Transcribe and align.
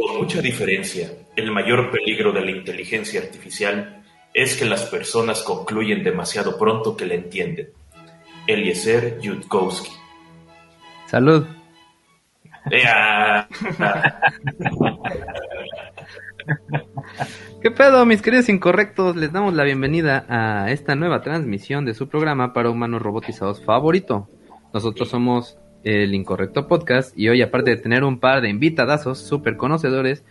Con 0.00 0.16
mucha 0.16 0.40
diferencia, 0.40 1.12
el 1.36 1.52
mayor 1.52 1.90
peligro 1.90 2.32
de 2.32 2.40
la 2.40 2.50
inteligencia 2.50 3.20
artificial 3.20 4.02
es 4.32 4.56
que 4.56 4.64
las 4.64 4.84
personas 4.84 5.42
concluyen 5.42 6.02
demasiado 6.02 6.56
pronto 6.56 6.96
que 6.96 7.04
la 7.04 7.12
entienden. 7.14 7.68
Eliezer 8.46 9.20
Yudkowsky. 9.20 9.90
Salud. 11.06 11.44
¿Qué 17.60 17.70
pedo, 17.70 18.06
mis 18.06 18.22
queridos 18.22 18.48
incorrectos? 18.48 19.16
Les 19.16 19.30
damos 19.30 19.52
la 19.52 19.64
bienvenida 19.64 20.24
a 20.30 20.70
esta 20.70 20.94
nueva 20.94 21.20
transmisión 21.20 21.84
de 21.84 21.92
su 21.92 22.08
programa 22.08 22.54
para 22.54 22.70
humanos 22.70 23.02
robotizados 23.02 23.62
favorito. 23.62 24.30
Nosotros 24.72 25.10
somos 25.10 25.58
el 25.84 26.14
Incorrecto 26.14 26.66
Podcast 26.66 27.16
y 27.18 27.28
hoy, 27.28 27.42
aparte 27.42 27.70
de 27.70 27.76
tener 27.76 28.04
un 28.04 28.20
par 28.20 28.40
de 28.40 28.48
invitadazos 28.48 29.18
súper 29.18 29.56
conocedores 29.56 30.24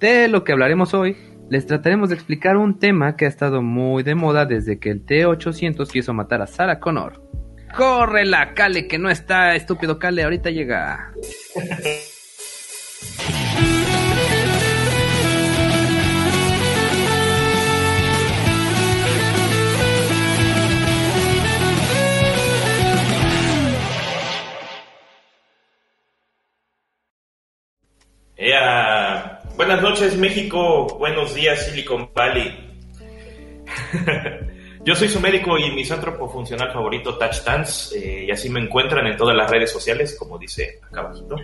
de 0.00 0.28
lo 0.28 0.44
que 0.44 0.52
hablaremos 0.52 0.94
hoy, 0.94 1.16
les 1.48 1.66
trataremos 1.66 2.08
de 2.08 2.16
explicar 2.16 2.56
un 2.56 2.78
tema 2.78 3.16
que 3.16 3.24
ha 3.24 3.28
estado 3.28 3.62
muy 3.62 4.02
de 4.02 4.14
moda 4.14 4.46
desde 4.46 4.78
que 4.78 4.90
el 4.90 5.04
T-800 5.04 5.90
quiso 5.90 6.12
matar 6.12 6.42
a 6.42 6.46
Sarah 6.46 6.80
Connor. 6.80 7.22
¡Corre 7.76 8.24
la 8.24 8.54
Cale, 8.54 8.88
que 8.88 8.98
no 8.98 9.10
está, 9.10 9.54
estúpido 9.54 9.98
Cale! 9.98 10.24
Ahorita 10.24 10.50
llega. 10.50 11.12
Ea. 28.36 29.40
Buenas 29.56 29.80
noches 29.80 30.16
México, 30.18 30.86
buenos 30.98 31.34
días 31.34 31.64
Silicon 31.66 32.10
Valley. 32.14 32.54
Yo 34.84 34.94
soy 34.94 35.08
su 35.08 35.18
médico 35.20 35.58
y 35.58 35.70
misántropo 35.70 36.28
funcional 36.28 36.70
favorito, 36.70 37.16
Touch 37.16 37.42
Dance, 37.44 37.98
eh, 37.98 38.26
y 38.26 38.30
así 38.30 38.50
me 38.50 38.60
encuentran 38.60 39.06
en 39.06 39.16
todas 39.16 39.34
las 39.34 39.50
redes 39.50 39.72
sociales, 39.72 40.14
como 40.18 40.38
dice 40.38 40.78
acá 40.82 41.00
abajito. 41.00 41.36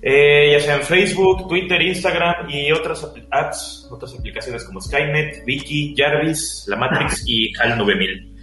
Eh, 0.00 0.50
ya 0.52 0.60
sea 0.60 0.76
en 0.76 0.82
Facebook, 0.82 1.46
Twitter, 1.46 1.80
Instagram 1.80 2.48
y 2.48 2.72
otras 2.72 3.06
apps, 3.30 3.86
otras 3.90 4.18
aplicaciones 4.18 4.64
como 4.64 4.80
Skynet, 4.80 5.44
Wiki, 5.46 5.94
Jarvis, 5.96 6.64
La 6.68 6.76
Matrix 6.76 7.22
y 7.26 7.52
HAL 7.60 7.76
9000. 7.78 8.34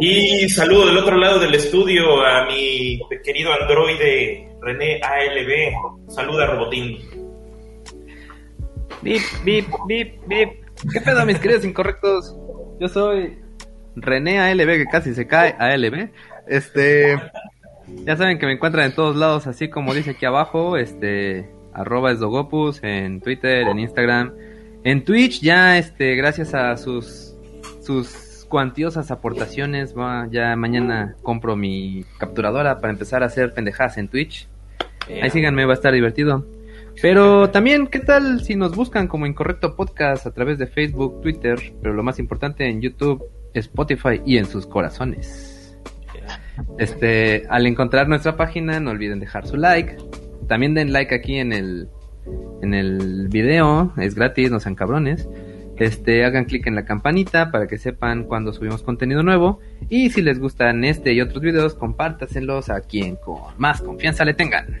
Y 0.00 0.48
saludo 0.48 0.86
del 0.86 0.96
otro 0.96 1.16
lado 1.16 1.40
del 1.40 1.54
estudio 1.56 2.24
a 2.24 2.46
mi 2.46 3.00
querido 3.24 3.52
androide 3.52 4.47
René 4.60 5.00
ALB. 5.02 6.10
Saluda, 6.10 6.46
Robotín. 6.46 6.98
Bip, 9.02 9.22
bip, 9.44 9.66
bip, 9.86 10.26
bip. 10.26 10.50
¿Qué 10.92 11.00
pedo, 11.00 11.24
mis 11.26 11.38
queridos 11.38 11.64
incorrectos? 11.64 12.36
Yo 12.80 12.88
soy 12.88 13.38
René 13.96 14.40
ALB, 14.40 14.66
que 14.66 14.86
casi 14.86 15.14
se 15.14 15.26
cae 15.26 15.54
ALB. 15.58 16.10
Este, 16.46 17.20
ya 18.04 18.16
saben 18.16 18.38
que 18.38 18.46
me 18.46 18.52
encuentran 18.52 18.86
en 18.86 18.94
todos 18.94 19.16
lados, 19.16 19.46
así 19.46 19.68
como 19.68 19.94
dice 19.94 20.12
aquí 20.12 20.24
abajo, 20.26 20.76
este, 20.76 21.50
arroba 21.72 22.12
esdogopus, 22.12 22.82
en 22.82 23.20
Twitter, 23.20 23.68
en 23.68 23.78
Instagram, 23.78 24.34
en 24.84 25.04
Twitch, 25.04 25.40
ya, 25.40 25.78
este, 25.78 26.14
gracias 26.16 26.54
a 26.54 26.76
sus, 26.76 27.34
sus 27.80 28.27
cuantiosas 28.48 29.10
aportaciones, 29.10 29.96
va, 29.96 30.28
ya 30.30 30.56
mañana 30.56 31.16
compro 31.22 31.56
mi 31.56 32.04
capturadora 32.18 32.80
para 32.80 32.92
empezar 32.92 33.22
a 33.22 33.26
hacer 33.26 33.54
pendejadas 33.54 33.98
en 33.98 34.08
Twitch. 34.08 34.48
Ahí 35.22 35.30
síganme, 35.30 35.64
va 35.64 35.72
a 35.72 35.74
estar 35.74 35.92
divertido. 35.92 36.46
Pero 37.00 37.50
también, 37.50 37.86
¿qué 37.86 38.00
tal 38.00 38.42
si 38.42 38.56
nos 38.56 38.74
buscan 38.74 39.06
como 39.06 39.26
Incorrecto 39.26 39.76
Podcast 39.76 40.26
a 40.26 40.32
través 40.32 40.58
de 40.58 40.66
Facebook, 40.66 41.20
Twitter, 41.22 41.58
pero 41.80 41.94
lo 41.94 42.02
más 42.02 42.18
importante 42.18 42.68
en 42.68 42.80
YouTube, 42.80 43.24
Spotify 43.54 44.20
y 44.26 44.36
en 44.36 44.46
sus 44.46 44.66
corazones? 44.66 45.78
Este, 46.78 47.46
al 47.48 47.66
encontrar 47.66 48.08
nuestra 48.08 48.36
página, 48.36 48.80
no 48.80 48.90
olviden 48.90 49.20
dejar 49.20 49.46
su 49.46 49.56
like. 49.56 49.96
También 50.48 50.74
den 50.74 50.92
like 50.92 51.14
aquí 51.14 51.36
en 51.36 51.52
el 51.52 51.88
en 52.62 52.74
el 52.74 53.28
video, 53.28 53.92
es 53.96 54.14
gratis, 54.14 54.50
no 54.50 54.60
sean 54.60 54.74
cabrones. 54.74 55.28
Este, 55.78 56.24
hagan 56.24 56.44
clic 56.44 56.66
en 56.66 56.74
la 56.74 56.84
campanita 56.84 57.50
para 57.50 57.66
que 57.66 57.78
sepan 57.78 58.24
cuando 58.24 58.52
subimos 58.52 58.82
contenido 58.82 59.22
nuevo. 59.22 59.60
Y 59.88 60.10
si 60.10 60.20
les 60.22 60.38
gustan 60.40 60.84
este 60.84 61.12
y 61.12 61.20
otros 61.20 61.42
videos, 61.42 61.74
compártaselos 61.74 62.70
a 62.70 62.80
quien 62.80 63.16
con 63.16 63.40
más 63.58 63.80
confianza 63.82 64.24
le 64.24 64.34
tengan. 64.34 64.80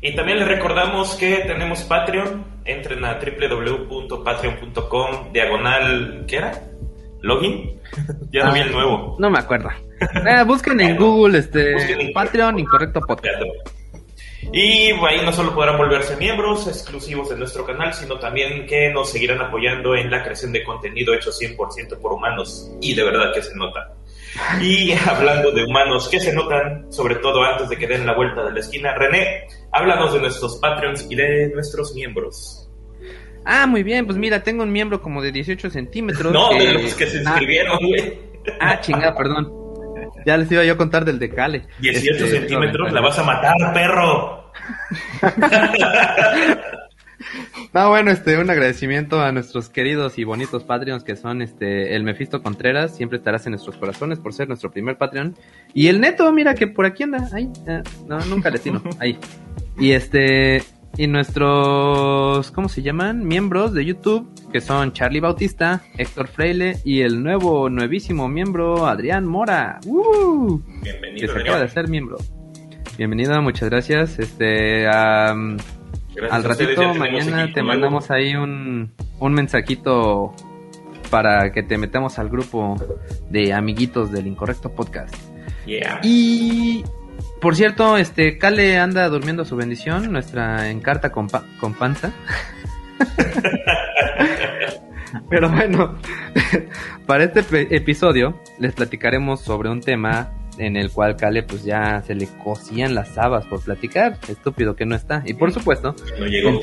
Y 0.00 0.14
también 0.16 0.38
les 0.40 0.48
recordamos 0.48 1.14
que 1.14 1.44
tenemos 1.46 1.82
Patreon. 1.84 2.44
Entren 2.64 3.04
a 3.04 3.18
www.patreon.com 3.20 5.32
diagonal, 5.32 6.24
¿qué 6.26 6.36
era? 6.36 6.52
¿Login? 7.20 7.78
ya 8.32 8.46
no 8.46 8.52
vi 8.52 8.60
el 8.60 8.72
nuevo. 8.72 9.16
No 9.18 9.30
me 9.30 9.38
acuerdo. 9.38 9.68
Eh, 10.02 10.42
busquen 10.44 10.80
en 10.80 10.96
Google 10.96 11.38
este 11.38 11.74
Busquen 11.74 12.00
en- 12.00 12.12
Patreon 12.12 12.58
Incorrecto 12.58 13.00
Podcast. 13.02 13.40
Y 14.52 14.90
ahí 14.90 15.20
no 15.24 15.32
solo 15.32 15.54
podrán 15.54 15.78
volverse 15.78 16.16
miembros 16.16 16.66
exclusivos 16.66 17.28
de 17.28 17.36
nuestro 17.36 17.64
canal, 17.64 17.94
sino 17.94 18.18
también 18.18 18.66
que 18.66 18.90
nos 18.90 19.10
seguirán 19.10 19.40
apoyando 19.40 19.94
en 19.94 20.10
la 20.10 20.22
creación 20.22 20.52
de 20.52 20.64
contenido 20.64 21.14
hecho 21.14 21.30
100% 21.30 21.98
por 21.98 22.12
humanos. 22.12 22.70
Y 22.80 22.94
de 22.94 23.04
verdad 23.04 23.32
que 23.34 23.42
se 23.42 23.54
nota. 23.54 23.94
Y 24.60 24.92
hablando 25.06 25.52
de 25.52 25.64
humanos 25.64 26.08
que 26.08 26.18
se 26.18 26.32
notan, 26.32 26.90
sobre 26.92 27.16
todo 27.16 27.42
antes 27.44 27.68
de 27.68 27.76
que 27.76 27.86
den 27.86 28.04
la 28.06 28.14
vuelta 28.14 28.42
de 28.44 28.52
la 28.52 28.60
esquina, 28.60 28.94
René, 28.94 29.46
háblanos 29.70 30.12
de 30.14 30.20
nuestros 30.20 30.56
Patreons 30.56 31.06
y 31.10 31.14
de 31.14 31.48
nuestros 31.54 31.94
miembros. 31.94 32.68
Ah, 33.44 33.66
muy 33.66 33.82
bien, 33.82 34.06
pues 34.06 34.16
mira, 34.18 34.42
tengo 34.42 34.62
un 34.62 34.72
miembro 34.72 35.02
como 35.02 35.20
de 35.22 35.32
18 35.32 35.70
centímetros. 35.70 36.32
No, 36.32 36.50
que- 36.50 36.58
de 36.66 36.72
los 36.74 36.94
que 36.94 37.06
se 37.06 37.18
Ah, 37.18 37.22
inscribieron, 37.22 37.78
güey. 37.86 38.18
Ah, 38.60 38.80
chingada, 38.80 39.14
perdón. 39.16 39.52
Ya 40.24 40.36
les 40.36 40.50
iba 40.52 40.64
yo 40.64 40.74
a 40.74 40.76
contar 40.76 41.04
del 41.04 41.18
de 41.18 41.30
Cale. 41.30 41.62
18 41.80 42.24
Este, 42.24 42.38
centímetros, 42.38 42.92
la 42.92 43.00
vas 43.00 43.18
a 43.18 43.22
matar, 43.24 43.54
perro. 43.72 44.52
No, 47.72 47.88
bueno, 47.88 48.10
este, 48.10 48.36
un 48.38 48.50
agradecimiento 48.50 49.22
a 49.22 49.32
nuestros 49.32 49.70
queridos 49.70 50.18
y 50.18 50.24
bonitos 50.24 50.62
Patreons 50.64 51.04
que 51.04 51.16
son 51.16 51.40
este 51.40 51.96
el 51.96 52.02
Mefisto 52.04 52.42
Contreras, 52.42 52.94
siempre 52.94 53.16
estarás 53.16 53.46
en 53.46 53.52
nuestros 53.52 53.78
corazones 53.78 54.18
por 54.18 54.34
ser 54.34 54.48
nuestro 54.48 54.70
primer 54.70 54.98
Patreon. 54.98 55.34
Y 55.72 55.88
el 55.88 56.00
Neto, 56.00 56.30
mira 56.32 56.54
que 56.54 56.66
por 56.66 56.84
aquí 56.84 57.04
anda, 57.04 57.26
ahí, 57.32 57.48
ah, 57.68 57.82
no, 58.06 58.18
nunca 58.26 58.50
le 58.50 58.58
tino, 58.58 58.82
ahí. 58.98 59.18
Y 59.78 59.92
este, 59.92 60.62
y 60.96 61.06
nuestros, 61.06 62.50
¿cómo 62.50 62.68
se 62.68 62.82
llaman? 62.82 63.26
Miembros 63.26 63.72
de 63.72 63.84
YouTube, 63.84 64.28
que 64.52 64.60
son 64.60 64.92
Charlie 64.92 65.20
Bautista, 65.20 65.82
Héctor 65.96 66.28
Freile 66.28 66.78
y 66.84 67.00
el 67.00 67.22
nuevo, 67.22 67.70
nuevísimo 67.70 68.28
miembro 68.28 68.86
Adrián 68.86 69.26
Mora. 69.26 69.80
¡Uh! 69.86 70.60
que 70.82 70.90
Bienvenido, 70.90 71.32
se 71.32 71.40
acaba 71.40 71.58
de 71.58 71.64
hacer 71.64 71.88
miembro. 71.88 72.18
Bienvenido, 72.98 73.40
muchas 73.40 73.70
gracias. 73.70 74.18
Este, 74.18 74.82
Gracias 74.82 76.32
al 76.32 76.44
ratito 76.44 76.94
mañana 76.94 77.50
te 77.52 77.62
mandamos 77.62 78.10
ahí 78.10 78.34
un, 78.34 78.92
un 79.18 79.32
mensajito 79.32 80.34
para 81.10 81.52
que 81.52 81.62
te 81.62 81.78
metamos 81.78 82.18
al 82.18 82.28
grupo 82.28 82.76
de 83.30 83.52
amiguitos 83.52 84.12
del 84.12 84.26
Incorrecto 84.26 84.70
Podcast. 84.70 85.14
Yeah. 85.66 86.00
Y 86.02 86.84
por 87.42 87.54
cierto, 87.56 87.98
este 87.98 88.38
Kale 88.38 88.78
anda 88.78 89.06
durmiendo 89.10 89.44
su 89.44 89.54
bendición, 89.56 90.10
nuestra 90.12 90.70
encarta 90.70 91.10
con, 91.12 91.28
pa- 91.28 91.44
con 91.60 91.74
panza. 91.74 92.10
Pero 95.28 95.50
bueno, 95.50 95.98
para 97.06 97.24
este 97.24 97.40
episodio 97.76 98.40
les 98.58 98.72
platicaremos 98.74 99.40
sobre 99.42 99.68
un 99.68 99.80
tema 99.80 100.30
en 100.58 100.76
el 100.76 100.90
cual 100.90 101.16
Kale 101.16 101.42
pues 101.42 101.64
ya 101.64 102.02
se 102.06 102.14
le 102.14 102.26
cosían 102.42 102.94
las 102.94 103.16
habas 103.18 103.44
por 103.46 103.62
platicar, 103.62 104.18
estúpido 104.28 104.74
que 104.76 104.86
no 104.86 104.94
está. 104.94 105.22
Y 105.26 105.34
por 105.34 105.52
supuesto, 105.52 105.94
No 106.18 106.26
llegó. 106.26 106.50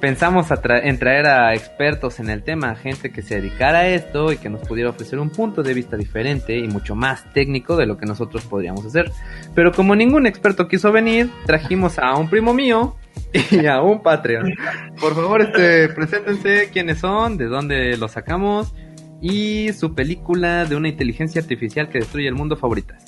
pensamos 0.00 0.46
en 0.50 0.98
traer 0.98 1.26
a 1.26 1.54
expertos 1.54 2.20
en 2.20 2.30
el 2.30 2.42
tema, 2.42 2.74
gente 2.74 3.12
que 3.12 3.22
se 3.22 3.36
dedicara 3.36 3.80
a 3.80 3.88
esto 3.88 4.32
y 4.32 4.38
que 4.38 4.48
nos 4.48 4.66
pudiera 4.66 4.90
ofrecer 4.90 5.18
un 5.18 5.30
punto 5.30 5.62
de 5.62 5.74
vista 5.74 5.96
diferente 5.96 6.58
y 6.58 6.66
mucho 6.68 6.94
más 6.94 7.30
técnico 7.32 7.76
de 7.76 7.86
lo 7.86 7.98
que 7.98 8.06
nosotros 8.06 8.44
podríamos 8.44 8.84
hacer. 8.86 9.12
Pero 9.54 9.72
como 9.72 9.94
ningún 9.94 10.26
experto 10.26 10.68
quiso 10.68 10.90
venir, 10.90 11.30
trajimos 11.44 11.98
a 11.98 12.16
un 12.16 12.28
primo 12.28 12.54
mío 12.54 12.96
y 13.50 13.66
a 13.66 13.82
un 13.82 14.02
Patreon. 14.02 14.54
Por 15.00 15.14
favor, 15.14 15.42
este, 15.42 15.88
preséntense 15.90 16.70
quiénes 16.72 16.98
son, 16.98 17.36
de 17.36 17.46
dónde 17.46 17.96
los 17.96 18.12
sacamos 18.12 18.74
y 19.20 19.72
su 19.74 19.94
película 19.94 20.64
de 20.64 20.76
una 20.76 20.88
inteligencia 20.88 21.42
artificial 21.42 21.90
que 21.90 21.98
destruye 21.98 22.26
el 22.26 22.34
mundo 22.34 22.56
favoritas. 22.56 23.04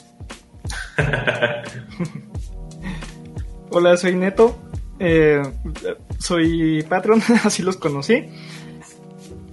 Hola, 3.70 3.96
soy 3.96 4.14
Neto. 4.14 4.58
Eh, 4.98 5.42
soy 6.18 6.82
patrón, 6.88 7.20
así 7.44 7.62
los 7.62 7.76
conocí. 7.76 8.26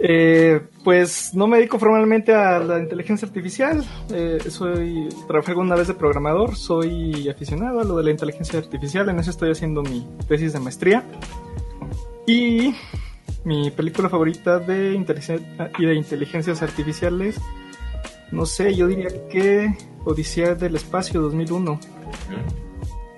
Eh, 0.02 0.62
pues 0.86 1.34
no 1.34 1.46
me 1.48 1.58
dedico 1.58 1.78
formalmente 1.78 2.34
a 2.34 2.60
la 2.60 2.80
inteligencia 2.80 3.28
artificial. 3.28 3.84
Eh, 4.14 4.40
soy 4.50 5.10
trabajé 5.28 5.52
alguna 5.52 5.76
vez 5.76 5.88
de 5.88 5.94
programador. 5.94 6.56
Soy 6.56 7.28
aficionado 7.28 7.82
a 7.82 7.84
lo 7.84 7.98
de 7.98 8.04
la 8.04 8.12
inteligencia 8.12 8.60
artificial. 8.60 9.10
En 9.10 9.20
eso 9.20 9.30
estoy 9.30 9.52
haciendo 9.52 9.84
mi 9.84 10.08
tesis 10.28 10.54
de 10.54 10.60
maestría. 10.60 11.04
Y 12.26 12.74
mi 13.44 13.72
película 13.72 14.08
favorita 14.08 14.60
de 14.60 14.94
y 15.78 15.86
de 15.86 15.96
inteligencias 15.96 16.62
artificiales, 16.62 17.40
no 18.32 18.46
sé, 18.46 18.76
yo 18.76 18.88
diría 18.88 19.10
que 19.30 19.74
Odisea 20.06 20.56
del 20.56 20.76
Espacio 20.76 21.22
2001. 21.22 21.80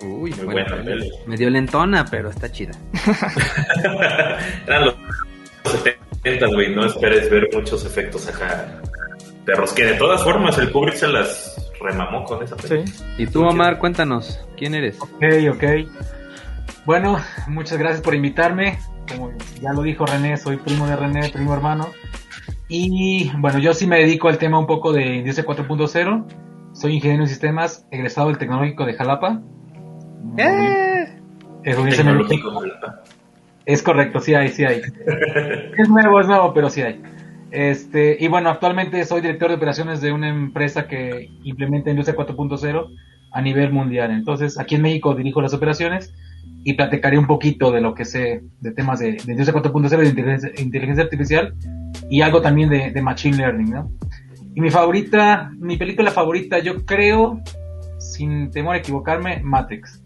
Uy, 0.02 0.32
Muy 0.32 0.46
bueno, 0.46 0.66
buena 0.70 0.84
peli. 0.84 1.10
medio 1.28 1.50
lentona, 1.50 2.06
pero 2.10 2.30
está 2.30 2.52
chida. 2.52 2.72
Eran 4.68 4.86
los 4.86 4.96
70, 6.24 6.48
güey. 6.48 6.76
No 6.76 6.86
esperes 6.86 7.30
ver 7.30 7.50
muchos 7.54 7.86
efectos 7.86 8.28
acá. 8.28 8.82
Perros 9.46 9.74
que 9.74 9.86
de 9.86 9.94
todas 9.96 10.24
formas 10.24 10.58
el 10.58 10.72
Kubrick 10.72 10.96
se 10.96 11.08
las 11.08 11.72
remamó 11.80 12.24
con 12.26 12.44
esa 12.44 12.56
peli. 12.56 12.88
Sí. 12.88 13.04
Y 13.18 13.28
tú, 13.28 13.44
Omar, 13.44 13.80
cuéntanos, 13.80 14.40
¿quién 14.58 14.76
eres? 14.76 15.00
Ok, 15.02 15.24
ok. 15.54 15.64
Bueno, 16.86 17.20
muchas 17.48 17.78
gracias 17.78 18.02
por 18.02 18.16
invitarme. 18.16 18.80
Como 19.08 19.32
ya 19.62 19.74
lo 19.74 19.82
dijo 19.82 20.06
René, 20.06 20.38
soy 20.38 20.58
primo 20.58 20.88
de 20.88 20.96
René, 20.96 21.30
primo 21.30 21.54
hermano. 21.54 21.90
Y 22.68 23.30
bueno, 23.38 23.60
yo 23.60 23.74
sí 23.74 23.86
me 23.86 23.98
dedico 24.00 24.30
al 24.30 24.38
tema 24.38 24.58
un 24.58 24.66
poco 24.68 24.94
de 24.94 25.18
Industria 25.18 25.46
4.0. 25.46 26.26
Soy 26.74 26.96
ingeniero 26.96 27.24
en 27.24 27.30
sistemas, 27.30 27.86
egresado 27.92 28.28
del 28.30 28.38
Tecnológico 28.38 28.86
de 28.86 28.94
Jalapa. 28.94 29.42
¡Eh! 30.38 31.08
Eso. 31.64 31.84
Es 33.66 33.84
correcto, 33.84 34.20
sí 34.20 34.34
hay, 34.34 34.50
sí 34.50 34.66
hay. 34.66 34.82
es 35.78 35.90
nuevo, 35.90 36.20
es 36.20 36.28
nuevo, 36.28 36.54
pero 36.54 36.70
sí 36.70 36.82
hay. 36.82 37.02
Este, 37.52 38.18
y 38.20 38.28
bueno, 38.28 38.50
actualmente 38.50 39.04
soy 39.06 39.22
director 39.22 39.50
de 39.50 39.56
operaciones 39.56 40.02
de 40.02 40.12
una 40.12 40.30
empresa 40.30 40.88
que 40.88 41.30
implementa 41.44 41.90
Industria 41.90 42.18
4.0 42.18 42.88
a 43.32 43.42
nivel 43.42 43.72
mundial. 43.72 44.12
Entonces, 44.12 44.60
aquí 44.60 44.76
en 44.76 44.82
México 44.82 45.14
dirijo 45.14 45.42
las 45.42 45.54
operaciones 45.54 46.14
y 46.64 46.74
platicaré 46.74 47.18
un 47.18 47.28
poquito 47.28 47.72
de 47.72 47.82
lo 47.82 47.94
que 47.94 48.06
sé 48.06 48.42
de 48.60 48.72
temas 48.72 49.00
de, 49.00 49.14
de 49.14 49.32
Industria 49.32 49.62
4.0 49.62 49.94
y 49.94 50.02
de 50.02 50.10
inteligencia, 50.10 50.52
inteligencia 50.58 51.04
artificial 51.04 51.54
y 52.10 52.22
algo 52.22 52.42
también 52.42 52.70
de, 52.70 52.92
de 52.92 53.02
Machine 53.02 53.38
Learning, 53.38 53.72
¿no? 53.72 53.92
Y 54.54 54.62
mi 54.62 54.70
favorita, 54.70 55.52
mi 55.60 55.78
película 55.78 56.12
favorita, 56.12 56.60
yo 56.60 56.86
creo, 56.86 57.42
sin 58.00 58.52
temor 58.52 58.76
a 58.76 58.80
equivocarme, 58.80 59.42
Matrix. 59.44 60.01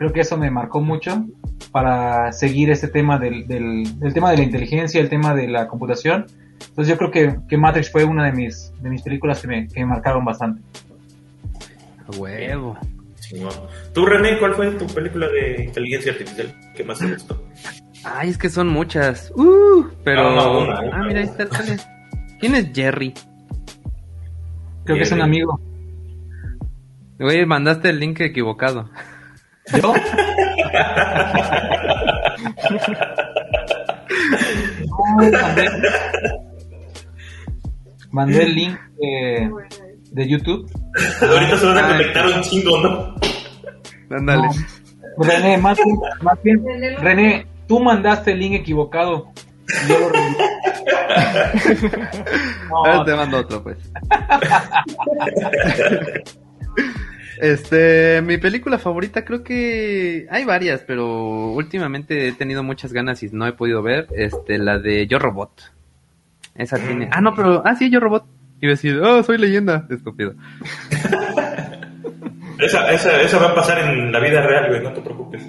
Creo 0.00 0.14
que 0.14 0.20
eso 0.20 0.38
me 0.38 0.50
marcó 0.50 0.80
mucho 0.80 1.26
para 1.72 2.32
seguir 2.32 2.70
este 2.70 2.88
tema 2.88 3.18
del, 3.18 3.46
del, 3.46 3.98
del 3.98 4.14
tema 4.14 4.30
de 4.30 4.38
la 4.38 4.44
inteligencia, 4.44 4.98
el 4.98 5.10
tema 5.10 5.34
de 5.34 5.46
la 5.46 5.68
computación. 5.68 6.24
Entonces 6.58 6.88
yo 6.88 6.96
creo 6.96 7.10
que, 7.10 7.36
que 7.46 7.58
Matrix 7.58 7.92
fue 7.92 8.04
una 8.04 8.24
de 8.24 8.32
mis, 8.32 8.72
de 8.80 8.88
mis 8.88 9.02
películas 9.02 9.42
que 9.42 9.48
me, 9.48 9.68
que 9.68 9.80
me 9.80 9.84
marcaron 9.84 10.24
bastante. 10.24 10.62
A 11.98 12.16
huevo. 12.16 12.78
Tú, 13.92 14.06
René, 14.06 14.38
¿cuál 14.38 14.54
fue 14.54 14.70
tu 14.70 14.86
película 14.86 15.28
de 15.28 15.64
inteligencia 15.64 16.12
artificial 16.12 16.54
que 16.74 16.82
más 16.82 16.98
te 16.98 17.06
gustó? 17.12 17.46
Ay, 18.02 18.30
es 18.30 18.38
que 18.38 18.48
son 18.48 18.68
muchas. 18.68 19.30
Uh, 19.36 19.84
pero. 20.02 20.34
No, 20.34 20.34
no, 20.34 20.60
una, 20.60 20.80
una. 20.80 20.96
Ah, 20.96 21.04
mira, 21.08 21.20
ahí 21.20 21.26
está, 21.26 21.46
sale. 21.46 21.76
¿Quién 22.40 22.54
es 22.54 22.70
Jerry? 22.72 23.12
Creo 24.84 24.96
que 24.96 25.02
es 25.02 25.12
un 25.12 25.20
amigo. 25.20 25.60
Güey, 27.18 27.44
mandaste 27.44 27.90
el 27.90 28.00
link 28.00 28.18
equivocado. 28.20 28.88
¿Yo? 29.74 29.94
No, 34.90 34.98
mandé, 35.36 35.68
mandé 38.10 38.42
el 38.42 38.54
link 38.54 38.78
de, 38.98 39.50
de 40.12 40.28
YouTube. 40.28 40.70
Ahorita 41.22 41.56
se 41.58 41.66
van 41.66 41.78
a 41.78 41.88
conectar 41.88 42.26
un 42.26 42.40
chingo, 42.42 42.78
¿no? 42.82 43.14
Ándale. 44.10 44.48
No. 44.48 44.52
René, 45.24 45.56
más 45.58 45.78
bien, 45.84 45.98
más 46.22 46.42
bien, 46.42 46.64
René, 46.98 47.46
tú 47.66 47.80
mandaste 47.80 48.32
el 48.32 48.40
link 48.40 48.54
equivocado. 48.54 49.28
Y 49.84 49.88
yo 49.88 49.98
lo 50.00 50.08
revisé. 50.08 50.44
Ahora 52.70 52.94
No, 52.96 53.04
te 53.04 53.14
mando 53.14 53.38
otro, 53.38 53.62
pues. 53.62 53.78
Este, 57.40 58.20
mi 58.22 58.36
película 58.36 58.78
favorita 58.78 59.24
creo 59.24 59.42
que 59.42 60.26
hay 60.30 60.44
varias, 60.44 60.82
pero 60.82 61.52
últimamente 61.52 62.28
he 62.28 62.32
tenido 62.32 62.62
muchas 62.62 62.92
ganas 62.92 63.22
y 63.22 63.30
no 63.30 63.46
he 63.46 63.52
podido 63.52 63.82
ver, 63.82 64.06
este, 64.14 64.58
la 64.58 64.78
de 64.78 65.06
Yo 65.06 65.18
Robot. 65.18 65.72
Esa 66.54 66.76
tiene, 66.78 67.08
ah 67.10 67.20
no, 67.20 67.34
pero, 67.34 67.62
ah 67.64 67.74
sí, 67.74 67.90
Yo 67.90 68.00
Robot. 68.00 68.24
A 68.62 68.66
decir, 68.66 69.00
oh, 69.00 69.22
soy 69.22 69.38
leyenda, 69.38 69.86
estúpido. 69.88 70.34
Esa, 72.60 72.90
esa, 72.92 73.22
esa 73.22 73.38
va 73.38 73.52
a 73.52 73.54
pasar 73.54 73.78
en 73.78 74.12
la 74.12 74.20
vida 74.20 74.42
real, 74.42 74.68
güey, 74.68 74.82
no 74.82 74.92
te 74.92 75.00
preocupes. 75.00 75.42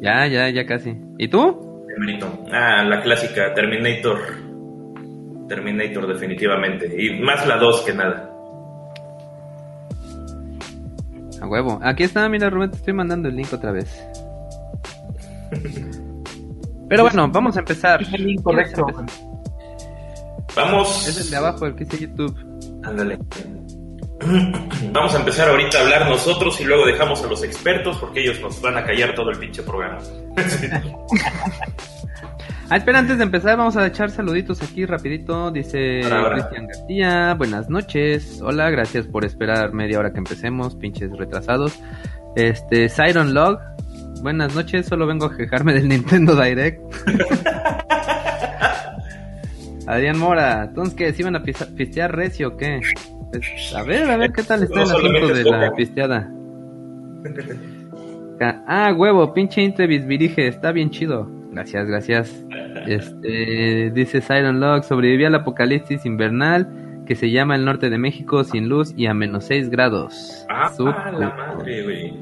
Ya, 0.00 0.26
ya, 0.26 0.48
ya 0.48 0.64
casi. 0.64 0.96
¿Y 1.18 1.28
tú? 1.28 1.84
Bienvenido. 1.86 2.46
Ah, 2.50 2.82
la 2.82 3.02
clásica 3.02 3.52
Terminator. 3.52 4.18
Terminator, 5.48 6.06
definitivamente. 6.06 6.90
Y 6.98 7.20
más 7.20 7.46
la 7.46 7.58
2 7.58 7.82
que 7.82 7.92
nada. 7.92 8.31
A 11.42 11.46
huevo. 11.48 11.80
Aquí 11.82 12.04
está, 12.04 12.28
mira 12.28 12.48
Rubén, 12.48 12.70
te 12.70 12.76
estoy 12.76 12.94
mandando 12.94 13.28
el 13.28 13.34
link 13.34 13.52
otra 13.52 13.72
vez. 13.72 14.00
Pero 16.88 17.02
bueno, 17.02 17.28
vamos 17.28 17.56
a 17.56 17.60
empezar. 17.60 18.00
es 18.00 18.12
el 18.12 18.26
link 18.26 18.42
correcto. 18.42 18.86
Vamos. 20.54 21.08
Es 21.08 21.20
el 21.20 21.30
de 21.30 21.36
abajo, 21.36 21.66
el 21.66 21.74
que 21.74 21.84
dice 21.84 22.06
YouTube. 22.06 22.38
Ándale. 22.84 23.18
Vamos 24.92 25.14
a 25.16 25.18
empezar 25.18 25.48
ahorita 25.48 25.78
a 25.78 25.80
hablar 25.80 26.08
nosotros 26.08 26.60
y 26.60 26.64
luego 26.64 26.86
dejamos 26.86 27.24
a 27.24 27.26
los 27.26 27.42
expertos 27.42 27.98
porque 27.98 28.20
ellos 28.20 28.40
nos 28.40 28.62
van 28.62 28.76
a 28.76 28.84
callar 28.84 29.12
todo 29.16 29.30
el 29.30 29.38
pinche 29.38 29.64
programa. 29.64 29.98
Ah, 32.72 32.78
espera, 32.78 33.00
antes 33.00 33.18
de 33.18 33.24
empezar 33.24 33.58
vamos 33.58 33.76
a 33.76 33.86
echar 33.86 34.10
saluditos 34.10 34.62
aquí 34.62 34.86
rapidito. 34.86 35.50
Dice. 35.50 36.00
Cristian 36.00 36.66
García, 36.66 37.34
buenas 37.34 37.68
noches. 37.68 38.40
Hola, 38.40 38.70
gracias 38.70 39.06
por 39.06 39.26
esperar 39.26 39.74
media 39.74 39.98
hora 39.98 40.10
que 40.10 40.16
empecemos, 40.16 40.74
pinches 40.76 41.10
retrasados. 41.18 41.78
Este, 42.34 42.88
Siron 42.88 43.34
Log, 43.34 43.58
buenas 44.22 44.54
noches, 44.54 44.86
solo 44.86 45.06
vengo 45.06 45.26
a 45.26 45.36
quejarme 45.36 45.74
del 45.74 45.86
Nintendo 45.86 46.34
Direct. 46.34 46.80
Adrián 49.86 50.18
Mora, 50.18 50.64
entonces 50.64 50.94
que 50.94 51.12
si 51.12 51.20
iban 51.20 51.36
a 51.36 51.42
pistear 51.42 52.16
recio 52.16 52.48
o 52.48 52.56
qué? 52.56 52.80
Pues, 53.32 53.74
a 53.76 53.82
ver, 53.82 54.10
a 54.10 54.16
ver 54.16 54.32
qué 54.32 54.44
tal 54.44 54.62
está 54.62 54.76
No 54.76 54.82
el 54.82 54.92
asunto 54.92 55.34
de 55.34 55.44
la 55.44 55.74
pisteada. 55.74 56.32
Ah, 58.66 58.94
huevo, 58.96 59.34
pinche 59.34 59.60
Intrevis 59.60 60.06
Virige, 60.06 60.48
está 60.48 60.72
bien 60.72 60.88
chido. 60.88 61.41
Gracias, 61.52 61.86
gracias. 61.86 62.46
Este, 62.86 63.90
dice 63.94 64.20
Siren 64.20 64.58
Log, 64.58 64.84
sobreviví 64.84 65.24
al 65.24 65.34
apocalipsis 65.34 66.06
invernal 66.06 67.04
que 67.06 67.14
se 67.14 67.30
llama 67.30 67.56
el 67.56 67.64
norte 67.64 67.90
de 67.90 67.98
México 67.98 68.42
sin 68.42 68.68
luz 68.68 68.94
y 68.96 69.06
a 69.06 69.14
menos 69.14 69.44
6 69.44 69.68
grados. 69.68 70.46
Ah, 70.48 70.72
Súper. 70.74 71.12
la 71.14 71.34
madre, 71.34 71.82
güey. 71.82 72.14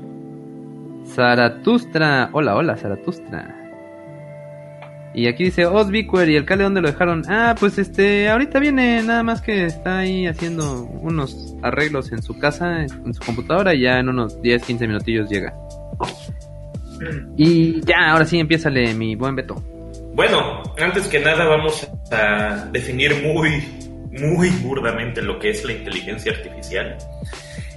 Zaratustra, 1.06 2.30
hola, 2.32 2.56
hola, 2.56 2.76
Zaratustra. 2.76 3.56
Y 5.12 5.26
aquí 5.26 5.44
dice 5.44 5.66
Osbiquer 5.66 6.28
y 6.28 6.36
el 6.36 6.44
Cale, 6.44 6.64
¿dónde 6.64 6.80
lo 6.80 6.88
dejaron? 6.88 7.22
Ah, 7.28 7.54
pues 7.58 7.78
este, 7.78 8.28
ahorita 8.28 8.60
viene, 8.60 9.02
nada 9.02 9.22
más 9.22 9.42
que 9.42 9.66
está 9.66 9.98
ahí 9.98 10.26
haciendo 10.26 10.84
unos 10.84 11.56
arreglos 11.62 12.12
en 12.12 12.22
su 12.22 12.38
casa, 12.38 12.82
en 12.82 13.12
su 13.12 13.24
computadora, 13.24 13.74
y 13.74 13.80
ya 13.80 13.98
en 13.98 14.08
unos 14.08 14.40
10, 14.40 14.64
15 14.64 14.86
minutillos 14.86 15.28
llega. 15.28 15.52
Y 17.36 17.80
ya, 17.82 18.10
ahora 18.10 18.24
sí, 18.24 18.38
empiézale, 18.38 18.94
mi 18.94 19.14
buen 19.14 19.34
Beto. 19.34 19.62
Bueno, 20.14 20.62
antes 20.78 21.06
que 21.06 21.20
nada 21.20 21.44
vamos 21.46 21.88
a 22.10 22.68
definir 22.72 23.22
muy, 23.22 23.64
muy 24.10 24.50
burdamente 24.62 25.22
lo 25.22 25.38
que 25.38 25.50
es 25.50 25.64
la 25.64 25.72
inteligencia 25.72 26.32
artificial. 26.32 26.98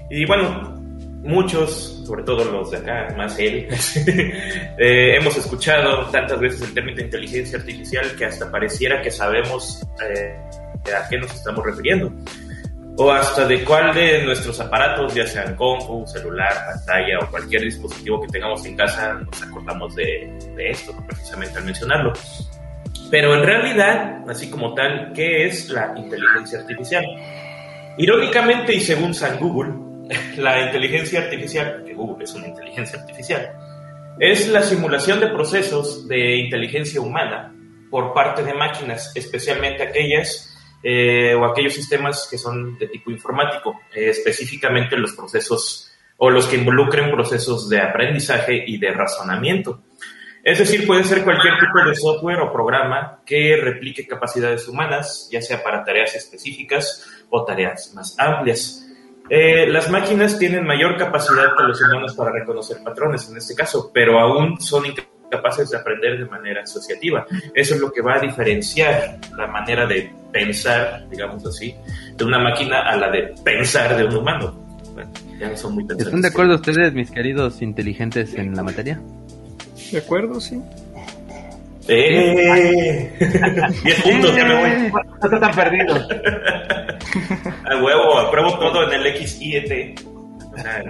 Y 0.09 0.25
bueno, 0.25 0.73
muchos, 1.23 2.03
sobre 2.05 2.23
todo 2.23 2.43
los 2.45 2.71
de 2.71 2.77
acá, 2.77 3.13
más 3.17 3.37
él, 3.39 3.67
eh, 4.77 5.15
hemos 5.15 5.37
escuchado 5.37 6.07
tantas 6.07 6.39
veces 6.39 6.61
el 6.63 6.73
término 6.73 6.97
de 6.97 7.03
inteligencia 7.03 7.57
artificial 7.57 8.15
que 8.17 8.25
hasta 8.25 8.51
pareciera 8.51 9.01
que 9.01 9.09
sabemos 9.09 9.81
eh, 10.05 10.35
a 10.93 11.07
qué 11.07 11.17
nos 11.17 11.33
estamos 11.33 11.65
refiriendo. 11.65 12.11
O 12.95 13.11
hasta 13.11 13.47
de 13.47 13.63
cuál 13.63 13.93
de 13.93 14.23
nuestros 14.23 14.59
aparatos, 14.59 15.15
ya 15.15 15.25
sean 15.25 15.55
compu, 15.55 16.05
celular, 16.05 16.53
pantalla 16.65 17.19
o 17.21 17.29
cualquier 17.29 17.63
dispositivo 17.63 18.21
que 18.21 18.27
tengamos 18.27 18.63
en 18.65 18.75
casa, 18.75 19.13
nos 19.13 19.41
acordamos 19.41 19.95
de, 19.95 20.31
de 20.55 20.69
esto, 20.69 20.93
precisamente 21.07 21.57
al 21.57 21.65
mencionarlo. 21.65 22.13
Pero 23.09 23.33
en 23.35 23.43
realidad, 23.43 24.23
así 24.29 24.49
como 24.49 24.73
tal, 24.75 25.11
¿qué 25.13 25.45
es 25.45 25.69
la 25.69 25.93
inteligencia 25.97 26.59
artificial? 26.59 27.03
Irónicamente 27.97 28.75
y 28.75 28.79
según 28.79 29.13
San 29.13 29.39
Google, 29.39 29.73
la 30.37 30.61
inteligencia 30.65 31.21
artificial, 31.21 31.83
que 31.85 31.93
Google 31.93 32.23
es 32.23 32.33
una 32.33 32.47
inteligencia 32.47 32.99
artificial, 32.99 33.53
es 34.19 34.47
la 34.49 34.61
simulación 34.61 35.19
de 35.19 35.27
procesos 35.27 36.07
de 36.07 36.37
inteligencia 36.37 37.01
humana 37.01 37.55
por 37.89 38.13
parte 38.13 38.43
de 38.43 38.53
máquinas, 38.53 39.11
especialmente 39.15 39.83
aquellas 39.83 40.52
eh, 40.83 41.33
o 41.33 41.45
aquellos 41.45 41.73
sistemas 41.73 42.27
que 42.29 42.37
son 42.37 42.77
de 42.77 42.87
tipo 42.87 43.09
informático, 43.09 43.81
eh, 43.95 44.09
específicamente 44.09 44.97
los 44.97 45.13
procesos 45.13 45.89
o 46.17 46.29
los 46.29 46.45
que 46.47 46.57
involucren 46.57 47.09
procesos 47.09 47.69
de 47.69 47.79
aprendizaje 47.81 48.63
y 48.67 48.77
de 48.77 48.91
razonamiento. 48.91 49.81
Es 50.43 50.59
decir, 50.59 50.85
puede 50.85 51.05
ser 51.05 51.23
cualquier 51.23 51.53
tipo 51.57 51.87
de 51.87 51.95
software 51.95 52.41
o 52.41 52.51
programa 52.51 53.21
que 53.25 53.55
replique 53.55 54.05
capacidades 54.05 54.67
humanas, 54.67 55.29
ya 55.31 55.41
sea 55.41 55.63
para 55.63 55.85
tareas 55.85 56.15
específicas 56.15 57.07
o 57.29 57.45
tareas 57.45 57.93
más 57.95 58.19
amplias. 58.19 58.85
Eh, 59.29 59.67
las 59.67 59.89
máquinas 59.89 60.37
tienen 60.37 60.65
mayor 60.65 60.97
capacidad 60.97 61.55
que 61.57 61.63
los 61.63 61.81
humanos 61.81 62.13
para 62.13 62.31
reconocer 62.31 62.83
patrones 62.83 63.29
en 63.29 63.37
este 63.37 63.55
caso, 63.55 63.89
pero 63.93 64.19
aún 64.19 64.59
son 64.59 64.85
incapaces 64.85 65.22
de 65.41 65.77
aprender 65.77 66.19
de 66.19 66.25
manera 66.25 66.61
asociativa. 66.61 67.25
Eso 67.53 67.75
es 67.75 67.81
lo 67.81 67.91
que 67.91 68.01
va 68.01 68.15
a 68.15 68.19
diferenciar 68.19 69.17
la 69.37 69.47
manera 69.47 69.85
de 69.85 70.11
pensar, 70.31 71.07
digamos 71.09 71.45
así, 71.45 71.75
de 72.15 72.23
una 72.23 72.39
máquina 72.39 72.81
a 72.81 72.95
la 72.97 73.09
de 73.09 73.33
pensar 73.43 73.95
de 73.95 74.05
un 74.05 74.15
humano. 74.15 74.51
Bueno, 74.93 75.11
ya 75.39 75.49
no 75.49 75.57
son 75.57 75.75
muy 75.75 75.85
¿Están 75.89 76.21
de 76.21 76.27
acuerdo 76.27 76.55
ustedes, 76.55 76.93
mis 76.93 77.09
queridos 77.11 77.61
inteligentes 77.61 78.33
en 78.35 78.55
la 78.55 78.63
materia? 78.63 78.99
De 79.91 79.97
acuerdo, 79.97 80.39
sí. 80.39 80.61
¡Eh! 81.87 83.11
10 83.83 84.01
puntos, 84.03 84.35
ya 84.35 84.45
me 84.45 84.55
voy. 84.55 84.91
No 84.91 85.25
está 85.25 85.39
tan 85.39 85.51
perdido. 85.53 85.95
A 87.65 87.83
huevo, 87.83 88.19
apruebo 88.19 88.57
todo 88.57 88.91
en 88.91 89.01
el 89.01 89.15
XIET. 89.15 89.99
O 90.53 90.57
sea, 90.57 90.83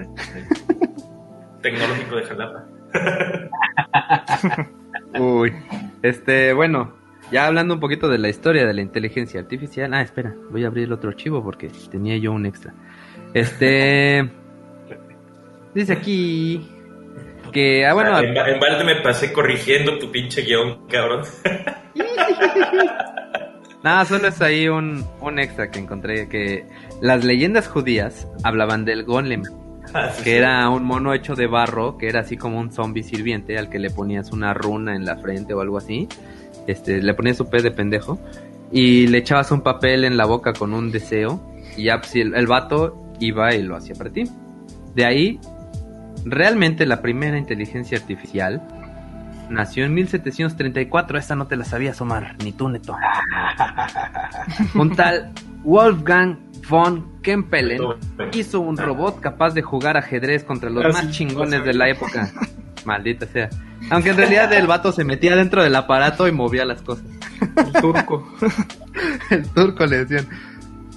tecnológico 1.62 2.16
de 2.18 2.24
Jalapa. 2.24 2.66
Uy, 5.20 5.54
este, 6.02 6.54
bueno, 6.54 6.94
ya 7.32 7.48
hablando 7.48 7.74
un 7.74 7.80
poquito 7.80 8.10
de 8.10 8.18
la 8.18 8.30
historia 8.30 8.66
de 8.66 8.74
la 8.74 8.82
inteligencia 8.82 9.40
artificial. 9.40 9.94
Ah, 9.94 10.02
espera, 10.02 10.36
voy 10.50 10.64
a 10.64 10.68
abrir 10.68 10.86
el 10.86 10.94
otro 10.94 11.10
archivo 11.10 11.44
porque 11.44 11.70
tenía 11.90 12.18
yo 12.18 12.32
un 12.32 12.46
extra. 12.46 12.74
Este, 13.34 14.30
dice 15.74 15.94
aquí 15.94 16.70
que, 17.52 17.86
ah, 17.86 17.94
bueno, 17.94 18.20
en, 18.20 18.36
en 18.36 18.60
balde 18.60 18.84
me 18.84 18.96
pasé 18.98 19.34
corrigiendo 19.34 19.98
tu 20.00 20.12
pinche 20.12 20.42
guion, 20.42 20.88
cabrón. 20.88 21.24
nada, 23.84 24.06
solo 24.06 24.28
es 24.28 24.42
ahí 24.42 24.68
un, 24.68 25.06
un 25.22 25.40
extra 25.40 25.70
que 25.70 25.80
encontré 25.80 26.30
que 26.30 26.66
las 27.02 27.24
leyendas 27.24 27.68
judías 27.68 28.28
hablaban 28.44 28.86
del 28.86 29.04
golem, 29.04 29.44
Ah, 29.94 30.10
sí, 30.12 30.24
que 30.24 30.30
sí. 30.32 30.36
era 30.36 30.70
un 30.70 30.84
mono 30.86 31.14
hecho 31.14 31.36
de 31.36 31.48
barro, 31.48 31.98
que 31.98 32.08
era 32.08 32.22
así 32.22 32.38
como 32.38 32.60
un 32.60 32.72
zombie 32.72 33.04
sirviente 33.04 33.58
al 33.58 33.70
que 33.70 33.80
le 33.80 33.90
ponías 33.90 34.32
una 34.32 34.54
runa 34.54 34.96
en 34.96 35.06
la 35.06 35.18
frente 35.18 35.54
o 35.54 35.62
algo 35.62 35.78
así. 35.78 36.08
Este, 36.68 37.02
le 37.02 37.14
ponías 37.14 37.38
su 37.38 37.50
pez 37.50 37.64
de 37.64 37.72
pendejo 37.72 38.20
y 38.72 39.08
le 39.08 39.20
echabas 39.20 39.52
un 39.52 39.62
papel 39.62 40.06
en 40.06 40.18
la 40.18 40.26
boca 40.26 40.54
con 40.54 40.74
un 40.74 40.92
deseo 40.92 41.42
y 41.76 41.86
ya 41.86 42.00
pues, 42.00 42.16
el, 42.16 42.34
el 42.36 42.48
vato 42.48 43.12
iba 43.20 43.54
y 43.54 43.64
lo 43.64 43.76
hacía 43.76 43.96
para 43.96 44.10
ti. 44.10 44.24
De 44.96 45.06
ahí, 45.06 45.40
realmente 46.26 46.86
la 46.86 47.02
primera 47.02 47.38
inteligencia 47.38 47.98
artificial 47.98 48.62
nació 49.50 49.86
en 49.86 49.94
1734. 49.94 51.18
Esta 51.18 51.36
no 51.36 51.48
te 51.48 51.56
la 51.56 51.66
sabías, 51.66 52.00
Omar, 52.02 52.36
ni 52.44 52.52
tú, 52.52 52.70
Neto. 52.70 52.96
Un 54.76 54.96
tal 54.96 55.32
Wolfgang 55.64 56.38
von 56.70 57.22
Kempelen 57.22 57.82
hizo 58.34 58.60
un 58.60 58.78
robot 58.78 59.20
capaz 59.20 59.54
de 59.54 59.62
jugar 59.62 59.98
ajedrez 59.98 60.44
contra 60.44 60.70
los 60.70 60.94
más 60.94 61.12
chingones 61.12 61.64
de 61.64 61.74
la 61.74 61.90
época. 61.90 62.32
Maldita 62.86 63.26
sea. 63.26 63.50
Aunque 63.90 64.12
en 64.12 64.18
realidad 64.18 64.52
el 64.54 64.68
vato 64.68 64.92
se 64.92 65.04
metía 65.04 65.36
dentro 65.36 65.64
del 65.64 65.76
aparato 65.76 66.28
y 66.28 66.32
movía 66.32 66.66
las 66.66 66.82
cosas. 66.82 67.06
El 67.58 67.74
turco. 67.74 68.28
El 69.30 69.48
turco 69.50 69.86
le 69.86 70.06
decían. 70.06 70.28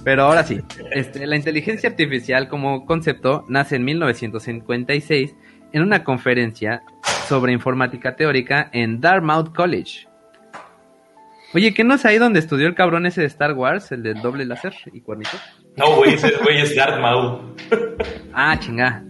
Pero 0.03 0.23
ahora 0.23 0.43
sí, 0.43 0.61
este, 0.91 1.27
la 1.27 1.35
inteligencia 1.35 1.89
artificial 1.89 2.47
como 2.47 2.85
concepto 2.85 3.45
nace 3.49 3.75
en 3.75 3.83
1956 3.83 5.35
en 5.73 5.81
una 5.81 6.03
conferencia 6.03 6.81
sobre 7.27 7.51
informática 7.51 8.15
teórica 8.15 8.69
en 8.71 9.01
Dartmouth 9.01 9.53
College. 9.53 10.07
Oye, 11.53 11.73
¿qué 11.73 11.83
no 11.83 11.95
es 11.95 12.05
ahí 12.05 12.17
donde 12.17 12.39
estudió 12.39 12.67
el 12.67 12.75
cabrón 12.75 13.05
ese 13.05 13.21
de 13.21 13.27
Star 13.27 13.53
Wars, 13.53 13.91
el 13.91 14.03
del 14.03 14.21
doble 14.21 14.45
láser 14.45 14.73
y 14.93 15.01
cuernitos? 15.01 15.41
No, 15.77 15.95
güey, 15.95 16.15
ese 16.15 16.33
güey 16.43 16.61
es 16.61 16.75
Darth. 16.75 16.99
Ah, 18.33 18.57
chingada. 18.59 19.05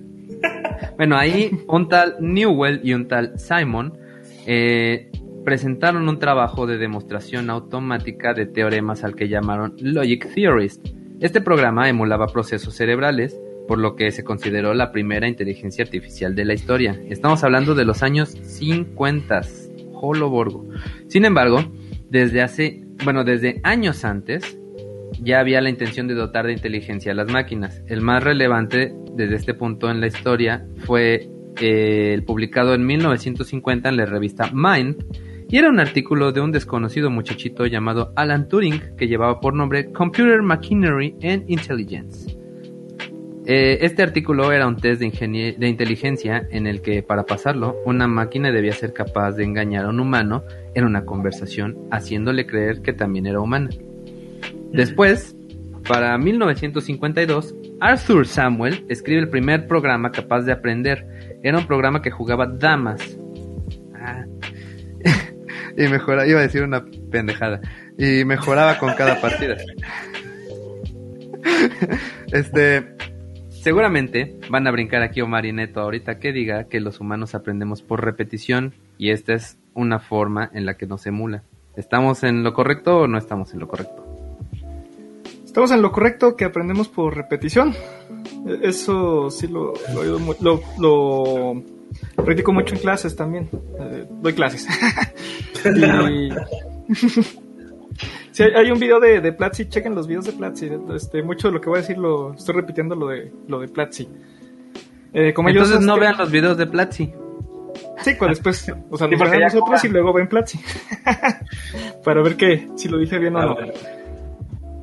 Bueno, 0.97 1.15
ahí 1.17 1.49
un 1.67 1.87
tal 1.87 2.17
Newell 2.19 2.81
y 2.83 2.93
un 2.93 3.07
tal 3.07 3.39
Simon 3.39 3.97
eh, 4.45 5.09
presentaron 5.45 6.09
un 6.09 6.19
trabajo 6.19 6.67
de 6.67 6.77
demostración 6.77 7.49
automática 7.49 8.33
de 8.33 8.47
teoremas 8.47 9.05
al 9.05 9.15
que 9.15 9.29
llamaron 9.29 9.75
Logic 9.79 10.27
Theorist. 10.33 10.85
Este 11.21 11.39
programa 11.39 11.87
emulaba 11.87 12.27
procesos 12.27 12.75
cerebrales, 12.75 13.39
por 13.67 13.77
lo 13.77 13.95
que 13.95 14.11
se 14.11 14.25
consideró 14.25 14.73
la 14.73 14.91
primera 14.91 15.27
inteligencia 15.27 15.85
artificial 15.85 16.35
de 16.35 16.45
la 16.45 16.53
historia. 16.53 16.99
Estamos 17.09 17.45
hablando 17.45 17.75
de 17.75 17.85
los 17.85 18.03
años 18.03 18.29
50, 18.29 19.41
Holoborgo. 19.93 20.65
Sin 21.07 21.23
embargo, 21.23 21.63
desde 22.09 22.41
hace, 22.41 22.83
bueno, 23.03 23.23
desde 23.23 23.61
años 23.63 24.03
antes, 24.03 24.57
ya 25.21 25.39
había 25.39 25.61
la 25.61 25.69
intención 25.69 26.07
de 26.07 26.13
dotar 26.13 26.45
de 26.45 26.53
inteligencia 26.53 27.11
a 27.11 27.15
las 27.15 27.31
máquinas. 27.31 27.81
El 27.87 28.01
más 28.01 28.23
relevante 28.23 28.93
desde 29.13 29.35
este 29.35 29.53
punto 29.53 29.89
en 29.89 29.99
la 29.99 30.07
historia 30.07 30.65
fue 30.85 31.29
eh, 31.59 32.13
el 32.13 32.23
publicado 32.23 32.73
en 32.73 32.85
1950 32.85 33.89
en 33.89 33.97
la 33.97 34.05
revista 34.05 34.49
Mind 34.53 35.03
y 35.49 35.57
era 35.57 35.69
un 35.69 35.79
artículo 35.79 36.31
de 36.31 36.41
un 36.41 36.51
desconocido 36.51 37.09
muchachito 37.09 37.65
llamado 37.65 38.11
Alan 38.15 38.47
Turing 38.47 38.95
que 38.97 39.07
llevaba 39.07 39.39
por 39.39 39.53
nombre 39.53 39.91
Computer 39.91 40.41
Machinery 40.41 41.15
and 41.23 41.49
Intelligence. 41.49 42.37
Eh, 43.49 43.77
este 43.85 44.03
artículo 44.03 44.51
era 44.51 44.67
un 44.67 44.75
test 44.75 44.99
de, 44.99 45.55
de 45.57 45.67
inteligencia 45.69 46.45
en 46.51 46.67
el 46.67 46.81
que 46.81 47.01
para 47.01 47.25
pasarlo 47.25 47.77
una 47.85 48.05
máquina 48.05 48.51
debía 48.51 48.73
ser 48.73 48.91
capaz 48.91 49.31
de 49.31 49.45
engañar 49.45 49.85
a 49.85 49.89
un 49.89 50.01
humano 50.01 50.43
en 50.75 50.83
una 50.83 51.05
conversación 51.05 51.77
haciéndole 51.89 52.45
creer 52.45 52.81
que 52.81 52.91
también 52.91 53.25
era 53.25 53.39
humana. 53.39 53.69
Después, 54.71 55.35
para 55.87 56.17
1952, 56.17 57.55
Arthur 57.79 58.27
Samuel 58.27 58.85
escribe 58.89 59.21
el 59.21 59.29
primer 59.29 59.67
programa 59.67 60.11
capaz 60.11 60.41
de 60.41 60.51
aprender. 60.51 61.39
Era 61.43 61.57
un 61.57 61.67
programa 61.67 62.01
que 62.01 62.11
jugaba 62.11 62.47
damas. 62.47 63.17
Ah. 63.95 64.25
y 65.77 65.87
mejoraba, 65.87 66.27
iba 66.27 66.39
a 66.39 66.43
decir 66.43 66.63
una 66.63 66.85
pendejada. 67.11 67.61
Y 67.97 68.25
mejoraba 68.25 68.77
con 68.77 68.93
cada 68.95 69.21
partida. 69.21 69.57
este, 72.31 72.95
seguramente 73.49 74.37
van 74.49 74.67
a 74.67 74.71
brincar 74.71 75.01
aquí 75.01 75.21
Omar 75.21 75.45
y 75.45 75.53
Neto 75.53 75.81
ahorita 75.81 76.19
que 76.19 76.31
diga 76.31 76.65
que 76.65 76.79
los 76.79 76.99
humanos 76.99 77.35
aprendemos 77.35 77.81
por 77.81 78.03
repetición 78.03 78.73
y 78.97 79.11
esta 79.11 79.33
es 79.33 79.57
una 79.73 79.99
forma 79.99 80.49
en 80.53 80.65
la 80.65 80.75
que 80.75 80.87
nos 80.87 81.05
emula. 81.05 81.43
¿Estamos 81.75 82.23
en 82.23 82.43
lo 82.43 82.53
correcto 82.53 83.01
o 83.01 83.07
no 83.07 83.17
estamos 83.17 83.53
en 83.53 83.59
lo 83.59 83.67
correcto? 83.67 84.06
Estamos 85.57 85.71
en 85.71 85.81
lo 85.81 85.91
correcto 85.91 86.35
que 86.35 86.45
aprendemos 86.45 86.87
por 86.87 87.17
repetición. 87.17 87.73
E- 88.47 88.59
Eso 88.61 89.31
sí 89.31 89.47
lo, 89.47 89.73
oído 89.95 90.19
lo, 90.39 90.61
lo 90.77 91.63
practico 92.23 92.53
mucho 92.53 92.75
en 92.75 92.81
clases 92.81 93.15
también. 93.15 93.49
Eh, 93.79 94.05
doy 94.21 94.33
clases. 94.33 94.67
y... 95.65 96.29
Sí, 98.31 98.43
hay, 98.43 98.51
hay 98.51 98.69
un 98.69 98.77
video 98.77 98.99
de, 98.99 99.19
de 99.19 99.33
Platzi, 99.33 99.67
chequen 99.67 99.95
los 99.95 100.05
videos 100.05 100.25
de 100.25 100.33
Platzi. 100.33 100.69
Este, 100.93 101.23
mucho 101.23 101.47
de 101.47 101.55
lo 101.55 101.59
que 101.59 101.69
voy 101.69 101.79
a 101.79 101.81
decir 101.81 101.97
lo 101.97 102.35
estoy 102.35 102.53
repitiendo 102.53 102.95
lo 102.95 103.07
de 103.07 103.31
lo 103.47 103.59
de 103.59 103.67
Platzi. 103.67 104.07
Eh, 105.11 105.33
como 105.33 105.49
ellos, 105.49 105.63
Entonces 105.63 105.87
no 105.87 105.93
este, 105.95 106.05
vean 106.05 106.17
los 106.19 106.29
videos 106.29 106.55
de 106.55 106.67
Platzi. 106.67 107.11
Sí, 108.03 108.11
pues 108.19 108.29
después, 108.29 108.71
o 108.91 108.97
sea, 108.97 109.07
Sí, 109.07 109.15
nos 109.15 109.39
nosotros 109.39 109.83
y 109.85 109.87
luego 109.87 110.13
ven 110.13 110.27
Platzi. 110.27 110.59
Para 112.03 112.21
ver 112.21 112.37
que, 112.37 112.67
si 112.75 112.87
lo 112.89 112.99
dije 112.99 113.17
bien 113.17 113.35
o 113.37 113.41
no. 113.41 113.57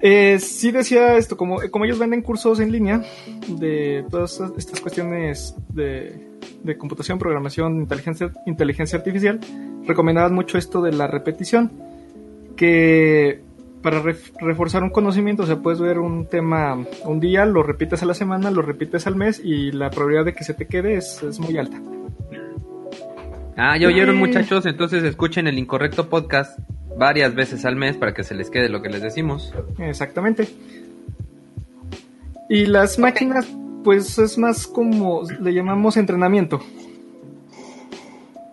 Eh, 0.06 0.38
sí 0.38 0.70
decía 0.70 1.16
esto, 1.16 1.34
como, 1.34 1.60
como 1.70 1.86
ellos 1.86 1.98
venden 1.98 2.20
cursos 2.20 2.60
en 2.60 2.70
línea 2.70 3.02
de 3.48 4.04
todas 4.10 4.38
estas 4.58 4.78
cuestiones 4.80 5.54
de, 5.72 6.28
de 6.62 6.76
computación, 6.76 7.18
programación, 7.18 7.80
inteligencia, 7.80 8.30
inteligencia 8.44 8.98
artificial, 8.98 9.40
recomendaban 9.86 10.34
mucho 10.34 10.58
esto 10.58 10.82
de 10.82 10.92
la 10.92 11.06
repetición, 11.06 11.72
que 12.54 13.40
para 13.80 14.02
ref- 14.02 14.32
reforzar 14.40 14.82
un 14.82 14.90
conocimiento, 14.90 15.44
o 15.44 15.46
sea, 15.46 15.56
puedes 15.56 15.80
ver 15.80 15.98
un 15.98 16.26
tema 16.26 16.84
un 17.06 17.18
día, 17.20 17.46
lo 17.46 17.62
repites 17.62 18.02
a 18.02 18.06
la 18.06 18.12
semana, 18.12 18.50
lo 18.50 18.60
repites 18.60 19.06
al 19.06 19.16
mes 19.16 19.40
y 19.42 19.72
la 19.72 19.88
probabilidad 19.88 20.26
de 20.26 20.34
que 20.34 20.44
se 20.44 20.52
te 20.52 20.66
quede 20.66 20.96
es, 20.98 21.22
es 21.22 21.40
muy 21.40 21.56
alta. 21.56 21.80
Ah, 23.56 23.78
ya 23.78 23.88
oyeron 23.88 24.16
muchachos, 24.16 24.66
entonces 24.66 25.02
escuchen 25.02 25.46
el 25.46 25.58
incorrecto 25.58 26.10
podcast 26.10 26.58
varias 26.96 27.34
veces 27.34 27.64
al 27.64 27.76
mes 27.76 27.96
para 27.96 28.14
que 28.14 28.24
se 28.24 28.34
les 28.34 28.50
quede 28.50 28.68
lo 28.68 28.82
que 28.82 28.88
les 28.88 29.02
decimos. 29.02 29.52
Exactamente. 29.78 30.48
Y 32.48 32.66
las 32.66 32.98
máquinas, 32.98 33.46
pues 33.82 34.18
es 34.18 34.38
más 34.38 34.66
como 34.66 35.22
le 35.40 35.54
llamamos 35.54 35.96
entrenamiento. 35.96 36.60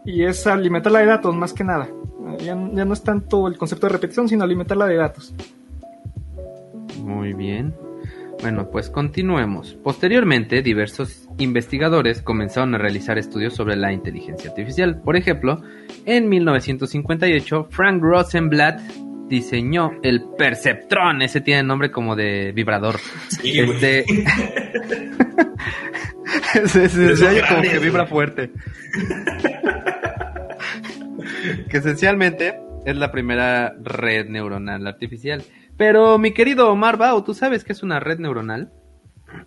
Y 0.06 0.24
es 0.24 0.48
alimentarla 0.48 1.00
de 1.00 1.06
datos 1.06 1.36
más 1.36 1.54
que 1.54 1.64
nada. 1.64 1.90
Ya, 2.40 2.58
ya 2.74 2.86
no 2.86 2.94
es 2.94 3.04
tanto 3.04 3.48
el 3.48 3.58
concepto 3.58 3.88
de 3.88 3.94
repetición, 3.94 4.28
sino 4.28 4.44
alimentarla 4.44 4.88
de 4.88 4.96
datos. 4.96 5.34
Muy 7.04 7.34
bien. 7.34 7.74
Bueno, 8.42 8.70
pues 8.72 8.90
continuemos. 8.90 9.76
Posteriormente, 9.84 10.64
diversos 10.64 11.28
investigadores 11.38 12.22
comenzaron 12.24 12.74
a 12.74 12.80
realizar 12.80 13.18
estudios 13.20 13.54
sobre 13.56 13.76
la 13.76 13.94
inteligencia 13.94 14.50
artificial. 14.50 15.00
Por 15.02 15.16
ejemplo, 15.16 15.62
en 16.06 16.28
1958, 16.28 17.68
Frank 17.70 18.02
Rosenblatt 18.02 18.80
diseñó 19.28 19.92
el 20.02 20.24
Perceptron. 20.38 21.22
Ese 21.22 21.42
tiene 21.42 21.62
nombre 21.64 21.92
como 21.92 22.16
de 22.16 22.52
vibrador. 22.52 22.96
Sí. 23.30 23.60
Este... 23.60 24.06
se, 26.68 26.90
se- 26.90 27.16
se 27.16 27.42
como 27.48 27.62
que 27.62 27.78
vibra 27.80 28.08
fuerte. 28.08 28.52
que 31.70 31.78
esencialmente 31.78 32.56
es 32.86 32.96
la 32.96 33.12
primera 33.12 33.74
red 33.84 34.28
neuronal 34.30 34.88
artificial. 34.88 35.44
Pero 35.82 36.20
mi 36.20 36.32
querido 36.32 36.72
Omar 36.72 36.98
Bao, 36.98 37.24
¿tú 37.24 37.34
sabes 37.34 37.64
qué 37.64 37.74
es 37.74 37.82
una 37.82 38.00
red 38.00 38.20
neuronal? 38.20 38.72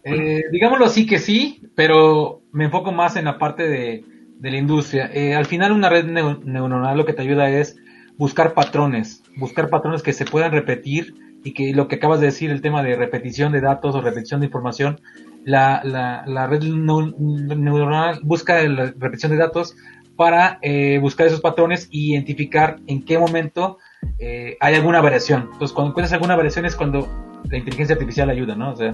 Eh, 0.03 0.43
digámoslo 0.51 0.85
así 0.85 1.07
que 1.07 1.21
sí, 1.21 1.63
pero 1.77 2.43
me 2.51 2.65
enfoco 2.65 2.91
más 2.91 3.15
en 3.15 3.27
la 3.27 3.39
parte 3.39 3.69
de, 3.69 4.05
de 4.41 4.51
la 4.51 4.57
industria. 4.57 5.09
Eh, 5.15 5.37
al 5.37 5.47
final 5.47 5.71
una 5.71 5.89
red 5.91 6.07
neu- 6.07 6.43
neuronal 6.43 6.97
lo 6.97 7.07
que 7.07 7.13
te 7.13 7.23
ayuda 7.23 7.49
es 7.51 7.77
buscar 8.19 8.53
patrones, 8.53 9.23
buscar 9.37 9.69
patrones 9.71 10.03
que 10.03 10.13
se 10.13 10.25
puedan 10.25 10.51
repetir 10.51 11.15
y 11.45 11.55
que 11.55 11.73
lo 11.73 11.87
que 11.87 11.95
acabas 11.97 12.19
de 12.19 12.27
decir, 12.27 12.51
el 12.51 12.63
tema 12.63 12.83
de 12.83 12.97
repetición 12.97 13.53
de 13.53 13.61
datos 13.61 13.95
o 13.95 14.01
repetición 14.01 14.41
de 14.41 14.47
información, 14.47 15.01
la, 15.45 15.83
la, 15.85 16.25
la 16.27 16.49
red 16.49 16.63
neu- 16.65 17.15
neuronal 17.17 18.19
busca 18.25 18.61
la 18.65 18.87
repetición 18.87 19.31
de 19.31 19.39
datos 19.39 19.77
para 20.17 20.59
eh, 20.63 20.99
buscar 21.01 21.29
esos 21.29 21.41
patrones 21.41 21.87
y 21.93 22.13
identificar 22.15 22.81
en 22.89 23.05
qué 23.05 23.19
momento 23.19 23.79
eh, 24.19 24.57
hay 24.61 24.75
alguna 24.75 25.01
variación. 25.01 25.49
Entonces, 25.53 25.73
cuando 25.73 25.91
encuentras 25.91 26.13
alguna 26.13 26.37
variación 26.37 26.65
es 26.65 26.77
cuando 26.77 27.09
la 27.49 27.59
inteligencia 27.59 27.95
artificial 27.95 28.31
ayuda, 28.31 28.55
¿no? 28.55 28.73
O 28.73 28.77
sea, 28.77 28.93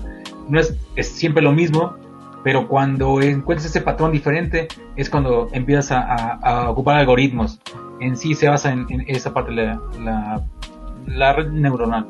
no 0.49 0.59
es, 0.61 0.77
es 0.97 1.09
siempre 1.09 1.43
lo 1.43 1.53
mismo, 1.53 1.95
pero 2.43 2.69
cuando 2.69 3.21
encuentras 3.21 3.67
ese 3.67 3.81
patrón 3.81 4.13
diferente 4.13 4.69
es 4.97 5.11
cuando 5.11 5.49
empiezas 5.53 5.93
a, 5.93 6.71
ocupar 6.71 6.97
algoritmos. 6.97 7.61
En 8.01 8.17
sí 8.17 8.35
se 8.35 8.49
basa 8.49 8.73
en, 8.73 8.87
esa 9.07 9.35
parte 9.35 9.53
de 9.53 9.67
la, 9.67 9.81
la, 10.03 10.45
la 11.07 11.33
red 11.35 11.49
neuronal. 11.51 12.07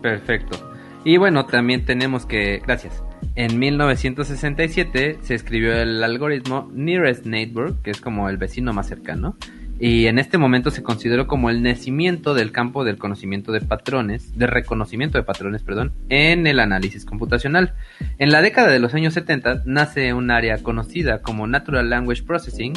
Perfecto. 0.00 0.58
Y 1.04 1.16
bueno, 1.16 1.46
también 1.46 1.84
tenemos 1.84 2.26
que, 2.26 2.62
gracias. 2.64 3.02
En 3.34 3.58
1967 3.58 5.18
se 5.22 5.34
escribió 5.34 5.74
el 5.74 6.02
algoritmo 6.02 6.70
Nearest 6.72 7.26
Neighbor, 7.26 7.74
que 7.82 7.90
es 7.90 8.00
como 8.00 8.28
el 8.28 8.36
vecino 8.36 8.72
más 8.72 8.88
cercano. 8.88 9.36
Y 9.80 10.06
en 10.06 10.18
este 10.18 10.38
momento 10.38 10.70
se 10.70 10.82
consideró 10.82 11.26
como 11.26 11.50
el 11.50 11.62
nacimiento 11.62 12.34
del 12.34 12.52
campo 12.52 12.84
del 12.84 12.96
conocimiento 12.96 13.50
de 13.50 13.60
patrones, 13.60 14.38
de 14.38 14.46
reconocimiento 14.46 15.18
de 15.18 15.24
patrones, 15.24 15.62
perdón, 15.62 15.92
en 16.08 16.46
el 16.46 16.60
análisis 16.60 17.04
computacional. 17.04 17.74
En 18.18 18.30
la 18.30 18.40
década 18.40 18.68
de 18.68 18.78
los 18.78 18.94
años 18.94 19.14
70 19.14 19.62
nace 19.66 20.14
un 20.14 20.30
área 20.30 20.58
conocida 20.62 21.22
como 21.22 21.46
Natural 21.46 21.90
Language 21.90 22.22
Processing, 22.22 22.72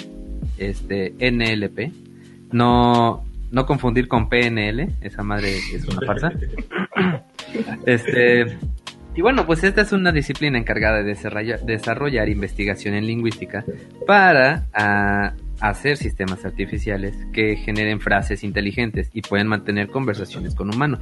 este 0.58 1.14
NLP. 1.20 1.94
No, 2.52 3.24
no 3.52 3.66
confundir 3.66 4.08
con 4.08 4.30
PNL, 4.30 4.90
esa 5.02 5.24
madre 5.24 5.58
es 5.74 5.86
una 5.88 6.06
farsa. 6.06 6.32
Este, 7.86 8.58
y 9.16 9.22
bueno, 9.22 9.46
pues 9.46 9.64
esta 9.64 9.82
es 9.82 9.94
una 9.94 10.12
disciplina 10.12 10.58
encargada 10.58 10.98
de 10.98 11.06
desarrollar, 11.06 11.62
desarrollar 11.62 12.28
investigación 12.28 12.94
en 12.94 13.08
lingüística 13.08 13.64
para 14.06 14.68
ah, 14.74 15.34
hacer 15.60 15.98
sistemas 15.98 16.46
artificiales 16.46 17.16
que 17.34 17.56
generen 17.56 18.00
frases 18.00 18.44
inteligentes 18.44 19.10
y 19.14 19.22
pueden 19.22 19.48
mantener 19.48 19.90
conversaciones 19.90 20.56
con 20.56 20.74
humanos. 20.74 21.00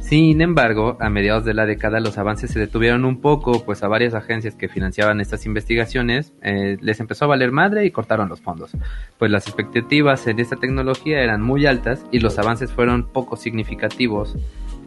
Sin 0.00 0.42
embargo, 0.42 0.98
a 1.00 1.08
mediados 1.08 1.46
de 1.46 1.54
la 1.54 1.64
década 1.64 1.98
los 1.98 2.18
avances 2.18 2.50
se 2.50 2.58
detuvieron 2.58 3.06
un 3.06 3.20
poco, 3.22 3.64
pues 3.64 3.82
a 3.82 3.88
varias 3.88 4.14
agencias 4.14 4.54
que 4.54 4.68
financiaban 4.68 5.20
estas 5.20 5.46
investigaciones 5.46 6.34
eh, 6.42 6.76
les 6.80 7.00
empezó 7.00 7.24
a 7.24 7.28
valer 7.28 7.52
madre 7.52 7.86
y 7.86 7.90
cortaron 7.90 8.28
los 8.28 8.42
fondos. 8.42 8.72
Pues 9.18 9.30
las 9.30 9.46
expectativas 9.46 10.26
en 10.26 10.40
esta 10.40 10.56
tecnología 10.56 11.20
eran 11.22 11.40
muy 11.40 11.64
altas 11.64 12.04
y 12.10 12.18
los 12.18 12.38
avances 12.38 12.70
fueron 12.70 13.12
poco 13.12 13.36
significativos 13.36 14.36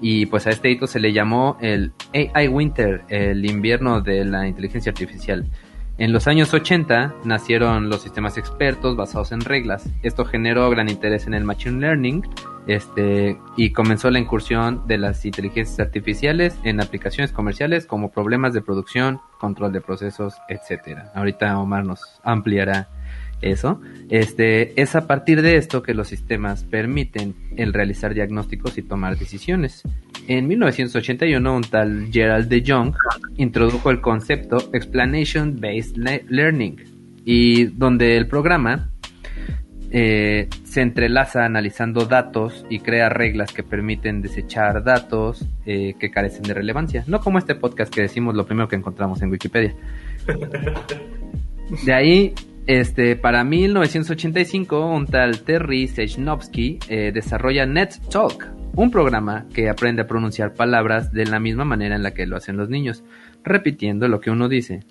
y 0.01 0.27
pues 0.27 0.45
a 0.47 0.51
este 0.51 0.69
hito 0.69 0.85
se 0.87 0.99
le 0.99 1.13
llamó 1.13 1.57
el 1.61 1.91
AI 2.13 2.47
Winter, 2.47 3.03
el 3.09 3.45
invierno 3.45 4.01
de 4.01 4.25
la 4.25 4.47
inteligencia 4.47 4.91
artificial. 4.91 5.45
En 5.97 6.13
los 6.13 6.27
años 6.27 6.53
80 6.53 7.15
nacieron 7.23 7.89
los 7.89 8.03
sistemas 8.03 8.37
expertos 8.37 8.95
basados 8.95 9.31
en 9.31 9.41
reglas. 9.41 9.89
Esto 10.03 10.25
generó 10.25 10.69
gran 10.69 10.89
interés 10.89 11.25
en 11.25 11.33
el 11.33 11.43
machine 11.43 11.79
learning 11.79 12.23
este, 12.67 13.39
y 13.55 13.71
comenzó 13.71 14.11
la 14.11 14.19
incursión 14.19 14.85
de 14.85 14.99
las 14.99 15.25
inteligencias 15.25 15.79
artificiales 15.79 16.55
en 16.63 16.81
aplicaciones 16.81 17.31
comerciales 17.31 17.87
como 17.87 18.11
problemas 18.11 18.53
de 18.53 18.61
producción, 18.61 19.21
control 19.39 19.73
de 19.73 19.81
procesos, 19.81 20.35
etcétera. 20.49 21.11
Ahorita 21.15 21.57
Omar 21.57 21.83
nos 21.83 22.01
ampliará 22.23 22.89
eso. 23.41 23.81
Este, 24.09 24.79
es 24.79 24.95
a 24.95 25.07
partir 25.07 25.41
de 25.41 25.57
esto 25.57 25.81
que 25.81 25.95
los 25.95 26.07
sistemas 26.07 26.63
permiten 26.63 27.35
el 27.55 27.73
realizar 27.73 28.13
diagnósticos 28.13 28.77
y 28.77 28.83
tomar 28.83 29.17
decisiones. 29.17 29.83
En 30.27 30.45
1981, 30.47 31.55
un 31.55 31.63
tal 31.63 32.09
Gerald 32.11 32.49
de 32.49 32.63
Jong 32.65 32.93
introdujo 33.37 33.89
el 33.91 34.01
concepto 34.01 34.57
Explanation 34.73 35.59
Based 35.59 35.95
Le- 35.95 36.25
Learning, 36.29 36.75
y 37.23 37.65
donde 37.65 38.17
el 38.17 38.27
programa 38.27 38.89
eh, 39.89 40.49
se 40.65 40.81
entrelaza 40.81 41.45
analizando 41.45 42.05
datos 42.05 42.65
y 42.69 42.79
crea 42.79 43.07
reglas 43.07 43.53
que 43.53 43.63
permiten 43.63 44.21
desechar 44.21 44.83
datos 44.83 45.45
eh, 45.65 45.93
que 45.97 46.11
carecen 46.11 46.43
de 46.43 46.53
relevancia. 46.53 47.05
No 47.07 47.21
como 47.21 47.37
este 47.37 47.55
podcast 47.55 47.93
que 47.93 48.01
decimos 48.01 48.35
lo 48.35 48.45
primero 48.45 48.67
que 48.67 48.75
encontramos 48.75 49.21
en 49.21 49.31
Wikipedia. 49.31 49.73
De 51.85 51.93
ahí, 51.93 52.33
este, 52.65 53.15
para 53.15 53.45
1985, 53.45 54.93
un 54.93 55.05
tal 55.07 55.39
Terry 55.43 55.87
Sejnowski 55.87 56.79
eh, 56.89 57.11
desarrolla 57.13 57.65
NetTalk, 57.65 58.45
un 58.77 58.91
programa 58.91 59.45
que 59.55 59.69
aprende 59.69 60.03
a 60.03 60.07
pronunciar 60.07 60.53
palabras 60.53 61.11
de 61.11 61.25
la 61.25 61.39
misma 61.39 61.65
manera 61.65 61.95
en 61.95 62.03
la 62.03 62.13
que 62.13 62.27
lo 62.27 62.37
hacen 62.37 62.57
los 62.57 62.69
niños, 62.69 63.03
repitiendo 63.43 64.07
lo 64.07 64.21
que 64.21 64.29
uno 64.29 64.47
dice. 64.47 64.85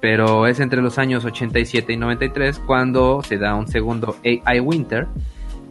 Pero 0.00 0.46
es 0.46 0.60
entre 0.60 0.80
los 0.80 0.98
años 0.98 1.24
87 1.24 1.92
y 1.92 1.96
93 1.96 2.60
cuando 2.60 3.22
se 3.22 3.36
da 3.36 3.56
un 3.56 3.66
segundo 3.66 4.16
AI 4.24 4.60
Winter, 4.60 5.08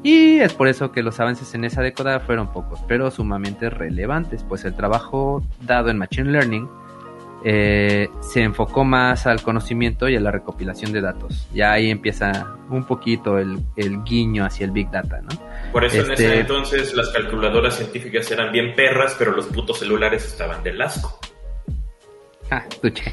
y 0.04 0.40
es 0.40 0.54
por 0.54 0.68
eso 0.68 0.92
que 0.92 1.04
los 1.04 1.22
avances 1.22 1.56
en 1.56 1.64
esa 1.64 1.82
década 1.82 2.20
fueron 2.20 2.52
pocos, 2.52 2.84
pero 2.86 3.10
sumamente 3.10 3.70
relevantes, 3.70 4.44
pues 4.44 4.66
el 4.66 4.76
trabajo 4.76 5.42
dado 5.62 5.90
en 5.90 5.98
Machine 5.98 6.32
Learning 6.32 6.68
eh, 7.46 8.10
se 8.22 8.42
enfocó 8.42 8.84
más 8.86 9.28
al 9.28 9.42
conocimiento 9.42 10.08
y 10.08 10.16
a 10.16 10.20
la 10.20 10.32
recopilación 10.32 10.92
de 10.94 11.02
datos. 11.02 11.48
Ya 11.54 11.74
ahí 11.74 11.90
empieza 11.92 12.56
un 12.70 12.86
poquito 12.86 13.38
el, 13.38 13.60
el 13.76 14.04
guiño 14.04 14.46
hacia 14.46 14.66
el 14.66 14.72
Big 14.72 14.90
Data, 14.90 15.22
¿no? 15.22 15.30
Por 15.72 15.84
eso 15.86 15.98
en 15.98 16.12
Este- 16.12 16.26
ese 16.26 16.40
entonces 16.40 16.94
las 16.94 17.10
calculadoras 17.10 17.76
científicas 17.76 18.30
eran 18.32 18.52
bien 18.52 18.74
perras, 18.76 19.16
pero 19.18 19.32
los 19.32 19.48
putos 19.48 19.80
celulares 19.80 20.26
estaban 20.26 20.64
del 20.64 20.82
asco. 20.82 21.20
Ah, 22.52 22.64
estuche. 22.70 23.12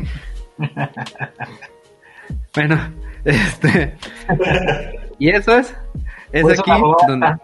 bueno, 2.54 2.92
este. 3.24 3.96
y 5.18 5.30
eso 5.30 5.56
es. 5.58 5.74
Es 6.32 6.42
Por 6.42 6.52
eso 6.52 6.62
aquí 6.62 6.82
donde. 7.08 7.36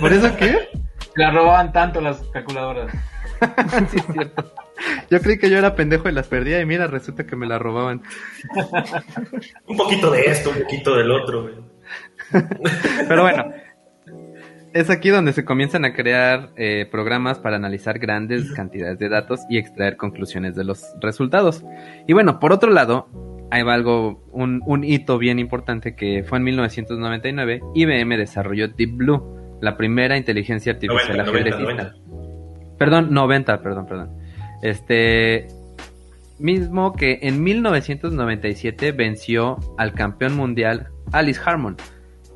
¿Por 0.00 0.12
eso 0.12 0.36
qué? 0.36 0.68
La 1.16 1.30
robaban 1.30 1.72
tanto 1.72 2.00
las 2.00 2.18
calculadoras. 2.32 2.92
sí, 3.90 3.98
es 3.98 4.06
cierto. 4.12 4.52
Yo 5.10 5.20
creí 5.20 5.38
que 5.38 5.50
yo 5.50 5.58
era 5.58 5.74
pendejo 5.74 6.08
y 6.08 6.12
las 6.12 6.28
perdía, 6.28 6.60
y 6.60 6.66
mira, 6.66 6.86
resulta 6.86 7.26
que 7.26 7.36
me 7.36 7.46
las 7.46 7.60
robaban. 7.60 8.02
Un 9.66 9.76
poquito 9.76 10.10
de 10.10 10.22
esto, 10.22 10.50
un 10.50 10.62
poquito 10.62 10.96
del 10.96 11.10
otro. 11.10 11.42
güey. 11.42 11.54
Pero 13.08 13.22
bueno, 13.22 13.52
es 14.72 14.90
aquí 14.90 15.08
donde 15.08 15.32
se 15.32 15.44
comienzan 15.44 15.84
a 15.84 15.94
crear 15.94 16.50
eh, 16.56 16.86
programas 16.90 17.38
para 17.38 17.56
analizar 17.56 17.98
grandes 17.98 18.52
cantidades 18.52 18.98
de 18.98 19.08
datos 19.08 19.40
y 19.48 19.58
extraer 19.58 19.96
conclusiones 19.96 20.54
de 20.54 20.64
los 20.64 20.84
resultados. 21.00 21.64
Y 22.06 22.12
bueno, 22.12 22.38
por 22.40 22.52
otro 22.52 22.70
lado, 22.70 23.08
hay 23.50 23.62
algo, 23.62 24.24
un, 24.32 24.62
un 24.66 24.84
hito 24.84 25.18
bien 25.18 25.38
importante 25.38 25.94
que 25.94 26.24
fue 26.24 26.38
en 26.38 26.44
1999, 26.44 27.60
IBM 27.74 28.16
desarrolló 28.16 28.68
Deep 28.68 28.96
Blue, 28.96 29.58
la 29.60 29.76
primera 29.76 30.16
inteligencia 30.16 30.72
artificial 30.72 31.18
90, 31.18 31.32
90, 31.32 31.56
ajedrecista. 31.56 31.94
Perdón, 32.78 33.08
90, 33.12 33.62
perdón, 33.62 33.86
perdón. 33.86 34.25
Este 34.62 35.48
mismo 36.38 36.92
que 36.92 37.18
en 37.22 37.42
1997 37.42 38.92
venció 38.92 39.58
al 39.78 39.92
campeón 39.94 40.36
mundial 40.36 40.88
Alice 41.12 41.40
Harmon. 41.44 41.76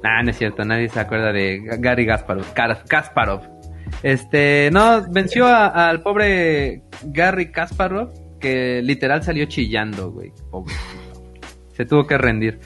Ah, 0.03 0.23
no 0.23 0.31
es 0.31 0.39
cierto, 0.39 0.65
nadie 0.65 0.89
se 0.89 1.01
acuerda 1.01 1.33
de 1.33 1.61
Gary 1.79 2.05
Gasparov. 2.05 2.47
Kasparov. 2.89 3.43
Este, 4.03 4.71
no, 4.73 5.03
venció 5.11 5.47
al 5.47 6.03
pobre 6.03 6.83
Gary 7.05 7.51
Kasparov, 7.51 8.13
que 8.39 8.81
literal 8.83 9.23
salió 9.23 9.45
chillando, 9.47 10.11
güey. 10.11 10.33
Pobre. 10.51 10.75
Se 11.73 11.85
tuvo 11.85 12.07
que 12.07 12.17
rendir. 12.17 12.61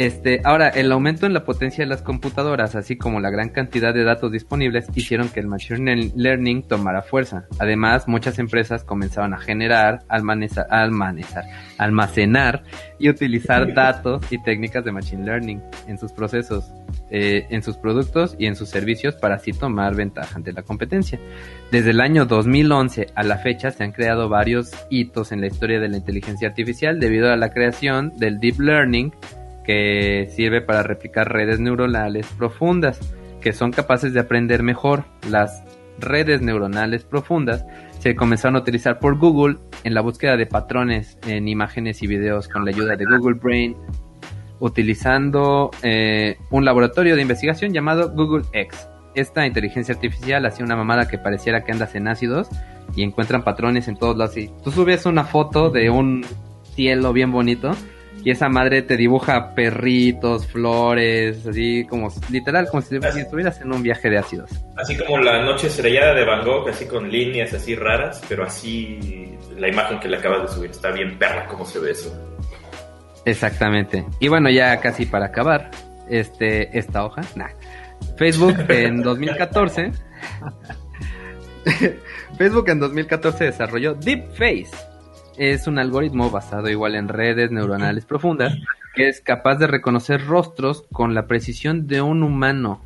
Este, 0.00 0.40
ahora, 0.44 0.70
el 0.70 0.90
aumento 0.92 1.26
en 1.26 1.34
la 1.34 1.44
potencia 1.44 1.84
de 1.84 1.88
las 1.90 2.00
computadoras, 2.00 2.74
así 2.74 2.96
como 2.96 3.20
la 3.20 3.28
gran 3.28 3.50
cantidad 3.50 3.92
de 3.92 4.02
datos 4.02 4.32
disponibles, 4.32 4.86
hicieron 4.94 5.28
que 5.28 5.40
el 5.40 5.46
Machine 5.46 6.12
Learning 6.16 6.62
tomara 6.62 7.02
fuerza. 7.02 7.44
Además, 7.58 8.08
muchas 8.08 8.38
empresas 8.38 8.82
comenzaron 8.82 9.34
a 9.34 9.38
generar, 9.38 9.98
almacenar, 10.08 11.44
almacenar 11.76 12.62
y 12.98 13.10
utilizar 13.10 13.74
datos 13.74 14.22
y 14.32 14.42
técnicas 14.42 14.86
de 14.86 14.92
Machine 14.92 15.22
Learning 15.22 15.60
en 15.86 15.98
sus 15.98 16.12
procesos, 16.12 16.72
eh, 17.10 17.46
en 17.50 17.62
sus 17.62 17.76
productos 17.76 18.36
y 18.38 18.46
en 18.46 18.56
sus 18.56 18.70
servicios 18.70 19.16
para 19.16 19.34
así 19.34 19.52
tomar 19.52 19.94
ventaja 19.94 20.34
ante 20.34 20.54
la 20.54 20.62
competencia. 20.62 21.20
Desde 21.70 21.90
el 21.90 22.00
año 22.00 22.24
2011 22.24 23.08
a 23.14 23.22
la 23.22 23.36
fecha 23.36 23.70
se 23.70 23.84
han 23.84 23.92
creado 23.92 24.30
varios 24.30 24.70
hitos 24.88 25.30
en 25.30 25.42
la 25.42 25.48
historia 25.48 25.78
de 25.78 25.90
la 25.90 25.98
inteligencia 25.98 26.48
artificial 26.48 26.98
debido 27.00 27.30
a 27.30 27.36
la 27.36 27.50
creación 27.50 28.16
del 28.16 28.40
Deep 28.40 28.60
Learning, 28.60 29.12
que 29.64 30.28
sirve 30.34 30.60
para 30.60 30.82
replicar 30.82 31.32
redes 31.32 31.60
neuronales 31.60 32.26
profundas, 32.38 33.00
que 33.40 33.52
son 33.52 33.72
capaces 33.72 34.12
de 34.12 34.20
aprender 34.20 34.62
mejor. 34.62 35.04
Las 35.28 35.62
redes 35.98 36.40
neuronales 36.40 37.04
profundas 37.04 37.64
se 37.98 38.14
comenzaron 38.14 38.56
a 38.56 38.60
utilizar 38.60 38.98
por 38.98 39.18
Google 39.18 39.58
en 39.84 39.94
la 39.94 40.00
búsqueda 40.00 40.36
de 40.36 40.46
patrones 40.46 41.18
en 41.26 41.48
imágenes 41.48 42.02
y 42.02 42.06
videos 42.06 42.48
con 42.48 42.64
la 42.64 42.70
ayuda 42.70 42.96
de 42.96 43.04
Google 43.04 43.38
Brain, 43.40 43.76
utilizando 44.58 45.70
eh, 45.82 46.38
un 46.50 46.64
laboratorio 46.64 47.16
de 47.16 47.22
investigación 47.22 47.72
llamado 47.72 48.10
Google 48.14 48.44
X. 48.52 48.88
Esta 49.14 49.46
inteligencia 49.46 49.94
artificial 49.94 50.46
hacía 50.46 50.64
una 50.64 50.76
mamada 50.76 51.08
que 51.08 51.18
pareciera 51.18 51.64
que 51.64 51.72
andas 51.72 51.94
en 51.94 52.08
ácidos 52.08 52.48
y 52.94 53.02
encuentran 53.02 53.42
patrones 53.42 53.88
en 53.88 53.96
todos 53.96 54.16
lados. 54.16 54.36
Y 54.36 54.50
tú 54.62 54.70
subes 54.70 55.04
una 55.04 55.24
foto 55.24 55.70
de 55.70 55.90
un 55.90 56.24
cielo 56.74 57.12
bien 57.12 57.32
bonito 57.32 57.72
y 58.24 58.30
esa 58.30 58.48
madre 58.48 58.82
te 58.82 58.96
dibuja 58.96 59.54
perritos, 59.54 60.46
flores, 60.46 61.46
así 61.46 61.86
como 61.86 62.12
literal, 62.30 62.68
como 62.70 62.82
si, 62.82 62.96
estuvieras 62.96 63.60
en 63.60 63.72
un 63.72 63.82
viaje 63.82 64.10
de 64.10 64.18
ácidos. 64.18 64.50
Así 64.76 64.96
como 64.96 65.18
la 65.18 65.42
noche 65.42 65.68
estrellada 65.68 66.14
de 66.14 66.24
Van 66.24 66.44
Gogh, 66.44 66.68
así 66.68 66.86
con 66.86 67.10
líneas 67.10 67.52
así 67.54 67.74
raras, 67.74 68.22
pero 68.28 68.44
así 68.44 69.36
la 69.56 69.68
imagen 69.68 70.00
que 70.00 70.08
le 70.08 70.18
acabas 70.18 70.42
de 70.42 70.48
subir 70.48 70.70
está 70.70 70.90
bien 70.90 71.18
perra 71.18 71.46
como 71.46 71.64
se 71.64 71.78
ve 71.78 71.92
eso. 71.92 72.12
Exactamente. 73.24 74.04
Y 74.18 74.28
bueno, 74.28 74.50
ya 74.50 74.78
casi 74.80 75.06
para 75.06 75.26
acabar, 75.26 75.70
este, 76.08 76.76
esta 76.78 77.04
hoja, 77.04 77.22
nah. 77.36 77.50
Facebook 78.16 78.56
en 78.68 79.02
2014. 79.02 79.92
Facebook 82.38 82.68
en 82.70 82.80
2014 82.80 83.44
desarrolló 83.44 83.94
DeepFace 83.94 84.89
es 85.40 85.66
un 85.66 85.78
algoritmo 85.78 86.30
basado 86.30 86.68
igual 86.68 86.94
en 86.94 87.08
redes 87.08 87.50
neuronales 87.50 88.04
profundas 88.04 88.58
que 88.94 89.08
es 89.08 89.22
capaz 89.22 89.56
de 89.56 89.66
reconocer 89.66 90.26
rostros 90.26 90.84
con 90.92 91.14
la 91.14 91.26
precisión 91.26 91.86
de 91.86 92.02
un 92.02 92.22
humano. 92.22 92.82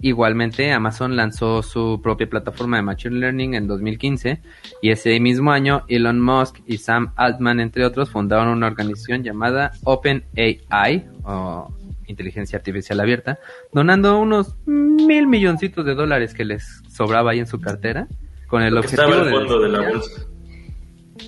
Igualmente, 0.00 0.70
Amazon 0.72 1.16
lanzó 1.16 1.64
su 1.64 2.00
propia 2.00 2.30
plataforma 2.30 2.76
de 2.76 2.84
Machine 2.84 3.18
Learning 3.18 3.54
en 3.54 3.66
2015 3.66 4.40
y 4.80 4.90
ese 4.90 5.18
mismo 5.18 5.50
año 5.50 5.82
Elon 5.88 6.20
Musk 6.20 6.60
y 6.64 6.78
Sam 6.78 7.12
Altman, 7.16 7.58
entre 7.58 7.84
otros, 7.84 8.08
fundaron 8.08 8.48
una 8.48 8.68
organización 8.68 9.24
llamada 9.24 9.72
OpenAI 9.82 11.08
o 11.24 11.74
Inteligencia 12.06 12.56
Artificial 12.56 13.00
Abierta, 13.00 13.40
donando 13.72 14.16
unos 14.20 14.54
mil 14.64 15.26
milloncitos 15.26 15.84
de 15.84 15.96
dólares 15.96 16.34
que 16.34 16.44
les 16.44 16.82
sobraba 16.88 17.32
ahí 17.32 17.40
en 17.40 17.48
su 17.48 17.60
cartera 17.60 18.06
con 18.46 18.62
el 18.62 18.78
objetivo 18.78 19.24
de, 19.24 19.58
de 19.62 19.68
la 19.68 19.90
bolsa. 19.90 20.29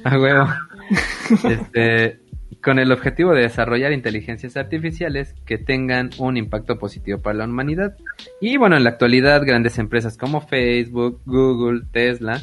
A 0.04 0.18
huevo. 0.18 0.48
Este, 1.48 2.18
con 2.62 2.78
el 2.78 2.92
objetivo 2.92 3.32
de 3.32 3.42
desarrollar 3.42 3.92
inteligencias 3.92 4.56
artificiales 4.56 5.34
que 5.46 5.56
tengan 5.58 6.10
un 6.18 6.36
impacto 6.36 6.78
positivo 6.78 7.18
para 7.18 7.38
la 7.38 7.44
humanidad. 7.44 7.96
Y 8.40 8.56
bueno, 8.56 8.76
en 8.76 8.84
la 8.84 8.90
actualidad 8.90 9.44
grandes 9.44 9.78
empresas 9.78 10.18
como 10.18 10.42
Facebook, 10.42 11.20
Google, 11.24 11.82
Tesla, 11.90 12.40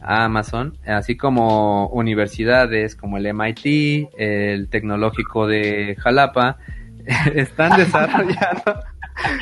Amazon, 0.00 0.76
así 0.86 1.16
como 1.16 1.86
universidades 1.88 2.96
como 2.96 3.18
el 3.18 3.32
MIT, 3.32 4.10
el 4.18 4.68
Tecnológico 4.68 5.46
de 5.46 5.96
Jalapa, 5.98 6.58
están 7.34 7.78
desarrollando 7.78 8.82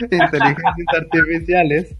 inteligencias 0.02 0.86
artificiales 0.94 1.96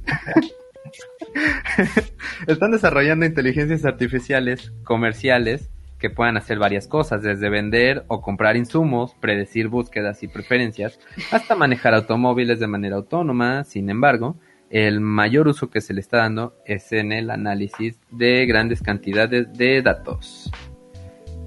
Están 2.46 2.72
desarrollando 2.72 3.26
inteligencias 3.26 3.84
artificiales 3.84 4.72
comerciales 4.84 5.70
que 6.00 6.10
puedan 6.10 6.36
hacer 6.36 6.58
varias 6.58 6.88
cosas, 6.88 7.22
desde 7.22 7.50
vender 7.50 8.04
o 8.08 8.22
comprar 8.22 8.56
insumos, 8.56 9.14
predecir 9.20 9.68
búsquedas 9.68 10.22
y 10.22 10.28
preferencias, 10.28 10.98
hasta 11.30 11.54
manejar 11.54 11.94
automóviles 11.94 12.58
de 12.58 12.66
manera 12.66 12.96
autónoma. 12.96 13.64
Sin 13.64 13.90
embargo, 13.90 14.36
el 14.70 15.00
mayor 15.00 15.46
uso 15.46 15.68
que 15.68 15.80
se 15.80 15.92
le 15.92 16.00
está 16.00 16.18
dando 16.18 16.56
es 16.64 16.90
en 16.92 17.12
el 17.12 17.30
análisis 17.30 18.00
de 18.10 18.46
grandes 18.46 18.82
cantidades 18.82 19.52
de 19.52 19.82
datos. 19.82 20.50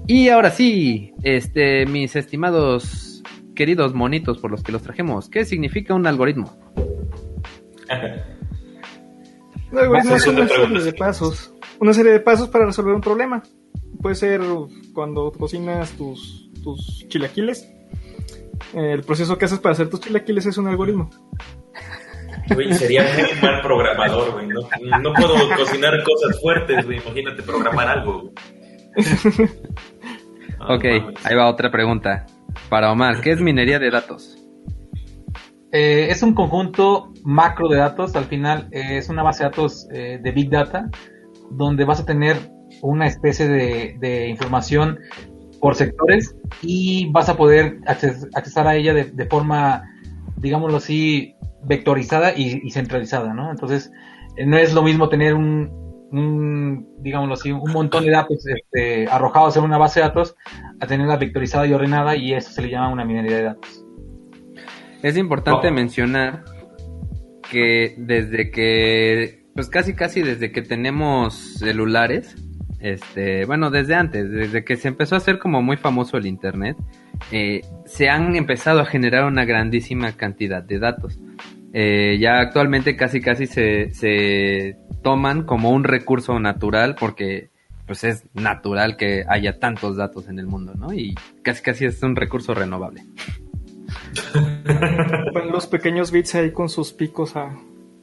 Y 0.06 0.28
ahora 0.28 0.50
sí, 0.50 1.14
este, 1.22 1.86
mis 1.86 2.14
estimados 2.14 3.22
queridos 3.56 3.94
monitos 3.94 4.38
por 4.38 4.50
los 4.50 4.62
que 4.62 4.72
los 4.72 4.82
trajemos, 4.82 5.28
¿qué 5.28 5.44
significa 5.44 5.94
un 5.94 6.06
algoritmo? 6.06 6.56
Es 9.74 10.26
una 10.26 10.48
serie 10.48 10.82
de 10.82 10.92
pasos. 10.92 11.52
Una 11.80 11.92
serie 11.92 12.12
de 12.12 12.20
pasos 12.20 12.48
para 12.48 12.66
resolver 12.66 12.94
un 12.94 13.00
problema. 13.00 13.42
Puede 14.00 14.14
ser 14.14 14.40
cuando 14.92 15.32
cocinas 15.32 15.92
tus, 15.92 16.50
tus 16.62 17.06
chilaquiles. 17.08 17.68
El 18.72 19.02
proceso 19.02 19.36
que 19.36 19.46
haces 19.46 19.58
para 19.58 19.72
hacer 19.72 19.90
tus 19.90 20.00
chilaquiles 20.00 20.46
es 20.46 20.58
un 20.58 20.68
algoritmo. 20.68 21.10
Güey, 22.52 22.74
sería 22.74 23.02
muy 23.02 23.40
mal 23.40 23.62
programador, 23.62 24.32
güey. 24.32 24.48
No, 24.48 24.98
no 24.98 25.12
puedo 25.14 25.34
cocinar 25.56 26.02
cosas 26.02 26.40
fuertes, 26.40 26.84
güey. 26.84 26.98
Imagínate 26.98 27.42
programar 27.42 27.88
algo. 27.88 28.32
ok, 30.68 30.84
ahí 31.24 31.36
va 31.36 31.48
otra 31.48 31.70
pregunta. 31.70 32.26
Para 32.68 32.92
Omar, 32.92 33.20
¿qué 33.20 33.32
es 33.32 33.40
minería 33.40 33.78
de 33.78 33.90
datos? 33.90 34.43
Eh, 35.74 36.08
es 36.08 36.22
un 36.22 36.34
conjunto 36.34 37.12
macro 37.24 37.68
de 37.68 37.78
datos, 37.78 38.14
al 38.14 38.26
final 38.26 38.68
eh, 38.70 38.98
es 38.98 39.08
una 39.08 39.24
base 39.24 39.42
de 39.42 39.50
datos 39.50 39.88
eh, 39.92 40.20
de 40.22 40.30
Big 40.30 40.48
Data, 40.48 40.88
donde 41.50 41.84
vas 41.84 41.98
a 41.98 42.06
tener 42.06 42.36
una 42.80 43.08
especie 43.08 43.48
de, 43.48 44.28
información 44.28 45.00
por 45.60 45.74
sectores 45.74 46.36
y 46.62 47.10
vas 47.10 47.28
a 47.28 47.36
poder 47.36 47.80
accesar 47.86 48.68
a 48.68 48.76
ella 48.76 48.94
de, 48.94 49.26
forma, 49.26 49.82
digámoslo 50.36 50.76
así, 50.76 51.34
vectorizada 51.64 52.32
y, 52.36 52.70
centralizada, 52.70 53.34
¿no? 53.34 53.50
Entonces, 53.50 53.90
no 54.46 54.56
es 54.56 54.74
lo 54.74 54.82
mismo 54.84 55.08
tener 55.08 55.34
un, 55.34 56.86
digámoslo 57.00 57.34
así, 57.34 57.50
un 57.50 57.72
montón 57.72 58.04
de 58.04 58.12
datos 58.12 58.46
este, 58.46 59.08
arrojados 59.08 59.56
en 59.56 59.64
una 59.64 59.78
base 59.78 59.98
de 59.98 60.06
datos 60.06 60.36
a 60.78 60.86
tenerla 60.86 61.16
vectorizada 61.16 61.66
y 61.66 61.72
ordenada 61.72 62.14
y 62.14 62.32
eso 62.32 62.52
se 62.52 62.62
le 62.62 62.70
llama 62.70 62.90
una 62.90 63.04
minería 63.04 63.36
de 63.38 63.42
datos. 63.42 63.83
Es 65.04 65.18
importante 65.18 65.70
mencionar 65.70 66.44
que 67.50 67.94
desde 67.98 68.50
que, 68.50 69.44
pues 69.54 69.68
casi 69.68 69.94
casi 69.94 70.22
desde 70.22 70.50
que 70.50 70.62
tenemos 70.62 71.58
celulares, 71.58 72.34
este, 72.80 73.44
bueno, 73.44 73.70
desde 73.70 73.96
antes, 73.96 74.30
desde 74.30 74.64
que 74.64 74.76
se 74.76 74.88
empezó 74.88 75.16
a 75.16 75.18
hacer 75.18 75.38
como 75.38 75.60
muy 75.60 75.76
famoso 75.76 76.16
el 76.16 76.24
Internet, 76.24 76.78
eh, 77.32 77.60
se 77.84 78.08
han 78.08 78.34
empezado 78.34 78.80
a 78.80 78.86
generar 78.86 79.26
una 79.26 79.44
grandísima 79.44 80.12
cantidad 80.12 80.62
de 80.62 80.78
datos. 80.78 81.20
Eh, 81.74 82.16
ya 82.18 82.38
actualmente 82.38 82.96
casi 82.96 83.20
casi 83.20 83.46
se, 83.46 83.92
se 83.92 84.78
toman 85.02 85.44
como 85.44 85.68
un 85.68 85.84
recurso 85.84 86.40
natural 86.40 86.94
porque 86.98 87.50
pues 87.86 88.04
es 88.04 88.24
natural 88.32 88.96
que 88.96 89.22
haya 89.28 89.58
tantos 89.58 89.98
datos 89.98 90.30
en 90.30 90.38
el 90.38 90.46
mundo, 90.46 90.72
¿no? 90.74 90.94
Y 90.94 91.14
casi 91.42 91.62
casi 91.62 91.84
es 91.84 92.02
un 92.02 92.16
recurso 92.16 92.54
renovable. 92.54 93.02
Van 95.32 95.50
los 95.50 95.66
pequeños 95.66 96.10
bits 96.10 96.34
ahí 96.34 96.52
con 96.52 96.68
sus 96.68 96.92
picos 96.92 97.36
a, 97.36 97.54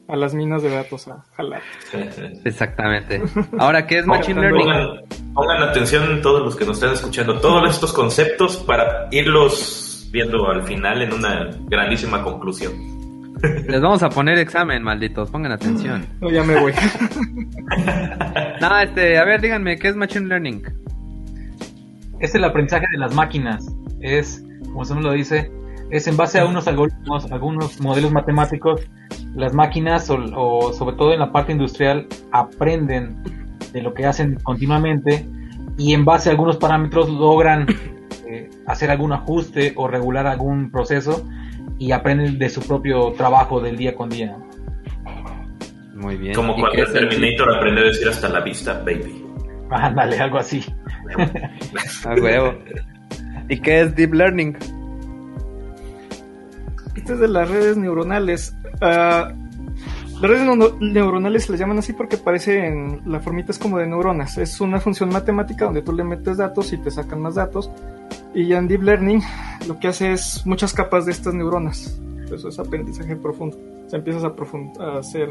las 0.08 0.34
minas 0.34 0.62
de 0.62 0.70
datos 0.70 1.08
a 1.08 1.24
jalar. 1.36 1.62
Exactamente. 2.44 3.22
Ahora, 3.58 3.86
¿qué 3.86 3.98
es 3.98 4.06
Machine 4.06 4.40
Learning? 4.40 5.04
Pongan, 5.34 5.62
atención 5.62 6.20
todos 6.20 6.42
los 6.42 6.56
que 6.56 6.66
nos 6.66 6.76
están 6.76 6.92
escuchando, 6.92 7.40
todos 7.40 7.70
estos 7.70 7.92
conceptos 7.92 8.58
para 8.58 9.08
irlos 9.10 10.08
viendo 10.12 10.46
al 10.50 10.62
final 10.64 11.02
en 11.02 11.14
una 11.14 11.50
grandísima 11.68 12.22
conclusión. 12.22 12.72
Les 13.68 13.80
vamos 13.80 14.02
a 14.02 14.08
poner 14.08 14.38
examen, 14.38 14.82
malditos, 14.82 15.30
pongan 15.30 15.52
atención. 15.52 16.06
No, 16.20 16.30
ya 16.30 16.44
me 16.44 16.60
voy. 16.60 16.72
no, 18.60 18.78
este, 18.78 19.18
a 19.18 19.24
ver, 19.24 19.40
díganme, 19.40 19.78
¿qué 19.78 19.88
es 19.88 19.96
Machine 19.96 20.26
Learning? 20.26 20.62
Es 22.20 22.34
el 22.34 22.44
aprendizaje 22.44 22.86
de 22.92 22.98
las 22.98 23.14
máquinas. 23.14 23.66
Es, 24.00 24.44
como 24.64 24.84
se 24.84 24.94
nos 24.94 25.04
lo 25.04 25.12
dice, 25.12 25.50
es 25.92 26.06
en 26.06 26.16
base 26.16 26.40
a 26.40 26.46
unos 26.46 26.66
algoritmos, 26.66 27.30
algunos 27.30 27.78
modelos 27.78 28.12
matemáticos, 28.12 28.80
las 29.36 29.52
máquinas 29.52 30.08
o, 30.10 30.72
sobre 30.72 30.96
todo 30.96 31.12
en 31.12 31.20
la 31.20 31.30
parte 31.32 31.52
industrial 31.52 32.06
aprenden 32.32 33.22
de 33.74 33.82
lo 33.82 33.92
que 33.92 34.06
hacen 34.06 34.38
continuamente 34.42 35.28
y 35.76 35.92
en 35.92 36.06
base 36.06 36.30
a 36.30 36.32
algunos 36.32 36.56
parámetros 36.56 37.10
logran 37.10 37.66
eh, 38.26 38.48
hacer 38.66 38.90
algún 38.90 39.12
ajuste 39.12 39.74
o 39.76 39.86
regular 39.86 40.26
algún 40.26 40.70
proceso 40.70 41.28
y 41.78 41.92
aprenden 41.92 42.38
de 42.38 42.48
su 42.48 42.62
propio 42.62 43.12
trabajo 43.12 43.60
del 43.60 43.76
día 43.76 43.94
con 43.94 44.08
día. 44.08 44.34
Muy 45.94 46.16
bien. 46.16 46.34
Como 46.34 46.56
¿Y 46.56 46.60
cuando 46.60 46.90
Terminator 46.90 47.54
aprendió 47.54 47.84
a 47.84 47.88
decir 47.88 48.08
hasta 48.08 48.30
la 48.30 48.40
vista, 48.40 48.78
baby. 48.78 49.26
Ándale, 49.70 50.18
algo 50.18 50.38
así. 50.38 50.64
A 52.06 52.14
huevo. 52.14 52.54
¿Y 53.50 53.60
qué 53.60 53.82
es 53.82 53.94
Deep 53.94 54.14
Learning? 54.14 54.56
Este 56.94 57.14
es 57.14 57.18
de 57.20 57.28
las 57.28 57.48
redes 57.50 57.76
neuronales. 57.76 58.56
Ah, 58.80 59.32
las 60.20 60.30
redes 60.30 60.42
neu- 60.46 60.78
neuronales 60.80 61.44
se 61.44 61.52
les 61.52 61.60
llaman 61.60 61.78
así 61.78 61.92
porque 61.92 62.16
parecen, 62.16 63.00
la 63.06 63.18
formita 63.20 63.50
es 63.52 63.58
como 63.58 63.78
de 63.78 63.86
neuronas. 63.86 64.38
Es 64.38 64.60
una 64.60 64.78
función 64.78 65.08
matemática 65.10 65.64
donde 65.64 65.82
tú 65.82 65.92
le 65.92 66.04
metes 66.04 66.36
datos 66.36 66.72
y 66.72 66.78
te 66.78 66.90
sacan 66.90 67.20
más 67.20 67.34
datos. 67.34 67.70
Y 68.34 68.52
en 68.52 68.68
Deep 68.68 68.82
Learning 68.82 69.20
lo 69.66 69.78
que 69.78 69.88
hace 69.88 70.12
es 70.12 70.46
muchas 70.46 70.72
capas 70.74 71.06
de 71.06 71.12
estas 71.12 71.34
neuronas. 71.34 72.00
Eso 72.32 72.48
es 72.48 72.58
aprendizaje 72.58 73.16
profundo. 73.16 73.58
O 73.86 73.90
sea, 73.90 73.98
empiezas 73.98 74.24
a, 74.24 74.34
profund- 74.34 74.78
a 74.80 74.98
hacer 75.00 75.28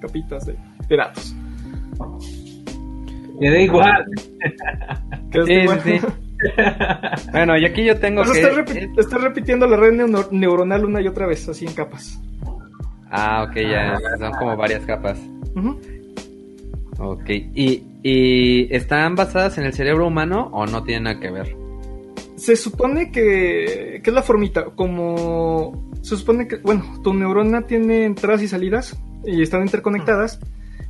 capitas 0.00 0.46
de, 0.46 0.56
de 0.88 0.96
datos. 0.96 1.34
Me 3.40 3.50
da 3.50 3.58
igual. 3.60 4.04
Que 5.30 5.38
es 5.40 5.46
Sí, 5.46 5.52
igual. 5.52 5.80
sí. 5.82 6.00
Bueno, 7.32 7.56
y 7.58 7.64
aquí 7.64 7.84
yo 7.84 7.98
tengo 7.98 8.24
sea, 8.24 8.32
que... 8.32 8.40
estás, 8.40 8.56
repi- 8.56 8.98
estás 8.98 9.20
repitiendo 9.22 9.66
la 9.66 9.76
red 9.76 9.92
neuronal 10.30 10.84
una 10.84 11.00
y 11.00 11.08
otra 11.08 11.26
vez, 11.26 11.48
así 11.48 11.66
en 11.66 11.72
capas. 11.72 12.20
Ah, 13.10 13.46
ok, 13.48 13.56
ya. 13.56 13.98
Son 14.18 14.32
como 14.32 14.56
varias 14.56 14.84
capas. 14.84 15.18
Ujú. 15.56 15.78
Ok. 16.98 17.28
¿Y, 17.30 17.84
¿Y 18.02 18.74
están 18.74 19.14
basadas 19.14 19.58
en 19.58 19.64
el 19.64 19.72
cerebro 19.72 20.06
humano 20.06 20.50
o 20.52 20.66
no 20.66 20.82
tienen 20.84 21.04
nada 21.04 21.20
que 21.20 21.30
ver? 21.30 21.56
Se 22.36 22.54
supone 22.54 23.10
que, 23.10 24.00
que 24.02 24.10
es 24.10 24.14
la 24.14 24.22
formita, 24.22 24.66
como 24.76 25.90
se 26.02 26.16
supone 26.16 26.46
que, 26.46 26.56
bueno, 26.58 26.84
tu 27.02 27.12
neurona 27.12 27.62
tiene 27.62 28.04
entradas 28.04 28.42
y 28.42 28.48
salidas 28.48 28.96
y 29.24 29.42
están 29.42 29.62
interconectadas, 29.62 30.38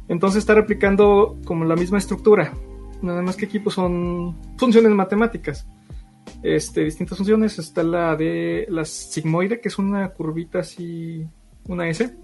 entonces 0.08 0.40
está 0.40 0.54
replicando 0.54 1.38
como 1.46 1.64
la 1.64 1.74
misma 1.74 1.96
estructura, 1.96 2.52
nada 3.02 3.22
más 3.22 3.36
que 3.36 3.46
aquí 3.46 3.58
pues 3.58 3.74
son 3.74 4.36
funciones 4.56 4.92
matemáticas, 4.92 5.66
este, 6.42 6.84
distintas 6.84 7.18
funciones, 7.18 7.58
está 7.58 7.82
la 7.82 8.16
de 8.16 8.66
la 8.68 8.84
sigmoide, 8.84 9.60
que 9.60 9.68
es 9.68 9.78
una 9.78 10.08
curvita 10.10 10.60
así, 10.60 11.26
una 11.66 11.88
S, 11.88 12.14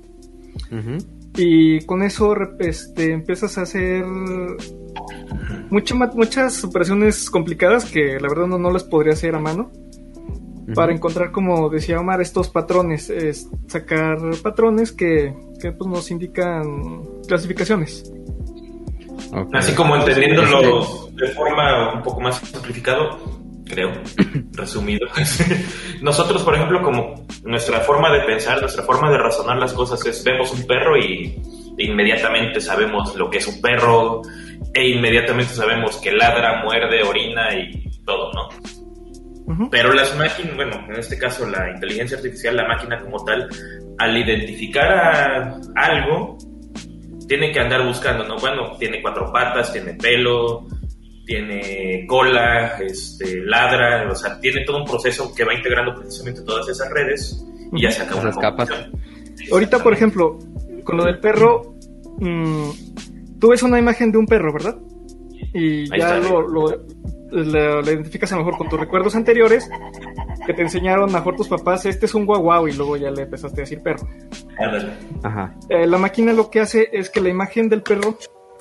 y 1.37 1.81
con 1.81 2.03
eso 2.03 2.35
este, 2.61 3.13
empiezas 3.13 3.59
a 3.59 3.63
hacer 3.63 4.05
mucho 5.71 5.97
muchas 5.97 6.63
operaciones 6.65 7.29
complicadas 7.29 7.87
que 7.87 8.21
la 8.21 8.29
verdad 8.29 8.47
no, 8.47 8.59
no 8.59 8.71
las 8.71 8.85
podría 8.85 9.15
hacer 9.15 9.35
a 9.35 9.41
mano. 9.41 9.71
Para 10.75 10.95
encontrar, 10.95 11.31
como 11.31 11.69
decía 11.69 12.01
Omar, 12.01 12.23
estos 12.23 12.49
patrones, 12.49 13.11
es 13.11 13.51
sacar 13.67 14.19
patrones 14.43 14.93
que, 14.93 15.35
que, 15.61 15.73
pues, 15.73 15.91
nos 15.91 16.11
indican 16.11 17.03
clasificaciones. 17.29 18.11
Ok. 19.33 19.55
Así 19.55 19.75
como 19.75 19.97
entendiéndolo 19.97 21.09
de 21.13 21.29
forma 21.29 21.95
un 21.95 22.03
poco 22.03 22.21
más 22.21 22.39
simplificado, 22.39 23.19
creo, 23.67 23.93
resumido. 24.53 25.07
Nosotros, 26.03 26.43
por 26.43 26.55
ejemplo, 26.55 26.83
como 26.83 27.27
nuestra 27.45 27.81
forma 27.81 28.13
de 28.13 28.21
pensar, 28.21 28.61
nuestra 28.61 28.83
forma 28.85 29.11
de 29.11 29.19
razonar 29.19 29.59
las 29.59 29.73
cosas 29.73 30.05
es 30.07 30.23
vemos 30.25 30.53
un 30.53 30.67
perro 30.67 30.97
y 30.97 31.41
inmediatamente 31.79 32.61
sabemos 32.61 33.15
lo 33.17 33.29
que 33.29 33.39
es 33.39 33.47
un 33.47 33.61
perro 33.61 34.23
e 34.73 34.89
inmediatamente 34.89 35.53
sabemos 35.53 35.97
que 35.97 36.13
ladra, 36.13 36.63
muerde, 36.63 37.03
orina 37.03 37.55
y 37.55 37.91
todo, 38.05 38.33
¿no? 38.33 38.49
Pero 39.71 39.93
las 39.93 40.17
máquinas, 40.17 40.57
bueno, 40.57 40.87
en 40.89 40.97
este 40.97 41.19
caso 41.19 41.47
la 41.47 41.71
inteligencia 41.71 42.17
artificial, 42.17 42.57
la 42.57 42.67
máquina 42.67 43.01
como 43.01 43.23
tal, 43.25 43.47
al 43.99 44.17
identificar 44.17 44.91
a 44.91 45.61
algo, 45.77 46.39
tiene 47.27 47.53
que 47.53 47.61
andar 47.61 47.87
buscando, 47.87 48.25
¿no? 48.25 48.37
Bueno, 48.39 48.77
tiene 48.79 49.01
cuatro 49.01 49.33
patas, 49.33 49.73
tiene 49.73 49.95
pelo, 49.95 50.67
tiene 51.27 52.07
cola, 52.07 52.79
este, 52.81 53.41
ladra, 53.45 54.11
o 54.11 54.15
sea, 54.15 54.39
tiene 54.41 54.65
todo 54.65 54.79
un 54.79 54.85
proceso 54.85 55.33
que 55.35 55.45
va 55.45 55.55
integrando 55.55 55.95
precisamente 55.95 56.43
todas 56.43 56.69
esas 56.69 56.91
redes 56.91 57.45
y 57.73 57.83
ya 57.83 57.91
saca 57.91 58.15
una 58.17 58.31
Esas 58.31 58.39
capas. 58.39 58.69
Ahorita, 59.51 59.83
por 59.83 59.93
ejemplo, 59.93 60.39
con 60.85 60.97
lo 60.97 61.05
del 61.05 61.19
perro, 61.19 61.75
mm, 62.19 62.71
tú 63.41 63.49
ves 63.49 63.63
una 63.63 63.79
imagen 63.79 64.13
de 64.13 64.19
un 64.19 64.27
perro, 64.27 64.53
¿verdad? 64.53 64.77
Y 65.53 65.93
Ahí 65.93 66.01
ya 66.01 66.19
está. 66.19 66.31
lo, 66.31 66.43
lo, 66.43 66.87
lo- 67.35 67.83
lo 67.83 67.91
identificas 67.91 68.33
a 68.33 68.37
lo 68.37 68.45
mejor 68.45 68.59
con 68.59 68.69
tus 68.69 68.79
recuerdos 68.81 69.15
anteriores 69.17 69.69
que 70.47 70.53
te 70.55 70.63
enseñaron 70.63 71.05
a 71.05 71.13
lo 71.13 71.19
mejor 71.19 71.37
tus 71.37 71.49
papás, 71.49 71.87
este 71.87 72.07
es 72.07 72.15
un 72.15 72.27
guau 72.27 72.43
guau, 72.43 72.69
y 72.69 72.73
luego 72.73 72.97
ya 72.97 73.11
le 73.11 73.23
empezaste 73.23 73.61
a 73.61 73.65
decir 73.65 73.83
perro. 73.83 74.07
Ajá. 75.23 75.55
Eh, 75.69 75.87
la 75.87 75.99
máquina 75.99 76.33
lo 76.33 76.51
que 76.51 76.61
hace 76.61 76.89
es 76.93 77.11
que 77.11 77.21
la 77.21 77.29
imagen 77.31 77.69
del 77.69 77.83
perro 77.83 78.19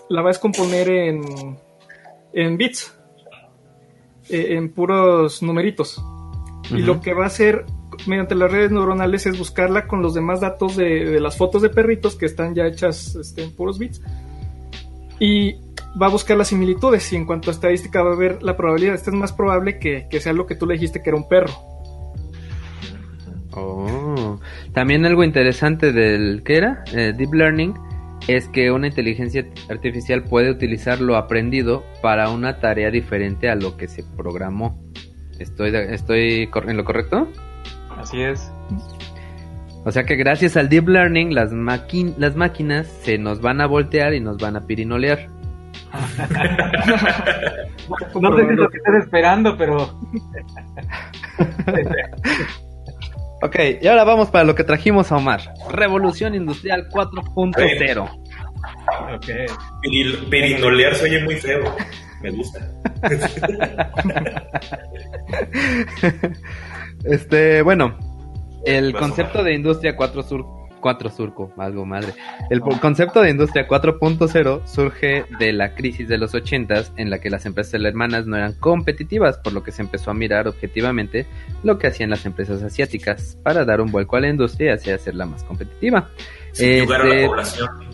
la 0.09 0.21
va 0.21 0.29
a 0.29 0.33
descomponer 0.33 0.89
en, 0.89 1.21
en 2.33 2.57
bits, 2.57 2.97
eh, 4.29 4.55
en 4.55 4.71
puros 4.73 5.41
numeritos. 5.43 6.03
Y 6.71 6.81
lo 6.81 7.01
que 7.01 7.13
va 7.13 7.25
a 7.25 7.27
hacer 7.27 7.65
mediante 8.07 8.35
las 8.35 8.49
redes 8.51 8.71
neuronales 8.71 9.25
es 9.25 9.37
buscarla 9.37 9.85
con 9.87 10.01
los 10.01 10.13
demás 10.13 10.39
datos 10.39 10.75
de, 10.77 11.05
de 11.05 11.19
las 11.19 11.37
fotos 11.37 11.61
de 11.61 11.69
perritos 11.69 12.15
que 12.15 12.25
están 12.25 12.55
ya 12.55 12.65
hechas 12.65 13.15
este, 13.15 13.43
en 13.43 13.51
puros 13.55 13.77
bits. 13.77 14.01
Y 15.19 15.57
va 16.01 16.07
a 16.07 16.09
buscar 16.09 16.37
las 16.37 16.47
similitudes 16.47 17.11
y 17.13 17.15
en 17.15 17.25
cuanto 17.25 17.49
a 17.49 17.53
estadística 17.53 18.01
va 18.01 18.13
a 18.13 18.17
ver 18.17 18.41
la 18.43 18.57
probabilidad. 18.57 18.95
Esta 18.95 19.11
es 19.11 19.15
más 19.15 19.33
probable 19.33 19.79
que, 19.79 20.07
que 20.09 20.19
sea 20.19 20.33
lo 20.33 20.45
que 20.45 20.55
tú 20.55 20.65
le 20.65 20.73
dijiste 20.73 21.01
que 21.01 21.09
era 21.09 21.17
un 21.17 21.27
perro. 21.27 21.53
Oh. 23.55 24.39
También 24.73 25.05
algo 25.05 25.23
interesante 25.23 25.91
del 25.91 26.41
¿qué 26.43 26.57
era? 26.57 26.83
Eh, 26.93 27.13
Deep 27.15 27.33
Learning 27.33 27.73
es 28.27 28.47
que 28.47 28.71
una 28.71 28.87
inteligencia 28.87 29.45
artificial 29.69 30.23
puede 30.23 30.49
utilizar 30.49 31.01
lo 31.01 31.17
aprendido 31.17 31.83
para 32.01 32.29
una 32.29 32.59
tarea 32.59 32.89
diferente 32.89 33.49
a 33.49 33.55
lo 33.55 33.77
que 33.77 33.87
se 33.87 34.03
programó. 34.15 34.81
¿Estoy, 35.39 35.75
estoy 35.75 36.49
en 36.67 36.77
lo 36.77 36.85
correcto? 36.85 37.27
Así 37.97 38.21
es. 38.21 38.51
O 39.85 39.91
sea 39.91 40.05
que 40.05 40.15
gracias 40.15 40.55
al 40.55 40.69
Deep 40.69 40.87
Learning 40.87 41.35
las, 41.35 41.51
las 42.17 42.35
máquinas 42.35 42.87
se 43.01 43.17
nos 43.17 43.41
van 43.41 43.59
a 43.59 43.67
voltear 43.67 44.13
y 44.13 44.21
nos 44.21 44.37
van 44.37 44.55
a 44.55 44.65
pirinolear. 44.65 45.27
No 48.19 48.35
sé 48.35 48.41
es 48.43 48.57
lo 48.57 48.69
que 48.69 48.77
estás 48.77 48.95
esperando, 49.03 49.57
pero 49.57 49.77
Ok, 53.43 53.55
y 53.81 53.87
ahora 53.87 54.03
vamos 54.05 54.29
para 54.29 54.45
lo 54.45 54.55
que 54.55 54.63
trajimos 54.63 55.11
a 55.11 55.17
Omar. 55.17 55.41
Revolución 55.69 56.33
Industrial 56.33 56.87
4.0. 56.89 58.09
ok. 59.15 59.27
Pirinolear 60.29 60.95
se 60.95 61.03
oye 61.03 61.21
muy 61.23 61.35
feo. 61.35 61.61
Me 62.21 62.31
gusta. 62.31 62.59
Este, 67.05 67.61
bueno, 67.63 67.97
el 68.65 68.93
concepto 68.93 69.43
de 69.43 69.53
Industria 69.53 69.97
4 69.97 70.23
Sur 70.23 70.45
4 70.83 71.09
Surco, 71.09 71.51
algo 71.57 71.85
madre. 71.85 72.13
El 72.49 72.59
concepto 72.59 73.21
de 73.21 73.31
Industria 73.31 73.67
4.0 73.67 74.67
surge 74.67 75.25
de 75.39 75.53
la 75.53 75.73
crisis 75.73 76.07
de 76.09 76.17
los 76.17 76.33
80s 76.33 76.91
en 76.97 77.09
la 77.09 77.19
que 77.19 77.29
las 77.29 77.45
empresas 77.45 77.81
hermanas 77.81 78.27
no 78.27 78.35
eran 78.35 78.53
competitivas, 78.53 79.37
por 79.37 79.53
lo 79.53 79.63
que 79.63 79.71
se 79.71 79.81
empezó 79.81 80.11
a 80.11 80.13
mirar 80.13 80.47
objetivamente 80.47 81.25
lo 81.63 81.79
que 81.79 81.87
hacían 81.87 82.09
las 82.09 82.25
empresas 82.25 82.61
asiáticas 82.61 83.37
para 83.41 83.63
dar 83.63 83.79
un 83.79 83.91
vuelco 83.91 84.17
a 84.17 84.19
la 84.19 84.27
industria 84.27 84.71
y 84.71 84.73
así 84.73 84.91
hacerla 84.91 85.25
más 85.25 85.43
competitiva. 85.45 86.09
Sin 86.51 86.81
lugar 86.81 87.01
a 87.01 87.05
Este, 87.05 87.21
la 87.21 87.27
población. 87.27 87.92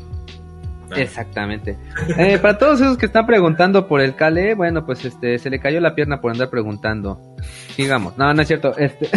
Exactamente. 0.96 1.78
Eh, 2.18 2.38
para 2.40 2.58
todos 2.58 2.82
esos 2.82 2.98
que 2.98 3.06
están 3.06 3.26
preguntando 3.26 3.88
por 3.88 4.02
el 4.02 4.16
Cale, 4.16 4.56
bueno, 4.56 4.86
pues 4.86 5.06
este 5.06 5.38
se 5.38 5.50
le 5.50 5.60
cayó 5.60 5.80
la 5.80 5.96
pierna 5.96 6.22
por 6.22 6.32
andar 6.32 6.50
preguntando. 6.50 7.36
Sigamos. 7.76 8.18
No, 8.18 8.34
no 8.34 8.42
es 8.42 8.48
cierto. 8.48 8.76
Este, 8.78 9.10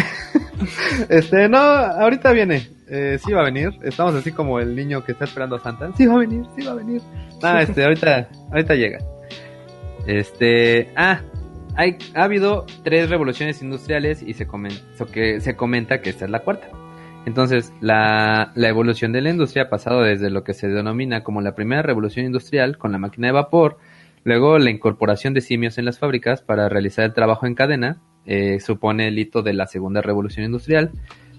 este, 1.09 1.49
no, 1.49 1.59
ahorita 1.59 2.33
viene. 2.33 2.69
Eh, 2.89 3.19
sí 3.25 3.33
va 3.33 3.41
a 3.41 3.45
venir. 3.45 3.71
Estamos 3.83 4.15
así 4.15 4.33
como 4.33 4.61
el 4.61 4.77
niño 4.77 5.05
que 5.05 5.13
está 5.13 5.25
esperando 5.25 5.57
a 5.57 5.61
Santa. 5.61 5.91
Sí 5.97 6.07
va 6.07 6.15
a 6.15 6.19
venir, 6.19 6.45
sí 6.57 6.65
va 6.65 6.73
a 6.73 6.77
venir. 6.77 7.01
No, 7.43 7.59
este, 7.61 7.85
ahorita, 7.85 8.29
ahorita 8.51 8.75
llega. 8.75 8.99
Este, 10.07 10.91
ah, 10.97 11.21
hay, 11.77 11.97
ha 12.15 12.25
habido 12.25 12.67
tres 12.83 13.09
revoluciones 13.09 13.63
industriales 13.63 14.23
y 14.23 14.35
se, 14.35 14.47
que, 15.13 15.41
se 15.41 15.57
comenta 15.57 16.01
que 16.01 16.11
esta 16.11 16.27
es 16.27 16.31
la 16.31 16.41
cuarta. 16.41 16.69
Entonces, 17.25 17.73
la, 17.81 18.53
evolución 18.57 19.13
de 19.13 19.21
la 19.21 19.31
industria 19.31 19.65
ha 19.65 19.69
pasado 19.69 20.03
desde 20.03 20.31
lo 20.31 20.43
que 20.45 20.55
se 20.55 20.69
denomina 20.69 21.23
como 21.23 21.41
la 21.41 21.55
primera 21.55 21.83
revolución 21.83 22.27
industrial 22.27 22.79
con 22.79 22.93
la 22.93 22.99
máquina 22.99 23.29
de 23.29 23.33
vapor, 23.33 23.79
luego 24.25 24.59
la 24.59 24.71
incorporación 24.71 25.35
de 25.35 25.41
simios 25.41 25.79
en 25.79 25.85
las 25.85 25.99
fábricas 25.99 26.43
para 26.43 26.69
realizar 26.69 27.05
el 27.05 27.15
trabajo 27.15 27.47
en 27.47 27.55
cadena, 27.55 28.01
eh, 28.27 28.61
supone 28.61 29.09
el 29.09 29.19
hito 29.19 29.43
de 29.43 29.53
la 29.53 29.67
segunda 29.67 30.01
revolución 30.01 30.45
industrial, 30.45 30.91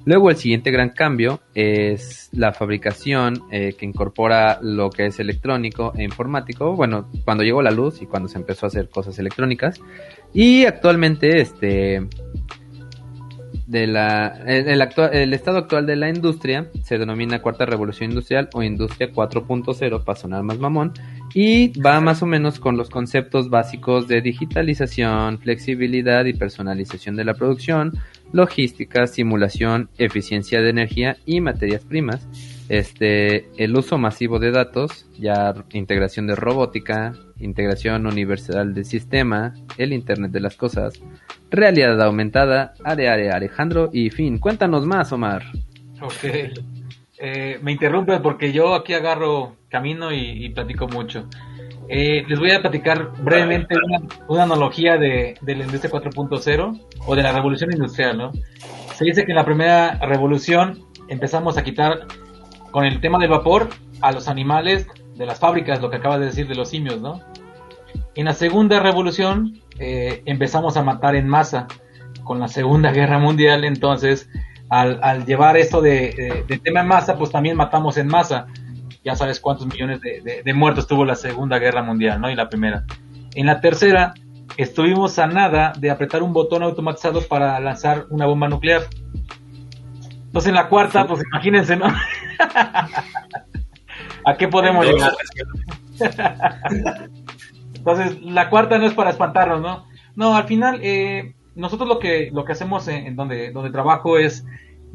Luego 0.06 0.30
el 0.30 0.36
siguiente 0.36 0.70
gran 0.70 0.90
cambio 0.90 1.40
es 1.56 2.30
la 2.34 2.52
fabricación 2.52 3.44
eh, 3.52 3.74
que 3.78 3.86
incorpora 3.86 4.60
lo 4.62 4.90
que 4.90 5.06
es 5.06 5.20
electrónico 5.20 5.94
e 5.96 6.04
informático, 6.04 6.76
bueno, 6.76 7.10
cuando 7.24 7.44
llegó 7.44 7.62
la 7.62 7.72
luz 7.72 8.02
y 8.02 8.06
cuando 8.06 8.28
se 8.28 8.38
empezó 8.38 8.66
a 8.66 8.68
hacer 8.68 8.90
cosas 8.90 9.18
electrónicas. 9.20 9.80
Y 10.34 10.66
actualmente 10.66 11.40
este 11.40 12.02
de 13.66 13.88
la, 13.88 14.28
el, 14.46 14.82
actual, 14.82 15.14
el 15.14 15.34
estado 15.34 15.58
actual 15.58 15.86
de 15.86 15.96
la 15.96 16.10
industria 16.10 16.68
se 16.84 16.98
denomina 16.98 17.42
cuarta 17.42 17.66
revolución 17.66 18.10
industrial 18.10 18.50
o 18.54 18.62
industria 18.62 19.12
4.0 19.12 20.04
para 20.04 20.20
sonar 20.20 20.44
más 20.44 20.60
mamón 20.60 20.94
y 21.34 21.80
va 21.80 22.02
más 22.02 22.22
o 22.22 22.26
menos 22.26 22.60
con 22.60 22.78
los 22.78 22.90
conceptos 22.90 23.50
básicos 23.50 24.08
de 24.08 24.22
digitalización, 24.22 25.40
flexibilidad 25.40 26.26
y 26.26 26.34
personalización 26.34 27.16
de 27.16 27.24
la 27.24 27.34
producción, 27.36 27.94
logística, 28.34 29.08
simulación, 29.08 29.90
eficiencia 29.98 30.62
de 30.62 30.70
energía 30.70 31.18
y 31.26 31.40
materias 31.40 31.84
primas, 31.84 32.28
este, 32.74 33.52
el 33.64 33.78
uso 33.78 34.00
masivo 34.00 34.40
de 34.40 34.50
datos, 34.50 35.06
ya 35.20 35.54
integración 35.74 36.26
de 36.26 36.36
robótica, 36.36 37.14
integración 37.40 38.08
universal 38.08 38.74
del 38.74 38.86
sistema, 38.86 39.54
el 39.78 39.94
Internet 39.94 40.32
de 40.32 40.40
las 40.40 40.56
cosas, 40.56 41.00
realidad 41.52 42.02
aumentada, 42.02 42.74
área, 42.84 43.14
área, 43.14 43.36
Alejandro 43.36 43.92
y 43.94 44.10
fin. 44.10 44.40
Cuéntanos 44.40 44.88
más, 44.88 45.12
Omar. 45.12 45.44
Ok. 46.02 46.24
Eh, 47.20 47.60
me 47.62 47.72
interrumpe 47.72 48.20
porque 48.20 48.52
yo 48.52 48.74
aquí 48.74 48.94
agarro 48.94 49.56
camino 49.70 50.12
y, 50.12 50.50
platico 50.50 50.88
mucho. 50.88 51.30
Eh, 51.88 52.26
les 52.28 52.40
voy 52.40 52.52
a 52.52 52.60
platicar 52.60 53.12
brevemente 53.22 53.76
una, 54.28 54.44
analogía 54.44 54.98
de, 54.98 55.36
de, 55.40 55.56
la 55.56 55.66
industria 55.66 55.92
4.0 55.92 56.82
o 57.06 57.16
de 57.16 57.22
la 57.22 57.32
revolución 57.34 57.72
industrial, 57.72 58.18
¿no? 58.18 58.32
Se 58.96 59.06
dice 59.06 59.26
que 59.26 59.32
en 59.32 59.36
la 59.36 59.46
primera 59.46 60.00
revolución 60.00 60.86
empezamos 61.08 61.58
a 61.58 61.64
quitar 61.64 62.08
con 62.74 62.86
el 62.86 63.00
tema 63.00 63.20
del 63.20 63.30
vapor 63.30 63.70
a 64.02 64.12
los 64.12 64.28
animales 64.28 64.88
de 65.16 65.26
las 65.26 65.40
fábricas, 65.40 65.80
lo 65.80 65.92
que 65.92 65.98
acabas 65.98 66.20
de 66.20 66.26
decir 66.26 66.48
de 66.48 66.56
los 66.56 66.70
simios, 66.70 67.00
¿no? 67.00 67.22
En 68.16 68.26
la 68.26 68.34
segunda 68.34 68.80
revolución 68.80 69.62
eh, 69.80 70.24
empezamos 70.26 70.76
a 70.76 70.84
matar 70.84 71.16
en 71.16 71.28
masa 71.28 71.68
con 72.24 72.40
la 72.40 72.48
segunda 72.48 72.92
guerra 72.92 73.20
mundial, 73.20 73.64
entonces 73.64 74.28
al, 74.70 75.26
llevar 75.26 75.56
esto 75.56 75.82
de, 75.82 76.44
tema 76.64 76.82
en 76.82 76.88
masa, 76.88 77.16
pues 77.16 77.30
también 77.30 77.56
matamos 77.56 77.98
en 77.98 78.08
masa. 78.08 78.48
Ya 79.04 79.16
sabes 79.16 79.40
cuántos 79.40 79.68
millones 79.68 80.02
de, 80.02 80.54
muertos 80.54 80.88
tuvo 80.88 81.06
la 81.06 81.16
segunda 81.16 81.60
guerra 81.60 81.84
mundial, 81.84 82.20
¿no? 82.20 82.32
Y 82.32 82.36
la 82.36 82.50
primera. 82.50 82.86
En 83.36 83.46
la 83.46 83.62
tercera 83.62 84.16
estuvimos 84.58 85.20
a 85.20 85.28
nada 85.28 85.74
de 85.78 85.92
apretar 85.92 86.24
un 86.24 86.34
botón 86.34 86.64
automatizado 86.64 87.22
para 87.22 87.60
lanzar 87.60 88.08
una 88.10 88.26
bomba 88.26 88.48
nuclear. 88.48 88.82
Entonces 90.34 90.50
en 90.50 90.56
la 90.56 90.68
cuarta, 90.68 91.06
pues 91.06 91.22
imagínense, 91.32 91.76
¿no? 91.76 91.86
¿A 94.26 94.36
qué 94.36 94.48
podemos 94.48 94.84
llegar? 94.84 95.12
Entonces, 97.76 98.20
la 98.24 98.50
cuarta 98.50 98.80
no 98.80 98.88
es 98.88 98.96
para 98.96 99.12
espantarnos, 99.12 99.62
¿no? 99.62 99.86
No, 100.16 100.36
al 100.36 100.46
final, 100.46 100.80
eh, 100.82 101.36
nosotros 101.54 101.88
lo 101.88 102.00
que, 102.00 102.32
lo 102.34 102.46
que 102.46 102.54
hacemos 102.54 102.88
en, 102.88 103.16
donde, 103.16 103.52
donde 103.52 103.70
trabajo 103.70 104.18
es 104.18 104.44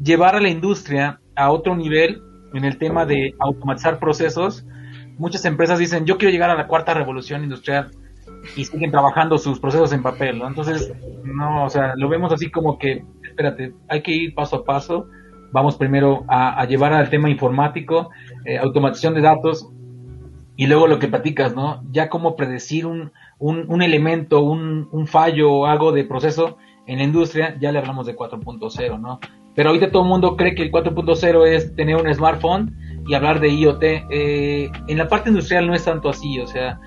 llevar 0.03 0.35
a 0.35 0.41
la 0.41 0.49
industria 0.49 1.21
a 1.37 1.51
otro 1.51 1.73
nivel 1.73 2.21
en 2.53 2.65
el 2.65 2.77
tema 2.77 3.05
de 3.05 3.33
automatizar 3.39 3.97
procesos. 3.97 4.65
Muchas 5.17 5.45
empresas 5.45 5.79
dicen, 5.79 6.05
yo 6.05 6.17
quiero 6.17 6.33
llegar 6.33 6.49
a 6.49 6.55
la 6.55 6.67
cuarta 6.67 6.93
revolución 6.93 7.45
industrial 7.45 7.91
y 8.57 8.65
siguen 8.65 8.91
trabajando 8.91 9.37
sus 9.37 9.57
procesos 9.57 9.93
en 9.93 10.03
papel, 10.03 10.37
¿no? 10.37 10.49
Entonces, 10.49 10.91
no, 11.23 11.63
o 11.63 11.69
sea, 11.69 11.93
lo 11.95 12.09
vemos 12.09 12.33
así 12.33 12.51
como 12.51 12.77
que, 12.77 13.05
espérate, 13.23 13.73
hay 13.87 14.01
que 14.01 14.11
ir 14.11 14.35
paso 14.35 14.57
a 14.57 14.65
paso 14.65 15.07
vamos 15.51 15.77
primero 15.77 16.25
a, 16.27 16.65
llevar 16.65 16.93
al 16.93 17.09
tema 17.09 17.29
informático, 17.29 18.09
eh, 18.45 18.57
automatización 18.57 19.13
de 19.15 19.21
datos, 19.21 19.69
y 20.59 20.67
luego 20.67 20.87
lo 20.87 20.99
que 20.99 21.07
platicas, 21.07 21.55
¿no? 21.55 21.81
Ya 21.89 22.09
cómo 22.09 22.35
predecir 22.35 22.85
un, 22.85 23.13
un, 23.39 23.81
elemento, 23.81 24.41
un, 24.41 24.89
un, 24.91 25.07
fallo 25.07 25.51
o 25.53 25.65
algo 25.65 25.93
de 25.93 26.03
proceso 26.03 26.57
en 26.85 26.97
la 26.97 27.05
industria, 27.05 27.55
ya 27.61 27.71
le 27.71 27.79
hablamos 27.79 28.05
de 28.07 28.15
4.0, 28.17 28.99
¿no? 28.99 29.21
Pero 29.55 29.69
ahorita 29.69 29.89
todo 29.89 30.03
el 30.03 30.09
mundo 30.09 30.35
cree 30.35 30.55
que 30.55 30.63
el 30.63 30.71
4.0 30.71 31.47
es 31.47 31.73
tener 31.75 31.95
un 31.95 32.13
smartphone 32.13 32.75
y 33.07 33.13
hablar 33.13 33.39
de 33.39 33.49
IoT. 33.49 33.83
Eh, 33.83 34.69
en 34.89 34.97
la 34.97 35.07
parte 35.07 35.29
industrial 35.29 35.65
no 35.65 35.73
es 35.73 35.85
tanto 35.85 36.09
así, 36.09 36.39
o 36.41 36.47
sea, 36.47 36.77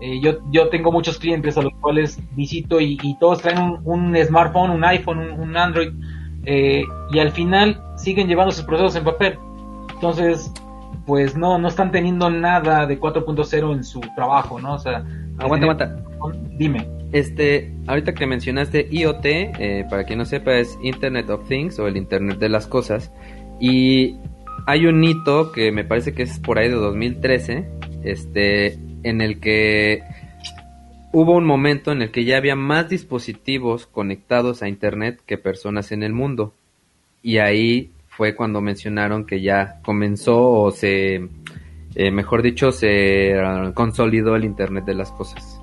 eh, 0.00 0.20
yo, 0.20 0.38
yo 0.50 0.68
tengo 0.68 0.92
muchos 0.92 1.18
clientes 1.18 1.56
a 1.56 1.62
los 1.62 1.72
cuales 1.80 2.20
visito 2.32 2.82
y, 2.82 2.98
todos 3.18 3.40
traen 3.40 3.62
un, 3.62 3.80
un, 3.84 4.16
smartphone, 4.24 4.70
un 4.70 4.84
iPhone, 4.84 5.18
un, 5.40 5.56
Android, 5.56 5.92
y 6.44 7.18
al 7.18 7.30
final 7.30 7.80
siguen 8.02 8.28
llevando 8.28 8.52
sus 8.52 8.64
procesos 8.64 8.96
en 8.96 9.04
papel. 9.04 9.38
Entonces, 9.94 10.52
pues 11.06 11.36
no, 11.36 11.58
no 11.58 11.68
están 11.68 11.90
teniendo 11.90 12.30
nada 12.30 12.86
de 12.86 12.98
4.0 12.98 13.72
en 13.74 13.84
su 13.84 14.00
trabajo, 14.14 14.60
¿no? 14.60 14.74
O 14.74 14.78
sea, 14.78 15.04
aguanta, 15.38 15.66
aguanta. 15.66 15.96
Dime. 16.56 16.88
Este, 17.12 17.74
ahorita 17.86 18.14
que 18.14 18.26
mencionaste 18.26 18.88
IoT, 18.90 19.24
eh, 19.24 19.86
para 19.90 20.04
quien 20.04 20.18
no 20.18 20.24
sepa, 20.24 20.54
es 20.54 20.78
Internet 20.82 21.28
of 21.30 21.46
Things 21.46 21.78
o 21.78 21.86
el 21.86 21.96
Internet 21.96 22.38
de 22.38 22.48
las 22.48 22.66
Cosas. 22.66 23.12
Y 23.60 24.16
hay 24.66 24.86
un 24.86 25.02
hito 25.04 25.52
que 25.52 25.72
me 25.72 25.84
parece 25.84 26.14
que 26.14 26.22
es 26.22 26.38
por 26.38 26.58
ahí 26.58 26.68
de 26.68 26.76
2013, 26.76 27.68
este, 28.02 28.78
en 29.02 29.20
el 29.20 29.40
que 29.40 30.02
hubo 31.12 31.36
un 31.36 31.44
momento 31.44 31.92
en 31.92 32.00
el 32.02 32.10
que 32.10 32.24
ya 32.24 32.38
había 32.38 32.56
más 32.56 32.88
dispositivos 32.88 33.86
conectados 33.86 34.62
a 34.62 34.68
Internet 34.68 35.20
que 35.26 35.36
personas 35.36 35.92
en 35.92 36.02
el 36.02 36.12
mundo 36.14 36.54
y 37.22 37.38
ahí 37.38 37.90
fue 38.08 38.34
cuando 38.34 38.60
mencionaron 38.60 39.24
que 39.24 39.40
ya 39.40 39.80
comenzó 39.82 40.50
o 40.50 40.70
se, 40.70 41.28
eh, 41.94 42.10
mejor 42.10 42.42
dicho, 42.42 42.72
se 42.72 43.34
consolidó 43.74 44.36
el 44.36 44.44
Internet 44.44 44.84
de 44.84 44.94
las 44.94 45.10
Cosas. 45.12 45.60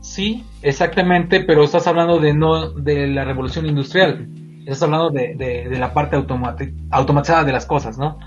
Sí, 0.00 0.44
exactamente, 0.62 1.40
pero 1.40 1.64
estás 1.64 1.86
hablando 1.86 2.18
de 2.18 2.34
no 2.34 2.70
de 2.70 3.06
la 3.06 3.24
revolución 3.24 3.66
industrial, 3.66 4.28
estás 4.60 4.82
hablando 4.82 5.10
de, 5.10 5.34
de, 5.34 5.78
la 5.78 5.94
parte 5.94 6.16
automatizada 6.16 7.44
de 7.44 7.52
las 7.52 7.66
cosas, 7.66 7.96
¿no? 7.98 8.18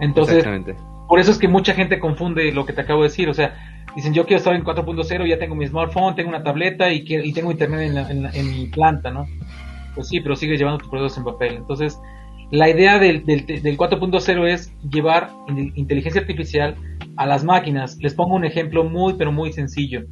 Entonces, 0.00 0.46
por 1.08 1.18
eso 1.18 1.32
es 1.32 1.38
que 1.38 1.48
mucha 1.48 1.74
gente 1.74 1.98
confunde 1.98 2.52
lo 2.52 2.64
que 2.64 2.72
te 2.72 2.82
acabo 2.82 3.02
de 3.02 3.08
decir, 3.08 3.28
o 3.28 3.34
sea, 3.34 3.84
dicen 3.94 4.14
yo 4.14 4.24
quiero 4.24 4.38
estar 4.38 4.54
en 4.54 4.64
4.0, 4.64 5.28
ya 5.28 5.38
tengo 5.38 5.56
mi 5.56 5.66
smartphone, 5.66 6.14
tengo 6.14 6.30
una 6.30 6.42
tableta 6.42 6.90
y, 6.90 7.04
y 7.06 7.32
tengo 7.32 7.50
internet 7.50 8.08
en, 8.08 8.26
en 8.32 8.50
mi 8.50 8.66
planta, 8.66 9.10
¿no? 9.10 9.26
Pues 9.96 10.08
sí, 10.08 10.20
pero 10.20 10.36
sigues 10.36 10.58
llevando 10.58 10.78
tus 10.78 10.88
productos 10.88 11.18
en 11.18 11.24
papel. 11.24 11.56
Entonces, 11.56 11.98
la 12.52 12.68
idea 12.70 12.98
del, 13.00 13.24
del, 13.24 13.44
4.0 13.76 14.46
es 14.46 14.72
llevar 14.88 15.30
inteligencia 15.74 16.20
artificial 16.20 16.76
a 17.16 17.26
las 17.26 17.42
máquinas. 17.42 17.98
Les 18.00 18.14
pongo 18.14 18.36
un 18.36 18.44
ejemplo 18.44 18.84
muy, 18.84 19.14
pero 19.14 19.32
muy 19.32 19.52
sencillo. 19.52 20.04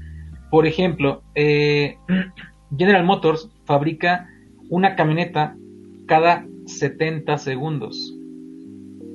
Por 0.50 0.66
ejemplo, 0.66 1.22
eh, 1.36 1.96
General 2.76 3.04
Motors 3.04 3.50
fabrica 3.64 4.28
una 4.68 4.96
camioneta 4.96 5.54
cada 6.06 6.44
70 6.66 7.38
segundos. 7.38 8.16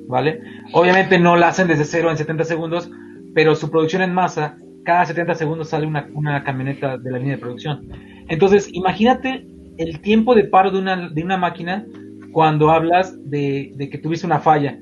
¿Vale? 0.08 0.40
Obviamente 0.72 1.18
no 1.18 1.36
la 1.36 1.48
hacen 1.48 1.68
desde 1.68 1.84
cero 1.84 2.10
en 2.10 2.16
70 2.16 2.44
segundos, 2.44 2.90
pero 3.34 3.54
su 3.54 3.70
producción 3.70 4.02
en 4.02 4.14
masa, 4.14 4.56
cada 4.84 5.04
70 5.04 5.34
segundos 5.34 5.68
sale 5.68 5.86
una 5.86 6.42
camioneta 6.42 6.96
de 6.96 7.10
la 7.10 7.18
línea 7.18 7.34
de 7.36 7.40
producción. 7.40 7.86
Entonces, 8.28 8.68
imagínate 8.72 9.46
el 9.80 10.00
tiempo 10.02 10.34
de 10.34 10.44
paro 10.44 10.70
de 10.70 10.78
una, 10.78 11.08
de 11.08 11.24
una 11.24 11.38
máquina 11.38 11.86
cuando 12.32 12.70
hablas 12.70 13.16
de, 13.24 13.74
que 13.90 13.98
tuviste 13.98 14.26
una 14.26 14.38
falla. 14.38 14.78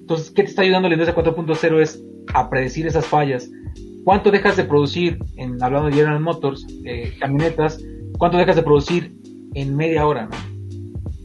Entonces, 0.00 0.30
¿qué 0.30 0.44
te 0.44 0.50
está 0.50 0.62
ayudando 0.62 0.88
la 0.88 0.94
industria 0.94 1.20
4.0? 1.20 1.80
Es 1.80 2.02
a 2.32 2.48
predecir 2.48 2.86
esas 2.86 3.04
fallas. 3.04 3.50
¿Cuánto 4.04 4.30
dejas 4.30 4.56
de 4.56 4.64
producir, 4.64 5.18
en, 5.36 5.60
hablando 5.62 5.88
de 5.88 5.96
General 5.96 6.20
Motors, 6.20 6.64
eh, 6.84 7.12
camionetas, 7.18 7.82
cuánto 8.18 8.38
dejas 8.38 8.54
de 8.54 8.62
producir 8.62 9.12
en 9.54 9.76
media 9.76 10.06
hora? 10.06 10.28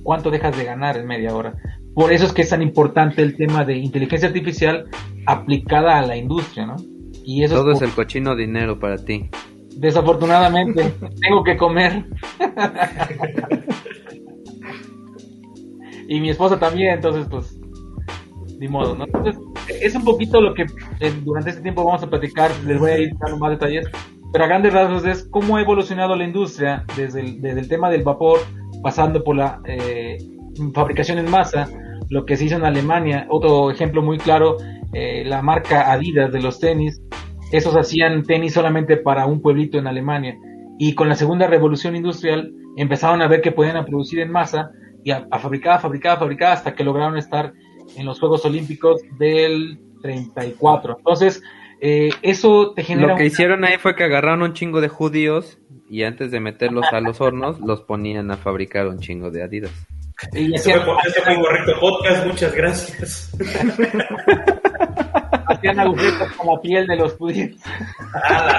¿Cuánto 0.01 0.31
dejas 0.31 0.57
de 0.57 0.65
ganar 0.65 0.97
en 0.97 1.05
media 1.05 1.35
hora? 1.35 1.55
Por 1.93 2.11
eso 2.11 2.25
es 2.25 2.33
que 2.33 2.41
es 2.41 2.49
tan 2.49 2.63
importante 2.63 3.21
el 3.21 3.37
tema 3.37 3.63
de 3.63 3.77
inteligencia 3.77 4.27
artificial 4.27 4.85
aplicada 5.27 5.99
a 5.99 6.05
la 6.05 6.17
industria, 6.17 6.65
¿no? 6.65 6.75
Y 7.23 7.43
eso 7.43 7.55
Todo 7.55 7.71
es 7.71 7.81
el 7.83 7.91
cochino 7.91 8.35
dinero 8.35 8.79
para 8.79 8.97
ti. 8.97 9.29
Desafortunadamente, 9.75 10.93
tengo 11.21 11.43
que 11.43 11.57
comer. 11.57 12.05
y 16.07 16.19
mi 16.19 16.29
esposa 16.29 16.59
también, 16.59 16.95
entonces 16.95 17.27
pues, 17.29 17.59
ni 18.59 18.67
modo, 18.67 18.95
¿no? 18.95 19.05
Entonces, 19.05 19.37
es 19.81 19.95
un 19.95 20.03
poquito 20.03 20.41
lo 20.41 20.53
que 20.53 20.65
eh, 20.99 21.13
durante 21.23 21.49
este 21.49 21.61
tiempo 21.61 21.83
vamos 21.83 22.03
a 22.03 22.09
platicar, 22.09 22.51
les 22.65 22.79
voy 22.79 22.91
a 22.91 22.97
ir 22.99 23.09
dando 23.19 23.37
más 23.37 23.51
detalles, 23.51 23.87
pero 24.31 24.45
a 24.45 24.47
grandes 24.47 24.73
rasgos 24.73 25.05
es 25.05 25.27
cómo 25.29 25.57
ha 25.57 25.61
evolucionado 25.61 26.15
la 26.15 26.23
industria 26.23 26.85
desde 26.95 27.21
el, 27.21 27.41
desde 27.41 27.59
el 27.59 27.67
tema 27.67 27.89
del 27.89 28.03
vapor, 28.03 28.39
pasando 28.81 29.23
por 29.23 29.35
la 29.35 29.59
eh, 29.65 30.17
fabricación 30.73 31.17
en 31.17 31.29
masa, 31.29 31.67
lo 32.09 32.25
que 32.25 32.37
se 32.37 32.45
hizo 32.45 32.55
en 32.55 32.65
Alemania, 32.65 33.27
otro 33.29 33.71
ejemplo 33.71 34.01
muy 34.01 34.17
claro, 34.17 34.57
eh, 34.93 35.23
la 35.25 35.41
marca 35.41 35.91
Adidas 35.91 36.31
de 36.31 36.41
los 36.41 36.59
tenis, 36.59 37.01
esos 37.51 37.75
hacían 37.75 38.23
tenis 38.23 38.53
solamente 38.53 38.97
para 38.97 39.25
un 39.25 39.41
pueblito 39.41 39.77
en 39.77 39.87
Alemania. 39.87 40.37
Y 40.77 40.93
con 40.93 41.07
la 41.07 41.15
segunda 41.15 41.47
revolución 41.47 41.95
industrial 41.95 42.53
empezaron 42.75 43.21
a 43.21 43.27
ver 43.27 43.41
que 43.41 43.51
podían 43.51 43.83
producir 43.85 44.19
en 44.19 44.31
masa 44.31 44.71
y 45.03 45.11
a, 45.11 45.27
a 45.31 45.39
fabricar, 45.39 45.77
a 45.77 45.79
fabricar, 45.79 46.17
a 46.17 46.19
fabricar, 46.19 46.53
hasta 46.53 46.75
que 46.75 46.83
lograron 46.83 47.17
estar 47.17 47.53
en 47.95 48.05
los 48.05 48.19
Juegos 48.19 48.45
Olímpicos 48.45 49.01
del 49.17 49.79
34. 50.01 50.95
Entonces, 50.97 51.43
eh, 51.81 52.09
eso 52.21 52.73
te 52.75 52.83
genera... 52.83 53.09
Lo 53.09 53.15
que 53.15 53.25
hicieron 53.25 53.63
ahí 53.63 53.77
fue 53.77 53.95
que 53.95 54.03
agarraron 54.03 54.41
un 54.41 54.53
chingo 54.53 54.81
de 54.81 54.87
judíos 54.87 55.59
y 55.89 56.03
antes 56.03 56.31
de 56.31 56.39
meterlos 56.39 56.85
a 56.91 56.99
los 56.99 57.21
hornos, 57.21 57.59
los 57.59 57.81
ponían 57.81 58.31
a 58.31 58.37
fabricar 58.37 58.87
un 58.87 58.99
chingo 58.99 59.29
de 59.29 59.43
Adidas. 59.43 59.71
Y 60.33 60.55
este 60.55 60.79
fue, 60.79 60.93
este 61.05 61.21
fue 61.21 61.35
correcto 61.35 61.73
podcast, 61.79 62.25
muchas 62.25 62.53
gracias. 62.53 63.31
Hacían 65.47 65.79
agujetas 65.79 66.31
con 66.33 66.47
la 66.47 66.59
piel 66.61 66.87
de 66.87 66.95
los 66.95 67.13
judíos. 67.13 67.51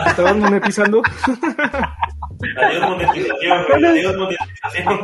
¿Estaban 0.06 0.38
monetizando? 0.40 1.02
Adiós 2.62 2.90
monetización, 2.90 3.84
adiós 3.84 4.16
monetización. 4.16 5.00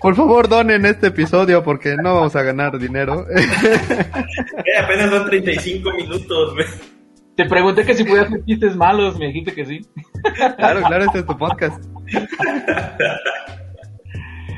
Por 0.00 0.16
favor, 0.16 0.48
donen 0.48 0.86
este 0.86 1.08
episodio 1.08 1.62
porque 1.62 1.96
no 1.96 2.14
vamos 2.14 2.34
a 2.36 2.42
ganar 2.42 2.78
dinero. 2.78 3.26
Eh, 4.66 4.78
apenas 4.82 5.10
son 5.10 5.26
35 5.26 5.92
minutos. 5.92 6.54
Te 7.36 7.44
pregunté 7.44 7.84
que 7.84 7.94
si 7.94 8.04
podías 8.04 8.26
hacer 8.26 8.44
chistes 8.44 8.74
malos, 8.76 9.18
me 9.18 9.26
dijiste 9.26 9.54
que 9.54 9.66
sí. 9.66 9.80
Claro, 10.56 10.80
claro, 10.82 11.04
este 11.04 11.18
es 11.18 11.26
tu 11.26 11.36
podcast. 11.36 11.84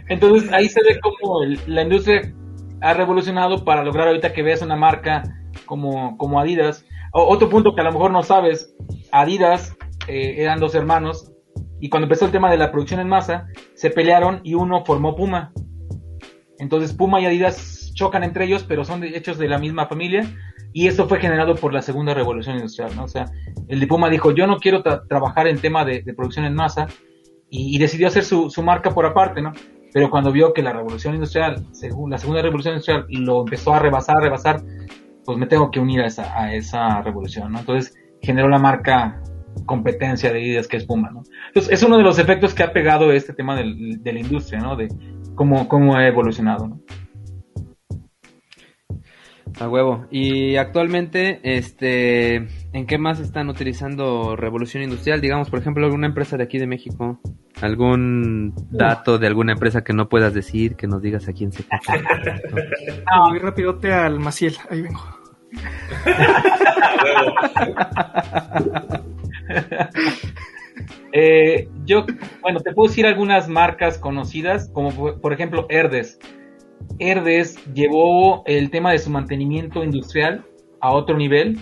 Entonces 0.09 0.53
ahí 0.53 0.69
se 0.69 0.83
ve 0.83 0.99
como 1.01 1.41
la 1.67 1.83
industria 1.83 2.33
ha 2.81 2.95
revolucionado 2.95 3.65
para 3.65 3.85
lograr 3.85 4.09
ahorita 4.09 4.33
que 4.33 4.43
veas 4.43 4.63
una 4.63 4.77
marca 4.77 5.23
como, 5.65 6.17
como 6.17 6.39
Adidas. 6.41 6.85
otro 7.13 7.49
punto 7.49 7.75
que 7.75 7.81
a 7.81 7.85
lo 7.85 7.93
mejor 7.93 8.11
no 8.11 8.23
sabes, 8.23 8.75
Adidas 9.13 9.77
eh, 10.09 10.37
eran 10.39 10.61
dos 10.61 10.75
hermanos 10.75 11.33
y 11.81 11.89
cuando 11.89 12.05
empezó 12.05 12.27
el 12.27 12.33
tema 12.33 12.51
de 12.51 12.57
la 12.57 12.71
producción 12.71 13.01
en 13.01 13.09
masa, 13.09 13.49
se 13.75 13.91
pelearon 13.91 14.41
y 14.45 14.55
uno 14.55 14.85
formó 14.85 15.15
Puma. 15.15 15.53
Entonces 16.59 16.93
Puma 16.95 17.21
y 17.21 17.27
Adidas 17.27 17.93
chocan 17.95 18.25
entre 18.25 18.45
ellos, 18.45 18.65
pero 18.65 18.85
son 18.85 19.03
hechos 19.05 19.39
de 19.39 19.49
la 19.49 19.59
misma 19.59 19.87
familia 19.87 20.25
y 20.73 20.87
eso 20.87 21.09
fue 21.09 21.19
generado 21.19 21.55
por 21.55 21.73
la 21.73 21.83
segunda 21.83 22.15
revolución 22.15 22.57
industrial, 22.57 22.95
¿no? 22.95 23.05
O 23.05 23.09
sea, 23.09 23.27
el 23.69 23.81
de 23.81 23.87
Puma 23.87 24.11
dijo, 24.11 24.33
yo 24.33 24.47
no 24.47 24.59
quiero 24.59 24.83
trabajar 24.83 25.49
en 25.49 25.59
tema 25.59 25.85
de, 25.85 26.03
producción 26.15 26.45
en 26.45 26.55
masa 26.55 26.87
y, 27.49 27.79
decidió 27.79 28.09
hacer 28.09 28.25
su, 28.25 28.51
su, 28.51 28.63
marca 28.63 28.91
por 28.91 29.07
aparte, 29.07 29.41
¿no? 29.41 29.53
Pero 29.97 30.11
cuando 30.11 30.31
vio 30.31 30.53
que 30.53 30.61
la 30.61 30.75
revolución 30.75 31.15
industrial, 31.15 31.65
según 31.73 32.11
la 32.11 32.19
segunda 32.19 32.43
revolución 32.43 32.75
industrial, 32.75 33.07
lo 33.09 33.41
empezó 33.41 33.73
a 33.73 33.79
rebasar, 33.79 34.19
rebasar, 34.19 34.61
pues 35.25 35.39
me 35.39 35.47
tengo 35.47 35.71
que 35.71 35.81
unir 35.81 36.03
a 36.03 36.07
esa, 36.07 36.39
a 36.39 36.53
esa 36.53 37.01
revolución, 37.01 37.51
¿no? 37.51 37.61
Entonces 37.61 37.97
generó 38.21 38.51
la 38.51 38.59
marca 38.59 39.23
competencia 39.65 40.31
de 40.31 40.43
ideas 40.43 40.69
que 40.69 40.77
es 40.77 40.85
Puma, 40.85 41.11
¿no? 41.11 41.23
Entonces 41.47 41.73
es 41.73 41.83
uno 41.83 41.97
de 41.97 42.03
los 42.03 42.19
efectos 42.19 42.53
que 42.53 42.63
ha 42.63 42.75
pegado 42.75 43.11
este 43.11 43.33
tema 43.33 43.57
del, 43.57 44.03
de 44.03 44.13
la 44.13 44.21
industria, 44.21 44.61
¿no? 44.61 44.77
De 44.77 44.89
cómo, 45.35 45.67
cómo 45.67 45.97
ha 45.97 46.07
evolucionado, 46.07 46.69
¿no? 46.69 46.81
A 49.59 49.69
huevo. 49.69 50.07
Y 50.11 50.57
actualmente, 50.57 51.41
este, 51.43 52.47
¿en 52.73 52.87
qué 52.87 52.99
más 52.99 53.21
están 53.21 53.49
utilizando 53.49 54.37
revolución 54.37 54.83
industrial? 54.83 55.23
Digamos, 55.23 55.49
por 55.49 55.61
ejemplo, 55.61 55.87
alguna 55.87 56.07
empresa 56.07 56.37
de 56.37 56.45
aquí 56.45 56.59
de 56.59 56.67
México. 56.67 57.19
¿Algún 57.63 58.53
dato 58.71 59.17
de 59.19 59.27
alguna 59.27 59.53
empresa 59.53 59.83
que 59.83 59.95
no 59.95 60.11
puedas 60.11 60.35
decir, 60.35 60.77
que 60.77 60.87
nos 60.87 61.01
digas 61.01 61.27
a 61.29 61.33
quién 61.33 61.53
se 61.53 61.65
Ah, 63.07 63.31
muy 63.31 63.39
rapidote 63.39 63.95
al 63.95 64.21
Maciel, 64.21 64.57
ahí 64.69 64.83
vengo. 64.83 65.01
eh, 71.13 71.71
yo, 71.87 72.05
bueno, 72.43 72.61
te 72.61 72.75
puedo 72.75 72.89
decir 72.89 73.07
algunas 73.07 73.49
marcas 73.49 73.97
conocidas, 73.97 74.69
como 74.69 75.19
por 75.19 75.33
ejemplo 75.33 75.65
Herdes. 75.71 76.19
Herdes 76.99 77.57
llevó 77.75 78.43
el 78.47 78.71
tema 78.71 78.93
de 78.93 78.99
su 78.99 79.11
mantenimiento 79.11 79.85
industrial 79.85 80.45
a 80.81 80.93
otro 80.93 81.17
nivel. 81.17 81.59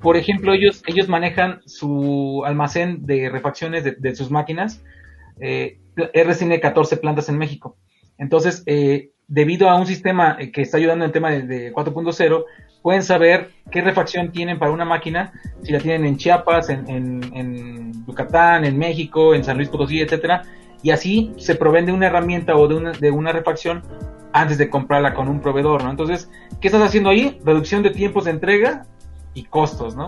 Por 0.00 0.16
ejemplo, 0.16 0.52
ellos, 0.52 0.82
ellos 0.86 1.08
manejan 1.08 1.60
su 1.64 2.42
almacén 2.44 3.06
de 3.06 3.28
refacciones 3.28 3.84
de, 3.84 4.16
sus 4.16 4.30
máquinas. 4.30 4.82
Eh, 5.40 5.78
tiene 6.38 6.60
14 6.60 6.96
plantas 6.98 7.28
en 7.28 7.38
México. 7.38 7.76
Entonces, 8.18 8.62
eh, 8.66 9.10
debido 9.28 9.68
a 9.68 9.76
un 9.76 9.86
sistema 9.86 10.36
que 10.36 10.62
está 10.62 10.76
ayudando 10.78 11.04
en 11.04 11.08
el 11.08 11.12
tema 11.12 11.30
de, 11.30 11.72
4.0, 11.72 12.44
pueden 12.82 13.02
saber 13.02 13.50
qué 13.70 13.80
refacción 13.80 14.30
tienen 14.30 14.58
para 14.58 14.72
una 14.72 14.84
máquina, 14.84 15.32
si 15.62 15.72
la 15.72 15.80
tienen 15.80 16.06
en 16.06 16.16
Chiapas, 16.16 16.68
en, 16.70 16.88
en, 16.88 18.06
Yucatán, 18.06 18.64
en 18.64 18.78
México, 18.78 19.34
en 19.34 19.42
San 19.42 19.56
Luis 19.56 19.68
Potosí, 19.68 20.00
etcétera, 20.00 20.42
y 20.82 20.90
así 20.90 21.32
se 21.36 21.54
proveen 21.54 21.86
de 21.86 21.92
una 21.92 22.06
herramienta 22.06 22.56
o 22.56 22.68
de 22.68 22.74
una, 22.74 22.92
de 22.92 23.10
una 23.10 23.32
refacción 23.32 23.82
antes 24.32 24.58
de 24.58 24.68
comprarla 24.68 25.14
con 25.14 25.28
un 25.28 25.40
proveedor, 25.40 25.84
¿no? 25.84 25.90
Entonces, 25.90 26.30
¿qué 26.60 26.68
estás 26.68 26.82
haciendo 26.82 27.10
ahí? 27.10 27.38
Reducción 27.44 27.82
de 27.82 27.90
tiempos 27.90 28.26
de 28.26 28.32
entrega 28.32 28.86
y 29.34 29.44
costos, 29.44 29.96
¿no? 29.96 30.06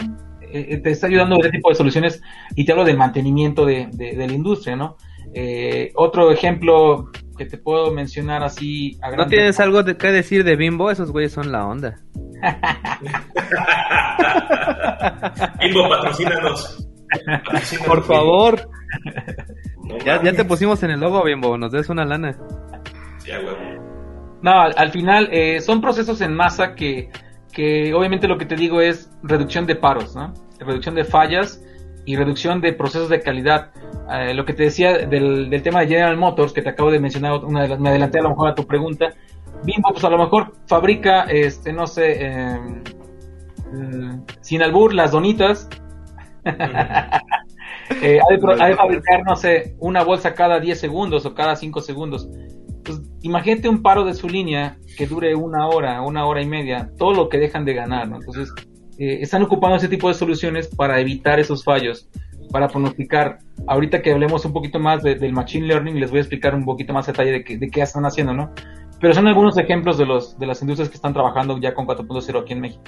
Eh, 0.51 0.67
eh, 0.71 0.79
te 0.79 0.91
está 0.91 1.07
ayudando 1.07 1.37
este 1.37 1.51
tipo 1.51 1.69
de 1.69 1.75
soluciones 1.75 2.23
y 2.55 2.65
te 2.65 2.73
hablo 2.73 2.85
del 2.85 2.97
mantenimiento 2.97 3.67
de, 3.67 3.89
la 4.17 4.33
industria, 4.33 4.77
¿no? 4.77 4.97
Eh, 5.35 5.93
otro 5.95 6.31
ejemplo 6.31 7.11
que 7.37 7.45
te 7.45 7.59
puedo 7.59 7.93
mencionar 7.93 8.43
así. 8.43 8.99
¿No 9.17 9.27
tienes 9.27 9.61
algo 9.61 9.83
de, 9.83 9.97
que 9.97 10.11
decir 10.11 10.45
de 10.45 10.57
Bimbo? 10.57 10.91
Esos 10.91 11.13
güeyes 11.13 11.33
son 11.33 11.53
la 11.53 11.67
onda. 11.67 11.97
Bimbo, 15.61 15.89
patrocínanos. 15.89 16.89
Por 17.87 18.05
favor. 18.05 18.69
Ya, 20.05 20.23
ya 20.23 20.33
te 20.33 20.45
pusimos 20.45 20.83
en 20.83 20.91
el 20.91 21.01
logo, 21.01 21.25
Bimbo. 21.25 21.57
Nos 21.59 21.73
des 21.73 21.89
una 21.89 22.05
lana. 22.05 22.37
Sí, 23.19 23.31
güey. 23.31 23.79
No, 24.41 24.53
al, 24.61 24.91
final 24.91 25.29
eh, 25.33 25.61
son 25.61 25.81
procesos 25.81 26.21
en 26.21 26.33
masa 26.35 26.75
que, 26.75 27.11
que 27.53 27.93
obviamente 27.93 28.29
lo 28.29 28.39
que 28.39 28.47
te 28.47 28.55
digo 28.55 28.81
es 28.81 29.11
reducción 29.23 29.67
de 29.67 29.75
paros, 29.75 30.15
¿no? 30.15 30.33
Reducción 30.61 30.95
de 30.95 31.05
fallas 31.05 31.63
y 32.05 32.17
reducción 32.17 32.61
de 32.61 32.73
procesos 32.73 33.09
de 33.09 33.21
calidad. 33.21 33.71
Eh, 34.13 34.35
lo 34.35 34.45
que 34.45 34.55
te 34.55 34.63
decía 34.63 35.07
del, 35.07 35.51
del, 35.51 35.63
tema 35.63 35.81
de 35.81 35.89
General 35.89 36.17
Motors, 36.17 36.53
que 36.53 36.63
te 36.63 36.69
acabo 36.69 36.91
de 36.91 37.01
mencionar, 37.01 37.45
una 37.45 37.63
de 37.63 37.69
las, 37.69 37.81
me 37.81 37.89
adelanté 37.89 38.21
a 38.21 38.23
lo 38.23 38.31
mejor 38.31 38.49
a 38.49 38.55
tu 38.55 38.67
pregunta. 38.67 39.09
Bimbo, 39.65 39.91
pues 39.91 40.05
a 40.05 40.11
lo 40.11 40.19
mejor 40.19 40.53
fabrica, 40.67 41.25
este, 41.25 41.73
no 41.73 41.89
sé, 41.89 42.27
em, 42.27 42.83
mm, 43.73 44.25
sin 44.41 44.63
albur, 44.63 44.95
las 44.95 45.11
donitas. 45.11 45.69
Eh, 48.03 48.19
ha, 48.21 48.35
de, 48.35 48.63
ha, 48.63 48.69
de, 48.69 48.77
fabricar, 48.77 49.25
no 49.25 49.37
sé, 49.37 49.77
una 49.79 50.03
bolsa 50.03 50.35
cada 50.35 50.61
10 50.61 50.79
segundos 50.79 51.27
o 51.27 51.35
cada 51.35 51.57
5 51.57 51.81
segundos. 51.81 52.29
Pues, 52.85 53.01
imagínate 53.23 53.69
un 53.69 53.83
paro 53.83 54.05
de 54.05 54.15
su 54.15 54.29
línea 54.29 54.79
que 54.97 55.07
dure 55.07 55.35
una 55.35 55.69
hora, 55.69 56.01
una 56.03 56.27
hora 56.27 56.43
y 56.43 56.47
media, 56.47 56.91
todo 56.97 57.13
lo 57.13 57.29
que 57.29 57.39
dejan 57.39 57.65
de 57.65 57.75
ganar, 57.75 58.09
¿no? 58.09 58.17
Entonces, 58.17 58.53
eh, 58.99 59.19
están 59.21 59.43
ocupando 59.43 59.77
ese 59.77 59.89
tipo 59.89 60.09
de 60.09 60.15
soluciones 60.15 60.69
para 60.69 61.01
evitar 61.01 61.39
esos 61.39 61.65
fallos, 61.65 62.09
para 62.51 62.69
pronosticar. 62.69 63.39
Ahorita 63.67 64.03
que 64.03 64.13
hablemos 64.13 64.45
un 64.45 64.53
poquito 64.53 64.79
más 64.79 65.03
del 65.03 65.33
Machine 65.33 65.67
Learning, 65.67 66.01
les 66.01 66.11
voy 66.11 66.19
a 66.19 66.23
explicar 66.23 66.55
un 66.55 66.65
poquito 66.65 66.93
más 66.93 67.07
detalle 67.07 67.33
de, 67.33 67.59
de 67.59 67.71
qué 67.71 67.83
están 67.83 68.07
haciendo, 68.07 68.33
¿no? 68.33 68.53
Pero 69.01 69.15
son 69.15 69.29
algunos 69.29 69.57
ejemplos 69.57 69.97
de, 69.97 70.07
los, 70.07 70.39
de 70.39 70.47
las 70.47 70.61
industrias 70.61 70.89
que 70.89 70.97
están 70.97 71.13
trabajando 71.13 71.59
ya 71.59 71.75
con 71.75 71.87
4.0 71.87 72.41
aquí 72.41 72.53
en 72.53 72.61
México. 72.61 72.83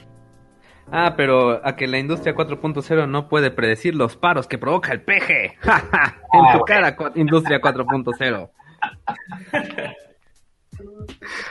Ah, 0.92 1.14
pero 1.16 1.64
a 1.66 1.76
que 1.76 1.86
la 1.86 1.98
industria 1.98 2.34
4.0 2.34 3.08
no 3.08 3.28
puede 3.28 3.50
predecir 3.50 3.94
los 3.94 4.16
paros 4.16 4.48
que 4.48 4.58
provoca 4.58 4.92
el 4.92 5.02
peje. 5.02 5.44
en 5.62 5.70
ah, 5.70 6.52
tu 6.52 6.60
cara, 6.64 6.96
industria 7.14 7.60
4.0. 7.60 8.50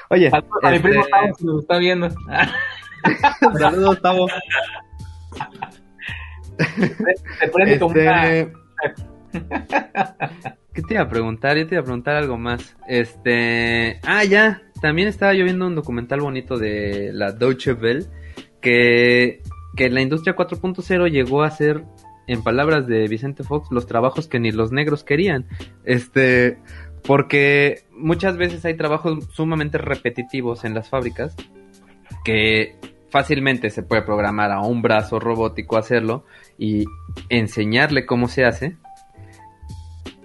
Oye, 0.10 0.28
a, 0.28 0.70
mi 0.70 0.76
este, 0.76 0.90
primo 0.90 1.06
Tavo 1.06 1.34
se 1.36 1.46
nos 1.46 1.62
está 1.62 1.78
viendo. 1.78 2.10
Saludos, 3.60 4.02
Tavo. 4.02 4.28
Te 6.58 7.48
prende 7.48 7.80
como 7.80 7.96
este, 7.96 8.52
¿Qué 10.74 10.82
te 10.82 10.94
iba 10.96 11.04
a 11.04 11.10
preguntar? 11.10 11.58
Yo 11.58 11.68
te 11.68 11.76
iba 11.76 11.82
a 11.82 11.86
preguntar 11.86 12.16
algo 12.16 12.38
más. 12.38 12.76
Este. 12.88 14.00
Ah, 14.04 14.24
ya. 14.24 14.62
También 14.82 15.08
estaba 15.08 15.34
yo 15.34 15.44
viendo 15.44 15.68
un 15.68 15.76
documental 15.76 16.22
bonito 16.22 16.58
de 16.58 17.12
la 17.14 17.32
Deutsche 17.32 17.74
Welle. 17.74 18.08
Que, 18.62 19.42
que 19.76 19.90
la 19.90 20.02
industria 20.02 20.36
4.0 20.36 21.10
llegó 21.10 21.44
a 21.44 21.52
ser, 21.52 21.84
en 22.28 22.44
palabras 22.44 22.88
de 22.88 23.08
Vicente 23.08 23.44
Fox, 23.44 23.70
los 23.72 23.88
trabajos 23.88 24.28
que 24.28 24.40
ni 24.40 24.52
los 24.52 24.72
negros 24.72 25.04
querían. 25.04 25.48
Este. 25.84 26.58
Porque 27.04 27.84
muchas 27.92 28.36
veces 28.38 28.66
hay 28.66 28.76
trabajos 28.76 29.26
sumamente 29.32 29.78
repetitivos 29.78 30.66
en 30.66 30.74
las 30.74 30.90
fábricas 30.90 31.36
que 32.24 32.76
fácilmente 33.10 33.70
se 33.70 33.84
puede 33.84 34.02
programar 34.02 34.52
a 34.52 34.62
un 34.62 34.82
brazo 34.82 35.20
robótico 35.20 35.78
hacerlo 35.78 36.26
y 36.58 36.86
enseñarle 37.30 38.06
cómo 38.06 38.28
se 38.28 38.46
hace 38.46 38.78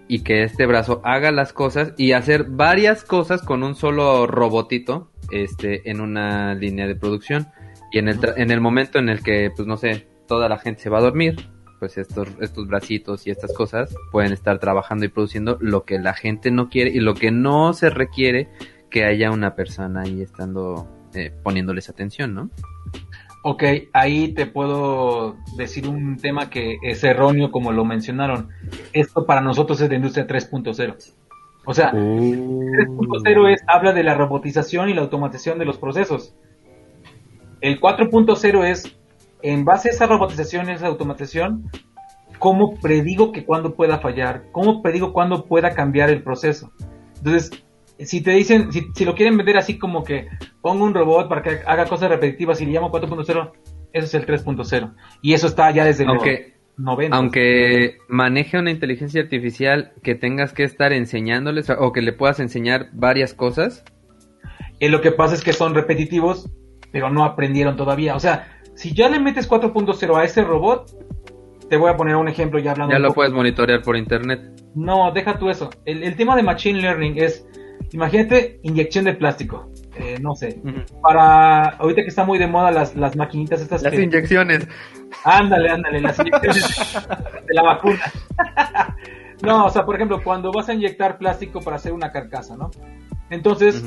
y 0.06 0.22
que 0.22 0.42
este 0.42 0.66
brazo 0.66 1.00
haga 1.04 1.32
las 1.32 1.52
cosas 1.52 1.94
y 1.96 2.12
hacer 2.12 2.44
varias 2.44 3.04
cosas 3.04 3.42
con 3.42 3.62
un 3.62 3.74
solo 3.74 4.26
robotito 4.26 5.10
este 5.30 5.90
en 5.90 6.00
una 6.00 6.54
línea 6.54 6.86
de 6.86 6.94
producción 6.94 7.48
y 7.94 7.98
en 7.98 8.08
el 8.08 8.18
en 8.36 8.50
el 8.50 8.60
momento 8.60 8.98
en 8.98 9.08
el 9.08 9.22
que 9.22 9.50
pues 9.54 9.68
no 9.68 9.76
sé 9.76 10.08
toda 10.26 10.48
la 10.48 10.58
gente 10.58 10.82
se 10.82 10.90
va 10.90 10.98
a 10.98 11.02
dormir 11.02 11.36
pues 11.78 11.96
estos, 11.96 12.28
estos 12.40 12.66
bracitos 12.66 13.26
y 13.26 13.30
estas 13.30 13.52
cosas 13.52 13.94
pueden 14.10 14.32
estar 14.32 14.58
trabajando 14.58 15.04
y 15.04 15.08
produciendo 15.08 15.58
lo 15.60 15.84
que 15.84 15.98
la 15.98 16.12
gente 16.12 16.50
no 16.50 16.68
quiere 16.68 16.90
y 16.90 17.00
lo 17.00 17.14
que 17.14 17.30
no 17.30 17.72
se 17.72 17.90
requiere 17.90 18.48
que 18.90 19.04
haya 19.04 19.30
una 19.30 19.54
persona 19.54 20.02
ahí 20.02 20.22
estando 20.22 20.88
eh, 21.14 21.32
poniéndoles 21.42 21.88
atención, 21.88 22.34
¿no? 22.34 22.50
Ok, 23.44 23.62
ahí 23.92 24.32
te 24.32 24.46
puedo 24.46 25.36
decir 25.56 25.86
un 25.86 26.16
tema 26.16 26.48
que 26.48 26.78
es 26.82 27.04
erróneo 27.04 27.52
como 27.52 27.70
lo 27.70 27.84
mencionaron. 27.84 28.48
Esto 28.92 29.26
para 29.26 29.42
nosotros 29.42 29.80
es 29.80 29.88
de 29.90 29.96
industria 29.96 30.26
3.0. 30.26 31.12
O 31.66 31.74
sea, 31.74 31.92
3.0 31.92 33.52
es, 33.52 33.62
habla 33.66 33.92
de 33.92 34.02
la 34.02 34.14
robotización 34.14 34.88
y 34.88 34.94
la 34.94 35.02
automatización 35.02 35.58
de 35.58 35.66
los 35.66 35.76
procesos. 35.76 36.34
El 37.64 37.80
4.0 37.80 38.64
es, 38.66 38.94
en 39.40 39.64
base 39.64 39.88
a 39.88 39.92
esa 39.92 40.06
robotización 40.06 40.68
esa 40.68 40.86
automatización, 40.86 41.70
cómo 42.38 42.74
predigo 42.74 43.32
que 43.32 43.46
cuando 43.46 43.74
pueda 43.74 44.00
fallar, 44.00 44.44
cómo 44.52 44.82
predigo 44.82 45.14
cuándo 45.14 45.46
pueda 45.46 45.70
cambiar 45.70 46.10
el 46.10 46.22
proceso. 46.22 46.72
Entonces, 47.16 47.64
si 48.00 48.20
te 48.20 48.32
dicen, 48.32 48.70
si, 48.70 48.82
si, 48.94 49.06
lo 49.06 49.14
quieren 49.14 49.38
vender 49.38 49.56
así 49.56 49.78
como 49.78 50.04
que 50.04 50.28
pongo 50.60 50.84
un 50.84 50.92
robot 50.92 51.26
para 51.26 51.40
que 51.40 51.60
haga 51.64 51.86
cosas 51.86 52.10
repetitivas 52.10 52.60
y 52.60 52.66
le 52.66 52.72
llamo 52.72 52.92
4.0, 52.92 53.52
eso 53.94 54.06
es 54.06 54.12
el 54.12 54.26
3.0. 54.26 54.94
Y 55.22 55.32
eso 55.32 55.46
está 55.46 55.70
ya 55.70 55.86
desde 55.86 56.04
aunque, 56.04 56.56
los 56.76 56.84
90. 56.84 57.16
Aunque 57.16 57.96
maneje 58.08 58.58
una 58.58 58.72
inteligencia 58.72 59.22
artificial 59.22 59.94
que 60.02 60.14
tengas 60.14 60.52
que 60.52 60.64
estar 60.64 60.92
enseñándoles 60.92 61.70
o 61.70 61.92
que 61.94 62.02
le 62.02 62.12
puedas 62.12 62.40
enseñar 62.40 62.90
varias 62.92 63.32
cosas. 63.32 63.84
Y 64.80 64.88
lo 64.88 65.00
que 65.00 65.12
pasa 65.12 65.34
es 65.34 65.42
que 65.42 65.54
son 65.54 65.74
repetitivos, 65.74 66.50
pero 66.94 67.10
no 67.10 67.24
aprendieron 67.24 67.76
todavía. 67.76 68.14
O 68.14 68.20
sea, 68.20 68.48
si 68.74 68.94
ya 68.94 69.08
le 69.08 69.18
metes 69.18 69.50
4.0 69.50 70.16
a 70.16 70.22
ese 70.22 70.44
robot, 70.44 70.90
te 71.68 71.76
voy 71.76 71.90
a 71.90 71.96
poner 71.96 72.14
un 72.14 72.28
ejemplo 72.28 72.60
ya 72.60 72.70
hablando. 72.70 72.94
Ya 72.94 73.00
lo 73.00 73.12
puedes 73.12 73.32
monitorear 73.32 73.82
por 73.82 73.96
internet. 73.96 74.62
No, 74.76 75.10
deja 75.12 75.36
tú 75.36 75.50
eso. 75.50 75.70
El, 75.84 76.04
el 76.04 76.14
tema 76.14 76.36
de 76.36 76.44
Machine 76.44 76.80
Learning 76.80 77.18
es 77.18 77.44
Imagínate 77.94 78.58
inyección 78.62 79.04
de 79.04 79.14
plástico. 79.14 79.70
Eh, 79.96 80.18
no 80.20 80.34
sé. 80.34 80.60
Para. 81.00 81.68
Ahorita 81.76 82.02
que 82.02 82.08
está 82.08 82.24
muy 82.24 82.38
de 82.38 82.48
moda 82.48 82.72
las, 82.72 82.96
las 82.96 83.14
maquinitas 83.14 83.60
estas. 83.60 83.82
Las 83.82 83.94
inyecciones. 83.94 84.66
Ándale, 85.24 85.70
ándale, 85.70 86.00
las 86.00 86.18
inyecciones 86.18 86.64
de 87.46 87.54
la 87.54 87.62
vacuna. 87.62 88.00
no, 89.42 89.66
o 89.66 89.70
sea, 89.70 89.84
por 89.84 89.94
ejemplo, 89.94 90.20
cuando 90.24 90.50
vas 90.50 90.68
a 90.68 90.74
inyectar 90.74 91.18
plástico 91.18 91.60
para 91.60 91.76
hacer 91.76 91.92
una 91.92 92.10
carcasa, 92.10 92.56
¿no? 92.56 92.72
Entonces, 93.30 93.84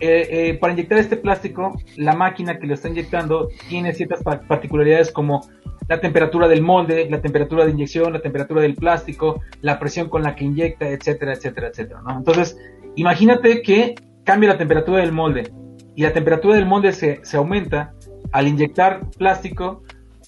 eh, 0.00 0.28
eh, 0.30 0.58
para 0.60 0.72
inyectar 0.72 0.98
este 0.98 1.16
plástico, 1.16 1.76
la 1.96 2.14
máquina 2.14 2.58
que 2.58 2.66
lo 2.66 2.74
está 2.74 2.88
inyectando 2.88 3.48
tiene 3.68 3.92
ciertas 3.92 4.22
particularidades 4.22 5.10
como 5.10 5.42
la 5.88 6.00
temperatura 6.00 6.46
del 6.48 6.62
molde, 6.62 7.08
la 7.10 7.20
temperatura 7.20 7.64
de 7.64 7.72
inyección, 7.72 8.12
la 8.12 8.20
temperatura 8.20 8.62
del 8.62 8.74
plástico, 8.74 9.40
la 9.60 9.78
presión 9.78 10.08
con 10.08 10.22
la 10.22 10.36
que 10.36 10.44
inyecta, 10.44 10.88
etcétera, 10.88 11.34
etcétera, 11.34 11.68
etcétera, 11.68 12.00
¿no? 12.02 12.18
Entonces, 12.18 12.56
Imagínate 12.96 13.62
que 13.62 13.94
cambia 14.24 14.50
la 14.50 14.58
temperatura 14.58 15.00
del 15.00 15.12
molde 15.12 15.52
y 15.94 16.02
la 16.02 16.12
temperatura 16.12 16.56
del 16.56 16.66
molde 16.66 16.92
se, 16.92 17.20
aumenta, 17.36 17.94
al 18.32 18.48
inyectar 18.48 19.08
plástico 19.16 19.82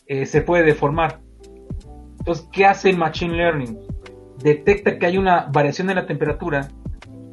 eh, 0.06 0.26
se 0.26 0.42
puede 0.42 0.64
deformar. 0.64 1.20
Entonces, 2.18 2.48
¿qué 2.52 2.66
hace 2.66 2.90
el 2.90 2.98
Machine 2.98 3.36
Learning? 3.36 3.78
Detecta 4.42 4.98
que 4.98 5.06
hay 5.06 5.18
una 5.18 5.48
variación 5.52 5.90
en 5.90 5.96
la 5.96 6.06
temperatura 6.06 6.68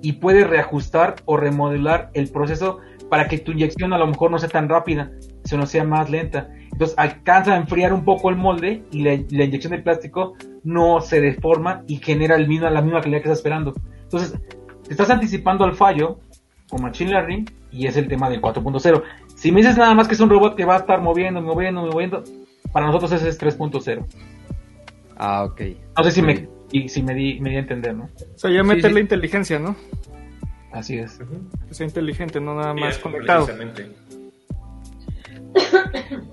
y 0.01 0.13
puede 0.13 0.43
reajustar 0.43 1.15
o 1.25 1.37
remodelar 1.37 2.09
el 2.13 2.29
proceso 2.29 2.79
para 3.09 3.27
que 3.27 3.39
tu 3.39 3.51
inyección 3.51 3.93
a 3.93 3.97
lo 3.97 4.07
mejor 4.07 4.31
no 4.31 4.37
sea 4.37 4.49
tan 4.49 4.69
rápida, 4.69 5.11
sino 5.43 5.65
sea 5.65 5.83
más 5.83 6.09
lenta. 6.09 6.49
Entonces 6.71 6.97
alcanza 6.97 7.53
a 7.53 7.57
enfriar 7.57 7.91
un 7.91 8.05
poco 8.05 8.29
el 8.29 8.35
molde 8.35 8.83
y 8.91 9.01
la, 9.01 9.13
inyección 9.13 9.71
de 9.71 9.79
plástico 9.79 10.35
no 10.63 11.01
se 11.01 11.19
deforma 11.19 11.83
y 11.87 11.97
genera 11.97 12.35
el 12.35 12.47
mismo, 12.47 12.69
la 12.69 12.81
misma 12.81 13.01
calidad 13.01 13.21
que 13.21 13.29
estás 13.29 13.39
esperando. 13.39 13.73
Entonces, 14.03 14.39
estás 14.89 15.09
anticipando 15.09 15.65
al 15.65 15.75
fallo 15.75 16.19
con 16.69 16.81
Machine 16.81 17.11
Learning 17.11 17.45
y 17.71 17.87
es 17.87 17.97
el 17.97 18.07
tema 18.07 18.29
del 18.29 18.41
4.0. 18.41 19.03
Si 19.35 19.51
me 19.51 19.61
dices 19.61 19.77
nada 19.77 19.93
más 19.93 20.07
que 20.07 20.13
es 20.13 20.19
un 20.19 20.29
robot 20.29 20.55
que 20.55 20.65
va 20.65 20.75
a 20.75 20.79
estar 20.79 21.01
moviendo, 21.01 21.41
moviendo, 21.41 21.81
moviendo, 21.81 22.23
para 22.71 22.85
nosotros 22.85 23.11
ese 23.11 23.29
es 23.29 23.41
3.0. 23.41 24.05
Ah, 25.17 25.43
ok. 25.43 25.61
No 25.97 26.03
sé 26.03 26.11
si, 26.11 26.21
me, 26.21 26.47
si 26.69 27.03
me, 27.03 27.13
di, 27.13 27.39
me 27.39 27.49
di 27.49 27.55
a 27.57 27.59
entender, 27.59 27.95
¿no? 27.95 28.05
O 28.05 28.37
sea, 28.37 28.51
ya 28.51 28.63
meter 28.63 28.91
la 28.91 28.99
inteligencia, 28.99 29.59
¿no? 29.59 29.75
Así 30.71 30.97
es. 30.97 31.19
Que 31.67 31.73
sea 31.73 31.87
inteligente, 31.87 32.39
no 32.39 32.55
nada 32.55 32.73
más 32.73 32.97
conectado. 32.99 33.47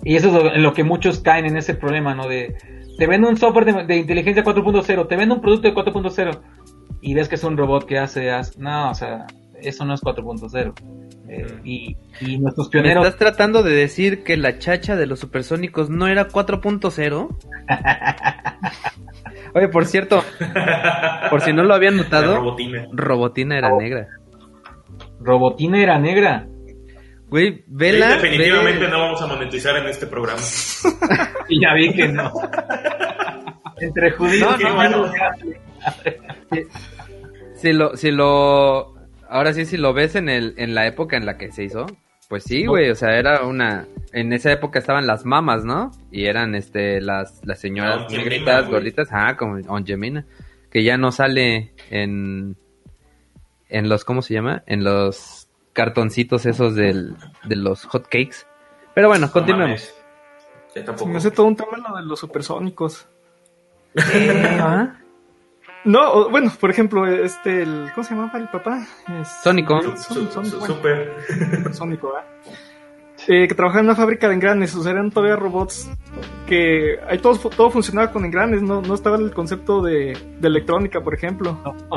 Y 0.05 0.16
eso 0.16 0.28
es 0.28 0.55
en 0.55 0.62
lo 0.62 0.74
que 0.74 0.84
muchos 0.84 1.20
caen 1.20 1.47
en 1.47 1.57
ese 1.57 1.74
problema, 1.74 2.14
¿no? 2.14 2.28
De, 2.28 2.55
te 2.99 3.07
vendo 3.07 3.28
un 3.28 3.37
software 3.37 3.64
de, 3.64 3.84
de 3.84 3.97
inteligencia 3.97 4.45
4.0, 4.45 5.09
te 5.09 5.16
vendo 5.16 5.37
un 5.37 5.41
producto 5.41 5.68
de 5.68 5.74
4.0 5.74 6.41
y 7.01 7.14
ves 7.14 7.28
que 7.28 7.37
es 7.37 7.45
un 7.45 7.57
robot 7.57 7.87
que 7.87 7.99
hace, 7.99 8.30
no, 8.59 8.91
o 8.91 8.95
sea, 8.95 9.26
eso 9.61 9.84
no 9.84 9.95
es 9.95 10.03
4.0. 10.03 10.74
Eh, 11.28 11.47
y, 11.64 11.97
y, 12.20 12.39
nuestros 12.39 12.68
pioneros... 12.68 13.05
¿Estás 13.05 13.18
tratando 13.18 13.62
de 13.62 13.74
decir 13.74 14.22
que 14.22 14.37
la 14.37 14.59
chacha 14.59 14.97
de 14.97 15.07
los 15.07 15.18
supersónicos 15.18 15.91
no 15.91 16.07
era 16.09 16.28
4.0? 16.28 17.37
Oye, 19.57 19.69
por 19.69 19.87
cierto, 19.87 20.23
por 21.31 21.41
si 21.41 21.55
no 21.55 21.65
lo 21.65 21.75
habían 21.75 21.97
notado, 21.97 22.37
robotina. 22.37 22.87
robotina 22.93 23.57
era 23.57 23.75
negra. 23.75 24.09
Robotina 25.19 25.83
era 25.83 25.99
negra. 25.99 26.47
Güey, 27.31 27.65
vela. 27.67 28.19
definitivamente 28.19 28.87
no 28.87 29.01
vamos 29.01 29.23
a 29.23 29.27
monetizar 29.27 29.75
en 29.79 29.87
este 29.87 30.07
programa. 30.09 30.43
y 31.49 31.59
ya 31.59 31.73
vi 31.73 31.91
que 31.95 32.07
no. 32.07 32.31
Entre 33.81 34.11
judíos 34.11 34.61
no, 34.61 34.89
no, 34.91 35.13
si 37.55 37.73
lo, 37.73 37.97
si 37.97 38.11
lo, 38.11 38.95
ahora 39.27 39.55
sí, 39.55 39.65
si 39.65 39.79
lo 39.79 39.95
ves 39.95 40.17
en 40.17 40.29
el, 40.29 40.53
en 40.59 40.75
la 40.75 40.87
época 40.87 41.17
en 41.17 41.25
la 41.25 41.39
que 41.39 41.51
se 41.51 41.65
hizo, 41.65 41.87
pues 42.29 42.45
sí, 42.45 42.66
güey, 42.66 42.91
o 42.91 42.95
sea, 42.95 43.18
era 43.18 43.45
una, 43.45 43.87
en 44.12 44.33
esa 44.33 44.51
época 44.51 44.79
estaban 44.79 45.07
las 45.07 45.24
mamas, 45.24 45.64
¿no? 45.64 45.93
Y 46.11 46.27
eran, 46.27 46.55
este, 46.55 47.01
las, 47.01 47.41
las 47.45 47.61
señoras 47.61 48.11
negritas, 48.11 48.68
gorditas, 48.68 49.09
ah, 49.12 49.37
como 49.37 49.61
Ongemina, 49.68 50.27
que 50.70 50.83
ya 50.83 50.97
no 50.97 51.12
sale 51.12 51.72
en, 51.91 52.57
en 53.68 53.89
los, 53.89 54.05
¿cómo 54.05 54.22
se 54.22 54.35
llama? 54.35 54.64
En 54.66 54.83
los 54.83 55.49
cartoncitos 55.72 56.47
esos 56.47 56.74
del, 56.74 57.14
de 57.45 57.57
los 57.57 57.85
hot 57.85 58.05
cakes. 58.05 58.47
Pero 58.95 59.09
bueno, 59.09 59.31
continuemos. 59.31 59.95
me 61.07 61.16
hace 61.16 61.31
todo 61.31 61.47
un 61.47 61.57
tema 61.57 61.77
lo 61.77 61.97
de 61.97 62.03
los 62.03 62.18
supersónicos. 62.18 63.07
¿Ah? 63.97 64.97
No, 65.87 66.28
bueno, 66.30 66.53
por 66.59 66.68
ejemplo, 66.70 67.07
este, 67.07 67.62
el, 67.62 67.91
¿cómo 67.95 68.05
se 68.05 68.14
llamaba 68.14 68.39
el 68.41 68.49
papá? 68.49 68.84
Es, 69.20 69.28
Sónico. 69.45 69.80
Super. 69.97 71.12
Sónico, 71.72 72.12
eh, 73.28 73.47
que 73.49 73.55
trabajaba 73.55 73.80
en 73.80 73.87
una 73.87 73.95
fábrica 73.95 74.28
de 74.28 74.34
engranes, 74.34 74.74
o 74.74 74.82
sea, 74.82 74.93
eran 74.93 75.11
todavía 75.11 75.37
robots 75.37 75.89
que 76.47 76.99
ahí 77.09 77.18
todo, 77.18 77.37
todo 77.51 77.70
funcionaba 77.70 78.11
con 78.12 78.24
engranes, 78.24 78.62
no, 78.62 78.82
no 78.82 78.95
estaba 78.95 79.16
el 79.16 79.32
concepto 79.32 79.80
de, 79.80 80.16
de 80.41 80.49
electrónica, 80.49 81.01
por 81.01 81.14
ejemplo. 81.14 81.61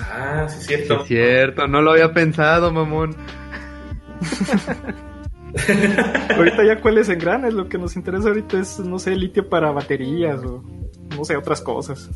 ah, 0.00 0.46
sí, 0.48 0.58
es 0.58 0.66
cierto. 0.66 1.02
es 1.02 1.06
cierto, 1.06 1.66
no 1.66 1.82
lo 1.82 1.92
había 1.92 2.12
pensado, 2.12 2.72
mamón. 2.72 3.14
ahorita 6.34 6.64
ya 6.64 6.80
cuáles 6.80 7.10
engranes, 7.10 7.52
lo 7.52 7.68
que 7.68 7.76
nos 7.76 7.94
interesa 7.94 8.28
ahorita 8.28 8.58
es, 8.58 8.78
no 8.80 8.98
sé, 8.98 9.14
litio 9.16 9.48
para 9.48 9.70
baterías 9.70 10.42
o 10.44 10.62
no 11.16 11.24
sé, 11.24 11.36
otras 11.36 11.60
cosas. 11.60 12.10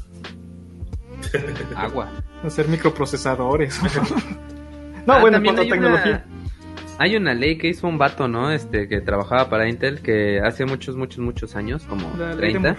Agua. 1.77 2.11
Hacer 2.43 2.69
microprocesadores. 2.69 3.81
no, 5.07 5.13
ah, 5.13 5.21
bueno, 5.21 5.41
tecnología. 5.41 6.25
Hay 6.99 7.17
una 7.17 7.35
ley 7.35 7.59
que 7.59 7.69
hizo 7.69 7.89
un 7.89 7.99
vato, 7.99 8.29
¿no? 8.29 8.51
Este, 8.51 8.89
que 8.89 9.01
trabajaba 9.01 9.49
para 9.49 9.69
Intel, 9.69 10.03
que 10.03 10.41
hace 10.41 10.67
muchos, 10.67 10.97
muchos, 10.97 11.19
muchos 11.19 11.57
años, 11.57 11.85
como 11.85 12.09
30. 12.37 12.77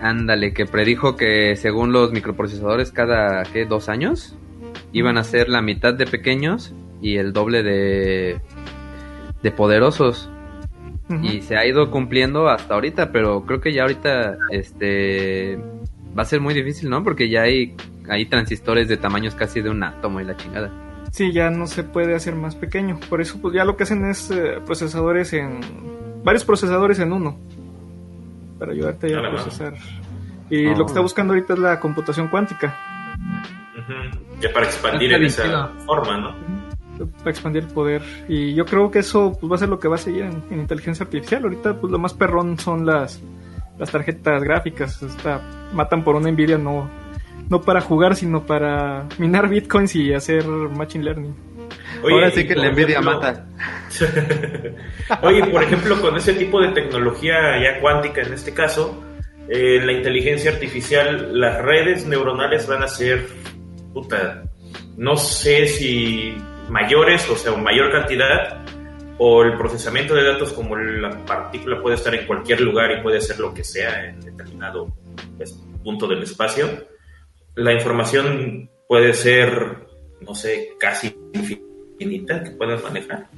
Ándale, 0.00 0.52
que 0.52 0.66
predijo 0.66 1.16
que 1.16 1.56
según 1.56 1.92
los 1.92 2.12
microprocesadores 2.12 2.92
cada, 2.92 3.42
¿qué? 3.44 3.64
¿Dos 3.64 3.88
años? 3.88 4.36
Iban 4.92 5.16
a 5.16 5.24
ser 5.24 5.48
la 5.48 5.62
mitad 5.62 5.94
de 5.94 6.06
pequeños 6.06 6.74
y 7.00 7.16
el 7.16 7.32
doble 7.32 7.62
de, 7.62 8.40
de 9.42 9.50
poderosos 9.50 10.30
y 11.08 11.40
se 11.40 11.56
ha 11.56 11.64
ido 11.64 11.90
cumpliendo 11.90 12.48
hasta 12.48 12.74
ahorita, 12.74 13.12
pero 13.12 13.44
creo 13.46 13.60
que 13.60 13.72
ya 13.72 13.82
ahorita 13.82 14.38
este 14.50 15.58
va 16.16 16.22
a 16.22 16.24
ser 16.24 16.40
muy 16.40 16.54
difícil, 16.54 16.90
¿no? 16.90 17.04
Porque 17.04 17.28
ya 17.28 17.42
hay, 17.42 17.76
hay 18.08 18.26
transistores 18.26 18.88
de 18.88 18.96
tamaños 18.96 19.34
casi 19.34 19.60
de 19.60 19.70
un 19.70 19.82
átomo 19.82 20.20
y 20.20 20.24
la 20.24 20.36
chingada. 20.36 20.70
Sí, 21.12 21.32
ya 21.32 21.50
no 21.50 21.66
se 21.66 21.84
puede 21.84 22.14
hacer 22.14 22.34
más 22.34 22.56
pequeño. 22.56 22.98
Por 23.08 23.20
eso 23.20 23.40
pues 23.40 23.54
ya 23.54 23.64
lo 23.64 23.76
que 23.76 23.84
hacen 23.84 24.04
es 24.04 24.30
eh, 24.30 24.60
procesadores 24.64 25.32
en 25.32 25.60
varios 26.24 26.44
procesadores 26.44 26.98
en 26.98 27.12
uno 27.12 27.38
para 28.58 28.72
ayudarte 28.72 29.14
a 29.14 29.30
procesar. 29.30 29.74
Y 30.50 30.64
lo 30.64 30.84
que 30.84 30.90
está 30.90 31.00
oh. 31.00 31.04
buscando 31.04 31.34
ahorita 31.34 31.54
es 31.54 31.58
la 31.58 31.80
computación 31.80 32.28
cuántica. 32.28 32.76
Ya 34.40 34.52
para 34.52 34.66
expandir 34.66 35.12
en 35.12 35.24
esa 35.24 35.68
forma, 35.86 36.18
¿no? 36.18 36.65
Para 37.18 37.30
expandir 37.30 37.64
el 37.64 37.68
poder. 37.68 38.02
Y 38.28 38.54
yo 38.54 38.64
creo 38.64 38.90
que 38.90 39.00
eso 39.00 39.36
pues, 39.38 39.50
va 39.50 39.56
a 39.56 39.58
ser 39.58 39.68
lo 39.68 39.78
que 39.78 39.88
va 39.88 39.96
a 39.96 39.98
seguir 39.98 40.24
en, 40.24 40.58
inteligencia 40.58 41.04
artificial. 41.04 41.44
Ahorita, 41.44 41.80
pues 41.80 41.90
lo 41.90 41.98
más 41.98 42.14
perrón 42.14 42.58
son 42.58 42.86
las 42.86 43.22
las 43.78 43.90
tarjetas 43.90 44.42
gráficas. 44.42 45.02
Está, 45.02 45.40
matan 45.72 46.02
por 46.02 46.16
una 46.16 46.30
Nvidia 46.30 46.58
no, 46.58 46.90
no 47.48 47.62
para 47.62 47.80
jugar, 47.80 48.16
sino 48.16 48.46
para 48.46 49.06
minar 49.18 49.48
bitcoins 49.48 49.94
y 49.96 50.12
hacer 50.12 50.46
machine 50.46 51.04
learning. 51.04 51.34
Ahora 52.02 52.30
sí 52.30 52.46
que 52.46 52.54
la 52.54 52.70
Nvidia 52.70 53.00
mata. 53.00 53.46
Oye, 55.22 55.44
por 55.46 55.62
ejemplo, 55.62 56.00
con 56.00 56.16
ese 56.16 56.34
tipo 56.34 56.60
de 56.60 56.68
tecnología 56.68 57.34
ya 57.62 57.80
cuántica 57.80 58.22
en 58.22 58.32
este 58.32 58.52
caso, 58.52 59.02
en 59.48 59.82
eh, 59.82 59.84
la 59.84 59.92
inteligencia 59.92 60.50
artificial, 60.50 61.38
las 61.38 61.62
redes 61.62 62.06
neuronales 62.06 62.66
van 62.66 62.82
a 62.82 62.88
ser, 62.88 63.26
puta, 63.92 64.44
no 64.96 65.16
sé 65.16 65.66
si 65.66 66.36
mayores, 66.68 67.28
o 67.28 67.36
sea, 67.36 67.52
mayor 67.56 67.90
cantidad, 67.92 68.64
o 69.18 69.42
el 69.42 69.56
procesamiento 69.56 70.14
de 70.14 70.24
datos 70.24 70.52
como 70.52 70.76
la 70.76 71.24
partícula 71.24 71.80
puede 71.80 71.96
estar 71.96 72.14
en 72.14 72.26
cualquier 72.26 72.60
lugar 72.60 72.90
y 72.92 73.02
puede 73.02 73.20
ser 73.20 73.38
lo 73.38 73.54
que 73.54 73.64
sea 73.64 74.06
en 74.06 74.20
determinado 74.20 74.92
pues, 75.36 75.52
punto 75.82 76.06
del 76.06 76.22
espacio, 76.22 76.66
la 77.54 77.72
información 77.72 78.68
puede 78.88 79.14
ser, 79.14 79.86
no 80.20 80.34
sé, 80.34 80.74
casi 80.78 81.16
infinita 81.32 82.42
que 82.42 82.50
puedas 82.50 82.82
manejar. 82.82 83.28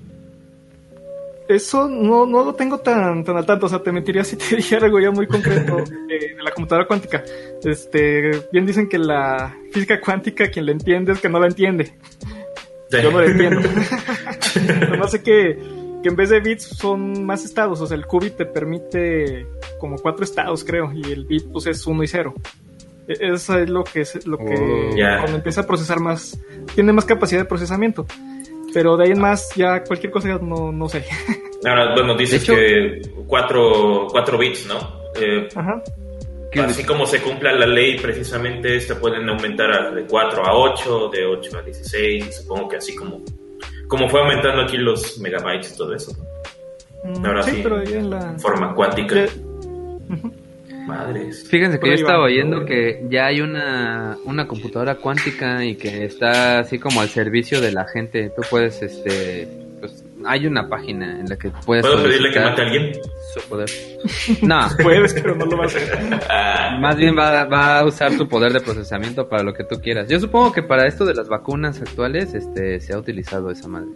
Eso 1.48 1.88
no, 1.88 2.26
no 2.26 2.44
lo 2.44 2.54
tengo 2.54 2.78
tan, 2.78 3.24
tan 3.24 3.38
al 3.38 3.46
tanto, 3.46 3.66
o 3.66 3.68
sea, 3.70 3.82
te 3.82 3.90
mentiría 3.90 4.22
si 4.22 4.36
te 4.36 4.56
dijera 4.56 4.86
algo 4.86 5.00
ya 5.00 5.10
muy 5.10 5.26
concreto 5.26 5.76
de, 6.08 6.36
la 6.42 6.50
computadora 6.50 6.86
cuántica. 6.86 7.24
Este, 7.62 8.30
bien 8.52 8.66
dicen 8.66 8.88
que 8.88 8.98
la 8.98 9.56
física 9.72 10.00
cuántica, 10.00 10.50
quien 10.50 10.66
la 10.66 10.72
entiende 10.72 11.12
es 11.12 11.20
que 11.20 11.28
no 11.28 11.38
la 11.38 11.46
entiende. 11.46 11.96
Yo 12.90 13.10
no 13.10 13.20
la 13.20 13.26
entiendo. 13.26 13.60
no 14.98 15.08
sé 15.08 15.22
que, 15.22 15.58
que 16.02 16.08
en 16.08 16.16
vez 16.16 16.30
de 16.30 16.40
bits 16.40 16.64
son 16.64 17.24
más 17.24 17.44
estados, 17.44 17.80
o 17.80 17.86
sea, 17.86 17.96
el 17.96 18.06
qubit 18.06 18.36
te 18.36 18.46
permite 18.46 19.46
como 19.78 19.96
cuatro 19.96 20.24
estados, 20.24 20.64
creo, 20.64 20.90
y 20.92 21.12
el 21.12 21.24
bit 21.24 21.50
pues 21.52 21.66
es 21.66 21.86
uno 21.86 22.02
y 22.02 22.08
cero. 22.08 22.34
E, 23.06 23.32
eso 23.32 23.58
es 23.58 23.68
lo 23.68 23.84
que 23.84 24.00
es 24.00 24.26
lo 24.26 24.38
que 24.38 24.54
oh. 24.54 25.20
cuando 25.20 25.36
empieza 25.36 25.62
a 25.62 25.66
procesar 25.66 26.00
más, 26.00 26.38
tiene 26.74 26.92
más 26.92 27.04
capacidad 27.04 27.40
de 27.40 27.46
procesamiento. 27.46 28.06
Pero 28.72 28.96
de 28.96 29.04
ahí 29.04 29.12
en 29.12 29.20
más, 29.20 29.48
ya 29.56 29.82
cualquier 29.82 30.12
cosa 30.12 30.28
no, 30.40 30.72
no 30.72 30.88
sé. 30.88 31.04
Ahora, 31.64 31.94
bueno, 31.94 32.16
dices 32.16 32.44
que 32.44 33.00
4 33.26 34.38
bits, 34.38 34.66
¿no? 34.66 34.78
Eh, 35.20 35.48
Ajá. 35.54 35.82
Así 36.56 36.84
como 36.84 37.06
se 37.06 37.20
cumpla 37.20 37.52
la 37.52 37.66
ley, 37.66 37.98
precisamente 37.98 38.76
esta 38.76 38.98
pueden 38.98 39.28
aumentar 39.28 39.94
de 39.94 40.04
4 40.04 40.46
a 40.46 40.54
8, 40.54 41.10
de 41.12 41.26
8 41.26 41.58
a 41.58 41.62
16, 41.62 42.36
supongo 42.36 42.68
que 42.68 42.76
así 42.76 42.94
como, 42.96 43.22
como 43.86 44.08
fue 44.08 44.20
aumentando 44.20 44.62
aquí 44.62 44.78
los 44.78 45.18
megabytes 45.18 45.74
y 45.74 45.76
todo 45.76 45.94
eso. 45.94 46.12
Mm, 47.04 47.26
Ahora 47.26 47.42
sí, 47.42 47.60
pero 47.62 47.82
en 47.82 48.10
la... 48.10 48.38
forma 48.38 48.74
cuántica. 48.74 49.26
Madres. 50.86 51.46
Fíjense 51.50 51.78
que 51.78 51.88
yo 51.88 51.94
estaba 51.94 52.24
oyendo 52.24 52.64
que 52.64 53.04
ya 53.10 53.26
hay 53.26 53.42
una, 53.42 54.16
una 54.24 54.48
computadora 54.48 54.94
cuántica 54.94 55.62
y 55.62 55.76
que 55.76 56.06
está 56.06 56.60
así 56.60 56.78
como 56.78 57.02
al 57.02 57.10
servicio 57.10 57.60
de 57.60 57.72
la 57.72 57.86
gente. 57.86 58.30
Tú 58.34 58.40
puedes, 58.48 58.80
este, 58.80 59.67
hay 60.24 60.46
una 60.46 60.68
página 60.68 61.20
en 61.20 61.28
la 61.28 61.36
que 61.36 61.50
puedes. 61.64 61.84
¿Puedo 61.84 62.02
pedirle 62.02 62.30
que 62.32 62.40
mate 62.40 62.62
a 62.62 62.64
alguien? 62.64 62.92
Su 63.34 63.48
poder. 63.48 63.68
No. 64.42 64.68
Puedes, 64.82 65.14
pero 65.14 65.34
no 65.34 65.44
lo 65.44 65.56
va 65.56 65.64
a 65.64 65.66
hacer. 65.66 66.20
Ah. 66.30 66.78
Más 66.80 66.96
bien 66.96 67.16
va, 67.16 67.44
va, 67.44 67.80
a 67.80 67.84
usar 67.84 68.12
su 68.12 68.28
poder 68.28 68.52
de 68.52 68.60
procesamiento 68.60 69.28
para 69.28 69.42
lo 69.42 69.52
que 69.52 69.64
tú 69.64 69.80
quieras. 69.80 70.08
Yo 70.08 70.20
supongo 70.20 70.52
que 70.52 70.62
para 70.62 70.86
esto 70.86 71.04
de 71.04 71.14
las 71.14 71.28
vacunas 71.28 71.80
actuales, 71.80 72.34
este, 72.34 72.80
se 72.80 72.92
ha 72.92 72.98
utilizado 72.98 73.50
esa 73.50 73.68
madre. 73.68 73.90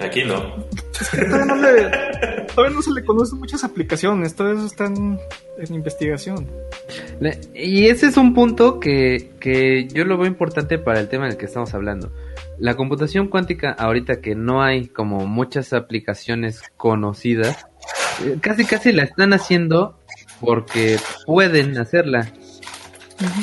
Aquí 0.00 0.24
no. 0.24 0.54
todavía, 2.54 2.74
no 2.74 2.82
se 2.82 2.92
le 2.92 3.04
conocen 3.04 3.38
muchas 3.38 3.64
aplicaciones, 3.64 4.34
todo 4.34 4.52
eso 4.52 4.66
está 4.66 4.86
en, 4.86 5.18
investigación. 5.70 6.46
Y 7.54 7.86
ese 7.88 8.06
es 8.06 8.16
un 8.16 8.34
punto 8.34 8.78
que, 8.78 9.30
que 9.40 9.88
yo 9.88 10.04
lo 10.04 10.18
veo 10.18 10.26
importante 10.26 10.78
para 10.78 11.00
el 11.00 11.08
tema 11.08 11.26
en 11.26 11.32
el 11.32 11.38
que 11.38 11.46
estamos 11.46 11.72
hablando. 11.74 12.10
La 12.58 12.74
computación 12.74 13.28
cuántica, 13.28 13.70
ahorita 13.72 14.20
que 14.20 14.34
no 14.34 14.62
hay 14.62 14.88
como 14.88 15.26
muchas 15.26 15.72
aplicaciones 15.72 16.62
conocidas, 16.76 17.66
eh, 18.24 18.38
casi 18.40 18.64
casi 18.64 18.92
la 18.92 19.04
están 19.04 19.32
haciendo 19.32 19.98
porque 20.40 20.98
pueden 21.26 21.76
hacerla. 21.78 22.32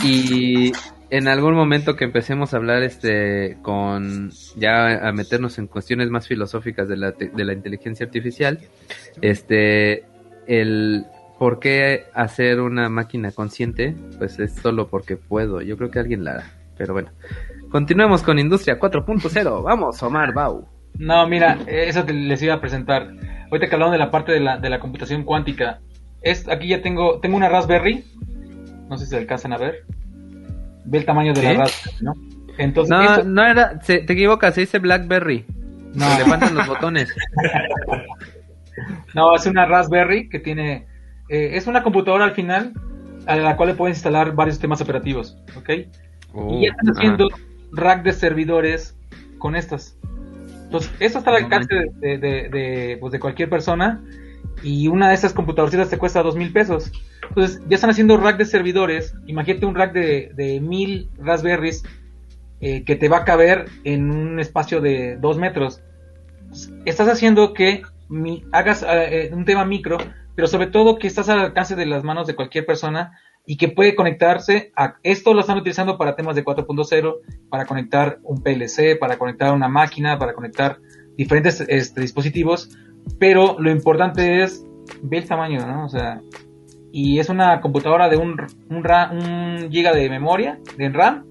Y 0.03 0.71
en 1.09 1.27
algún 1.27 1.53
momento 1.53 1.95
que 1.95 2.05
empecemos 2.05 2.53
a 2.53 2.57
hablar 2.57 2.81
este 2.83 3.57
con 3.61 4.31
ya 4.55 5.07
a 5.07 5.11
meternos 5.11 5.57
en 5.59 5.67
cuestiones 5.67 6.09
más 6.09 6.27
filosóficas 6.27 6.87
de 6.87 6.97
la, 6.97 7.11
de 7.11 7.45
la 7.45 7.53
inteligencia 7.53 8.05
artificial, 8.05 8.59
este 9.21 10.05
el 10.47 11.05
por 11.37 11.59
qué 11.59 12.05
hacer 12.13 12.61
una 12.61 12.89
máquina 12.89 13.31
consciente, 13.31 13.95
pues 14.17 14.39
es 14.39 14.53
solo 14.53 14.87
porque 14.87 15.17
puedo. 15.17 15.61
Yo 15.61 15.77
creo 15.77 15.91
que 15.91 15.99
alguien 15.99 16.23
la 16.23 16.31
hará. 16.31 16.51
Pero 16.77 16.93
bueno, 16.93 17.11
continuemos 17.73 18.23
con 18.23 18.39
Industria 18.39 18.79
4.0. 18.79 19.63
Vamos, 19.65 20.01
Omar 20.01 20.33
Bau. 20.33 20.65
No, 20.97 21.27
mira, 21.27 21.57
eso 21.67 22.05
les 22.07 22.41
iba 22.41 22.53
a 22.53 22.61
presentar. 22.61 23.09
Ahorita 23.51 23.67
que 23.67 23.75
hablamos 23.75 23.91
de 23.91 23.97
la 23.97 24.11
parte 24.11 24.31
de 24.31 24.39
la, 24.39 24.57
de 24.57 24.69
la 24.69 24.79
computación 24.79 25.25
cuántica, 25.25 25.81
es, 26.21 26.47
aquí 26.47 26.69
ya 26.69 26.81
tengo, 26.81 27.19
tengo 27.19 27.35
una 27.35 27.49
Raspberry. 27.49 28.05
No 28.89 28.97
sé 28.97 29.03
si 29.03 29.11
se 29.11 29.17
alcanzan 29.17 29.51
a 29.51 29.57
ver 29.57 29.85
ve 30.85 30.97
el 30.97 31.05
tamaño 31.05 31.33
de 31.33 31.43
la 31.43 31.53
raspberry, 31.53 31.97
¿no? 32.01 32.13
Entonces, 32.57 32.89
no, 32.89 33.23
no 33.23 33.45
era, 33.45 33.79
te 33.79 34.03
equivocas, 34.11 34.53
se 34.53 34.61
dice 34.61 34.79
Blackberry. 34.79 35.45
No. 35.95 36.09
Se 36.09 36.23
levantan 36.23 36.55
los 36.55 36.67
botones. 36.67 37.13
no, 39.15 39.35
es 39.35 39.45
una 39.45 39.65
Raspberry 39.65 40.29
que 40.29 40.39
tiene, 40.39 40.87
eh, 41.29 41.51
es 41.53 41.67
una 41.67 41.83
computadora 41.83 42.25
al 42.25 42.33
final 42.33 42.73
a 43.25 43.35
la 43.35 43.55
cual 43.55 43.69
le 43.69 43.75
puedes 43.75 43.97
instalar 43.97 44.33
varios 44.33 44.55
sistemas 44.55 44.81
operativos, 44.81 45.37
¿ok? 45.57 45.69
y 46.49 46.63
ya 46.63 46.71
están 46.71 46.89
haciendo 46.95 47.29
rack 47.73 48.03
de 48.03 48.13
servidores 48.13 48.95
con 49.37 49.55
estas. 49.55 49.97
Entonces, 50.65 50.91
esto 50.99 51.19
está 51.19 51.31
al 51.31 51.43
alcance 51.43 51.75
de, 51.99 52.17
de, 52.17 52.49
de, 52.49 52.97
pues 52.99 53.11
de 53.11 53.19
cualquier 53.19 53.49
persona 53.49 54.01
y 54.63 54.87
una 54.87 55.09
de 55.09 55.15
esas 55.15 55.33
computadoras 55.33 55.89
te 55.89 55.97
cuesta 55.97 56.23
dos 56.23 56.35
mil 56.35 56.51
pesos. 56.51 56.91
Entonces, 57.29 57.61
ya 57.67 57.75
están 57.75 57.89
haciendo 57.89 58.17
rack 58.17 58.37
de 58.37 58.45
servidores. 58.45 59.15
Imagínate 59.27 59.65
un 59.65 59.75
rack 59.75 59.93
de, 59.93 60.31
de 60.35 60.59
mil 60.61 61.09
Raspberries 61.19 61.83
eh, 62.61 62.83
que 62.85 62.95
te 62.95 63.09
va 63.09 63.17
a 63.17 63.25
caber 63.25 63.65
en 63.83 64.09
un 64.09 64.39
espacio 64.39 64.81
de 64.81 65.17
dos 65.17 65.37
metros. 65.37 65.81
Estás 66.85 67.07
haciendo 67.09 67.53
que 67.53 67.81
hagas 68.51 68.85
eh, 68.87 69.31
un 69.33 69.45
tema 69.45 69.65
micro, 69.65 69.97
pero 70.35 70.47
sobre 70.47 70.67
todo 70.67 70.97
que 70.97 71.07
estás 71.07 71.29
al 71.29 71.39
alcance 71.39 71.75
de 71.75 71.85
las 71.85 72.03
manos 72.03 72.27
de 72.27 72.35
cualquier 72.35 72.65
persona 72.65 73.19
y 73.45 73.57
que 73.57 73.69
puede 73.69 73.95
conectarse 73.95 74.71
a 74.75 74.95
esto 75.03 75.33
lo 75.33 75.41
están 75.41 75.57
utilizando 75.57 75.97
para 75.97 76.15
temas 76.15 76.35
de 76.35 76.45
4.0 76.45 77.15
para 77.49 77.65
conectar 77.65 78.19
un 78.23 78.41
PLC 78.41 78.97
para 78.99 79.17
conectar 79.17 79.53
una 79.53 79.67
máquina 79.67 80.17
para 80.17 80.33
conectar 80.33 80.79
diferentes 81.17 81.61
este, 81.67 82.01
dispositivos 82.01 82.69
pero 83.19 83.57
lo 83.59 83.71
importante 83.71 84.43
es 84.43 84.65
ver 85.01 85.23
el 85.23 85.29
tamaño, 85.29 85.65
¿no? 85.65 85.85
O 85.85 85.89
sea, 85.89 86.21
y 86.91 87.19
es 87.19 87.29
una 87.29 87.61
computadora 87.61 88.09
de 88.09 88.17
un, 88.17 88.39
un, 88.69 89.71
giga 89.71 89.93
de 89.93 90.09
memoria, 90.09 90.59
de 90.77 90.89
RAM, 90.89 91.25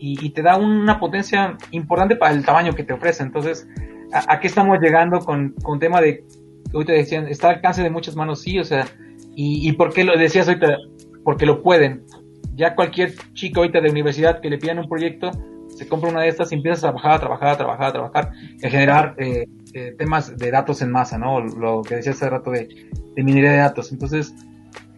y, 0.00 0.30
te 0.30 0.42
da 0.42 0.56
una 0.56 1.00
potencia 1.00 1.56
importante 1.72 2.14
para 2.14 2.32
el 2.32 2.44
tamaño 2.44 2.72
que 2.72 2.84
te 2.84 2.92
ofrece. 2.92 3.24
Entonces, 3.24 3.68
¿a, 4.12 4.38
qué 4.38 4.46
estamos 4.46 4.78
llegando 4.80 5.18
con, 5.18 5.54
con 5.62 5.80
tema 5.80 6.00
de, 6.00 6.24
ahorita 6.72 6.92
decían, 6.92 7.26
está 7.26 7.48
al 7.48 7.56
alcance 7.56 7.82
de 7.82 7.90
muchas 7.90 8.14
manos? 8.14 8.40
Sí, 8.40 8.60
o 8.60 8.64
sea, 8.64 8.86
y, 9.34 9.68
y 9.68 9.72
¿por 9.72 9.92
qué 9.92 10.04
lo 10.04 10.16
decías 10.16 10.46
ahorita? 10.46 10.76
Porque 11.28 11.44
lo 11.44 11.62
pueden. 11.62 12.04
Ya 12.54 12.74
cualquier 12.74 13.12
chico 13.34 13.60
ahorita 13.60 13.82
de 13.82 13.90
universidad 13.90 14.40
que 14.40 14.48
le 14.48 14.56
pidan 14.56 14.78
un 14.78 14.88
proyecto, 14.88 15.30
se 15.68 15.86
compra 15.86 16.08
una 16.08 16.22
de 16.22 16.28
estas 16.28 16.50
y 16.52 16.54
empieza 16.54 16.78
a 16.78 16.80
trabajar, 16.80 17.12
a 17.12 17.18
trabajar, 17.18 17.48
a 17.48 17.56
trabajar, 17.58 17.86
a 17.86 17.92
trabajar, 17.92 18.32
a 18.64 18.70
generar 18.70 19.14
eh, 19.18 19.46
eh, 19.74 19.94
temas 19.98 20.38
de 20.38 20.50
datos 20.50 20.80
en 20.80 20.90
masa, 20.90 21.18
¿no? 21.18 21.40
Lo 21.40 21.82
que 21.82 21.96
decía 21.96 22.12
hace 22.12 22.30
rato 22.30 22.50
de, 22.50 22.66
minería 23.14 23.50
de 23.50 23.58
datos. 23.58 23.92
Entonces, 23.92 24.34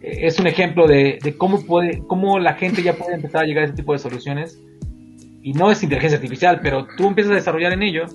eh, 0.01 0.19
es 0.21 0.39
un 0.39 0.47
ejemplo 0.47 0.87
de, 0.87 1.19
cómo 1.37 1.65
puede, 1.65 2.01
cómo 2.07 2.39
la 2.39 2.53
gente 2.53 2.81
ya 2.81 2.93
puede 2.93 3.15
empezar 3.15 3.43
a 3.43 3.45
llegar 3.45 3.63
a 3.63 3.65
ese 3.65 3.75
tipo 3.75 3.91
de 3.91 3.99
soluciones. 3.99 4.57
Y 5.41 5.51
no 5.51 5.69
es 5.69 5.83
inteligencia 5.83 6.15
artificial, 6.15 6.61
pero 6.63 6.87
tú 6.95 7.07
empiezas 7.07 7.33
a 7.33 7.35
desarrollar 7.35 7.73
en 7.73 7.83
ello 7.83 8.05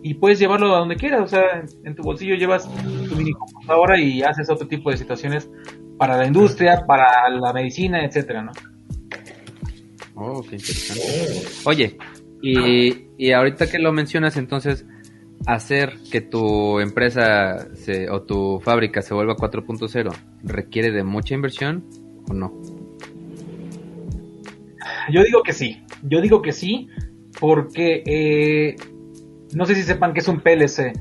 y 0.00 0.14
puedes 0.14 0.38
llevarlo 0.38 0.72
a 0.76 0.78
donde 0.78 0.94
quieras. 0.94 1.22
O 1.22 1.26
sea, 1.26 1.64
en, 1.82 1.96
tu 1.96 2.04
bolsillo 2.04 2.36
llevas 2.36 2.72
tu 3.08 3.16
mini 3.16 3.32
computadora 3.32 3.98
y 3.98 4.22
haces 4.22 4.48
otro 4.48 4.68
tipo 4.68 4.92
de 4.92 4.96
situaciones 4.96 5.50
para 5.98 6.16
la 6.16 6.26
industria, 6.26 6.84
para 6.86 7.28
la 7.28 7.52
medicina, 7.52 8.04
etcétera, 8.04 8.42
¿no? 8.42 8.52
Oh, 10.14 10.42
qué 10.42 10.56
interesante. 10.56 11.48
Oye, 11.64 11.98
y, 12.42 13.08
y 13.18 13.32
ahorita 13.32 13.68
que 13.68 13.78
lo 13.78 13.92
mencionas, 13.92 14.36
entonces, 14.36 14.86
hacer 15.46 15.98
que 16.10 16.20
tu 16.20 16.80
empresa 16.80 17.68
o 18.10 18.22
tu 18.22 18.60
fábrica 18.60 19.02
se 19.02 19.14
vuelva 19.14 19.36
4.0 19.36 20.14
requiere 20.42 20.90
de 20.90 21.04
mucha 21.04 21.34
inversión 21.34 21.84
o 22.28 22.34
no? 22.34 22.52
Yo 25.10 25.22
digo 25.22 25.42
que 25.42 25.52
sí. 25.52 25.82
Yo 26.02 26.20
digo 26.20 26.42
que 26.42 26.52
sí 26.52 26.88
porque 27.40 28.02
eh, 28.06 28.76
no 29.54 29.66
sé 29.66 29.74
si 29.74 29.82
sepan 29.82 30.12
que 30.12 30.20
es 30.20 30.28
un 30.28 30.40
PLC. 30.40 30.92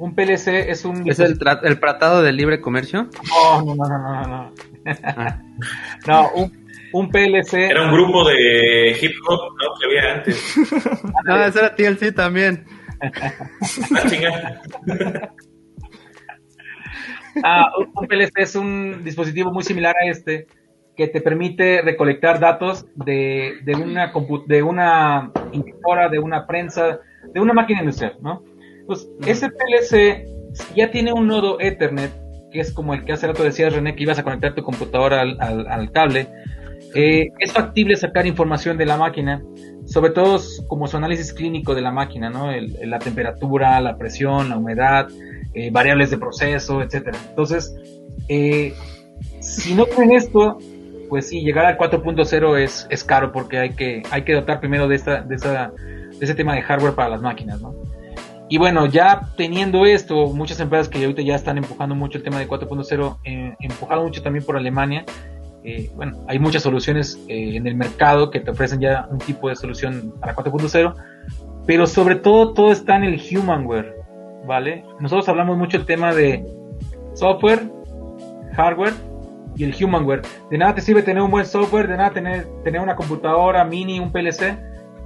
Un 0.00 0.14
PLC 0.14 0.70
es 0.70 0.86
un... 0.86 1.06
¿Es 1.06 1.20
el, 1.20 1.38
el 1.62 1.78
tratado 1.78 2.22
de 2.22 2.32
libre 2.32 2.62
comercio? 2.62 3.10
No, 3.28 3.62
no, 3.62 3.74
no, 3.74 3.86
no, 3.86 4.26
no. 4.26 4.50
no, 6.06 6.30
un, 6.36 6.66
un 6.94 7.10
PLC. 7.10 7.68
Era 7.70 7.84
un 7.84 7.92
grupo 7.92 8.26
de 8.26 8.96
hip 8.98 9.12
hop 9.28 9.40
¿no? 9.58 9.74
que 9.78 9.84
había 9.86 10.14
antes. 10.14 10.56
no, 11.26 11.44
ese 11.48 11.58
era 11.58 11.74
TLC 11.74 12.14
también. 12.14 12.64
ah, 17.44 17.70
un 17.94 18.06
PLC 18.06 18.32
es 18.36 18.56
un 18.56 19.04
dispositivo 19.04 19.52
muy 19.52 19.64
similar 19.64 19.94
a 20.02 20.06
este 20.08 20.46
que 20.96 21.08
te 21.08 21.20
permite 21.20 21.82
recolectar 21.82 22.40
datos 22.40 22.86
de, 22.94 23.58
de 23.64 23.74
una 23.74 24.14
de 24.46 24.62
una 24.62 25.30
impresora, 25.52 26.08
de 26.08 26.18
una 26.18 26.46
prensa, 26.46 27.00
de 27.34 27.40
una 27.40 27.52
máquina 27.52 27.80
industrial, 27.80 28.16
¿no? 28.22 28.42
Pues 28.90 29.08
ese 29.24 29.48
PLC 29.50 30.26
ya 30.74 30.90
tiene 30.90 31.12
un 31.12 31.28
nodo 31.28 31.60
Ethernet, 31.60 32.10
que 32.50 32.58
es 32.58 32.72
como 32.72 32.92
el 32.92 33.04
que 33.04 33.12
hace 33.12 33.28
rato 33.28 33.44
decías, 33.44 33.72
René, 33.72 33.94
que 33.94 34.02
ibas 34.02 34.18
a 34.18 34.24
conectar 34.24 34.52
tu 34.52 34.64
computadora 34.64 35.20
al, 35.20 35.38
al, 35.40 35.92
cable. 35.92 36.26
Eh, 36.96 37.28
es 37.38 37.52
factible 37.52 37.94
sacar 37.94 38.26
información 38.26 38.76
de 38.76 38.86
la 38.86 38.96
máquina, 38.96 39.44
sobre 39.86 40.10
todo 40.10 40.40
como 40.66 40.88
su 40.88 40.96
análisis 40.96 41.32
clínico 41.32 41.72
de 41.76 41.82
la 41.82 41.92
máquina, 41.92 42.30
¿no? 42.30 42.50
la 42.50 42.98
temperatura, 42.98 43.80
la 43.80 43.96
presión, 43.96 44.48
la 44.48 44.56
humedad, 44.56 45.06
eh, 45.54 45.70
variables 45.70 46.10
de 46.10 46.18
proceso, 46.18 46.82
etcétera. 46.82 47.16
Entonces, 47.28 47.72
eh, 48.26 48.74
si 49.38 49.72
no 49.74 49.86
tienen 49.86 50.16
esto, 50.16 50.58
pues 51.08 51.28
sí, 51.28 51.42
llegar 51.42 51.64
al 51.64 51.78
4.0 51.78 52.58
es, 52.58 52.88
es 52.90 53.04
caro 53.04 53.30
porque 53.30 53.58
hay 53.58 53.70
que, 53.70 54.02
hay 54.10 54.24
que 54.24 54.32
dotar 54.32 54.58
primero 54.58 54.88
de, 54.88 54.96
esta, 54.96 55.22
de, 55.22 55.36
esa, 55.36 55.70
de 55.78 56.24
ese 56.24 56.34
tema 56.34 56.56
de 56.56 56.62
hardware 56.62 56.96
para 56.96 57.10
las 57.10 57.22
máquinas, 57.22 57.62
¿no? 57.62 57.72
Y 58.50 58.58
bueno, 58.58 58.86
ya 58.86 59.28
teniendo 59.36 59.86
esto, 59.86 60.26
muchas 60.34 60.58
empresas 60.58 60.88
que 60.88 60.98
ahorita 60.98 61.22
ya 61.22 61.36
están 61.36 61.56
empujando 61.56 61.94
mucho 61.94 62.18
el 62.18 62.24
tema 62.24 62.40
de 62.40 62.48
4.0, 62.48 63.18
eh, 63.22 63.54
empujado 63.60 64.02
mucho 64.02 64.22
también 64.22 64.44
por 64.44 64.56
Alemania, 64.56 65.04
eh, 65.62 65.88
bueno, 65.94 66.24
hay 66.26 66.40
muchas 66.40 66.64
soluciones 66.64 67.16
eh, 67.28 67.56
en 67.56 67.68
el 67.68 67.76
mercado 67.76 68.32
que 68.32 68.40
te 68.40 68.50
ofrecen 68.50 68.80
ya 68.80 69.06
un 69.08 69.18
tipo 69.18 69.48
de 69.48 69.54
solución 69.54 70.14
para 70.20 70.34
4.0, 70.34 70.94
pero 71.64 71.86
sobre 71.86 72.16
todo 72.16 72.52
todo 72.52 72.72
está 72.72 72.96
en 72.96 73.04
el 73.04 73.22
humanware, 73.30 73.94
¿vale? 74.44 74.84
Nosotros 74.98 75.28
hablamos 75.28 75.56
mucho 75.56 75.76
el 75.76 75.86
tema 75.86 76.12
de 76.12 76.44
software, 77.14 77.70
hardware 78.56 78.94
y 79.54 79.62
el 79.62 79.76
humanware. 79.80 80.22
De 80.50 80.58
nada 80.58 80.74
te 80.74 80.80
sirve 80.80 81.02
tener 81.02 81.22
un 81.22 81.30
buen 81.30 81.46
software, 81.46 81.86
de 81.86 81.96
nada 81.96 82.10
tener, 82.10 82.48
tener 82.64 82.80
una 82.80 82.96
computadora 82.96 83.64
mini, 83.64 84.00
un 84.00 84.10
PLC, 84.10 84.58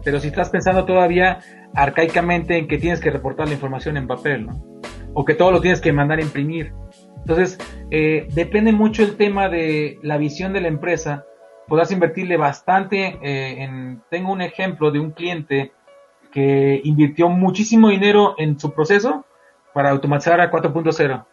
pero 0.04 0.20
si 0.20 0.28
estás 0.28 0.50
pensando 0.50 0.84
todavía 0.84 1.40
arcaicamente 1.74 2.58
en 2.58 2.68
que 2.68 2.78
tienes 2.78 3.00
que 3.00 3.10
reportar 3.10 3.48
la 3.48 3.54
información 3.54 3.96
en 3.96 4.06
papel, 4.06 4.46
¿no? 4.46 4.80
O 5.14 5.24
que 5.24 5.34
todo 5.34 5.50
lo 5.50 5.60
tienes 5.60 5.80
que 5.80 5.92
mandar 5.92 6.18
a 6.18 6.22
imprimir. 6.22 6.72
Entonces, 7.18 7.58
eh, 7.90 8.28
depende 8.32 8.72
mucho 8.72 9.02
el 9.02 9.16
tema 9.16 9.48
de 9.48 9.98
la 10.02 10.18
visión 10.18 10.52
de 10.52 10.60
la 10.60 10.68
empresa. 10.68 11.24
Podrás 11.66 11.90
invertirle 11.90 12.36
bastante 12.36 13.18
eh, 13.22 13.62
en... 13.62 14.02
Tengo 14.10 14.32
un 14.32 14.42
ejemplo 14.42 14.90
de 14.90 15.00
un 15.00 15.12
cliente 15.12 15.72
que 16.30 16.80
invirtió 16.84 17.28
muchísimo 17.28 17.88
dinero 17.88 18.34
en 18.38 18.58
su 18.58 18.74
proceso 18.74 19.24
para 19.72 19.90
automatizar 19.90 20.40
a 20.40 20.50
4.0. 20.50 21.24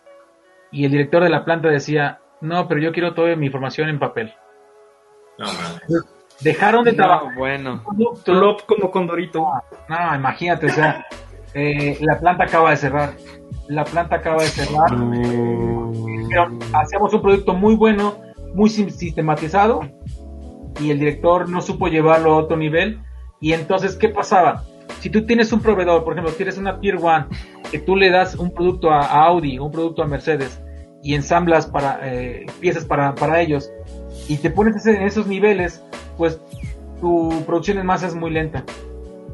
Y 0.72 0.86
el 0.86 0.92
director 0.92 1.24
de 1.24 1.30
la 1.30 1.44
planta 1.44 1.68
decía, 1.68 2.22
no, 2.40 2.68
pero 2.68 2.80
yo 2.80 2.94
quiero 2.94 3.14
toda 3.14 3.36
mi 3.36 3.48
información 3.48 3.90
en 3.90 4.00
papel. 4.00 4.34
No, 5.38 5.48
Dejaron 6.42 6.84
de 6.84 6.94
trabajar. 6.94 7.36
bueno. 7.36 7.84
Plop 8.26 8.62
como 8.66 8.92
Condorito. 8.92 9.48
No, 9.88 10.16
imagínate, 10.16 10.68
o 10.68 10.70
sea, 10.70 11.06
eh, 11.54 11.98
la 12.02 12.20
planta 12.20 12.46
acaba 12.46 12.72
de 12.72 12.78
cerrar. 12.78 13.14
La 13.68 13.84
planta 13.84 14.18
acaba 14.18 14.42
de 14.42 14.48
cerrar. 14.48 14.90
Pero 16.30 16.50
hacíamos 16.74 17.14
un 17.14 17.22
producto 17.22 17.54
muy 17.54 17.76
bueno, 17.76 18.18
muy 18.54 18.70
sistematizado, 18.70 19.82
y 20.80 20.92
el 20.92 21.00
director 21.00 21.50
no 21.50 21.62
supo 21.62 21.88
llevarlo 21.88 22.34
a 22.34 22.38
otro 22.38 22.58
nivel. 22.58 23.02
Y 23.40 23.54
entonces, 23.54 23.96
¿qué 23.96 24.10
pasaba? 24.10 24.64
Si 25.00 25.10
tú 25.10 25.26
tienes 25.26 25.52
un 25.52 25.62
proveedor, 25.62 26.04
por 26.04 26.14
ejemplo, 26.14 26.34
tienes 26.34 26.58
una 26.58 26.80
Tier 26.80 26.98
One, 27.02 27.26
que 27.72 27.80
tú 27.80 27.96
le 27.96 28.10
das 28.10 28.36
un 28.36 28.52
producto 28.54 28.92
a, 28.92 29.02
Audi, 29.26 29.58
un 29.58 29.72
producto 29.72 30.04
a 30.04 30.08
Mercedes, 30.08 30.62
y 31.04 31.16
ensamblas 31.16 31.66
para, 31.66 32.00
eh, 32.04 32.46
piezas 32.60 32.86
para, 32.86 33.16
para 33.16 33.42
ellos, 33.42 33.72
y 34.28 34.38
te 34.38 34.52
pones 34.52 34.86
en 34.86 35.02
esos 35.02 35.26
niveles, 35.26 35.84
pues 36.22 36.40
tu 37.00 37.44
producción 37.48 37.80
en 37.80 37.88
masa 37.88 38.06
es 38.06 38.14
muy 38.14 38.30
lenta. 38.30 38.64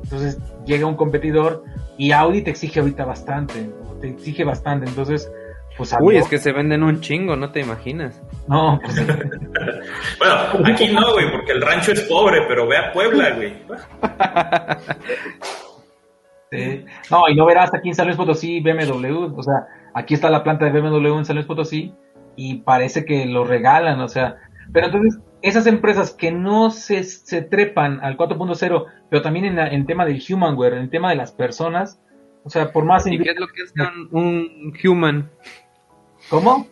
Entonces 0.04 0.40
llega 0.66 0.86
un 0.88 0.96
competidor 0.96 1.66
y 1.98 2.14
Audi 2.14 2.42
te 2.44 2.50
exige 2.50 2.80
ahorita 2.80 3.04
bastante, 3.04 3.70
te 4.00 4.08
exige 4.08 4.46
bastante, 4.46 4.88
entonces 4.88 5.30
pues 5.76 5.94
Uy, 6.00 6.16
es 6.16 6.30
que 6.30 6.38
se 6.38 6.54
venden 6.54 6.84
un 6.84 7.02
chingo, 7.02 7.36
no 7.36 7.52
te 7.52 7.60
imaginas. 7.60 8.24
No, 8.48 8.80
pues... 8.82 9.06
bueno, 10.18 10.36
aquí 10.64 10.88
no, 10.94 11.12
güey, 11.12 11.30
porque 11.30 11.52
el 11.52 11.62
rancho 11.62 11.92
es 11.92 12.04
pobre, 12.04 12.44
pero 12.48 12.66
ve 12.70 12.78
a 12.78 12.94
Puebla, 12.94 13.32
güey. 13.32 13.54
No, 17.12 17.24
y 17.28 17.36
no 17.36 17.46
verás 17.46 17.74
aquí 17.74 17.90
en 17.90 17.96
San 17.96 18.06
Luis 18.06 18.16
Potosí 18.16 18.62
BMW, 18.62 19.38
o 19.38 19.44
sea, 19.44 19.68
aquí 19.94 20.14
está 20.14 20.30
la 20.30 20.46
planta 20.46 20.64
de 20.64 20.80
BMW 20.80 21.18
en 21.18 21.26
San 21.26 21.36
Luis 21.36 21.46
Potosí 21.46 21.94
y 22.38 22.60
parece 22.60 23.04
que 23.04 23.26
lo 23.26 23.44
regalan, 23.44 24.00
o 24.00 24.08
sea, 24.08 24.38
pero 24.72 24.86
entonces, 24.86 25.20
esas 25.42 25.68
empresas 25.68 26.12
que 26.12 26.32
no 26.32 26.70
se, 26.72 27.04
se 27.04 27.42
trepan 27.42 28.00
al 28.02 28.18
4.0, 28.18 28.86
pero 29.10 29.22
también 29.22 29.46
en 29.46 29.60
el 29.60 29.86
tema 29.86 30.06
del 30.06 30.22
humanware, 30.28 30.74
en 30.74 30.82
el 30.84 30.90
tema 30.90 31.10
de 31.10 31.16
las 31.16 31.32
personas, 31.32 32.00
o 32.44 32.50
sea, 32.50 32.72
por 32.72 32.86
más... 32.86 33.06
¿Y 33.06 33.20
qué 33.20 33.32
es 33.32 33.40
lo 33.40 33.48
que 33.48 33.62
es 33.62 33.74
un, 34.12 34.74
human? 34.84 35.30
¿Cómo? 36.30 36.68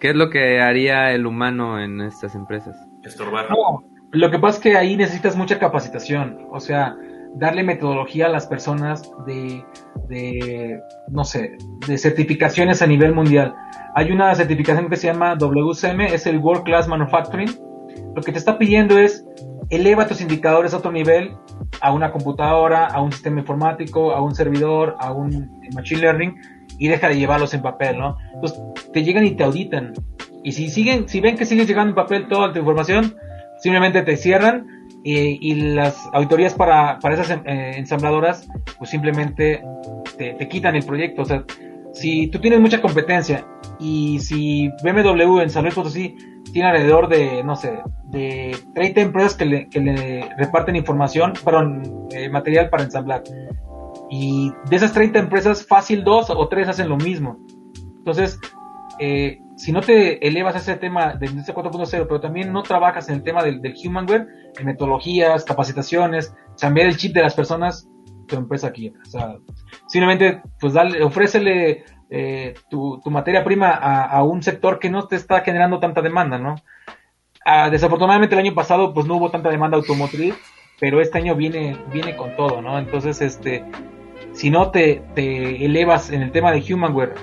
¿Qué 0.00 0.10
es 0.10 0.16
lo 0.16 0.30
que 0.30 0.60
haría 0.60 1.12
el 1.12 1.26
humano 1.26 1.80
en 1.80 2.00
estas 2.00 2.34
empresas? 2.34 2.76
Estorbar. 3.04 3.48
No, 3.50 3.84
lo 4.12 4.30
que 4.30 4.38
pasa 4.38 4.56
es 4.58 4.62
que 4.62 4.76
ahí 4.76 4.96
necesitas 4.96 5.36
mucha 5.36 5.58
capacitación, 5.58 6.46
o 6.50 6.60
sea, 6.60 6.96
darle 7.36 7.62
metodología 7.62 8.26
a 8.26 8.30
las 8.30 8.46
personas 8.46 9.10
de, 9.26 9.64
de 10.08 10.80
no 11.10 11.24
sé, 11.24 11.56
de 11.86 11.98
certificaciones 11.98 12.82
a 12.82 12.86
nivel 12.86 13.14
mundial. 13.14 13.54
Hay 13.94 14.10
una 14.10 14.34
certificación 14.34 14.88
que 14.88 14.96
se 14.96 15.06
llama 15.06 15.36
WCM, 15.36 16.00
es 16.00 16.26
el 16.26 16.38
World 16.38 16.64
Class 16.64 16.88
Manufacturing. 16.88 17.50
Lo 18.14 18.22
que 18.22 18.32
te 18.32 18.38
está 18.38 18.58
pidiendo 18.58 18.98
es 18.98 19.24
eleva 19.70 20.06
tus 20.06 20.20
indicadores 20.20 20.74
a 20.74 20.78
otro 20.78 20.92
nivel, 20.92 21.32
a 21.80 21.92
una 21.92 22.12
computadora, 22.12 22.86
a 22.86 23.00
un 23.00 23.12
sistema 23.12 23.40
informático, 23.40 24.12
a 24.12 24.20
un 24.20 24.34
servidor, 24.34 24.96
a 25.00 25.12
un 25.12 25.60
machine 25.74 26.00
learning 26.00 26.36
y 26.78 26.88
deja 26.88 27.08
de 27.08 27.16
llevarlos 27.16 27.54
en 27.54 27.62
papel, 27.62 27.98
¿no? 27.98 28.16
Entonces 28.34 28.60
te 28.92 29.02
llegan 29.02 29.24
y 29.24 29.32
te 29.32 29.44
auditan. 29.44 29.94
Y 30.44 30.52
si 30.52 30.68
siguen, 30.70 31.08
si 31.08 31.20
ven 31.20 31.36
que 31.36 31.44
sigues 31.44 31.66
llegando 31.66 31.90
en 31.90 31.96
papel 31.96 32.28
toda 32.28 32.52
tu 32.52 32.58
información, 32.58 33.16
simplemente 33.58 34.02
te 34.02 34.16
cierran 34.16 34.66
y, 35.02 35.54
las 35.54 35.96
auditorías 36.12 36.54
para, 36.54 36.98
para 36.98 37.14
esas 37.14 37.30
eh, 37.30 37.72
ensambladoras 37.76 38.48
pues 38.76 38.90
simplemente 38.90 39.62
te, 40.18 40.34
te, 40.34 40.48
quitan 40.48 40.74
el 40.74 40.84
proyecto. 40.84 41.22
O 41.22 41.24
sea, 41.24 41.44
si 41.96 42.28
tú 42.28 42.38
tienes 42.40 42.60
mucha 42.60 42.82
competencia 42.82 43.46
y 43.80 44.18
si 44.20 44.68
BMW 44.82 45.40
en 45.40 45.50
San 45.50 45.62
Luis 45.62 45.74
Potosí 45.74 46.14
tiene 46.52 46.68
alrededor 46.68 47.08
de, 47.08 47.42
no 47.42 47.56
sé, 47.56 47.82
de 48.04 48.54
30 48.74 49.00
empresas 49.00 49.34
que 49.34 49.46
le, 49.46 49.68
que 49.68 49.80
le 49.80 50.28
reparten 50.36 50.76
información, 50.76 51.32
perdón, 51.42 52.06
eh, 52.10 52.28
material 52.28 52.68
para 52.68 52.84
ensamblar. 52.84 53.22
Y 54.10 54.52
de 54.68 54.76
esas 54.76 54.92
30 54.92 55.18
empresas, 55.18 55.66
fácil 55.66 56.04
dos 56.04 56.28
o 56.28 56.48
tres 56.48 56.68
hacen 56.68 56.90
lo 56.90 56.98
mismo. 56.98 57.38
Entonces, 57.98 58.38
eh, 58.98 59.40
si 59.56 59.72
no 59.72 59.80
te 59.80 60.26
elevas 60.26 60.54
a 60.54 60.58
ese 60.58 60.76
tema 60.76 61.14
del 61.14 61.30
industria 61.30 61.56
4.0, 61.56 61.90
pero 62.06 62.20
también 62.20 62.52
no 62.52 62.62
trabajas 62.62 63.08
en 63.08 63.16
el 63.16 63.22
tema 63.22 63.42
del, 63.42 63.62
del 63.62 63.74
humanware, 63.82 64.28
en 64.58 64.66
metodologías, 64.66 65.44
capacitaciones, 65.44 66.34
cambiar 66.60 66.88
el 66.88 66.96
chip 66.98 67.14
de 67.14 67.22
las 67.22 67.34
personas, 67.34 67.88
tu 68.26 68.36
empresa 68.36 68.72
quiebra. 68.72 69.00
O 69.02 69.10
sea, 69.10 69.36
simplemente, 69.88 70.42
pues 70.60 70.74
dale, 70.74 71.02
ofrécele 71.02 71.84
eh, 72.10 72.54
tu, 72.70 73.00
materia 73.06 73.44
prima 73.44 73.70
a, 73.70 74.22
un 74.22 74.42
sector 74.42 74.78
que 74.78 74.90
no 74.90 75.06
te 75.06 75.16
está 75.16 75.40
generando 75.40 75.80
tanta 75.80 76.02
demanda, 76.02 76.38
¿no? 76.38 76.56
Ah, 77.44 77.70
desafortunadamente 77.70 78.34
el 78.34 78.40
año 78.40 78.54
pasado, 78.54 78.92
pues 78.92 79.06
no 79.06 79.16
hubo 79.16 79.30
tanta 79.30 79.50
demanda 79.50 79.76
automotriz, 79.76 80.34
pero 80.80 81.00
este 81.00 81.18
año 81.18 81.34
viene, 81.34 81.76
viene 81.92 82.16
con 82.16 82.36
todo, 82.36 82.60
¿no? 82.60 82.78
Entonces, 82.78 83.20
este, 83.20 83.64
si 84.32 84.50
no 84.50 84.70
te, 84.70 85.02
te 85.14 85.64
elevas 85.64 86.10
en 86.10 86.22
el 86.22 86.32
tema 86.32 86.52
de 86.52 86.62
humanware 86.72 87.14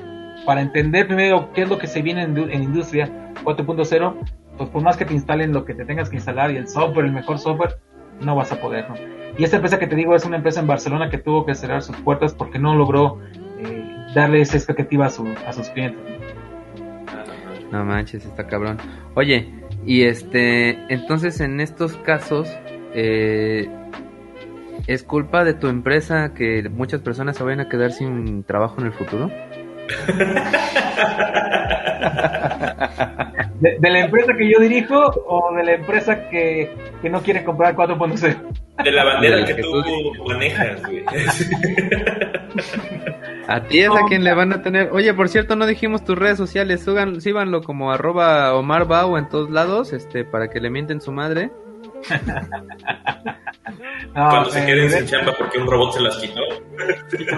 para 0.46 0.62
entender 0.62 1.08
primero 1.08 1.52
qué 1.54 1.64
es 1.64 1.70
lo 1.70 1.78
que 1.78 1.88
se 1.88 2.02
viene 2.02 2.24
en, 2.24 2.38
en 2.38 2.64
industria 2.64 3.34
4.0, 3.44 4.16
pues 4.58 4.70
por 4.70 4.82
más 4.82 4.98
que 4.98 5.06
te 5.06 5.14
instalen 5.14 5.54
lo 5.54 5.66
que 5.66 5.74
te 5.74 5.86
tengas 5.86 6.10
que 6.10 6.18
instalar 6.18 6.52
y 6.52 6.58
el 6.58 6.68
software, 6.68 7.06
el 7.06 7.14
mejor 7.14 7.40
software, 7.40 7.78
no 8.24 8.36
vas 8.36 8.52
a 8.52 8.60
poder, 8.60 8.90
¿no? 8.90 8.96
Y 9.38 9.44
esta 9.44 9.58
empresa 9.58 9.80
que 9.80 9.88
te 9.88 9.96
digo 9.96 10.16
es 10.16 10.26
una 10.26 10.38
empresa 10.38 10.60
en 10.60 10.68
Barcelona 10.68 11.10
que 11.10 11.18
tuvo 11.18 11.46
que 11.46 11.56
cerrar 11.56 11.82
sus 11.82 11.96
puertas 11.98 12.34
porque 12.34 12.60
no 12.60 12.76
logró 12.76 13.20
eh, 13.58 13.86
darle 14.14 14.42
esa 14.42 14.58
expectativa 14.58 15.08
a, 15.08 15.10
su, 15.10 15.28
a 15.46 15.54
sus 15.54 15.70
clientes. 15.70 16.00
No 17.72 17.84
manches, 17.84 18.26
está 18.26 18.46
cabrón. 18.46 18.78
Oye, 19.16 19.52
y 19.86 20.04
este, 20.04 20.78
entonces 20.94 21.42
en 21.42 21.60
estos 21.60 21.98
casos, 21.98 22.48
eh, 22.94 23.68
¿es 24.86 25.04
culpa 25.04 25.44
de 25.44 25.56
tu 25.56 25.68
empresa 25.68 26.34
que 26.36 26.70
muchas 26.70 27.02
personas 27.02 27.36
se 27.36 27.44
vayan 27.44 27.62
a 27.62 27.70
quedar 27.70 27.92
sin 27.92 28.44
trabajo 28.44 28.80
en 28.80 28.88
el 28.88 28.94
futuro? 28.94 29.30
¿De, 33.64 33.90
la 33.90 34.02
empresa 34.02 34.34
que 34.38 34.52
yo 34.52 34.60
dirijo 34.60 35.00
o 35.26 35.56
de 35.56 35.64
la 35.64 35.76
empresa 35.76 36.28
que, 36.28 36.70
que 37.02 37.10
no 37.10 37.22
quiere 37.22 37.46
comprar 37.46 37.74
4.0? 37.74 38.36
De 38.84 38.92
la 38.92 39.06
bandera 39.06 39.46
que, 39.46 39.56
tú 39.56 39.82
manejas, 40.28 40.84
güey. 40.84 41.06
A 43.48 43.64
ti 43.64 43.80
es 43.80 43.90
a 43.90 44.06
quien 44.08 44.24
le 44.24 44.32
van 44.34 44.54
a 44.54 44.62
tener. 44.62 44.90
Oye, 44.94 45.14
por 45.14 45.28
cierto, 45.28 45.58
no 45.58 45.66
dijimos 45.66 46.06
tus 46.06 46.18
redes 46.18 46.38
sociales. 46.38 46.86
síbanlo 47.20 47.62
como 47.62 47.92
arroba 47.92 48.56
Omar 48.56 48.86
Bau 48.86 49.18
en 49.18 49.28
todos 49.28 49.50
lados, 49.50 49.92
este, 49.92 50.24
para 50.24 50.50
que 50.50 50.62
le 50.62 50.70
mienten 50.70 51.02
su 51.02 51.12
madre. 51.12 51.52
Cuando 54.14 54.50
se 54.50 54.66
queden 54.66 54.90
sin 54.90 55.06
chamba 55.08 55.34
porque 55.38 55.58
un 55.58 55.68
robot 55.68 55.92
se 55.94 56.00
las 56.02 56.16
quitó. 56.18 56.42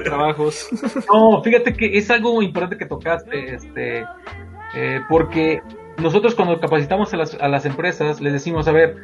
trabajos. 0.03 0.69
No, 1.11 1.41
fíjate 1.41 1.73
que 1.73 1.97
es 1.97 2.11
algo 2.11 2.39
importante 2.41 2.77
que 2.77 2.85
tocaste, 2.85 3.55
este, 3.55 4.05
eh, 4.75 5.01
porque 5.09 5.61
nosotros 5.97 6.35
cuando 6.35 6.59
capacitamos 6.59 7.13
a 7.13 7.17
las, 7.17 7.35
a 7.35 7.47
las, 7.47 7.65
empresas 7.65 8.21
les 8.21 8.33
decimos, 8.33 8.67
a 8.67 8.71
ver, 8.71 8.97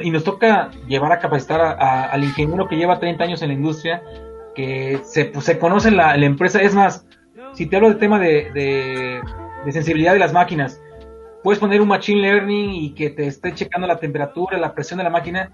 y 0.00 0.10
nos 0.10 0.24
toca 0.24 0.70
llevar 0.88 1.12
a 1.12 1.18
capacitar 1.18 1.60
al 1.60 2.24
ingeniero 2.24 2.68
que 2.68 2.76
lleva 2.76 2.98
30 2.98 3.24
años 3.24 3.42
en 3.42 3.48
la 3.48 3.54
industria, 3.54 4.02
que 4.54 5.00
se, 5.04 5.26
pues, 5.26 5.44
se 5.44 5.58
conoce 5.58 5.90
la, 5.90 6.16
la 6.16 6.26
empresa, 6.26 6.60
es 6.60 6.74
más, 6.74 7.06
si 7.52 7.66
te 7.66 7.76
hablo 7.76 7.88
del 7.88 7.98
tema 7.98 8.18
de, 8.18 9.22
de 9.64 9.72
sensibilidad 9.72 10.12
de 10.12 10.18
las 10.18 10.32
máquinas, 10.32 10.80
puedes 11.42 11.60
poner 11.60 11.80
un 11.80 11.88
machine 11.88 12.22
learning 12.22 12.70
y 12.70 12.94
que 12.94 13.10
te 13.10 13.26
esté 13.26 13.52
checando 13.54 13.86
la 13.86 13.98
temperatura, 13.98 14.58
la 14.58 14.74
presión 14.74 14.98
de 14.98 15.04
la 15.04 15.10
máquina, 15.10 15.52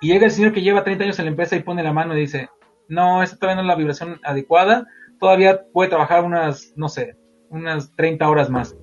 y 0.00 0.08
llega 0.08 0.26
el 0.26 0.32
señor 0.32 0.52
que 0.52 0.62
lleva 0.62 0.84
30 0.84 1.04
años 1.04 1.18
en 1.18 1.26
la 1.26 1.30
empresa 1.30 1.56
y 1.56 1.62
pone 1.62 1.82
la 1.82 1.92
mano 1.92 2.16
y 2.16 2.20
dice, 2.20 2.48
no, 2.88 3.22
esta 3.22 3.36
todavía 3.36 3.56
no 3.56 3.62
es 3.62 3.68
la 3.68 3.76
vibración 3.76 4.20
adecuada, 4.24 4.86
todavía 5.18 5.62
puede 5.72 5.90
trabajar 5.90 6.24
unas, 6.24 6.72
no 6.76 6.88
sé, 6.88 7.16
unas 7.48 7.94
30 7.96 8.28
horas 8.28 8.50
más. 8.50 8.76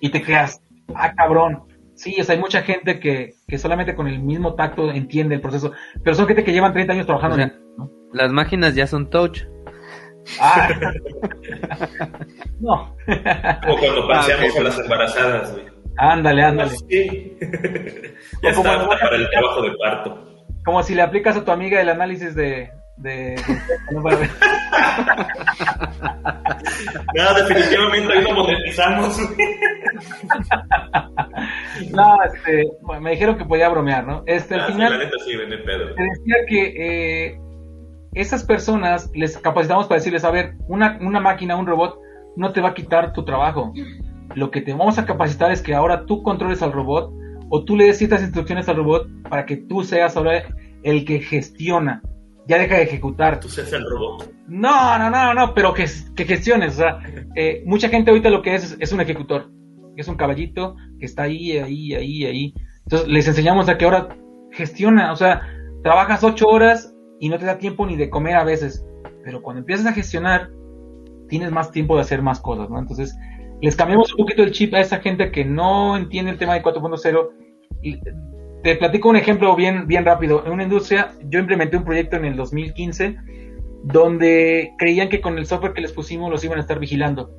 Y 0.00 0.10
te 0.10 0.22
quedas, 0.22 0.62
ah, 0.94 1.12
cabrón. 1.16 1.64
Sí, 1.94 2.16
o 2.20 2.24
sea, 2.24 2.36
hay 2.36 2.40
mucha 2.40 2.62
gente 2.62 3.00
que, 3.00 3.34
que 3.46 3.58
solamente 3.58 3.96
con 3.96 4.06
el 4.06 4.20
mismo 4.20 4.54
tacto 4.54 4.90
entiende 4.90 5.34
el 5.34 5.40
proceso, 5.40 5.72
pero 6.04 6.14
son 6.14 6.28
gente 6.28 6.44
que 6.44 6.52
llevan 6.52 6.72
30 6.72 6.92
años 6.92 7.06
trabajando 7.06 7.38
en 7.38 7.52
Las 8.12 8.30
máquinas 8.30 8.74
ya 8.74 8.86
son 8.86 9.10
touch. 9.10 9.42
Ah. 10.40 10.68
no. 12.60 12.96
Como 13.62 13.78
cuando 13.78 14.08
paseamos 14.08 14.56
a 14.56 14.62
las 14.62 14.78
embarazadas, 14.78 15.52
güey. 15.52 15.66
Ándale, 15.96 16.42
ándale. 16.44 16.70
Sí. 16.88 17.36
ya 18.42 18.50
está 18.50 18.88
para 18.88 19.16
el 19.16 19.28
trabajo 19.30 19.62
de 19.62 19.72
parto. 19.76 20.44
Como 20.64 20.82
si 20.82 20.94
le 20.94 21.02
aplicas 21.02 21.36
a 21.36 21.44
tu 21.44 21.50
amiga 21.50 21.80
el 21.80 21.88
análisis 21.88 22.34
de... 22.34 22.70
de, 22.98 23.36
no, 23.92 24.02
definitivamente 27.34 28.12
ahí 28.12 28.22
lo 28.22 28.34
monetizamos. 28.34 29.18
no, 31.90 32.16
este, 32.24 32.68
me 33.00 33.12
dijeron 33.12 33.38
que 33.38 33.44
podía 33.44 33.68
bromear, 33.68 34.04
¿no? 34.06 34.24
Este, 34.26 34.54
al 34.54 34.62
ah, 34.62 34.66
final... 34.66 34.98
la 34.98 35.04
neta 35.04 35.16
sí, 35.24 35.32
pedo. 35.64 35.94
Te 35.94 36.02
decía 36.02 36.36
que... 36.48 37.26
Eh, 37.26 37.38
esas 38.14 38.42
personas 38.42 39.10
les 39.14 39.36
capacitamos 39.36 39.86
para 39.86 39.98
decirles, 39.98 40.24
a 40.24 40.30
ver, 40.30 40.54
una, 40.66 40.98
una 41.02 41.20
máquina, 41.20 41.56
un 41.56 41.66
robot, 41.66 42.00
no 42.36 42.52
te 42.52 42.62
va 42.62 42.70
a 42.70 42.74
quitar 42.74 43.12
tu 43.12 43.22
trabajo 43.24 43.72
lo 44.34 44.50
que 44.50 44.60
te 44.60 44.72
vamos 44.72 44.98
a 44.98 45.06
capacitar 45.06 45.52
es 45.52 45.62
que 45.62 45.74
ahora 45.74 46.06
tú 46.06 46.22
controles 46.22 46.62
al 46.62 46.72
robot 46.72 47.12
o 47.50 47.64
tú 47.64 47.76
le 47.76 47.86
des 47.86 47.98
ciertas 47.98 48.22
instrucciones 48.22 48.68
al 48.68 48.76
robot 48.76 49.08
para 49.28 49.46
que 49.46 49.56
tú 49.56 49.82
seas 49.82 50.16
ahora 50.16 50.42
el 50.82 51.04
que 51.04 51.20
gestiona. 51.20 52.02
Ya 52.48 52.58
deja 52.58 52.76
de 52.76 52.84
ejecutar. 52.84 53.40
Tú 53.40 53.48
seas 53.48 53.72
el 53.74 53.84
robot. 53.84 54.32
No, 54.48 54.98
no, 54.98 55.10
no, 55.10 55.34
no, 55.34 55.54
pero 55.54 55.74
que, 55.74 55.84
que 56.16 56.24
gestiones. 56.24 56.74
O 56.74 56.76
sea, 56.78 56.98
eh, 57.36 57.62
mucha 57.66 57.90
gente 57.90 58.10
ahorita 58.10 58.30
lo 58.30 58.40
que 58.40 58.54
es 58.54 58.76
es 58.80 58.90
un 58.90 59.02
ejecutor. 59.02 59.50
Es 59.96 60.08
un 60.08 60.16
caballito 60.16 60.74
que 60.98 61.04
está 61.04 61.24
ahí, 61.24 61.58
ahí, 61.58 61.94
ahí, 61.94 62.24
ahí. 62.24 62.54
Entonces 62.84 63.06
les 63.06 63.28
enseñamos 63.28 63.68
a 63.68 63.76
que 63.76 63.84
ahora 63.84 64.16
gestiona. 64.52 65.12
O 65.12 65.16
sea, 65.16 65.42
trabajas 65.82 66.24
ocho 66.24 66.48
horas 66.48 66.94
y 67.20 67.28
no 67.28 67.38
te 67.38 67.44
da 67.44 67.58
tiempo 67.58 67.84
ni 67.84 67.96
de 67.96 68.08
comer 68.08 68.36
a 68.36 68.44
veces. 68.44 68.82
Pero 69.24 69.42
cuando 69.42 69.60
empiezas 69.60 69.84
a 69.84 69.92
gestionar, 69.92 70.50
tienes 71.28 71.52
más 71.52 71.70
tiempo 71.70 71.96
de 71.96 72.00
hacer 72.00 72.22
más 72.22 72.40
cosas, 72.40 72.70
¿no? 72.70 72.78
Entonces, 72.78 73.14
les 73.60 73.76
cambiamos 73.76 74.10
un 74.14 74.18
poquito 74.24 74.42
el 74.42 74.52
chip 74.52 74.72
a 74.72 74.80
esa 74.80 75.00
gente 75.00 75.30
que 75.30 75.44
no 75.44 75.98
entiende 75.98 76.30
el 76.30 76.38
tema 76.38 76.54
de 76.54 76.62
4.0. 76.62 77.28
Y 77.82 78.00
te 78.62 78.76
platico 78.76 79.08
un 79.08 79.16
ejemplo 79.16 79.54
bien, 79.54 79.86
bien 79.86 80.04
rápido. 80.04 80.44
En 80.44 80.52
una 80.52 80.64
industria, 80.64 81.12
yo 81.24 81.38
implementé 81.38 81.76
un 81.76 81.84
proyecto 81.84 82.16
en 82.16 82.24
el 82.24 82.36
2015 82.36 83.16
donde 83.84 84.72
creían 84.78 85.08
que 85.08 85.20
con 85.20 85.38
el 85.38 85.46
software 85.46 85.72
que 85.72 85.80
les 85.80 85.92
pusimos 85.92 86.30
los 86.30 86.44
iban 86.44 86.58
a 86.58 86.62
estar 86.62 86.78
vigilando. 86.78 87.30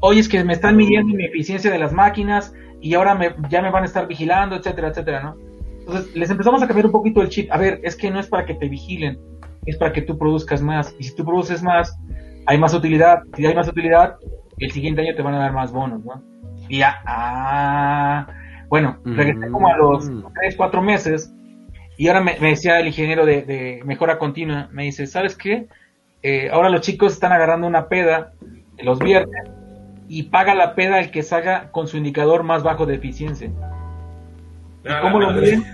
Oye, 0.00 0.20
es 0.20 0.28
que 0.28 0.42
me 0.44 0.52
están 0.52 0.76
midiendo 0.76 1.14
mi 1.14 1.24
eficiencia 1.24 1.70
de 1.70 1.78
las 1.78 1.92
máquinas 1.92 2.54
y 2.80 2.94
ahora 2.94 3.14
me, 3.14 3.34
ya 3.50 3.60
me 3.60 3.70
van 3.70 3.82
a 3.82 3.86
estar 3.86 4.06
vigilando, 4.06 4.56
etcétera, 4.56 4.88
etcétera, 4.88 5.22
¿no? 5.22 5.36
Entonces 5.80 6.14
les 6.14 6.30
empezamos 6.30 6.62
a 6.62 6.66
cambiar 6.66 6.86
un 6.86 6.92
poquito 6.92 7.20
el 7.20 7.28
chip. 7.28 7.50
A 7.52 7.58
ver, 7.58 7.80
es 7.82 7.96
que 7.96 8.10
no 8.10 8.20
es 8.20 8.28
para 8.28 8.46
que 8.46 8.54
te 8.54 8.68
vigilen, 8.68 9.18
es 9.66 9.76
para 9.76 9.92
que 9.92 10.02
tú 10.02 10.16
produzcas 10.16 10.62
más. 10.62 10.94
Y 10.98 11.04
si 11.04 11.14
tú 11.14 11.24
produces 11.24 11.62
más, 11.62 11.94
hay 12.46 12.56
más 12.56 12.72
utilidad. 12.72 13.22
Si 13.36 13.44
hay 13.44 13.54
más 13.54 13.68
utilidad, 13.68 14.16
el 14.58 14.70
siguiente 14.70 15.02
año 15.02 15.14
te 15.14 15.22
van 15.22 15.34
a 15.34 15.38
dar 15.38 15.52
más 15.52 15.72
bonos, 15.72 16.04
¿no? 16.04 16.22
Y 16.68 16.78
ya, 16.78 17.02
ah, 17.04 18.26
bueno, 18.70 18.98
regresé 19.04 19.50
como 19.50 19.68
a 19.68 19.76
los 19.76 20.08
3, 20.40 20.56
4 20.56 20.80
meses 20.80 21.34
y 21.98 22.08
ahora 22.08 22.22
me, 22.22 22.38
decía 22.38 22.80
el 22.80 22.86
ingeniero 22.86 23.26
de, 23.26 23.82
mejora 23.84 24.16
continua, 24.16 24.68
me 24.72 24.84
dice, 24.84 25.06
¿sabes 25.06 25.36
qué? 25.36 25.66
Eh, 26.22 26.48
ahora 26.50 26.70
los 26.70 26.80
chicos 26.80 27.12
están 27.12 27.32
agarrando 27.32 27.66
una 27.66 27.88
peda 27.88 28.32
los 28.78 28.98
viernes 29.00 29.50
y 30.08 30.24
paga 30.24 30.54
la 30.54 30.74
peda 30.74 31.00
el 31.00 31.10
que 31.10 31.22
salga 31.22 31.70
con 31.72 31.88
su 31.88 31.96
indicador 31.96 32.42
más 32.42 32.62
bajo 32.62 32.86
de 32.86 32.94
eficiencia. 32.94 33.50
¿Y 34.84 34.88
ah, 34.88 35.00
cómo 35.02 35.18
lo 35.20 35.32
miden? 35.32 35.64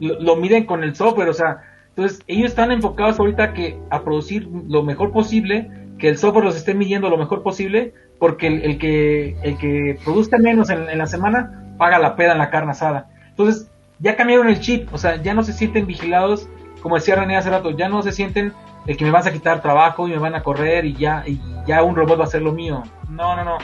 Lo, 0.00 0.36
miden 0.36 0.66
con 0.66 0.82
el 0.82 0.94
software, 0.94 1.28
o 1.28 1.34
sea, 1.34 1.62
entonces 1.90 2.20
ellos 2.26 2.50
están 2.50 2.72
enfocados 2.72 3.18
ahorita 3.18 3.54
que 3.54 3.78
a 3.90 4.02
producir 4.02 4.48
lo 4.68 4.82
mejor 4.82 5.12
posible, 5.12 5.70
que 5.98 6.08
el 6.08 6.18
software 6.18 6.44
los 6.44 6.56
esté 6.56 6.74
midiendo 6.74 7.08
lo 7.08 7.16
mejor 7.16 7.42
posible 7.42 7.94
porque 8.18 8.48
el, 8.48 8.78
que, 8.78 9.36
el 9.42 9.56
que 9.56 9.98
produzca 10.04 10.36
menos 10.36 10.68
en, 10.70 10.98
la 10.98 11.06
semana 11.06 11.63
paga 11.78 11.98
la 11.98 12.16
peda 12.16 12.32
en 12.32 12.38
la 12.38 12.50
carne 12.50 12.72
asada. 12.72 13.08
Entonces, 13.30 13.70
ya 13.98 14.16
cambiaron 14.16 14.48
el 14.48 14.60
chip, 14.60 14.92
o 14.92 14.98
sea, 14.98 15.16
ya 15.16 15.34
no 15.34 15.42
se 15.42 15.52
sienten 15.52 15.86
vigilados, 15.86 16.48
como 16.82 16.96
decía 16.96 17.16
René 17.16 17.36
hace 17.36 17.50
rato, 17.50 17.70
ya 17.70 17.88
no 17.88 18.02
se 18.02 18.12
sienten 18.12 18.52
el 18.86 18.96
que 18.96 19.04
me 19.04 19.10
vas 19.10 19.26
a 19.26 19.32
quitar 19.32 19.62
trabajo 19.62 20.06
y 20.06 20.10
me 20.10 20.18
van 20.18 20.34
a 20.34 20.42
correr 20.42 20.84
y 20.84 20.94
ya, 20.94 21.24
y 21.26 21.40
ya 21.66 21.82
un 21.82 21.96
robot 21.96 22.18
va 22.18 22.24
a 22.24 22.26
hacer 22.26 22.42
lo 22.42 22.52
mío. 22.52 22.82
No, 23.08 23.34
no, 23.36 23.44
no. 23.44 23.58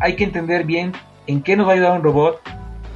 Hay 0.00 0.16
que 0.16 0.24
entender 0.24 0.64
bien 0.64 0.92
en 1.26 1.42
qué 1.42 1.56
nos 1.56 1.66
va 1.66 1.72
a 1.72 1.74
ayudar 1.74 1.92
un 1.92 2.02
robot 2.02 2.40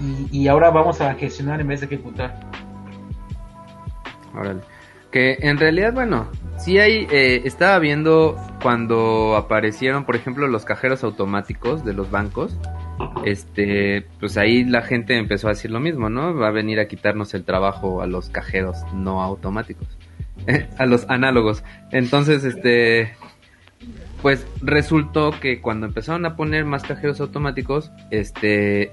y, 0.00 0.26
y 0.36 0.48
ahora 0.48 0.70
vamos 0.70 1.00
a 1.00 1.14
gestionar 1.14 1.60
en 1.60 1.68
vez 1.68 1.80
de 1.80 1.86
ejecutar. 1.86 2.40
Órale. 4.34 4.60
Que 5.10 5.38
en 5.40 5.58
realidad, 5.58 5.92
bueno, 5.92 6.28
sí 6.56 6.78
hay, 6.78 7.06
eh, 7.10 7.42
estaba 7.44 7.78
viendo 7.78 8.36
cuando 8.62 9.36
aparecieron, 9.36 10.04
por 10.04 10.14
ejemplo, 10.14 10.46
los 10.46 10.64
cajeros 10.64 11.02
automáticos 11.02 11.84
de 11.84 11.94
los 11.94 12.10
bancos, 12.10 12.56
este, 13.24 14.06
pues 14.18 14.36
ahí 14.36 14.64
la 14.64 14.82
gente 14.82 15.16
empezó 15.16 15.48
a 15.48 15.50
decir 15.50 15.70
lo 15.70 15.80
mismo, 15.80 16.08
¿no? 16.08 16.34
Va 16.34 16.48
a 16.48 16.52
venir 16.52 16.80
a 16.80 16.88
quitarnos 16.88 17.34
el 17.34 17.44
trabajo 17.44 18.02
a 18.02 18.06
los 18.06 18.28
cajeros 18.30 18.78
no 18.94 19.22
automáticos, 19.22 19.88
a 20.78 20.86
los 20.86 21.08
análogos. 21.08 21.64
Entonces, 21.90 22.44
este, 22.44 23.12
pues 24.22 24.46
resultó 24.62 25.32
que 25.40 25.60
cuando 25.60 25.86
empezaron 25.86 26.26
a 26.26 26.36
poner 26.36 26.64
más 26.64 26.82
cajeros 26.82 27.20
automáticos, 27.20 27.90
este, 28.10 28.92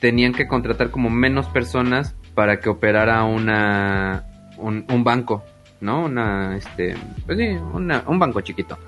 tenían 0.00 0.32
que 0.32 0.46
contratar 0.46 0.90
como 0.90 1.10
menos 1.10 1.46
personas 1.46 2.14
para 2.34 2.60
que 2.60 2.68
operara 2.68 3.24
una 3.24 4.24
un, 4.58 5.04
banco, 5.04 5.44
¿no? 5.80 6.04
Una, 6.04 6.56
este, 6.56 6.96
pues 7.26 7.38
sí, 7.38 7.48
un 7.48 8.18
banco 8.18 8.40
chiquito. 8.40 8.78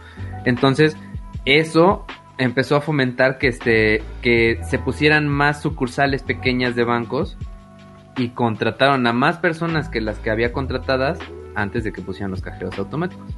Entonces, 0.44 0.96
eso 1.44 2.06
empezó 2.38 2.76
a 2.76 2.80
fomentar 2.80 3.38
que, 3.38 3.48
este, 3.48 4.02
que 4.22 4.60
se 4.64 4.78
pusieran 4.78 5.28
más 5.28 5.60
sucursales 5.60 6.22
pequeñas 6.22 6.74
de 6.76 6.84
bancos 6.84 7.36
y 8.16 8.30
contrataron 8.30 9.06
a 9.06 9.12
más 9.12 9.38
personas 9.38 9.88
que 9.88 10.00
las 10.00 10.18
que 10.18 10.30
había 10.30 10.52
contratadas 10.52 11.18
antes 11.54 11.84
de 11.84 11.92
que 11.92 12.00
pusieran 12.02 12.30
los 12.30 12.40
cajeros 12.40 12.78
automáticos. 12.78 13.36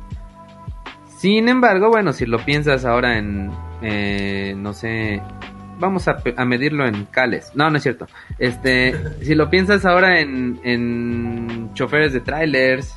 Sin 1.18 1.48
embargo, 1.48 1.88
bueno, 1.90 2.12
si 2.12 2.24
lo 2.24 2.38
piensas 2.38 2.84
ahora 2.84 3.18
en, 3.18 3.50
eh, 3.82 4.54
no 4.56 4.72
sé, 4.72 5.20
vamos 5.78 6.08
a, 6.08 6.16
medirlo 6.44 6.86
en 6.86 7.04
cales. 7.06 7.52
No, 7.54 7.70
no 7.70 7.76
es 7.76 7.82
cierto. 7.82 8.06
Este, 8.38 8.94
si 9.22 9.34
lo 9.34 9.50
piensas 9.50 9.84
ahora 9.84 10.20
en, 10.20 10.60
en 10.64 11.74
choferes 11.74 12.12
de 12.12 12.20
trailers, 12.20 12.96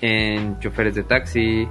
en 0.00 0.58
choferes 0.60 0.94
de 0.94 1.02
taxi, 1.02 1.68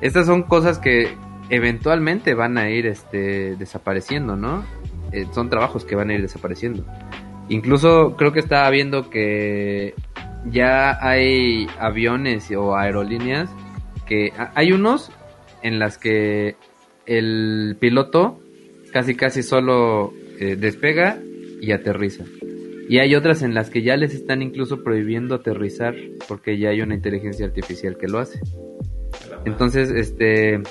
estas 0.00 0.26
son 0.26 0.42
cosas 0.42 0.78
que 0.78 1.16
eventualmente 1.50 2.34
van 2.34 2.58
a 2.58 2.70
ir 2.70 2.86
este, 2.86 3.56
desapareciendo, 3.56 4.36
¿no? 4.36 4.64
Eh, 5.12 5.26
son 5.32 5.48
trabajos 5.48 5.84
que 5.84 5.96
van 5.96 6.10
a 6.10 6.14
ir 6.14 6.22
desapareciendo. 6.22 6.84
Incluso 7.48 8.14
creo 8.16 8.32
que 8.32 8.40
estaba 8.40 8.68
viendo 8.70 9.08
que 9.10 9.94
ya 10.46 10.98
hay 11.00 11.66
aviones 11.78 12.50
o 12.50 12.76
aerolíneas 12.76 13.50
que 14.06 14.32
hay 14.54 14.72
unos 14.72 15.10
en 15.62 15.78
las 15.78 15.98
que 15.98 16.56
el 17.06 17.76
piloto 17.80 18.40
casi 18.92 19.14
casi 19.14 19.42
solo 19.42 20.12
eh, 20.40 20.56
despega 20.56 21.18
y 21.60 21.72
aterriza. 21.72 22.24
Y 22.88 22.98
hay 22.98 23.14
otras 23.14 23.42
en 23.42 23.52
las 23.52 23.68
que 23.68 23.82
ya 23.82 23.96
les 23.96 24.14
están 24.14 24.40
incluso 24.40 24.82
prohibiendo 24.82 25.34
aterrizar 25.34 25.94
porque 26.26 26.58
ya 26.58 26.70
hay 26.70 26.80
una 26.80 26.94
inteligencia 26.94 27.44
artificial 27.44 27.98
que 27.98 28.08
lo 28.08 28.18
hace. 28.18 28.40
Entonces, 29.44 29.90
este, 29.90 30.62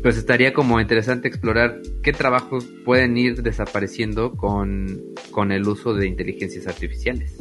pues 0.00 0.16
estaría 0.16 0.52
como 0.52 0.80
interesante 0.80 1.28
explorar 1.28 1.80
qué 2.02 2.12
trabajos 2.12 2.64
pueden 2.84 3.16
ir 3.16 3.42
desapareciendo 3.42 4.32
con, 4.32 5.00
con 5.30 5.52
el 5.52 5.66
uso 5.68 5.94
de 5.94 6.06
inteligencias 6.06 6.66
artificiales. 6.66 7.36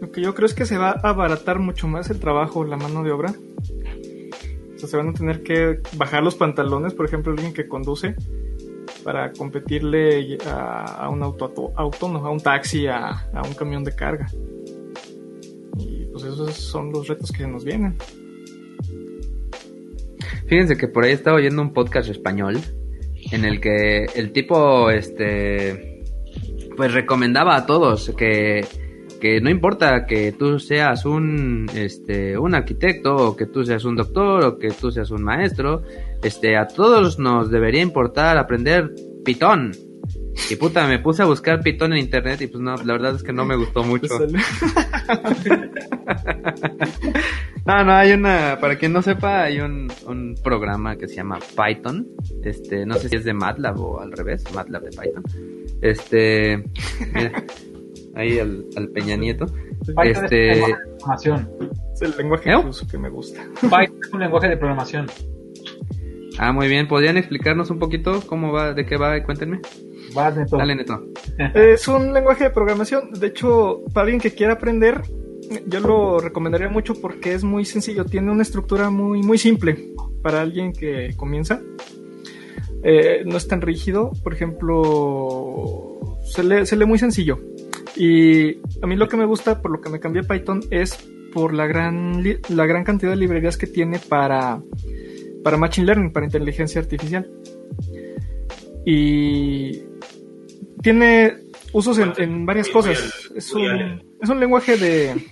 Lo 0.00 0.12
que 0.12 0.20
yo 0.20 0.34
creo 0.34 0.46
es 0.46 0.54
que 0.54 0.66
se 0.66 0.78
va 0.78 0.90
a 0.90 1.08
abaratar 1.08 1.58
mucho 1.58 1.88
más 1.88 2.10
el 2.10 2.20
trabajo, 2.20 2.64
la 2.64 2.76
mano 2.76 3.02
de 3.02 3.10
obra. 3.10 3.32
O 4.74 4.78
sea, 4.78 4.88
se 4.88 4.96
van 4.96 5.08
a 5.08 5.12
tener 5.12 5.42
que 5.42 5.80
bajar 5.96 6.22
los 6.22 6.36
pantalones, 6.36 6.94
por 6.94 7.06
ejemplo, 7.06 7.32
alguien 7.32 7.52
que 7.52 7.66
conduce 7.66 8.14
para 9.02 9.32
competirle 9.32 10.38
a, 10.46 11.08
un 11.10 11.22
auto, 11.22 11.72
autónomo, 11.74 12.26
a 12.26 12.30
un 12.30 12.40
taxi, 12.40 12.86
a, 12.86 13.08
a 13.08 13.42
un 13.44 13.54
camión 13.54 13.82
de 13.82 13.94
carga. 13.96 14.26
Y 15.78 16.04
pues 16.06 16.24
esos 16.24 16.54
son 16.54 16.92
los 16.92 17.08
retos 17.08 17.32
que 17.32 17.46
nos 17.46 17.64
vienen. 17.64 17.96
Fíjense 20.48 20.76
que 20.76 20.88
por 20.88 21.04
ahí 21.04 21.12
estaba 21.12 21.36
oyendo 21.36 21.60
un 21.60 21.74
podcast 21.74 22.08
español 22.08 22.58
en 23.32 23.44
el 23.44 23.60
que 23.60 24.06
el 24.14 24.32
tipo, 24.32 24.90
este, 24.90 26.02
pues 26.76 26.94
recomendaba 26.94 27.54
a 27.54 27.66
todos 27.66 28.14
que, 28.16 28.64
que 29.20 29.40
no 29.42 29.50
importa 29.50 30.06
que 30.06 30.32
tú 30.32 30.58
seas 30.58 31.04
un, 31.04 31.66
este, 31.74 32.38
un 32.38 32.54
arquitecto 32.54 33.14
o 33.14 33.36
que 33.36 33.46
tú 33.46 33.64
seas 33.64 33.84
un 33.84 33.96
doctor 33.96 34.44
o 34.44 34.58
que 34.58 34.70
tú 34.70 34.90
seas 34.90 35.10
un 35.10 35.22
maestro, 35.22 35.82
este, 36.22 36.56
a 36.56 36.66
todos 36.66 37.18
nos 37.18 37.50
debería 37.50 37.82
importar 37.82 38.38
aprender 38.38 38.90
Python. 39.24 39.72
Y 40.50 40.56
puta, 40.56 40.86
me 40.86 40.98
puse 40.98 41.22
a 41.22 41.26
buscar 41.26 41.60
Python 41.60 41.92
en 41.92 41.98
internet 41.98 42.40
y 42.40 42.46
pues 42.46 42.62
no, 42.62 42.74
la 42.76 42.92
verdad 42.94 43.14
es 43.16 43.22
que 43.22 43.32
no 43.32 43.44
me 43.44 43.56
gustó 43.56 43.82
mucho. 43.84 44.06
no, 47.66 47.84
no, 47.84 47.92
hay 47.92 48.12
una, 48.12 48.56
para 48.60 48.78
quien 48.78 48.92
no 48.92 49.02
sepa, 49.02 49.42
hay 49.42 49.60
un, 49.60 49.92
un 50.06 50.34
programa 50.42 50.96
que 50.96 51.06
se 51.08 51.16
llama 51.16 51.38
Python. 51.38 52.06
Este, 52.42 52.86
no 52.86 52.94
sé 52.94 53.08
si 53.08 53.16
es 53.16 53.24
de 53.24 53.34
MATLAB 53.34 53.80
o 53.80 54.00
al 54.00 54.12
revés, 54.12 54.44
MATLAB 54.54 54.82
de 54.84 54.90
Python. 54.90 55.24
Este, 55.82 56.64
mira, 57.14 57.44
ahí 58.14 58.38
al, 58.38 58.64
al 58.76 58.88
Peña 58.88 59.16
Nieto. 59.16 59.46
este, 60.04 60.52
es 60.52 60.64
programación. 60.98 61.50
Es 61.92 62.02
el 62.02 62.16
lenguaje 62.16 62.52
¿Eh? 62.52 62.56
que 62.90 62.98
me 62.98 63.10
gusta. 63.10 63.42
Python 63.60 63.98
es 64.02 64.12
un 64.12 64.20
lenguaje 64.20 64.48
de 64.48 64.56
programación. 64.56 65.06
Ah, 66.38 66.52
muy 66.52 66.68
bien. 66.68 66.86
¿Podrían 66.86 67.16
explicarnos 67.16 67.70
un 67.70 67.80
poquito 67.80 68.22
cómo 68.26 68.52
va, 68.52 68.72
de 68.72 68.86
qué 68.86 68.96
va? 68.96 69.20
Cuéntenme. 69.24 69.60
Dale, 70.14 70.74
Neto. 70.74 71.08
Es 71.54 71.88
un 71.88 72.12
lenguaje 72.12 72.44
de 72.44 72.50
programación. 72.50 73.12
De 73.12 73.28
hecho, 73.28 73.82
para 73.92 74.04
alguien 74.04 74.20
que 74.20 74.32
quiera 74.32 74.54
aprender, 74.54 75.02
yo 75.66 75.80
lo 75.80 76.18
recomendaría 76.18 76.68
mucho 76.68 76.94
porque 76.94 77.34
es 77.34 77.44
muy 77.44 77.64
sencillo. 77.64 78.04
Tiene 78.04 78.30
una 78.30 78.42
estructura 78.42 78.90
muy, 78.90 79.22
muy 79.22 79.38
simple 79.38 79.92
para 80.22 80.40
alguien 80.40 80.72
que 80.72 81.14
comienza. 81.16 81.60
Eh, 82.82 83.22
no 83.24 83.36
es 83.36 83.48
tan 83.48 83.60
rígido. 83.60 84.12
Por 84.22 84.34
ejemplo, 84.34 85.98
se 86.24 86.42
lee, 86.42 86.66
se 86.66 86.76
lee 86.76 86.86
muy 86.86 86.98
sencillo. 86.98 87.38
Y 87.96 88.58
a 88.82 88.86
mí 88.86 88.96
lo 88.96 89.08
que 89.08 89.16
me 89.16 89.24
gusta, 89.24 89.60
por 89.60 89.70
lo 89.70 89.80
que 89.80 89.90
me 89.90 90.00
cambié 90.00 90.22
a 90.22 90.28
Python, 90.28 90.60
es 90.70 90.96
por 91.32 91.52
la 91.52 91.66
gran, 91.66 92.22
la 92.48 92.66
gran 92.66 92.84
cantidad 92.84 93.10
de 93.10 93.16
librerías 93.16 93.56
que 93.56 93.66
tiene 93.66 93.98
para, 93.98 94.62
para 95.42 95.56
Machine 95.56 95.86
Learning, 95.86 96.12
para 96.12 96.26
inteligencia 96.26 96.80
artificial. 96.80 97.30
Y 98.84 99.82
tiene 100.82 101.34
usos 101.72 101.98
en, 101.98 102.46
varias 102.46 102.68
cosas. 102.68 103.30
Es 103.34 103.52
un, 103.52 104.02
es 104.20 104.28
un 104.28 104.40
lenguaje 104.40 104.76
de, 104.76 105.26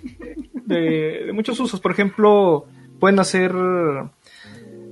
de, 0.67 1.31
muchos 1.33 1.59
usos. 1.61 1.81
Por 1.81 1.93
ejemplo, 1.93 2.67
pueden 2.99 3.19
hacer 3.19 3.53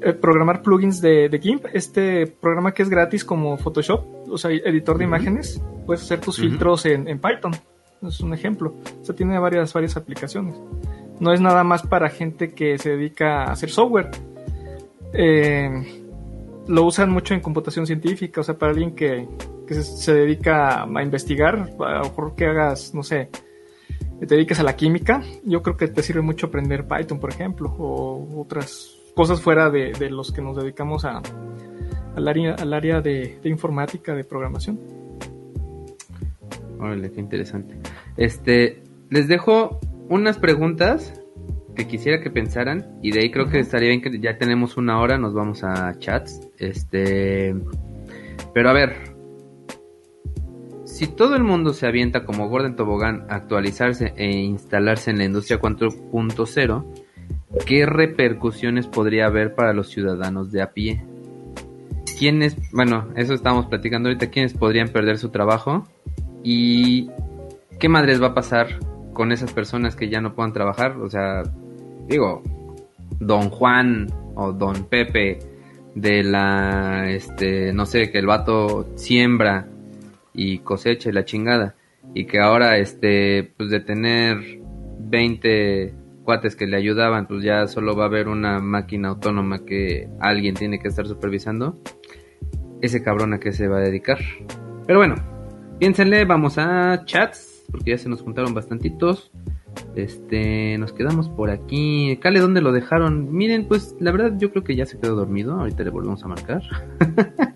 eh, 0.01 0.13
programar 0.13 0.63
plugins 0.63 1.01
de, 1.01 1.29
de, 1.29 1.39
GIMP, 1.39 1.67
este 1.73 2.27
programa 2.27 2.73
que 2.73 2.83
es 2.83 2.89
gratis 2.89 3.25
como 3.25 3.57
Photoshop, 3.57 4.29
o 4.29 4.39
sea, 4.39 4.51
editor 4.51 4.99
de 4.99 5.05
imágenes. 5.05 5.61
Puedes 5.87 6.03
hacer 6.03 6.21
tus 6.21 6.37
filtros 6.37 6.87
en, 6.87 7.09
en, 7.09 7.19
Python. 7.19 7.53
Es 8.03 8.21
un 8.21 8.35
ejemplo. 8.35 8.75
O 9.01 9.05
sea, 9.05 9.15
tiene 9.15 9.39
varias, 9.39 9.73
varias 9.73 9.97
aplicaciones. 9.97 10.57
No 11.21 11.33
es 11.33 11.41
nada 11.41 11.65
más 11.65 11.83
para 11.83 12.09
gente 12.11 12.53
que 12.53 12.79
se 12.79 12.91
dedica 12.91 13.45
a 13.45 13.53
hacer 13.53 13.71
software. 13.71 14.11
Eh, 15.13 16.04
lo 16.67 16.85
usan 16.85 17.11
mucho 17.11 17.35
en 17.35 17.41
computación 17.41 17.87
científica, 17.87 18.41
o 18.41 18.45
sea, 18.45 18.57
para 18.57 18.73
alguien 18.73 18.95
que, 18.95 19.29
que 19.67 19.75
se, 19.75 20.15
dedica 20.15 20.85
a 20.85 21.03
investigar, 21.03 21.71
a 21.79 21.99
lo 21.99 22.05
mejor 22.05 22.35
que 22.35 22.47
hagas, 22.47 22.95
no 22.95 23.03
sé, 23.03 23.29
te 24.21 24.27
dediques 24.27 24.61
a 24.61 24.63
la 24.63 24.77
química, 24.77 25.23
yo 25.45 25.63
creo 25.63 25.77
que 25.77 25.89
te 25.89 26.03
sirve 26.03 26.23
mucho 26.23 26.47
aprender 26.47 26.87
Python, 26.87 27.21
por 27.21 27.31
ejemplo, 27.31 27.75
o 27.79 28.41
otras 28.41 28.97
cosas 29.15 29.41
fuera 29.41 29.71
de, 29.71 29.93
de 29.93 30.11
los 30.11 30.33
que 30.33 30.43
nos 30.43 30.57
dedicamos 30.57 31.05
a, 31.05 31.21
al 32.17 32.29
área, 32.29 32.55
al 32.55 32.73
área 32.73 33.01
de, 33.01 33.39
de 33.43 33.49
informática, 33.49 34.15
de 34.15 34.25
programación. 34.25 34.79
Órale, 36.79 37.11
qué 37.11 37.21
interesante. 37.21 37.77
Este, 38.17 38.83
les 39.11 39.29
dejo 39.29 39.79
unas 40.09 40.39
preguntas 40.39 41.21
que 41.75 41.87
quisiera 41.87 42.21
que 42.21 42.31
pensaran 42.31 42.99
y 43.03 43.11
de 43.11 43.21
ahí 43.21 43.31
creo 43.31 43.49
que 43.49 43.59
estaría 43.59 43.89
bien 43.89 44.01
que 44.01 44.19
ya 44.21 44.39
tenemos 44.39 44.77
una 44.77 45.01
hora, 45.01 45.19
nos 45.19 45.35
vamos 45.35 45.65
a 45.65 45.99
chats. 45.99 46.41
Este, 46.59 47.55
pero 48.53 48.71
a 48.71 48.73
ver, 48.73 49.15
si 50.85 51.09
todo 51.09 51.35
el 51.35 51.43
mundo 51.43 51.73
se 51.73 51.89
avienta 51.89 52.25
como 52.25 52.49
Gordon 52.49 52.77
Tobogán 52.77 53.27
a 53.29 53.35
actualizarse 53.35 54.15
e 54.17 54.31
instalarse 54.31 55.11
en 55.11 55.19
la 55.19 55.25
industria 55.25 55.61
4.0, 55.61 56.85
¿qué 57.67 57.85
repercusiones 57.85 58.87
podría 58.87 59.27
haber 59.27 59.57
para 59.57 59.73
los 59.73 59.89
ciudadanos 59.89 60.53
de 60.53 60.63
a 60.63 60.73
pie? 60.73 61.05
¿Quiénes, 62.17 62.57
bueno, 62.73 63.09
eso 63.17 63.35
estamos 63.35 63.67
platicando 63.67 64.09
ahorita, 64.09 64.31
quiénes 64.31 64.55
podrían 64.55 64.89
perder 64.89 65.19
su 65.19 65.31
trabajo? 65.31 65.89
¿Y 66.45 67.11
qué 67.81 67.89
madres 67.89 68.23
va 68.23 68.29
a 68.29 68.35
pasar 68.35 68.79
con 69.13 69.33
esas 69.33 69.53
personas 69.53 69.97
que 69.97 70.09
ya 70.09 70.21
no 70.21 70.37
puedan 70.37 70.53
trabajar? 70.53 70.99
O 70.99 71.11
sea, 71.11 71.43
digo, 72.09 72.43
don 73.21 73.51
Juan 73.51 74.09
o 74.35 74.53
don 74.53 74.85
Pepe 74.85 75.39
de 75.95 76.25
la, 76.25 77.11
este, 77.11 77.73
no 77.73 77.87
sé, 77.87 78.11
que 78.11 78.19
el 78.19 78.27
vato 78.27 78.89
siembra 78.97 79.69
y 80.33 80.59
cosecha 80.59 81.13
la 81.13 81.25
chingada. 81.25 81.75
Y 82.15 82.27
que 82.27 82.41
ahora, 82.41 82.77
este, 82.79 83.53
pues 83.57 83.71
de 83.71 83.81
tener 83.81 84.39
20 84.99 85.95
cuates 86.25 86.57
que 86.57 86.67
le 86.67 86.77
ayudaban, 86.77 87.27
pues 87.27 87.43
ya 87.43 87.67
solo 87.67 87.97
va 87.97 88.05
a 88.05 88.07
haber 88.09 88.29
una 88.29 88.59
máquina 88.59 89.09
autónoma 89.09 89.65
que 89.65 90.09
alguien 90.21 90.55
tiene 90.55 90.79
que 90.79 90.89
estar 90.89 91.07
supervisando. 91.07 91.79
Ese 92.83 93.03
cabrón 93.03 93.33
a 93.33 93.41
qué 93.41 93.53
se 93.53 93.69
va 93.69 93.79
a 93.79 93.83
dedicar. 93.83 94.19
Pero 94.87 94.99
bueno, 94.99 95.15
piénsenle, 95.79 96.25
vamos 96.25 96.59
a 96.59 97.05
chats, 97.05 97.65
porque 97.71 97.93
ya 97.93 97.99
se 97.99 98.09
nos 98.09 98.23
juntaron 98.23 98.53
bastantitos. 98.55 99.31
Este, 99.95 100.77
nos 100.79 100.93
quedamos 100.93 101.29
por 101.29 101.51
aquí. 101.51 102.19
Cale, 102.21 102.41
¿dónde 102.41 102.61
lo 102.61 102.73
dejaron? 102.73 103.33
Miren, 103.33 103.67
pues 103.67 103.97
la 104.01 104.13
verdad 104.13 104.33
yo 104.39 104.51
creo 104.51 104.65
que 104.65 104.77
ya 104.77 104.87
se 104.87 104.99
quedó 104.99 105.15
dormido. 105.15 105.55
Ahorita 105.55 105.85
le 105.85 105.91
volvemos 105.91 106.23
a 106.25 106.29
marcar. 106.29 106.63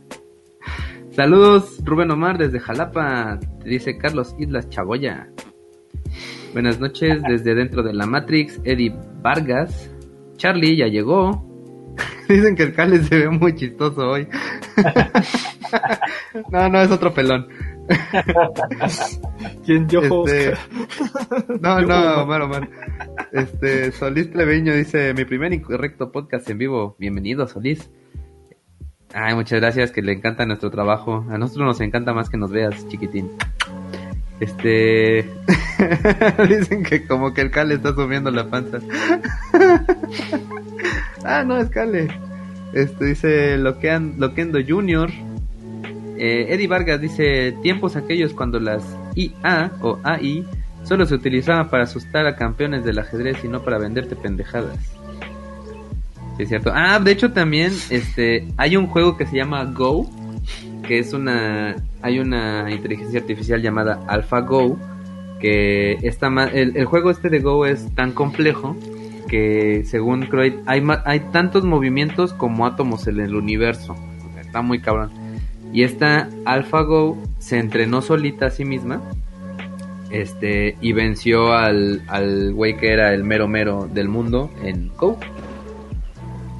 Saludos, 1.10 1.80
Rubén 1.84 2.10
Omar 2.12 2.38
desde 2.38 2.60
Jalapa. 2.60 3.40
dice 3.64 3.98
Carlos 3.98 4.36
Islas 4.38 4.68
Chagoya. 4.68 5.28
Buenas 6.52 6.80
noches 6.80 7.20
desde 7.28 7.54
dentro 7.54 7.82
de 7.82 7.92
la 7.92 8.06
Matrix. 8.06 8.60
Eddie 8.64 8.94
Vargas. 9.20 9.90
Charlie 10.36 10.76
ya 10.76 10.86
llegó. 10.86 11.44
Dicen 12.28 12.54
que 12.54 12.64
el 12.64 12.74
Cale 12.74 13.02
se 13.02 13.18
ve 13.18 13.30
muy 13.30 13.54
chistoso 13.54 14.10
hoy. 14.10 14.28
no, 16.52 16.68
no, 16.68 16.80
es 16.80 16.90
otro 16.90 17.12
pelón. 17.12 17.48
¿Quién 19.64 19.88
yo? 19.88 20.02
Este... 20.26 20.54
No, 21.60 21.80
no, 21.80 22.22
Omar, 22.22 22.42
Omar. 22.42 22.68
Este, 23.32 23.92
Solís 23.92 24.30
Treveño 24.30 24.74
dice, 24.74 25.14
mi 25.14 25.24
primer 25.24 25.52
incorrecto 25.52 26.12
podcast 26.12 26.48
en 26.50 26.58
vivo. 26.58 26.96
Bienvenido, 26.98 27.46
Solís. 27.48 27.90
Ay, 29.14 29.34
muchas 29.34 29.60
gracias, 29.60 29.90
que 29.90 30.02
le 30.02 30.12
encanta 30.12 30.44
nuestro 30.44 30.70
trabajo. 30.70 31.24
A 31.30 31.38
nosotros 31.38 31.66
nos 31.66 31.80
encanta 31.80 32.12
más 32.12 32.28
que 32.28 32.36
nos 32.36 32.50
veas, 32.50 32.86
chiquitín. 32.88 33.30
Este... 34.40 35.28
Dicen 36.48 36.82
que 36.84 37.06
como 37.06 37.32
que 37.32 37.40
el 37.40 37.50
Cale 37.50 37.74
está 37.74 37.94
subiendo 37.94 38.30
la 38.30 38.48
panza. 38.50 38.78
ah, 41.24 41.42
no, 41.44 41.58
es 41.58 41.70
Cale. 41.70 42.08
Este 42.72 43.04
dice 43.06 43.58
Loquendo 43.58 44.58
Junior. 44.66 45.10
Eh, 46.18 46.46
Eddie 46.54 46.66
Vargas 46.66 47.00
dice, 47.00 47.52
tiempos 47.62 47.96
aquellos 47.96 48.32
cuando 48.32 48.58
las 48.60 48.82
IA 49.14 49.72
o 49.80 49.98
AI 50.02 50.44
solo 50.84 51.06
se 51.06 51.14
utilizaban 51.14 51.68
para 51.70 51.84
asustar 51.84 52.26
a 52.26 52.34
campeones 52.36 52.84
del 52.84 52.98
ajedrez 52.98 53.44
y 53.44 53.48
no 53.48 53.62
para 53.62 53.78
venderte 53.78 54.16
pendejadas. 54.16 54.78
es 56.38 56.48
cierto. 56.48 56.72
Ah, 56.74 56.98
de 56.98 57.12
hecho 57.12 57.32
también 57.32 57.72
este 57.90 58.46
hay 58.56 58.76
un 58.76 58.86
juego 58.86 59.16
que 59.16 59.26
se 59.26 59.36
llama 59.36 59.64
Go, 59.64 60.08
que 60.86 60.98
es 60.98 61.12
una 61.12 61.76
hay 62.02 62.18
una 62.20 62.70
inteligencia 62.70 63.20
artificial 63.20 63.60
llamada 63.60 64.00
AlphaGo 64.06 64.78
que 65.40 65.98
está 66.02 66.30
ma- 66.30 66.46
el, 66.46 66.84
juego 66.84 67.10
este 67.10 67.28
de 67.28 67.40
Go 67.40 67.66
es 67.66 67.94
tan 67.94 68.12
complejo 68.12 68.76
que 69.28 69.84
según 69.84 70.22
Croyd 70.26 70.54
hay, 70.66 70.82
hay 71.04 71.20
tantos 71.32 71.64
movimientos 71.64 72.32
como 72.32 72.66
átomos 72.66 73.06
en 73.06 73.20
el 73.20 73.34
universo. 73.36 73.94
Está 74.40 74.62
muy 74.62 74.80
cabrón. 74.80 75.10
Y 75.72 75.82
esta 75.82 76.28
AlphaGo 76.44 77.18
se 77.38 77.58
entrenó 77.58 78.02
solita 78.02 78.46
a 78.46 78.50
sí 78.50 78.64
misma 78.64 79.02
este 80.10 80.76
y 80.80 80.92
venció 80.92 81.52
al, 81.52 82.02
al 82.06 82.54
güey 82.54 82.76
que 82.76 82.92
era 82.92 83.12
el 83.12 83.24
mero 83.24 83.48
mero 83.48 83.88
del 83.92 84.08
mundo 84.08 84.50
en 84.62 84.90
Go. 84.96 85.18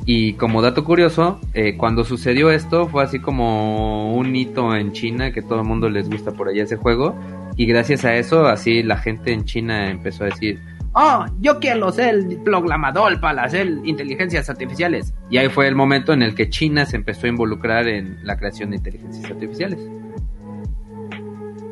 Y 0.04 0.34
como 0.34 0.62
dato 0.62 0.84
curioso, 0.84 1.38
eh, 1.52 1.76
cuando 1.76 2.02
sucedió 2.02 2.50
esto 2.50 2.88
fue 2.88 3.04
así 3.04 3.18
como 3.18 4.14
un 4.14 4.34
hito 4.34 4.74
en 4.74 4.92
China 4.92 5.32
que 5.32 5.42
todo 5.42 5.61
el 5.61 5.66
mundo 5.66 5.90
les 5.90 6.09
gusta 6.09 6.32
por 6.32 6.48
allá 6.48 6.62
ese 6.62 6.76
juego. 6.76 7.14
Y 7.56 7.66
gracias 7.66 8.04
a 8.06 8.16
eso, 8.16 8.46
así 8.46 8.82
la 8.82 8.96
gente 8.96 9.32
en 9.32 9.44
China 9.44 9.90
empezó 9.90 10.24
a 10.24 10.28
decir, 10.28 10.61
oh, 10.99 11.24
yo 11.40 11.61
quiero 11.61 11.90
ser 11.92 12.14
el 12.16 12.36
programador 12.42 13.20
para 13.20 13.44
hacer 13.44 13.68
inteligencias 13.84 14.51
artificiales. 14.51 15.14
Y 15.30 15.38
ahí 15.38 15.49
fue 15.49 15.68
el 15.68 15.76
momento 15.76 16.12
en 16.12 16.22
el 16.22 16.34
que 16.34 16.51
China 16.51 16.84
se 16.84 16.96
empezó 16.96 17.26
a 17.26 17.30
involucrar 17.30 17.86
en 17.86 18.18
la 18.24 18.36
creación 18.36 18.70
de 18.70 18.76
inteligencias 18.76 19.30
artificiales. 19.30 19.78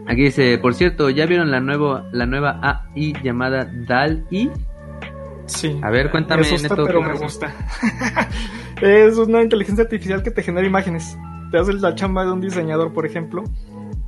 Aquí 0.09 0.23
dice, 0.23 0.57
por 0.59 0.75
cierto, 0.75 1.11
¿ya 1.11 1.27
vieron 1.27 1.51
la, 1.51 1.59
nuevo, 1.61 2.03
la 2.13 2.27
nueva 2.27 2.61
AI 2.95 3.13
llamada 3.25 3.65
DAL-I? 3.65 4.51
Sí. 5.47 5.79
A 5.83 5.91
ver, 5.91 6.11
cuéntame, 6.13 6.43
me 6.43 6.47
asusta, 6.47 6.69
Neto, 6.69 6.85
pero 6.87 7.01
¿qué 7.03 7.09
me 7.09 7.19
gusta. 7.19 7.53
es 8.81 9.17
una 9.19 9.43
inteligencia 9.43 9.83
artificial 9.83 10.23
que 10.23 10.31
te 10.31 10.43
genera 10.43 10.65
imágenes. 10.67 11.19
Te 11.51 11.59
hace 11.59 11.73
la 11.73 11.95
chamba 11.97 12.25
de 12.25 12.31
un 12.31 12.41
diseñador, 12.41 12.93
por 12.93 13.05
ejemplo. 13.07 13.43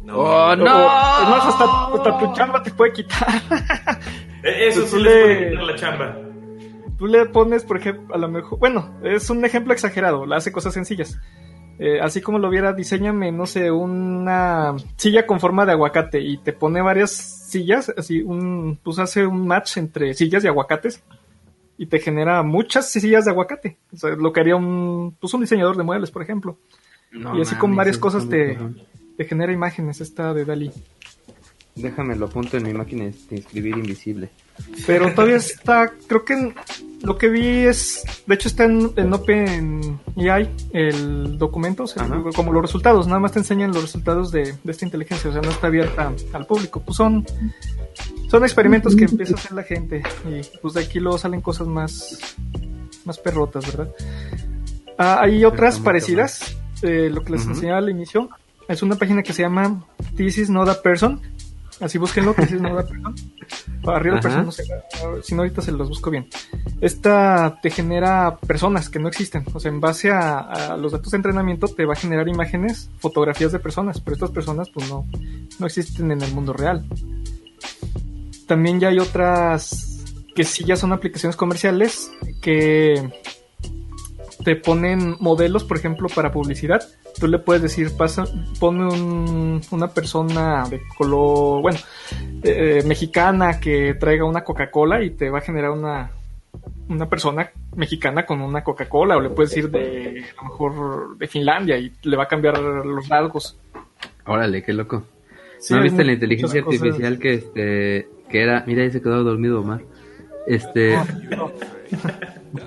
No. 0.04 0.14
¡Oh, 0.16 0.52
O- 0.52 0.56
no! 0.56 0.64
es 0.64 1.28
más, 1.28 1.46
hasta, 1.46 1.64
hasta 1.94 2.18
tu 2.18 2.32
chamba 2.32 2.62
te 2.62 2.70
puede 2.70 2.92
quitar. 2.92 3.28
Eh, 4.42 4.68
Eso 4.68 4.82
Tú 4.82 4.86
sí 4.86 5.02
le- 5.02 5.10
les 5.10 5.22
puede 5.36 5.50
quitar 5.50 5.64
la 5.64 5.74
chamba. 5.76 6.18
Tú 6.98 7.06
le 7.06 7.26
pones, 7.26 7.64
por 7.64 7.76
ejemplo, 7.78 8.14
a 8.14 8.18
lo 8.18 8.28
mejor, 8.28 8.58
bueno, 8.58 8.98
es 9.04 9.30
un 9.30 9.44
ejemplo 9.44 9.72
exagerado, 9.72 10.26
le 10.26 10.34
hace 10.34 10.50
cosas 10.52 10.74
sencillas. 10.74 11.18
Eh, 11.78 12.00
así 12.00 12.20
como 12.20 12.40
lo 12.40 12.50
viera, 12.50 12.72
diseñame, 12.72 13.30
no 13.30 13.46
sé, 13.46 13.70
una 13.70 14.74
silla 14.96 15.24
con 15.26 15.38
forma 15.38 15.64
de 15.64 15.72
aguacate 15.72 16.20
y 16.20 16.38
te 16.38 16.52
pone 16.52 16.82
varias 16.82 17.12
sillas, 17.12 17.92
así, 17.96 18.20
un, 18.22 18.80
pues 18.82 18.98
hace 18.98 19.24
un 19.24 19.46
match 19.46 19.76
entre 19.76 20.12
sillas 20.14 20.42
y 20.42 20.48
aguacates 20.48 21.04
y 21.76 21.86
te 21.86 22.00
genera 22.00 22.42
muchas 22.42 22.90
sillas 22.90 23.24
de 23.26 23.30
aguacate. 23.30 23.76
O 23.92 23.96
sea, 23.96 24.10
lo 24.16 24.32
que 24.32 24.40
haría 24.40 24.56
un, 24.56 25.16
pues 25.20 25.32
un 25.34 25.42
diseñador 25.42 25.76
de 25.76 25.84
muebles, 25.84 26.10
por 26.10 26.22
ejemplo. 26.22 26.58
No 27.12 27.38
y 27.38 27.42
así 27.42 27.54
con 27.54 27.70
mames, 27.70 27.76
varias 27.76 27.98
cosas 27.98 28.28
te, 28.28 28.58
te 29.16 29.24
genera 29.24 29.52
imágenes 29.52 30.00
esta 30.00 30.34
de 30.34 30.44
Dalí. 30.44 30.72
Déjame 31.78 32.16
lo 32.16 32.26
apunto 32.26 32.56
en 32.56 32.64
mi 32.64 32.74
máquina 32.74 33.04
de 33.04 33.36
escribir 33.36 33.76
invisible. 33.76 34.30
Pero 34.86 35.12
todavía 35.14 35.36
está, 35.36 35.92
creo 36.06 36.24
que 36.24 36.52
lo 37.02 37.16
que 37.16 37.28
vi 37.28 37.46
es, 37.46 38.02
de 38.26 38.34
hecho 38.34 38.48
está 38.48 38.64
en, 38.64 38.90
en 38.96 39.12
OpenAI 39.12 40.50
el 40.72 41.38
documento, 41.38 41.84
o 41.84 41.86
sea, 41.86 42.08
como 42.34 42.52
los 42.52 42.62
resultados, 42.62 43.06
nada 43.06 43.20
más 43.20 43.32
te 43.32 43.38
enseñan 43.38 43.72
los 43.72 43.82
resultados 43.82 44.32
de, 44.32 44.54
de 44.64 44.72
esta 44.72 44.84
inteligencia, 44.84 45.30
o 45.30 45.32
sea, 45.32 45.42
no 45.42 45.50
está 45.50 45.68
abierta 45.68 46.12
al 46.32 46.46
público. 46.46 46.82
Pues 46.84 46.96
son, 46.96 47.24
son 48.28 48.42
experimentos 48.42 48.96
que 48.96 49.04
empieza 49.04 49.34
a 49.34 49.38
hacer 49.38 49.52
la 49.52 49.62
gente 49.62 50.02
y 50.28 50.40
pues 50.60 50.74
de 50.74 50.80
aquí 50.80 50.98
luego 50.98 51.18
salen 51.18 51.40
cosas 51.40 51.68
más, 51.68 52.18
más 53.04 53.18
perrotas, 53.18 53.64
¿verdad? 53.66 53.94
Ah, 54.98 55.20
hay 55.22 55.44
otras 55.44 55.78
parecidas, 55.78 56.56
eh, 56.82 57.08
lo 57.12 57.22
que 57.22 57.32
les 57.32 57.46
enseñaba 57.46 57.78
al 57.78 57.88
inicio, 57.88 58.28
es 58.68 58.82
una 58.82 58.96
página 58.96 59.22
que 59.22 59.32
se 59.32 59.42
llama 59.42 59.86
This 60.16 60.38
is 60.38 60.50
not 60.50 60.68
a 60.68 60.82
person, 60.82 61.22
así 61.80 61.98
búsquenlo, 61.98 62.34
This 62.34 62.52
is 62.52 62.60
not 62.60 62.78
a 62.78 62.86
person. 62.86 63.14
Arriba 63.86 64.16
Ajá. 64.16 64.22
person, 64.22 64.46
no 64.46 64.52
sé, 64.52 64.64
si 65.22 65.34
no 65.34 65.42
ahorita 65.42 65.62
se 65.62 65.72
los 65.72 65.88
busco 65.88 66.10
bien. 66.10 66.28
Esta 66.80 67.58
te 67.62 67.70
genera 67.70 68.36
personas 68.38 68.88
que 68.88 68.98
no 68.98 69.08
existen, 69.08 69.44
o 69.52 69.60
sea, 69.60 69.70
en 69.70 69.80
base 69.80 70.10
a, 70.10 70.38
a 70.38 70.76
los 70.76 70.92
datos 70.92 71.12
de 71.12 71.16
entrenamiento 71.16 71.68
te 71.68 71.84
va 71.84 71.94
a 71.94 71.96
generar 71.96 72.28
imágenes, 72.28 72.90
fotografías 72.98 73.52
de 73.52 73.58
personas, 73.58 74.00
pero 74.00 74.14
estas 74.14 74.30
personas 74.30 74.68
pues 74.70 74.88
no, 74.88 75.06
no 75.58 75.66
existen 75.66 76.10
en 76.10 76.20
el 76.22 76.32
mundo 76.32 76.52
real. 76.52 76.86
También 78.46 78.80
ya 78.80 78.88
hay 78.88 78.98
otras 78.98 80.04
que 80.34 80.44
sí 80.44 80.64
ya 80.64 80.76
son 80.76 80.92
aplicaciones 80.92 81.36
comerciales 81.36 82.10
que 82.40 83.10
te 84.44 84.56
ponen 84.56 85.16
modelos, 85.20 85.64
por 85.64 85.76
ejemplo, 85.76 86.08
para 86.08 86.32
publicidad. 86.32 86.80
Tú 87.20 87.26
le 87.26 87.38
puedes 87.38 87.62
decir, 87.62 87.90
pasa, 87.96 88.24
pone 88.60 88.84
un- 88.86 89.60
una 89.70 89.88
persona 89.88 90.64
de 90.68 90.80
color, 90.96 91.62
bueno, 91.62 91.78
eh, 92.42 92.82
mexicana 92.86 93.58
que 93.60 93.94
traiga 93.94 94.24
una 94.24 94.44
Coca-Cola 94.44 95.02
y 95.02 95.10
te 95.10 95.28
va 95.30 95.38
a 95.38 95.42
generar 95.42 95.70
una, 95.72 96.10
una 96.88 97.08
persona 97.08 97.50
mexicana 97.76 98.24
con 98.24 98.40
una 98.40 98.62
Coca-Cola, 98.62 99.16
o 99.16 99.20
le 99.20 99.30
puedes 99.30 99.50
decir 99.50 99.70
de, 99.70 100.24
a 100.38 100.42
lo 100.42 100.48
mejor, 100.48 101.18
de 101.18 101.26
Finlandia 101.26 101.76
y 101.78 101.92
le 102.02 102.16
va 102.16 102.24
a 102.24 102.28
cambiar 102.28 102.58
los 102.58 103.08
rasgos. 103.08 103.58
Órale, 104.26 104.62
qué 104.62 104.72
loco. 104.72 105.02
Sí, 105.58 105.74
¿No 105.74 105.82
viste 105.82 106.04
la 106.04 106.12
inteligencia 106.12 106.62
cosas. 106.62 106.80
artificial 106.82 107.18
que 107.18 107.34
este 107.34 108.08
que 108.28 108.42
era, 108.42 108.62
mira, 108.66 108.82
ahí 108.82 108.90
se 108.92 109.00
quedó 109.02 109.24
dormido 109.24 109.60
Omar. 109.60 109.80
Este, 110.46 110.96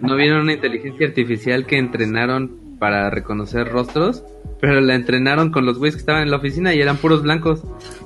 ¿no 0.02 0.16
vieron 0.16 0.42
una 0.42 0.54
inteligencia 0.54 1.08
artificial 1.08 1.66
que 1.66 1.78
entrenaron 1.78 2.78
para 2.80 3.10
reconocer 3.10 3.70
rostros? 3.70 4.24
Pero 4.62 4.80
la 4.80 4.94
entrenaron 4.94 5.52
con 5.52 5.66
los 5.66 5.80
güeyes 5.80 5.96
que 5.96 6.02
estaban 6.02 6.22
en 6.22 6.32
la 6.32 6.38
oficina 6.38 6.74
y 6.74 6.80
eran 6.80 6.98
puros 6.98 7.24
blancos. 7.24 7.64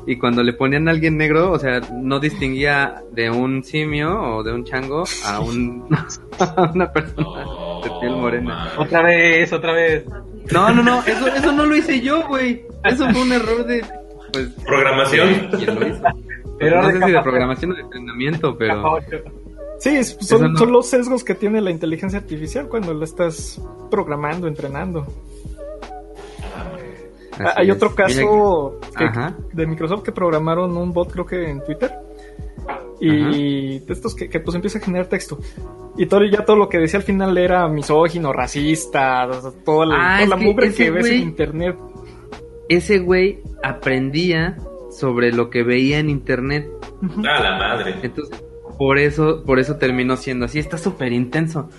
Y 0.08 0.18
cuando 0.18 0.42
le 0.42 0.54
ponían 0.54 0.88
a 0.88 0.92
alguien 0.92 1.18
negro, 1.18 1.52
o 1.52 1.60
sea, 1.60 1.82
no 2.02 2.20
distinguía 2.20 3.04
de 3.12 3.30
un 3.30 3.64
simio 3.64 4.38
o 4.38 4.44
de 4.44 4.54
un 4.54 4.64
chango 4.64 5.04
a 5.26 5.42
un 5.42 5.86
a 6.40 6.72
una 6.74 6.92
persona 6.92 7.44
de 7.84 7.92
piel 8.00 8.16
morena. 8.16 8.72
Otra 8.78 9.04
vez, 9.04 9.52
otra 9.52 9.74
vez. 9.74 10.06
No, 10.52 10.74
no, 10.74 10.82
no, 10.82 11.04
eso, 11.06 11.28
eso 11.28 11.52
no 11.52 11.66
lo 11.66 11.76
hice 11.76 12.00
yo, 12.00 12.26
güey. 12.28 12.66
Eso 12.86 13.10
fue 13.10 13.22
un 13.22 13.34
error 13.34 13.66
de, 13.66 13.84
pues, 14.32 14.50
Programación. 14.66 15.50
¿quién 15.58 15.76
lo 15.76 15.88
hizo? 15.88 16.04
Error 16.60 16.84
no 16.84 16.92
sé 16.92 17.06
si 17.06 17.12
de 17.12 17.22
programación 17.22 17.72
o 17.72 17.76
de 17.76 17.82
entrenamiento, 17.82 18.58
pero. 18.58 19.00
Sí, 19.80 20.04
son, 20.04 20.54
no. 20.54 20.58
son 20.58 20.72
los 20.72 20.88
sesgos 20.88 21.24
que 21.24 21.36
tiene 21.36 21.60
la 21.60 21.70
inteligencia 21.70 22.20
artificial 22.20 22.68
cuando 22.70 22.94
la 22.94 23.04
estás 23.04 23.62
programando, 23.92 24.48
entrenando. 24.48 25.06
Así 26.56 27.42
Ah, 27.44 27.54
Hay 27.58 27.70
es. 27.70 27.76
otro 27.76 27.94
caso 27.94 28.80
que- 28.98 29.04
Ajá. 29.04 29.36
de 29.52 29.68
Microsoft 29.68 30.04
que 30.04 30.12
programaron 30.14 30.76
un 30.78 30.94
bot, 30.94 31.12
creo 31.12 31.26
que 31.26 31.50
en 31.50 31.62
Twitter. 31.64 31.92
Y 33.02 33.80
de 33.80 33.94
estos 33.94 34.16
que, 34.16 34.30
que, 34.30 34.40
pues 34.40 34.56
empieza 34.56 34.80
a 34.80 34.82
generar 34.82 35.08
texto. 35.08 35.38
Y 35.98 36.06
todo, 36.06 36.24
ya 36.24 36.46
todo 36.46 36.56
lo 36.56 36.70
que 36.70 36.78
decía 36.78 37.00
al 37.00 37.06
final 37.06 37.38
era 37.38 37.68
misógino, 37.68 38.32
racista, 38.32 39.28
toda 39.66 39.86
la, 39.86 39.96
Ah, 39.96 40.00
toda 40.18 40.22
es 40.24 40.30
la 40.30 40.38
que 40.38 40.46
mugre 40.46 40.68
ese 40.68 40.86
que 40.86 40.92
ves 40.92 41.08
en 41.08 41.18
internet. 41.24 41.78
Ese 42.70 43.00
güey 43.00 43.40
aprendía 43.64 44.58
sobre 44.92 45.32
lo 45.34 45.50
que 45.50 45.64
veía 45.64 46.00
en 46.00 46.10
internet. 46.10 46.70
A 47.28 47.42
la 47.44 47.58
madre. 47.58 47.96
Entonces, 48.02 48.42
por 48.78 48.98
eso, 48.98 49.44
por 49.46 49.60
eso 49.60 49.76
terminó 49.76 50.16
siendo 50.16 50.46
así. 50.46 50.60
Está 50.60 50.78
súper 50.78 51.12
intenso. 51.12 51.70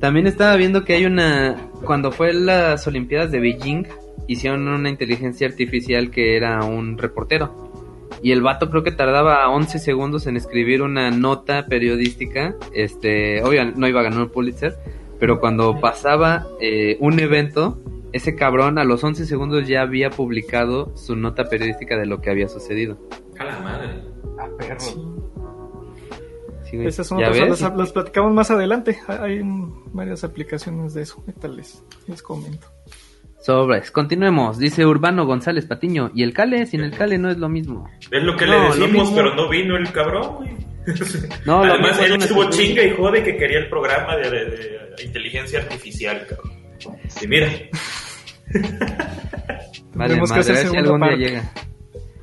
También 0.00 0.26
estaba 0.26 0.56
viendo 0.56 0.84
que 0.84 0.94
hay 0.94 1.06
una. 1.06 1.70
Cuando 1.84 2.10
fue 2.12 2.32
las 2.34 2.86
Olimpiadas 2.86 3.30
de 3.30 3.40
Beijing, 3.40 3.86
hicieron 4.26 4.66
una 4.68 4.88
inteligencia 4.88 5.46
artificial 5.46 6.10
que 6.10 6.36
era 6.36 6.64
un 6.64 6.98
reportero. 6.98 7.64
Y 8.22 8.32
el 8.32 8.42
vato 8.42 8.70
creo 8.70 8.82
que 8.82 8.92
tardaba 8.92 9.48
11 9.50 9.78
segundos 9.78 10.26
en 10.26 10.36
escribir 10.36 10.82
una 10.82 11.10
nota 11.10 11.66
periodística. 11.66 12.54
Este, 12.72 13.42
obviamente 13.42 13.78
no 13.78 13.86
iba 13.88 14.00
a 14.00 14.04
ganar 14.04 14.20
un 14.20 14.30
Pulitzer, 14.30 14.76
pero 15.18 15.40
cuando 15.40 15.80
pasaba 15.80 16.46
eh, 16.60 16.96
un 17.00 17.20
evento, 17.20 17.82
ese 18.12 18.34
cabrón 18.34 18.78
a 18.78 18.84
los 18.84 19.04
11 19.04 19.26
segundos 19.26 19.66
ya 19.68 19.82
había 19.82 20.10
publicado 20.10 20.96
su 20.96 21.16
nota 21.16 21.44
periodística 21.44 21.98
de 21.98 22.06
lo 22.06 22.20
que 22.20 22.30
había 22.30 22.48
sucedido. 22.48 22.98
A 23.38 23.44
la 23.44 23.58
madre. 23.60 23.88
Ah, 24.38 24.48
perro. 24.56 24.80
Sí, 24.80 26.76
güey. 26.76 26.88
Esas 26.88 27.06
son 27.06 27.18
¿Ya 27.18 27.28
otras, 27.28 27.60
las, 27.60 27.76
las 27.76 27.92
platicamos 27.92 28.32
más 28.32 28.50
adelante. 28.50 28.98
Hay 29.06 29.40
varias 29.92 30.24
aplicaciones 30.24 30.94
de 30.94 31.02
eso. 31.02 31.22
Ahorita 31.26 31.48
les, 31.48 31.84
les 32.06 32.22
comento. 32.22 32.73
Sobres, 33.44 33.90
continuemos. 33.90 34.58
Dice 34.58 34.86
Urbano 34.86 35.26
González 35.26 35.66
Patiño. 35.66 36.10
Y 36.14 36.22
el 36.22 36.32
Cale, 36.32 36.64
sin 36.64 36.80
el 36.80 36.92
Cale 36.92 37.18
no 37.18 37.30
es 37.30 37.36
lo 37.36 37.50
mismo. 37.50 37.86
Es 38.10 38.22
lo 38.22 38.36
que 38.36 38.46
No, 38.46 38.74
le 38.74 38.80
decimos, 38.80 39.12
pero 39.14 39.34
no 39.34 39.48
vino 39.50 39.76
el 39.76 39.90
cabrón, 39.92 40.36
güey. 40.36 40.50
No, 41.44 41.62
Además, 41.62 41.98
él 42.00 42.14
estuvo 42.14 42.48
chinga 42.50 42.82
y 42.82 42.90
jode 42.96 43.22
que 43.22 43.36
quería 43.36 43.58
el 43.58 43.68
programa 43.68 44.16
de, 44.16 44.30
de- 44.30 44.80
de 44.96 45.02
inteligencia 45.04 45.58
artificial, 45.60 46.26
cabrón. 46.26 46.52
Y 47.22 47.26
mira, 47.26 47.48
Vale, 49.94 50.14
que 50.14 50.20
madre, 50.20 50.40
hacer 50.40 50.56
a 50.56 50.58
ver 50.60 50.68
si 50.68 50.76
algún 50.76 51.00
día 51.00 51.16
llega. 51.16 51.52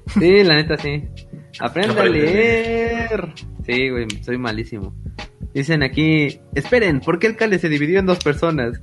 Sí, 0.08 0.44
la 0.44 0.56
neta 0.56 0.78
sí. 0.78 1.04
Aprende 1.60 2.00
a 2.02 2.06
leer. 2.06 3.34
Sí, 3.66 3.90
güey, 3.90 4.08
soy 4.24 4.38
malísimo. 4.38 4.96
Dicen 5.54 5.84
aquí, 5.84 6.40
esperen, 6.56 7.02
¿por 7.02 7.20
qué 7.20 7.28
el 7.28 7.36
Cale 7.36 7.60
se 7.60 7.70
dividió 7.70 8.00
en 8.00 8.06
dos 8.06 8.20
personas? 8.20 8.80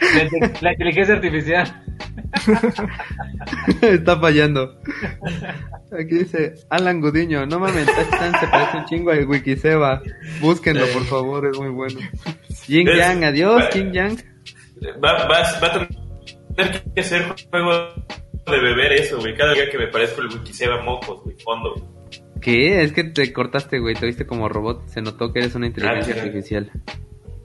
La, 0.00 0.50
la 0.60 0.72
inteligencia 0.72 1.14
artificial. 1.16 1.84
Está 3.82 4.18
fallando. 4.18 4.80
Aquí 5.92 6.18
dice 6.18 6.54
Alan 6.70 7.00
Gudiño, 7.00 7.46
no 7.46 7.58
mames, 7.58 7.86
Touchdown 7.86 8.32
se 8.40 8.46
parece 8.48 8.78
un 8.78 8.84
chingo 8.86 9.10
al 9.10 9.26
Wikiseba. 9.26 10.02
Búsquenlo, 10.40 10.86
por 10.92 11.04
favor, 11.04 11.46
es 11.46 11.58
muy 11.58 11.70
bueno. 11.70 12.00
Jin 12.66 12.86
Yang, 12.86 13.24
adiós, 13.24 13.64
Jin 13.72 13.92
Yang. 13.92 14.24
Va, 15.02 15.12
va, 15.26 15.28
va 15.28 15.66
a 15.66 15.88
tener 16.56 16.82
que 16.94 17.02
ser 17.02 17.22
juego 17.50 17.94
de 18.46 18.60
beber 18.60 18.92
eso, 18.92 19.18
güey. 19.18 19.34
Cada 19.36 19.54
día 19.54 19.70
que 19.70 19.78
me 19.78 19.88
parezco 19.88 20.20
el 20.22 20.28
Wikiseba 20.28 20.82
mocos, 20.82 21.22
güey, 21.24 21.36
fondo. 21.42 21.74
güey. 21.74 21.97
¿Qué? 22.40 22.82
Es 22.82 22.92
que 22.92 23.04
te 23.04 23.32
cortaste, 23.32 23.78
güey, 23.78 23.94
te 23.94 24.06
viste 24.06 24.26
como 24.26 24.48
robot. 24.48 24.86
Se 24.88 25.00
notó 25.02 25.32
que 25.32 25.40
eres 25.40 25.54
una 25.54 25.66
inteligencia 25.66 26.14
Ah, 26.16 26.20
artificial. 26.22 26.70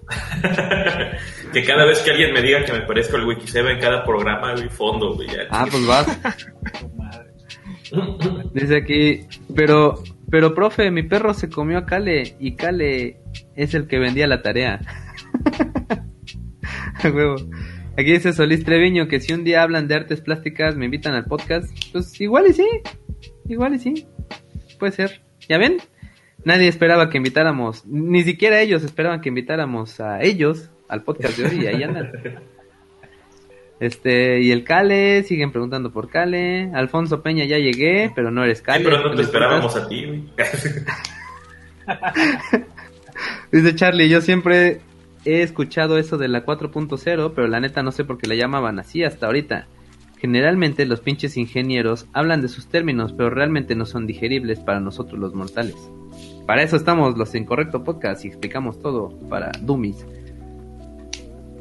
que 1.53 1.63
cada 1.63 1.85
vez 1.85 1.99
que 1.99 2.11
alguien 2.11 2.33
me 2.33 2.41
diga 2.41 2.63
que 2.65 2.73
me 2.73 2.81
parezco 2.81 3.17
al 3.17 3.25
Wikiseba 3.25 3.71
en 3.71 3.79
cada 3.79 4.03
programa, 4.03 4.53
güey, 4.53 4.69
fondo, 4.69 5.13
güey. 5.15 5.27
ya. 5.27 5.43
Ah, 5.49 5.65
pues 5.69 5.85
vas. 5.87 6.19
Dice 8.53 8.77
aquí, 8.77 9.21
pero, 9.55 9.95
pero 10.29 10.53
profe, 10.53 10.89
mi 10.91 11.03
perro 11.03 11.33
se 11.33 11.49
comió 11.49 11.77
a 11.79 11.85
Kale 11.85 12.35
y 12.39 12.55
Kale 12.55 13.17
es 13.55 13.73
el 13.73 13.87
que 13.87 13.99
vendía 13.99 14.27
la 14.27 14.41
tarea. 14.41 14.79
A 17.03 17.09
huevo. 17.09 17.35
Aquí 17.97 18.11
dice 18.11 18.33
Solís 18.33 18.63
Treviño 18.63 19.07
que 19.07 19.19
si 19.19 19.33
un 19.33 19.43
día 19.43 19.61
hablan 19.61 19.87
de 19.87 19.95
artes 19.95 20.21
plásticas 20.21 20.75
me 20.75 20.85
invitan 20.85 21.13
al 21.13 21.25
podcast, 21.25 21.67
pues 21.91 22.19
igual 22.21 22.45
y 22.49 22.53
sí, 22.53 22.67
igual 23.47 23.75
y 23.75 23.79
sí, 23.79 24.07
puede 24.83 24.91
ser. 24.91 25.21
¿Ya 25.47 25.57
ven? 25.57 25.77
Nadie 26.43 26.67
esperaba 26.67 27.09
que 27.09 27.15
invitáramos, 27.15 27.85
ni 27.85 28.21
siquiera 28.23 28.59
ellos 28.59 28.83
esperaban 28.83 29.21
que 29.21 29.29
invitáramos 29.29 30.01
a 30.01 30.21
ellos 30.21 30.71
al 30.89 31.03
podcast 31.03 31.37
de 31.37 31.45
hoy 31.45 31.63
y 31.63 31.67
ahí 31.67 31.83
andan. 31.83 32.11
Este, 33.79 34.39
y 34.41 34.51
el 34.51 34.63
Cale, 34.63 35.23
siguen 35.23 35.51
preguntando 35.51 35.91
por 35.91 36.09
Cale. 36.09 36.71
Alfonso 36.73 37.21
Peña, 37.21 37.43
ya 37.43 37.57
llegué, 37.57 38.11
pero 38.15 38.31
no 38.31 38.43
eres 38.43 38.59
Sí, 38.59 38.63
Cale. 38.63 38.85
pero 38.85 39.03
no 39.03 39.09
¿qué 39.09 39.15
te 39.17 39.21
esperábamos 39.23 39.75
a 39.75 39.89
ti, 39.89 40.05
güey. 40.05 40.23
Dice 43.51 43.75
Charlie, 43.75 44.07
yo 44.07 44.21
siempre 44.21 44.79
he 45.25 45.41
escuchado 45.41 45.97
eso 45.97 46.17
de 46.17 46.29
la 46.29 46.45
4.0, 46.45 47.33
pero 47.35 47.47
la 47.47 47.59
neta 47.59 47.83
no 47.83 47.91
sé 47.91 48.05
por 48.05 48.17
qué 48.17 48.27
la 48.27 48.35
llamaban 48.35 48.79
así 48.79 49.03
hasta 49.03 49.25
ahorita. 49.25 49.67
Generalmente 50.23 50.85
los 50.85 51.01
pinches 51.01 51.35
ingenieros 51.35 52.07
hablan 52.13 52.41
de 52.41 52.47
sus 52.47 52.69
términos, 52.69 53.11
pero 53.11 53.29
realmente 53.29 53.75
no 53.75 53.85
son 53.85 54.07
digeribles 54.07 54.61
para 54.61 54.79
nosotros 54.79 55.19
los 55.19 55.33
mortales. 55.33 55.75
Para 56.47 56.63
eso 56.63 56.77
estamos 56.77 57.17
los 57.17 57.35
Incorrecto 57.35 57.83
Podcast 57.83 58.23
y 58.23 58.29
explicamos 58.29 58.79
todo 58.79 59.19
para 59.27 59.51
Dummies. 59.59 60.05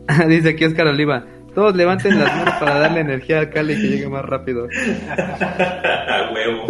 Dice 0.29 0.51
aquí 0.51 0.65
Oscar 0.65 0.87
Oliva, 0.87 1.27
todos 1.57 1.75
levanten 1.75 2.21
las 2.21 2.37
manos 2.37 2.55
para 2.61 2.79
darle 2.79 3.01
energía 3.01 3.41
al 3.41 3.51
Cali 3.51 3.73
y 3.73 3.81
que 3.81 3.89
llegue 3.89 4.09
más 4.09 4.25
rápido. 4.25 4.69
A 5.11 6.31
huevo. 6.33 6.67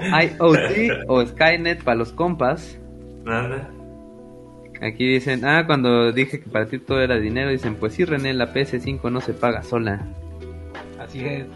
IoT 0.00 1.04
o 1.08 1.26
Skynet 1.26 1.84
para 1.84 1.98
los 1.98 2.10
compas. 2.12 2.78
Nada. 3.24 3.70
Aquí 4.82 5.06
dicen, 5.06 5.44
ah, 5.44 5.64
cuando 5.66 6.10
dije 6.12 6.40
que 6.40 6.48
para 6.48 6.66
ti 6.66 6.78
todo 6.78 7.00
era 7.02 7.16
dinero, 7.16 7.50
dicen, 7.50 7.74
pues 7.74 7.94
sí, 7.94 8.04
René, 8.04 8.32
la 8.32 8.52
PS5 8.52 9.10
no 9.10 9.20
se 9.20 9.34
paga 9.34 9.62
sola. 9.62 10.06
Así 10.98 11.24
es. 11.24 11.46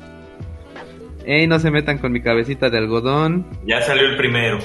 Ey, 1.25 1.47
no 1.47 1.59
se 1.59 1.71
metan 1.71 1.97
con 1.99 2.13
mi 2.13 2.21
cabecita 2.21 2.69
de 2.69 2.77
algodón. 2.79 3.47
Ya 3.67 3.81
salió 3.81 4.07
el 4.07 4.17
primero. 4.19 4.59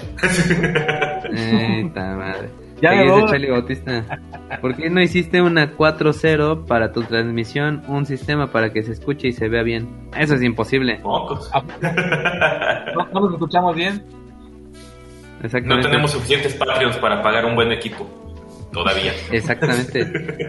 Ey, 1.34 1.90
ta 1.94 2.16
madre. 2.16 2.50
Ya 2.82 2.92
dice. 2.94 3.26
Charlie 3.28 3.50
Bautista, 3.50 4.06
¿por 4.62 4.74
qué 4.76 4.90
no 4.90 5.02
hiciste 5.02 5.42
una 5.42 5.76
4.0 5.76 6.66
para 6.66 6.94
tu 6.94 7.04
transmisión, 7.04 7.84
un 7.90 8.06
sistema 8.06 8.54
para 8.54 8.72
que 8.72 8.84
se 8.84 8.94
escuche 8.94 9.28
y 9.28 9.34
se 9.34 9.50
vea 9.50 9.64
bien? 9.64 9.90
Eso 10.18 10.36
es 10.36 10.44
imposible. 10.44 10.98
Mocos. 11.04 11.52
¿No, 12.96 13.06
no 13.14 13.20
nos 13.20 13.34
escuchamos 13.34 13.76
bien? 13.76 14.02
No 15.40 15.46
Exactamente. 15.46 15.90
tenemos 15.90 16.12
suficientes 16.12 16.54
Patreons 16.54 16.96
para 17.00 17.22
pagar 17.22 17.44
un 17.44 17.56
buen 17.56 17.74
equipo. 17.74 18.10
Todavía. 18.72 19.14
Exactamente. 19.32 20.06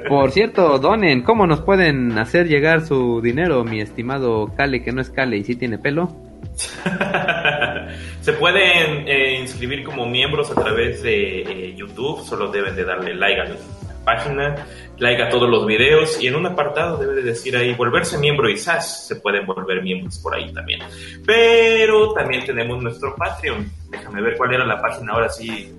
Por 0.08 0.30
cierto, 0.30 0.78
donen, 0.78 1.22
¿cómo 1.22 1.46
nos 1.46 1.62
pueden 1.62 2.18
hacer 2.18 2.48
llegar 2.48 2.86
su 2.86 3.20
dinero, 3.22 3.64
mi 3.64 3.80
estimado 3.80 4.52
Cale, 4.56 4.82
que 4.82 4.92
no 4.92 5.00
es 5.00 5.10
Cale 5.10 5.38
y 5.38 5.44
sí 5.44 5.56
tiene 5.56 5.78
pelo? 5.78 6.14
Se 8.20 8.32
pueden 8.34 9.08
eh, 9.08 9.40
inscribir 9.40 9.84
como 9.84 10.06
miembros 10.06 10.50
a 10.50 10.54
través 10.54 11.02
de 11.02 11.40
eh, 11.40 11.74
YouTube, 11.74 12.22
solo 12.22 12.50
deben 12.50 12.76
de 12.76 12.84
darle 12.84 13.14
like 13.14 13.40
a 13.40 13.44
la 13.44 13.56
página, 14.04 14.66
like 14.98 15.22
a 15.22 15.28
todos 15.28 15.48
los 15.48 15.66
videos 15.66 16.22
y 16.22 16.26
en 16.26 16.36
un 16.36 16.46
apartado 16.46 16.98
debe 16.98 17.14
de 17.14 17.22
decir 17.22 17.56
ahí 17.56 17.74
volverse 17.74 18.18
miembro 18.18 18.48
y 18.48 18.56
SAS, 18.56 19.06
se 19.06 19.16
pueden 19.16 19.46
volver 19.46 19.82
miembros 19.82 20.18
por 20.18 20.34
ahí 20.34 20.52
también. 20.52 20.80
Pero 21.26 22.12
también 22.12 22.44
tenemos 22.44 22.82
nuestro 22.82 23.14
Patreon, 23.16 23.70
déjame 23.90 24.22
ver 24.22 24.36
cuál 24.36 24.54
era 24.54 24.66
la 24.66 24.80
página 24.80 25.12
ahora 25.12 25.28
sí. 25.28 25.74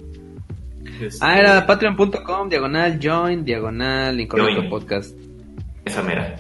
Este, 1.02 1.26
Ah, 1.26 1.38
era 1.38 1.66
patreon.com, 1.66 2.50
diagonal 2.50 3.00
join, 3.02 3.44
diagonal 3.44 4.20
incorrecto 4.20 4.58
Join. 4.62 4.70
podcast. 4.70 5.18
Esa 5.86 6.02
mera. 6.04 6.36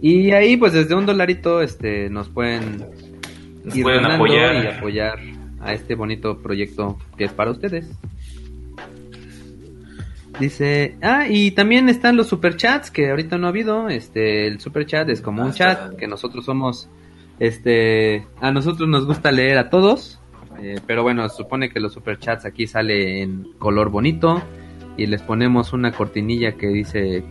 Y 0.00 0.30
ahí, 0.32 0.56
pues 0.56 0.72
desde 0.72 0.94
un 0.94 1.06
dolarito, 1.06 1.62
este, 1.62 2.08
nos 2.10 2.28
pueden 2.28 2.84
Nos 3.64 3.76
ir 3.76 3.82
pueden 3.82 4.04
apoyar. 4.04 4.64
y 4.64 4.66
apoyar 4.68 5.18
a 5.60 5.72
este 5.72 5.94
bonito 5.94 6.38
proyecto 6.42 6.98
que 7.16 7.24
es 7.24 7.32
para 7.32 7.50
ustedes. 7.50 7.88
Dice, 10.38 10.96
ah, 11.00 11.26
y 11.28 11.52
también 11.52 11.88
están 11.88 12.16
los 12.16 12.26
superchats 12.26 12.90
que 12.90 13.08
ahorita 13.10 13.38
no 13.38 13.46
ha 13.46 13.50
habido. 13.50 13.88
Este, 13.88 14.46
el 14.46 14.60
superchat 14.60 15.08
es 15.08 15.22
como 15.22 15.42
un 15.42 15.48
está. 15.50 15.74
chat 15.88 15.96
que 15.96 16.06
nosotros 16.06 16.44
somos, 16.44 16.90
este, 17.40 18.26
a 18.40 18.50
nosotros 18.50 18.86
nos 18.88 19.06
gusta 19.06 19.32
leer 19.32 19.56
a 19.56 19.70
todos. 19.70 20.20
Eh, 20.62 20.80
pero 20.86 21.02
bueno, 21.02 21.28
se 21.28 21.36
supone 21.36 21.70
que 21.70 21.80
los 21.80 21.92
superchats 21.92 22.44
aquí 22.44 22.66
sale 22.66 23.22
en 23.22 23.52
color 23.58 23.90
bonito 23.90 24.42
y 24.96 25.06
les 25.06 25.22
ponemos 25.22 25.72
una 25.72 25.92
cortinilla 25.92 26.52
que 26.52 26.68
dice 26.68 27.24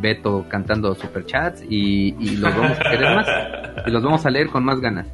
Beto 0.00 0.46
cantando 0.48 0.94
superchats 0.94 1.62
y, 1.68 2.14
y 2.18 2.36
los 2.36 2.54
vamos 2.56 2.78
a 2.78 2.90
querer 2.90 3.14
más 3.14 3.26
y 3.86 3.90
los 3.90 4.02
vamos 4.02 4.26
a 4.26 4.30
leer 4.30 4.48
con 4.48 4.64
más 4.64 4.80
ganas. 4.80 5.06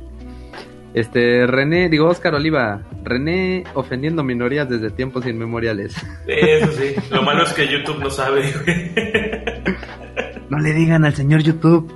Este, 0.94 1.46
René, 1.46 1.88
digo 1.88 2.08
Oscar 2.08 2.34
Oliva, 2.34 2.82
René 3.04 3.64
ofendiendo 3.74 4.24
minorías 4.24 4.68
desde 4.68 4.90
tiempos 4.90 5.26
inmemoriales. 5.26 5.94
Eso 6.26 6.72
sí, 6.72 6.94
lo 7.10 7.22
malo 7.22 7.44
es 7.44 7.52
que 7.52 7.68
YouTube 7.68 8.00
no 8.00 8.10
sabe. 8.10 8.42
No 10.50 10.58
le 10.58 10.72
digan 10.72 11.04
al 11.04 11.14
señor 11.14 11.42
YouTube. 11.42 11.92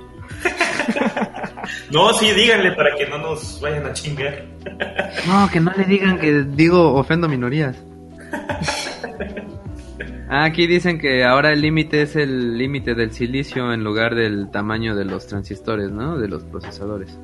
No, 1.93 2.11
sí, 2.13 2.31
díganle 2.31 2.71
para 2.71 2.95
que 2.95 3.07
no 3.07 3.19
nos 3.19 3.61
vayan 3.61 3.85
a 3.85 3.93
chingar. 3.93 4.45
No, 5.27 5.47
que 5.51 5.59
no 5.59 5.71
le 5.77 5.83
digan 5.83 6.17
que 6.17 6.43
digo 6.43 6.95
ofendo 6.95 7.29
minorías. 7.29 7.77
Ah, 10.29 10.45
Aquí 10.45 10.65
dicen 10.65 10.97
que 10.97 11.23
ahora 11.23 11.53
el 11.53 11.61
límite 11.61 12.01
es 12.01 12.15
el 12.15 12.57
límite 12.57 12.95
del 12.95 13.11
silicio 13.11 13.71
en 13.71 13.83
lugar 13.83 14.15
del 14.15 14.49
tamaño 14.49 14.95
de 14.95 15.05
los 15.05 15.27
transistores, 15.27 15.91
¿no? 15.91 16.17
De 16.17 16.27
los 16.27 16.43
procesadores. 16.43 17.19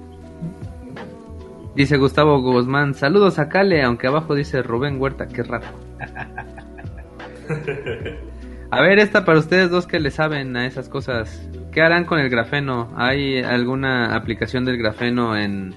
Dice 1.76 1.98
Gustavo 1.98 2.40
Guzmán, 2.40 2.94
saludos 2.94 3.40
a 3.40 3.50
Cale, 3.50 3.82
aunque 3.82 4.06
abajo 4.06 4.36
dice 4.36 4.62
Rubén 4.62 5.02
Huerta, 5.02 5.28
qué 5.28 5.42
raro. 5.42 5.66
A 8.70 8.82
ver, 8.82 9.00
esta 9.00 9.26
para 9.26 9.40
ustedes 9.40 9.72
dos 9.72 9.88
que 9.88 10.00
le 10.00 10.12
saben 10.12 10.56
a 10.56 10.68
esas 10.68 10.88
cosas. 10.88 11.50
¿Qué 11.80 11.84
harán 11.84 12.04
con 12.04 12.20
el 12.20 12.30
grafeno? 12.30 12.92
¿Hay 12.98 13.42
alguna 13.42 14.14
aplicación 14.14 14.66
del 14.66 14.78
grafeno 14.78 15.38
en 15.38 15.74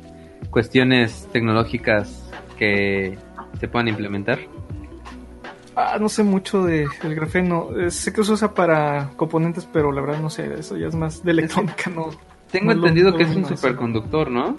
cuestiones 0.50 1.28
tecnológicas 1.30 2.28
que 2.58 3.16
se 3.60 3.68
puedan 3.68 3.86
implementar? 3.86 4.40
Ah, 5.76 5.98
no 6.00 6.08
sé 6.08 6.24
mucho 6.24 6.64
de, 6.64 6.88
del 7.04 7.14
grafeno. 7.14 7.68
Eh, 7.78 7.92
sé 7.92 8.12
que 8.12 8.24
se 8.24 8.32
usa 8.32 8.52
para 8.52 9.10
componentes, 9.14 9.64
pero 9.72 9.92
la 9.92 10.00
verdad 10.00 10.20
no 10.20 10.28
sé. 10.28 10.52
Eso 10.58 10.76
ya 10.76 10.88
es 10.88 10.96
más 10.96 11.22
de 11.22 11.30
electrónica, 11.30 11.88
¿no? 11.88 12.10
Tengo 12.50 12.74
No 12.74 12.80
entendido 12.80 13.16
que 13.16 13.22
es 13.22 13.36
un 13.36 13.46
superconductor, 13.46 14.28
¿no? 14.28 14.56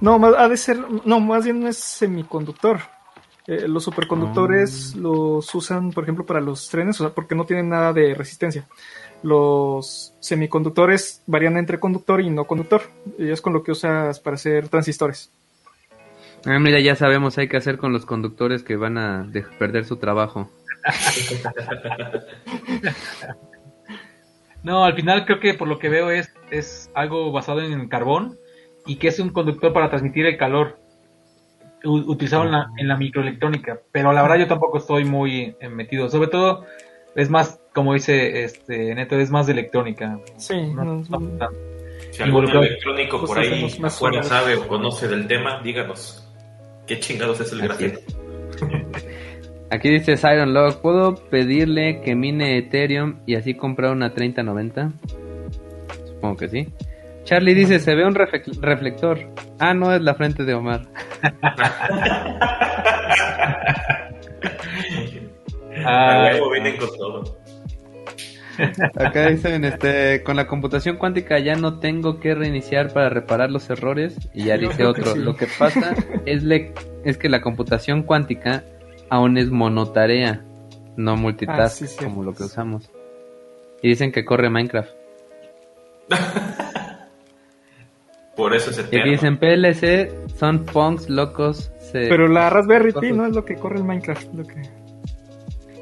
No, 0.00 0.18
más, 0.18 0.34
ha 0.36 0.48
de 0.48 0.56
ser. 0.56 0.78
No, 1.04 1.20
más 1.20 1.44
bien 1.44 1.60
no 1.60 1.68
es 1.68 1.76
semiconductor. 1.76 2.80
Eh, 3.50 3.66
los 3.66 3.82
superconductores 3.82 4.94
los 4.94 5.52
usan, 5.56 5.90
por 5.90 6.04
ejemplo, 6.04 6.24
para 6.24 6.40
los 6.40 6.68
trenes, 6.68 7.00
o 7.00 7.04
sea, 7.04 7.12
porque 7.12 7.34
no 7.34 7.44
tienen 7.46 7.68
nada 7.68 7.92
de 7.92 8.14
resistencia. 8.14 8.68
Los 9.24 10.14
semiconductores 10.20 11.22
varían 11.26 11.56
entre 11.56 11.80
conductor 11.80 12.20
y 12.20 12.30
no 12.30 12.44
conductor. 12.44 12.82
Y 13.18 13.28
es 13.28 13.40
con 13.40 13.52
lo 13.52 13.64
que 13.64 13.72
usas 13.72 14.20
para 14.20 14.36
hacer 14.36 14.68
transistores. 14.68 15.32
Ah, 16.46 16.60
mira, 16.60 16.78
ya 16.78 16.94
sabemos 16.94 17.38
hay 17.38 17.48
que 17.48 17.56
hacer 17.56 17.76
con 17.76 17.92
los 17.92 18.06
conductores 18.06 18.62
que 18.62 18.76
van 18.76 18.96
a 18.98 19.24
de- 19.24 19.42
perder 19.42 19.84
su 19.84 19.96
trabajo. 19.96 20.48
No, 24.62 24.84
al 24.84 24.94
final 24.94 25.24
creo 25.24 25.40
que 25.40 25.54
por 25.54 25.68
lo 25.68 25.78
que 25.78 25.88
veo 25.88 26.10
es, 26.10 26.34
es 26.50 26.90
algo 26.94 27.32
basado 27.32 27.62
en 27.62 27.72
el 27.72 27.88
carbón 27.88 28.36
y 28.86 28.96
que 28.96 29.08
es 29.08 29.18
un 29.18 29.30
conductor 29.30 29.72
para 29.72 29.88
transmitir 29.88 30.26
el 30.26 30.36
calor. 30.36 30.78
Utilizado 31.84 32.44
en 32.44 32.52
la, 32.52 32.70
en 32.76 32.88
la 32.88 32.96
microelectrónica, 32.96 33.80
pero 33.92 34.12
la 34.12 34.22
verdad 34.22 34.38
yo 34.38 34.46
tampoco 34.48 34.78
estoy 34.78 35.04
muy 35.04 35.54
eh, 35.60 35.68
metido, 35.68 36.08
sobre 36.08 36.28
todo 36.28 36.64
es 37.14 37.28
más, 37.30 37.60
como 37.74 37.94
dice 37.94 38.44
este 38.44 38.94
Neto, 38.94 39.18
es 39.18 39.30
más 39.30 39.46
de 39.46 39.52
electrónica. 39.52 40.18
Sí, 40.36 40.54
No- 40.74 40.84
no- 40.84 41.04
no. 41.08 41.48
Si 42.10 42.22
algún 42.22 42.48
electrónico 42.48 43.18
Pues 43.20 43.28
por 43.30 43.38
ahí 43.38 43.76
más 43.80 43.98
sabe 44.26 44.56
o 44.56 44.66
conoce 44.66 45.06
del 45.08 45.26
tema, 45.26 45.60
díganos. 45.62 46.26
¿Qué 46.86 46.98
chingados 46.98 47.40
es 47.40 47.52
el 47.52 47.62
grafeno? 47.62 47.98
Aquí 49.70 49.88
dice 49.88 50.16
Siren 50.16 50.52
Log, 50.52 50.80
¿puedo 50.82 51.14
pedirle 51.14 52.00
que 52.00 52.16
mine 52.16 52.58
Ethereum 52.58 53.20
y 53.26 53.36
así 53.36 53.54
comprar 53.54 53.92
una 53.92 54.12
3090? 54.12 54.90
Supongo 56.06 56.36
que 56.36 56.48
sí. 56.48 56.68
Charlie 57.30 57.54
dice, 57.54 57.78
se 57.78 57.94
ve 57.94 58.04
un 58.04 58.14
reflec- 58.16 58.58
reflector. 58.60 59.18
Ah, 59.60 59.72
no, 59.72 59.94
es 59.94 60.02
la 60.02 60.14
frente 60.14 60.44
de 60.44 60.52
Omar. 60.54 60.82
Ah, 65.84 66.26
A 66.26 66.32
huevo 66.32 66.50
vienen 66.50 66.76
con 66.76 66.88
todo. 66.96 67.38
Acá 68.96 69.28
dicen, 69.30 69.64
este, 69.64 70.22
con 70.22 70.36
la 70.36 70.46
computación 70.46 70.96
cuántica 70.96 71.38
ya 71.38 71.54
no 71.54 71.78
tengo 71.78 72.20
que 72.20 72.34
reiniciar 72.34 72.92
para 72.92 73.08
reparar 73.08 73.50
los 73.50 73.70
errores. 73.70 74.16
Y 74.34 74.44
ya 74.46 74.58
dice 74.58 74.76
que 74.78 74.84
otro, 74.84 75.12
sí. 75.14 75.18
lo 75.20 75.36
que 75.36 75.46
pasa 75.58 75.94
es, 76.26 76.42
le- 76.42 76.74
es 77.04 77.16
que 77.16 77.28
la 77.30 77.40
computación 77.40 78.02
cuántica 78.02 78.64
aún 79.08 79.38
es 79.38 79.50
monotarea, 79.50 80.42
no 80.96 81.16
multitask 81.16 81.82
Ah, 81.82 81.86
sí, 81.86 82.04
como 82.04 82.22
lo 82.24 82.34
que 82.34 82.42
usamos. 82.44 82.90
Y 83.82 83.88
dicen 83.88 84.12
que 84.12 84.24
corre 84.24 84.50
Minecraft. 84.50 84.90
Por 88.40 88.54
eso 88.54 88.70
es 88.70 88.78
Y 88.78 88.80
eterno. 88.80 89.12
dicen 89.12 89.36
PLC 89.38 90.10
son 90.36 90.64
punks 90.64 91.08
locos. 91.10 91.70
se- 91.78 92.08
Pero 92.08 92.26
la 92.28 92.48
Raspberry 92.50 92.92
Pi 92.92 93.12
no 93.12 93.26
es 93.26 93.34
lo 93.34 93.44
que 93.44 93.54
corre 93.56 93.76
el 93.76 93.84
Minecraft. 93.84 94.32
Lo 94.34 94.44
que... 94.44 94.62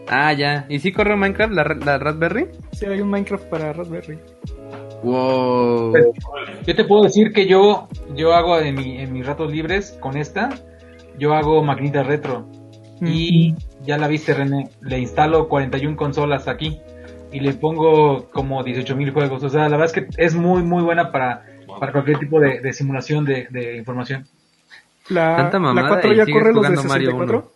Ah, 0.09 0.33
ya. 0.33 0.65
¿Y 0.69 0.79
si 0.79 0.91
corre 0.93 1.15
Minecraft 1.17 1.53
la, 1.53 1.65
la 1.85 1.99
Raspberry? 1.99 2.47
Sí, 2.73 2.87
hay 2.87 3.01
un 3.01 3.11
Minecraft 3.11 3.45
para 3.45 3.73
Raspberry. 3.73 4.19
Wow. 5.03 5.93
Yo 6.67 6.75
te 6.75 6.85
puedo 6.85 7.05
decir 7.05 7.33
que 7.33 7.47
yo, 7.47 7.89
yo 8.17 8.35
hago 8.35 8.59
en, 8.59 8.75
mi- 8.75 8.99
en 8.99 9.13
mis 9.13 9.27
ratos 9.27 9.53
libres 9.53 9.97
con 10.01 10.17
esta, 10.17 10.49
yo 11.19 11.35
hago 11.35 11.63
maquinitas 11.63 12.07
retro. 12.07 12.47
Y 13.01 13.55
ya 13.85 13.97
la 13.97 14.09
viste, 14.09 14.35
René, 14.35 14.71
le 14.81 14.99
instalo 14.99 15.49
41 15.49 15.97
consolas 15.97 16.49
aquí 16.49 16.81
y 17.31 17.39
le 17.39 17.53
pongo 17.53 18.29
como 18.33 18.65
18 18.65 18.97
mil 18.97 19.13
juegos. 19.13 19.45
O 19.45 19.49
sea, 19.49 19.69
la 19.69 19.77
verdad 19.77 19.87
es 19.87 19.93
que 19.93 20.07
es 20.17 20.35
muy, 20.35 20.63
muy 20.65 20.83
buena 20.83 21.13
para, 21.13 21.45
para 21.79 21.93
cualquier 21.93 22.19
tipo 22.19 22.41
de, 22.41 22.61
de 22.61 22.73
simulación 22.73 23.25
de, 23.25 23.47
de 23.51 23.77
información. 23.77 24.27
La, 25.09 25.37
Tanta 25.37 25.59
mamada 25.59 25.83
la 25.83 25.89
4 25.89 26.13
y 26.13 26.17
ya 26.17 26.25
corre 26.27 26.53
los 26.53 26.69
de 26.69 26.77
jugando 26.77 26.85
Mario 26.85 27.11
64. 27.13 27.53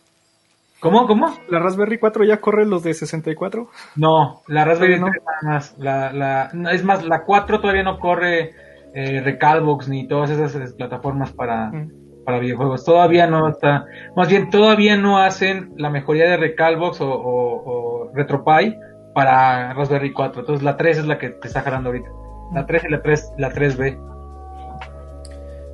¿Cómo? 0.81 1.07
¿Cómo? 1.07 1.27
La 1.49 1.61
Raspberry 1.61 1.99
4 1.99 2.25
ya 2.25 2.41
corre 2.41 2.67
los 2.67 2.83
de 2.83 2.93
64. 2.95 3.69
No, 3.97 4.43
la 4.49 4.65
Raspberry 4.65 4.99
Todavía 4.99 5.21
3 5.23 5.25
nada 5.43 5.55
más. 5.55 5.75
La, 5.79 6.13
la, 6.13 6.51
no, 6.55 6.71
es 6.71 6.83
más, 6.83 7.05
la 7.05 7.23
4 7.25 7.61
todavía 7.61 7.85
no 7.85 7.99
corre 8.01 8.51
eh, 8.95 9.21
Recalbox 9.21 9.89
ni 9.89 10.09
todas 10.09 10.31
esas 10.31 10.73
plataformas 10.75 11.33
para, 11.33 11.69
Mm. 11.71 12.25
para 12.25 12.41
videojuegos. 12.41 12.85
Todavía 12.85 13.29
no 13.29 13.49
está, 13.49 13.85
más 14.17 14.29
bien 14.29 14.51
todavía 14.51 14.97
no 14.97 15.19
hacen 15.19 15.73
la 15.77 15.89
mejoría 15.91 16.29
de 16.29 16.37
Recalbox 16.37 17.01
o, 17.01 17.11
o, 17.13 17.63
o 17.65 18.13
RetroPie 18.15 18.77
para 19.15 19.75
Raspberry 19.75 20.13
4. 20.13 20.41
Entonces 20.41 20.65
la 20.65 20.77
3 20.77 20.99
es 20.99 21.07
la 21.07 21.19
que 21.19 21.31
te 21.31 21.47
está 21.47 21.61
jalando 21.61 21.91
ahorita. 21.91 22.09
La 22.55 22.67
3 22.67 22.85
y 22.85 22.89
la 22.91 23.03
3, 23.03 23.33
la 23.39 23.51
3B. 23.53 24.12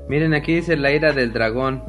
Miren, 0.09 0.35
aquí 0.35 0.55
dice 0.55 0.77
la 0.77 0.93
ira 0.93 1.13
del 1.13 1.33
dragón. 1.33 1.85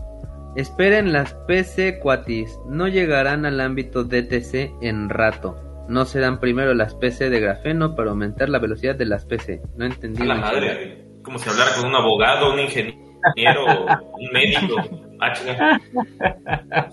Esperen 0.55 1.13
las 1.13 1.33
PC 1.47 1.99
cuatis. 1.99 2.59
No 2.67 2.87
llegarán 2.87 3.45
al 3.45 3.61
ámbito 3.61 4.03
DTC 4.03 4.73
en 4.81 5.09
rato. 5.09 5.55
No 5.87 6.05
serán 6.05 6.39
primero 6.39 6.73
las 6.73 6.95
PC 6.95 7.29
de 7.29 7.39
grafeno 7.39 7.95
para 7.95 8.11
aumentar 8.11 8.49
la 8.49 8.59
velocidad 8.59 8.95
de 8.95 9.05
las 9.05 9.25
PC. 9.25 9.61
No 9.75 9.85
entendí. 9.85 10.25
La 10.25 10.35
madre. 10.35 11.05
Como 11.23 11.39
si 11.39 11.49
hablara 11.49 11.71
con 11.75 11.89
un 11.89 11.95
abogado, 11.95 12.53
un 12.53 12.59
ingeniero, 12.59 13.65
un 13.65 14.31
médico. 14.31 14.75
Ah. 15.19 15.79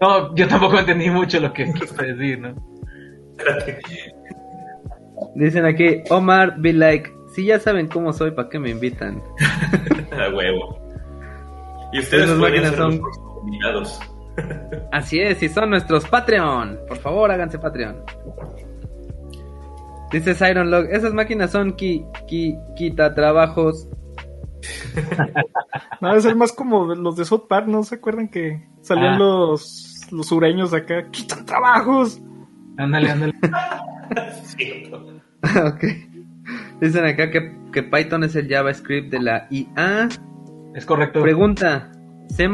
No, 0.00 0.34
yo 0.34 0.48
tampoco 0.48 0.78
entendí 0.78 1.08
mucho 1.08 1.40
lo 1.40 1.52
que 1.52 1.72
quiso 1.72 1.94
decir, 1.94 2.38
¿no? 2.38 2.54
Espérate. 3.38 3.78
Dicen 5.34 5.64
aquí, 5.64 6.02
Omar, 6.10 6.56
be 6.58 6.72
like. 6.72 7.10
Si 7.34 7.44
ya 7.44 7.58
saben 7.58 7.88
cómo 7.88 8.12
soy, 8.12 8.30
¿para 8.30 8.48
qué 8.48 8.58
me 8.58 8.70
invitan? 8.70 9.22
A 10.12 10.28
huevo. 10.34 10.78
Y 11.92 11.98
ustedes 12.00 12.30
podrían 12.30 12.62
máquinas 12.64 12.70
ser 12.70 12.78
son- 12.78 13.00
invitados. 13.46 14.00
Así 14.92 15.20
es, 15.20 15.42
y 15.42 15.48
son 15.48 15.70
nuestros 15.70 16.06
Patreon. 16.08 16.78
Por 16.88 16.96
favor, 16.98 17.30
háganse 17.30 17.58
Patreon. 17.58 18.02
Dice 20.12 20.34
Siron 20.34 20.70
Log, 20.70 20.86
esas 20.90 21.12
máquinas 21.12 21.50
son 21.50 21.72
qui, 21.72 22.04
qui, 22.28 22.56
quita 22.76 23.14
trabajos. 23.14 23.88
No, 26.00 26.20
ser 26.20 26.36
más 26.36 26.52
como 26.52 26.94
los 26.94 27.16
de 27.16 27.24
South 27.24 27.46
Park, 27.48 27.66
¿no 27.66 27.82
se 27.82 27.96
acuerdan 27.96 28.28
que 28.28 28.68
salían 28.82 29.14
Ah. 29.14 29.18
los, 29.18 30.06
los 30.12 30.26
sureños 30.26 30.70
de 30.70 30.78
acá? 30.78 31.08
¡Quitan 31.10 31.44
trabajos! 31.46 32.20
Ándale, 32.76 33.10
ándale. 33.10 33.32
Ok. 35.66 35.84
Dicen 36.80 37.04
acá 37.04 37.30
que, 37.30 37.56
que 37.72 37.82
Python 37.82 38.24
es 38.24 38.34
el 38.36 38.48
JavaScript 38.48 39.10
de 39.10 39.20
la 39.20 39.46
IA. 39.50 40.08
Es 40.74 40.84
correcto. 40.86 41.22
Pregunta, 41.22 41.90
¿C++ 42.28 42.48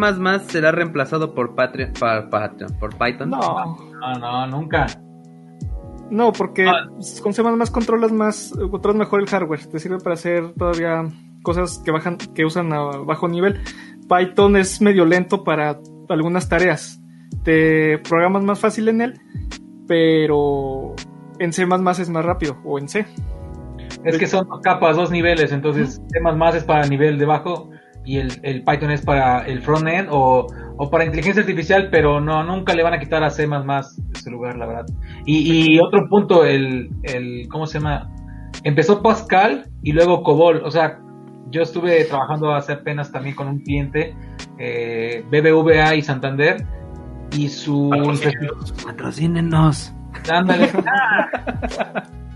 será 0.49 0.73
reemplazado 0.73 1.35
por 1.35 1.55
Patreon, 1.55 1.93
pa- 1.99 2.29
Patreon, 2.29 2.79
por 2.79 2.97
Python? 2.97 3.31
No, 3.31 3.77
No, 4.01 4.19
no, 4.19 4.47
nunca. 4.47 4.87
no, 6.11 6.33
porque 6.33 6.67
Ah. 6.69 6.87
con 7.23 7.33
C++ 7.33 7.43
controlas 7.73 8.13
más, 8.13 8.53
controlas 8.71 8.99
mejor 8.99 9.21
el 9.21 9.27
hardware. 9.29 9.65
Te 9.67 9.79
sirve 9.79 9.99
para 9.99 10.15
hacer 10.15 10.53
todavía 10.55 11.05
cosas 11.43 11.79
que 11.85 11.91
bajan, 11.91 12.19
que 12.35 12.45
usan 12.45 12.73
a 12.73 12.81
bajo 12.83 13.27
nivel. 13.29 13.61
Python 14.09 14.57
es 14.57 14.81
medio 14.83 15.07
lento 15.07 15.45
para 15.45 15.79
algunas 16.09 16.49
tareas. 16.49 17.01
Te 17.45 17.99
programas 17.99 18.43
más 18.43 18.59
fácil 18.59 18.89
en 18.89 19.01
él, 19.01 19.21
pero 19.87 20.95
en 21.39 21.53
C++ 21.53 21.63
es 21.63 22.11
más 22.11 22.25
rápido, 22.25 22.59
o 22.65 22.79
en 22.79 22.89
C. 22.89 23.07
Es 24.05 24.19
que 24.19 24.27
son 24.27 24.49
dos 24.49 24.61
capas, 24.61 24.97
dos 24.97 25.11
niveles, 25.11 25.53
entonces 25.53 26.01
C++ 26.09 26.57
es 26.57 26.65
para 26.65 26.87
nivel 26.87 27.19
de 27.19 27.27
bajo 27.27 27.71
y 28.05 28.17
el, 28.17 28.33
el 28.43 28.65
Python 28.65 28.91
es 28.91 29.03
para 29.03 29.47
el 29.47 29.61
frontend 29.61 30.09
o, 30.11 30.47
o 30.79 30.91
para 30.91 31.05
inteligencia 31.05 31.43
artificial, 31.43 31.89
pero 31.91 32.21
no, 32.21 32.43
nunca 32.43 32.75
le 32.75 32.83
van 32.83 32.95
a 32.95 32.99
quitar 32.99 33.23
a 33.23 33.31
C++ 33.31 33.47
ese 34.15 34.31
lugar, 34.31 34.57
la 34.57 34.67
verdad. 34.67 34.87
Y, 35.27 35.75
y 35.75 35.79
otro 35.81 36.09
punto, 36.09 36.45
el, 36.45 36.91
el, 37.03 37.47
¿cómo 37.49 37.67
se 37.67 37.79
llama? 37.79 38.11
Empezó 38.65 39.03
Pascal 39.03 39.69
y 39.83 39.93
luego 39.93 40.23
COBOL, 40.23 40.63
o 40.65 40.71
sea, 40.71 40.99
yo 41.51 41.63
estuve 41.63 42.05
trabajando 42.05 42.55
hace 42.55 42.73
apenas 42.73 43.13
también 43.13 43.35
con 43.35 43.49
un 43.49 43.59
cliente, 43.61 44.15
eh, 44.59 45.25
BBVA 45.31 45.95
y 45.97 46.03
Santander, 46.03 46.65
y 47.37 47.49
su... 47.49 47.91
Patrocínenos. 48.85 49.95
Ándale. 50.31 50.71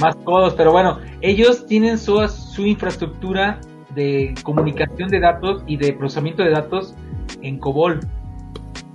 Más 0.00 0.16
codos, 0.16 0.54
pero 0.54 0.72
bueno, 0.72 0.98
ellos 1.20 1.66
tienen 1.66 1.98
su, 1.98 2.26
su 2.28 2.66
infraestructura 2.66 3.60
de 3.94 4.34
comunicación 4.44 5.08
de 5.08 5.20
datos 5.20 5.62
y 5.66 5.76
de 5.76 5.92
procesamiento 5.92 6.42
de 6.42 6.50
datos 6.50 6.94
en 7.42 7.58
COBOL. 7.58 8.00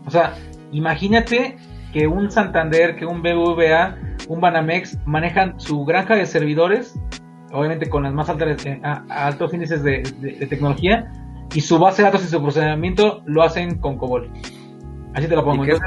O 0.05 0.11
sea, 0.11 0.35
imagínate 0.71 1.57
que 1.91 2.07
un 2.07 2.29
Santander, 2.31 2.95
que 2.95 3.05
un 3.05 3.21
BBVA, 3.21 3.95
un 4.27 4.41
Banamex 4.41 4.97
manejan 5.05 5.59
su 5.59 5.83
granja 5.85 6.15
de 6.15 6.25
servidores, 6.25 6.97
obviamente 7.51 7.89
con 7.89 8.03
las 8.03 8.13
más 8.13 8.29
altas 8.29 8.65
eh, 8.65 8.79
altos 9.09 9.53
índices 9.53 9.83
de, 9.83 10.03
de- 10.19 10.33
de 10.33 10.47
tecnología, 10.47 11.11
y 11.53 11.61
su 11.61 11.77
base 11.79 12.01
de 12.01 12.07
datos 12.07 12.23
y 12.25 12.27
su 12.27 12.41
procesamiento 12.41 13.21
lo 13.25 13.43
hacen 13.43 13.77
con 13.79 13.97
COBOL. 13.97 14.29
Así 15.13 15.27
te 15.27 15.35
lo 15.35 15.41
¿Y 15.41 15.45
pongo. 15.45 15.63
es 15.65 15.79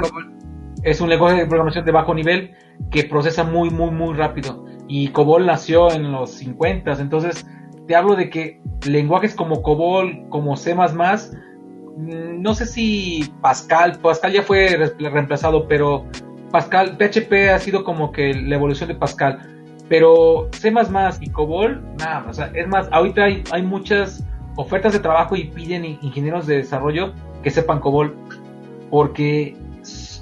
es 0.83 1.01
un 1.01 1.09
lenguaje 1.09 1.35
de 1.37 1.45
programación 1.45 1.83
de 1.85 1.91
bajo 1.91 2.13
nivel 2.13 2.51
que 2.89 3.03
procesa 3.03 3.43
muy, 3.43 3.69
muy, 3.69 3.91
muy 3.91 4.13
rápido. 4.15 4.65
Y 4.89 5.09
COBOL 5.09 5.45
nació 5.45 5.91
en 5.91 6.11
los 6.11 6.31
50, 6.31 6.93
entonces 6.99 7.45
te 7.87 7.95
hablo 7.95 8.15
de 8.15 8.29
que 8.29 8.59
lenguajes 8.87 9.33
como 9.35 9.61
COBOL, 9.61 10.27
como 10.29 10.57
C++, 10.57 10.75
mm, 10.75 12.41
no 12.41 12.53
sé 12.55 12.65
si 12.65 13.31
Pascal, 13.41 13.99
Pascal 14.01 14.31
ya 14.33 14.41
fue 14.43 14.67
re- 14.75 15.09
reemplazado, 15.09 15.67
pero 15.67 16.05
Pascal, 16.51 16.97
PHP 16.97 17.51
ha 17.53 17.59
sido 17.59 17.83
como 17.83 18.11
que 18.11 18.33
la 18.33 18.55
evolución 18.55 18.87
de 18.89 18.95
Pascal. 18.95 19.39
Pero 19.87 20.49
C++ 20.51 20.71
y 21.21 21.29
COBOL, 21.29 21.83
nada, 21.97 22.25
o 22.29 22.33
sea, 22.33 22.51
es 22.53 22.67
más, 22.67 22.87
ahorita 22.91 23.23
hay, 23.23 23.43
hay 23.51 23.61
muchas 23.63 24.23
ofertas 24.55 24.93
de 24.93 24.99
trabajo 24.99 25.35
y 25.35 25.45
piden 25.45 25.85
in- 25.85 25.99
ingenieros 26.01 26.45
de 26.47 26.57
desarrollo 26.57 27.13
que 27.43 27.49
sepan 27.49 27.79
COBOL, 27.79 28.15
porque 28.89 29.55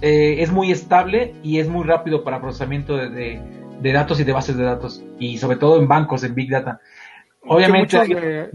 eh, 0.02 0.35
es 0.39 0.52
muy 0.52 0.72
estable 0.72 1.34
y 1.44 1.60
es 1.60 1.68
muy 1.69 1.84
rápido 1.85 2.23
para 2.23 2.39
procesamiento 2.41 2.95
de, 2.98 3.10
de- 3.10 3.56
de 3.82 3.91
datos 3.91 4.20
y 4.20 4.24
de 4.24 4.34
bases 4.34 4.58
de 4.58 4.64
datos, 4.64 5.04
y 5.20 5.38
sobre 5.38 5.58
todo 5.58 5.80
en 5.80 5.88
bancos, 5.88 6.24
en 6.24 6.36
Big 6.36 6.49
Data. 6.49 6.80
Obviamente, 7.41 8.49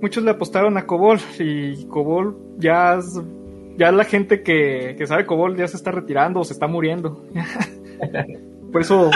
muchos 0.00 0.22
le 0.22 0.30
apostaron 0.30 0.76
a 0.76 0.86
Cobol 0.86 1.18
y 1.38 1.86
Cobol 1.86 2.36
ya, 2.58 2.98
ya 3.76 3.90
la 3.90 4.04
gente 4.04 4.42
que, 4.42 4.94
que 4.96 5.06
sabe 5.06 5.26
Cobol 5.26 5.56
ya 5.56 5.66
se 5.66 5.76
está 5.76 5.90
retirando 5.90 6.40
o 6.40 6.44
se 6.44 6.52
está 6.52 6.66
muriendo. 6.66 7.24
Por 8.72 8.80
eso... 8.80 9.10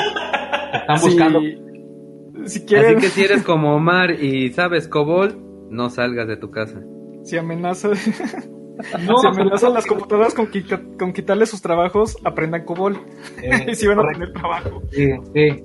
Están 0.73 1.01
buscando. 1.01 1.41
Si, 2.47 2.65
quieren... 2.65 2.97
Así 2.97 3.07
que 3.07 3.13
si 3.13 3.25
eres 3.25 3.43
como 3.43 3.77
Omar 3.77 4.11
y 4.11 4.51
sabes 4.53 4.89
Cobol, 4.89 5.39
no 5.71 5.91
salgas 5.91 6.29
de 6.29 6.37
tu 6.37 6.51
casa. 6.51 6.81
Si 7.25 7.37
amenaza... 7.37 7.91
No, 9.07 9.19
si 9.19 9.27
amenazan 9.27 9.75
las 9.75 9.87
computadoras 9.87 10.35
con, 10.35 10.49
con, 10.99 11.13
quitarle 11.13 11.47
sus 11.47 11.63
trabajos, 11.63 12.17
aprendan 12.25 12.65
COBOL. 12.65 12.99
y 13.69 13.75
si 13.75 13.87
van 13.87 14.01
a 14.01 14.13
tener 14.13 14.33
trabajo. 14.33 14.83
Sí, 14.91 15.11
sí. 15.35 15.63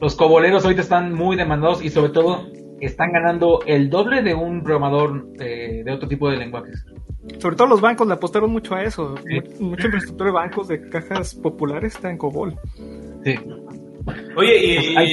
Los 0.00 0.14
coboleros 0.16 0.64
ahorita 0.64 0.82
están 0.82 1.12
muy 1.12 1.36
demandados 1.36 1.84
y 1.84 1.90
sobre 1.90 2.12
todo 2.12 2.46
están 2.80 3.12
ganando 3.12 3.60
el 3.66 3.90
doble 3.90 4.22
de 4.22 4.34
un 4.34 4.62
programador 4.62 5.26
de, 5.32 5.84
otro 5.90 6.08
tipo 6.08 6.30
de 6.30 6.36
lenguajes. 6.36 6.84
Sobre 7.38 7.56
todo 7.56 7.66
los 7.66 7.80
bancos 7.80 8.06
le 8.06 8.14
apostaron 8.14 8.50
mucho 8.50 8.74
a 8.74 8.82
eso. 8.82 9.16
Mucha 9.58 9.86
infraestructura 9.86 10.30
de 10.30 10.34
bancos 10.34 10.68
de 10.68 10.88
cajas 10.88 11.34
populares 11.34 11.96
está 11.96 12.10
en 12.10 12.18
COBOL. 12.18 12.54
Sí. 13.24 13.34
Oye, 14.36 14.56
y, 14.56 14.94
pues 14.94 15.06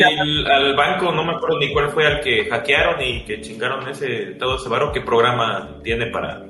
al 0.50 0.76
banco 0.76 1.12
no 1.12 1.24
me 1.26 1.34
acuerdo 1.36 1.60
ni 1.60 1.74
cuál 1.74 1.90
fue 1.90 2.06
al 2.06 2.22
que 2.22 2.46
hackearon 2.46 3.02
y 3.02 3.26
que 3.26 3.42
chingaron 3.42 3.88
ese 3.90 4.36
todo 4.40 4.56
ese 4.56 4.70
varo, 4.70 4.92
¿qué 4.94 5.02
programa 5.02 5.80
tiene 5.84 6.08
para 6.08 6.46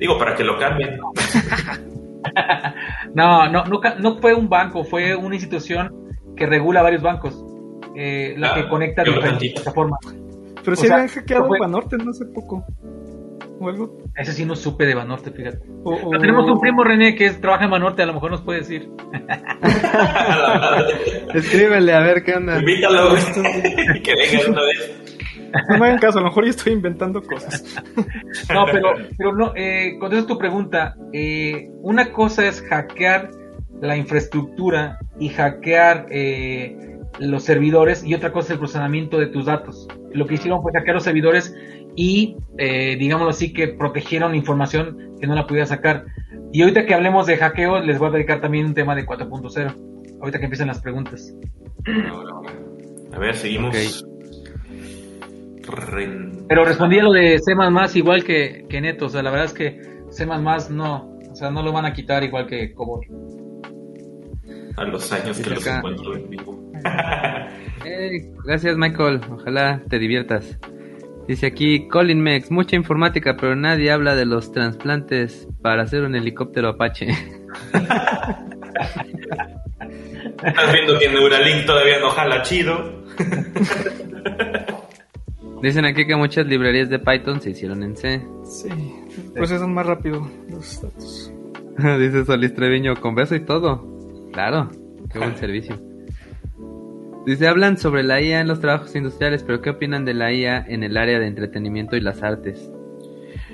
digo 0.00 0.18
para 0.18 0.34
que 0.34 0.42
lo 0.42 0.58
cambien? 0.58 0.98
no, 3.14 3.48
no, 3.48 3.64
no, 3.64 3.80
no 3.98 4.18
fue 4.18 4.34
un 4.34 4.48
banco, 4.48 4.82
fue 4.82 5.14
una 5.14 5.36
institución 5.36 5.94
que 6.36 6.46
regula 6.46 6.82
varios 6.82 7.02
bancos, 7.02 7.44
eh, 7.94 8.34
la 8.36 8.54
que 8.54 8.60
ah, 8.60 8.68
conecta 8.68 9.04
diferentes 9.04 9.52
plataformas. 9.52 10.00
Pero 10.64 10.76
si 10.76 10.90
habían 10.90 11.08
hackeado 11.08 11.46
fue... 11.46 11.60
Banorte 11.60 11.96
no 11.98 12.10
hace 12.10 12.24
poco. 12.26 12.64
¿O 13.60 13.68
algo? 13.68 13.98
Ese 14.16 14.32
sí 14.32 14.44
no 14.46 14.56
supe 14.56 14.86
de 14.86 14.94
Banorte, 14.94 15.32
fíjate. 15.32 15.58
tenemos 16.18 16.48
un 16.48 16.60
primo 16.60 16.82
René 16.82 17.14
que 17.14 17.28
trabaja 17.32 17.64
en 17.64 17.70
Banorte, 17.70 18.02
a 18.02 18.06
lo 18.06 18.14
mejor 18.14 18.30
nos 18.30 18.40
puede 18.40 18.60
decir. 18.60 18.88
Escríbele 21.34 21.92
a 21.92 22.00
ver 22.00 22.24
qué 22.24 22.36
onda. 22.36 22.58
Invítalo, 22.58 23.14
que 24.02 24.14
venga 24.14 24.50
una 24.50 24.62
vez. 24.62 25.09
No 25.68 25.78
me 25.78 25.86
hagan 25.86 25.98
caso, 25.98 26.18
a 26.18 26.22
lo 26.22 26.28
mejor 26.28 26.44
yo 26.44 26.50
estoy 26.50 26.72
inventando 26.72 27.22
cosas. 27.22 27.64
No, 28.52 28.64
pero, 28.66 28.94
pero 29.16 29.34
no, 29.34 29.52
eh, 29.56 29.96
contesto 29.98 30.34
tu 30.34 30.38
pregunta. 30.38 30.96
Eh, 31.12 31.68
una 31.82 32.12
cosa 32.12 32.46
es 32.46 32.62
hackear 32.62 33.30
la 33.80 33.96
infraestructura 33.96 34.98
y 35.18 35.28
hackear 35.28 36.06
eh, 36.10 36.76
los 37.18 37.44
servidores 37.44 38.04
y 38.04 38.14
otra 38.14 38.32
cosa 38.32 38.46
es 38.46 38.50
el 38.52 38.58
procesamiento 38.58 39.18
de 39.18 39.26
tus 39.26 39.46
datos. 39.46 39.88
Lo 40.12 40.26
que 40.26 40.34
hicieron 40.34 40.62
fue 40.62 40.72
hackear 40.72 40.94
los 40.94 41.04
servidores 41.04 41.54
y, 41.96 42.36
eh, 42.58 42.96
digámoslo 42.98 43.30
así, 43.30 43.52
que 43.52 43.68
protegieron 43.68 44.34
información 44.34 45.16
que 45.20 45.26
no 45.26 45.34
la 45.34 45.46
podía 45.46 45.66
sacar. 45.66 46.06
Y 46.52 46.62
ahorita 46.62 46.86
que 46.86 46.94
hablemos 46.94 47.26
de 47.26 47.36
hackeo, 47.36 47.80
les 47.80 47.98
voy 47.98 48.08
a 48.08 48.12
dedicar 48.12 48.40
también 48.40 48.66
un 48.66 48.74
tema 48.74 48.94
de 48.94 49.06
4.0. 49.06 49.74
Ahorita 50.20 50.38
que 50.38 50.44
empiecen 50.44 50.68
las 50.68 50.80
preguntas. 50.80 51.34
A 53.12 53.18
ver, 53.18 53.34
seguimos. 53.36 54.04
Pero 56.48 56.64
respondí 56.64 56.98
a 56.98 57.02
lo 57.02 57.12
de 57.12 57.38
C++ 57.38 57.52
igual 57.98 58.24
que, 58.24 58.66
que 58.68 58.80
Neto. 58.80 59.06
O 59.06 59.08
sea, 59.08 59.22
la 59.22 59.30
verdad 59.30 59.46
es 59.46 59.52
que 59.52 59.80
C++ 60.10 60.26
no, 60.26 61.18
o 61.30 61.34
sea, 61.34 61.50
no 61.50 61.62
lo 61.62 61.72
van 61.72 61.86
a 61.86 61.92
quitar 61.92 62.24
igual 62.24 62.46
que 62.46 62.72
Cobol. 62.74 63.06
A 64.76 64.84
los 64.84 65.12
años 65.12 65.38
que 65.38 65.50
los 65.50 65.66
encuentro 65.66 66.16
en 66.16 66.30
vivo. 66.30 66.72
gracias, 68.44 68.76
Michael. 68.76 69.20
Ojalá 69.30 69.82
te 69.88 69.98
diviertas. 69.98 70.58
Dice 71.28 71.46
aquí 71.46 71.86
Colin 71.88 72.20
Mex, 72.22 72.50
mucha 72.50 72.76
informática, 72.76 73.36
pero 73.36 73.54
nadie 73.54 73.92
habla 73.92 74.16
de 74.16 74.26
los 74.26 74.50
trasplantes 74.52 75.46
para 75.62 75.82
hacer 75.82 76.02
un 76.02 76.16
helicóptero 76.16 76.70
Apache. 76.70 77.08
Estás 80.42 80.72
viendo 80.72 80.98
que 80.98 81.08
Neuralink 81.08 81.66
todavía 81.66 82.00
no 82.00 82.10
jala 82.10 82.42
chido. 82.42 83.04
Dicen 85.62 85.84
aquí 85.84 86.06
que 86.06 86.16
muchas 86.16 86.46
librerías 86.46 86.88
de 86.88 86.98
Python 86.98 87.40
se 87.40 87.50
hicieron 87.50 87.82
en 87.82 87.96
C. 87.96 88.26
Sí, 88.44 88.70
procesan 89.34 89.74
más 89.74 89.86
rápido 89.86 90.26
los 90.48 90.80
datos. 90.80 91.32
Dice 91.98 92.24
Solís 92.24 92.54
Treviño, 92.54 92.96
con 92.96 93.14
beso 93.14 93.34
y 93.34 93.40
todo. 93.40 93.86
Claro, 94.32 94.70
qué 95.12 95.18
buen 95.18 95.36
servicio. 95.38 95.76
Dice, 97.26 97.46
hablan 97.46 97.76
sobre 97.76 98.02
la 98.02 98.20
IA 98.22 98.40
en 98.40 98.48
los 98.48 98.60
trabajos 98.60 98.96
industriales, 98.96 99.42
pero 99.42 99.60
¿qué 99.60 99.70
opinan 99.70 100.06
de 100.06 100.14
la 100.14 100.32
IA 100.32 100.64
en 100.66 100.82
el 100.82 100.96
área 100.96 101.18
de 101.18 101.26
entretenimiento 101.26 101.96
y 101.96 102.00
las 102.00 102.22
artes? 102.22 102.72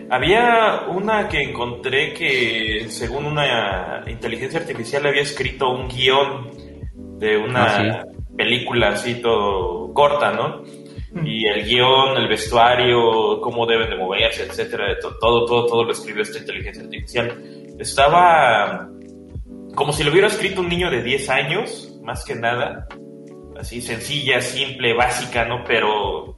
Había 0.08 0.82
una 0.88 1.28
que 1.28 1.42
encontré 1.42 2.14
que, 2.14 2.86
según 2.88 3.24
una 3.24 4.04
inteligencia 4.06 4.60
artificial, 4.60 5.04
había 5.06 5.22
escrito 5.22 5.68
un 5.70 5.88
guion 5.88 6.50
de 7.18 7.36
una 7.38 7.64
ah, 7.64 8.04
película 8.36 8.90
así 8.90 9.20
todo 9.20 9.92
corta, 9.92 10.32
¿no? 10.32 10.62
Y 11.24 11.46
el 11.46 11.64
guion, 11.64 12.16
el 12.16 12.28
vestuario, 12.28 13.40
cómo 13.40 13.66
deben 13.66 13.90
de 13.90 13.96
moverse, 13.96 14.44
etcétera, 14.44 14.98
todo, 15.00 15.46
todo, 15.46 15.66
todo 15.66 15.84
lo 15.84 15.92
escribió 15.92 16.22
esta 16.22 16.38
inteligencia 16.38 16.82
artificial. 16.82 17.42
Estaba 17.78 18.90
como 19.74 19.92
si 19.92 20.02
lo 20.02 20.10
hubiera 20.10 20.28
escrito 20.28 20.62
un 20.62 20.68
niño 20.68 20.90
de 20.90 21.02
10 21.02 21.28
años, 21.30 21.98
más 22.02 22.24
que 22.24 22.34
nada 22.34 22.88
así 23.58 23.80
sencilla, 23.80 24.40
simple, 24.40 24.94
básica, 24.94 25.44
¿no? 25.44 25.64
Pero 25.64 26.36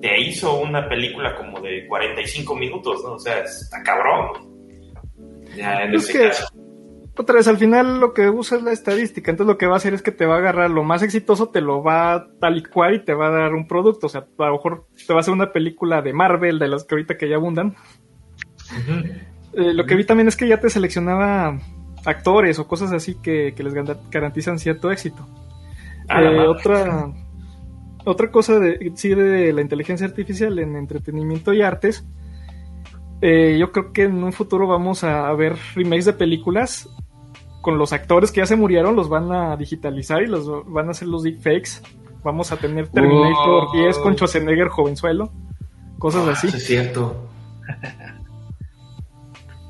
te 0.00 0.20
hizo 0.20 0.58
una 0.58 0.88
película 0.88 1.34
como 1.36 1.60
de 1.60 1.86
45 1.86 2.54
minutos, 2.54 3.02
¿no? 3.04 3.14
O 3.14 3.18
sea, 3.18 3.40
está 3.40 3.82
cabrón. 3.82 4.56
Ya 5.56 5.82
en 5.82 5.94
ese 5.94 6.28
caso. 6.28 6.46
Otra 7.18 7.36
vez, 7.36 7.48
al 7.48 7.56
final 7.56 7.98
lo 7.98 8.12
que 8.12 8.28
usa 8.28 8.58
es 8.58 8.62
la 8.62 8.72
estadística, 8.72 9.30
entonces 9.30 9.50
lo 9.50 9.56
que 9.56 9.66
va 9.66 9.74
a 9.74 9.76
hacer 9.78 9.94
es 9.94 10.02
que 10.02 10.12
te 10.12 10.26
va 10.26 10.34
a 10.34 10.38
agarrar 10.38 10.70
lo 10.70 10.84
más 10.84 11.02
exitoso, 11.02 11.48
te 11.48 11.62
lo 11.62 11.82
va 11.82 12.12
a 12.12 12.26
tal 12.40 12.58
y 12.58 12.62
cual 12.62 12.96
y 12.96 13.04
te 13.04 13.14
va 13.14 13.28
a 13.28 13.30
dar 13.30 13.54
un 13.54 13.66
producto, 13.66 14.06
o 14.06 14.10
sea, 14.10 14.26
a 14.38 14.46
lo 14.46 14.52
mejor 14.52 14.86
te 15.06 15.12
va 15.14 15.20
a 15.20 15.22
hacer 15.22 15.32
una 15.32 15.50
película 15.50 16.02
de 16.02 16.12
Marvel, 16.12 16.58
de 16.58 16.68
las 16.68 16.84
que 16.84 16.94
ahorita 16.94 17.16
que 17.16 17.30
ya 17.30 17.36
abundan. 17.36 17.74
Eh, 19.54 19.72
lo 19.72 19.86
que 19.86 19.94
vi 19.94 20.04
también 20.04 20.28
es 20.28 20.36
que 20.36 20.46
ya 20.46 20.60
te 20.60 20.68
seleccionaba 20.68 21.58
actores 22.04 22.58
o 22.58 22.68
cosas 22.68 22.92
así 22.92 23.14
que, 23.14 23.54
que 23.56 23.62
les 23.62 23.72
garantizan 24.10 24.58
cierto 24.58 24.90
éxito. 24.90 25.26
Eh, 26.10 26.46
otra, 26.46 27.14
otra 28.04 28.30
cosa 28.30 28.58
de, 28.60 28.92
sí, 28.94 29.14
de 29.14 29.54
la 29.54 29.62
inteligencia 29.62 30.06
artificial 30.06 30.58
en 30.58 30.76
entretenimiento 30.76 31.54
y 31.54 31.62
artes. 31.62 32.06
Eh, 33.22 33.56
yo 33.58 33.72
creo 33.72 33.94
que 33.94 34.02
en 34.02 34.22
un 34.22 34.34
futuro 34.34 34.66
vamos 34.66 35.02
a 35.02 35.32
ver 35.32 35.56
remakes 35.74 36.04
de 36.04 36.12
películas 36.12 36.90
con 37.66 37.78
los 37.78 37.92
actores 37.92 38.30
que 38.30 38.38
ya 38.38 38.46
se 38.46 38.54
murieron, 38.54 38.94
los 38.94 39.08
van 39.08 39.32
a 39.32 39.56
digitalizar 39.56 40.22
y 40.22 40.28
los 40.28 40.48
van 40.72 40.86
a 40.86 40.92
hacer 40.92 41.08
los 41.08 41.24
deepfakes. 41.24 41.82
Vamos 42.22 42.52
a 42.52 42.56
tener 42.58 42.86
Terminator 42.86 43.72
10 43.72 43.98
con 43.98 44.14
Schwarzenegger 44.14 44.68
jovenzuelo, 44.68 45.32
cosas 45.98 46.28
ah, 46.28 46.30
así. 46.30 46.46
es 46.46 46.64
cierto. 46.64 47.28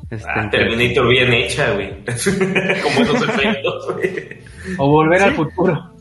Este, 0.09 0.29
ah, 0.31 0.49
Terminator 0.49 1.09
bien 1.09 1.33
hecha, 1.33 1.73
güey. 1.73 1.89
Como 2.05 3.01
esos 3.01 3.23
efectos, 3.29 3.89
O 4.79 4.89
volver 4.89 5.21
al 5.21 5.35
futuro. 5.35 5.95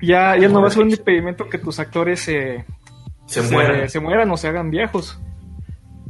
Ya, 0.00 0.34
ya 0.38 0.48
no 0.48 0.62
va 0.62 0.68
a 0.68 0.70
ser 0.70 0.84
un 0.84 0.90
impedimento 0.90 1.46
que 1.50 1.58
tus 1.58 1.78
actores 1.80 2.20
se, 2.20 2.64
se, 3.26 3.42
mueran. 3.42 3.86
se, 3.90 4.00
mueran 4.00 4.30
o 4.30 4.36
se 4.38 4.48
hagan 4.48 4.70
viejos. 4.70 5.20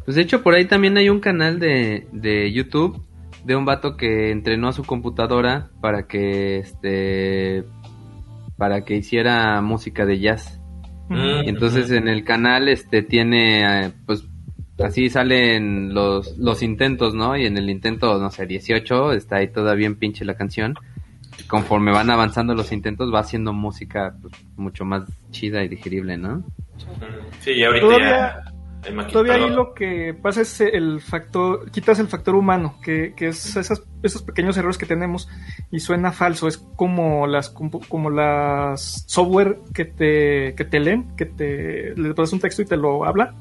Pues 0.04 0.14
de 0.14 0.22
hecho 0.22 0.44
por 0.44 0.54
ahí 0.54 0.66
también 0.66 0.96
hay 0.96 1.08
un 1.08 1.18
canal 1.18 1.58
de, 1.58 2.06
de 2.12 2.52
YouTube 2.52 3.04
de 3.44 3.56
un 3.56 3.64
vato 3.64 3.96
que 3.96 4.30
entrenó 4.30 4.68
a 4.68 4.72
su 4.72 4.84
computadora 4.84 5.70
para 5.80 6.06
que 6.06 6.58
este 6.58 7.64
para 8.56 8.84
que 8.84 8.96
hiciera 8.96 9.60
música 9.60 10.06
de 10.06 10.20
jazz. 10.20 10.60
Mm, 11.08 11.44
y 11.44 11.48
entonces 11.48 11.90
en 11.90 12.08
el 12.08 12.24
canal 12.24 12.68
este 12.68 13.02
tiene 13.02 13.86
eh, 13.86 13.92
pues 14.06 14.24
así 14.82 15.10
salen 15.10 15.92
los, 15.94 16.36
los 16.38 16.62
intentos, 16.62 17.14
¿no? 17.14 17.36
Y 17.36 17.46
en 17.46 17.56
el 17.56 17.68
intento, 17.70 18.18
no 18.18 18.30
sé, 18.30 18.46
18 18.46 19.12
está 19.12 19.36
ahí 19.36 19.48
todavía 19.48 19.86
en 19.86 19.96
pinche 19.96 20.24
la 20.24 20.34
canción 20.34 20.74
conforme 21.48 21.92
van 21.92 22.10
avanzando 22.10 22.54
los 22.54 22.72
intentos 22.72 23.12
va 23.12 23.20
haciendo 23.20 23.52
música 23.52 24.14
pues, 24.20 24.32
mucho 24.56 24.84
más 24.84 25.04
chida 25.30 25.62
y 25.62 25.68
digerible, 25.68 26.16
¿no? 26.16 26.44
Sí, 27.40 27.52
y 27.52 27.64
ahorita 27.64 27.86
todavía, 27.86 28.53
todavía 29.11 29.35
ahí 29.35 29.51
lo 29.51 29.74
que 29.74 30.15
pasa 30.15 30.43
es 30.43 30.61
el 30.61 31.01
factor, 31.01 31.70
quitas 31.70 31.98
el 31.98 32.09
factor 32.09 32.35
humano, 32.35 32.77
que, 32.82 33.15
que 33.15 33.28
es 33.28 33.56
esas, 33.56 33.82
esos 34.02 34.23
pequeños 34.23 34.56
errores 34.56 34.78
que 34.78 34.86
tenemos 34.86 35.28
y 35.70 35.81
suena 35.81 36.12
falso, 36.12 36.48
es 36.48 36.59
como 36.59 37.27
las 37.27 37.51
como 37.51 38.11
las 38.11 39.05
software 39.06 39.59
que 39.73 39.85
te, 39.85 40.55
que 40.55 40.65
te 40.65 40.81
leen, 40.81 41.16
que 41.16 41.27
te 41.27 41.94
le 41.97 42.15
pones 42.15 42.32
un 42.32 42.40
texto 42.40 42.62
y 42.62 42.66
te 42.66 42.77
lo 42.77 43.05
habla, 43.05 43.35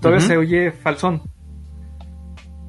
todavía 0.00 0.20
se 0.20 0.36
oye 0.36 0.72
falsón. 0.72 1.22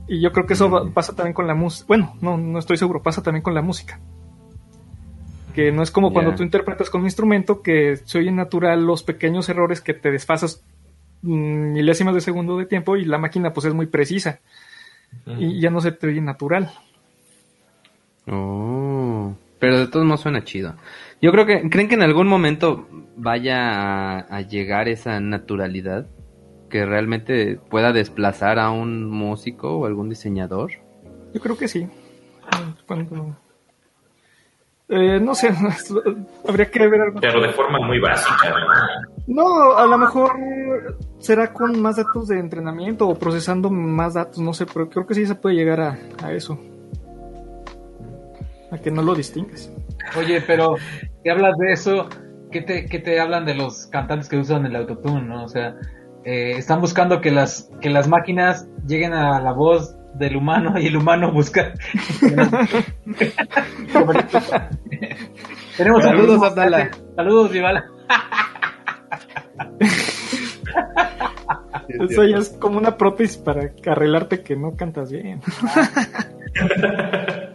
Y 0.08 0.22
yo 0.22 0.32
creo 0.32 0.48
que 0.48 0.54
eso 0.54 0.92
pasa 0.92 1.16
también 1.16 1.36
con 1.36 1.46
la 1.46 1.54
música. 1.54 1.86
Bueno, 1.88 2.16
no, 2.20 2.36
no 2.36 2.58
estoy 2.58 2.78
seguro, 2.78 3.04
pasa 3.04 3.22
también 3.22 3.44
con 3.44 3.54
la 3.54 3.62
música. 3.62 4.00
Que 5.54 5.72
no 5.72 5.84
es 5.84 5.92
como 5.92 6.12
cuando 6.12 6.34
tú 6.34 6.42
interpretas 6.42 6.90
con 6.90 7.02
un 7.02 7.08
instrumento 7.08 7.62
que 7.62 7.98
se 7.98 8.18
oye 8.18 8.32
natural 8.32 8.86
los 8.86 9.04
pequeños 9.04 9.50
errores 9.50 9.82
que 9.82 9.94
te 9.94 10.10
desfasas 10.10 10.64
milésimas 11.22 12.16
de 12.16 12.22
segundo 12.22 12.58
de 12.58 12.66
tiempo 12.66 12.96
y 12.96 13.06
la 13.06 13.18
máquina 13.18 13.54
pues 13.54 13.66
es 13.66 13.74
muy 13.74 13.88
precisa 13.88 14.40
y 15.26 15.60
ya 15.60 15.70
no 15.70 15.82
se 15.82 15.92
te 15.92 16.08
oye 16.08 16.22
natural. 16.22 16.72
Oh, 18.28 19.34
pero 19.60 19.80
de 19.80 19.88
todos 19.88 20.06
modos 20.06 20.22
suena 20.22 20.44
chido. 20.44 20.76
Yo 21.22 21.32
creo 21.32 21.46
que, 21.46 21.70
¿creen 21.70 21.88
que 21.88 21.96
en 21.96 22.04
algún 22.04 22.28
momento 22.28 22.88
vaya 23.18 23.72
a, 23.72 24.20
a 24.20 24.42
llegar 24.42 24.88
esa 24.88 25.20
naturalidad? 25.20 26.08
Que 26.70 26.86
realmente 26.86 27.60
pueda 27.70 27.92
desplazar 27.92 28.60
a 28.60 28.70
un 28.70 29.10
músico 29.10 29.78
o 29.78 29.86
algún 29.86 30.10
diseñador. 30.10 30.74
Yo 31.34 31.42
creo 31.42 31.58
que 31.58 31.68
sí. 31.68 31.88
Cuando... 32.86 33.36
Eh, 34.90 35.20
no 35.20 35.36
sé, 35.36 35.50
habría 36.48 36.66
que 36.70 36.88
ver 36.88 37.02
algo. 37.02 37.20
Pero 37.22 37.42
de 37.42 37.50
forma 37.50 37.80
muy 37.86 38.00
básica, 38.00 38.50
¿no? 38.50 39.44
No, 39.44 39.78
a 39.78 39.86
lo 39.86 39.98
mejor 40.00 40.32
será 41.20 41.54
con 41.54 41.80
más 41.80 41.98
datos 41.98 42.28
de 42.28 42.40
entrenamiento 42.40 43.08
o 43.08 43.14
procesando 43.14 43.70
más 43.70 44.16
datos, 44.16 44.40
no 44.40 44.54
sé, 44.54 44.66
pero 44.66 44.90
creo 44.90 45.06
que 45.06 45.14
sí 45.14 45.28
se 45.28 45.36
puede 45.36 45.56
llegar 45.56 45.80
a, 45.80 46.00
a 46.24 46.34
eso. 46.34 46.60
A 48.72 48.80
que 48.80 48.90
no 48.90 49.04
lo 49.04 49.14
distingues. 49.14 49.72
Oye, 50.18 50.42
pero 50.42 50.76
¿qué 51.24 51.30
hablas 51.30 51.56
de 51.58 51.72
eso? 51.72 52.10
¿Qué 52.52 52.62
te, 52.62 52.86
qué 52.86 52.98
te 52.98 53.20
hablan 53.20 53.46
de 53.46 53.54
los 53.54 53.86
cantantes 53.88 54.28
que 54.28 54.38
usan 54.38 54.66
el 54.66 54.76
autotune, 54.76 55.22
no? 55.22 55.44
O 55.44 55.48
sea, 55.48 55.76
eh, 56.24 56.54
están 56.58 56.82
buscando 56.82 57.22
que 57.22 57.30
las, 57.30 57.70
que 57.80 57.92
las 57.92 58.08
máquinas 58.08 58.68
lleguen 58.88 59.14
a 59.14 59.40
la 59.40 59.54
voz 59.54 59.96
del 60.20 60.36
humano 60.36 60.80
y 60.80 60.88
el 60.88 60.98
humano 60.98 61.32
busca. 61.32 61.74
Tenemos 65.78 66.04
Saludos, 66.04 66.44
Abdala. 66.44 66.92
Saludos, 67.16 67.52
Vivala. 67.52 67.86
Eso 71.88 72.24
ya 72.24 72.38
es 72.38 72.50
como 72.50 72.78
una 72.78 72.98
prótesis 72.98 73.38
para 73.38 73.72
arreglarte 73.86 74.44
que 74.44 74.56
no 74.56 74.76
cantas 74.76 75.12
bien. 75.12 75.42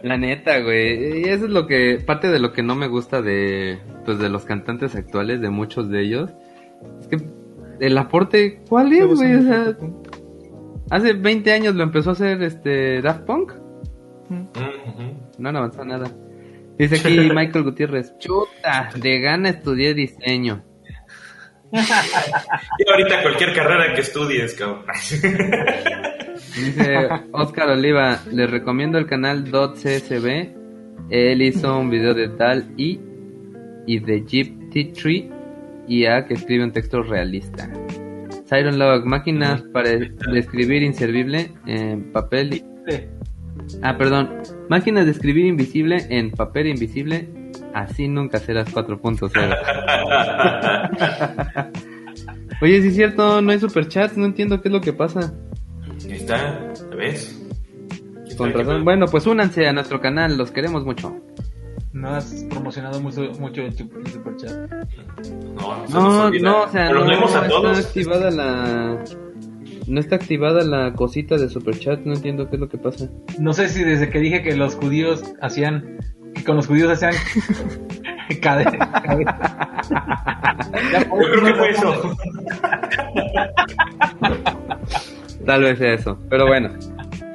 La 0.03 0.17
neta, 0.17 0.59
güey. 0.59 1.21
Y 1.21 1.29
eso 1.29 1.45
es 1.45 1.51
lo 1.51 1.67
que, 1.67 2.01
parte 2.05 2.29
de 2.29 2.39
lo 2.39 2.53
que 2.53 2.63
no 2.63 2.75
me 2.75 2.87
gusta 2.87 3.21
de, 3.21 3.79
pues 4.05 4.19
de 4.19 4.29
los 4.29 4.45
cantantes 4.45 4.95
actuales, 4.95 5.41
de 5.41 5.49
muchos 5.49 5.89
de 5.89 6.01
ellos. 6.01 6.31
Es 6.99 7.07
que 7.07 7.17
el 7.79 7.97
aporte, 7.97 8.61
¿cuál 8.69 8.93
es, 8.93 9.05
güey? 9.05 9.35
O 9.35 9.41
sea, 9.41 9.75
hace 10.89 11.13
20 11.13 11.51
años 11.51 11.75
lo 11.75 11.83
empezó 11.83 12.11
a 12.11 12.13
hacer 12.13 12.41
este 12.43 13.01
Daft 13.01 13.21
Punk. 13.25 13.53
Ujú. 14.29 14.45
No 15.37 15.49
han 15.49 15.55
avanzado 15.55 15.85
nada. 15.85 16.11
Dice 16.77 16.95
aquí 16.95 17.29
Michael 17.33 17.63
Gutiérrez, 17.63 18.17
chuta, 18.19 18.89
de 18.95 19.19
gana 19.19 19.49
estudié 19.49 19.93
diseño. 19.93 20.63
Y 21.71 22.89
ahorita 22.89 23.21
cualquier 23.21 23.53
carrera 23.53 23.93
que 23.93 24.01
estudies, 24.01 24.53
cabrón. 24.53 24.85
Dice 26.55 27.09
Oscar 27.31 27.69
Oliva, 27.69 28.19
les 28.31 28.49
recomiendo 28.49 28.97
el 28.97 29.07
canal 29.07 29.43
.csb. 29.43 30.53
Él 31.09 31.41
hizo 31.41 31.77
un 31.77 31.89
video 31.89 32.13
de 32.13 32.29
Tal 32.29 32.65
y 32.77 32.99
y 33.87 33.99
de 33.99 34.23
Jeep 34.25 34.71
T3 34.71 35.31
y 35.87 36.05
A 36.05 36.25
que 36.25 36.35
escribe 36.35 36.63
un 36.63 36.71
texto 36.71 37.03
realista. 37.03 37.69
Siren 38.45 38.77
Log, 38.77 39.05
máquinas 39.05 39.63
para 39.73 39.89
describir 40.31 40.83
inservible 40.83 41.51
en 41.65 42.11
papel. 42.11 42.63
Ah, 43.81 43.97
perdón. 43.97 44.29
Máquinas 44.69 45.05
de 45.05 45.11
escribir 45.11 45.45
invisible 45.45 46.05
en 46.09 46.29
papel 46.31 46.67
invisible. 46.67 47.27
Así 47.73 48.07
nunca 48.07 48.37
serás 48.39 48.73
4.0. 48.73 49.31
Oye, 52.61 52.81
si 52.81 52.87
es 52.89 52.95
cierto, 52.95 53.41
no 53.41 53.51
hay 53.51 53.59
superchats. 53.59 54.15
No 54.15 54.25
entiendo 54.25 54.61
qué 54.61 54.69
es 54.69 54.73
lo 54.73 54.81
que 54.81 54.93
pasa. 54.93 55.33
Ahí 56.05 56.13
está, 56.13 56.71
¿ves? 56.95 57.41
¿Quién 58.25 58.37
Con 58.37 58.53
razón. 58.53 58.85
Bueno, 58.85 59.07
pues 59.07 59.25
únanse 59.25 59.67
a 59.67 59.73
nuestro 59.73 59.99
canal. 59.99 60.37
Los 60.37 60.51
queremos 60.51 60.85
mucho. 60.85 61.19
No 61.95 62.09
has 62.09 62.43
promocionado 62.49 62.99
mucho, 62.99 63.21
mucho 63.39 63.61
el 63.61 63.67
el 63.67 64.07
superchat. 64.07 64.69
No, 65.55 65.87
No, 65.87 66.29
no, 66.29 66.63
o 66.63 66.67
sea, 66.67 66.87
Pero 66.89 67.05
no, 67.05 67.25
está 67.25 67.39
activada 67.79 68.31
la... 68.31 69.01
No 69.87 69.99
está 70.01 70.17
activada 70.17 70.65
la 70.65 70.91
cosita 70.91 71.37
de 71.37 71.47
superchat. 71.47 72.01
No 72.01 72.13
entiendo 72.13 72.49
qué 72.49 72.57
es 72.57 72.59
lo 72.59 72.67
que 72.67 72.77
pasa. 72.77 73.07
No 73.39 73.53
sé 73.53 73.69
si 73.69 73.81
desde 73.85 74.09
que 74.09 74.19
dije 74.19 74.43
que 74.43 74.57
los 74.57 74.75
judíos 74.75 75.23
hacían, 75.41 75.99
que 76.33 76.43
con 76.43 76.57
los 76.57 76.67
judíos 76.67 76.91
hacían 76.91 77.13
cadena. 78.41 78.91
Yo 80.91 81.09
creo 81.09 81.45
que 81.45 81.53
fue 81.53 81.69
eso. 81.69 82.17
Tal 85.45 85.61
vez 85.61 85.77
sea 85.77 85.93
eso. 85.93 86.19
Pero 86.29 86.45
bueno. 86.47 86.71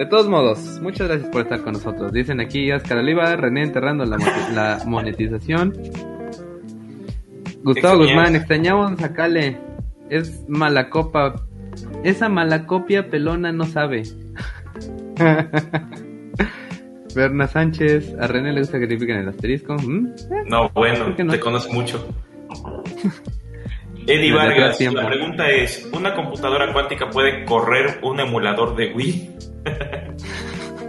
De 0.01 0.07
todos 0.07 0.29
modos, 0.31 0.81
muchas 0.81 1.09
gracias 1.09 1.29
por 1.29 1.43
estar 1.43 1.61
con 1.63 1.75
nosotros. 1.75 2.11
Dicen 2.11 2.41
aquí 2.41 2.73
Oscar 2.73 2.97
Oliva, 2.97 3.37
René 3.37 3.65
enterrando 3.65 4.07
la, 4.07 4.17
mo- 4.17 4.25
la 4.55 4.81
monetización. 4.87 5.75
Gustavo. 7.63 7.99
Guzmán, 8.05 8.35
extrañamos 8.35 8.99
a 9.03 9.13
Cale. 9.13 9.59
Es 10.09 10.43
mala 10.49 10.89
copa. 10.89 11.35
Esa 12.03 12.31
mala 12.31 12.65
copia 12.65 13.11
pelona 13.11 13.53
no 13.53 13.67
sabe. 13.67 14.05
Berna 17.15 17.47
Sánchez, 17.47 18.15
a 18.19 18.27
René 18.27 18.55
le 18.55 18.61
gusta 18.61 18.81
que 18.81 18.87
le 18.87 18.95
el 19.21 19.29
asterisco. 19.29 19.75
¿Mm? 19.75 20.15
No, 20.47 20.71
bueno, 20.71 21.15
te 21.15 21.39
conoce 21.39 21.71
mucho. 21.75 22.09
Eddie 24.07 24.33
Vargas, 24.33 24.81
la 24.81 25.07
pregunta 25.07 25.51
es, 25.51 25.91
¿una 25.93 26.15
computadora 26.15 26.73
cuántica 26.73 27.11
puede 27.11 27.45
correr 27.45 27.99
un 28.03 28.19
emulador 28.19 28.75
de 28.77 28.95
Wii? 28.95 29.50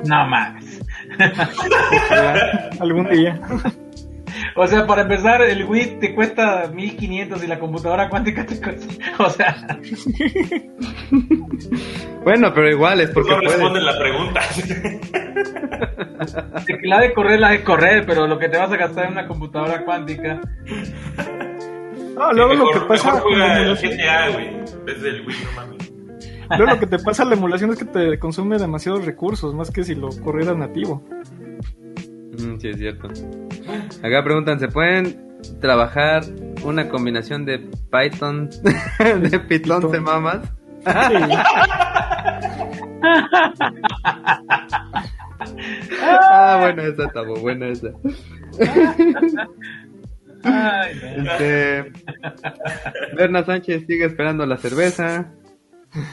No 0.06 0.26
mames. 0.28 0.82
Algún 2.80 3.08
día. 3.10 3.40
O 4.56 4.66
sea, 4.68 4.88
para 4.88 5.04
empezar, 5.04 5.42
el 5.42 5.66
Wii 5.66 6.00
te 6.00 6.16
cuesta 6.16 6.68
1500 6.74 7.44
y 7.44 7.48
la 7.48 7.60
computadora 7.60 8.10
cuántica 8.10 8.46
te 8.46 8.60
cuesta. 8.60 8.88
O 9.20 9.30
sea, 9.30 9.56
Bueno, 12.24 12.54
pero 12.54 12.70
igual 12.70 13.02
es 13.02 13.10
porque 13.12 13.32
no 13.32 13.40
responden 13.42 13.86
la 13.86 13.98
pregunta. 13.98 14.42
que 16.66 16.88
la 16.88 17.00
de 17.00 17.14
correr, 17.14 17.40
la 17.40 17.50
de 17.50 17.64
correr, 17.64 18.06
pero 18.06 18.28
lo 18.28 18.38
que 18.40 18.50
te 18.50 18.58
vas 18.58 18.72
a 18.72 18.78
gastar 18.78 19.06
en 19.06 19.12
una 19.14 19.28
computadora 19.28 19.84
cuántica. 19.84 20.40
No, 22.16 22.34
luego 22.34 22.54
lo 22.54 22.72
que 22.72 22.80
pasa 22.88 23.14
mejor 23.14 23.22
juega 23.32 23.60
el 23.62 23.76
GTA, 23.76 24.30
güey, 24.30 24.48
en 24.48 24.86
vez 24.86 25.02
del 25.02 25.26
Wii, 25.26 25.38
no 25.44 25.52
mames. 25.56 25.91
Luego 26.58 26.74
lo 26.74 26.80
que 26.80 26.88
te 26.88 27.00
pasa 27.00 27.24
a 27.24 27.26
la 27.26 27.36
emulación 27.36 27.72
es 27.72 27.80
que 27.80 27.86
te 27.86 28.20
consume 28.20 28.58
demasiados 28.58 29.06
recursos, 29.06 29.54
más 29.54 29.72
que 29.72 29.84
si 29.84 29.96
lo 29.96 30.10
corrieras 30.10 30.58
nativo. 30.58 31.04
Mm, 32.40 32.60
sí, 32.60 32.70
es 32.70 32.78
cierto. 32.78 33.08
Acá 34.04 34.24
preguntan, 34.24 34.60
¿se 34.60 34.68
pueden 34.68 35.40
trabajar 35.60 36.24
una 36.64 36.90
combinación 36.90 37.46
de 37.46 37.60
Python, 37.92 38.50
de 39.00 39.40
Python 39.40 39.92
de 39.92 40.00
mamas? 40.00 40.42
Sí. 40.84 40.92
Ah, 46.22 46.58
bueno, 46.62 46.84
esa 46.84 47.06
estaba 47.06 47.40
buena 47.40 47.68
esa. 47.68 47.90
Ay. 50.44 51.00
Este, 51.18 51.92
Berna 53.16 53.44
Sánchez 53.44 53.86
sigue 53.88 54.06
esperando 54.06 54.46
la 54.46 54.58
cerveza. 54.58 55.32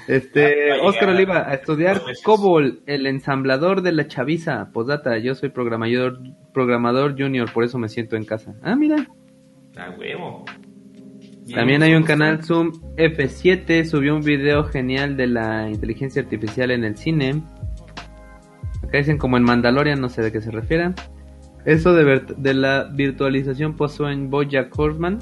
Este, 0.08 0.72
Oscar 0.80 1.10
Oliva, 1.10 1.48
a 1.48 1.54
estudiar. 1.54 2.02
COBOL, 2.24 2.82
el 2.86 3.06
ensamblador 3.06 3.82
de 3.82 3.92
la 3.92 4.08
chaviza. 4.08 4.70
Posdata, 4.72 5.18
yo 5.18 5.34
soy 5.34 5.50
programador, 5.50 6.20
programador 6.52 7.16
junior, 7.16 7.52
por 7.52 7.64
eso 7.64 7.78
me 7.78 7.88
siento 7.88 8.16
en 8.16 8.24
casa. 8.24 8.54
Ah, 8.62 8.74
mira. 8.74 9.06
A 9.76 9.90
huevo. 9.90 10.44
También 11.54 11.82
hay 11.82 11.94
un 11.94 12.02
canal 12.02 12.44
Zoom 12.44 12.72
F7, 12.96 13.84
subió 13.84 14.14
un 14.14 14.22
video 14.22 14.64
genial 14.64 15.16
de 15.16 15.28
la 15.28 15.70
inteligencia 15.70 16.20
artificial 16.20 16.70
en 16.70 16.84
el 16.84 16.96
cine. 16.96 17.42
Acá 18.82 18.98
dicen 18.98 19.18
como 19.18 19.36
en 19.36 19.44
Mandalorian, 19.44 20.00
no 20.00 20.08
sé 20.08 20.22
de 20.22 20.32
qué 20.32 20.40
se 20.40 20.50
refieran. 20.50 20.94
Eso 21.64 21.94
de, 21.94 22.54
la 22.54 22.84
virtualización 22.84 23.76
pasó 23.76 24.08
en 24.08 24.30
Bojack 24.30 24.76
Horseman. 24.78 25.18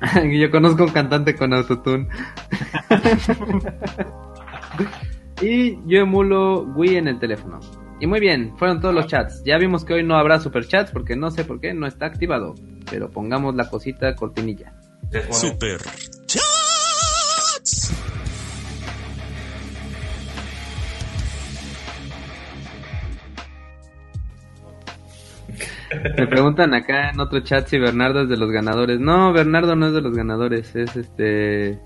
Yo 0.38 0.50
conozco 0.50 0.84
un 0.84 0.90
cantante 0.90 1.34
con 1.34 1.52
autotune. 1.52 2.08
y 5.42 5.76
yo 5.86 6.00
emulo 6.00 6.62
Wii 6.62 6.96
en 6.96 7.08
el 7.08 7.18
teléfono. 7.18 7.60
Y 8.00 8.06
muy 8.06 8.20
bien, 8.20 8.56
fueron 8.56 8.80
todos 8.80 8.94
los 8.94 9.08
chats. 9.08 9.42
Ya 9.44 9.58
vimos 9.58 9.84
que 9.84 9.94
hoy 9.94 10.04
no 10.04 10.16
habrá 10.16 10.38
superchats 10.38 10.92
porque 10.92 11.16
no 11.16 11.30
sé 11.30 11.44
por 11.44 11.60
qué 11.60 11.74
no 11.74 11.86
está 11.86 12.06
activado. 12.06 12.54
Pero 12.90 13.10
pongamos 13.10 13.56
la 13.56 13.68
cosita 13.68 14.14
cortinilla. 14.14 14.72
Super 15.30 15.80
Me 26.16 26.26
preguntan 26.26 26.74
acá 26.74 27.10
en 27.10 27.20
otro 27.20 27.40
chat 27.40 27.66
si 27.66 27.78
Bernardo 27.78 28.22
es 28.22 28.28
de 28.28 28.36
los 28.36 28.50
ganadores. 28.50 29.00
No, 29.00 29.32
Bernardo 29.32 29.76
no 29.76 29.86
es 29.86 29.92
de 29.92 30.00
los 30.00 30.14
ganadores, 30.14 30.74
es 30.76 30.96
este 30.96 31.80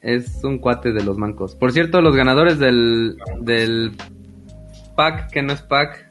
es 0.00 0.42
un 0.44 0.58
cuate 0.58 0.92
de 0.92 1.04
los 1.04 1.18
mancos. 1.18 1.54
Por 1.54 1.72
cierto, 1.72 2.00
los 2.00 2.16
ganadores 2.16 2.58
del 2.58 3.16
del 3.40 3.92
pack 4.96 5.30
que 5.30 5.42
no 5.42 5.52
es 5.52 5.62
pack 5.62 6.08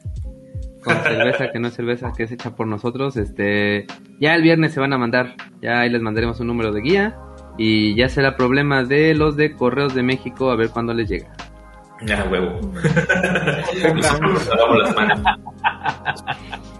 con 0.82 0.96
cerveza 0.96 1.50
que 1.52 1.58
no 1.58 1.68
es 1.68 1.74
cerveza 1.74 2.12
que 2.16 2.22
es 2.24 2.32
hecha 2.32 2.56
por 2.56 2.66
nosotros, 2.66 3.16
este 3.16 3.86
ya 4.18 4.34
el 4.34 4.42
viernes 4.42 4.72
se 4.72 4.80
van 4.80 4.92
a 4.92 4.98
mandar. 4.98 5.34
Ya 5.60 5.80
ahí 5.80 5.90
les 5.90 6.02
mandaremos 6.02 6.40
un 6.40 6.46
número 6.46 6.72
de 6.72 6.80
guía 6.80 7.16
y 7.58 7.94
ya 7.94 8.08
será 8.08 8.36
problema 8.36 8.84
de 8.84 9.14
los 9.14 9.36
de 9.36 9.54
Correos 9.54 9.94
de 9.94 10.02
México 10.02 10.50
a 10.50 10.56
ver 10.56 10.70
cuándo 10.70 10.94
les 10.94 11.08
llega. 11.08 11.30
Ya, 12.06 12.24
huevo. 12.24 12.58
Nosotros 13.94 14.48
lavamos 14.48 14.78
las 14.78 14.96
manos. 14.96 15.20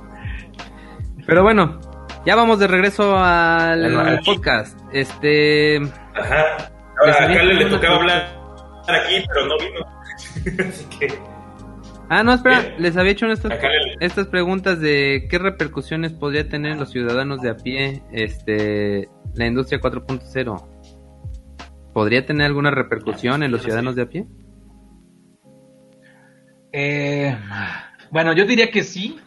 Pero 1.27 1.43
bueno, 1.43 1.81
ya 2.27 2.37
vamos 2.37 2.59
de 2.59 2.67
regreso 2.67 3.17
al 3.17 4.21
podcast. 4.25 4.79
Este, 4.93 5.79
Ajá. 6.15 6.71
Ahora, 7.01 7.25
acá 7.25 7.43
le, 7.43 7.65
tocaba 7.67 7.97
hablar 7.97 8.41
aquí, 8.89 9.25
pero 9.29 9.47
no 9.47 9.55
vino. 9.59 10.67
Así 10.69 10.85
que 10.99 11.19
ah, 12.11 12.23
no, 12.23 12.35
espera, 12.35 12.63
¿Qué? 12.63 12.75
les 12.79 12.97
había 12.97 13.13
hecho 13.13 13.27
estas, 13.27 13.53
le, 13.53 13.97
estas 14.01 14.27
preguntas 14.27 14.81
de 14.81 15.27
qué 15.31 15.39
repercusiones 15.39 16.13
podría 16.13 16.49
tener 16.49 16.73
en 16.73 16.79
los 16.79 16.91
ciudadanos 16.91 17.41
de 17.41 17.51
a 17.51 17.57
pie, 17.57 18.03
este, 18.13 19.09
la 19.35 19.47
industria 19.47 19.81
4.0. 19.81 20.67
¿Podría 21.95 22.27
tener 22.27 22.47
alguna 22.47 22.71
repercusión 22.71 23.43
en 23.43 23.51
los 23.51 23.63
ciudadanos 23.63 23.97
de 23.97 24.03
a 24.03 24.09
pie? 24.09 24.27
Eh, 26.73 27.37
bueno, 28.11 28.33
yo 28.33 28.45
diría 28.45 28.71
que 28.71 28.83
sí. 28.83 29.19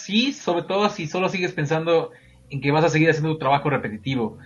Sí, 0.00 0.32
sobre 0.32 0.62
todo 0.62 0.88
si 0.88 1.06
solo 1.06 1.28
sigues 1.28 1.52
pensando 1.52 2.10
en 2.48 2.60
que 2.60 2.72
vas 2.72 2.84
a 2.84 2.88
seguir 2.88 3.10
haciendo 3.10 3.32
tu 3.32 3.38
trabajo 3.38 3.68
repetitivo. 3.68 4.38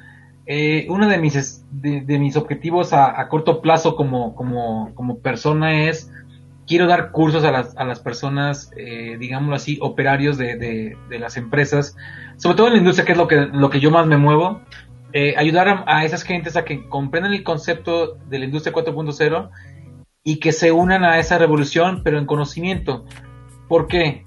Eh, 0.46 0.86
uno 0.90 1.08
de 1.08 1.16
mis, 1.18 1.64
de, 1.70 2.00
de 2.00 2.18
mis 2.18 2.36
objetivos 2.36 2.92
a, 2.92 3.28
corto 3.28 3.62
plazo 3.62 3.94
como, 3.94 4.34
como, 4.34 4.92
como 4.94 5.20
persona 5.20 5.84
es, 5.88 6.10
quiero 6.66 6.86
dar 6.86 7.12
cursos 7.12 7.44
a 7.44 7.52
las, 7.52 7.76
a 7.76 7.84
las 7.84 8.00
personas, 8.00 8.72
eh, 8.76 9.16
digámoslo 9.18 9.54
así, 9.54 9.78
operarios 9.80 10.36
de, 10.36 10.56
de, 10.56 11.18
las 11.18 11.36
empresas, 11.36 11.96
sobre 12.36 12.56
todo 12.56 12.66
en 12.66 12.72
la 12.74 12.78
industria, 12.80 13.06
que 13.06 13.12
es 13.12 13.18
lo 13.18 13.28
que, 13.28 13.36
lo 13.36 13.70
que 13.70 13.80
yo 13.80 13.92
más 13.92 14.06
me 14.06 14.16
muevo, 14.16 14.60
eh, 15.12 15.34
ayudar 15.38 15.68
a, 15.68 15.84
a 15.86 16.04
esas 16.04 16.24
gentes 16.24 16.56
a 16.56 16.64
que 16.64 16.88
comprendan 16.88 17.32
el 17.32 17.44
concepto 17.44 18.16
de 18.28 18.40
la 18.40 18.44
industria 18.44 18.74
4.0 18.74 19.50
y 20.24 20.40
que 20.40 20.50
se 20.50 20.72
unan 20.72 21.04
a 21.04 21.20
esa 21.20 21.38
revolución, 21.38 22.02
pero 22.02 22.18
en 22.18 22.26
conocimiento. 22.26 23.06
¿Por 23.68 23.86
qué? 23.86 24.24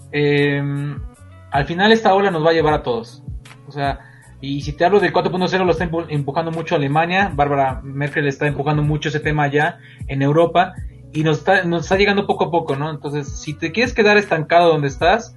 Al 1.57 1.65
final 1.65 1.91
esta 1.91 2.13
ola 2.13 2.29
nos 2.29 2.45
va 2.45 2.51
a 2.51 2.53
llevar 2.53 2.75
a 2.75 2.83
todos. 2.83 3.23
O 3.67 3.71
sea, 3.71 3.99
y 4.41 4.61
si 4.61 4.73
te 4.73 4.85
hablo 4.85 4.99
del 4.99 5.11
4.0 5.11 5.65
lo 5.65 5.71
está 5.71 5.89
empu- 5.89 6.05
empujando 6.07 6.51
mucho 6.51 6.75
Alemania, 6.75 7.31
Bárbara 7.33 7.81
Merkel 7.83 8.27
está 8.27 8.45
empujando 8.45 8.83
mucho 8.83 9.09
ese 9.09 9.19
tema 9.19 9.45
allá 9.45 9.79
en 10.07 10.21
Europa 10.21 10.75
y 11.13 11.23
nos 11.23 11.39
está, 11.39 11.97
llegando 11.97 12.27
poco 12.27 12.43
a 12.45 12.51
poco, 12.51 12.75
¿no? 12.75 12.91
Entonces, 12.91 13.39
si 13.39 13.55
te 13.55 13.71
quieres 13.71 13.95
quedar 13.95 14.17
estancado 14.17 14.69
donde 14.69 14.87
estás, 14.87 15.35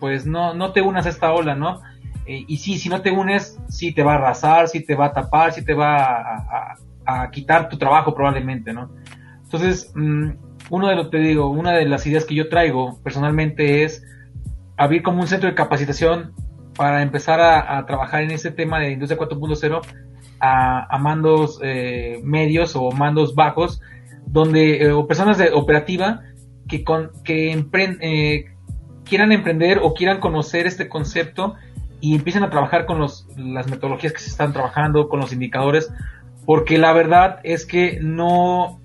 pues 0.00 0.26
no, 0.26 0.52
no 0.52 0.72
te 0.72 0.82
unas 0.82 1.06
a 1.06 1.08
esta 1.08 1.32
ola, 1.32 1.54
¿no? 1.54 1.80
Eh, 2.26 2.44
y 2.46 2.58
sí, 2.58 2.78
si 2.78 2.90
no 2.90 3.00
te 3.00 3.10
unes, 3.10 3.58
sí 3.70 3.94
te 3.94 4.02
va 4.02 4.12
a 4.12 4.16
arrasar, 4.16 4.68
sí 4.68 4.84
te 4.84 4.94
va 4.94 5.06
a 5.06 5.12
tapar, 5.14 5.54
sí 5.54 5.64
te 5.64 5.72
va 5.72 6.76
a, 7.06 7.30
quitar 7.30 7.70
tu 7.70 7.78
trabajo 7.78 8.14
probablemente, 8.14 8.74
¿no? 8.74 8.90
Entonces, 9.44 9.90
mm, 9.94 10.28
uno 10.68 10.88
de 10.88 10.96
lo 10.96 11.08
te 11.08 11.18
digo, 11.20 11.48
una 11.48 11.72
de 11.72 11.86
las 11.88 12.06
ideas 12.06 12.26
que 12.26 12.34
yo 12.34 12.50
traigo 12.50 13.00
personalmente 13.02 13.84
es 13.84 14.04
abrir 14.76 15.02
como 15.02 15.20
un 15.20 15.26
centro 15.26 15.48
de 15.48 15.54
capacitación 15.54 16.32
para 16.76 17.02
empezar 17.02 17.40
a, 17.40 17.84
trabajar 17.86 18.22
en 18.22 18.32
ese 18.32 18.50
tema 18.50 18.80
de 18.80 18.92
industria 18.92 19.18
4.0 19.18 19.80
a, 20.40 20.94
a 20.94 20.98
mandos 20.98 21.60
eh, 21.62 22.20
medios 22.24 22.74
o 22.74 22.90
mandos 22.90 23.34
bajos, 23.34 23.80
donde 24.26 24.82
eh, 24.82 24.92
o 24.92 25.06
personas 25.06 25.38
de 25.38 25.52
operativa 25.52 26.22
que 26.68 26.82
con 26.82 27.10
que 27.22 27.56
empren- 27.56 27.98
eh, 28.00 28.46
quieran 29.04 29.32
emprender 29.32 29.78
o 29.82 29.94
quieran 29.94 30.18
conocer 30.18 30.66
este 30.66 30.88
concepto 30.88 31.54
y 32.00 32.14
empiecen 32.14 32.42
a 32.42 32.50
trabajar 32.50 32.86
con 32.86 32.98
los, 32.98 33.26
las 33.36 33.68
metodologías 33.70 34.12
que 34.12 34.18
se 34.18 34.30
están 34.30 34.52
trabajando, 34.52 35.08
con 35.08 35.20
los 35.20 35.32
indicadores, 35.32 35.92
porque 36.44 36.76
la 36.76 36.92
verdad 36.92 37.38
es 37.44 37.64
que 37.64 37.98
no, 38.02 38.80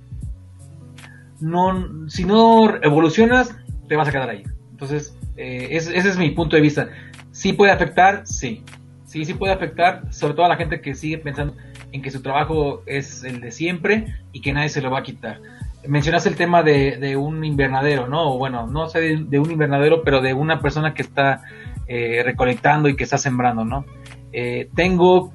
no, 1.42 2.08
si 2.10 2.24
no 2.24 2.76
evolucionas, 2.82 3.56
te 3.88 3.96
vas 3.96 4.08
a 4.08 4.12
quedar 4.12 4.30
ahí. 4.30 4.44
Entonces, 4.72 5.19
eh, 5.40 5.78
ese, 5.78 5.98
es 5.98 6.18
mi 6.18 6.32
punto 6.32 6.58
de 6.58 6.62
vista. 6.62 6.90
¿Sí 7.32 7.54
puede 7.54 7.72
afectar? 7.72 8.28
Sí. 8.28 8.64
Sí, 9.06 9.24
sí 9.26 9.34
puede 9.34 9.54
afectar, 9.54 10.04
sobre 10.12 10.34
todo 10.34 10.46
a 10.46 10.50
la 10.50 10.58
gente 10.58 10.82
que 10.82 10.94
sigue 10.94 11.18
pensando 11.18 11.56
en 11.92 12.02
que 12.02 12.12
su 12.12 12.22
trabajo 12.22 12.84
es 12.86 13.24
el 13.24 13.40
de 13.42 13.52
siempre 13.52 14.06
y 14.34 14.42
que 14.42 14.54
nadie 14.54 14.70
se 14.70 14.82
lo 14.82 14.92
va 14.92 15.00
a 15.00 15.04
quitar. 15.04 15.40
Mencionaste 15.88 16.30
el 16.30 16.36
tema 16.36 16.62
de, 16.62 16.98
de 16.98 17.16
un 17.16 17.44
invernadero, 17.46 18.08
¿no? 18.08 18.38
Bueno, 18.38 18.68
no 18.68 18.90
sé 18.90 19.00
de, 19.00 19.18
de 19.28 19.40
un 19.40 19.50
invernadero, 19.50 20.04
pero 20.04 20.22
de 20.22 20.34
una 20.34 20.60
persona 20.60 20.94
que 20.94 21.02
está 21.02 21.42
eh, 21.88 22.22
recolectando 22.24 22.90
y 22.90 22.96
que 22.96 23.06
está 23.06 23.18
sembrando, 23.18 23.64
¿no? 23.64 23.86
Eh, 24.34 24.70
tengo 24.76 25.34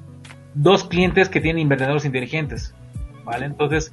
dos 0.54 0.84
clientes 0.84 1.28
que 1.28 1.40
tienen 1.40 1.62
invernaderos 1.62 2.04
inteligentes, 2.04 2.74
¿vale? 3.24 3.46
Entonces, 3.46 3.92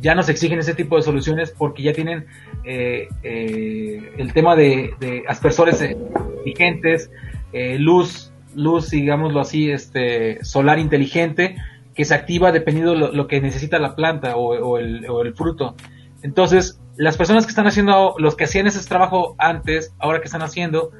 ya 0.00 0.14
nos 0.14 0.28
exigen 0.28 0.58
ese 0.58 0.74
tipo 0.74 0.96
de 0.96 1.02
soluciones 1.02 1.50
porque 1.56 1.82
ya 1.82 1.92
tienen 1.92 2.26
eh, 2.64 3.08
eh, 3.22 4.12
el 4.16 4.32
tema 4.32 4.56
de, 4.56 5.24
aspersores 5.28 5.80
eh, 5.82 5.96
inteligentes, 6.38 7.10
eh, 7.52 7.78
luz, 7.78 8.32
luz, 8.54 8.90
digámoslo 8.90 9.40
así, 9.40 9.70
este, 9.70 10.44
solar 10.44 10.78
inteligente, 10.78 11.56
que 11.94 12.04
se 12.04 12.14
activa 12.14 12.52
dependiendo 12.52 12.94
lo, 12.94 13.12
lo 13.12 13.26
que 13.26 13.40
necesita 13.40 13.78
la 13.78 13.96
planta 13.96 14.36
o, 14.36 14.78
el, 14.78 15.08
o 15.08 15.22
el 15.22 15.34
fruto. 15.34 15.74
Entonces, 16.22 16.80
las 16.96 17.16
personas 17.16 17.44
que 17.44 17.50
están 17.50 17.66
haciendo, 17.66 18.14
los 18.18 18.36
que 18.36 18.44
hacían 18.44 18.66
ese 18.66 18.86
trabajo 18.88 19.34
antes, 19.38 19.94
ahora 19.98 20.20
que 20.20 20.26
están 20.26 20.42
haciendo, 20.42 20.90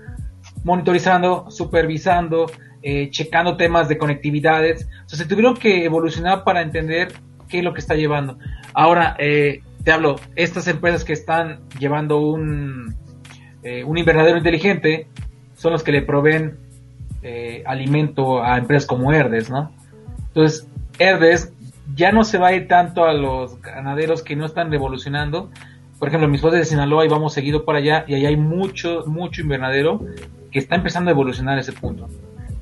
monitorizando, 0.64 1.50
supervisando, 1.50 2.46
checando 3.10 3.56
temas 3.56 3.88
de 3.88 3.98
conectividades, 3.98 4.88
o 5.04 5.08
se 5.08 5.26
tuvieron 5.26 5.56
que 5.56 5.84
evolucionar 5.84 6.44
para 6.44 6.62
entender 6.62 7.12
qué 7.48 7.58
es 7.58 7.64
lo 7.64 7.72
que 7.74 7.80
está 7.80 7.94
llevando. 7.94 8.38
Ahora, 8.74 9.16
eh, 9.18 9.62
te 9.84 9.92
hablo, 9.92 10.16
estas 10.36 10.68
empresas 10.68 11.04
que 11.04 11.12
están 11.12 11.60
llevando 11.78 12.20
un, 12.20 12.94
eh, 13.62 13.84
un 13.84 13.98
invernadero 13.98 14.36
inteligente 14.36 15.08
son 15.56 15.72
los 15.72 15.82
que 15.82 15.92
le 15.92 16.02
proveen 16.02 16.58
eh, 17.22 17.62
alimento 17.66 18.42
a 18.42 18.58
empresas 18.58 18.86
como 18.86 19.12
Herdes, 19.12 19.50
¿no? 19.50 19.72
Entonces, 20.28 20.68
Herdes 20.98 21.52
ya 21.94 22.12
no 22.12 22.24
se 22.24 22.38
va 22.38 22.48
a 22.48 22.54
ir 22.54 22.68
tanto 22.68 23.04
a 23.04 23.12
los 23.12 23.60
ganaderos 23.60 24.22
que 24.22 24.36
no 24.36 24.46
están 24.46 24.70
revolucionando. 24.70 25.50
Por 25.98 26.08
ejemplo, 26.08 26.28
mis 26.28 26.40
padres 26.40 26.60
de 26.60 26.64
Sinaloa 26.66 27.04
y 27.04 27.08
vamos 27.08 27.32
seguido 27.32 27.64
por 27.64 27.74
allá 27.74 28.04
y 28.06 28.14
ahí 28.14 28.26
hay 28.26 28.36
mucho, 28.36 29.04
mucho 29.06 29.40
invernadero 29.40 30.00
que 30.50 30.58
está 30.58 30.76
empezando 30.76 31.10
a 31.10 31.12
evolucionar 31.12 31.58
ese 31.58 31.72
punto. 31.72 32.08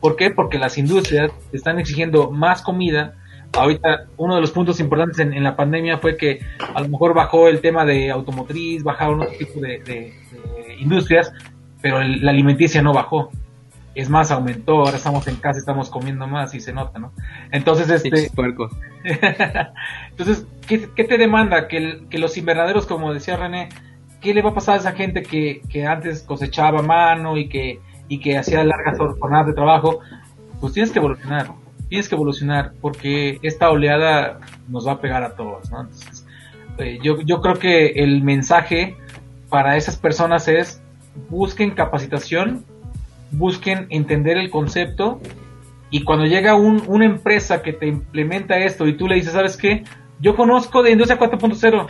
¿Por 0.01 0.17
qué? 0.17 0.31
Porque 0.31 0.59
las 0.59 0.79
industrias 0.79 1.31
están 1.53 1.79
exigiendo 1.79 2.31
más 2.31 2.63
comida. 2.63 3.17
Ahorita 3.53 4.07
uno 4.17 4.35
de 4.35 4.41
los 4.41 4.51
puntos 4.51 4.81
importantes 4.81 5.19
en, 5.19 5.33
en 5.33 5.43
la 5.45 5.57
pandemia 5.57 5.99
fue 5.99 6.17
que 6.17 6.41
a 6.75 6.81
lo 6.81 6.89
mejor 6.89 7.15
bajó 7.15 7.49
el 7.49 7.61
tema 7.61 7.85
de 7.85 8.11
automotriz, 8.11 8.83
bajaron 8.83 9.23
otro 9.23 9.35
tipo 9.39 9.61
de, 9.61 9.79
de- 9.81 10.13
de 10.67 10.75
industrias, 10.79 11.33
pero 11.81 12.01
el- 12.01 12.25
la 12.25 12.31
alimenticia 12.33 12.83
no 12.83 12.93
bajó. 12.93 13.31
Es 13.95 14.11
más, 14.11 14.31
aumentó, 14.31 14.81
ahora 14.81 14.99
estamos 14.99 15.27
en 15.27 15.37
casa, 15.37 15.59
estamos 15.59 15.89
comiendo 15.89 16.27
más 16.27 16.55
y 16.55 16.61
se 16.61 16.71
nota, 16.75 16.99
¿no? 16.99 17.13
Entonces, 17.51 17.89
este, 17.89 18.11
entonces, 20.11 20.47
¿qué, 20.67 20.89
qué 20.95 21.05
te 21.05 21.17
demanda? 21.19 21.69
Que, 21.69 21.77
el- 21.79 22.09
que 22.09 22.19
los 22.19 22.37
invernaderos, 22.37 22.87
como 22.87 23.13
decía 23.15 23.37
René, 23.37 23.69
¿qué 24.21 24.35
le 24.35 24.43
va 24.43 24.51
a 24.51 24.55
pasar 24.55 24.75
a 24.75 24.79
esa 24.79 24.93
gente 24.93 25.23
que, 25.23 25.63
que 25.71 25.87
antes 25.87 26.23
cosechaba 26.23 26.81
a 26.81 26.83
mano 26.83 27.37
y 27.37 27.49
que, 27.49 27.81
y 28.09 28.21
que 28.21 28.37
hacía 28.37 28.65
largas 28.65 28.99
jornadas 28.99 29.47
de 29.47 29.55
trabajo? 29.55 30.01
Pues 30.61 30.73
tienes 30.73 30.91
que 30.91 30.99
evolucionar, 30.99 31.49
tienes 31.89 32.09
que 32.09 32.15
evolucionar, 32.15 32.73
porque 32.81 33.39
esta 33.43 33.71
oleada 33.71 34.41
nos 34.69 34.87
va 34.87 34.93
a 34.93 35.01
pegar 35.01 35.23
a 35.23 35.35
todos, 35.37 35.71
¿no? 35.71 35.83
Entonces, 35.83 36.27
eh, 36.79 36.99
yo, 37.03 37.41
creo 37.41 37.55
que 37.59 37.87
el 38.03 38.23
mensaje 38.23 38.97
para 39.49 39.77
esas 39.77 39.97
personas 39.97 40.49
es 40.49 40.83
busquen 41.31 41.71
capacitación, 41.71 42.65
busquen 43.31 43.87
entender 43.91 44.37
el 44.37 44.51
concepto 44.51 45.21
y 45.91 46.03
cuando 46.03 46.27
llega 46.27 46.55
un- 46.55 46.83
una 46.87 47.05
empresa 47.05 47.63
que 47.63 47.73
te 47.73 47.87
implementa 47.87 48.59
esto 48.59 48.87
y 48.87 48.97
tú 48.97 49.09
le 49.09 49.15
dices, 49.15 49.33
¿sabes 49.33 49.57
qué? 49.57 49.85
Yo 50.21 50.35
conozco 50.37 50.83
de 50.83 50.91
Industria 50.91 51.19
4.0, 51.19 51.87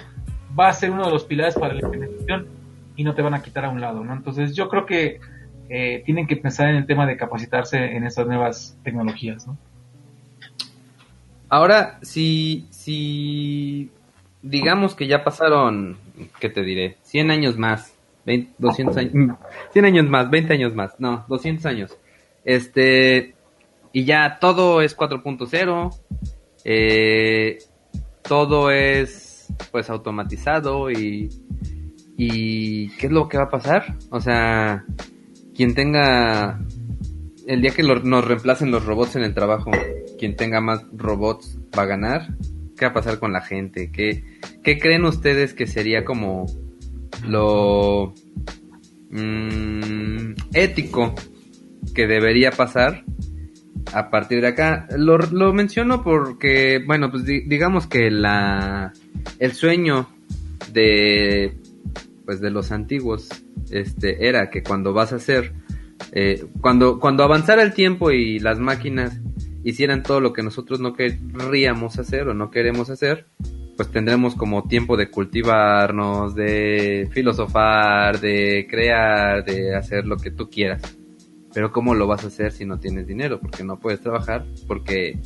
va 0.59 0.69
a 0.69 0.73
ser 0.73 0.91
uno 0.91 1.05
de 1.07 1.11
los 1.13 1.25
pilares 1.25 1.55
para 1.55 1.75
la 1.75 1.81
implementación 1.81 2.47
y 2.95 3.05
no 3.05 3.15
te 3.15 3.23
van 3.23 3.35
a 3.35 3.43
quitar 3.43 3.65
a 3.65 3.71
un 3.71 3.81
lado, 3.81 4.05
¿no? 4.05 4.13
Entonces 4.13 4.55
yo 4.55 4.69
creo 4.69 4.87
que 4.87 5.21
eh, 5.69 6.03
tienen 6.07 6.27
que 6.29 6.37
pensar 6.37 6.69
en 6.69 6.77
el 6.77 6.87
tema 6.87 7.07
de 7.07 7.17
capacitarse 7.17 7.97
en 7.97 8.05
estas 8.05 8.27
nuevas 8.27 8.79
tecnologías, 8.85 9.47
¿no? 9.49 9.59
Ahora, 11.49 11.99
si, 12.03 12.67
si 12.71 13.91
digamos 14.43 14.95
que 14.95 15.07
ya 15.07 15.25
pasaron, 15.25 15.97
¿qué 16.41 16.49
te 16.49 16.63
diré? 16.63 16.97
100 17.03 17.31
años 17.31 17.57
más 17.59 17.97
20, 18.27 18.55
200 18.59 18.97
años, 18.97 19.39
100 19.73 19.85
años 19.85 20.09
más, 20.09 20.29
20 20.31 20.53
años 20.53 20.75
más, 20.75 20.99
no, 20.99 21.25
200 21.29 21.65
años. 21.67 21.97
Este, 22.45 23.35
y 23.93 24.05
ya 24.05 24.39
todo 24.41 24.83
es 24.83 24.97
4.0, 24.97 25.97
eh, 26.65 27.59
todo 28.23 28.71
es 28.71 29.49
pues 29.71 29.89
automatizado 29.89 30.91
y, 30.91 31.31
y 32.17 32.89
¿qué 32.97 33.07
es 33.07 33.13
lo 33.13 33.29
que 33.29 33.39
va 33.39 33.45
a 33.45 33.51
pasar? 33.51 33.97
O 34.11 34.21
sea, 34.21 34.85
quien 35.55 35.75
tenga, 35.75 36.61
el 37.47 37.61
día 37.63 37.71
que 37.71 37.83
lo- 37.83 38.03
nos 38.03 38.25
reemplacen 38.25 38.71
los 38.71 38.85
robots 38.85 39.17
en 39.17 39.23
el 39.23 39.35
trabajo, 39.35 39.71
quien 40.19 40.37
tenga 40.37 40.61
más 40.61 40.85
robots 40.93 41.59
va 41.77 41.83
a 41.83 41.87
ganar. 41.87 42.35
¿Qué 42.77 42.85
va 42.85 42.91
a 42.91 42.95
pasar 42.95 43.19
con 43.19 43.33
la 43.33 43.41
gente? 43.41 43.91
¿Qué, 43.91 44.23
creen 44.79 45.05
ustedes 45.07 45.55
que 45.55 45.67
sería 45.67 46.05
como 46.05 46.45
lo 47.27 48.13
mm, 49.11 50.33
ético 50.55 51.15
que 51.95 52.07
debería 52.07 52.51
pasar 52.51 53.05
a 53.93 54.11
partir 54.11 54.41
de 54.43 54.49
acá? 54.49 54.87
Lo, 54.97 55.17
lo 55.19 55.53
menciono 55.53 56.03
porque, 56.03 56.83
bueno, 56.87 57.11
pues 57.11 57.25
di- 57.25 57.43
digamos 57.47 57.87
que 57.87 58.11
la 58.11 58.93
el 59.39 59.53
sueño 59.53 60.09
de 60.73 61.57
pues 62.25 62.41
de 62.41 62.51
los 62.51 62.73
antiguos 62.73 63.29
este 63.71 64.27
era 64.29 64.51
que 64.51 64.63
cuando 64.63 64.93
vas 64.93 65.13
a 65.13 65.17
hacer 65.17 65.53
eh, 66.13 66.45
cuando 66.61 66.99
cuando 66.99 67.25
avanzara 67.25 67.63
el 67.63 67.75
tiempo 67.75 68.11
y 68.11 68.39
las 68.39 68.59
máquinas 68.59 69.21
hicieran 69.65 70.03
todo 70.03 70.21
lo 70.21 70.33
que 70.33 70.43
nosotros 70.43 70.81
no 70.81 70.95
querríamos 70.95 71.99
hacer 71.99 72.29
o 72.29 72.35
no 72.35 72.51
queremos 72.51 72.91
hacer 72.91 73.27
pues 73.77 73.91
tendremos 73.91 74.35
como 74.35 74.67
tiempo 74.69 74.97
de 74.97 75.11
cultivarnos 75.11 76.35
de 76.35 77.09
filosofar 77.13 78.21
de 78.21 78.67
crear 78.71 79.45
de 79.45 79.75
hacer 79.75 80.07
lo 80.07 80.17
que 80.17 80.31
tú 80.31 80.49
quieras 80.49 80.96
pero 81.57 81.73
cómo 81.73 81.95
lo 81.95 82.07
vas 82.07 82.23
a 82.23 82.27
hacer 82.27 82.53
si 82.53 82.67
no 82.67 82.79
tienes 82.79 83.07
dinero 83.07 83.41
porque 83.41 83.65
no 83.65 83.79
puedes 83.79 84.03
trabajar 84.03 84.45
porque 84.69 85.19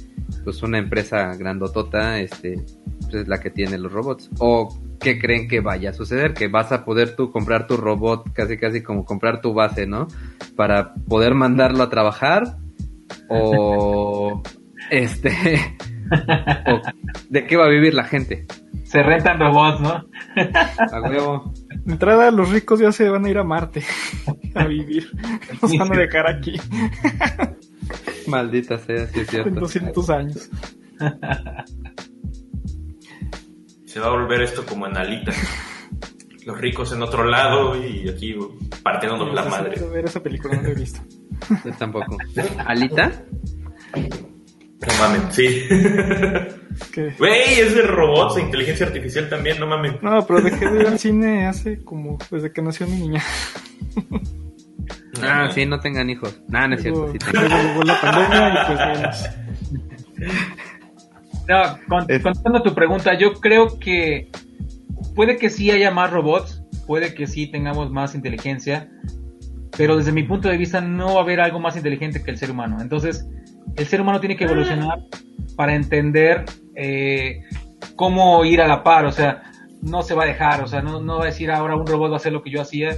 pues 0.45 0.63
una 0.63 0.79
empresa 0.79 1.35
grandotota 1.35 2.21
este 2.21 2.65
pues, 3.01 3.23
es 3.23 3.27
la 3.27 3.41
que 3.41 3.51
tiene 3.51 3.77
los 3.79 3.91
robots. 3.91 4.31
O 4.39 4.81
qué 5.01 5.19
creen 5.19 5.49
que 5.49 5.59
vaya 5.59 5.91
a 5.91 5.93
suceder 5.93 6.33
que 6.33 6.47
vas 6.47 6.71
a 6.71 6.85
poder 6.85 7.17
tú 7.17 7.33
comprar 7.33 7.67
tu 7.67 7.77
robot 7.77 8.33
casi 8.33 8.59
casi 8.59 8.81
como 8.81 9.05
comprar 9.05 9.41
tu 9.41 9.55
base 9.55 9.89
no 9.89 10.07
para 10.55 10.95
poder 10.95 11.35
mandarlo 11.35 11.83
a 11.83 11.91
trabajar 11.91 12.59
o 13.29 14.41
este 14.93 15.33
o 16.11 16.81
de 17.29 17.47
qué 17.47 17.57
va 17.57 17.67
a 17.67 17.69
vivir 17.69 17.95
la 17.95 18.05
gente 18.05 18.47
Se 18.85 19.03
rentan 19.03 19.39
robots, 19.39 19.81
¿no? 19.81 19.91
a 19.91 21.01
huevo 21.03 21.53
De 21.85 21.93
entrada, 21.93 22.31
los 22.31 22.51
ricos 22.51 22.81
ya 22.81 22.93
se 22.93 23.09
van 23.09 23.25
a 23.25 23.31
ir 23.31 23.39
a 23.39 23.45
Marte 23.45 23.83
a 24.55 24.65
vivir. 24.67 25.11
Nos 25.63 25.77
van 25.77 25.93
a 25.93 25.97
dejar 25.97 26.29
aquí 26.29 26.59
maldita 28.27 28.79
sea 28.79 29.07
sí 29.07 29.21
es 29.21 29.29
en 29.29 29.45
cierto 29.45 29.61
200 29.61 30.11
años. 30.11 30.51
Se 33.85 34.01
va 34.01 34.07
a 34.07 34.11
volver 34.11 34.43
esto 34.43 34.65
como 34.65 34.87
en 34.87 34.97
Alita. 34.97 35.33
Los 36.47 36.59
ricos 36.59 36.93
en 36.93 37.03
otro 37.03 37.25
lado 37.25 37.77
y 37.77 38.09
aquí 38.09 38.35
partiéndonos 38.83 39.35
la 39.35 39.45
madre. 39.45 39.81
Ver 39.89 40.05
esa 40.07 40.23
película, 40.23 40.57
no 40.57 40.63
la 40.63 40.71
he 40.71 40.75
visto. 40.75 41.01
Yo 41.65 41.73
tampoco 41.73 42.17
alita 42.67 43.25
No 44.87 44.95
mames, 44.99 45.35
sí. 45.35 45.65
Güey, 47.19 47.61
es 47.61 47.75
de 47.75 47.83
robots 47.83 48.39
e 48.39 48.41
inteligencia 48.43 48.87
artificial 48.87 49.29
también, 49.29 49.61
no 49.61 49.67
mames. 49.67 50.01
No, 50.03 50.27
pero 50.27 50.41
dejé 50.41 50.71
de 50.71 50.81
ir 50.81 50.87
al 50.87 50.99
cine 50.99 51.47
hace 51.47 51.83
como 51.85 52.17
desde 52.31 52.53
que 52.53 52.63
nació 52.63 52.87
mi 52.87 52.97
niña. 52.97 53.23
ah 55.23 55.51
sí 55.53 55.67
no 55.67 55.81
tengan 55.81 56.09
hijos 56.09 56.41
nah, 56.49 56.67
no 56.67 56.77
es 56.77 56.83
cierto 56.83 57.13
sí 57.13 57.19
tengan. 57.19 57.49
luego 57.51 57.63
llegó 57.69 57.83
la 57.83 58.01
pandemia 58.01 58.49
y 58.49 58.67
pues 58.67 58.79
menos. 60.19 60.37
No, 61.49 61.79
con- 61.89 62.05
Es- 62.11 62.23
contestando 62.23 62.63
tu 62.63 62.75
pregunta, 62.75 63.19
yo 63.19 63.35
creo 63.35 63.79
que 63.79 64.31
puede 65.15 65.37
que 65.37 65.51
sí 65.51 65.71
haya 65.71 65.91
más 65.91 66.11
robots, 66.11 66.63
puede 66.87 67.13
que 67.15 67.27
sí 67.27 67.49
tengamos 67.51 67.91
más 67.91 68.15
inteligencia, 68.15 68.89
pero 69.77 69.97
desde 69.97 70.13
mi 70.13 70.23
punto 70.23 70.49
de 70.49 70.57
vista 70.57 70.81
no 70.81 71.15
va 71.15 71.21
a 71.21 71.25
haber 71.25 71.41
algo 71.41 71.59
más 71.59 71.77
inteligente 71.77 72.23
que 72.23 72.31
el 72.31 72.39
ser 72.39 72.51
humano. 72.53 72.79
Entonces, 72.81 73.27
el 73.77 73.87
ser 73.87 74.01
humano 74.01 74.21
tiene 74.21 74.37
que 74.37 74.45
evolucionar 74.45 75.01
para 75.57 75.75
entender 75.75 76.45
eh, 76.75 77.43
cómo 77.97 78.45
ir 78.45 78.61
a 78.61 78.69
la 78.69 78.83
par, 78.83 79.05
o 79.05 79.13
sea, 79.13 79.43
no 79.83 80.03
se 80.03 80.15
va 80.15 80.25
a 80.25 80.27
dejar, 80.27 80.63
o 80.63 80.67
sea, 80.67 80.83
no, 80.83 81.01
no 81.01 81.19
va 81.19 81.25
a 81.25 81.27
decir 81.27 81.51
ahora 81.51 81.77
un 81.77 81.87
robot 81.87 82.11
va 82.11 82.15
a 82.15 82.17
hacer 82.17 82.33
lo 82.33 82.43
que 82.43 82.51
yo 82.51 82.61
hacía, 82.61 82.97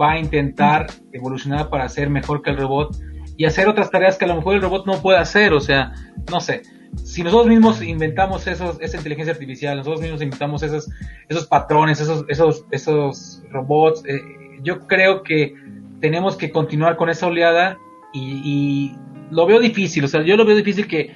va 0.00 0.12
a 0.12 0.18
intentar 0.18 0.86
evolucionar 1.12 1.70
para 1.70 1.88
ser 1.88 2.10
mejor 2.10 2.42
que 2.42 2.50
el 2.50 2.56
robot 2.56 2.96
y 3.36 3.44
hacer 3.44 3.68
otras 3.68 3.90
tareas 3.90 4.18
que 4.18 4.24
a 4.24 4.28
lo 4.28 4.36
mejor 4.36 4.54
el 4.54 4.62
robot 4.62 4.86
no 4.86 5.00
puede 5.00 5.18
hacer, 5.18 5.52
o 5.52 5.60
sea, 5.60 5.92
no 6.30 6.40
sé. 6.40 6.62
Si 7.02 7.22
nosotros 7.22 7.48
mismos 7.48 7.82
inventamos 7.82 8.46
esos, 8.46 8.78
esa 8.80 8.98
inteligencia 8.98 9.32
artificial, 9.32 9.78
nosotros 9.78 10.02
mismos 10.02 10.20
inventamos 10.20 10.62
esos, 10.62 10.90
esos 11.28 11.46
patrones, 11.46 12.00
esos, 12.00 12.24
esos, 12.28 12.66
esos 12.70 13.42
robots, 13.50 14.04
eh, 14.06 14.20
yo 14.62 14.86
creo 14.86 15.22
que 15.22 15.54
tenemos 16.00 16.36
que 16.36 16.50
continuar 16.50 16.96
con 16.96 17.08
esa 17.08 17.26
oleada 17.26 17.78
y, 18.12 18.42
y 18.44 18.98
lo 19.32 19.46
veo 19.46 19.58
difícil, 19.58 20.04
o 20.04 20.08
sea, 20.08 20.22
yo 20.22 20.36
lo 20.36 20.44
veo 20.44 20.56
difícil 20.56 20.86
que 20.86 21.14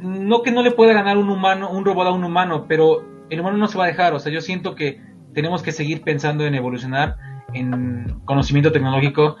no 0.00 0.42
que 0.42 0.50
no 0.50 0.62
le 0.62 0.72
pueda 0.72 0.92
ganar 0.92 1.16
un 1.16 1.30
humano, 1.30 1.70
un 1.70 1.84
robot 1.84 2.08
a 2.08 2.12
un 2.12 2.24
humano, 2.24 2.66
pero 2.68 3.04
el 3.30 3.40
humano 3.40 3.56
no 3.56 3.68
se 3.68 3.78
va 3.78 3.84
a 3.84 3.88
dejar, 3.88 4.12
o 4.14 4.18
sea, 4.18 4.32
yo 4.32 4.40
siento 4.40 4.74
que 4.74 5.00
tenemos 5.32 5.62
que 5.62 5.72
seguir 5.72 6.02
pensando 6.02 6.44
en 6.44 6.54
evolucionar, 6.54 7.16
en 7.54 8.20
conocimiento 8.24 8.72
tecnológico 8.72 9.36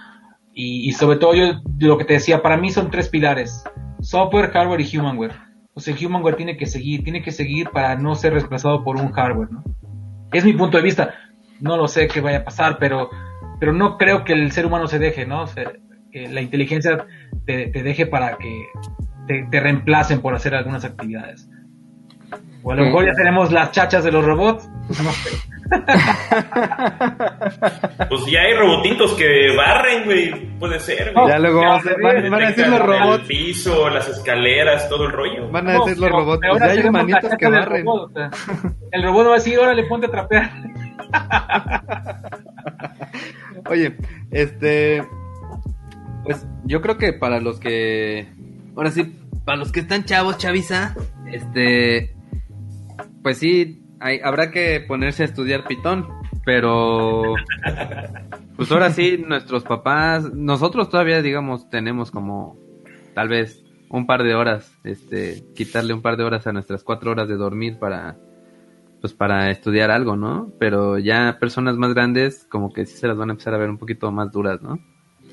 y, 0.54 0.88
y 0.88 0.92
sobre 0.92 1.18
todo 1.18 1.34
yo 1.34 1.60
lo 1.80 1.98
que 1.98 2.04
te 2.04 2.14
decía, 2.14 2.42
para 2.42 2.56
mí 2.56 2.70
son 2.70 2.90
tres 2.90 3.08
pilares, 3.08 3.64
software, 4.00 4.50
hardware 4.50 4.80
y 4.80 4.96
humanware. 4.96 5.46
O 5.74 5.80
sea, 5.80 5.94
el 5.94 6.06
humanware 6.06 6.36
tiene 6.36 6.56
que 6.56 6.66
seguir, 6.66 7.04
tiene 7.04 7.22
que 7.22 7.32
seguir 7.32 7.68
para 7.70 7.96
no 7.96 8.14
ser 8.14 8.32
reemplazado 8.32 8.82
por 8.82 8.96
un 8.96 9.12
hardware, 9.12 9.50
¿no? 9.50 9.62
Es 10.32 10.44
mi 10.44 10.54
punto 10.54 10.78
de 10.78 10.82
vista. 10.82 11.14
No 11.60 11.76
lo 11.76 11.86
sé 11.86 12.08
qué 12.08 12.20
vaya 12.20 12.38
a 12.38 12.44
pasar, 12.44 12.78
pero, 12.78 13.10
pero 13.60 13.72
no 13.72 13.98
creo 13.98 14.24
que 14.24 14.32
el 14.32 14.52
ser 14.52 14.64
humano 14.64 14.86
se 14.86 14.98
deje, 14.98 15.26
¿no? 15.26 15.42
O 15.42 15.46
sea, 15.46 15.72
que 16.12 16.28
la 16.28 16.40
inteligencia 16.40 17.06
te, 17.46 17.66
te 17.68 17.82
deje 17.82 18.06
para 18.06 18.36
que 18.38 18.66
te, 19.26 19.46
te 19.50 19.60
reemplacen 19.60 20.20
por 20.20 20.34
hacer 20.34 20.54
algunas 20.54 20.84
actividades. 20.84 21.48
O 22.62 22.72
a 22.72 22.74
lo 22.74 22.84
mejor 22.86 23.06
ya 23.06 23.14
tenemos 23.14 23.52
las 23.52 23.70
chachas 23.70 24.02
de 24.02 24.10
los 24.10 24.24
robots, 24.24 24.68
pues 24.88 25.00
no 25.02 25.10
sé. 25.12 25.30
Pues 28.08 28.26
ya 28.30 28.40
hay 28.42 28.54
robotitos 28.54 29.12
que 29.14 29.54
barren, 29.56 30.04
güey. 30.04 30.46
Puede 30.58 30.78
ser, 30.80 31.12
güey. 31.12 31.28
Ya 31.28 31.38
luego 31.38 31.60
vamos 31.60 31.86
a- 31.86 31.90
van, 32.02 32.30
van 32.30 32.42
a 32.42 32.46
decir 32.48 32.66
los 32.68 32.80
El 32.80 32.86
robots. 32.86 33.24
piso, 33.26 33.90
las 33.90 34.08
escaleras, 34.08 34.88
todo 34.88 35.06
el 35.06 35.12
rollo. 35.12 35.50
Van 35.50 35.68
a 35.68 35.74
No, 35.74 35.84
decir 35.84 36.00
los 36.00 36.10
robots. 36.10 36.38
pero 36.40 36.58
ya 36.58 36.64
hay 36.66 36.82
chacha 37.12 37.36
que 37.36 37.48
barren. 37.48 37.84
robot, 37.84 38.10
o 38.10 38.14
sea, 38.14 38.30
el 38.92 39.02
robot 39.02 39.26
va 39.26 39.30
a 39.30 39.34
decir, 39.34 39.58
órale, 39.58 39.84
ponte 39.84 40.06
a 40.06 40.10
trapear. 40.10 40.50
Oye, 43.70 43.96
este. 44.30 45.02
Pues 46.26 46.46
yo 46.64 46.80
creo 46.82 46.98
que 46.98 47.12
para 47.12 47.40
los 47.40 47.58
que. 47.60 48.26
Ahora 48.76 48.90
sí, 48.90 49.14
para 49.44 49.58
los 49.58 49.72
que 49.72 49.80
están 49.80 50.04
chavos, 50.04 50.38
chaviza. 50.38 50.94
Este. 51.32 52.14
Pues 53.22 53.38
sí, 53.38 53.82
hay- 54.00 54.20
habrá 54.22 54.50
que 54.50 54.80
ponerse 54.86 55.22
a 55.22 55.26
estudiar 55.26 55.64
Pitón. 55.66 56.06
Pero. 56.44 57.34
Pues 58.56 58.70
ahora 58.72 58.90
sí, 58.90 59.22
nuestros 59.26 59.64
papás. 59.64 60.32
Nosotros 60.32 60.88
todavía, 60.90 61.22
digamos, 61.22 61.68
tenemos 61.70 62.10
como. 62.10 62.56
Tal 63.14 63.28
vez 63.28 63.62
un 63.88 64.06
par 64.06 64.22
de 64.22 64.34
horas. 64.34 64.72
Este. 64.84 65.44
Quitarle 65.54 65.94
un 65.94 66.02
par 66.02 66.16
de 66.16 66.24
horas 66.24 66.46
a 66.46 66.52
nuestras 66.52 66.82
cuatro 66.82 67.10
horas 67.12 67.28
de 67.28 67.36
dormir 67.36 67.78
para 67.78 68.16
pues 69.00 69.12
para 69.12 69.50
estudiar 69.50 69.90
algo, 69.90 70.16
¿no? 70.16 70.50
Pero 70.58 70.98
ya 70.98 71.36
personas 71.38 71.76
más 71.76 71.92
grandes 71.94 72.44
como 72.50 72.72
que 72.72 72.86
sí 72.86 72.96
se 72.96 73.06
las 73.06 73.16
van 73.16 73.28
a 73.28 73.32
empezar 73.34 73.52
a 73.54 73.58
ver 73.58 73.68
un 73.68 73.76
poquito 73.78 74.10
más 74.10 74.32
duras, 74.32 74.62
¿no? 74.62 74.78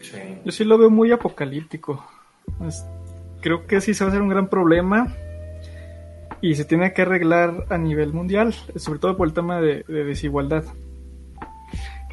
Sí. 0.02 0.18
Yo 0.46 0.52
sí 0.52 0.64
lo 0.64 0.78
veo 0.78 0.90
muy 0.90 1.12
apocalíptico. 1.12 2.06
Creo 3.42 3.66
que 3.66 3.82
sí 3.82 3.94
se 3.94 4.04
va 4.04 4.10
a 4.10 4.12
hacer 4.12 4.22
un 4.22 4.30
gran 4.30 4.48
problema 4.48 5.08
y 6.42 6.56
se 6.56 6.66
tiene 6.66 6.94
que 6.94 7.04
arreglar 7.04 7.66
a 7.70 7.78
nivel 7.78 8.14
mundial, 8.14 8.54
sobre 8.54 9.00
todo 9.00 9.16
por 9.16 9.28
el 9.28 9.34
tema 9.34 9.62
de, 9.62 9.84
de 9.88 10.04
desigualdad. 10.04 10.64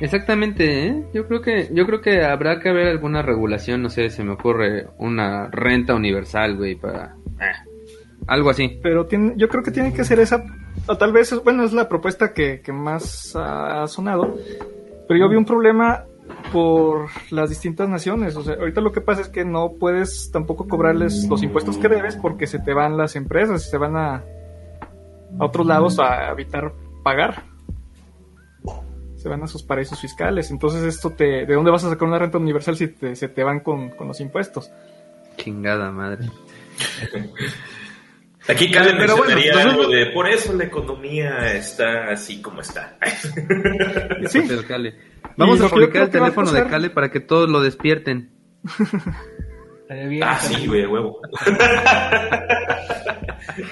Exactamente, 0.01 0.86
¿eh? 0.86 1.05
Yo 1.12 1.28
creo 1.28 1.43
que 1.43 1.69
yo 1.73 1.85
creo 1.85 2.01
que 2.01 2.24
habrá 2.24 2.59
que 2.59 2.70
haber 2.70 2.89
alguna 2.89 3.20
regulación, 3.20 3.82
no 3.82 3.90
sé, 3.90 4.09
se 4.09 4.24
me 4.24 4.32
ocurre 4.32 4.86
una 4.97 5.48
renta 5.48 5.94
universal, 5.94 6.57
güey, 6.57 6.74
para 6.74 7.16
eh, 7.39 7.70
algo 8.27 8.48
así. 8.48 8.81
Pero 8.82 9.07
tiene, 9.07 9.35
yo 9.36 9.48
creo 9.48 9.62
que 9.62 9.70
tiene 9.70 9.93
que 9.93 10.05
ser 10.05 10.20
esa, 10.20 10.43
o 10.86 10.97
tal 10.97 11.12
vez, 11.12 11.39
bueno, 11.44 11.65
es 11.65 11.74
la 11.74 11.86
propuesta 11.86 12.32
que, 12.32 12.62
que 12.62 12.73
más 12.73 13.36
ha 13.36 13.86
sonado, 13.89 14.39
pero 15.07 15.20
yo 15.20 15.28
vi 15.28 15.36
un 15.36 15.44
problema 15.44 16.05
por 16.53 17.09
las 17.31 17.51
distintas 17.51 17.89
naciones. 17.89 18.37
O 18.37 18.43
sea, 18.43 18.55
ahorita 18.55 18.81
lo 18.81 18.93
que 18.93 19.01
pasa 19.01 19.23
es 19.23 19.29
que 19.29 19.45
no 19.45 19.73
puedes 19.79 20.31
tampoco 20.31 20.69
cobrarles 20.69 21.29
los 21.29 21.43
impuestos 21.43 21.79
que 21.79 21.89
debes 21.89 22.17
porque 22.17 22.47
se 22.47 22.59
te 22.59 22.75
van 22.75 22.97
las 22.97 23.17
empresas 23.17 23.67
y 23.67 23.71
se 23.71 23.79
van 23.79 23.97
a, 23.97 24.25
a 25.39 25.45
otros 25.45 25.67
lados 25.67 25.99
a 25.99 26.31
evitar 26.31 26.73
pagar. 27.03 27.45
se 29.17 29.29
van 29.29 29.43
a 29.43 29.47
sus 29.47 29.62
paraísos 29.62 30.01
fiscales. 30.01 30.51
Entonces, 30.51 30.83
esto 30.83 31.11
te, 31.11 31.47
¿de 31.47 31.55
dónde 31.55 31.71
vas 31.71 31.85
a 31.85 31.91
sacar 31.91 32.09
una 32.09 32.19
renta 32.19 32.39
universal 32.39 32.77
si 32.77 32.89
te, 32.89 33.15
se 33.17 33.29
te 33.29 33.45
van 33.45 33.61
con, 33.61 33.91
con 33.91 34.09
los 34.09 34.21
impuestos? 34.21 34.71
Chingada 35.37 35.91
madre. 35.91 36.29
Aquí 38.49 38.71
Cale 38.71 38.95
Pero 38.99 39.17
bueno, 39.17 39.35
algo 39.59 39.89
de 39.89 40.07
por 40.07 40.29
eso 40.29 40.55
la 40.55 40.65
economía 40.65 41.53
está 41.55 42.11
así 42.11 42.41
como 42.41 42.61
está. 42.62 42.97
Sí, 44.29 44.43
Cale. 44.67 44.95
Vamos 45.37 45.61
a 45.61 45.69
publicar 45.69 46.05
el 46.05 46.11
teléfono 46.11 46.51
de 46.51 46.67
Cale 46.67 46.91
para 46.91 47.11
que 47.11 47.21
todos 47.21 47.49
lo 47.51 47.61
despierten. 47.61 48.31
Bien. 49.89 50.23
ah, 50.25 50.39
sí, 50.39 50.67
güey, 50.67 50.87
huevo. 50.87 51.21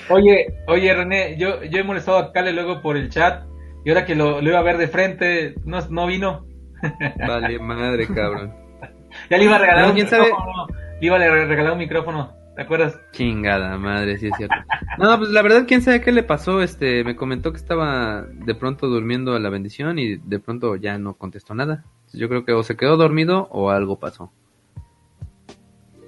Oye, 0.08 0.46
oye 0.66 0.94
René, 0.94 1.36
yo, 1.38 1.62
yo 1.64 1.78
he 1.78 1.84
molestado 1.84 2.18
a 2.18 2.32
Cale 2.32 2.52
luego 2.52 2.80
por 2.80 2.96
el 2.96 3.10
chat 3.10 3.44
y 3.84 3.90
ahora 3.90 4.04
que 4.04 4.14
lo, 4.14 4.40
lo 4.40 4.48
iba 4.50 4.58
a 4.58 4.62
ver 4.62 4.76
de 4.78 4.88
frente, 4.88 5.54
no, 5.64 5.78
no 5.90 6.06
vino. 6.06 6.46
Vale, 7.26 7.58
madre, 7.58 8.06
cabrón. 8.06 8.54
Ya 9.30 9.38
le 9.38 9.44
iba 9.44 9.56
a 9.56 9.58
regalar 9.58 9.82
No, 9.84 9.88
un 9.90 9.94
¿quién 9.94 10.08
sabe? 10.08 10.24
micrófono. 10.24 10.66
Le 11.00 11.06
iba 11.06 11.16
a 11.16 11.18
re- 11.18 11.46
regalar 11.46 11.72
un 11.72 11.78
micrófono, 11.78 12.32
¿te 12.58 12.64
acuerdas? 12.64 12.98
Chingada 13.12 13.78
madre, 13.78 14.18
sí 14.18 14.26
es 14.26 14.32
cierto. 14.36 14.56
No, 14.98 15.16
pues 15.16 15.30
la 15.30 15.42
verdad, 15.42 15.64
quién 15.68 15.80
sabe 15.80 16.00
qué 16.00 16.10
le 16.10 16.24
pasó. 16.24 16.60
Este, 16.60 17.04
me 17.04 17.14
comentó 17.14 17.52
que 17.52 17.58
estaba 17.58 18.22
de 18.22 18.52
pronto 18.56 18.88
durmiendo 18.88 19.36
a 19.36 19.38
la 19.38 19.48
bendición 19.48 20.00
y 20.00 20.16
de 20.16 20.40
pronto 20.40 20.74
ya 20.74 20.98
no 20.98 21.14
contestó 21.14 21.54
nada. 21.54 21.84
Yo 22.12 22.28
creo 22.28 22.44
que 22.44 22.52
o 22.52 22.64
se 22.64 22.76
quedó 22.76 22.96
dormido 22.96 23.46
o 23.52 23.70
algo 23.70 24.00
pasó. 24.00 24.32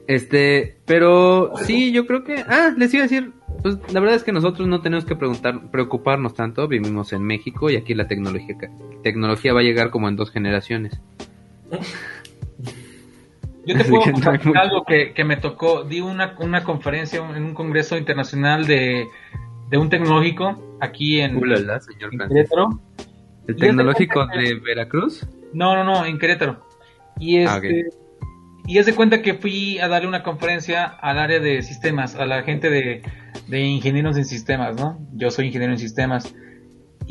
Este, 0.09 0.81
pero 0.86 1.52
sí, 1.55 1.93
yo 1.93 2.05
creo 2.05 2.24
que. 2.24 2.44
Ah, 2.48 2.74
les 2.77 2.93
iba 2.94 3.05
a 3.05 3.06
decir. 3.06 3.32
Pues 3.62 3.78
la 3.93 4.01
verdad 4.01 4.16
es 4.16 4.24
que 4.24 4.32
nosotros 4.32 4.66
no 4.66 4.81
tenemos 4.81 5.05
que 5.05 5.14
preguntar, 5.14 5.70
preocuparnos 5.70 6.35
tanto. 6.35 6.66
Vivimos 6.66 7.12
en 7.12 7.22
México 7.22 7.70
y 7.70 7.77
aquí 7.77 7.94
la 7.94 8.09
tecnología, 8.09 8.56
tecnología 9.05 9.52
va 9.52 9.60
a 9.60 9.62
llegar 9.62 9.90
como 9.90 10.09
en 10.09 10.16
dos 10.16 10.32
generaciones. 10.32 11.01
Yo 13.71 13.77
te 13.77 13.83
Así 13.83 13.91
puedo 13.91 14.07
mucho. 14.13 14.53
algo 14.59 14.85
que, 14.85 15.13
que 15.13 15.25
me 15.25 15.37
tocó. 15.37 15.85
Di 15.85 16.01
una, 16.01 16.35
una 16.39 16.65
conferencia 16.65 17.21
en 17.37 17.43
un 17.45 17.55
congreso 17.55 17.97
internacional 17.97 18.67
de, 18.67 19.07
de 19.69 19.79
un 19.79 19.89
tecnológico 19.91 20.77
aquí 20.81 21.21
en, 21.21 21.37
Ulala, 21.37 21.81
señor 21.81 22.11
en. 22.13 22.29
Querétaro. 22.29 22.69
¿El 23.47 23.57
tecnológico 23.57 24.27
de 24.27 24.55
Veracruz? 24.61 25.27
No, 25.53 25.75
no, 25.75 25.85
no, 25.85 26.05
en 26.07 26.19
Querétaro. 26.19 26.67
Y 27.19 27.45
Ah, 27.45 27.57
este, 27.57 27.85
y 28.67 28.79
haz 28.79 28.87
de 28.87 28.95
cuenta 28.95 29.23
que 29.23 29.35
fui 29.35 29.79
a 29.79 29.89
darle 29.89 30.07
una 30.09 30.23
conferencia 30.23 30.85
al 30.85 31.19
área 31.19 31.41
de 31.41 31.63
sistemas, 31.63 32.15
a 32.15 32.27
la 32.27 32.43
gente 32.43 32.71
de, 32.71 33.03
de 33.49 33.61
ingenieros 33.61 34.17
en 34.17 34.25
sistemas, 34.25 34.77
¿no? 34.77 34.99
Yo 35.15 35.31
soy 35.31 35.47
ingeniero 35.47 35.73
en 35.73 35.79
sistemas. 35.79 36.35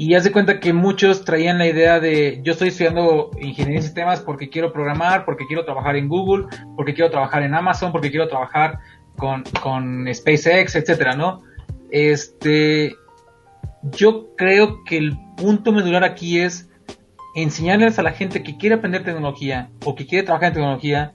Y 0.02 0.16
haz 0.16 0.24
de 0.24 0.32
cuenta 0.32 0.62
que 0.62 0.72
muchos 0.72 1.26
traían 1.26 1.58
la 1.58 1.68
idea 1.68 2.00
de 2.00 2.40
yo 2.42 2.54
estoy 2.54 2.70
estudiando 2.70 3.32
ingeniería 3.38 3.80
en 3.80 3.84
sistemas 3.84 4.22
porque 4.22 4.48
quiero 4.48 4.72
programar, 4.72 5.26
porque 5.26 5.46
quiero 5.46 5.66
trabajar 5.66 5.98
en 5.98 6.08
Google, 6.08 6.46
porque 6.78 6.94
quiero 6.94 7.12
trabajar 7.12 7.44
en 7.44 7.54
Amazon, 7.54 7.92
porque 7.92 8.10
quiero 8.10 8.30
trabajar 8.30 8.80
con, 9.18 9.44
con 9.62 10.08
SpaceX, 10.14 10.78
etcétera, 10.78 11.18
¿no? 11.18 11.42
Este, 11.92 12.96
yo 13.92 14.34
creo 14.38 14.86
que 14.86 15.00
el 15.00 15.18
punto 15.36 15.74
medular 15.74 16.06
aquí 16.06 16.40
es 16.40 16.70
enseñarles 17.36 18.00
a 18.00 18.04
la 18.04 18.14
gente 18.14 18.42
que 18.42 18.56
quiere 18.56 18.76
aprender 18.76 19.04
tecnología 19.04 19.70
o 19.84 19.96
que 19.96 20.08
quiere 20.08 20.24
trabajar 20.24 20.48
en 20.48 20.54
tecnología 20.54 21.12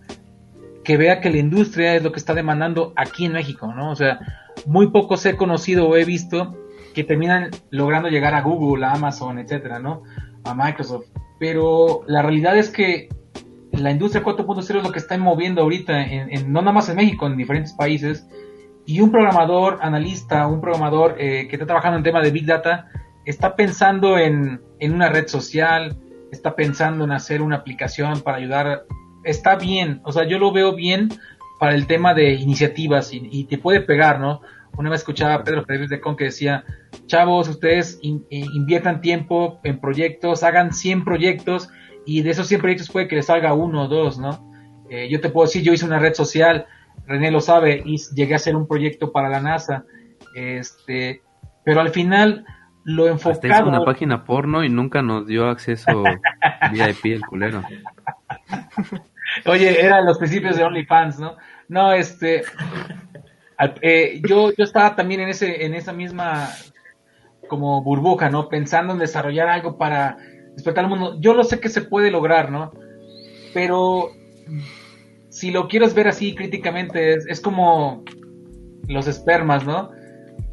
que 0.85 0.99
vea 0.99 1.23
que 1.23 1.31
la 1.31 1.39
industria 1.39 1.95
es 1.95 2.03
lo 2.03 2.13
que 2.13 2.19
está 2.19 2.35
demandando 2.35 2.93
aquí 2.97 3.25
en 3.25 3.33
México, 3.33 3.73
¿no? 3.75 3.93
O 3.93 3.97
sea, 3.97 4.21
muy 4.67 4.91
pocos 4.91 5.25
he 5.25 5.37
conocido 5.37 5.89
o 5.89 5.97
he 5.97 6.05
visto 6.05 6.55
que 6.95 7.05
terminan 7.05 7.51
logrando 7.71 8.09
llegar 8.09 8.35
a 8.35 8.41
Google, 8.43 8.87
a 8.87 8.93
Amazon, 8.93 9.39
etcétera, 9.39 9.79
¿no? 9.79 10.03
A 10.45 10.55
Microsoft. 10.55 11.07
Pero 11.39 12.03
la 12.07 12.23
realidad 12.23 12.57
es 12.57 12.71
que 12.71 13.09
la 13.73 13.91
industria 13.91 14.23
4.0 14.25 14.61
es 14.79 14.83
lo 14.85 14.93
que 14.93 15.01
está 15.01 15.19
moviendo 15.19 15.61
ahorita, 15.63 16.01
en, 16.07 16.33
en- 16.33 16.53
no 16.53 16.61
nada 16.63 16.73
más 16.73 16.89
en 16.89 16.97
México, 16.97 17.27
en 17.27 17.37
diferentes 17.37 17.73
países. 17.73 18.27
Y 18.87 19.01
un 19.01 19.11
programador, 19.11 19.79
analista, 19.83 20.47
un 20.47 20.61
programador 20.61 21.17
eh, 21.19 21.49
que 21.49 21.57
está 21.57 21.67
trabajando 21.67 21.99
en 21.99 22.05
tema 22.05 22.21
de 22.23 22.31
Big 22.31 22.47
Data, 22.47 22.89
está 23.25 23.57
pensando 23.57 24.17
en, 24.19 24.61
en 24.79 24.93
una 24.95 25.09
red 25.09 25.27
social, 25.27 25.97
está 26.31 26.55
pensando 26.55 27.05
en 27.05 27.13
hacer 27.13 27.43
una 27.43 27.57
aplicación 27.57 28.21
para 28.21 28.37
ayudar. 28.37 28.85
Está 29.25 29.57
bien, 29.57 30.01
o 30.05 30.13
sea, 30.13 30.25
yo 30.29 30.39
lo 30.39 30.53
veo 30.53 30.75
bien 30.75 31.09
para 31.59 31.75
el 31.75 31.87
tema 31.87 32.13
de 32.15 32.35
iniciativas 32.35 33.13
y, 33.15 33.27
y 33.33 33.45
te 33.45 33.57
puede 33.59 33.81
pegar, 33.81 34.21
¿no? 34.21 34.43
Una 34.77 34.91
vez 34.91 35.01
escuchaba 35.01 35.35
a 35.35 35.45
Pedro 35.45 35.65
Fernández 35.65 35.91
de 35.91 36.01
Con 36.01 36.17
que 36.17 36.25
decía, 36.25 36.65
chavos, 37.07 37.49
ustedes 37.49 37.99
in- 38.03 38.25
eh, 38.31 38.45
inviertan 38.55 39.01
tiempo 39.01 39.61
en 39.65 39.81
proyectos, 39.81 40.43
hagan 40.43 40.73
100 40.73 41.05
proyectos 41.05 41.69
y 42.07 42.23
de 42.23 42.31
esos 42.31 42.49
100 42.49 42.61
proyectos 42.61 42.91
puede 42.91 43.09
que 43.09 43.17
les 43.17 43.27
salga 43.27 43.55
uno 43.55 43.85
o 43.85 43.89
dos, 43.89 44.19
¿no? 44.19 44.51
Eh, 44.91 45.09
yo 45.11 45.21
te 45.21 45.31
puedo 45.31 45.47
decir, 45.47 45.63
yo 45.63 45.73
hice 45.73 45.87
una 45.87 45.99
red 45.99 46.15
social, 46.15 46.67
René 47.07 47.31
lo 47.31 47.41
sabe, 47.41 47.83
y 47.85 47.97
llegué 48.15 48.35
a 48.35 48.37
hacer 48.37 48.57
un 48.57 48.67
proyecto 48.69 49.13
para 49.13 49.29
la 49.29 49.41
NASA, 49.41 49.85
este, 50.35 51.23
pero 51.65 51.81
al 51.81 51.91
final 51.91 52.45
lo 52.85 53.05
Hasta 53.07 53.31
hizo 53.31 53.31
enfocado... 53.31 53.69
una 53.69 53.85
página 53.85 54.25
porno 54.25 54.63
y 54.65 54.69
nunca 54.69 55.01
nos 55.03 55.27
dio 55.27 55.49
acceso 55.49 56.03
VIP 56.73 57.07
el 57.07 57.21
culero. 57.27 57.63
Oye, 59.47 59.85
eran 59.85 60.05
los 60.05 60.19
principios 60.19 60.57
de 60.57 60.65
OnlyFans, 60.65 61.19
¿no? 61.19 61.37
No, 61.69 61.93
este, 61.93 62.43
eh, 63.83 64.21
yo, 64.29 64.53
yo 64.53 64.65
estaba 64.65 64.97
también 64.97 65.21
en 65.21 65.29
ese, 65.29 65.65
en 65.65 65.75
esa 65.75 65.93
misma 65.93 66.51
como 67.49 67.83
burbuja, 67.83 68.31
¿no? 68.31 68.49
Pensando 68.49 68.93
en 68.93 68.99
desarrollar 68.99 69.49
algo 69.49 69.77
para 69.79 70.17
despertar 70.55 70.85
al 70.85 70.91
mundo. 70.91 71.17
Yo 71.21 71.35
lo 71.35 71.45
sé 71.45 71.61
que 71.61 71.69
se 71.69 71.83
puede 71.83 72.11
lograr, 72.11 72.51
¿no? 72.51 72.73
Pero 73.53 74.11
si 75.29 75.51
lo 75.51 75.69
quieres 75.69 75.95
ver 75.95 76.09
así 76.09 76.35
críticamente, 76.35 77.15
es, 77.15 77.27
es 77.29 77.41
como 77.41 78.05
los 78.89 79.07
espermas, 79.07 79.65
¿no? 79.67 79.91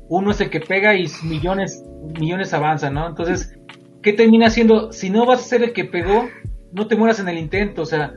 Uno 0.10 0.32
es 0.32 0.42
el 0.42 0.50
que 0.50 0.60
pega 0.60 0.96
y 0.96 1.08
millones, 1.24 1.84
millones 2.20 2.54
avanzan, 2.54 2.94
¿no? 2.94 3.08
Entonces, 3.08 3.58
¿qué 4.02 4.14
termina 4.14 4.48
haciendo? 4.48 4.92
Si 4.92 5.10
no 5.10 5.26
vas 5.26 5.40
a 5.40 5.44
ser 5.44 5.64
el 5.64 5.74
que 5.74 5.86
pegó, 5.86 6.28
no 6.74 6.88
te 6.88 6.96
mueras 6.96 7.20
en 7.20 7.30
el 7.30 7.38
intento, 7.38 7.82
o 7.84 7.86
sea, 7.86 8.14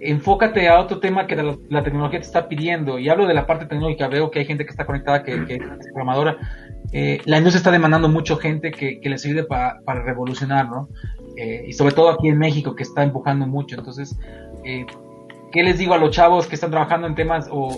enfócate 0.00 0.68
a 0.68 0.80
otro 0.80 1.00
tema 1.00 1.26
que 1.26 1.36
la, 1.36 1.82
tecnología 1.82 2.20
te 2.20 2.26
está 2.26 2.48
pidiendo. 2.48 2.98
Y 2.98 3.08
hablo 3.08 3.26
de 3.26 3.34
la 3.34 3.46
parte 3.46 3.66
tecnológica, 3.66 4.08
veo 4.08 4.30
que 4.30 4.40
hay 4.40 4.44
gente 4.44 4.64
que 4.64 4.70
está 4.70 4.86
conectada, 4.86 5.22
que, 5.22 5.34
es 5.34 5.58
programadora. 5.92 6.36
Eh, 6.92 7.20
la 7.24 7.38
industria 7.38 7.58
está 7.58 7.70
demandando 7.70 8.08
mucho 8.08 8.36
gente 8.36 8.70
que, 8.70 9.00
que 9.00 9.08
les 9.08 9.24
ayude 9.24 9.44
pa- 9.44 9.78
para 9.84 10.02
revolucionar, 10.02 10.68
¿no? 10.68 10.88
Eh, 11.36 11.64
y 11.68 11.72
sobre 11.72 11.94
todo 11.94 12.10
aquí 12.10 12.28
en 12.28 12.38
México, 12.38 12.74
que 12.74 12.82
está 12.82 13.02
empujando 13.02 13.46
mucho. 13.46 13.76
Entonces, 13.76 14.18
eh, 14.64 14.86
¿qué 15.52 15.62
les 15.62 15.78
digo 15.78 15.94
a 15.94 15.98
los 15.98 16.10
chavos 16.10 16.46
que 16.46 16.54
están 16.56 16.70
trabajando 16.70 17.06
en 17.06 17.14
temas 17.14 17.48
o, 17.50 17.70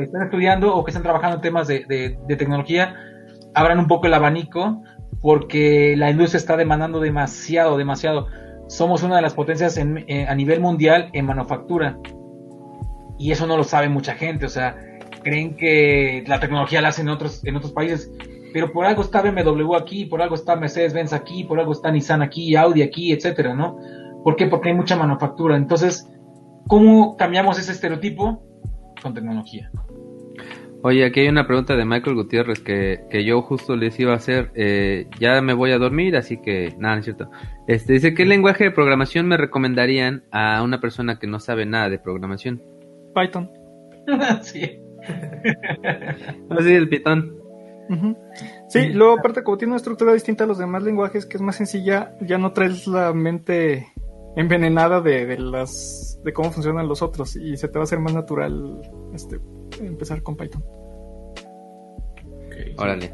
están 0.00 0.22
estudiando 0.24 0.74
o 0.74 0.84
que 0.84 0.90
están 0.90 1.02
trabajando 1.02 1.36
en 1.36 1.42
temas 1.42 1.68
de- 1.68 1.84
de 2.26 2.36
tecnología? 2.36 2.94
Abran 3.54 3.78
un 3.78 3.86
poco 3.88 4.06
el 4.06 4.14
abanico 4.14 4.82
porque 5.20 5.94
la 5.96 6.10
industria 6.10 6.38
está 6.38 6.56
demandando 6.56 7.00
demasiado, 7.00 7.76
demasiado. 7.76 8.28
Somos 8.68 9.02
una 9.02 9.16
de 9.16 9.22
las 9.22 9.34
potencias 9.34 9.76
en- 9.76 10.04
eh, 10.08 10.26
a 10.28 10.34
nivel 10.34 10.60
mundial 10.60 11.10
en 11.12 11.26
manufactura 11.26 11.98
y 13.18 13.32
eso 13.32 13.46
no 13.46 13.56
lo 13.56 13.64
sabe 13.64 13.88
mucha 13.88 14.14
gente, 14.14 14.46
o 14.46 14.48
sea, 14.48 14.76
creen 15.22 15.56
que 15.56 16.22
la 16.26 16.38
tecnología 16.38 16.80
la 16.80 16.88
hacen 16.88 17.08
en 17.08 17.14
otros, 17.14 17.44
en 17.44 17.56
otros 17.56 17.72
países, 17.72 18.12
pero 18.52 18.72
por 18.72 18.86
algo 18.86 19.02
está 19.02 19.20
BMW 19.22 19.74
aquí, 19.76 20.04
por 20.06 20.22
algo 20.22 20.34
está 20.34 20.54
Mercedes-Benz 20.56 21.12
aquí, 21.12 21.44
por 21.44 21.58
algo 21.58 21.72
está 21.72 21.90
Nissan 21.90 22.22
aquí, 22.22 22.54
Audi 22.54 22.82
aquí, 22.82 23.12
etcétera, 23.12 23.54
¿no? 23.54 23.76
¿Por 24.22 24.36
qué? 24.36 24.46
Porque 24.46 24.68
hay 24.70 24.74
mucha 24.74 24.96
manufactura. 24.96 25.56
Entonces, 25.56 26.08
¿cómo 26.66 27.16
cambiamos 27.16 27.58
ese 27.58 27.72
estereotipo? 27.72 28.42
Con 29.02 29.14
tecnología. 29.14 29.70
Oye, 30.82 31.04
aquí 31.04 31.20
hay 31.20 31.28
una 31.28 31.46
pregunta 31.46 31.76
de 31.76 31.84
Michael 31.84 32.14
Gutiérrez 32.14 32.60
que, 32.60 33.00
que 33.10 33.24
yo 33.24 33.42
justo 33.42 33.74
les 33.74 33.98
iba 33.98 34.12
a 34.12 34.16
hacer. 34.16 34.52
Eh, 34.54 35.08
ya 35.18 35.40
me 35.40 35.52
voy 35.52 35.72
a 35.72 35.78
dormir, 35.78 36.16
así 36.16 36.40
que 36.40 36.72
nada, 36.78 36.94
no 36.94 37.00
es 37.00 37.04
cierto. 37.04 37.30
Este 37.66 37.94
dice, 37.94 38.14
¿qué 38.14 38.24
lenguaje 38.24 38.64
de 38.64 38.70
programación 38.70 39.26
me 39.26 39.36
recomendarían 39.36 40.24
a 40.30 40.62
una 40.62 40.80
persona 40.80 41.18
que 41.18 41.26
no 41.26 41.40
sabe 41.40 41.66
nada 41.66 41.88
de 41.88 41.98
programación? 41.98 42.62
Python. 43.12 43.50
sí. 44.42 44.80
Así 46.50 46.72
el 46.72 46.88
Python. 46.88 47.36
Ujú. 47.88 48.16
Sí, 48.68 48.90
luego 48.92 49.18
aparte 49.18 49.42
como 49.42 49.56
tiene 49.56 49.72
una 49.72 49.78
estructura 49.78 50.12
distinta 50.12 50.44
a 50.44 50.46
los 50.46 50.58
demás 50.58 50.82
lenguajes, 50.84 51.26
que 51.26 51.38
es 51.38 51.42
más 51.42 51.56
sencilla, 51.56 52.14
ya 52.20 52.38
no 52.38 52.52
traes 52.52 52.86
la 52.86 53.12
mente 53.12 53.88
envenenada 54.36 55.00
de, 55.00 55.26
de 55.26 55.38
las 55.38 56.20
de 56.22 56.32
cómo 56.32 56.52
funcionan 56.52 56.86
los 56.86 57.02
otros 57.02 57.34
y 57.34 57.56
se 57.56 57.68
te 57.68 57.78
va 57.78 57.82
a 57.82 57.84
hacer 57.84 57.98
más 57.98 58.14
natural 58.14 58.82
este 59.14 59.40
empezar 59.80 60.22
con 60.22 60.36
Python. 60.36 60.62
Ok. 62.46 62.54
Órale. 62.78 63.12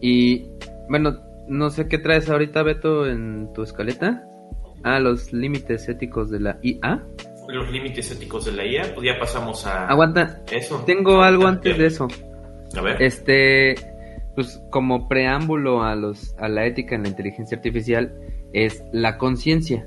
Y 0.00 0.48
bueno, 0.88 1.16
no 1.48 1.70
sé 1.70 1.88
qué 1.88 1.98
traes 1.98 2.28
ahorita, 2.28 2.62
Beto, 2.62 3.06
en 3.06 3.52
tu 3.52 3.62
escaleta. 3.62 4.26
Ah, 4.82 5.00
los 5.00 5.32
límites 5.32 5.88
éticos 5.88 6.30
de 6.30 6.40
la 6.40 6.58
IA. 6.62 7.02
Los 7.48 7.70
límites 7.70 8.10
éticos 8.10 8.44
de 8.46 8.52
la 8.52 8.66
IA, 8.66 8.94
pues 8.94 9.06
ya 9.06 9.18
pasamos 9.18 9.66
a 9.66 9.86
Aguanta, 9.86 10.42
eso. 10.50 10.82
tengo 10.86 11.22
algo 11.22 11.46
antes 11.46 11.76
de 11.76 11.86
eso. 11.86 12.08
A 12.76 12.80
ver. 12.80 13.00
Este, 13.02 13.74
pues 14.34 14.60
como 14.70 15.08
preámbulo 15.08 15.82
a 15.82 15.94
los 15.94 16.34
a 16.38 16.48
la 16.48 16.66
ética 16.66 16.94
en 16.96 17.04
la 17.04 17.08
inteligencia 17.08 17.56
artificial, 17.56 18.14
es 18.52 18.82
la 18.92 19.18
conciencia, 19.18 19.86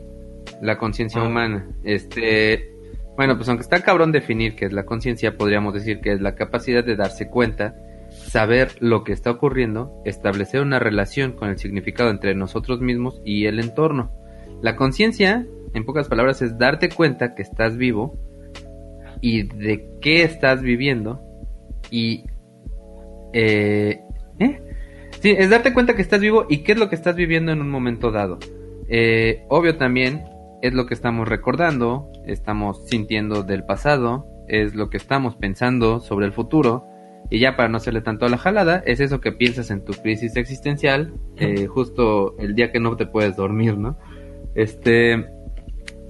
la 0.61 0.77
conciencia 0.77 1.21
humana. 1.23 1.67
Este, 1.83 2.73
bueno, 3.17 3.35
pues 3.35 3.49
aunque 3.49 3.63
está 3.63 3.81
cabrón 3.81 4.11
definir 4.11 4.55
qué 4.55 4.65
es 4.65 4.73
la 4.73 4.85
conciencia, 4.85 5.35
podríamos 5.35 5.73
decir 5.73 5.99
que 6.01 6.13
es 6.13 6.21
la 6.21 6.35
capacidad 6.35 6.83
de 6.83 6.95
darse 6.95 7.29
cuenta, 7.29 7.75
saber 8.11 8.71
lo 8.79 9.03
que 9.03 9.11
está 9.11 9.31
ocurriendo, 9.31 10.01
establecer 10.05 10.61
una 10.61 10.77
relación 10.77 11.31
con 11.31 11.49
el 11.49 11.57
significado 11.57 12.11
entre 12.11 12.35
nosotros 12.35 12.79
mismos 12.79 13.19
y 13.25 13.47
el 13.47 13.59
entorno. 13.59 14.11
La 14.61 14.75
conciencia, 14.75 15.47
en 15.73 15.83
pocas 15.83 16.07
palabras, 16.07 16.43
es 16.43 16.59
darte 16.59 16.89
cuenta 16.89 17.33
que 17.33 17.41
estás 17.41 17.75
vivo 17.75 18.19
y 19.19 19.47
de 19.47 19.89
qué 19.99 20.21
estás 20.21 20.61
viviendo 20.61 21.19
y 21.89 22.23
eh, 23.33 23.99
¿eh? 24.39 24.61
Sí, 25.21 25.33
es 25.35 25.49
darte 25.49 25.73
cuenta 25.73 25.95
que 25.95 26.03
estás 26.03 26.21
vivo 26.21 26.45
y 26.49 26.59
qué 26.59 26.73
es 26.73 26.77
lo 26.77 26.87
que 26.87 26.95
estás 26.95 27.15
viviendo 27.15 27.51
en 27.51 27.61
un 27.61 27.69
momento 27.71 28.11
dado. 28.11 28.37
Eh, 28.87 29.43
obvio 29.49 29.75
también 29.75 30.23
es 30.61 30.73
lo 30.73 30.85
que 30.85 30.93
estamos 30.93 31.27
recordando, 31.27 32.11
estamos 32.25 32.87
sintiendo 32.87 33.43
del 33.43 33.63
pasado, 33.63 34.25
es 34.47 34.75
lo 34.75 34.89
que 34.89 34.97
estamos 34.97 35.35
pensando 35.35 35.99
sobre 35.99 36.25
el 36.25 36.33
futuro. 36.33 36.87
Y 37.29 37.39
ya 37.39 37.57
para 37.57 37.67
no 37.67 37.77
hacerle 37.77 38.01
tanto 38.01 38.25
a 38.25 38.29
la 38.29 38.37
jalada, 38.37 38.81
es 38.85 39.01
eso 39.01 39.19
que 39.19 39.33
piensas 39.33 39.69
en 39.69 39.83
tu 39.83 39.93
crisis 39.93 40.37
existencial, 40.37 41.13
eh, 41.35 41.67
justo 41.67 42.37
el 42.39 42.55
día 42.55 42.71
que 42.71 42.79
no 42.79 42.95
te 42.95 43.05
puedes 43.05 43.35
dormir, 43.35 43.77
¿no? 43.77 43.97
Este, 44.55 45.25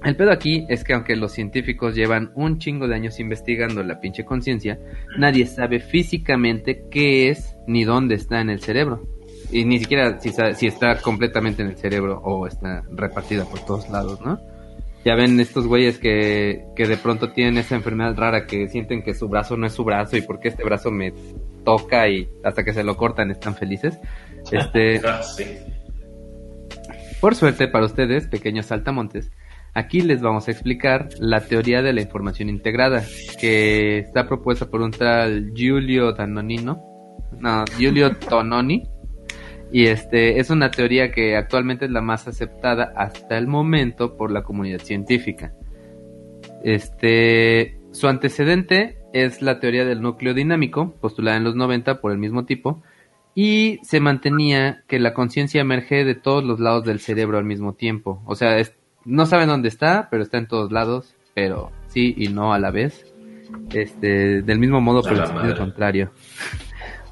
el 0.04 0.16
pedo 0.16 0.30
aquí 0.30 0.64
es 0.68 0.84
que 0.84 0.94
aunque 0.94 1.16
los 1.16 1.32
científicos 1.32 1.96
llevan 1.96 2.30
un 2.36 2.58
chingo 2.58 2.86
de 2.86 2.94
años 2.94 3.18
investigando 3.18 3.82
la 3.82 4.00
pinche 4.00 4.24
conciencia, 4.24 4.78
nadie 5.18 5.46
sabe 5.46 5.80
físicamente 5.80 6.84
qué 6.88 7.30
es 7.30 7.56
ni 7.66 7.82
dónde 7.82 8.14
está 8.14 8.40
en 8.40 8.50
el 8.50 8.60
cerebro. 8.60 9.17
Y 9.50 9.64
ni 9.64 9.78
siquiera 9.78 10.20
si, 10.20 10.30
si 10.54 10.66
está 10.66 11.00
completamente 11.00 11.62
en 11.62 11.68
el 11.68 11.76
cerebro 11.76 12.20
o 12.22 12.46
está 12.46 12.82
repartida 12.90 13.44
por 13.44 13.60
todos 13.60 13.88
lados, 13.88 14.20
¿no? 14.20 14.38
Ya 15.04 15.14
ven 15.14 15.38
estos 15.40 15.66
güeyes 15.66 15.98
que, 15.98 16.66
que 16.76 16.86
de 16.86 16.96
pronto 16.96 17.30
tienen 17.32 17.56
esa 17.56 17.76
enfermedad 17.76 18.14
rara 18.16 18.46
que 18.46 18.68
sienten 18.68 19.02
que 19.02 19.14
su 19.14 19.28
brazo 19.28 19.56
no 19.56 19.66
es 19.66 19.72
su 19.72 19.84
brazo 19.84 20.16
y 20.16 20.22
porque 20.22 20.48
este 20.48 20.64
brazo 20.64 20.90
me 20.90 21.12
toca 21.64 22.08
y 22.08 22.28
hasta 22.44 22.64
que 22.64 22.74
se 22.74 22.82
lo 22.82 22.96
cortan 22.96 23.30
están 23.30 23.54
felices. 23.54 23.98
Este, 24.50 25.00
Ah, 25.04 25.22
sí. 25.22 25.44
por 27.20 27.34
suerte 27.34 27.68
para 27.68 27.86
ustedes, 27.86 28.26
pequeños 28.26 28.66
saltamontes, 28.66 29.30
aquí 29.72 30.00
les 30.00 30.20
vamos 30.20 30.48
a 30.48 30.50
explicar 30.50 31.08
la 31.20 31.40
teoría 31.40 31.80
de 31.80 31.92
la 31.92 32.02
información 32.02 32.48
integrada, 32.48 33.04
que 33.40 33.98
está 33.98 34.26
propuesta 34.26 34.66
por 34.66 34.82
un 34.82 34.90
tal 34.90 35.52
Giulio 35.54 36.12
Danonino, 36.12 36.82
no, 37.38 37.64
Giulio 37.76 38.16
Tononi, 38.28 38.88
y 39.72 39.86
este 39.86 40.38
es 40.40 40.50
una 40.50 40.70
teoría 40.70 41.10
que 41.12 41.36
actualmente 41.36 41.84
es 41.86 41.90
la 41.90 42.00
más 42.00 42.26
aceptada 42.28 42.92
hasta 42.96 43.36
el 43.38 43.46
momento 43.46 44.16
por 44.16 44.30
la 44.30 44.42
comunidad 44.42 44.80
científica. 44.80 45.52
Este, 46.64 47.78
su 47.92 48.08
antecedente 48.08 48.98
es 49.12 49.42
la 49.42 49.60
teoría 49.60 49.84
del 49.84 50.00
núcleo 50.02 50.34
dinámico, 50.34 50.92
postulada 51.00 51.36
en 51.36 51.44
los 51.44 51.54
90 51.56 52.00
por 52.00 52.12
el 52.12 52.18
mismo 52.18 52.44
tipo, 52.44 52.82
y 53.34 53.78
se 53.82 54.00
mantenía 54.00 54.82
que 54.88 54.98
la 54.98 55.14
conciencia 55.14 55.60
emerge 55.60 56.04
de 56.04 56.14
todos 56.14 56.44
los 56.44 56.58
lados 56.60 56.84
del 56.84 56.98
cerebro 57.00 57.38
al 57.38 57.44
mismo 57.44 57.74
tiempo. 57.74 58.22
O 58.26 58.34
sea, 58.34 58.58
es- 58.58 58.74
no 59.04 59.26
saben 59.26 59.48
dónde 59.48 59.68
está, 59.68 60.08
pero 60.10 60.22
está 60.22 60.38
en 60.38 60.48
todos 60.48 60.72
lados, 60.72 61.14
pero 61.34 61.70
sí 61.86 62.14
y 62.16 62.28
no 62.28 62.52
a 62.52 62.58
la 62.58 62.70
vez. 62.70 63.04
Este, 63.72 64.42
del 64.42 64.58
mismo 64.58 64.80
modo, 64.80 65.02
pero 65.02 65.20
en 65.20 65.26
sentido 65.26 65.42
madre. 65.44 65.58
contrario. 65.58 66.10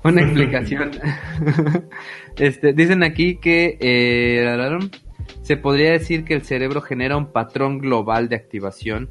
Una 0.06 0.22
explicación. 0.22 0.90
este, 2.38 2.72
dicen 2.72 3.02
aquí 3.02 3.36
que 3.36 3.76
eh, 3.80 4.78
se 5.42 5.56
podría 5.56 5.90
decir 5.92 6.24
que 6.24 6.34
el 6.34 6.42
cerebro 6.42 6.80
genera 6.80 7.16
un 7.16 7.32
patrón 7.32 7.78
global 7.78 8.28
de 8.28 8.36
activación. 8.36 9.10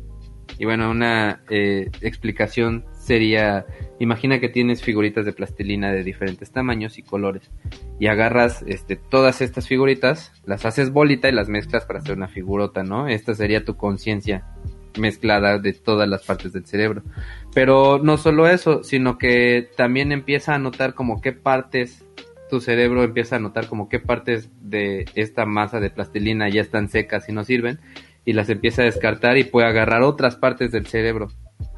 Y 0.57 0.65
bueno, 0.65 0.89
una 0.89 1.43
eh, 1.49 1.89
explicación 2.01 2.85
sería, 2.93 3.65
imagina 3.99 4.39
que 4.39 4.47
tienes 4.47 4.81
figuritas 4.81 5.25
de 5.25 5.33
plastilina 5.33 5.91
de 5.91 6.03
diferentes 6.03 6.51
tamaños 6.51 6.97
y 6.97 7.03
colores. 7.03 7.51
Y 7.99 8.07
agarras 8.07 8.63
este, 8.65 8.95
todas 8.95 9.41
estas 9.41 9.67
figuritas, 9.67 10.31
las 10.45 10.65
haces 10.65 10.91
bolita 10.91 11.27
y 11.27 11.33
las 11.33 11.49
mezclas 11.49 11.85
para 11.85 11.99
hacer 11.99 12.15
una 12.15 12.29
figurota, 12.29 12.83
¿no? 12.83 13.09
Esta 13.09 13.35
sería 13.35 13.65
tu 13.65 13.75
conciencia 13.75 14.54
mezclada 14.97 15.59
de 15.59 15.73
todas 15.73 16.07
las 16.07 16.23
partes 16.23 16.53
del 16.53 16.65
cerebro. 16.65 17.03
Pero 17.53 17.99
no 18.01 18.17
solo 18.17 18.47
eso, 18.47 18.83
sino 18.83 19.17
que 19.17 19.69
también 19.75 20.11
empieza 20.11 20.55
a 20.55 20.59
notar 20.59 20.93
como 20.93 21.21
qué 21.21 21.31
partes, 21.31 22.05
tu 22.49 22.61
cerebro 22.61 23.03
empieza 23.03 23.37
a 23.37 23.39
notar 23.39 23.67
como 23.67 23.89
qué 23.89 23.99
partes 23.99 24.49
de 24.61 25.05
esta 25.15 25.45
masa 25.45 25.79
de 25.79 25.89
plastilina 25.89 26.49
ya 26.49 26.61
están 26.61 26.89
secas 26.89 27.27
y 27.29 27.31
no 27.31 27.43
sirven, 27.43 27.79
y 28.25 28.33
las 28.33 28.49
empieza 28.49 28.81
a 28.81 28.85
descartar 28.85 29.37
y 29.37 29.43
puede 29.43 29.67
agarrar 29.67 30.01
otras 30.01 30.35
partes 30.35 30.71
del 30.71 30.87
cerebro 30.87 31.29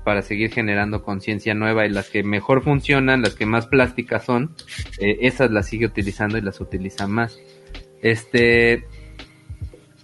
para 0.03 0.21
seguir 0.21 0.51
generando 0.53 1.03
conciencia 1.03 1.53
nueva 1.53 1.85
y 1.85 1.89
las 1.89 2.09
que 2.09 2.23
mejor 2.23 2.63
funcionan, 2.63 3.21
las 3.21 3.35
que 3.35 3.45
más 3.45 3.67
plásticas 3.67 4.23
son, 4.23 4.55
eh, 4.99 5.17
esas 5.21 5.51
las 5.51 5.67
sigue 5.67 5.85
utilizando 5.85 6.37
y 6.37 6.41
las 6.41 6.61
utiliza 6.61 7.07
más. 7.07 7.37
Este, 8.01 8.85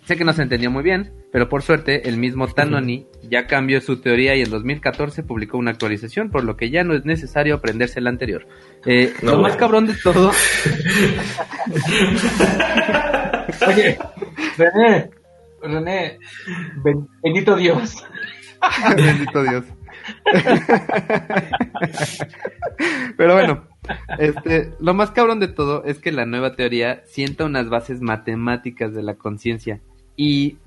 sé 0.03 0.17
que 0.17 0.25
no 0.25 0.33
se 0.33 0.41
entendió 0.41 0.69
muy 0.69 0.83
bien, 0.83 1.13
pero 1.33 1.49
por 1.49 1.63
suerte 1.63 2.07
el 2.07 2.17
mismo 2.17 2.47
Tanoni 2.47 3.07
ya 3.23 3.47
cambió 3.47 3.81
su 3.81 3.99
teoría 3.99 4.35
y 4.35 4.43
en 4.43 4.51
2014 4.51 5.23
publicó 5.23 5.57
una 5.57 5.71
actualización, 5.71 6.29
por 6.29 6.43
lo 6.43 6.55
que 6.55 6.69
ya 6.69 6.83
no 6.83 6.93
es 6.93 7.05
necesario 7.05 7.55
aprenderse 7.55 7.99
la 8.01 8.11
anterior. 8.11 8.45
Eh, 8.85 9.11
No, 9.23 9.31
lo 9.31 9.39
más 9.39 9.57
cabrón 9.57 9.87
de 9.87 9.95
todo, 9.95 10.31
Oye, 13.67 13.97
René, 14.57 15.09
René, 15.61 16.17
ben- 16.83 17.07
bendito 17.23 17.55
Dios. 17.55 17.95
bendito 18.95 19.43
Dios. 19.43 19.65
Pero 23.17 23.33
bueno, 23.33 23.63
este, 24.19 24.71
lo 24.79 24.93
más 24.93 25.11
cabrón 25.11 25.39
de 25.39 25.47
todo 25.47 25.83
es 25.85 25.99
que 25.99 26.11
la 26.11 26.25
nueva 26.25 26.55
teoría 26.55 27.01
sienta 27.05 27.45
unas 27.45 27.69
bases 27.69 28.01
matemáticas 28.01 28.93
de 28.93 29.03
la 29.03 29.15
conciencia 29.15 29.79
y 30.15 30.57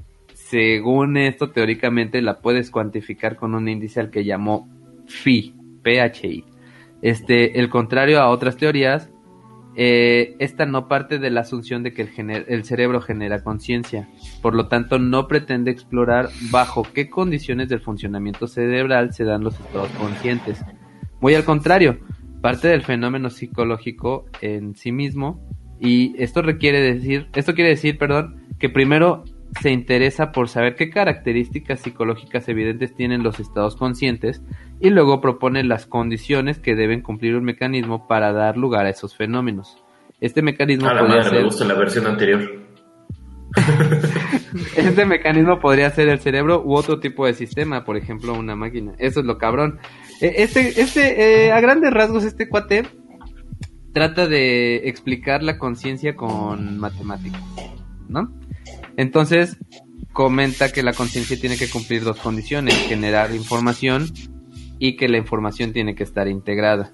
según 0.48 1.16
esto 1.16 1.50
teóricamente 1.50 2.22
la 2.22 2.40
puedes 2.40 2.70
cuantificar 2.70 3.36
con 3.36 3.54
un 3.54 3.68
índice 3.68 4.00
al 4.00 4.10
que 4.10 4.24
llamó 4.24 4.68
phi, 5.06 5.54
PHI. 5.82 6.44
Este, 7.02 7.58
el 7.58 7.68
contrario 7.68 8.20
a 8.20 8.28
otras 8.28 8.56
teorías, 8.56 9.10
eh, 9.74 10.36
esta 10.38 10.64
no 10.64 10.88
parte 10.88 11.18
de 11.18 11.30
la 11.30 11.40
asunción 11.40 11.82
de 11.82 11.92
que 11.92 12.02
el, 12.02 12.44
el 12.48 12.64
cerebro 12.64 13.00
genera 13.00 13.42
conciencia, 13.42 14.08
por 14.40 14.54
lo 14.54 14.68
tanto 14.68 14.98
no 14.98 15.26
pretende 15.26 15.70
explorar 15.70 16.30
bajo 16.50 16.84
qué 16.94 17.10
condiciones 17.10 17.68
del 17.68 17.80
funcionamiento 17.80 18.46
cerebral 18.46 19.12
se 19.12 19.24
dan 19.24 19.42
los 19.42 19.58
estados 19.58 19.90
conscientes. 19.98 20.64
Muy 21.20 21.34
al 21.34 21.44
contrario, 21.44 21.98
parte 22.40 22.68
del 22.68 22.82
fenómeno 22.82 23.30
psicológico 23.30 24.26
en 24.40 24.76
sí 24.76 24.92
mismo 24.92 25.40
y 25.80 26.14
esto 26.22 26.40
requiere 26.40 26.80
decir, 26.80 27.26
esto 27.34 27.54
quiere 27.54 27.70
decir, 27.70 27.98
perdón, 27.98 28.46
que 28.58 28.70
primero 28.70 29.24
se 29.60 29.70
interesa 29.70 30.32
por 30.32 30.48
saber 30.48 30.74
qué 30.76 30.90
características 30.90 31.80
psicológicas 31.80 32.48
evidentes 32.48 32.94
tienen 32.94 33.22
los 33.22 33.40
estados 33.40 33.76
conscientes 33.76 34.42
y 34.80 34.90
luego 34.90 35.20
propone 35.20 35.64
las 35.64 35.86
condiciones 35.86 36.58
que 36.58 36.74
deben 36.74 37.02
cumplir 37.02 37.36
un 37.36 37.44
mecanismo 37.44 38.06
para 38.06 38.32
dar 38.32 38.56
lugar 38.56 38.86
a 38.86 38.90
esos 38.90 39.16
fenómenos. 39.16 39.78
Este 40.20 40.42
mecanismo 40.42 40.88
A 40.88 40.94
la 40.94 41.00
podría 41.00 41.18
madre, 41.18 41.30
me 41.30 41.36
ser 41.36 41.44
gusta 41.44 41.64
la 41.64 41.74
versión 41.74 42.06
anterior. 42.06 42.66
este 44.76 45.06
mecanismo 45.06 45.58
podría 45.58 45.90
ser 45.90 46.08
el 46.08 46.20
cerebro 46.20 46.62
u 46.64 46.74
otro 46.74 47.00
tipo 47.00 47.26
de 47.26 47.34
sistema, 47.34 47.84
por 47.84 47.96
ejemplo, 47.96 48.34
una 48.34 48.56
máquina. 48.56 48.92
Eso 48.98 49.20
es 49.20 49.26
lo 49.26 49.38
cabrón. 49.38 49.78
Eh, 50.20 50.34
Este, 50.38 50.80
este, 50.80 51.46
eh, 51.46 51.52
a 51.52 51.60
grandes 51.60 51.92
rasgos, 51.92 52.24
este 52.24 52.48
cuate 52.48 52.84
trata 53.92 54.26
de 54.26 54.88
explicar 54.88 55.42
la 55.42 55.56
conciencia 55.56 56.16
con 56.16 56.78
matemáticas, 56.78 57.40
¿no? 58.08 58.30
Entonces, 58.96 59.58
comenta 60.12 60.72
que 60.72 60.82
la 60.82 60.92
conciencia 60.92 61.38
tiene 61.38 61.56
que 61.56 61.68
cumplir 61.68 62.02
dos 62.02 62.18
condiciones, 62.18 62.74
generar 62.88 63.34
información 63.34 64.06
y 64.78 64.96
que 64.96 65.08
la 65.08 65.18
información 65.18 65.72
tiene 65.72 65.94
que 65.94 66.04
estar 66.04 66.28
integrada. 66.28 66.92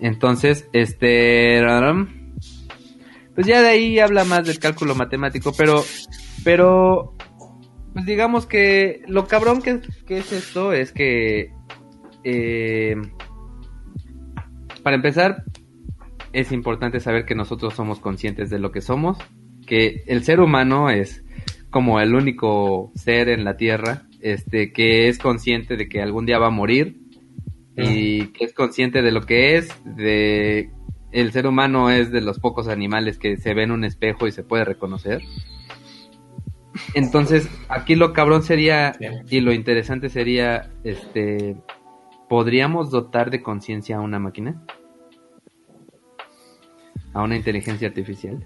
Entonces, 0.00 0.68
este... 0.72 1.62
Pues 3.34 3.46
ya 3.46 3.62
de 3.62 3.68
ahí 3.68 3.98
habla 3.98 4.24
más 4.24 4.46
del 4.46 4.58
cálculo 4.58 4.94
matemático, 4.94 5.52
pero... 5.56 5.84
Pero... 6.44 7.14
Pues 7.92 8.06
digamos 8.06 8.46
que 8.46 9.02
lo 9.06 9.28
cabrón 9.28 9.62
que, 9.62 9.80
que 10.06 10.18
es 10.18 10.32
esto 10.32 10.72
es 10.72 10.92
que... 10.92 11.52
eh, 12.24 12.96
para 14.82 14.96
empezar, 14.96 15.44
es 16.32 16.50
importante 16.50 16.98
saber 16.98 17.24
que 17.24 17.34
nosotros 17.34 17.74
somos 17.74 18.00
conscientes 18.00 18.50
de 18.50 18.58
lo 18.58 18.72
que 18.72 18.80
somos, 18.80 19.18
que 19.66 20.04
el 20.06 20.24
ser 20.24 20.40
humano 20.40 20.90
es 20.90 21.22
como 21.70 22.00
el 22.00 22.14
único 22.14 22.92
ser 22.94 23.28
en 23.28 23.44
la 23.44 23.56
Tierra, 23.56 24.06
este, 24.20 24.72
que 24.72 25.08
es 25.08 25.18
consciente 25.18 25.76
de 25.76 25.88
que 25.88 26.02
algún 26.02 26.26
día 26.26 26.38
va 26.38 26.48
a 26.48 26.50
morir 26.50 26.98
y 27.76 28.26
que 28.28 28.44
es 28.44 28.52
consciente 28.52 29.00
de 29.00 29.10
lo 29.10 29.22
que 29.22 29.56
es, 29.56 29.70
de 29.84 30.70
el 31.10 31.32
ser 31.32 31.46
humano 31.46 31.90
es 31.90 32.10
de 32.10 32.20
los 32.20 32.38
pocos 32.38 32.68
animales 32.68 33.18
que 33.18 33.36
se 33.36 33.54
ve 33.54 33.64
en 33.64 33.70
un 33.70 33.84
espejo 33.84 34.26
y 34.26 34.32
se 34.32 34.42
puede 34.42 34.64
reconocer. 34.64 35.22
Entonces, 36.94 37.48
aquí 37.68 37.94
lo 37.94 38.12
cabrón 38.12 38.42
sería 38.42 38.92
y 39.28 39.40
lo 39.40 39.52
interesante 39.52 40.08
sería, 40.08 40.70
este, 40.84 41.56
¿podríamos 42.28 42.90
dotar 42.90 43.30
de 43.30 43.42
conciencia 43.42 43.96
a 43.96 44.00
una 44.00 44.18
máquina? 44.18 44.64
¿A 47.12 47.22
una 47.22 47.36
inteligencia 47.36 47.88
artificial? 47.88 48.42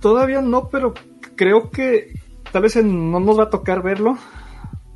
Todavía 0.00 0.40
no, 0.40 0.68
pero 0.68 0.94
creo 1.36 1.70
que 1.70 2.14
tal 2.52 2.62
vez 2.62 2.76
no 2.84 3.20
nos 3.20 3.38
va 3.38 3.44
a 3.44 3.50
tocar 3.50 3.82
verlo. 3.82 4.16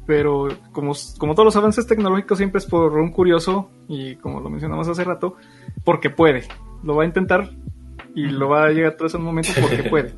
Pero 0.07 0.49
como, 0.73 0.93
como 1.19 1.35
todos 1.35 1.47
los 1.47 1.57
avances 1.57 1.87
tecnológicos 1.87 2.37
siempre 2.37 2.59
es 2.59 2.67
por 2.67 2.93
un 2.95 3.13
curioso 3.13 3.71
y 3.89 4.17
como 4.17 4.41
lo 4.41 4.51
mencionamos 4.51 4.89
hace 4.89 5.05
rato, 5.05 5.37
porque 5.85 6.11
puede. 6.11 6.43
Lo 6.83 6.97
va 6.97 7.05
a 7.05 7.07
intentar 7.07 7.51
y 8.15 8.27
lo 8.27 8.49
va 8.49 8.65
a 8.65 8.71
llegar 8.71 8.93
a 8.93 8.97
todos 8.97 9.13
esos 9.13 9.21
momentos 9.21 9.55
porque 9.61 9.83
puede. 9.91 10.15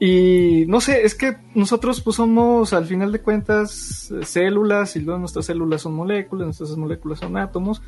Y 0.00 0.64
no 0.66 0.80
sé, 0.80 1.04
es 1.04 1.14
que 1.14 1.36
nosotros 1.54 2.00
pues 2.00 2.16
somos 2.16 2.72
al 2.72 2.84
final 2.84 3.12
de 3.12 3.22
cuentas 3.22 4.12
células 4.22 4.96
y 4.96 5.00
luego 5.00 5.20
nuestras 5.20 5.46
células 5.46 5.82
son 5.82 5.94
moléculas, 5.94 6.46
nuestras 6.46 6.76
moléculas 6.76 7.20
son 7.20 7.36
átomos. 7.36 7.80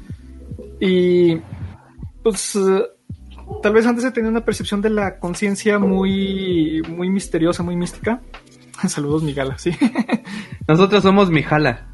Y 0.81 1.37
pues 2.23 2.57
tal 3.63 3.73
vez 3.73 3.87
antes 3.87 4.03
se 4.05 4.11
tenía 4.11 4.31
una 4.31 4.45
percepción 4.45 4.81
de 4.83 4.91
la 4.91 5.19
conciencia 5.19 5.79
muy, 5.79 6.83
muy 6.89 7.09
misteriosa, 7.11 7.63
muy 7.63 7.77
mística. 7.77 8.21
Saludos, 8.89 9.23
Migala, 9.23 9.57
sí. 9.59 9.71
Nosotros 10.69 11.03
somos 11.03 11.31
Mijala. 11.31 11.89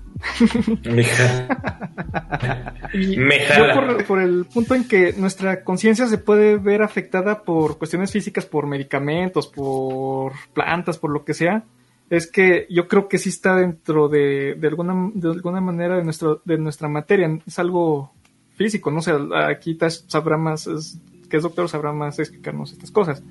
Me 0.84 1.02
yo 3.38 3.44
jala. 3.48 3.74
por, 3.74 4.04
por 4.04 4.20
el 4.20 4.44
punto 4.46 4.74
en 4.74 4.86
que 4.86 5.12
nuestra 5.14 5.64
conciencia 5.64 6.06
se 6.06 6.18
puede 6.18 6.56
ver 6.56 6.82
afectada 6.82 7.42
por 7.42 7.78
cuestiones 7.78 8.10
físicas, 8.12 8.46
por 8.46 8.66
medicamentos, 8.66 9.46
por 9.46 10.32
plantas, 10.54 10.98
por 10.98 11.10
lo 11.10 11.24
que 11.24 11.34
sea, 11.34 11.64
es 12.10 12.30
que 12.30 12.66
yo 12.70 12.88
creo 12.88 13.08
que 13.08 13.18
sí 13.18 13.30
está 13.30 13.56
dentro 13.56 14.08
de, 14.08 14.54
de 14.58 14.68
alguna, 14.68 15.10
de 15.14 15.30
alguna 15.30 15.60
manera 15.60 15.96
de, 15.96 16.04
nuestro, 16.04 16.42
de 16.44 16.58
nuestra 16.58 16.88
materia. 16.88 17.38
Es 17.46 17.58
algo 17.58 18.12
físico, 18.54 18.90
no 18.90 19.00
sé, 19.00 19.12
aquí 19.48 19.74
Tash 19.76 20.00
sabrá 20.08 20.36
más, 20.36 20.66
es- 20.66 20.98
que 21.32 21.38
es 21.38 21.44
doctor, 21.44 21.66
sabrá 21.66 21.94
más 21.94 22.18
explicarnos 22.18 22.72
estas 22.72 22.90
cosas. 22.90 23.24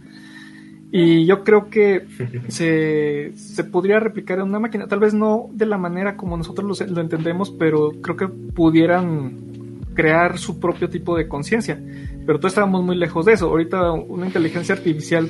Y 0.91 1.28
yo 1.28 1.44
creo 1.44 1.69
que 1.69 2.07
se, 2.48 3.32
se 3.36 3.64
podría 3.64 3.99
replicar 3.99 4.40
en 4.40 4.45
una 4.45 4.57
máquina, 4.57 4.88
tal 4.88 4.99
vez 4.99 5.14
no 5.14 5.49
de 5.52 5.68
la 5.68 5.78
manera 5.78 6.18
como 6.18 6.36
nosotros 6.36 6.80
lo, 6.80 6.88
lo 6.88 6.99
entendemos, 6.99 7.52
pero 7.52 7.91
creo 8.02 8.18
que 8.18 8.28
pudieran 8.28 9.84
crear 9.94 10.40
su 10.40 10.60
propio 10.60 10.90
tipo 10.90 11.15
de 11.15 11.28
conciencia. 11.28 11.80
Pero 12.26 12.40
todos 12.40 12.53
estábamos 12.53 12.84
muy 12.84 12.95
lejos 12.95 13.28
de 13.28 13.34
eso. 13.34 13.49
Ahorita 13.49 13.91
una 13.91 14.26
inteligencia 14.26 14.73
artificial 14.73 15.30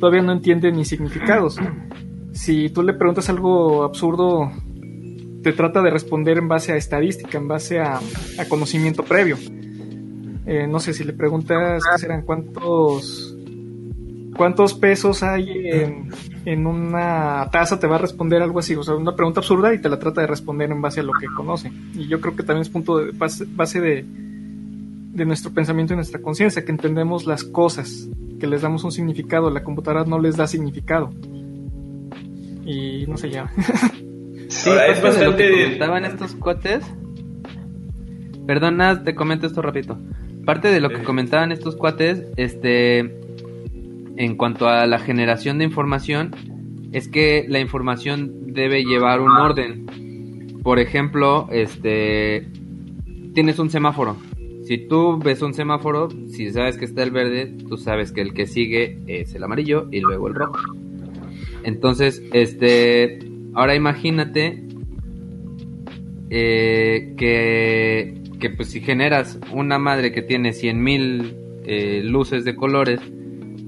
todavía 0.00 0.22
no 0.22 0.32
entiende 0.32 0.72
ni 0.72 0.84
significados. 0.84 1.58
Si 2.32 2.70
tú 2.70 2.82
le 2.82 2.94
preguntas 2.94 3.28
algo 3.28 3.84
absurdo, 3.84 4.50
te 5.44 5.52
trata 5.52 5.80
de 5.80 5.90
responder 5.90 6.38
en 6.38 6.48
base 6.48 6.72
a 6.72 6.76
estadística, 6.76 7.38
en 7.38 7.46
base 7.46 7.78
a, 7.78 8.00
a 8.38 8.44
conocimiento 8.48 9.04
previo. 9.04 9.36
Eh, 10.46 10.66
no 10.66 10.80
sé 10.80 10.92
si 10.92 11.04
le 11.04 11.12
preguntas 11.12 11.82
qué 11.92 11.98
serán 11.98 12.22
cuántos 12.22 13.36
cuántos 14.36 14.72
pesos 14.72 15.22
hay 15.22 15.50
en, 15.68 16.08
en 16.46 16.66
una 16.66 17.48
taza, 17.52 17.78
te 17.78 17.86
va 17.86 17.96
a 17.96 17.98
responder 17.98 18.40
algo 18.40 18.58
así, 18.58 18.74
o 18.74 18.82
sea, 18.82 18.94
una 18.94 19.14
pregunta 19.14 19.40
absurda 19.40 19.74
y 19.74 19.80
te 19.80 19.88
la 19.90 19.98
trata 19.98 20.22
de 20.22 20.26
responder 20.26 20.70
en 20.70 20.80
base 20.80 21.00
a 21.00 21.02
lo 21.02 21.12
que 21.12 21.26
conoce. 21.36 21.70
Y 21.94 22.08
yo 22.08 22.20
creo 22.20 22.34
que 22.34 22.42
también 22.42 22.62
es 22.62 22.70
punto 22.70 22.98
de 22.98 23.10
base, 23.12 23.44
base 23.46 23.80
de, 23.80 24.04
de 24.04 25.24
nuestro 25.26 25.52
pensamiento 25.52 25.92
y 25.92 25.96
nuestra 25.96 26.22
conciencia, 26.22 26.64
que 26.64 26.70
entendemos 26.70 27.26
las 27.26 27.44
cosas, 27.44 28.08
que 28.38 28.46
les 28.46 28.62
damos 28.62 28.84
un 28.84 28.92
significado, 28.92 29.50
la 29.50 29.62
computadora 29.62 30.04
no 30.04 30.18
les 30.18 30.36
da 30.36 30.46
significado. 30.46 31.12
Y 32.64 33.04
no 33.06 33.16
sé 33.16 33.30
ya. 33.30 33.50
Sí, 34.48 34.68
Ahora, 34.70 34.86
es 34.88 35.18
de 35.18 35.24
lo 35.24 35.36
que 35.36 35.50
comentaban 35.50 36.04
estos 36.04 36.34
cuates. 36.34 36.84
Perdón, 38.46 38.78
nada, 38.78 39.04
te 39.04 39.14
comento 39.14 39.46
esto 39.46 39.62
rapidito. 39.62 39.96
Parte 40.50 40.72
de 40.72 40.80
lo 40.80 40.88
que 40.88 41.04
comentaban 41.04 41.52
estos 41.52 41.76
cuates, 41.76 42.24
este, 42.36 42.98
en 44.16 44.36
cuanto 44.36 44.66
a 44.66 44.84
la 44.88 44.98
generación 44.98 45.58
de 45.58 45.64
información, 45.64 46.32
es 46.90 47.06
que 47.06 47.46
la 47.48 47.60
información 47.60 48.52
debe 48.52 48.82
llevar 48.82 49.20
un 49.20 49.30
orden. 49.30 49.86
Por 50.64 50.80
ejemplo, 50.80 51.46
este, 51.52 52.48
tienes 53.32 53.60
un 53.60 53.70
semáforo. 53.70 54.16
Si 54.64 54.88
tú 54.88 55.20
ves 55.20 55.40
un 55.40 55.54
semáforo, 55.54 56.08
si 56.26 56.50
sabes 56.50 56.76
que 56.76 56.84
está 56.84 57.04
el 57.04 57.12
verde, 57.12 57.54
tú 57.68 57.76
sabes 57.76 58.10
que 58.10 58.20
el 58.20 58.34
que 58.34 58.46
sigue 58.48 58.98
es 59.06 59.32
el 59.36 59.44
amarillo 59.44 59.86
y 59.92 60.00
luego 60.00 60.26
el 60.26 60.34
rojo. 60.34 60.58
Entonces, 61.62 62.24
este, 62.32 63.20
ahora 63.54 63.76
imagínate 63.76 64.64
eh, 66.28 67.14
que, 67.16 68.19
que 68.40 68.50
pues 68.50 68.70
si 68.70 68.80
generas 68.80 69.38
una 69.52 69.78
madre 69.78 70.12
que 70.12 70.22
tiene 70.22 70.50
100.000 70.50 71.36
eh, 71.64 72.02
luces 72.04 72.44
de 72.44 72.56
colores, 72.56 73.00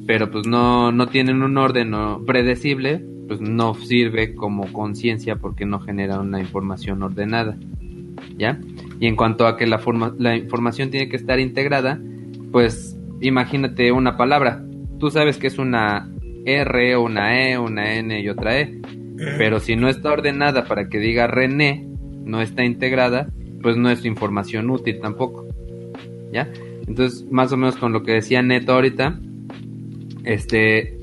pero 0.06 0.30
pues 0.30 0.46
no, 0.46 0.90
no 0.90 1.06
tienen 1.06 1.42
un 1.42 1.56
orden 1.56 1.92
predecible, 2.26 3.04
pues 3.28 3.40
no 3.40 3.74
sirve 3.74 4.34
como 4.34 4.72
conciencia 4.72 5.36
porque 5.36 5.64
no 5.64 5.78
genera 5.78 6.18
una 6.20 6.40
información 6.40 7.02
ordenada. 7.02 7.56
¿Ya? 8.36 8.60
Y 8.98 9.06
en 9.06 9.16
cuanto 9.16 9.46
a 9.46 9.56
que 9.56 9.66
la, 9.66 9.78
forma, 9.78 10.14
la 10.18 10.36
información 10.36 10.90
tiene 10.90 11.08
que 11.08 11.16
estar 11.16 11.38
integrada, 11.38 12.00
pues 12.50 12.96
imagínate 13.20 13.92
una 13.92 14.16
palabra. 14.16 14.64
Tú 14.98 15.10
sabes 15.10 15.38
que 15.38 15.48
es 15.48 15.58
una 15.58 16.10
R, 16.44 16.96
una 16.96 17.50
E, 17.50 17.58
una 17.58 17.94
N 17.94 18.20
y 18.20 18.28
otra 18.28 18.60
E. 18.60 18.80
Pero 19.38 19.60
si 19.60 19.76
no 19.76 19.88
está 19.88 20.12
ordenada 20.12 20.64
para 20.64 20.88
que 20.88 20.98
diga 20.98 21.26
René, 21.26 21.86
no 22.24 22.40
está 22.40 22.64
integrada, 22.64 23.28
pues 23.62 23.76
no 23.76 23.90
es 23.90 24.04
información 24.04 24.70
útil 24.70 25.00
tampoco. 25.00 25.46
¿Ya? 26.32 26.48
Entonces, 26.86 27.30
más 27.30 27.52
o 27.52 27.56
menos 27.56 27.76
con 27.76 27.92
lo 27.92 28.02
que 28.02 28.12
decía 28.12 28.42
Neto 28.42 28.72
ahorita, 28.72 29.18
este, 30.24 30.98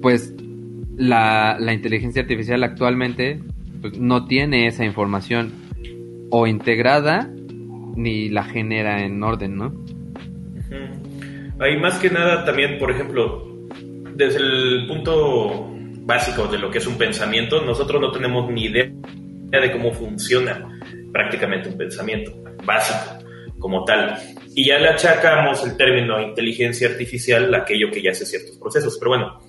pues 0.00 0.34
la, 0.96 1.56
la 1.58 1.72
inteligencia 1.72 2.22
artificial 2.22 2.62
actualmente 2.62 3.40
pues, 3.80 3.98
no 3.98 4.26
tiene 4.26 4.66
esa 4.66 4.84
información 4.84 5.52
o 6.30 6.46
integrada 6.46 7.30
ni 7.96 8.28
la 8.28 8.44
genera 8.44 9.04
en 9.04 9.22
orden, 9.22 9.56
¿no? 9.56 9.72
Hay 11.60 11.78
más 11.78 11.98
que 11.98 12.10
nada 12.10 12.44
también, 12.44 12.78
por 12.78 12.90
ejemplo, 12.90 13.68
desde 14.14 14.40
el 14.40 14.86
punto 14.88 15.70
básico 16.00 16.48
de 16.48 16.58
lo 16.58 16.70
que 16.70 16.78
es 16.78 16.86
un 16.86 16.98
pensamiento, 16.98 17.64
nosotros 17.64 18.00
no 18.00 18.10
tenemos 18.10 18.50
ni 18.50 18.64
idea 18.64 18.90
de 19.50 19.72
cómo 19.72 19.92
funciona 19.92 20.68
prácticamente 21.14 21.68
un 21.68 21.78
pensamiento 21.78 22.32
básico 22.64 23.24
como 23.60 23.84
tal. 23.84 24.18
Y 24.54 24.66
ya 24.66 24.78
le 24.78 24.88
achacamos 24.88 25.64
el 25.64 25.76
término 25.76 26.20
inteligencia 26.20 26.88
artificial 26.88 27.54
a 27.54 27.58
aquello 27.58 27.90
que 27.90 28.02
ya 28.02 28.10
hace 28.10 28.26
ciertos 28.26 28.58
procesos. 28.58 28.98
Pero 28.98 29.10
bueno, 29.10 29.40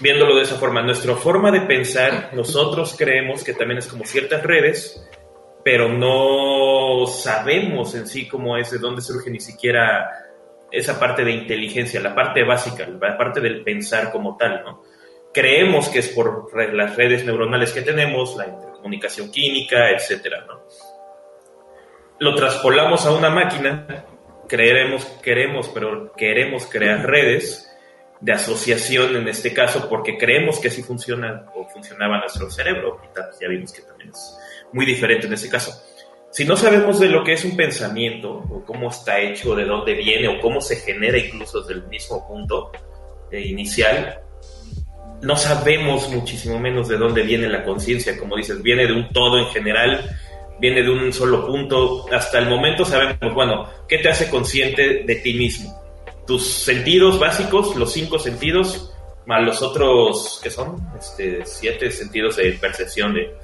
viéndolo 0.00 0.34
de 0.34 0.42
esa 0.42 0.56
forma, 0.56 0.82
nuestra 0.82 1.14
forma 1.14 1.52
de 1.52 1.60
pensar, 1.60 2.30
nosotros 2.32 2.96
creemos 2.98 3.44
que 3.44 3.52
también 3.52 3.78
es 3.78 3.86
como 3.86 4.04
ciertas 4.04 4.42
redes, 4.42 5.06
pero 5.62 5.88
no 5.90 7.06
sabemos 7.06 7.94
en 7.94 8.06
sí 8.06 8.26
cómo 8.26 8.56
es, 8.56 8.70
de 8.70 8.78
dónde 8.78 9.02
surge 9.02 9.30
ni 9.30 9.40
siquiera 9.40 10.10
esa 10.72 10.98
parte 10.98 11.24
de 11.24 11.32
inteligencia, 11.32 12.00
la 12.00 12.14
parte 12.14 12.42
básica, 12.42 12.88
la 12.88 13.18
parte 13.18 13.40
del 13.40 13.62
pensar 13.62 14.10
como 14.10 14.36
tal, 14.36 14.62
¿no? 14.64 14.82
Creemos 15.32 15.90
que 15.90 15.98
es 15.98 16.08
por 16.08 16.50
las 16.74 16.96
redes 16.96 17.24
neuronales 17.26 17.72
que 17.72 17.82
tenemos, 17.82 18.34
la 18.36 18.46
intercomunicación 18.86 19.30
química, 19.30 19.90
etcétera, 19.90 20.44
¿no? 20.46 20.62
Lo 22.18 22.34
traspolamos 22.34 23.04
a 23.06 23.12
una 23.12 23.28
máquina, 23.28 24.06
creeremos, 24.48 25.04
queremos, 25.22 25.68
pero 25.68 26.12
queremos 26.12 26.66
crear 26.66 27.04
redes 27.06 27.70
de 28.20 28.32
asociación 28.32 29.16
en 29.16 29.28
este 29.28 29.52
caso 29.52 29.88
porque 29.90 30.16
creemos 30.16 30.58
que 30.58 30.68
así 30.68 30.82
funciona 30.82 31.46
o 31.54 31.66
funcionaba 31.68 32.20
nuestro 32.20 32.50
cerebro. 32.50 32.98
Ahorita 32.98 33.30
ya 33.40 33.48
vimos 33.48 33.72
que 33.72 33.82
también 33.82 34.10
es 34.10 34.38
muy 34.72 34.86
diferente 34.86 35.26
en 35.26 35.34
ese 35.34 35.50
caso. 35.50 35.72
Si 36.30 36.44
no 36.44 36.56
sabemos 36.56 36.98
de 36.98 37.08
lo 37.08 37.22
que 37.22 37.32
es 37.34 37.44
un 37.44 37.56
pensamiento, 37.56 38.30
o 38.30 38.64
cómo 38.64 38.88
está 38.90 39.20
hecho, 39.20 39.54
de 39.54 39.64
dónde 39.64 39.94
viene, 39.94 40.28
o 40.28 40.40
cómo 40.40 40.60
se 40.60 40.76
genera 40.76 41.18
incluso 41.18 41.60
desde 41.60 41.74
el 41.74 41.86
mismo 41.88 42.26
punto 42.26 42.72
eh, 43.30 43.40
inicial, 43.40 44.20
no 45.22 45.36
sabemos 45.36 46.08
muchísimo 46.10 46.58
menos 46.58 46.88
de 46.88 46.96
dónde 46.98 47.22
viene 47.22 47.48
la 47.48 47.64
conciencia. 47.64 48.18
Como 48.18 48.36
dices, 48.36 48.62
viene 48.62 48.86
de 48.86 48.92
un 48.92 49.08
todo 49.12 49.38
en 49.38 49.46
general, 49.46 50.04
viene 50.60 50.82
de 50.82 50.90
un 50.90 51.12
solo 51.12 51.46
punto. 51.46 52.06
Hasta 52.12 52.38
el 52.38 52.48
momento 52.48 52.84
sabemos, 52.84 53.34
bueno, 53.34 53.68
¿qué 53.88 53.98
te 53.98 54.08
hace 54.08 54.28
consciente 54.30 55.04
de 55.06 55.14
ti 55.16 55.34
mismo? 55.34 55.74
Tus 56.26 56.46
sentidos 56.46 57.18
básicos, 57.18 57.74
los 57.76 57.92
cinco 57.92 58.18
sentidos, 58.18 58.92
más 59.26 59.42
los 59.44 59.62
otros, 59.62 60.40
¿qué 60.42 60.50
son? 60.50 60.76
Este, 60.98 61.40
siete 61.44 61.90
sentidos 61.90 62.36
de 62.36 62.52
percepción 62.52 63.14
de... 63.14 63.34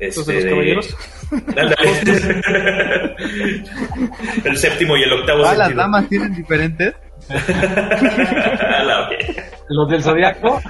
¿Los 0.00 0.18
este, 0.18 0.32
de 0.32 0.34
los 0.34 0.44
de- 0.44 0.50
caballeros? 0.50 0.96
El 4.44 4.56
séptimo 4.56 4.96
y 4.96 5.02
el 5.02 5.12
octavo 5.12 5.44
Ah, 5.44 5.54
las 5.54 5.68
sentido. 5.68 5.82
damas 5.82 6.08
tienen 6.08 6.34
diferentes. 6.34 6.94
los 9.68 9.88
del 9.88 10.02
zodiaco. 10.02 10.60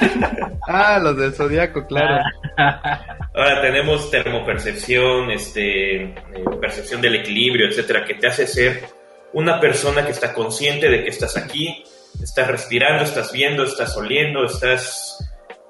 ah, 0.68 0.98
los 1.02 1.16
del 1.16 1.32
zodiaco, 1.32 1.86
claro. 1.86 2.22
Ahora 3.34 3.62
tenemos 3.62 4.10
termopercepción, 4.10 5.30
este, 5.30 6.02
eh, 6.02 6.14
percepción 6.60 7.00
del 7.00 7.14
equilibrio, 7.16 7.68
etcétera, 7.68 8.04
que 8.04 8.14
te 8.14 8.26
hace 8.26 8.46
ser 8.46 8.82
una 9.32 9.58
persona 9.60 10.04
que 10.04 10.12
está 10.12 10.34
consciente 10.34 10.88
de 10.88 11.02
que 11.02 11.10
estás 11.10 11.36
aquí, 11.36 11.84
estás 12.22 12.48
respirando, 12.48 13.04
estás 13.04 13.32
viendo, 13.32 13.64
estás 13.64 13.96
oliendo, 13.96 14.44
estás 14.44 15.18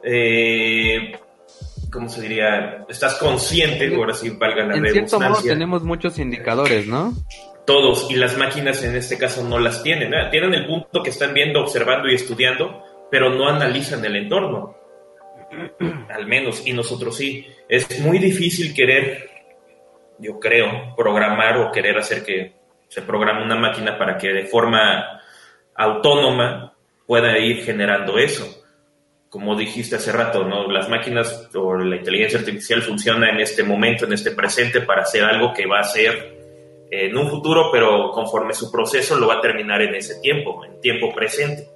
eh, 0.03 1.13
¿cómo 1.93 2.09
se 2.09 2.23
diría? 2.23 2.85
Estás 2.89 3.15
consciente, 3.17 3.95
ahora 3.95 4.15
sí 4.15 4.31
valga 4.31 4.65
la 4.65 4.77
En 4.77 4.87
cierto 4.87 5.21
modo 5.21 5.43
tenemos 5.43 5.85
muchos 5.85 6.19
indicadores, 6.19 6.87
¿no? 6.87 7.13
Todos, 7.65 8.11
y 8.11 8.17
las 8.17 8.37
máquinas 8.37 8.83
en 8.83 8.97
este 8.97 9.17
caso 9.19 9.45
no 9.45 9.59
las 9.59 9.83
tienen. 9.83 10.13
¿eh? 10.15 10.29
Tienen 10.31 10.55
el 10.55 10.67
punto 10.67 11.03
que 11.03 11.11
están 11.11 11.33
viendo, 11.33 11.61
observando 11.61 12.09
y 12.09 12.15
estudiando, 12.15 12.83
pero 13.11 13.31
no 13.31 13.49
analizan 13.49 14.05
el 14.05 14.17
entorno. 14.17 14.77
Al 16.11 16.27
menos, 16.27 16.67
y 16.67 16.73
nosotros 16.73 17.17
sí. 17.17 17.47
Es 17.69 18.01
muy 18.01 18.19
difícil 18.19 18.75
querer, 18.75 19.31
yo 20.19 20.39
creo, 20.41 20.95
programar 20.97 21.59
o 21.59 21.71
querer 21.71 21.97
hacer 21.99 22.25
que 22.25 22.53
se 22.89 23.03
programe 23.03 23.45
una 23.45 23.57
máquina 23.57 23.97
para 23.97 24.19
que 24.19 24.29
de 24.29 24.45
forma 24.45 25.21
autónoma 25.75 26.75
pueda 27.07 27.39
ir 27.39 27.65
generando 27.65 28.19
eso 28.19 28.63
como 29.33 29.57
dijiste 29.57 29.97
hace 29.97 30.13
rato, 30.13 30.45
¿no? 30.45 30.71
Las 30.71 30.91
máquinas 30.91 31.49
o 31.55 31.75
la 31.79 31.97
inteligencia 31.97 32.39
artificial 32.39 32.83
funciona 32.83 33.31
en 33.31 33.41
este 33.41 33.63
momento, 33.63 34.05
en 34.05 34.13
este 34.13 34.33
presente, 34.33 34.83
para 34.83 35.05
hacer 35.05 35.25
algo 35.25 35.55
que 35.55 35.67
va 35.67 35.81
a 35.81 35.85
ser 35.85 36.42
en 36.95 37.17
un 37.17 37.31
futuro, 37.31 37.71
pero 37.73 38.11
conforme 38.11 38.53
su 38.53 38.71
proceso 38.71 39.19
lo 39.19 39.27
va 39.27 39.37
a 39.37 39.41
terminar 39.41 39.81
en 39.81 39.95
ese 39.95 40.21
tiempo, 40.21 40.63
en 40.63 40.79
tiempo 40.79 41.11
presente. 41.15 41.67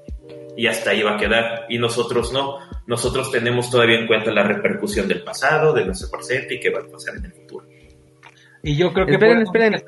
Y 0.58 0.66
hasta 0.66 0.90
ahí 0.90 1.02
va 1.02 1.14
a 1.14 1.18
quedar. 1.18 1.64
Y 1.70 1.78
nosotros 1.78 2.34
no. 2.34 2.58
Nosotros 2.86 3.32
tenemos 3.32 3.70
todavía 3.70 3.98
en 3.98 4.06
cuenta 4.06 4.30
la 4.30 4.42
repercusión 4.42 5.08
del 5.08 5.24
pasado, 5.24 5.72
de 5.72 5.86
nuestro 5.86 6.10
presente 6.10 6.56
y 6.56 6.60
qué 6.60 6.68
va 6.68 6.80
a 6.80 6.86
pasar 6.86 7.16
en 7.16 7.24
el 7.24 7.32
futuro. 7.32 7.66
Y 8.62 8.76
yo 8.76 8.92
creo 8.92 9.06
que... 9.06 9.12
Esperen, 9.12 9.40
esperen. 9.40 9.82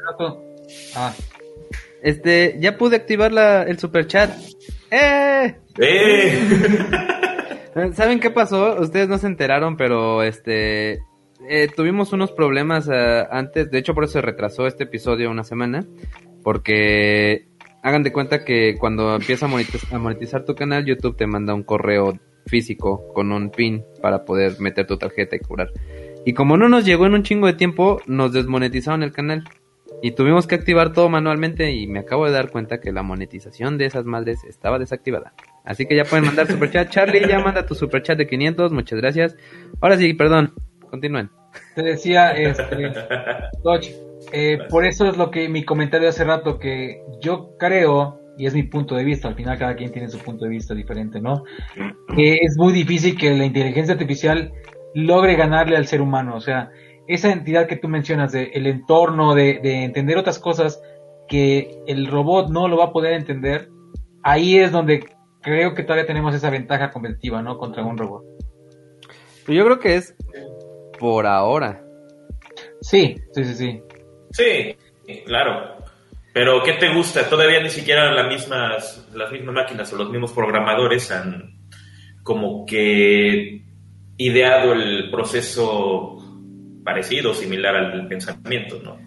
Ah. 0.96 1.12
Este, 2.02 2.56
ya 2.58 2.78
pude 2.78 2.96
activar 2.96 3.30
la, 3.30 3.64
el 3.64 3.78
super 3.78 4.06
chat. 4.06 4.30
¡Eh! 4.90 5.56
¡Eh! 5.78 6.38
¿Saben 7.92 8.18
qué 8.18 8.30
pasó? 8.30 8.80
Ustedes 8.80 9.08
no 9.08 9.18
se 9.18 9.26
enteraron, 9.26 9.76
pero 9.76 10.22
este 10.22 11.00
eh, 11.48 11.68
tuvimos 11.74 12.12
unos 12.12 12.32
problemas 12.32 12.88
eh, 12.92 13.24
antes, 13.30 13.70
de 13.70 13.78
hecho 13.78 13.94
por 13.94 14.04
eso 14.04 14.14
se 14.14 14.22
retrasó 14.22 14.66
este 14.66 14.84
episodio 14.84 15.30
una 15.30 15.44
semana, 15.44 15.86
porque 16.42 17.48
hagan 17.82 18.02
de 18.02 18.12
cuenta 18.12 18.44
que 18.44 18.76
cuando 18.78 19.14
empieza 19.14 19.46
a 19.46 19.98
monetizar, 19.98 20.44
tu 20.44 20.54
canal, 20.54 20.84
YouTube 20.84 21.16
te 21.16 21.26
manda 21.26 21.54
un 21.54 21.62
correo 21.62 22.18
físico 22.46 23.12
con 23.14 23.30
un 23.32 23.50
pin 23.50 23.84
para 24.00 24.24
poder 24.24 24.60
meter 24.60 24.86
tu 24.86 24.96
tarjeta 24.96 25.36
y 25.36 25.40
cobrar. 25.40 25.70
Y 26.24 26.32
como 26.32 26.56
no 26.56 26.68
nos 26.68 26.84
llegó 26.84 27.06
en 27.06 27.14
un 27.14 27.22
chingo 27.22 27.46
de 27.46 27.52
tiempo, 27.52 28.00
nos 28.06 28.32
desmonetizaron 28.32 29.02
el 29.02 29.12
canal. 29.12 29.44
Y 30.00 30.12
tuvimos 30.12 30.46
que 30.46 30.54
activar 30.54 30.92
todo 30.92 31.08
manualmente 31.08 31.72
y 31.72 31.86
me 31.86 32.00
acabo 32.00 32.26
de 32.26 32.32
dar 32.32 32.50
cuenta 32.50 32.80
que 32.80 32.92
la 32.92 33.02
monetización 33.02 33.78
de 33.78 33.86
esas 33.86 34.04
madres 34.04 34.44
estaba 34.44 34.78
desactivada. 34.78 35.32
Así 35.64 35.86
que 35.86 35.96
ya 35.96 36.04
pueden 36.04 36.26
mandar 36.26 36.46
superchat. 36.46 36.90
Charlie, 36.90 37.26
ya 37.28 37.40
manda 37.40 37.66
tu 37.66 37.74
superchat 37.74 38.16
de 38.16 38.28
500. 38.28 38.72
Muchas 38.72 39.00
gracias. 39.00 39.36
Ahora 39.80 39.96
sí, 39.96 40.14
perdón. 40.14 40.52
Continúen. 40.90 41.30
Te 41.74 41.82
decía, 41.82 42.32
este, 42.32 42.92
eh, 44.32 44.58
por 44.68 44.84
eso 44.84 45.06
es 45.06 45.16
lo 45.16 45.30
que 45.30 45.48
mi 45.48 45.64
comentario 45.64 46.08
hace 46.08 46.24
rato, 46.24 46.58
que 46.58 47.02
yo 47.20 47.56
creo, 47.58 48.20
y 48.36 48.46
es 48.46 48.54
mi 48.54 48.64
punto 48.64 48.94
de 48.94 49.04
vista, 49.04 49.28
al 49.28 49.34
final 49.34 49.58
cada 49.58 49.74
quien 49.74 49.92
tiene 49.92 50.08
su 50.08 50.18
punto 50.18 50.44
de 50.44 50.50
vista 50.50 50.74
diferente, 50.74 51.20
¿no? 51.20 51.44
Que 52.14 52.34
es 52.34 52.56
muy 52.56 52.72
difícil 52.72 53.16
que 53.16 53.34
la 53.34 53.44
inteligencia 53.44 53.94
artificial 53.94 54.52
logre 54.94 55.36
ganarle 55.36 55.76
al 55.76 55.86
ser 55.86 56.00
humano. 56.00 56.36
O 56.36 56.40
sea, 56.40 56.70
esa 57.06 57.32
entidad 57.32 57.66
que 57.66 57.76
tú 57.76 57.88
mencionas 57.88 58.32
de 58.32 58.50
el 58.54 58.66
entorno, 58.66 59.34
de, 59.34 59.60
de 59.62 59.84
entender 59.84 60.18
otras 60.18 60.38
cosas 60.38 60.80
que 61.28 61.82
el 61.86 62.06
robot 62.06 62.50
no 62.50 62.68
lo 62.68 62.78
va 62.78 62.86
a 62.86 62.92
poder 62.92 63.14
entender, 63.14 63.68
ahí 64.22 64.58
es 64.58 64.72
donde 64.72 65.04
creo 65.42 65.74
que 65.74 65.82
todavía 65.82 66.06
tenemos 66.06 66.34
esa 66.34 66.50
ventaja 66.50 66.90
competitiva, 66.90 67.42
¿no? 67.42 67.58
Contra 67.58 67.84
un 67.84 67.96
robot. 67.96 68.22
Yo 69.46 69.64
creo 69.64 69.78
que 69.78 69.96
es 69.96 70.14
por 70.98 71.26
ahora. 71.26 71.82
Sí, 72.80 73.16
sí, 73.32 73.44
sí, 73.44 73.54
sí. 73.54 73.82
Sí, 74.30 74.76
claro. 75.24 75.76
Pero 76.32 76.62
¿qué 76.62 76.74
te 76.74 76.94
gusta? 76.94 77.28
Todavía 77.28 77.60
ni 77.62 77.70
siquiera 77.70 78.12
las 78.12 78.28
mismas, 78.28 79.08
las 79.14 79.32
mismas 79.32 79.54
máquinas 79.54 79.92
o 79.92 79.96
los 79.96 80.10
mismos 80.10 80.32
programadores 80.32 81.10
han 81.10 81.58
como 82.22 82.66
que 82.66 83.64
ideado 84.18 84.72
el 84.72 85.10
proceso 85.10 86.16
parecido, 86.84 87.34
similar 87.34 87.74
al 87.74 88.06
pensamiento, 88.06 88.80
¿no? 88.82 88.98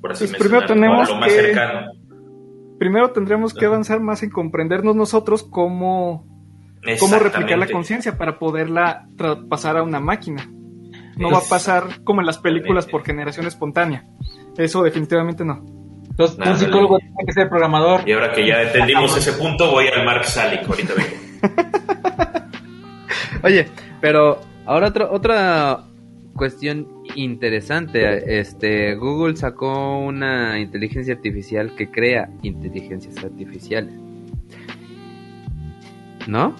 Por 0.00 0.12
así 0.12 0.26
pues 0.26 0.38
primero 0.38 0.66
tenemos 0.66 1.08
lo 1.08 1.16
más 1.16 1.32
cercano. 1.32 1.92
Primero 2.78 3.10
tendremos 3.10 3.54
que 3.54 3.64
avanzar 3.64 4.00
más 4.00 4.22
en 4.22 4.30
comprendernos 4.30 4.94
nosotros 4.94 5.42
cómo, 5.42 6.26
cómo 7.00 7.18
replicar 7.18 7.58
la 7.58 7.68
conciencia 7.68 8.18
para 8.18 8.38
poderla 8.38 9.08
pasar 9.48 9.78
a 9.78 9.82
una 9.82 9.98
máquina. 9.98 10.50
No 11.16 11.30
va 11.30 11.38
a 11.38 11.48
pasar 11.48 12.02
como 12.04 12.20
en 12.20 12.26
las 12.26 12.38
películas 12.38 12.86
por 12.86 13.04
generación 13.04 13.46
espontánea. 13.46 14.04
Eso 14.56 14.82
definitivamente 14.82 15.44
no. 15.44 15.64
Entonces, 16.10 16.38
un 16.46 16.56
psicólogo 16.56 16.98
tiene 16.98 17.24
que 17.26 17.32
ser 17.32 17.48
programador. 17.48 18.08
Y 18.08 18.12
ahora 18.12 18.32
que 18.32 18.46
ya 18.46 18.62
entendimos 18.62 19.16
ese 19.16 19.32
punto, 19.34 19.70
voy 19.70 19.86
al 19.88 20.04
Mark 20.04 20.24
Salick. 20.24 20.66
Ahorita 20.66 20.94
vengo. 20.94 21.26
Oye, 23.42 23.66
pero 24.00 24.40
ahora 24.64 24.88
otra, 24.88 25.10
otra 25.10 25.84
cuestión 26.34 27.02
interesante. 27.14 28.40
Este, 28.40 28.94
Google 28.94 29.36
sacó 29.36 29.98
una 29.98 30.58
inteligencia 30.58 31.14
artificial 31.14 31.74
que 31.76 31.90
crea 31.90 32.30
inteligencias 32.42 33.22
artificiales. 33.22 33.92
¿No? 36.26 36.54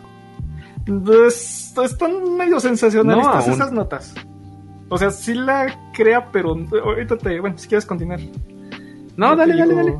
Pues, 1.04 1.74
están 1.82 2.36
medio 2.36 2.60
sensacionalistas 2.60 3.48
esas 3.48 3.72
notas. 3.72 4.14
O 4.88 4.98
sea, 4.98 5.10
sí 5.10 5.34
la 5.34 5.90
crea, 5.92 6.30
pero 6.30 6.56
ahorita 6.84 7.18
te. 7.18 7.40
Bueno, 7.40 7.58
si 7.58 7.68
quieres 7.68 7.86
continuar. 7.86 8.20
No, 9.16 9.34
dale, 9.34 9.56
dale, 9.56 9.74
dale. 9.74 9.98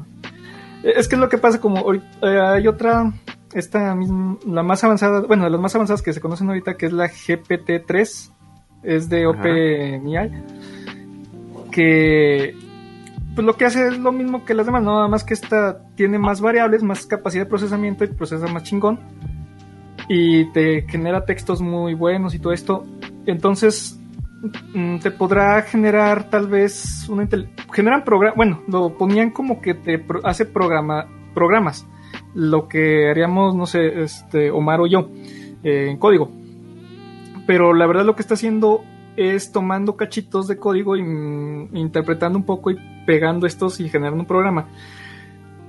Es 0.82 1.08
que 1.08 1.16
es 1.16 1.20
lo 1.20 1.28
que 1.28 1.38
pasa, 1.38 1.60
como 1.60 1.92
eh, 1.94 2.00
hay 2.22 2.68
otra, 2.68 3.12
esta 3.52 3.94
misma, 3.94 4.36
la 4.46 4.62
más 4.62 4.84
avanzada, 4.84 5.22
bueno, 5.22 5.44
de 5.44 5.50
las 5.50 5.60
más 5.60 5.74
avanzadas 5.74 6.02
que 6.02 6.12
se 6.12 6.20
conocen 6.20 6.48
ahorita, 6.48 6.76
que 6.76 6.86
es 6.86 6.92
la 6.92 7.06
GPT-3, 7.06 8.30
es 8.84 9.08
de 9.08 9.26
OpenAI, 9.26 10.44
que 11.72 12.54
pues 13.34 13.44
lo 13.44 13.54
que 13.56 13.66
hace 13.66 13.88
es 13.88 13.98
lo 13.98 14.12
mismo 14.12 14.44
que 14.44 14.54
las 14.54 14.64
demás, 14.64 14.82
nada 14.82 15.08
más 15.08 15.24
que 15.24 15.34
esta 15.34 15.82
tiene 15.94 16.18
más 16.18 16.40
variables, 16.40 16.82
más 16.82 17.04
capacidad 17.06 17.44
de 17.44 17.50
procesamiento 17.50 18.04
y 18.04 18.08
procesa 18.08 18.46
más 18.46 18.62
chingón 18.62 18.98
y 20.08 20.50
te 20.52 20.82
genera 20.88 21.24
textos 21.24 21.60
muy 21.60 21.94
buenos 21.94 22.34
y 22.34 22.38
todo 22.38 22.52
esto. 22.52 22.86
Entonces 23.26 24.00
te 25.02 25.10
podrá 25.10 25.62
generar 25.62 26.30
tal 26.30 26.48
vez 26.48 27.08
una 27.08 27.28
generan 27.72 28.04
programas, 28.04 28.36
bueno, 28.36 28.62
lo 28.68 28.96
ponían 28.96 29.30
como 29.30 29.60
que 29.60 29.74
te 29.74 30.04
hace 30.24 30.46
programa 30.46 31.06
programas, 31.34 31.86
lo 32.34 32.68
que 32.68 33.10
haríamos 33.10 33.54
no 33.54 33.66
sé, 33.66 34.02
este 34.02 34.50
Omar 34.50 34.80
o 34.80 34.86
yo 34.86 35.10
eh, 35.62 35.88
en 35.90 35.98
código 35.98 36.30
pero 37.46 37.72
la 37.72 37.86
verdad 37.86 38.04
lo 38.04 38.16
que 38.16 38.22
está 38.22 38.34
haciendo 38.34 38.84
es 39.16 39.52
tomando 39.52 39.96
cachitos 39.96 40.46
de 40.48 40.58
código 40.58 40.96
y 40.96 41.02
mm, 41.02 41.76
interpretando 41.76 42.38
un 42.38 42.44
poco 42.44 42.70
y 42.70 42.76
pegando 43.06 43.46
estos 43.46 43.80
y 43.80 43.88
generando 43.88 44.20
un 44.20 44.26
programa. 44.26 44.68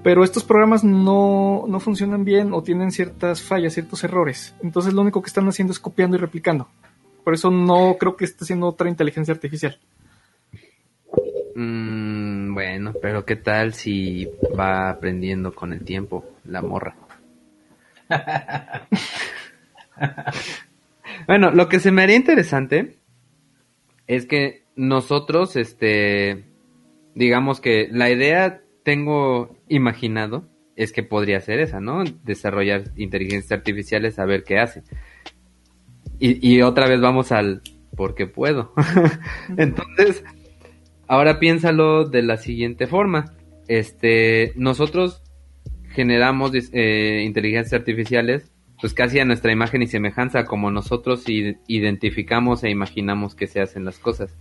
Pero 0.03 0.23
estos 0.23 0.43
programas 0.43 0.83
no, 0.83 1.65
no, 1.67 1.79
funcionan 1.79 2.23
bien 2.23 2.53
o 2.53 2.63
tienen 2.63 2.91
ciertas 2.91 3.41
fallas, 3.41 3.73
ciertos 3.73 4.03
errores. 4.03 4.55
Entonces 4.61 4.93
lo 4.93 5.01
único 5.01 5.21
que 5.21 5.27
están 5.27 5.47
haciendo 5.47 5.71
es 5.71 5.79
copiando 5.79 6.17
y 6.17 6.19
replicando. 6.19 6.67
Por 7.27 7.33
eso 7.33 7.51
no 7.51 7.97
creo 7.99 8.15
que 8.15 8.23
esté 8.23 8.45
haciendo 8.45 8.67
otra 8.67 8.87
inteligencia 8.87 9.33
artificial. 9.33 9.77
Mm, 11.55 12.53
bueno, 12.53 12.93
pero 13.01 13.25
¿qué 13.25 13.35
tal 13.35 13.73
si 13.73 14.29
va 14.57 14.89
aprendiendo 14.89 15.53
con 15.53 15.73
el 15.73 15.83
tiempo 15.83 16.23
la 16.45 16.61
morra? 16.61 16.95
Bueno, 21.27 21.51
lo 21.51 21.67
que 21.67 21.81
se 21.81 21.91
me 21.91 22.03
haría 22.03 22.15
interesante 22.15 22.95
es 24.05 24.25
que 24.25 24.63
nosotros, 24.77 25.57
este, 25.57 26.45
digamos 27.13 27.59
que 27.59 27.89
la 27.91 28.09
idea 28.09 28.61
tengo 28.83 29.57
imaginado 29.67 30.47
es 30.77 30.93
que 30.93 31.03
podría 31.03 31.41
ser 31.41 31.59
esa, 31.59 31.81
¿no? 31.81 32.03
Desarrollar 32.23 32.83
inteligencias 32.95 33.51
artificiales 33.51 34.17
a 34.19 34.25
ver 34.25 34.43
qué 34.45 34.59
hace. 34.59 34.83
Y, 36.19 36.55
y 36.55 36.61
otra 36.61 36.87
vez 36.87 36.99
vamos 37.01 37.31
al 37.31 37.61
porque 37.95 38.27
puedo. 38.27 38.73
Entonces, 39.57 40.23
ahora 41.07 41.39
piénsalo 41.39 42.05
de 42.05 42.21
la 42.21 42.37
siguiente 42.37 42.87
forma. 42.87 43.33
Este, 43.67 44.53
nosotros 44.55 45.21
generamos 45.89 46.51
eh, 46.71 47.23
inteligencias 47.25 47.73
artificiales, 47.73 48.51
pues 48.79 48.93
casi 48.93 49.19
a 49.19 49.25
nuestra 49.25 49.51
imagen 49.51 49.81
y 49.81 49.87
semejanza, 49.87 50.45
como 50.45 50.71
nosotros 50.71 51.25
identificamos 51.27 52.63
e 52.63 52.69
imaginamos 52.69 53.35
que 53.35 53.47
se 53.47 53.59
hacen 53.59 53.83
las 53.83 53.97
cosas. 53.97 54.37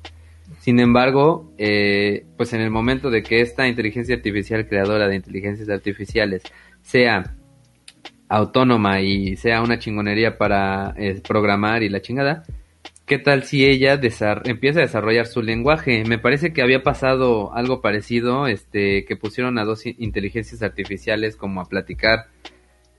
Sin 0.61 0.79
embargo, 0.79 1.53
eh, 1.59 2.27
pues 2.37 2.53
en 2.53 2.61
el 2.61 2.71
momento 2.71 3.11
de 3.11 3.23
que 3.23 3.41
esta 3.41 3.67
inteligencia 3.67 4.15
artificial 4.15 4.69
creadora 4.69 5.09
de 5.09 5.17
inteligencias 5.17 5.69
artificiales 5.69 6.43
sea 6.83 7.36
autónoma 8.29 9.01
y 9.01 9.37
sea 9.37 9.63
una 9.63 9.79
chingonería 9.79 10.39
para 10.39 10.95
eh, 10.97 11.21
programar 11.27 11.83
y 11.83 11.89
la 11.89 12.01
chingada, 12.01 12.45
¿qué 13.07 13.19
tal 13.19 13.45
si 13.45 13.65
ella 13.65 14.01
empieza 14.45 14.81
a 14.81 14.83
desarrollar 14.83 15.27
su 15.27 15.43
lenguaje? 15.43 16.05
Me 16.05 16.19
parece 16.19 16.53
que 16.53 16.63
había 16.63 16.83
pasado 16.83 17.55
algo 17.55 17.81
parecido, 17.81 18.47
este, 18.47 19.05
que 19.05 19.17
pusieron 19.17 19.59
a 19.59 19.65
dos 19.65 19.87
inteligencias 19.87 20.63
artificiales 20.63 21.37
como 21.37 21.61
a 21.61 21.67
platicar 21.67 22.27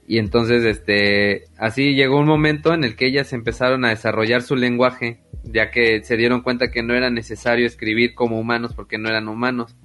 y 0.08 0.20
entonces, 0.20 0.64
este, 0.64 1.44
así 1.58 1.94
llegó 1.94 2.18
un 2.18 2.28
momento 2.28 2.74
en 2.74 2.86
el 2.86 2.96
que 2.96 3.08
ellas 3.08 3.34
empezaron 3.34 3.84
a 3.84 3.90
desarrollar 3.90 4.42
su 4.42 4.56
lenguaje, 4.56 5.20
ya 5.44 5.70
que 5.70 6.02
se 6.02 6.16
dieron 6.16 6.42
cuenta 6.42 6.72
que 6.72 6.82
no 6.82 6.96
era 6.96 7.10
necesario 7.10 7.68
escribir 7.68 8.16
como 8.16 8.40
humanos 8.40 8.74
porque 8.74 8.98
no 8.98 9.10
eran 9.10 9.28
humanos. 9.28 9.76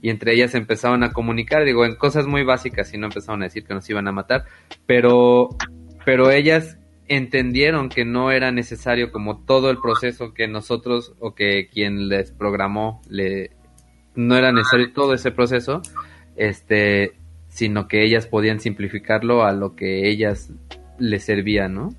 Y 0.00 0.10
entre 0.10 0.34
ellas 0.34 0.54
empezaron 0.54 1.04
a 1.04 1.12
comunicar, 1.12 1.64
digo, 1.64 1.84
en 1.84 1.96
cosas 1.96 2.26
muy 2.26 2.44
básicas 2.44 2.92
y 2.94 2.98
no 2.98 3.06
empezaron 3.06 3.42
a 3.42 3.46
decir 3.46 3.64
que 3.64 3.74
nos 3.74 3.88
iban 3.88 4.08
a 4.08 4.12
matar, 4.12 4.44
pero, 4.86 5.50
pero 6.04 6.30
ellas 6.30 6.78
entendieron 7.08 7.88
que 7.88 8.04
no 8.04 8.30
era 8.30 8.50
necesario 8.52 9.12
como 9.12 9.44
todo 9.44 9.70
el 9.70 9.78
proceso 9.78 10.32
que 10.32 10.48
nosotros 10.48 11.14
o 11.18 11.34
que 11.34 11.68
quien 11.68 12.08
les 12.08 12.32
programó 12.32 13.02
le 13.08 13.50
no 14.14 14.36
era 14.36 14.52
necesario 14.52 14.92
todo 14.92 15.14
ese 15.14 15.30
proceso 15.30 15.82
este 16.36 17.12
sino 17.48 17.86
que 17.86 18.02
ellas 18.02 18.26
podían 18.26 18.60
simplificarlo 18.60 19.44
a 19.44 19.52
lo 19.52 19.76
que 19.76 20.08
ellas 20.08 20.50
les 20.98 21.24
servía, 21.24 21.68
¿no? 21.68 21.90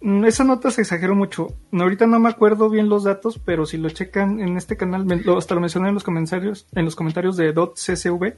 Mm, 0.00 0.24
esa 0.24 0.44
nota 0.44 0.70
se 0.70 0.80
exageró 0.80 1.14
mucho. 1.14 1.48
Ahorita 1.72 2.06
no 2.06 2.18
me 2.18 2.28
acuerdo 2.28 2.70
bien 2.70 2.88
los 2.88 3.04
datos, 3.04 3.38
pero 3.44 3.66
si 3.66 3.76
lo 3.76 3.90
checan 3.90 4.40
en 4.40 4.56
este 4.56 4.76
canal, 4.76 5.06
hasta 5.36 5.54
lo 5.54 5.60
mencioné 5.60 5.88
en 5.88 5.94
los 5.94 6.04
comentarios, 6.04 6.66
en 6.72 6.84
los 6.84 6.96
comentarios 6.96 7.36
de 7.36 7.52
.csv, 7.52 8.34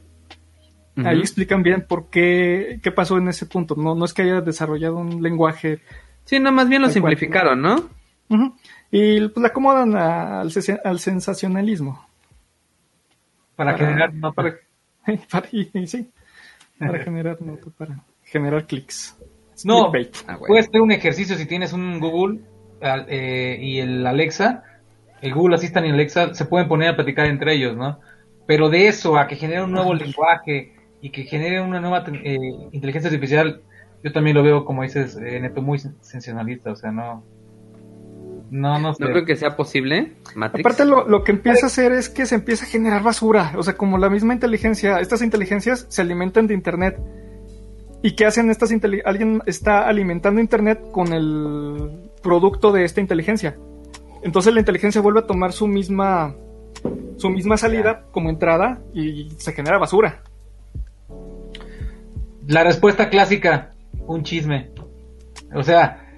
ahí 1.05 1.21
explican 1.21 1.63
bien 1.63 1.87
por 1.89 2.11
qué, 2.11 2.81
qué 2.83 2.91
pasó 2.91 3.17
en 3.17 3.29
ese 3.29 3.47
punto. 3.47 3.77
No, 3.77 3.95
no 3.95 4.05
es 4.05 4.13
que 4.13 4.23
haya 4.23 4.41
desarrollado 4.41 4.97
un 4.97 5.23
lenguaje. 5.23 5.81
Sí, 6.25 6.41
no, 6.41 6.51
más 6.53 6.69
bien 6.69 6.83
lo 6.83 6.91
simplificaron, 6.91 7.63
¿no? 7.63 7.89
Y 8.91 9.29
pues 9.29 9.43
le 9.43 9.47
acomodan 9.47 9.97
al, 9.97 10.51
sensacionalismo. 10.51 12.07
Para, 13.55 13.77
generar 13.77 14.13
para, 14.35 14.57
sí, 15.51 16.11
para 16.79 16.99
generar 16.99 17.39
para 17.77 18.01
generar 18.25 18.67
clics. 18.67 19.17
No, 19.65 19.93
ah, 20.27 20.39
puedes 20.47 20.69
hacer 20.69 20.81
un 20.81 20.93
ejercicio 20.93 21.37
si 21.37 21.47
tienes 21.47 21.73
un 21.73 22.01
Google 22.01 22.41
eh, 22.81 23.59
y 23.61 23.79
el 23.79 24.07
Alexa, 24.07 24.65
el 25.21 25.35
Google 25.35 25.57
Assistant 25.57 25.87
y 25.87 25.89
el 25.91 25.95
Alexa 25.95 26.35
se 26.35 26.45
pueden 26.47 26.69
poner 26.69 26.91
a 26.91 26.97
platicar 26.97 27.27
entre 27.27 27.55
ellos, 27.55 27.77
¿no? 27.77 28.01
Pero 28.47 28.69
de 28.69 28.89
eso 28.89 29.17
a 29.17 29.27
que 29.27 29.37
genere 29.37 29.63
un 29.63 29.73
nuevo 29.73 29.95
lenguaje 29.95 30.75
y 31.01 31.11
que 31.11 31.25
genere 31.25 31.61
una 31.61 31.81
nueva 31.81 32.05
eh, 32.25 32.39
inteligencia 32.73 33.09
artificial, 33.09 33.63
yo 34.03 34.13
también 34.13 34.37
lo 34.37 34.43
veo, 34.43 34.65
como 34.65 34.83
dices, 34.83 35.17
eh, 35.17 35.41
neto, 35.41 35.63
muy 35.63 35.79
sensacionalista, 35.79 36.73
o 36.73 36.77
sea, 36.77 36.91
no, 36.91 37.25
no, 38.53 38.79
no 38.79 38.93
sé. 38.93 39.03
No 39.03 39.11
creo 39.11 39.25
que 39.25 39.35
sea 39.35 39.57
posible. 39.57 40.13
Aparte, 40.37 40.85
lo, 40.85 41.25
que 41.25 41.33
empieza 41.33 41.67
a 41.67 41.69
hacer 41.69 41.91
es 41.93 42.11
que 42.11 42.27
se 42.27 42.35
empieza 42.35 42.67
a 42.67 42.69
generar 42.69 43.03
basura. 43.03 43.53
O 43.57 43.63
sea, 43.63 43.79
como 43.79 43.97
la 43.97 44.11
misma 44.11 44.35
inteligencia, 44.35 45.01
estas 45.01 45.23
inteligencias 45.23 45.87
se 45.89 46.03
alimentan 46.03 46.47
de 46.47 46.53
Internet. 46.53 46.99
¿Y 48.03 48.13
qué 48.13 48.27
hacen 48.27 48.51
estas 48.51 48.73
inteligencias? 48.73 49.09
Alguien 49.09 49.43
está 49.47 49.87
alimentando 49.87 50.41
Internet 50.41 50.81
con 50.91 51.13
el 51.13 52.11
producto 52.23 52.73
de 52.73 52.85
esta 52.85 53.01
inteligencia. 53.01 53.57
Entonces 54.23 54.53
la 54.53 54.61
inteligencia 54.61 55.01
vuelve 55.01 55.21
a 55.21 55.27
tomar 55.27 55.53
su 55.53 55.67
misma, 55.67 56.35
su 57.17 57.31
misma 57.31 57.57
salida 57.57 58.05
como 58.11 58.31
entrada 58.31 58.81
y 58.93 59.31
se 59.37 59.53
genera 59.53 59.79
basura. 59.79 60.23
La 62.49 62.65
respuesta 62.65 63.09
clásica, 63.09 63.73
un 64.07 64.25
chisme. 64.25 64.71
O 65.55 65.63
sea, 65.63 66.09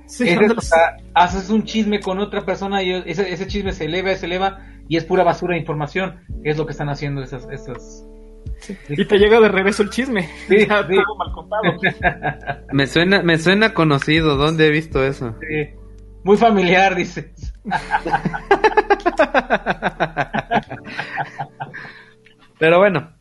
haces 1.14 1.50
un 1.50 1.64
chisme 1.64 2.00
con 2.00 2.18
otra 2.18 2.44
persona 2.44 2.82
y 2.82 2.92
ese, 3.06 3.46
chisme 3.46 3.72
se 3.72 3.86
eleva, 3.86 4.14
se 4.14 4.26
eleva 4.26 4.60
y 4.88 4.96
es 4.96 5.04
pura 5.04 5.22
basura 5.22 5.54
de 5.54 5.60
información. 5.60 6.20
Es 6.44 6.56
lo 6.56 6.64
que 6.64 6.72
están 6.72 6.88
haciendo 6.88 7.22
esas... 7.22 7.46
esas... 7.50 8.06
Y 8.88 9.04
te 9.04 9.18
llega 9.18 9.40
de 9.40 9.48
regreso 9.48 9.82
el 9.82 9.90
chisme. 9.90 10.28
Sí, 10.48 10.66
mal 10.68 10.86
contado. 11.34 11.62
me 12.72 12.86
suena, 12.86 13.22
me 13.22 13.38
suena 13.38 13.74
conocido. 13.74 14.36
¿Dónde 14.36 14.68
he 14.68 14.70
visto 14.70 15.04
eso? 15.04 15.34
Muy 16.22 16.36
familiar, 16.36 16.94
dices. 16.94 17.52
Pero 22.58 22.78
bueno, 22.78 23.12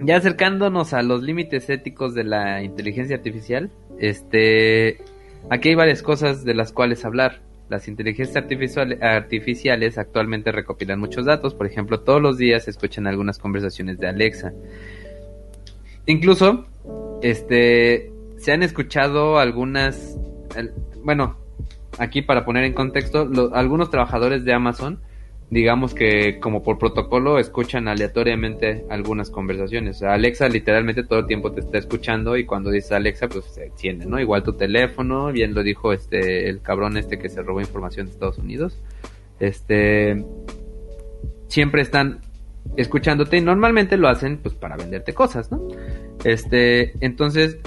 ya 0.00 0.16
acercándonos 0.16 0.92
a 0.92 1.02
los 1.02 1.22
límites 1.22 1.70
éticos 1.70 2.14
de 2.14 2.24
la 2.24 2.62
inteligencia 2.62 3.16
artificial, 3.16 3.70
este 3.98 4.98
Aquí 5.50 5.70
hay 5.70 5.74
varias 5.74 6.02
cosas 6.02 6.44
de 6.44 6.54
las 6.54 6.72
cuales 6.72 7.04
hablar. 7.04 7.40
Las 7.68 7.88
inteligencias 7.88 8.36
artificiales 9.00 9.96
actualmente 9.98 10.52
recopilan 10.52 11.00
muchos 11.00 11.24
datos, 11.24 11.54
por 11.54 11.66
ejemplo, 11.66 12.00
todos 12.00 12.20
los 12.20 12.36
días 12.36 12.64
se 12.64 12.70
escuchan 12.70 13.06
algunas 13.06 13.38
conversaciones 13.38 13.98
de 13.98 14.06
Alexa. 14.06 14.52
Incluso, 16.06 16.66
este, 17.22 18.12
se 18.36 18.52
han 18.52 18.62
escuchado 18.62 19.38
algunas, 19.38 20.18
bueno, 21.02 21.38
aquí 21.98 22.20
para 22.20 22.44
poner 22.44 22.64
en 22.64 22.74
contexto, 22.74 23.30
algunos 23.54 23.90
trabajadores 23.90 24.44
de 24.44 24.52
Amazon 24.52 25.00
digamos 25.54 25.94
que 25.94 26.40
como 26.40 26.64
por 26.64 26.78
protocolo 26.78 27.38
escuchan 27.38 27.86
aleatoriamente 27.86 28.84
algunas 28.90 29.30
conversaciones. 29.30 30.02
Alexa 30.02 30.48
literalmente 30.48 31.04
todo 31.04 31.20
el 31.20 31.26
tiempo 31.26 31.52
te 31.52 31.60
está 31.60 31.78
escuchando 31.78 32.36
y 32.36 32.44
cuando 32.44 32.72
dices 32.72 32.90
Alexa 32.90 33.28
pues 33.28 33.44
se 33.44 33.66
enciende, 33.66 34.04
¿no? 34.04 34.18
Igual 34.18 34.42
tu 34.42 34.54
teléfono, 34.54 35.30
bien 35.30 35.54
lo 35.54 35.62
dijo 35.62 35.92
este 35.92 36.48
el 36.48 36.60
cabrón 36.60 36.96
este 36.96 37.20
que 37.20 37.28
se 37.28 37.40
robó 37.40 37.60
información 37.60 38.06
de 38.06 38.12
Estados 38.12 38.38
Unidos. 38.38 38.82
Este 39.38 40.24
siempre 41.46 41.82
están 41.82 42.18
escuchándote 42.76 43.36
y 43.36 43.40
normalmente 43.40 43.96
lo 43.96 44.08
hacen 44.08 44.38
pues 44.38 44.56
para 44.56 44.76
venderte 44.76 45.14
cosas, 45.14 45.52
¿no? 45.52 45.68
Este, 46.24 46.94
entonces 46.98 47.58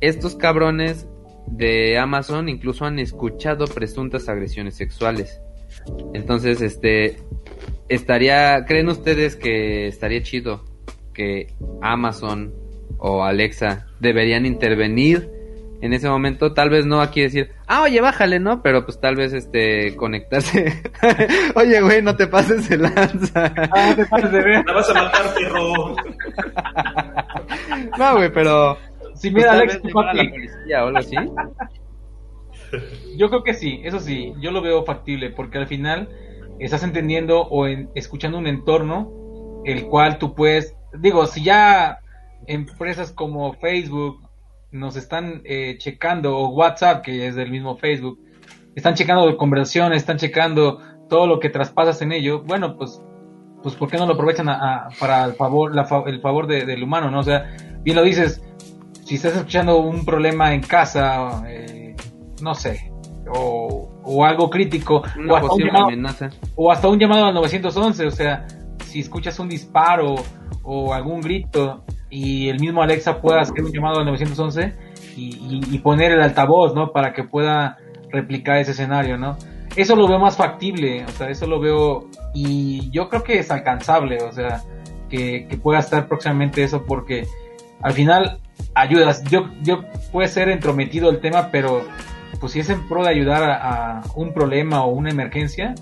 estos 0.00 0.36
cabrones 0.36 1.08
de 1.48 1.98
Amazon 1.98 2.48
incluso 2.48 2.84
han 2.84 3.00
escuchado 3.00 3.66
presuntas 3.66 4.28
agresiones 4.28 4.76
sexuales 4.76 5.40
entonces, 6.12 6.60
este, 6.60 7.18
estaría, 7.88 8.64
¿creen 8.66 8.88
ustedes 8.88 9.36
que 9.36 9.86
estaría 9.86 10.22
chido 10.22 10.64
que 11.12 11.54
Amazon 11.82 12.52
o 12.98 13.24
Alexa 13.24 13.86
deberían 14.00 14.46
intervenir 14.46 15.30
en 15.80 15.92
ese 15.92 16.08
momento? 16.08 16.54
Tal 16.54 16.70
vez 16.70 16.86
no 16.86 17.00
aquí 17.00 17.20
decir, 17.20 17.52
ah, 17.66 17.82
oye, 17.82 18.00
bájale, 18.00 18.40
¿no? 18.40 18.62
Pero 18.62 18.84
pues 18.84 19.00
tal 19.00 19.16
vez, 19.16 19.32
este, 19.32 19.94
conectarse. 19.96 20.82
oye, 21.54 21.80
güey, 21.80 22.02
no 22.02 22.16
te 22.16 22.26
pases 22.26 22.68
de 22.68 22.78
lanza. 22.78 23.52
Ah, 23.72 23.92
te 23.94 24.06
pases 24.06 24.32
de 24.32 24.42
ver. 24.42 24.64
La 24.66 24.72
vas 24.72 24.90
a 24.90 24.94
matar, 24.94 25.34
perro. 25.34 25.96
no, 27.98 28.16
güey, 28.16 28.32
pero... 28.32 28.78
Si 29.14 29.30
mira, 29.30 29.52
pues, 29.52 29.80
Alexa, 29.80 30.02
la 30.12 30.30
policía 30.30 30.84
o 30.84 30.86
algo 30.88 30.98
así. 30.98 31.16
Yo 33.16 33.28
creo 33.28 33.42
que 33.42 33.54
sí, 33.54 33.80
eso 33.84 34.00
sí, 34.00 34.32
yo 34.40 34.50
lo 34.50 34.62
veo 34.62 34.84
factible, 34.84 35.30
porque 35.30 35.58
al 35.58 35.66
final 35.66 36.08
estás 36.58 36.82
entendiendo 36.82 37.42
o 37.42 37.66
escuchando 37.94 38.38
un 38.38 38.46
entorno 38.46 39.10
el 39.64 39.86
cual 39.86 40.18
tú 40.18 40.34
puedes, 40.34 40.76
digo, 40.98 41.26
si 41.26 41.42
ya 41.42 41.98
empresas 42.46 43.12
como 43.12 43.54
Facebook 43.54 44.20
nos 44.70 44.96
están 44.96 45.42
eh, 45.44 45.76
checando, 45.78 46.36
o 46.36 46.48
WhatsApp, 46.48 47.02
que 47.02 47.26
es 47.26 47.34
del 47.34 47.50
mismo 47.50 47.76
Facebook, 47.76 48.18
están 48.74 48.94
checando 48.94 49.36
conversaciones, 49.36 49.98
están 49.98 50.18
checando 50.18 50.80
todo 51.08 51.26
lo 51.26 51.40
que 51.40 51.48
traspasas 51.48 52.02
en 52.02 52.12
ello, 52.12 52.42
bueno, 52.42 52.76
pues, 52.76 53.00
pues 53.62 53.74
¿por 53.76 53.90
qué 53.90 53.96
no 53.96 54.06
lo 54.06 54.14
aprovechan 54.14 54.46
para 54.98 55.24
el 55.24 55.34
favor, 55.34 55.72
el 56.06 56.20
favor 56.20 56.46
del 56.46 56.82
humano, 56.82 57.10
no? 57.10 57.20
O 57.20 57.22
sea, 57.22 57.56
bien 57.82 57.96
lo 57.96 58.02
dices, 58.02 58.42
si 59.04 59.14
estás 59.14 59.36
escuchando 59.36 59.78
un 59.78 60.04
problema 60.04 60.54
en 60.54 60.62
casa, 60.62 61.44
eh, 61.48 61.83
no 62.42 62.54
sé, 62.54 62.92
o, 63.32 63.88
o 64.02 64.24
algo 64.24 64.50
crítico, 64.50 65.02
o 65.28 65.36
hasta, 65.36 65.52
un 65.52 65.60
llamado, 65.60 65.88
o 66.56 66.72
hasta, 66.72 66.88
un 66.88 66.98
llamado, 66.98 67.26
al 67.26 67.34
911, 67.34 68.06
o 68.06 68.10
sea, 68.10 68.46
si 68.86 69.00
escuchas 69.00 69.38
un 69.38 69.48
disparo 69.48 70.14
o 70.62 70.94
algún 70.94 71.20
grito 71.20 71.84
y 72.10 72.48
el 72.48 72.60
mismo 72.60 72.82
Alexa 72.82 73.20
pueda 73.20 73.40
hacer 73.40 73.62
un 73.62 73.72
llamado 73.72 74.00
al 74.00 74.06
911 74.06 74.72
y, 75.16 75.60
y, 75.70 75.78
poner 75.78 76.12
el 76.12 76.20
altavoz, 76.20 76.74
¿no? 76.74 76.92
Para 76.92 77.12
que 77.12 77.24
pueda 77.24 77.78
replicar 78.10 78.58
ese 78.58 78.72
escenario, 78.72 79.16
¿no? 79.16 79.36
Eso 79.76 79.96
lo 79.96 80.06
veo 80.06 80.18
más 80.18 80.36
factible, 80.36 81.04
o 81.04 81.08
sea, 81.10 81.28
eso 81.30 81.46
lo 81.46 81.60
veo 81.60 82.08
y 82.34 82.90
yo 82.90 83.08
creo 83.08 83.22
que 83.22 83.38
es 83.38 83.50
alcanzable, 83.50 84.18
o 84.22 84.32
sea, 84.32 84.62
que, 85.08 85.46
que 85.48 85.56
pueda 85.56 85.80
estar 85.80 86.08
próximamente 86.08 86.62
eso 86.62 86.84
porque 86.84 87.26
al 87.82 87.92
final 87.92 88.40
ayudas. 88.74 89.22
Yo, 89.24 89.48
yo 89.62 89.84
puede 90.12 90.28
ser 90.28 90.48
entrometido 90.48 91.10
el 91.10 91.20
tema, 91.20 91.50
pero 91.50 91.84
pues 92.40 92.52
si 92.52 92.60
es 92.60 92.70
en 92.70 92.86
pro 92.88 93.02
de 93.04 93.10
ayudar 93.10 93.42
a, 93.42 93.98
a 93.98 94.02
un 94.16 94.32
problema 94.34 94.84
o 94.84 94.88
una 94.92 95.10
emergencia, 95.10 95.74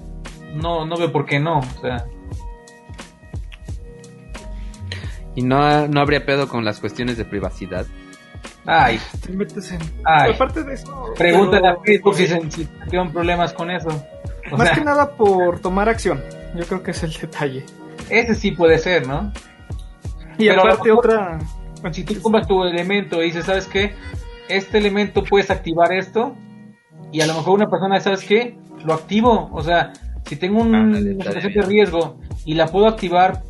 no, 0.55 0.85
no 0.87 0.97
veo 0.97 1.11
por 1.13 1.25
qué 1.27 1.39
no. 1.41 1.59
O 1.59 1.81
sea, 1.81 2.05
Y 5.35 5.43
no, 5.43 5.89
no 5.89 6.01
habría 6.01 6.25
pedo 6.27 6.49
con 6.49 6.65
las 6.65 6.79
cuestiones 6.81 7.17
de 7.17 7.25
privacidad. 7.25 7.87
ay, 8.67 9.01
Te 9.25 9.33
metes 9.33 9.73
en... 9.73 9.81
Ay. 10.05 10.33
Aparte 10.35 10.63
de 10.63 10.75
eso... 10.75 11.13
pregúntale 11.17 11.63
pero- 11.63 11.81
a 11.81 11.83
Facebook 11.85 12.15
si 12.17 12.27
se 12.27 12.51
si 12.51 12.65
tuvieron 12.67 13.13
problemas 13.13 13.53
con 13.55 13.71
eso. 13.71 13.89
O 14.51 14.57
Más 14.59 14.69
sea, 14.69 14.77
que 14.77 14.85
nada 14.85 15.13
por 15.17 15.61
tomar 15.61 15.89
acción. 15.89 16.23
Yo 16.55 16.65
creo 16.67 16.83
que 16.83 16.91
es 16.91 17.03
el 17.03 17.13
detalle. 17.15 17.65
ese 18.11 18.35
sí 18.35 18.51
puede 18.51 18.79
ser, 18.79 19.07
¿no? 19.07 19.33
Y 20.37 20.49
Pero 20.49 20.61
aparte 20.63 20.89
mejor- 20.91 20.99
otra... 20.99 21.39
Si 21.93 22.05
tú 22.05 22.21
compras 22.23 22.47
tu 22.47 22.63
elemento 22.63 23.21
y 23.23 23.27
dices, 23.27 23.45
¿sabes 23.47 23.67
qué? 23.67 23.95
Este 24.49 24.79
elemento 24.79 25.25
puedes 25.25 25.51
activar 25.51 25.93
esto 25.93 26.35
y 27.13 27.21
a 27.21 27.27
lo 27.27 27.35
mejor 27.35 27.55
una 27.55 27.69
persona, 27.71 28.01
¿sabes 28.01 28.25
qué? 28.25 28.59
Lo 28.85 28.95
activo. 28.95 29.49
O 29.53 29.63
sea, 29.63 29.93
si 30.25 30.37
tengo 30.37 30.61
un- 30.61 30.75
Ándale, 30.75 31.15
una 31.15 31.25
situación 31.25 31.53
de 31.55 31.63
riesgo 31.63 32.19
y 32.45 32.55
la 32.55 32.67
puedo 32.67 32.87
activar 32.87 33.43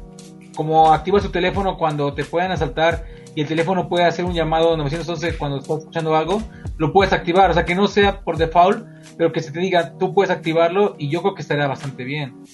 como 0.55 0.93
activa 0.93 1.21
su 1.21 1.31
teléfono 1.31 1.77
cuando 1.79 2.13
te 2.13 2.25
puedan 2.25 2.51
asaltar 2.53 3.05
y 3.35 3.41
el 3.41 3.47
teléfono 3.49 3.89
puede 3.89 4.05
hacer 4.05 4.25
un 4.27 4.35
llamado 4.35 4.77
911 4.77 5.39
cuando 5.39 5.57
estás 5.59 5.79
escuchando 5.79 6.15
algo, 6.15 6.43
lo 6.77 6.93
puedes 6.93 7.13
activar. 7.15 7.51
O 7.51 7.55
sea, 7.55 7.65
que 7.65 7.75
no 7.75 7.87
sea 7.89 8.21
por 8.21 8.37
default, 8.37 8.87
pero 9.17 9.33
que 9.33 9.41
se 9.41 9.51
te 9.53 9.61
diga, 9.61 9.97
tú 9.99 10.13
puedes 10.13 10.31
activarlo 10.31 10.95
y 10.99 11.09
yo 11.09 11.23
creo 11.23 11.35
que 11.35 11.41
estaría 11.43 11.67
bastante 11.67 12.05
bien. 12.05 12.45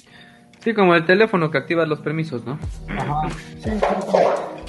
Sí, 0.61 0.75
como 0.75 0.95
el 0.95 1.05
teléfono 1.05 1.51
que 1.51 1.59
activa 1.59 1.87
los 1.87 2.01
permisos, 2.01 2.45
¿no? 2.45 2.59
Ajá. 2.89 3.29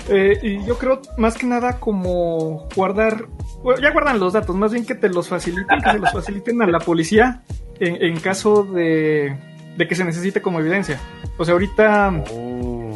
Eh, 0.10 0.40
y 0.42 0.66
yo 0.66 0.78
creo 0.78 1.02
más 1.18 1.38
que 1.38 1.46
nada 1.46 1.80
como 1.80 2.68
guardar, 2.76 3.28
bueno, 3.64 3.82
ya 3.82 3.92
guardan 3.92 4.20
los 4.20 4.34
datos, 4.34 4.56
más 4.56 4.72
bien 4.72 4.86
que 4.86 4.96
te 4.96 5.10
los 5.10 5.28
faciliten, 5.28 5.80
que 5.82 5.92
se 5.92 6.00
los 6.00 6.12
faciliten 6.12 6.62
a 6.62 6.68
la 6.68 6.80
policía 6.80 7.44
en, 7.80 8.02
en 8.04 8.20
caso 8.20 8.64
de, 8.64 9.38
de 9.78 9.88
que 9.88 9.96
se 9.96 10.04
necesite 10.06 10.42
como 10.42 10.60
evidencia. 10.60 11.00
O 11.38 11.46
sea, 11.46 11.54
ahorita 11.54 12.24
Oh, 12.32 12.94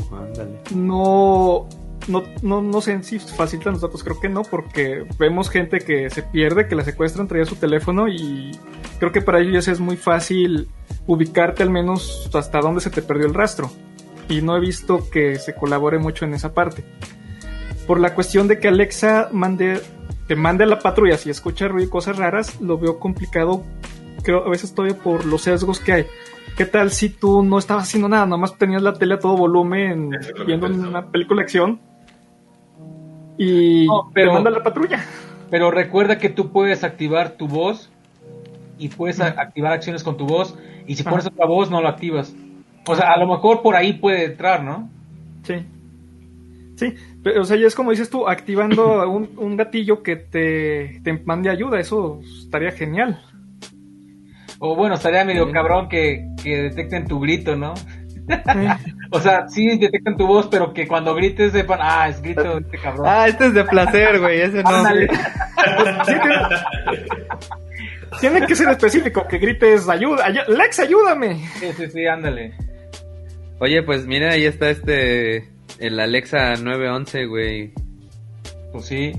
no, 0.76 1.68
no, 2.08 2.24
no, 2.42 2.62
no 2.62 2.82
sé 2.82 3.02
si 3.04 3.20
facilitan 3.20 3.74
los 3.74 3.82
datos, 3.82 4.04
creo 4.04 4.20
que 4.20 4.30
no, 4.30 4.44
porque 4.44 5.06
vemos 5.18 5.50
gente 5.50 5.80
que 5.80 6.10
se 6.10 6.24
pierde, 6.24 6.68
que 6.68 6.76
la 6.76 6.84
secuestran, 6.84 7.28
traía 7.28 7.46
su 7.46 7.56
teléfono 7.56 8.08
y 8.08 8.52
creo 9.00 9.12
que 9.12 9.22
para 9.22 9.40
ellos 9.40 9.68
es 9.68 9.80
muy 9.80 9.98
fácil 9.98 10.70
ubicarte 11.08 11.64
al 11.64 11.70
menos 11.70 12.30
hasta 12.34 12.60
dónde 12.60 12.82
se 12.82 12.90
te 12.90 13.02
perdió 13.02 13.28
el 13.28 13.34
rastro. 13.34 13.72
Y 14.30 14.42
no 14.42 14.56
he 14.56 14.60
visto 14.60 15.10
que 15.12 15.36
se 15.36 15.54
colabore 15.56 16.00
mucho 16.00 16.26
en 16.26 16.34
esa 16.34 16.54
parte. 16.54 16.84
Por 17.88 18.00
la 18.00 18.14
cuestión 18.16 18.48
de 18.48 18.60
que 18.60 18.70
Alexa 18.70 19.30
mande, 19.32 19.82
te 20.28 20.36
mande 20.36 20.64
a 20.64 20.68
la 20.68 20.80
patrulla 20.80 21.18
si 21.18 21.30
escucha 21.30 21.68
ruido 21.68 21.88
y 21.88 21.90
cosas 21.92 22.18
raras, 22.18 22.62
lo 22.62 22.78
veo 22.78 23.00
complicado, 23.00 23.64
creo 24.24 24.46
a 24.46 24.50
veces 24.50 24.74
todavía 24.74 24.98
por 24.98 25.26
los 25.26 25.42
sesgos 25.42 25.80
que 25.80 25.92
hay. 25.94 26.06
¿Qué 26.56 26.66
tal 26.66 26.92
si 26.92 27.10
tú 27.10 27.44
no 27.44 27.58
estabas 27.60 27.84
haciendo 27.86 28.08
nada, 28.08 28.26
nomás 28.26 28.58
tenías 28.58 28.82
la 28.82 28.94
tele 28.94 29.16
a 29.16 29.20
todo 29.20 29.36
volumen 29.36 30.12
viendo 30.46 30.68
una 30.68 31.08
película 31.08 31.40
de 31.42 31.44
acción 31.46 31.80
y 33.38 33.86
No, 33.88 34.12
pero- 34.14 34.30
te 34.30 34.34
manda 34.36 34.50
a 34.50 34.54
la 34.54 34.64
patrulla? 34.64 35.04
Pero 35.50 35.70
recuerda 35.72 36.18
que 36.18 36.30
tú 36.30 36.52
puedes 36.52 36.84
activar 36.84 37.32
tu 37.32 37.48
voz 37.48 37.90
y 38.80 38.90
puedes 38.90 39.20
activar 39.20 39.74
acciones 39.74 40.04
con 40.04 40.18
tu 40.18 40.26
voz 40.26 40.56
y 40.88 40.96
si 40.96 41.04
pones 41.04 41.26
otra 41.28 41.46
voz 41.46 41.70
no 41.70 41.82
lo 41.82 41.88
activas. 41.88 42.34
O 42.86 42.96
sea, 42.96 43.14
a 43.14 43.18
lo 43.18 43.28
mejor 43.28 43.62
por 43.62 43.76
ahí 43.76 43.94
puede 43.94 44.26
entrar, 44.26 44.64
¿no? 44.64 44.90
Sí. 45.44 45.56
Sí, 46.76 46.96
pero 47.24 47.42
o 47.42 47.46
sea, 47.46 47.56
ya 47.58 47.68
es 47.68 47.76
como 47.76 47.92
dices 47.92 48.10
tú, 48.10 48.28
activando 48.28 49.10
un, 49.10 49.30
un 49.38 49.56
gatillo 49.58 50.02
que 50.04 50.16
te, 50.18 51.00
te 51.04 51.14
mande 51.26 51.50
ayuda, 51.50 51.80
eso 51.80 52.20
estaría 52.44 52.72
genial. 52.72 53.22
O 54.60 54.76
bueno, 54.76 54.96
estaría 54.96 55.26
medio 55.26 55.46
Sí. 55.48 55.52
cabrón 55.52 55.90
que, 55.90 56.26
que 56.42 56.64
detecten 56.64 57.06
tu 57.08 57.20
grito, 57.20 57.56
¿no? 57.56 57.74
O 59.12 59.20
sea, 59.20 59.48
sí 59.48 59.78
detectan 59.78 60.18
tu 60.18 60.26
voz, 60.26 60.48
pero 60.48 60.74
que 60.74 60.88
cuando 60.88 61.14
grites 61.14 61.52
sepan, 61.52 61.78
ah, 61.82 62.08
es 62.10 62.20
grito 62.22 62.42
de 62.56 62.62
este 62.62 62.78
cabrón. 62.80 63.06
Ah, 63.08 63.28
este 63.28 63.46
es 63.48 63.54
de 63.54 63.64
placer, 63.66 64.20
güey. 64.20 64.42
Ese 64.42 64.64
no. 64.64 64.70
Ándale. 64.70 65.08
sí, 65.08 66.14
tiene, 66.24 66.38
tiene 68.22 68.48
que 68.48 68.56
ser 68.56 68.70
específico, 68.70 69.28
que 69.28 69.38
grites 69.38 69.88
ayuda, 69.90 70.26
ay- 70.26 70.40
Lex, 70.56 70.80
ayúdame. 70.80 71.36
Sí, 71.60 71.68
sí, 71.78 71.88
sí, 71.92 72.08
ándale. 72.08 72.54
Oye, 73.64 73.82
pues 73.82 74.06
mira, 74.06 74.34
ahí 74.34 74.44
está 74.44 74.70
este. 74.70 75.50
El 75.80 75.98
Alexa 75.98 76.56
911, 76.56 77.26
güey. 77.28 77.74
Pues 78.74 78.86
sí. 78.88 79.14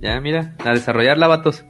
Ya, 0.00 0.20
mira. 0.20 0.54
A 0.64 0.70
desarrollar 0.70 1.18
vatos. 1.18 1.64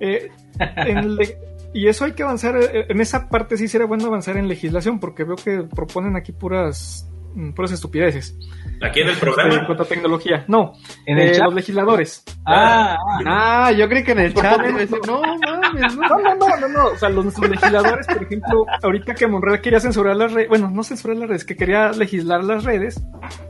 Eh, 0.00 0.30
en 0.58 1.16
y 1.74 1.86
eso 1.86 2.06
hay 2.06 2.12
que 2.14 2.24
avanzar, 2.24 2.56
eh, 2.56 2.86
en 2.88 3.00
esa 3.00 3.28
parte 3.28 3.56
sí 3.56 3.68
sería 3.68 3.86
bueno 3.86 4.06
avanzar 4.06 4.36
en 4.36 4.48
legislación, 4.48 4.98
porque 4.98 5.22
veo 5.22 5.36
que 5.36 5.62
proponen 5.62 6.16
aquí 6.16 6.32
puras, 6.32 7.08
mm, 7.36 7.52
puras 7.52 7.70
estupideces 7.70 8.36
Aquí 8.82 9.00
en 9.00 9.08
el 9.08 9.12
eh, 9.12 9.14
en 9.14 9.20
programa. 9.20 9.66
cuanto 9.66 9.82
a 9.82 9.86
tecnología. 9.86 10.44
No, 10.48 10.72
En 11.06 11.18
el 11.18 11.28
eh, 11.28 11.32
chat. 11.32 11.44
los 11.44 11.54
legisladores. 11.54 12.24
Ah, 12.46 12.96
Ah, 13.26 13.72
yo 13.72 13.88
creí 13.88 14.02
que 14.04 14.12
en 14.12 14.20
el 14.20 14.34
chat. 14.34 14.58
no 14.58 14.66
mames, 14.66 14.90
no. 15.06 15.20
No, 15.22 16.34
no, 16.36 16.58
no, 16.60 16.68
no. 16.68 16.86
O 16.86 16.96
sea, 16.96 17.08
los 17.10 17.24
nuestros 17.24 17.50
legisladores, 17.50 18.06
por 18.06 18.22
ejemplo, 18.22 18.64
ahorita 18.82 19.14
que 19.14 19.26
Monreal 19.26 19.60
quería 19.60 19.80
censurar 19.80 20.16
las 20.16 20.32
redes, 20.32 20.48
bueno, 20.48 20.70
no 20.70 20.82
censurar 20.82 21.16
las 21.18 21.28
redes, 21.28 21.44
que 21.44 21.56
quería 21.56 21.90
legislar 21.90 22.42
las 22.44 22.64
redes, 22.64 23.02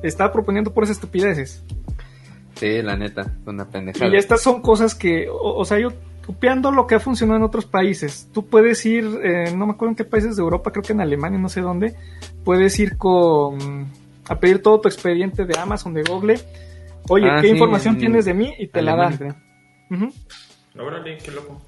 estaba 0.03 0.33
proponiendo 0.33 0.73
puras 0.75 0.91
estupideces. 0.91 1.65
Sí, 2.57 2.83
la 2.83 2.97
neta, 2.97 3.33
una 3.47 3.65
pendejada. 3.69 4.11
Y 4.13 4.17
estas 4.17 4.43
son 4.43 4.61
cosas 4.61 4.95
que, 4.95 5.29
o, 5.31 5.55
o 5.57 5.65
sea, 5.65 5.79
yo 5.79 5.91
copiando 6.27 6.71
lo 6.71 6.87
que 6.87 6.97
ha 6.97 7.01
funcionado 7.01 7.39
en 7.39 7.45
otros 7.45 7.65
países. 7.67 8.29
Tú 8.35 8.47
puedes 8.47 8.85
ir, 8.85 9.05
eh, 9.23 9.55
no 9.57 9.67
me 9.67 9.73
acuerdo 9.73 9.91
en 9.93 9.97
qué 9.97 10.05
países 10.05 10.37
de 10.37 10.43
Europa, 10.43 10.71
creo 10.71 10.83
que 10.83 10.93
en 10.93 11.01
Alemania, 11.01 11.39
no 11.39 11.49
sé 11.49 11.61
dónde, 11.61 11.95
puedes 12.45 12.79
ir 12.79 12.99
con 12.99 13.91
a 14.29 14.39
pedir 14.39 14.63
todo 14.63 14.81
tu 14.81 14.89
expediente 14.89 15.45
de 15.45 15.59
Amazon, 15.59 15.95
de 15.95 16.03
Google. 16.03 16.39
Oye, 17.09 17.29
Ah, 17.31 17.39
¿qué 17.41 17.49
sí, 17.49 17.53
información 17.55 17.95
en 17.95 18.01
tienes 18.01 18.25
de 18.25 18.35
mí? 18.35 18.53
Y 18.59 18.69
te 18.69 18.83
la 18.83 18.95
dan. 18.97 19.17
creo. 19.17 19.37
Ujú. 19.91 20.13
Órale, 20.79 21.19
qué 21.19 21.31
loco. 21.33 21.61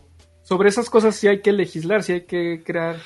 Sobre 0.42 0.68
esas 0.68 0.88
cosas 0.90 1.16
sí 1.16 1.28
hay 1.28 1.40
que 1.40 1.52
legislar, 1.52 2.02
sí 2.02 2.12
hay 2.12 2.26
que 2.26 2.62
crear 2.64 2.96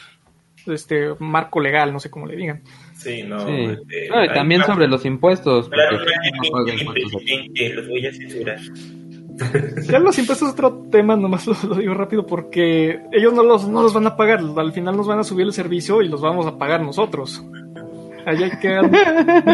este 0.66 1.14
marco 1.20 1.60
legal, 1.60 1.92
no 1.92 2.00
sé 2.00 2.10
cómo 2.10 2.26
le 2.26 2.36
digan. 2.36 2.62
Sí, 2.94 3.22
no. 3.22 3.38
Sí. 3.46 3.52
este, 3.52 4.08
No, 4.08 4.24
y 4.24 4.28
hay- 4.28 4.34
también 4.34 4.64
sobre 4.64 4.88
los 4.88 5.04
impuestos. 5.04 5.68
Claro, 5.68 5.98
los 5.98 7.88
voy 7.88 8.06
a 8.06 8.12
censurar. 8.12 8.58
Ya 9.90 9.98
los 9.98 10.18
impuestos 10.18 10.48
es 10.48 10.54
otro 10.54 10.86
tema, 10.90 11.14
nomás 11.14 11.46
lo, 11.46 11.54
lo 11.68 11.74
digo 11.74 11.92
rápido 11.92 12.24
porque 12.24 13.00
ellos 13.12 13.34
no 13.34 13.42
los, 13.42 13.68
no 13.68 13.82
los 13.82 13.92
van 13.92 14.06
a 14.06 14.16
pagar, 14.16 14.40
al 14.56 14.72
final 14.72 14.96
nos 14.96 15.06
van 15.06 15.18
a 15.18 15.24
subir 15.24 15.44
el 15.44 15.52
servicio 15.52 16.00
y 16.00 16.08
los 16.08 16.22
vamos 16.22 16.46
a 16.46 16.56
pagar 16.56 16.80
nosotros. 16.80 17.44
Ahí 18.26 18.42
hay 18.42 18.50
que 18.58 18.68
ver 18.68 18.88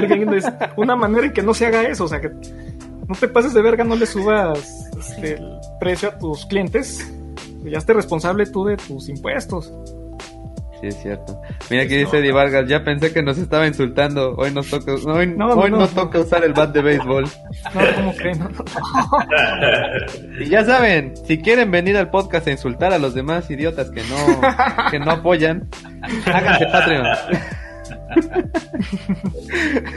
bien, 0.09 0.31
una 0.77 0.97
manera 0.97 1.27
en 1.27 1.33
que 1.33 1.43
no 1.43 1.53
se 1.55 1.67
haga 1.67 1.83
eso, 1.83 2.05
o 2.05 2.09
sea 2.09 2.21
que 2.21 2.31
no 2.31 3.15
te 3.19 3.29
pases 3.29 3.53
de 3.53 3.61
verga, 3.63 3.85
no 3.85 3.95
le 3.97 4.07
subas 4.07 4.89
este, 4.99 5.35
el 5.35 5.59
precio 5.79 6.09
a 6.09 6.19
tus 6.19 6.47
clientes, 6.47 7.07
ya 7.65 7.79
esté 7.79 7.93
responsable 7.93 8.47
tú 8.47 8.65
de 8.65 8.77
tus 8.79 9.09
impuestos. 9.09 9.73
Sí, 10.81 10.89
es 10.89 11.01
cierto. 11.01 11.41
Mira 11.71 11.85
aquí 11.85 11.95
dice 11.97 12.19
Eddie 12.19 12.33
Vargas, 12.33 12.67
ya 12.67 12.83
pensé 12.83 13.13
que 13.13 13.23
nos 13.23 13.39
estaba 13.39 13.69
insultando. 13.69 14.35
Hoy 14.35 14.51
nos 14.53 14.69
toca, 14.69 14.93
hoy, 14.93 15.29
No, 15.29 15.47
no, 15.47 15.55
hoy 15.55 15.71
no. 15.71 15.77
nos 15.79 15.91
toca 15.91 16.19
usar 16.19 16.43
el 16.43 16.55
bat 16.55 16.73
de 16.75 16.83
béisbol. 16.83 17.23
No, 17.73 17.81
¿cómo 17.95 18.13
creen? 18.17 18.41
No, 18.41 18.49
no, 18.49 18.65
no. 18.65 20.45
Y 20.45 20.49
ya 20.49 20.65
saben, 20.65 21.15
si 21.25 21.39
quieren 21.41 21.71
venir 21.71 21.97
al 21.97 22.11
podcast 22.11 22.49
a 22.49 22.51
insultar 22.51 22.93
a 22.93 22.99
los 22.99 23.15
demás 23.15 23.49
idiotas 23.49 23.91
que 23.91 24.03
no, 24.03 24.41
que 24.91 24.99
no 24.99 25.13
apoyan, 25.13 25.69
háganse 26.27 26.67
Patreon. 26.67 27.07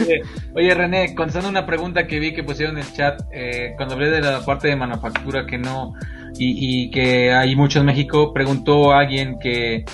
Oye, 0.02 0.22
Oye, 0.56 0.74
René, 0.74 1.16
contestando 1.16 1.50
una 1.50 1.66
pregunta 1.66 2.08
que 2.08 2.20
vi 2.20 2.34
que 2.34 2.44
pusieron 2.44 2.78
en 2.78 2.84
el 2.84 2.94
chat, 2.94 3.22
eh, 3.32 3.74
cuando 3.78 3.96
hablé 3.96 4.10
de 4.10 4.22
la 4.22 4.44
parte 4.46 4.68
de 4.68 4.76
manufactura 4.76 5.46
que 5.46 5.58
no, 5.58 5.94
y, 6.38 6.86
y 6.86 6.92
que 6.92 7.34
hay 7.34 7.56
mucho 7.56 7.80
en 7.80 7.86
México, 7.86 8.34
preguntó 8.34 8.94
alguien 8.94 9.38
que, 9.40 9.86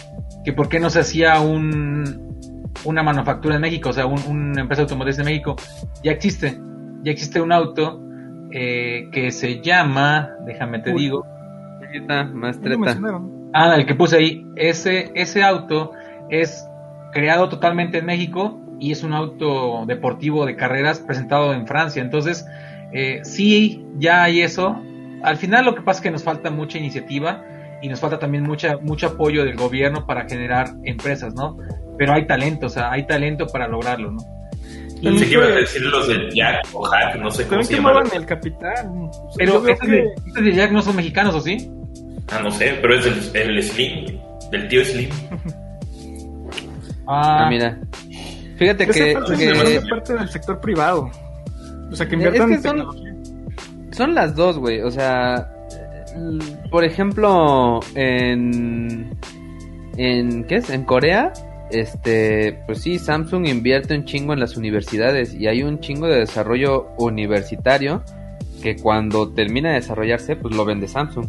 que 0.43 0.53
por 0.53 0.69
qué 0.69 0.79
no 0.79 0.89
se 0.89 0.99
hacía 1.01 1.39
un, 1.41 2.35
una 2.85 3.03
manufactura 3.03 3.55
en 3.55 3.61
México, 3.61 3.89
o 3.89 3.93
sea, 3.93 4.05
un- 4.05 4.23
una 4.27 4.61
empresa 4.61 4.83
automotriz 4.83 5.19
en 5.19 5.25
México. 5.25 5.55
Ya 6.03 6.11
existe, 6.11 6.57
ya 7.03 7.11
existe 7.11 7.39
un 7.41 7.51
auto 7.51 8.01
eh, 8.51 9.07
que 9.11 9.31
se 9.31 9.61
llama, 9.61 10.31
déjame 10.45 10.79
te 10.79 10.91
Uy. 10.93 11.03
digo, 11.03 11.25
No 12.69 12.79
mencionaron. 12.79 13.41
Ah, 13.53 13.75
el 13.75 13.85
que 13.85 13.95
puse 13.95 14.15
ahí. 14.17 14.45
Ese, 14.55 15.11
ese 15.13 15.43
auto 15.43 15.91
es 16.29 16.65
creado 17.11 17.49
totalmente 17.49 17.99
en 17.99 18.05
México 18.05 18.59
y 18.79 18.91
es 18.91 19.03
un 19.03 19.13
auto 19.13 19.85
deportivo 19.85 20.45
de 20.45 20.55
carreras 20.55 20.99
presentado 20.99 21.53
en 21.53 21.67
Francia. 21.67 22.01
Entonces, 22.01 22.45
eh, 22.93 23.19
sí, 23.23 23.85
ya 23.97 24.23
hay 24.23 24.41
eso. 24.41 24.81
Al 25.23 25.37
final 25.37 25.65
lo 25.65 25.75
que 25.75 25.81
pasa 25.81 25.99
es 25.99 26.03
que 26.03 26.11
nos 26.11 26.23
falta 26.23 26.49
mucha 26.49 26.77
iniciativa 26.79 27.43
y 27.81 27.89
nos 27.89 27.99
falta 27.99 28.17
también 28.19 28.43
mucha, 28.43 28.77
mucho 28.77 29.07
apoyo 29.07 29.43
del 29.45 29.55
gobierno 29.55 30.05
para 30.05 30.27
generar 30.27 30.69
empresas, 30.83 31.33
¿no? 31.35 31.57
Pero 31.97 32.13
hay 32.13 32.25
talento, 32.25 32.65
o 32.67 32.69
sea, 32.69 32.91
hay 32.91 33.05
talento 33.05 33.45
para 33.47 33.67
lograrlo, 33.67 34.11
¿no? 34.11 34.19
Pensé 35.03 35.25
que 35.27 35.33
iban 35.33 35.51
a 35.51 35.55
decir 35.55 35.81
los 35.81 36.07
del 36.07 36.31
Jack 36.31 36.67
o 36.73 36.83
Hack, 36.85 37.15
no 37.17 37.31
sé 37.31 37.43
cómo 37.47 37.61
También 37.61 37.65
se 37.67 37.75
llaman. 37.87 38.07
el 38.15 38.25
capital. 38.25 38.87
Pero 39.35 39.67
estos 39.67 39.79
que- 39.87 39.91
de, 39.91 40.05
estos 40.27 40.43
de 40.43 40.53
Jack 40.53 40.71
no 40.71 40.81
son 40.83 40.95
mexicanos, 40.95 41.33
¿o 41.35 41.41
sí? 41.41 41.71
Ah, 42.31 42.39
no 42.43 42.51
sé, 42.51 42.77
pero 42.81 42.95
es 42.95 43.33
del 43.33 43.49
el 43.57 43.63
Slim, 43.63 44.19
del 44.51 44.67
tío 44.67 44.85
Slim. 44.85 45.09
Ah, 47.07 47.45
Ah, 47.45 47.49
mira. 47.49 47.79
Fíjate 48.57 48.83
Esa 48.83 48.93
que, 48.93 49.13
parte 49.13 49.37
que 49.37 49.49
hace 49.51 49.81
parte 49.89 50.13
del 50.13 50.29
sector 50.29 50.59
privado. 50.61 51.09
O 51.91 51.95
sea, 51.95 52.07
que 52.07 52.15
Es 52.15 52.21
inviertan 52.21 52.47
que 52.49 52.55
en 52.55 52.61
son- 52.63 52.75
tecnología. 52.77 53.13
son 53.91 54.15
las 54.15 54.35
dos, 54.35 54.57
güey. 54.59 54.81
O 54.81 54.91
sea, 54.91 55.49
por 56.69 56.83
ejemplo, 56.83 57.79
en 57.95 59.09
en 59.97 60.43
¿qué 60.45 60.55
es? 60.55 60.69
En 60.69 60.83
Corea, 60.85 61.33
este, 61.71 62.59
pues 62.65 62.79
sí, 62.81 62.97
Samsung 62.99 63.47
invierte 63.47 63.95
un 63.95 64.05
chingo 64.05 64.33
en 64.33 64.39
las 64.39 64.55
universidades 64.57 65.33
y 65.33 65.47
hay 65.47 65.63
un 65.63 65.79
chingo 65.79 66.07
de 66.07 66.19
desarrollo 66.19 66.87
universitario 66.97 68.03
que 68.61 68.75
cuando 68.77 69.29
termina 69.33 69.69
de 69.69 69.75
desarrollarse, 69.75 70.35
pues 70.35 70.55
lo 70.55 70.65
vende 70.65 70.87
Samsung. 70.87 71.25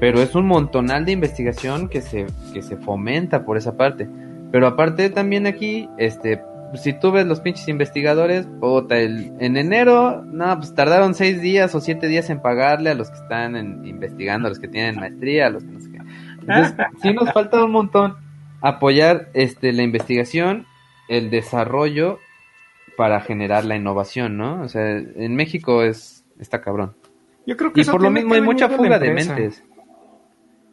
Pero 0.00 0.20
es 0.20 0.34
un 0.34 0.46
montonal 0.46 1.04
de 1.06 1.12
investigación 1.12 1.88
que 1.88 2.02
se 2.02 2.26
que 2.52 2.60
se 2.62 2.76
fomenta 2.76 3.44
por 3.44 3.56
esa 3.56 3.76
parte. 3.76 4.06
Pero 4.54 4.68
aparte 4.68 5.10
también 5.10 5.48
aquí, 5.48 5.88
este, 5.98 6.40
si 6.74 6.92
tú 6.92 7.10
ves 7.10 7.26
los 7.26 7.40
pinches 7.40 7.66
investigadores, 7.66 8.46
puta, 8.60 8.96
el, 8.98 9.32
en 9.40 9.56
enero, 9.56 10.22
no, 10.26 10.56
pues 10.58 10.72
tardaron 10.76 11.16
seis 11.16 11.40
días 11.42 11.74
o 11.74 11.80
siete 11.80 12.06
días 12.06 12.30
en 12.30 12.40
pagarle 12.40 12.90
a 12.90 12.94
los 12.94 13.10
que 13.10 13.16
están 13.16 13.56
en- 13.56 13.84
investigando, 13.84 14.46
a 14.46 14.50
los 14.50 14.60
que 14.60 14.68
tienen 14.68 14.94
maestría, 14.94 15.48
a 15.48 15.50
los 15.50 15.64
que 15.64 15.70
no 15.72 15.80
sé 15.80 15.90
qué. 15.90 15.98
Entonces, 16.38 16.76
sí 17.02 17.12
nos 17.12 17.32
falta 17.32 17.64
un 17.64 17.72
montón 17.72 18.14
apoyar 18.60 19.28
este 19.34 19.72
la 19.72 19.82
investigación, 19.82 20.66
el 21.08 21.30
desarrollo 21.30 22.20
para 22.96 23.20
generar 23.22 23.64
la 23.64 23.74
innovación, 23.74 24.36
¿no? 24.36 24.62
O 24.62 24.68
sea, 24.68 24.98
en 24.98 25.34
México 25.34 25.82
es 25.82 26.24
está 26.38 26.60
cabrón. 26.60 26.94
Yo 27.44 27.56
creo 27.56 27.72
que 27.72 27.80
Y 27.80 27.82
eso 27.82 27.90
por 27.90 28.02
lo 28.02 28.10
mismo 28.12 28.34
hay 28.34 28.40
mucha 28.40 28.68
fuga 28.68 29.00
de 29.00 29.10
mentes. 29.10 29.64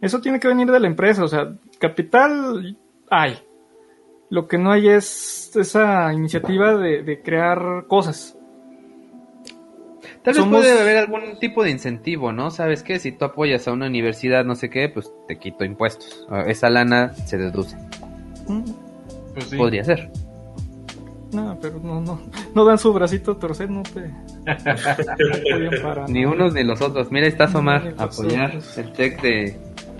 Eso 0.02 0.22
tiene 0.22 0.40
que 0.40 0.48
venir 0.48 0.70
de 0.70 0.80
la 0.80 0.86
empresa, 0.86 1.24
o 1.24 1.28
sea, 1.28 1.52
capital 1.80 2.78
hay. 3.10 3.40
Lo 4.32 4.48
que 4.48 4.58
no 4.58 4.72
hay 4.72 4.88
es 4.90 5.52
esa 5.56 6.12
iniciativa 6.14 6.76
de, 6.76 7.04
de 7.04 7.22
crear 7.22 7.86
cosas. 7.88 8.36
Tal 10.24 10.34
vez 10.34 10.38
Somos- 10.44 10.62
puede 10.62 10.80
haber 10.82 10.98
algún 10.98 11.38
tipo 11.40 11.64
de 11.64 11.72
incentivo, 11.72 12.32
¿no? 12.32 12.50
¿Sabes 12.50 12.82
qué? 12.84 12.98
Si 13.00 13.12
tú 13.12 13.26
apoyas 13.26 13.68
a 13.68 13.72
una 13.74 13.88
universidad, 13.88 14.46
no 14.46 14.56
sé 14.56 14.70
qué, 14.70 14.88
pues 14.90 15.12
te 15.28 15.38
quito 15.38 15.66
impuestos. 15.66 16.26
Ah, 16.30 16.46
Esa 16.48 16.70
lana 16.70 17.14
se 17.14 17.38
deduce. 17.38 17.76
Mm, 18.48 18.64
pues 19.34 19.46
sí. 19.46 19.58
Podría 19.58 19.84
ser. 19.84 20.10
No, 21.34 21.58
pero 21.62 21.80
no, 21.80 22.02
no, 22.02 22.20
no 22.54 22.66
dan 22.66 22.78
su 22.78 22.92
bracito 22.94 23.32
a 23.32 23.40
torcer, 23.40 23.70
no 23.70 23.84
te, 23.84 24.02
no 24.02 25.44
podían 25.50 25.82
parar. 25.82 26.10
Ni 26.10 26.26
unos 26.26 26.54
ni 26.54 26.64
los 26.64 26.82
otros. 26.82 27.10
Mira, 27.12 27.26
está 27.28 27.48
Somar, 27.48 27.94
apoyar 27.98 28.48
otros. 28.50 28.78
el 28.78 28.92
tech 28.94 29.22
de 29.22 29.58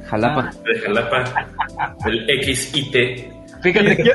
Jalapa. 0.08 0.52
De 0.66 0.80
Jalapa, 0.80 1.48
el 2.06 2.28
XIT. 2.44 3.41
Fíjate 3.62 3.96
que 3.96 4.12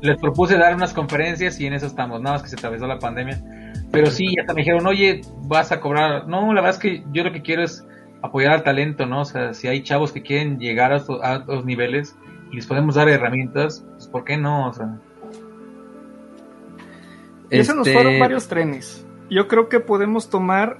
les 0.00 0.18
propuse 0.20 0.56
dar 0.56 0.74
unas 0.74 0.92
conferencias 0.92 1.58
y 1.60 1.66
en 1.66 1.74
eso 1.74 1.86
estamos, 1.86 2.20
nada 2.20 2.36
más 2.36 2.42
que 2.42 2.48
se 2.48 2.56
atravesó 2.56 2.86
la 2.86 2.98
pandemia. 2.98 3.40
Pero 3.90 4.06
sí, 4.10 4.34
hasta 4.40 4.54
me 4.54 4.60
dijeron, 4.60 4.86
oye, 4.86 5.22
vas 5.42 5.72
a 5.72 5.80
cobrar. 5.80 6.28
No, 6.28 6.52
la 6.52 6.60
verdad 6.60 6.76
es 6.76 6.78
que 6.78 7.04
yo 7.12 7.24
lo 7.24 7.32
que 7.32 7.42
quiero 7.42 7.62
es 7.62 7.86
apoyar 8.22 8.52
al 8.52 8.62
talento, 8.62 9.06
¿no? 9.06 9.22
O 9.22 9.24
sea, 9.24 9.54
si 9.54 9.68
hay 9.68 9.82
chavos 9.82 10.12
que 10.12 10.22
quieren 10.22 10.58
llegar 10.58 10.92
a 10.92 10.96
estos, 10.96 11.20
a 11.22 11.36
estos 11.36 11.64
niveles 11.64 12.16
y 12.52 12.56
les 12.56 12.66
podemos 12.66 12.94
dar 12.94 13.08
herramientas, 13.08 13.84
pues 13.92 14.06
¿por 14.08 14.24
qué 14.24 14.36
no? 14.36 14.68
O 14.68 14.72
sea, 14.72 14.96
Y 17.50 17.58
esos 17.58 17.74
nos 17.74 17.86
Este, 17.86 18.00
fueron 18.00 18.20
varios 18.20 18.48
trenes. 18.48 19.06
Yo 19.28 19.48
creo 19.48 19.68
que 19.68 19.80
podemos 19.80 20.28
tomar 20.30 20.78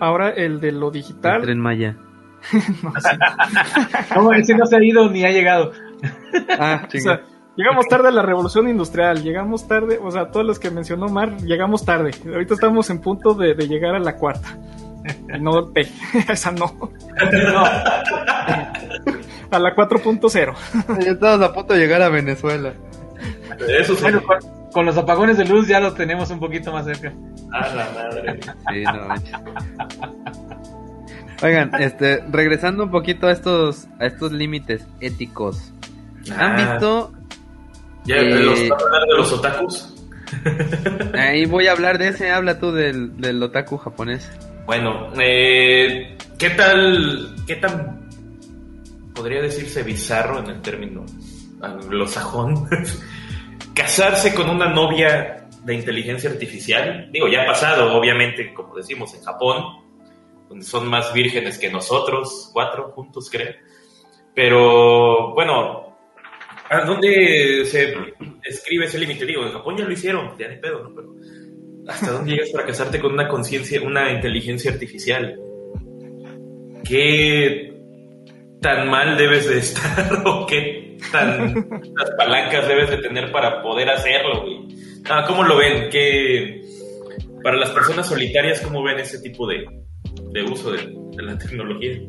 ahora 0.00 0.30
el 0.30 0.60
de 0.60 0.72
lo 0.72 0.88
el 0.88 0.92
digital. 0.94 1.42
Tren 1.42 1.60
Maya. 1.60 1.96
No, 2.82 2.92
sí. 3.00 3.16
no, 4.14 4.32
ese 4.32 4.54
no 4.56 4.66
se 4.66 4.76
ha 4.76 4.84
ido 4.84 5.10
ni 5.10 5.24
ha 5.24 5.30
llegado. 5.30 5.72
Ah, 6.58 6.86
O 6.94 6.98
sea, 6.98 7.22
llegamos 7.56 7.86
tarde 7.88 8.08
a 8.08 8.12
la 8.12 8.22
revolución 8.22 8.68
industrial, 8.68 9.22
llegamos 9.22 9.66
tarde, 9.68 9.98
o 10.02 10.10
sea, 10.10 10.30
todos 10.30 10.44
los 10.46 10.58
que 10.58 10.70
mencionó 10.70 11.08
Mar, 11.08 11.36
llegamos 11.38 11.84
tarde. 11.84 12.10
Ahorita 12.26 12.54
estamos 12.54 12.90
en 12.90 13.00
punto 13.00 13.34
de, 13.34 13.54
de 13.54 13.68
llegar 13.68 13.94
a 13.94 13.98
la 13.98 14.16
cuarta. 14.16 14.56
Y 15.34 15.38
no 15.38 15.70
P, 15.72 15.86
esa 16.28 16.50
no. 16.52 16.72
No, 16.78 17.64
A 19.50 19.58
la 19.58 19.74
4.0. 19.76 20.54
Ya 21.04 21.10
estamos 21.12 21.40
a 21.46 21.52
punto 21.52 21.74
de 21.74 21.80
llegar 21.80 22.02
a 22.02 22.08
Venezuela. 22.08 22.72
Eso 23.68 23.94
sí. 23.94 24.02
bueno, 24.02 24.22
con, 24.22 24.38
con 24.72 24.86
los 24.86 24.96
apagones 24.96 25.36
de 25.36 25.44
luz 25.44 25.68
ya 25.68 25.78
los 25.78 25.94
tenemos 25.94 26.30
un 26.30 26.40
poquito 26.40 26.72
más 26.72 26.86
cerca. 26.86 27.12
A 27.52 27.68
la 27.74 27.88
madre. 27.94 28.40
Sí, 28.72 28.82
no 28.84 29.06
manches. 29.08 29.34
Oigan, 31.42 31.70
este, 31.78 32.24
regresando 32.30 32.84
un 32.84 32.90
poquito 32.90 33.26
a 33.26 33.32
estos, 33.32 33.86
a 34.00 34.06
estos 34.06 34.32
límites 34.32 34.86
éticos. 35.00 35.72
¿Han 36.38 36.52
Ah, 36.58 36.70
visto? 36.72 37.12
¿Ya 38.04 38.16
Eh, 38.16 38.34
los 38.40 38.60
hablando 38.60 39.06
de 39.12 39.18
los 39.18 39.32
otakus? 39.32 39.94
Ahí 41.14 41.46
voy 41.46 41.66
a 41.66 41.72
hablar 41.72 41.98
de 41.98 42.08
ese, 42.08 42.30
habla 42.30 42.58
tú 42.58 42.72
del, 42.72 43.16
del 43.20 43.42
otaku 43.42 43.76
japonés. 43.76 44.30
Bueno, 44.66 45.10
eh, 45.20 46.16
¿qué 46.38 46.50
tal, 46.50 47.34
qué 47.46 47.56
tan 47.56 48.08
podría 49.14 49.40
decirse 49.40 49.82
bizarro 49.82 50.40
en 50.40 50.46
el 50.46 50.62
término 50.62 51.04
anglosajón? 51.60 52.68
Casarse 53.74 54.34
con 54.34 54.48
una 54.48 54.68
novia 54.72 55.46
de 55.64 55.74
inteligencia 55.74 56.30
artificial. 56.30 57.08
Digo, 57.10 57.28
ya 57.28 57.42
ha 57.42 57.46
pasado, 57.46 57.96
obviamente, 57.96 58.52
como 58.52 58.74
decimos, 58.76 59.14
en 59.14 59.22
Japón, 59.22 59.64
donde 60.48 60.64
son 60.64 60.88
más 60.88 61.12
vírgenes 61.12 61.58
que 61.58 61.70
nosotros, 61.70 62.50
cuatro 62.52 62.92
juntos, 62.92 63.28
creo. 63.30 63.52
Pero, 64.34 65.32
bueno, 65.34 65.83
¿a 65.83 65.83
dónde 66.86 67.64
se 67.66 67.94
escribe 68.44 68.86
ese 68.86 68.98
límite? 68.98 69.26
Digo, 69.26 69.44
en 69.44 69.52
Japón 69.52 69.76
ya 69.76 69.84
lo 69.84 69.92
hicieron, 69.92 70.36
ya 70.38 70.48
ni 70.48 70.56
pedo, 70.56 70.82
¿no? 70.82 70.94
Pero, 70.94 71.14
¿hasta 71.88 72.12
dónde 72.12 72.32
llegas 72.32 72.50
para 72.50 72.66
casarte 72.66 73.00
con 73.00 73.12
una 73.12 73.28
conciencia, 73.28 73.82
una 73.82 74.12
inteligencia 74.12 74.72
artificial? 74.72 75.38
¿Qué 76.84 77.72
tan 78.60 78.88
mal 78.88 79.16
debes 79.16 79.48
de 79.48 79.58
estar 79.58 80.22
o 80.26 80.46
qué 80.46 80.96
tan 81.12 81.54
las 81.54 82.10
palancas 82.16 82.66
debes 82.66 82.90
de 82.90 82.98
tener 82.98 83.30
para 83.30 83.62
poder 83.62 83.90
hacerlo, 83.90 84.42
güey? 84.42 84.68
Ah, 85.08 85.24
¿Cómo 85.26 85.42
lo 85.42 85.56
ven? 85.56 85.90
¿Qué, 85.90 86.62
para 87.42 87.58
las 87.58 87.70
personas 87.70 88.08
solitarias, 88.08 88.60
¿cómo 88.62 88.82
ven 88.82 88.98
ese 88.98 89.20
tipo 89.20 89.46
de, 89.46 89.66
uso 90.50 90.72
de, 90.72 90.78
de 91.14 91.22
la 91.22 91.36
tecnología? 91.36 92.00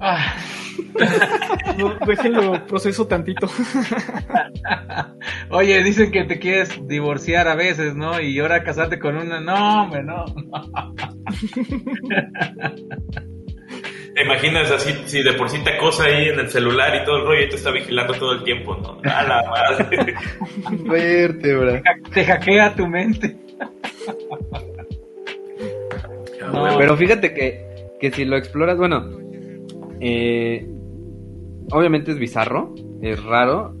Ah, 0.00 0.36
No, 1.78 1.94
déjenlo 2.06 2.66
proceso 2.66 3.06
tantito. 3.06 3.48
Oye, 5.50 5.82
dicen 5.82 6.10
que 6.10 6.24
te 6.24 6.38
quieres 6.38 6.86
divorciar 6.86 7.48
a 7.48 7.54
veces, 7.54 7.94
¿no? 7.94 8.20
Y 8.20 8.38
ahora 8.38 8.62
casarte 8.62 8.98
con 8.98 9.16
una. 9.16 9.40
No, 9.40 9.82
hombre, 9.82 10.02
no. 10.02 10.24
¿Te 14.14 14.22
imaginas 14.22 14.70
así, 14.70 14.94
si 15.06 15.24
de 15.24 15.32
por 15.32 15.50
sí 15.50 15.58
te 15.64 15.70
acosa 15.70 16.04
ahí 16.04 16.28
en 16.28 16.38
el 16.38 16.48
celular 16.48 16.94
y 16.94 17.04
todo 17.04 17.16
el 17.16 17.26
rollo 17.26 17.46
y 17.46 17.48
te 17.48 17.56
está 17.56 17.72
vigilando 17.72 18.14
todo 18.14 18.34
el 18.34 18.44
tiempo, 18.44 18.76
¿no? 18.76 19.00
A 19.10 19.24
la 19.24 19.42
madre. 19.50 20.14
Vértebra. 20.84 21.82
Te 22.12 22.24
hackea 22.24 22.76
tu 22.76 22.86
mente. 22.86 23.36
No. 26.52 26.78
Pero 26.78 26.96
fíjate 26.96 27.34
que, 27.34 27.88
que 28.00 28.12
si 28.12 28.24
lo 28.24 28.36
exploras, 28.36 28.78
bueno, 28.78 29.04
eh, 30.00 30.64
obviamente 31.70 32.12
es 32.12 32.18
bizarro, 32.18 32.74
es 33.02 33.22
raro. 33.22 33.76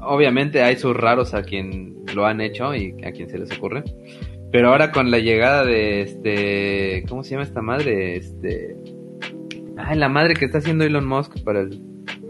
Obviamente 0.00 0.62
hay 0.62 0.76
sus 0.76 0.96
raros 0.96 1.34
a 1.34 1.42
quien 1.42 1.94
lo 2.14 2.26
han 2.26 2.40
hecho 2.40 2.74
y 2.74 2.94
a 3.04 3.12
quien 3.12 3.28
se 3.28 3.38
les 3.38 3.56
ocurre. 3.56 3.84
Pero 4.50 4.68
ahora 4.68 4.92
con 4.92 5.10
la 5.10 5.18
llegada 5.18 5.64
de 5.64 6.02
este, 6.02 7.04
¿cómo 7.08 7.24
se 7.24 7.30
llama 7.30 7.44
esta 7.44 7.62
madre? 7.62 8.16
Este, 8.16 8.76
ay, 9.78 9.96
la 9.96 10.08
madre 10.08 10.34
que 10.34 10.44
está 10.44 10.58
haciendo 10.58 10.84
Elon 10.84 11.06
Musk 11.06 11.42
para 11.42 11.60
el 11.60 11.80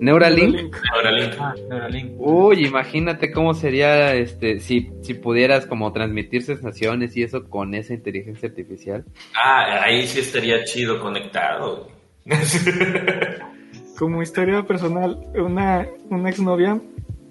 Neuralink. 0.00 0.74
Neuralink. 0.94 1.34
Ah, 1.38 1.54
Neuralink. 1.68 2.12
Uy, 2.18 2.66
imagínate 2.66 3.32
cómo 3.32 3.54
sería 3.54 4.14
este 4.14 4.60
si, 4.60 4.90
si 5.00 5.14
pudieras 5.14 5.66
como 5.66 5.92
transmitir 5.92 6.42
sensaciones 6.42 7.16
y 7.16 7.22
eso 7.22 7.48
con 7.48 7.74
esa 7.74 7.94
inteligencia 7.94 8.48
artificial. 8.48 9.04
Ah, 9.34 9.82
ahí 9.82 10.06
sí 10.06 10.20
estaría 10.20 10.64
chido 10.64 11.00
conectado. 11.00 11.88
Como 13.98 14.22
historia 14.22 14.62
personal, 14.64 15.18
una, 15.34 15.86
una 16.10 16.30
exnovia. 16.30 16.78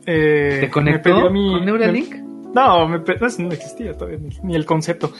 Eh, 0.06 0.58
¿Te 0.62 0.66
me 0.68 0.70
conectó 0.72 1.16
pedía 1.16 1.30
mi- 1.30 1.52
con 1.54 1.66
Neuralink? 1.66 2.12
me- 2.16 2.22
no, 2.54 2.88
me 2.88 3.00
pe- 3.00 3.18
no, 3.20 3.28
no 3.46 3.52
existía 3.52 3.94
todavía, 3.94 4.20
ni, 4.20 4.30
ni 4.44 4.56
el 4.56 4.66
concepto. 4.66 5.12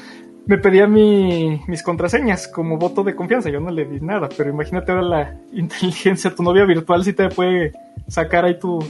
Me 0.48 0.58
pedía 0.58 0.88
mi, 0.88 1.62
mis 1.68 1.84
contraseñas 1.84 2.48
como 2.48 2.78
voto 2.78 3.04
de 3.04 3.16
confianza. 3.16 3.50
Yo 3.50 3.60
no 3.60 3.70
le 3.70 3.86
di 3.86 4.00
nada, 4.02 4.28
pero 4.36 4.50
imagínate 4.50 4.92
ahora 4.92 5.04
la 5.04 5.36
inteligencia. 5.54 6.34
Tu 6.34 6.42
novia 6.44 6.66
virtual 6.66 7.04
sí 7.04 7.14
te 7.14 7.30
puede 7.30 7.74
sacar 8.08 8.46
ahí 8.46 8.58
tus, 8.58 8.86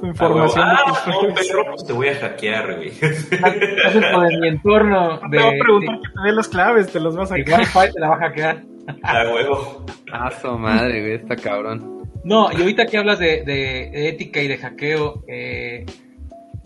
tu 0.00 0.06
información. 0.06 0.64
Ah, 0.66 0.76
de 0.86 0.92
tus 0.92 1.06
no, 1.28 1.34
perro, 1.34 1.64
pues 1.70 1.84
te 1.86 1.92
voy 1.92 2.08
a 2.08 2.14
hackear, 2.16 2.76
güey. 2.76 2.88
Es 3.00 3.30
lo 3.94 4.20
de 4.22 4.38
mi 4.38 4.48
entorno 4.48 5.20
Te 5.20 5.26
voy 5.38 5.38
a 5.38 5.50
de, 5.52 5.58
preguntar 5.60 5.96
que 6.00 6.08
te 6.20 6.26
dé 6.28 6.32
las 6.32 6.48
claves, 6.48 6.92
te 6.92 7.00
los 7.00 7.16
vas 7.16 7.30
a 7.32 7.34
de 7.36 7.44
sacar. 7.44 7.60
Wi-Fi, 7.60 7.92
te 7.94 8.00
la 8.00 8.08
va 8.08 8.14
a 8.16 8.18
hackear. 8.18 8.62
A 9.02 9.32
huevo. 9.32 9.84
Ah, 10.12 10.30
su 10.30 10.50
madre, 10.58 11.00
güey, 11.00 11.14
está 11.14 11.36
cabrón. 11.36 12.02
No, 12.24 12.50
y 12.52 12.60
ahorita 12.60 12.86
que 12.86 12.98
hablas 12.98 13.18
de, 13.18 13.42
de 13.44 14.08
ética 14.08 14.40
y 14.42 14.48
de 14.48 14.58
hackeo, 14.58 15.24
eh, 15.28 15.86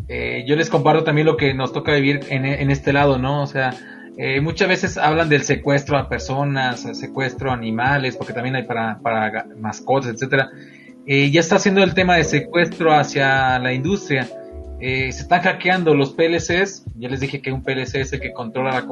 eh, 0.09 0.44
yo 0.47 0.57
les 0.57 0.70
comparto 0.70 1.05
también 1.05 1.27
lo 1.27 1.36
que 1.36 1.55
nos 1.55 1.73
toca 1.73 1.94
vivir 1.94 2.20
en, 2.31 2.44
en 2.44 2.70
este 2.70 2.93
lado, 2.93 3.19
¿no? 3.19 3.43
O 3.43 3.47
sea, 3.47 3.74
eh, 4.19 4.40
muchas 4.40 4.69
veces 4.69 4.99
hablan 4.99 5.28
del 5.28 5.43
secuestro 5.43 5.97
a 5.97 6.09
personas, 6.09 6.81
secuestro 6.99 7.51
a 7.51 7.55
animales, 7.55 8.16
porque 8.16 8.32
también 8.32 8.57
hay 8.57 8.65
para, 8.65 8.99
para 9.01 9.47
mascotas, 9.59 10.11
etcétera. 10.11 10.51
Eh, 11.07 11.31
ya 11.31 11.40
está 11.40 11.57
haciendo 11.57 11.82
el 11.82 11.94
tema 11.94 12.16
de 12.16 12.24
secuestro 12.24 12.93
hacia 12.93 13.59
la 13.59 13.73
industria. 13.73 14.28
Eh, 14.84 15.12
se 15.12 15.22
están 15.22 15.42
hackeando 15.42 15.94
los 15.94 16.12
PLCs. 16.12 16.84
Ya 16.98 17.09
les 17.09 17.20
dije 17.20 17.40
que 17.40 17.52
un 17.52 17.62
PLC 17.62 18.00
es 18.00 18.12
el 18.12 18.20
que 18.20 18.32
controla 18.32 18.72
la, 18.72 18.86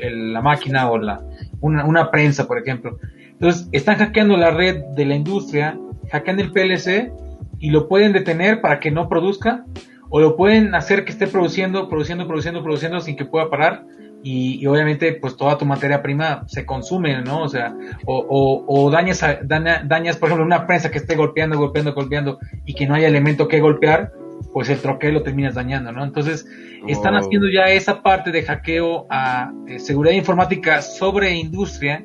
el- 0.00 0.32
la 0.32 0.40
máquina 0.40 0.90
o 0.90 0.96
la, 0.98 1.20
una, 1.60 2.10
prensa, 2.10 2.46
por 2.46 2.58
ejemplo. 2.58 2.98
Entonces, 3.32 3.68
están 3.72 3.96
hackeando 3.98 4.36
la 4.38 4.50
red 4.50 4.82
de 4.96 5.04
la 5.04 5.14
industria, 5.14 5.78
hackean 6.10 6.40
el 6.40 6.52
PLC 6.52 7.12
y 7.58 7.70
lo 7.70 7.86
pueden 7.86 8.12
detener 8.14 8.62
para 8.62 8.80
que 8.80 8.90
no 8.90 9.08
produzca 9.10 9.64
o 10.08 10.20
lo 10.20 10.36
pueden 10.36 10.74
hacer 10.74 11.04
que 11.04 11.12
esté 11.12 11.26
produciendo, 11.26 11.88
produciendo, 11.90 12.26
produciendo, 12.26 12.62
produciendo 12.62 13.00
sin 13.00 13.16
que 13.16 13.26
pueda 13.26 13.50
parar 13.50 13.84
y, 14.22 14.64
obviamente 14.66 15.12
pues 15.12 15.36
toda 15.36 15.58
tu 15.58 15.66
materia 15.66 16.02
prima 16.02 16.44
se 16.46 16.64
consume, 16.64 17.20
¿no? 17.22 17.42
O 17.42 17.48
sea, 17.48 17.74
o, 18.06 18.24
o, 18.28 18.64
o 18.86 18.90
dañas, 18.90 19.20
daña- 19.42 19.82
dañas, 19.84 20.16
por 20.16 20.28
ejemplo, 20.28 20.46
una 20.46 20.66
prensa 20.66 20.90
que 20.90 20.98
esté 20.98 21.14
golpeando, 21.14 21.58
golpeando, 21.58 21.92
golpeando 21.92 22.38
y 22.64 22.74
que 22.74 22.86
no 22.86 22.94
haya 22.94 23.08
elemento 23.08 23.46
que 23.48 23.60
golpear, 23.60 24.12
pues 24.52 24.68
el 24.70 24.78
troquel 24.78 25.14
lo 25.14 25.22
terminas 25.22 25.54
dañando, 25.54 25.92
¿no? 25.92 26.02
Entonces, 26.04 26.46
están 26.86 27.14
Oh. 27.14 27.18
haciendo 27.18 27.48
ya 27.48 27.66
esa 27.66 28.02
parte 28.02 28.30
de 28.30 28.42
hackeo 28.42 29.06
a 29.10 29.52
eh, 29.66 29.78
seguridad 29.78 30.14
informática 30.14 30.80
sobre 30.82 31.34
industria 31.34 32.04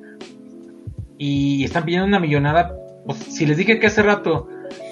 y 1.17 1.63
están 1.63 1.83
pidiendo 1.85 2.07
una 2.07 2.19
millonada. 2.19 2.75
Pues, 3.05 3.19
si 3.19 3.45
les 3.45 3.57
dije 3.57 3.79
que 3.79 3.87
hace 3.87 4.01
rato 4.01 4.47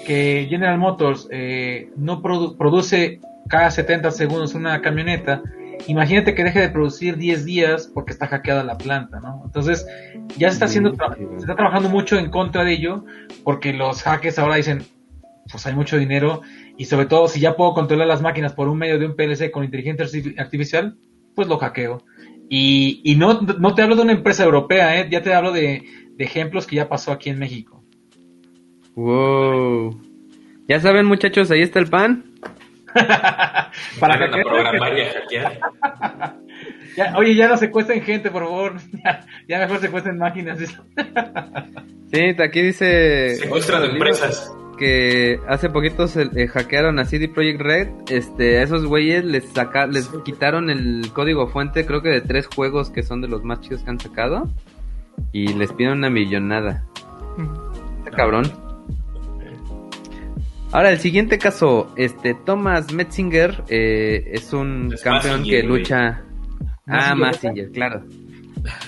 que 0.06 0.46
General 0.48 0.78
Motors 0.78 1.28
eh, 1.30 1.90
no 1.96 2.22
produ- 2.22 2.56
produce 2.56 3.20
cada 3.48 3.70
70 3.70 4.10
segundos 4.10 4.54
una 4.54 4.80
camioneta, 4.80 5.42
imagínate 5.86 6.34
que 6.34 6.44
deje 6.44 6.60
de 6.60 6.68
producir 6.68 7.16
10 7.16 7.44
días 7.44 7.90
porque 7.92 8.12
está 8.12 8.26
hackeada 8.26 8.62
la 8.62 8.76
planta, 8.78 9.18
¿no? 9.20 9.42
Entonces, 9.44 9.86
ya 10.36 10.48
se 10.48 10.54
está 10.54 10.66
haciendo, 10.66 10.92
se 10.94 11.36
está 11.38 11.56
trabajando 11.56 11.88
mucho 11.88 12.16
en 12.18 12.30
contra 12.30 12.64
de 12.64 12.72
ello 12.74 13.04
porque 13.44 13.72
los 13.72 14.02
hackers 14.02 14.38
ahora 14.38 14.56
dicen, 14.56 14.82
pues 15.50 15.66
hay 15.66 15.74
mucho 15.74 15.96
dinero 15.98 16.42
y 16.80 16.86
sobre 16.86 17.04
todo 17.04 17.28
si 17.28 17.40
ya 17.40 17.56
puedo 17.56 17.74
controlar 17.74 18.06
las 18.08 18.22
máquinas 18.22 18.54
por 18.54 18.66
un 18.66 18.78
medio 18.78 18.98
de 18.98 19.04
un 19.04 19.14
PLC 19.14 19.50
con 19.50 19.64
inteligencia 19.64 20.06
artifi- 20.06 20.40
artificial, 20.40 20.96
pues 21.34 21.46
lo 21.46 21.58
hackeo. 21.58 22.02
Y, 22.48 23.02
y 23.04 23.16
no, 23.16 23.42
no 23.42 23.74
te 23.74 23.82
hablo 23.82 23.96
de 23.96 24.02
una 24.02 24.12
empresa 24.12 24.44
europea, 24.44 24.98
¿eh? 24.98 25.06
ya 25.10 25.20
te 25.22 25.34
hablo 25.34 25.52
de, 25.52 25.82
de 26.16 26.24
ejemplos 26.24 26.66
que 26.66 26.76
ya 26.76 26.88
pasó 26.88 27.12
aquí 27.12 27.28
en 27.28 27.38
México. 27.38 27.84
Wow. 28.94 30.00
Ya 30.68 30.80
saben, 30.80 31.04
muchachos, 31.04 31.50
ahí 31.50 31.60
está 31.60 31.80
el 31.80 31.88
pan. 31.88 32.24
Para 32.94 34.16
hackear- 34.18 34.42
programar 34.42 34.98
y 34.98 35.02
a 35.02 35.12
hackear. 35.12 35.60
ya- 36.96 37.14
oye, 37.18 37.34
ya 37.34 37.48
no 37.48 37.58
secuestren 37.58 38.00
gente, 38.02 38.30
por 38.30 38.44
favor. 38.44 38.76
Ya, 39.04 39.26
ya 39.48 39.58
mejor 39.58 39.80
secuestren 39.80 40.16
máquinas. 40.16 40.58
Sí, 42.10 42.20
aquí 42.42 42.62
dice 42.62 43.36
Secuestran 43.36 43.84
empresas. 43.84 44.50
Que 44.80 45.38
hace 45.46 45.68
poquito 45.68 46.08
se 46.08 46.22
eh, 46.22 46.48
hackearon 46.48 46.98
a 46.98 47.04
CD 47.04 47.28
Projekt 47.28 47.60
Red. 47.60 47.88
Este, 48.08 48.58
a 48.58 48.62
esos 48.62 48.86
güeyes 48.86 49.24
les 49.24 49.44
saca, 49.44 49.86
les 49.86 50.08
quitaron 50.24 50.70
el 50.70 51.12
código 51.12 51.46
fuente, 51.46 51.86
creo 51.86 52.02
que 52.02 52.08
de 52.08 52.20
tres 52.22 52.48
juegos 52.48 52.90
que 52.90 53.02
son 53.02 53.20
de 53.20 53.28
los 53.28 53.44
más 53.44 53.60
chidos 53.60 53.82
que 53.84 53.90
han 53.90 54.00
sacado 54.00 54.52
y 55.32 55.52
les 55.52 55.72
piden 55.72 55.92
una 55.92 56.10
millonada. 56.10 56.86
Está 57.98 58.10
cabrón. 58.10 58.50
Ahora, 60.72 60.90
el 60.90 60.98
siguiente 60.98 61.38
caso, 61.38 61.92
este, 61.96 62.34
Thomas 62.34 62.92
Metzinger 62.92 63.64
eh, 63.68 64.30
es 64.32 64.52
un 64.52 64.92
Es 64.94 65.02
campeón 65.02 65.44
que 65.44 65.62
lucha... 65.62 66.22
Ah, 66.86 67.14
Mazinger. 67.14 67.18
Massinger, 67.18 67.70
claro. 67.70 68.04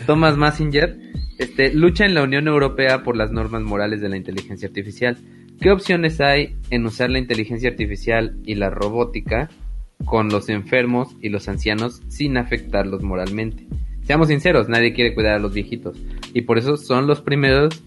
Thomas 0.06 0.36
Massinger 0.36 0.96
este, 1.38 1.74
lucha 1.74 2.04
en 2.04 2.14
la 2.14 2.22
Unión 2.22 2.46
Europea 2.46 3.02
por 3.02 3.16
las 3.16 3.30
normas 3.32 3.62
morales 3.62 4.00
de 4.00 4.08
la 4.08 4.16
inteligencia 4.16 4.68
artificial. 4.68 5.18
¿Qué 5.60 5.70
opciones 5.70 6.20
hay 6.20 6.56
en 6.70 6.86
usar 6.86 7.10
la 7.10 7.18
inteligencia 7.18 7.70
artificial 7.70 8.36
y 8.44 8.56
la 8.56 8.70
robótica 8.70 9.48
con 10.04 10.28
los 10.28 10.48
enfermos 10.48 11.14
y 11.20 11.28
los 11.28 11.48
ancianos 11.48 12.02
sin 12.08 12.36
afectarlos 12.36 13.02
moralmente? 13.02 13.66
Seamos 14.04 14.28
sinceros, 14.28 14.68
nadie 14.68 14.92
quiere 14.92 15.14
cuidar 15.14 15.34
a 15.34 15.38
los 15.38 15.54
viejitos. 15.54 15.96
Y 16.34 16.42
por 16.42 16.58
eso 16.58 16.76
son 16.76 17.06
los 17.06 17.20
primeros 17.20 17.82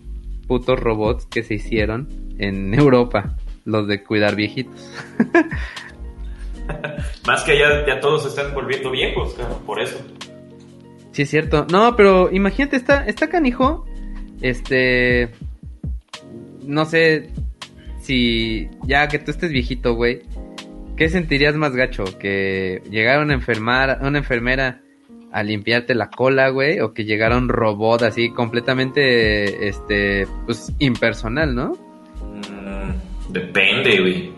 putos 0.48 0.80
robots 0.80 1.26
que 1.26 1.44
se 1.44 1.56
hicieron 1.56 2.08
en 2.38 2.74
Europa, 2.74 3.36
los 3.66 3.88
de 3.88 4.04
cuidar 4.04 4.36
viejitos. 4.36 4.90
Más 7.28 7.44
que 7.44 7.60
ya, 7.60 7.86
ya 7.86 8.00
todos 8.00 8.24
se 8.24 8.30
están 8.30 8.54
volviendo 8.54 8.92
viejos, 8.92 9.34
cabrón, 9.34 9.60
por 9.66 9.82
eso. 9.82 9.98
Sí, 11.12 11.24
es 11.24 11.30
cierto. 11.30 11.66
No, 11.72 11.96
pero 11.96 12.32
imagínate, 12.32 12.76
está, 12.76 13.06
está 13.06 13.30
canijo. 13.30 13.86
Este. 14.42 15.30
No 16.66 16.86
sé 16.86 17.30
si 18.06 18.70
ya 18.84 19.08
que 19.08 19.20
tú 19.20 19.32
estés 19.32 19.52
viejito, 19.52 19.96
güey. 19.96 20.22
¿Qué 20.96 21.10
sentirías 21.10 21.56
más 21.56 21.76
gacho? 21.76 22.06
¿Que 22.20 22.82
llegara 22.90 23.22
una, 23.22 23.34
enfermara, 23.34 24.00
una 24.02 24.20
enfermera 24.20 24.82
a 25.32 25.44
limpiarte 25.44 25.96
la 25.96 26.10
cola, 26.10 26.50
güey? 26.50 26.80
¿O 26.80 26.94
que 26.94 27.04
llegara 27.04 27.38
un 27.38 27.50
robot 27.50 28.04
así 28.04 28.30
completamente, 28.30 29.68
este, 29.68 30.26
pues, 30.46 30.72
impersonal, 30.80 31.54
¿no? 31.54 31.74
Mm, 32.22 33.34
depende, 33.34 34.00
güey. 34.00 34.34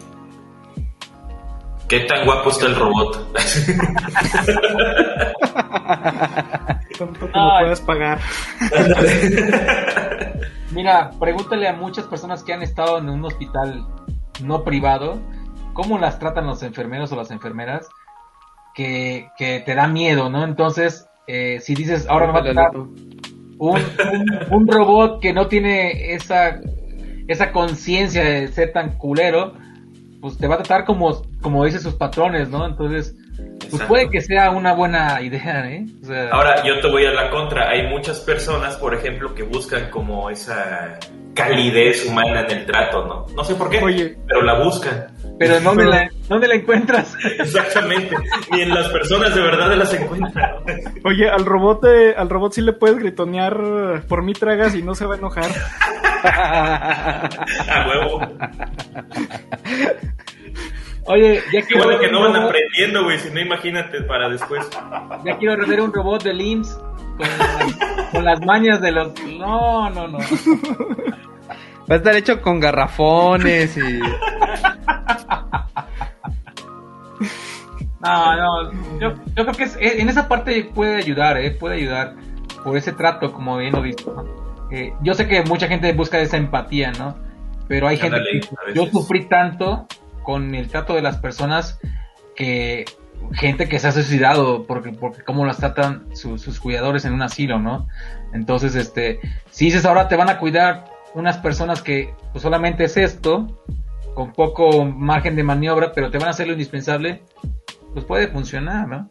¿Qué 1.87 1.99
tan 2.01 2.25
guapo 2.25 2.49
está 2.49 2.65
el 2.65 2.75
robot? 2.75 3.37
Tanto 6.97 7.27
que 7.27 7.31
Ay. 7.33 7.41
lo 7.41 7.59
puedas 7.59 7.81
pagar. 7.81 8.19
Mira, 10.71 11.11
pregúntale 11.19 11.67
a 11.67 11.73
muchas 11.73 12.05
personas 12.05 12.43
que 12.43 12.53
han 12.53 12.61
estado 12.61 12.97
en 12.97 13.09
un 13.09 13.23
hospital 13.25 13.85
no 14.43 14.63
privado, 14.63 15.19
cómo 15.73 15.97
las 15.97 16.19
tratan 16.19 16.45
los 16.45 16.61
enfermeros 16.63 17.11
o 17.11 17.15
las 17.15 17.31
enfermeras, 17.31 17.87
que, 18.75 19.29
que 19.37 19.61
te 19.61 19.75
da 19.75 19.87
miedo, 19.87 20.29
¿no? 20.29 20.43
Entonces, 20.43 21.07
eh, 21.27 21.59
si 21.61 21.73
dices, 21.73 22.07
ahora 22.09 22.27
me 22.27 22.33
va 22.33 22.39
a 22.39 22.43
tratar 22.43 22.77
un, 22.77 23.19
un, 23.57 23.81
un 24.51 24.67
robot 24.67 25.21
que 25.21 25.33
no 25.33 25.47
tiene 25.47 26.13
esa, 26.13 26.59
esa 27.27 27.51
conciencia 27.51 28.23
de 28.23 28.47
ser 28.49 28.73
tan 28.73 28.97
culero, 28.97 29.53
pues 30.21 30.37
te 30.37 30.47
va 30.47 30.55
a 30.55 30.57
tratar 30.59 30.85
como, 30.85 31.21
como 31.41 31.65
dice 31.65 31.79
sus 31.79 31.95
patrones, 31.95 32.49
¿no? 32.49 32.65
Entonces, 32.65 33.15
pues 33.69 33.83
puede 33.83 34.09
que 34.09 34.21
sea 34.21 34.51
una 34.51 34.73
buena 34.73 35.21
idea, 35.21 35.69
¿eh? 35.69 35.85
O 36.01 36.05
sea, 36.05 36.29
Ahora, 36.29 36.63
yo 36.63 36.79
te 36.79 36.89
voy 36.89 37.05
a 37.05 37.11
la 37.11 37.29
contra. 37.29 37.69
Hay 37.69 37.87
muchas 37.87 38.19
personas, 38.21 38.75
por 38.77 38.93
ejemplo, 38.93 39.33
que 39.33 39.43
buscan 39.43 39.89
como 39.89 40.29
esa 40.29 40.97
calidez 41.33 42.05
humana 42.05 42.41
en 42.41 42.59
el 42.59 42.65
trato, 42.65 43.05
¿no? 43.05 43.25
No 43.35 43.43
sé 43.43 43.55
por 43.55 43.69
qué, 43.69 43.79
Oye. 43.81 44.17
pero 44.27 44.41
la 44.41 44.63
buscan. 44.63 45.07
pero 45.37 45.59
¿dónde 45.59 45.85
la, 45.85 46.09
¿dónde 46.27 46.47
la 46.47 46.55
encuentras? 46.55 47.15
Exactamente. 47.39 48.15
Ni 48.51 48.61
en 48.61 48.73
las 48.73 48.89
personas 48.89 49.35
de 49.35 49.41
verdad 49.41 49.75
las 49.75 49.93
encuentran. 49.93 50.55
Oye, 51.03 51.29
al 51.29 51.45
robot, 51.45 51.85
eh, 51.85 52.15
al 52.17 52.29
robot 52.29 52.53
sí 52.53 52.61
le 52.61 52.73
puedes 52.73 52.97
gritonear 52.97 54.03
por 54.07 54.23
mí 54.23 54.33
tragas 54.33 54.73
y 54.75 54.81
no 54.81 54.95
se 54.95 55.05
va 55.05 55.15
a 55.15 55.17
enojar. 55.17 55.51
A 56.23 57.87
huevo. 57.87 58.19
Oye, 61.07 61.41
ya 61.53 61.61
Qué 61.61 61.67
quiero, 61.67 61.83
bueno 61.85 61.99
que 61.99 62.11
no 62.11 62.21
van 62.21 62.33
robot- 62.33 62.47
aprendiendo, 62.49 63.03
güey. 63.03 63.17
Si 63.19 63.29
no, 63.31 63.39
imagínate 63.39 64.01
para 64.01 64.29
después. 64.29 64.67
ya 65.25 65.37
quiero 65.37 65.65
ver 65.65 65.81
un 65.81 65.93
robot 65.93 66.23
de 66.23 66.33
LIMS 66.33 66.77
con, 67.17 67.27
con 68.11 68.25
las 68.25 68.41
mañas 68.45 68.81
de 68.81 68.91
los... 68.91 69.13
No, 69.39 69.89
no, 69.89 70.07
no. 70.07 70.17
Va 71.89 71.95
a 71.95 71.95
estar 71.95 72.15
hecho 72.15 72.41
con 72.41 72.59
garrafones 72.59 73.77
y... 73.77 73.99
No, 77.99 78.35
no. 78.35 78.71
Yo, 78.99 79.13
yo 79.35 79.43
creo 79.45 79.53
que 79.53 79.63
es- 79.63 79.77
eh, 79.77 80.01
en 80.01 80.09
esa 80.09 80.27
parte 80.27 80.69
puede 80.73 80.97
ayudar, 80.97 81.37
¿eh? 81.37 81.51
Puede 81.51 81.75
ayudar 81.75 82.15
por 82.63 82.77
ese 82.77 82.91
trato, 82.93 83.31
como 83.31 83.57
bien 83.57 83.73
lo 83.73 83.81
visto. 83.81 84.13
¿no? 84.13 84.67
Eh, 84.75 84.93
yo 85.01 85.13
sé 85.13 85.27
que 85.27 85.41
mucha 85.43 85.67
gente 85.67 85.91
busca 85.93 86.19
esa 86.19 86.37
empatía, 86.37 86.91
¿no? 86.91 87.15
Pero 87.67 87.87
hay 87.87 87.97
gente 87.97 88.19
que 88.31 88.73
yo 88.73 88.85
sufrí 88.87 89.25
tanto 89.27 89.87
con 90.27 90.53
el 90.55 90.67
trato 90.67 90.93
de 90.93 91.01
las 91.01 91.15
personas 91.19 91.79
que 92.35 92.83
gente 93.31 93.69
que 93.69 93.79
se 93.79 93.87
ha 93.87 93.93
suicidado 93.93 94.65
porque 94.67 94.91
porque 94.91 95.23
cómo 95.23 95.45
las 95.45 95.55
tratan 95.57 96.13
su- 96.13 96.37
sus 96.37 96.59
cuidadores 96.59 97.05
en 97.05 97.13
un 97.13 97.21
asilo, 97.21 97.59
¿no? 97.59 97.87
Entonces, 98.33 98.75
este, 98.75 99.21
si 99.51 99.65
dices 99.65 99.85
ahora 99.85 100.09
te 100.09 100.17
van 100.17 100.29
a 100.29 100.37
cuidar 100.37 100.83
unas 101.13 101.37
personas 101.37 101.81
que 101.81 102.13
pues, 102.33 102.41
solamente 102.41 102.83
es 102.83 102.97
esto, 102.97 103.63
con 104.13 104.33
poco 104.33 104.83
margen 104.83 105.37
de 105.37 105.43
maniobra, 105.43 105.93
pero 105.93 106.11
te 106.11 106.17
van 106.17 106.27
a 106.27 106.31
hacer 106.31 106.45
lo 106.47 106.51
indispensable, 106.53 107.23
pues 107.93 108.03
puede 108.03 108.27
funcionar, 108.27 108.85
¿no? 108.85 109.09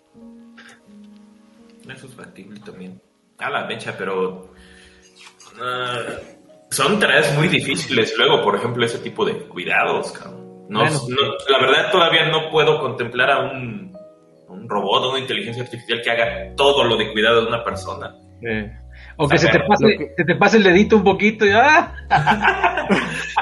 Eso 1.91 2.09
es 2.09 2.15
factible 2.15 2.61
también. 2.61 3.01
A 3.39 3.49
la 3.49 3.65
mecha, 3.65 3.95
pero 3.97 4.53
ah, 5.62 6.03
son 6.70 6.99
tareas 7.01 7.35
muy 7.36 7.49
difíciles. 7.49 8.12
Luego, 8.19 8.43
por 8.45 8.55
ejemplo, 8.57 8.85
ese 8.85 8.99
tipo 8.99 9.25
de 9.25 9.39
cuidados, 9.49 10.12
No, 10.69 10.83
la 10.83 11.59
verdad, 11.61 11.93
todavía 11.93 12.28
no 12.28 12.51
puedo 12.51 12.81
contemplar 12.81 13.31
a 13.31 13.41
un, 13.41 13.97
un 14.49 14.69
robot 14.69 15.05
o 15.05 15.11
una 15.11 15.20
inteligencia 15.20 15.62
artificial 15.62 16.01
que 16.03 16.11
haga 16.11 16.55
todo 16.57 16.85
lo 16.85 16.97
de 16.97 17.12
cuidado 17.12 17.43
de 17.43 17.49
una 17.49 17.62
persona. 17.62 18.17
O 19.19 19.28
que, 19.28 19.39
se, 19.39 19.49
te 19.49 19.61
pase, 19.61 20.15
te 20.17 20.35
pase 20.35 20.59
el 20.59 20.62
dedito 20.62 20.97
un 20.97 21.05
poquito 21.05 21.47
y 21.47 21.51
¡ah! 21.53 21.95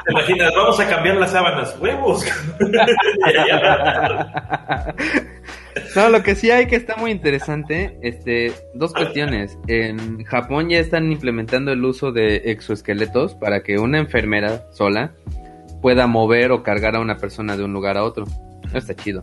¿Te 0.04 0.12
imaginas? 0.12 0.52
Vamos 0.54 0.78
a 0.78 0.88
cambiar 0.88 1.16
las 1.16 1.32
sábanas, 1.32 1.76
huevos. 1.80 2.24
no, 5.96 6.08
lo 6.10 6.22
que 6.22 6.36
sí 6.36 6.52
hay 6.52 6.66
que 6.66 6.76
está 6.76 6.96
muy 6.96 7.10
interesante, 7.10 7.98
este, 8.02 8.52
dos 8.74 8.92
cuestiones. 8.92 9.58
En 9.66 10.22
Japón 10.24 10.68
ya 10.68 10.78
están 10.78 11.10
implementando 11.10 11.72
el 11.72 11.82
uso 11.84 12.12
de 12.12 12.36
exoesqueletos 12.44 13.34
para 13.34 13.62
que 13.62 13.78
una 13.78 13.98
enfermera 13.98 14.70
sola 14.72 15.12
pueda 15.84 16.06
mover 16.06 16.50
o 16.50 16.62
cargar 16.62 16.96
a 16.96 17.00
una 17.00 17.18
persona 17.18 17.58
de 17.58 17.62
un 17.62 17.74
lugar 17.74 17.98
a 17.98 18.04
otro. 18.04 18.24
Eso 18.64 18.78
está 18.78 18.94
chido. 18.94 19.22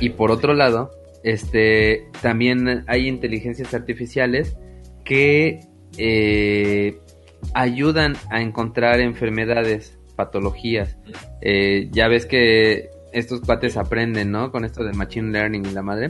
Y 0.00 0.08
por 0.08 0.30
otro 0.30 0.54
lado, 0.54 0.90
este, 1.22 2.06
también 2.22 2.84
hay 2.86 3.06
inteligencias 3.06 3.74
artificiales 3.74 4.56
que 5.04 5.60
eh, 5.98 6.98
ayudan 7.52 8.14
a 8.30 8.40
encontrar 8.40 9.00
enfermedades, 9.00 9.98
patologías. 10.16 10.96
Eh, 11.42 11.90
ya 11.92 12.08
ves 12.08 12.24
que 12.24 12.88
estos 13.12 13.42
cuates 13.42 13.76
aprenden, 13.76 14.30
¿no? 14.30 14.52
Con 14.52 14.64
esto 14.64 14.82
de 14.84 14.94
Machine 14.94 15.32
Learning 15.32 15.66
y 15.66 15.70
la 15.72 15.82
madre. 15.82 16.08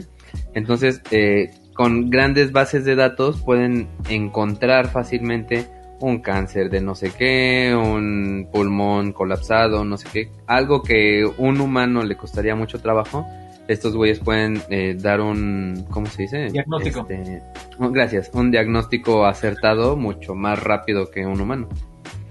Entonces, 0.53 1.01
eh, 1.11 1.51
con 1.73 2.09
grandes 2.09 2.53
bases 2.53 2.85
de 2.85 2.95
datos 2.95 3.41
pueden 3.41 3.89
encontrar 4.07 4.87
fácilmente 4.87 5.67
un 6.01 6.19
cáncer 6.19 6.69
de 6.69 6.81
no 6.81 6.95
sé 6.95 7.11
qué, 7.17 7.73
un 7.75 8.49
pulmón 8.51 9.13
colapsado, 9.13 9.85
no 9.85 9.97
sé 9.97 10.07
qué, 10.11 10.31
algo 10.47 10.81
que 10.81 11.25
un 11.37 11.61
humano 11.61 12.03
le 12.03 12.17
costaría 12.17 12.55
mucho 12.55 12.79
trabajo, 12.79 13.25
estos 13.67 13.95
güeyes 13.95 14.19
pueden 14.19 14.61
eh, 14.69 14.95
dar 14.97 15.21
un, 15.21 15.85
¿cómo 15.89 16.07
se 16.07 16.23
dice? 16.23 16.47
Diagnóstico. 16.49 17.07
Este, 17.09 17.41
gracias, 17.79 18.31
un 18.33 18.51
diagnóstico 18.51 19.25
acertado 19.25 19.95
mucho 19.95 20.35
más 20.35 20.61
rápido 20.61 21.09
que 21.09 21.25
un 21.25 21.39
humano. 21.39 21.69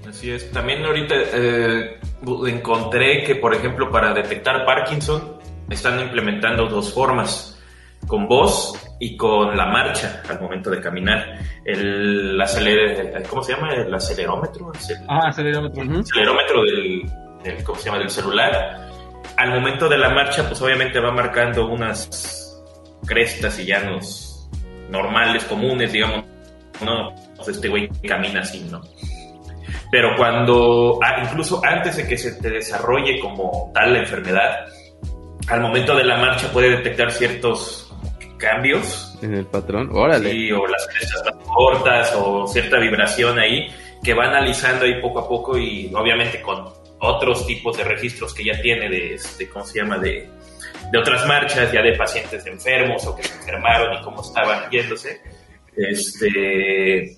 Así 0.09 0.31
es. 0.31 0.51
También 0.51 0.85
ahorita 0.85 1.15
eh, 1.35 1.99
encontré 2.49 3.23
que, 3.23 3.37
por 3.37 3.55
ejemplo, 3.55 3.91
para 3.91 4.13
detectar 4.13 4.65
Parkinson 4.65 5.39
están 5.69 6.01
implementando 6.01 6.67
dos 6.67 6.93
formas, 6.93 7.60
con 8.07 8.27
voz 8.27 8.75
y 8.99 9.17
con 9.17 9.57
la 9.57 9.67
marcha 9.67 10.23
al 10.29 10.41
momento 10.41 10.71
de 10.71 10.81
caminar. 10.81 11.39
El 11.65 12.39
¿cómo 13.29 13.43
se 13.43 13.55
llama? 13.55 13.73
El 13.75 13.95
acelerómetro. 13.95 14.73
ah, 15.09 15.29
acelerómetro. 15.29 15.83
acelerómetro 16.01 16.63
del, 16.65 17.03
del, 17.45 17.65
¿cómo 17.65 17.79
se 17.79 17.87
llama? 17.87 17.99
Del 17.99 18.11
celular 18.11 18.91
al 19.37 19.51
momento 19.51 19.89
de 19.89 19.99
la 19.99 20.11
marcha, 20.11 20.47
pues 20.47 20.61
obviamente 20.61 21.01
va 21.01 21.13
marcando 21.13 21.67
unas 21.67 22.61
crestas 23.07 23.59
y 23.59 23.65
llanos 23.65 24.49
normales, 24.91 25.45
comunes, 25.45 25.93
digamos, 25.93 26.25
no, 26.85 27.15
pues 27.37 27.49
este 27.49 27.69
güey 27.69 27.89
camina 28.07 28.41
así, 28.41 28.67
¿no? 28.71 28.81
Pero 29.91 30.15
cuando, 30.17 30.99
ah, 31.03 31.23
incluso 31.25 31.61
antes 31.65 31.97
de 31.97 32.07
que 32.07 32.17
se 32.17 32.41
te 32.41 32.51
desarrolle 32.51 33.19
como 33.19 33.71
tal 33.75 33.95
la 33.95 34.01
enfermedad, 34.01 34.67
al 35.49 35.61
momento 35.61 35.97
de 35.97 36.05
la 36.05 36.19
marcha 36.19 36.53
puede 36.53 36.71
detectar 36.71 37.11
ciertos 37.11 37.90
cambios. 38.41 39.17
En 39.23 39.35
el 39.35 39.47
patrón, 39.47 39.91
órale. 39.93 40.33
Sí, 40.33 40.51
o 40.51 40.67
las 40.67 40.89
crestas 40.89 41.23
más 41.25 41.47
cortas, 41.47 42.13
o 42.17 42.47
cierta 42.49 42.79
vibración 42.79 43.39
ahí, 43.39 43.69
que 44.03 44.15
va 44.15 44.25
analizando 44.25 44.85
ahí 44.85 45.01
poco 45.01 45.21
a 45.21 45.29
poco 45.29 45.59
y 45.59 45.93
obviamente 45.95 46.41
con 46.41 46.65
otros 46.99 47.47
tipos 47.47 47.77
de 47.77 47.85
registros 47.85 48.35
que 48.35 48.45
ya 48.45 48.61
tiene 48.61 48.89
de, 48.89 49.15
este, 49.15 49.49
¿cómo 49.49 49.65
se 49.65 49.79
llama?, 49.79 49.99
de, 49.99 50.29
de 50.91 50.99
otras 50.99 51.27
marchas, 51.27 51.71
ya 51.73 51.83
de 51.83 51.93
pacientes 51.93 52.45
enfermos 52.47 53.07
o 53.07 53.15
que 53.15 53.23
se 53.23 53.35
enfermaron 53.39 53.99
y 53.99 54.03
cómo 54.03 54.23
estaban 54.23 54.69
yéndose, 54.71 55.21
este, 55.77 57.17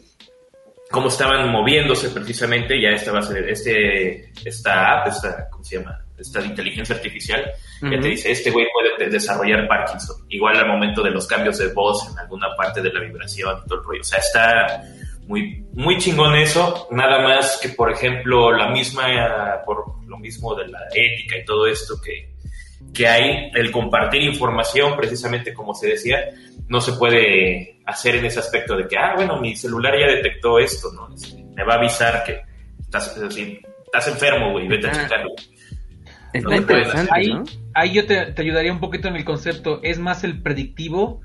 cómo 0.90 1.08
estaban 1.08 1.50
moviéndose 1.50 2.10
precisamente, 2.10 2.80
ya 2.80 2.90
esta 2.90 3.12
va 3.12 3.20
a 3.20 3.22
ser, 3.22 3.48
este, 3.48 4.30
esta 4.44 5.00
app, 5.00 5.08
esta, 5.08 5.48
¿cómo 5.50 5.64
se 5.64 5.78
llama?, 5.78 6.01
esta 6.18 6.44
inteligencia 6.44 6.94
artificial, 6.94 7.52
que 7.80 7.98
te 7.98 8.08
dice, 8.08 8.30
este 8.30 8.50
güey 8.50 8.66
puede 8.72 9.10
desarrollar 9.10 9.66
Parkinson, 9.66 10.16
igual 10.28 10.56
al 10.56 10.68
momento 10.68 11.02
de 11.02 11.10
los 11.10 11.26
cambios 11.26 11.58
de 11.58 11.68
voz 11.68 12.10
en 12.10 12.18
alguna 12.18 12.48
parte 12.56 12.80
de 12.80 12.92
la 12.92 13.00
vibración 13.00 13.58
y 13.64 13.68
todo 13.68 13.78
el 13.80 13.84
rollo, 13.84 14.00
o 14.00 14.04
sea, 14.04 14.18
está 14.18 14.82
muy, 15.26 15.64
muy 15.72 15.98
chingón 15.98 16.36
eso, 16.36 16.88
nada 16.90 17.22
más 17.22 17.58
que, 17.60 17.70
por 17.70 17.90
ejemplo, 17.90 18.52
la 18.52 18.70
misma, 18.70 19.62
por 19.64 20.04
lo 20.06 20.18
mismo 20.18 20.54
de 20.54 20.68
la 20.68 20.80
ética 20.94 21.38
y 21.38 21.44
todo 21.44 21.66
esto 21.66 21.94
que, 22.04 22.32
que 22.92 23.06
hay, 23.06 23.50
el 23.54 23.70
compartir 23.70 24.22
información, 24.22 24.96
precisamente 24.96 25.54
como 25.54 25.74
se 25.74 25.88
decía, 25.88 26.30
no 26.68 26.80
se 26.80 26.92
puede 26.94 27.80
hacer 27.86 28.16
en 28.16 28.26
ese 28.26 28.40
aspecto 28.40 28.76
de 28.76 28.86
que, 28.86 28.96
ah, 28.96 29.12
bueno, 29.14 29.40
mi 29.40 29.56
celular 29.56 29.94
ya 29.98 30.06
detectó 30.06 30.58
esto, 30.58 30.92
¿no? 30.92 31.14
Este, 31.14 31.42
me 31.54 31.64
va 31.64 31.74
a 31.74 31.78
avisar 31.78 32.24
que 32.24 32.40
estás, 32.80 33.16
estás 33.16 34.08
enfermo, 34.08 34.52
güey, 34.52 34.68
vete 34.68 34.88
a 34.88 34.90
ah. 34.90 35.02
checarlo. 35.02 35.30
Está 36.32 36.56
interesante, 36.56 37.10
ahí, 37.12 37.32
ahí 37.74 37.92
yo 37.92 38.06
te, 38.06 38.32
te, 38.32 38.42
ayudaría 38.42 38.72
un 38.72 38.80
poquito 38.80 39.08
en 39.08 39.16
el 39.16 39.24
concepto, 39.24 39.80
es 39.82 39.98
más 39.98 40.24
el 40.24 40.42
predictivo 40.42 41.20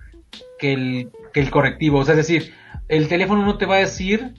que 0.60 0.74
el, 0.74 1.12
que 1.34 1.40
el 1.40 1.50
correctivo, 1.50 2.00
o 2.00 2.06
sea, 2.06 2.14
es 2.14 2.28
decir, 2.28 2.54
el 2.88 3.08
teléfono 3.08 3.46
no 3.46 3.58
te 3.58 3.66
va 3.66 3.76
a 3.76 3.80
decir, 3.80 4.34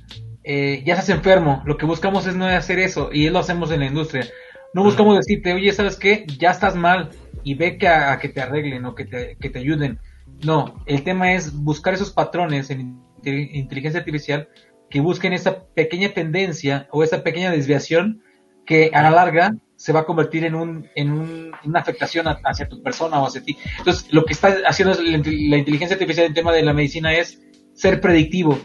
eh, 0.44 0.82
ya 0.84 0.94
estás 0.94 1.08
enfermo, 1.08 1.62
lo 1.64 1.76
que 1.76 1.86
buscamos 1.86 2.26
es 2.26 2.36
no 2.36 2.46
hacer 2.46 2.78
eso, 2.78 3.10
y 3.12 3.28
lo 3.30 3.38
hacemos 3.38 3.70
en 3.70 3.80
la 3.80 3.86
industria. 3.86 4.26
No 4.74 4.82
buscamos 4.82 5.16
decirte, 5.16 5.54
oye, 5.54 5.72
¿sabes 5.72 5.96
qué? 5.96 6.26
Ya 6.38 6.50
estás 6.50 6.76
mal, 6.76 7.10
y 7.42 7.54
ve 7.54 7.78
que 7.78 7.88
a, 7.88 8.18
que 8.18 8.28
te 8.28 8.40
arreglen 8.40 8.84
o 8.84 8.94
que 8.94 9.04
te, 9.04 9.36
que 9.40 9.50
te 9.50 9.58
ayuden. 9.58 9.98
No, 10.44 10.82
el 10.86 11.02
tema 11.02 11.32
es 11.32 11.54
buscar 11.54 11.94
esos 11.94 12.12
patrones 12.12 12.70
en 12.70 13.00
inteligencia 13.24 14.00
artificial 14.00 14.48
que 14.90 15.00
busquen 15.00 15.32
esa 15.32 15.64
pequeña 15.74 16.10
tendencia 16.10 16.88
o 16.90 17.02
esa 17.02 17.22
pequeña 17.22 17.50
desviación 17.50 18.22
que 18.64 18.90
a 18.92 19.02
la 19.02 19.10
larga 19.10 19.54
se 19.78 19.92
va 19.92 20.00
a 20.00 20.04
convertir 20.04 20.44
en, 20.44 20.56
un, 20.56 20.88
en, 20.96 21.12
un, 21.12 21.52
una 21.64 21.80
afectación 21.80 22.26
hacia 22.26 22.68
tu 22.68 22.82
persona 22.82 23.22
o 23.22 23.26
hacia 23.26 23.44
ti. 23.44 23.56
Entonces, 23.78 24.12
lo 24.12 24.24
que 24.24 24.32
está 24.32 24.56
haciendo 24.66 25.00
la 25.00 25.56
inteligencia 25.56 25.94
artificial 25.94 26.26
en 26.26 26.34
tema 26.34 26.52
de 26.52 26.64
la 26.64 26.72
medicina 26.72 27.14
es 27.14 27.40
ser 27.74 28.00
predictivo. 28.00 28.58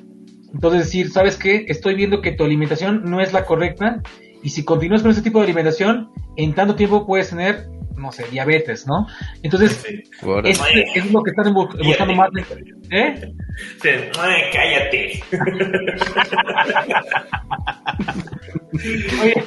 Entonces 0.52 0.86
decir, 0.86 1.12
¿sabes 1.12 1.38
qué? 1.38 1.66
Estoy 1.68 1.94
viendo 1.96 2.22
que 2.22 2.32
tu 2.32 2.44
alimentación 2.44 3.04
no 3.06 3.22
es 3.22 3.32
la 3.32 3.46
correcta 3.46 4.02
y 4.42 4.50
si 4.50 4.66
continúas 4.66 5.04
con 5.04 5.12
ese 5.12 5.22
tipo 5.22 5.38
de 5.38 5.44
alimentación, 5.46 6.10
en 6.36 6.56
tanto 6.56 6.74
tiempo 6.76 7.06
puedes 7.06 7.30
tener, 7.30 7.68
no 7.96 8.12
sé, 8.12 8.26
diabetes, 8.32 8.88
¿no? 8.88 9.06
Entonces, 9.44 9.86
es, 9.86 10.20
lo 11.12 11.22
que 11.22 11.30
están 11.30 11.54
buscando 11.54 12.16
más. 12.16 12.32
¿Eh? 12.90 13.36
cállate. 14.52 15.24
Oye, 19.22 19.46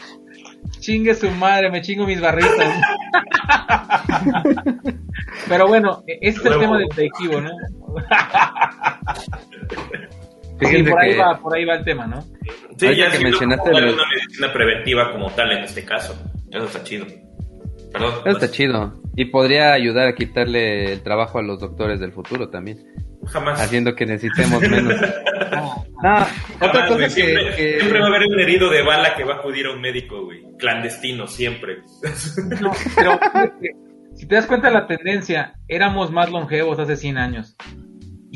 chingue 0.86 1.14
su 1.16 1.28
madre, 1.32 1.68
me 1.68 1.82
chingo 1.82 2.06
mis 2.06 2.20
barritas. 2.20 2.54
Pero 5.48 5.66
bueno, 5.66 6.04
este 6.06 6.48
es 6.48 6.54
el 6.54 6.60
tema 6.60 6.78
del 6.78 6.86
predictivo, 6.88 7.40
¿no? 7.40 7.50
Sí, 10.58 10.82
por, 10.84 10.98
ahí 10.98 11.14
va, 11.14 11.38
por 11.38 11.54
ahí 11.54 11.66
va 11.66 11.74
el 11.74 11.84
tema, 11.84 12.06
¿no? 12.06 12.22
Sí, 12.78 12.96
ya 12.96 13.10
que 13.10 13.18
mencionaste 13.18 13.68
una 13.68 13.80
medicina 13.82 14.50
preventiva 14.54 15.12
como 15.12 15.30
tal 15.32 15.52
en 15.52 15.64
este 15.64 15.84
caso. 15.84 16.16
Eso 16.50 16.64
está 16.64 16.82
chido. 16.82 17.04
Perdón. 17.92 18.14
Eso 18.24 18.38
está 18.38 18.50
chido. 18.50 18.94
Y 19.16 19.26
podría 19.26 19.74
ayudar 19.74 20.08
a 20.08 20.14
quitarle 20.14 20.94
el 20.94 21.02
trabajo 21.02 21.38
a 21.38 21.42
los 21.42 21.60
doctores 21.60 22.00
del 22.00 22.12
futuro 22.12 22.48
también. 22.48 22.78
Jamás. 23.26 23.60
Haciendo 23.60 23.94
que 23.94 24.06
necesitemos 24.06 24.60
menos. 24.60 24.94
no, 26.02 26.26
otra 26.60 26.88
cosa 26.88 27.08
siempre, 27.08 27.54
que, 27.56 27.80
siempre 27.80 28.00
va 28.00 28.06
a 28.06 28.08
haber 28.08 28.26
un 28.28 28.40
herido 28.40 28.70
de 28.70 28.82
bala 28.82 29.14
que 29.14 29.24
va 29.24 29.34
a 29.34 29.36
acudir 29.38 29.66
a 29.66 29.72
un 29.72 29.80
médico, 29.80 30.24
güey. 30.24 30.44
Clandestino, 30.58 31.26
siempre. 31.26 31.78
No, 32.60 32.72
pero 32.94 33.18
si 34.14 34.26
te 34.26 34.34
das 34.34 34.46
cuenta 34.46 34.68
de 34.68 34.74
la 34.74 34.86
tendencia, 34.86 35.54
éramos 35.68 36.10
más 36.10 36.30
longevos 36.30 36.78
hace 36.78 36.96
100 36.96 37.18
años 37.18 37.56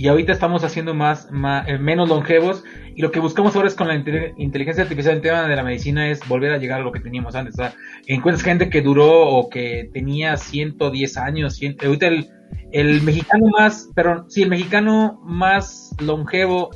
y 0.00 0.08
ahorita 0.08 0.32
estamos 0.32 0.64
haciendo 0.64 0.94
más, 0.94 1.28
eh, 1.66 1.76
menos 1.76 2.08
longevos 2.08 2.64
y 2.96 3.02
lo 3.02 3.10
que 3.10 3.20
buscamos 3.20 3.54
ahora 3.54 3.68
es 3.68 3.74
con 3.74 3.86
la 3.86 3.94
inteligencia 3.94 4.82
artificial 4.82 5.16
en 5.16 5.20
tema 5.20 5.46
de 5.46 5.54
la 5.54 5.62
medicina 5.62 6.08
es 6.08 6.26
volver 6.26 6.54
a 6.54 6.56
llegar 6.56 6.80
a 6.80 6.82
lo 6.82 6.90
que 6.90 7.00
teníamos 7.00 7.34
antes. 7.34 7.52
O 7.52 7.58
sea, 7.58 7.74
encuentras 8.06 8.42
gente 8.42 8.70
que 8.70 8.80
duró 8.80 9.28
o 9.28 9.50
que 9.50 9.90
tenía 9.92 10.38
110 10.38 11.16
años, 11.18 11.60
ahorita 11.84 12.06
el, 12.72 13.02
mexicano 13.02 13.48
más, 13.48 13.90
pero 13.94 14.24
sí, 14.30 14.42
el 14.42 14.48
mexicano 14.48 15.20
más 15.22 15.94
longevo 16.00 16.70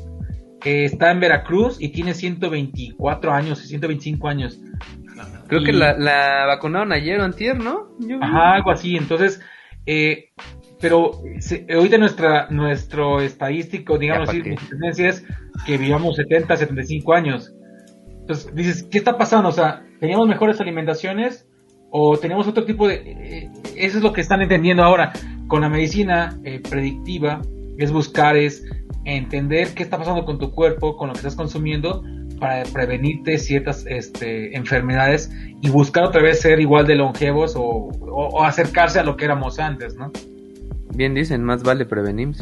está 0.62 1.11
en 1.11 1.20
Veracruz 1.20 1.81
y 1.81 1.89
tiene 1.89 2.12
124 2.12 3.33
años, 3.33 3.59
125 3.61 4.28
años. 4.28 4.61
Creo 5.49 5.62
que 5.62 5.73
la, 5.73 5.97
la 5.97 6.44
vacunaron 6.44 6.93
ayer 6.93 7.19
o 7.20 7.25
antier, 7.25 7.57
¿no? 7.57 7.89
Yo. 8.01 8.19
Ajá, 8.20 8.57
algo 8.57 8.70
así. 8.70 8.97
Entonces, 8.97 9.41
eh, 9.86 10.31
pero 10.81 11.12
se- 11.41 11.67
ahorita 11.73 11.99
nuestra, 11.99 12.49
nuestro 12.51 13.20
estadístico, 13.20 13.99
digamos 13.99 14.28
así, 14.28 14.43
tendencia 14.70 15.09
es 15.09 15.25
que 15.67 15.78
vivamos 15.78 16.17
70, 16.17 16.57
75 16.57 17.12
años. 17.15 17.55
Entonces, 18.20 18.55
dices, 18.55 18.83
¿qué 18.91 18.99
está 18.99 19.17
pasando? 19.19 19.49
O 19.51 19.53
sea, 19.53 19.85
¿teníamos 20.01 20.27
mejores 20.28 20.61
alimentaciones 20.61 21.47
o 21.91 22.17
tenemos 22.17 22.47
otro 22.49 22.65
tipo 22.65 22.89
de... 22.89 22.94
eh, 22.94 23.51
eso 23.77 23.99
es 23.99 24.03
lo 24.05 24.12
que 24.12 24.20
están 24.20 24.43
entendiendo 24.43 24.83
ahora. 24.83 25.12
Con 25.47 25.61
la 25.61 25.69
medicina 25.69 26.39
eh, 26.44 26.61
predictiva, 26.61 27.43
es 27.78 27.93
buscar, 27.93 28.36
es 28.36 28.65
entender 29.05 29.75
qué 29.75 29.83
está 29.83 29.99
pasando 29.99 30.25
con 30.25 30.39
tu 30.39 30.51
cuerpo, 30.53 30.97
con 30.97 31.09
lo 31.09 31.12
que 31.12 31.19
estás 31.19 31.36
consumiendo, 31.36 32.03
para 32.41 32.62
prevenirte 32.65 33.39
ciertas 33.39 33.85
este, 33.86 34.57
enfermedades 34.57 35.31
y 35.61 35.69
buscar 35.70 36.05
otra 36.05 36.23
vez 36.23 36.41
ser 36.41 36.61
igual 36.61 36.86
de 36.86 36.94
longevos 36.97 37.55
o, 37.57 37.61
o- 37.62 37.91
o 38.28 38.43
acercarse 38.44 38.99
a 38.99 39.05
lo 39.05 39.17
que 39.17 39.27
éramos 39.27 39.59
antes, 39.59 39.94
¿no? 39.97 40.11
Bien 40.95 41.15
dicen, 41.15 41.43
más 41.45 41.63
vale 41.63 41.85
prevenir. 41.87 42.35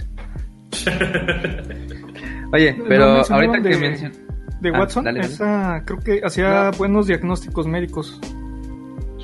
Oye, 2.52 2.76
pero 2.88 3.22
ahorita 3.28 3.62
que 3.62 3.68
de- 3.70 3.78
mencionas... 3.78 4.18
De 4.60 4.68
Ah, 4.68 4.78
Watson, 4.78 5.04
dale, 5.04 5.20
dale. 5.20 5.32
esa 5.32 5.82
creo 5.84 5.98
que 5.98 6.20
hacía 6.24 6.70
No. 6.70 6.78
buenos 6.78 7.06
diagnósticos 7.08 7.66
médicos. 7.66 8.20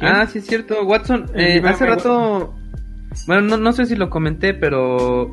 Ah, 0.00 0.26
sí 0.26 0.38
es 0.38 0.46
cierto, 0.46 0.82
Watson. 0.84 1.26
Eh, 1.34 1.58
IBM 1.58 1.68
hace 1.68 1.86
rato, 1.86 2.54
bueno, 3.28 3.42
no, 3.42 3.56
no 3.56 3.72
sé 3.72 3.86
si 3.86 3.94
lo 3.94 4.10
comenté, 4.10 4.52
pero, 4.54 5.30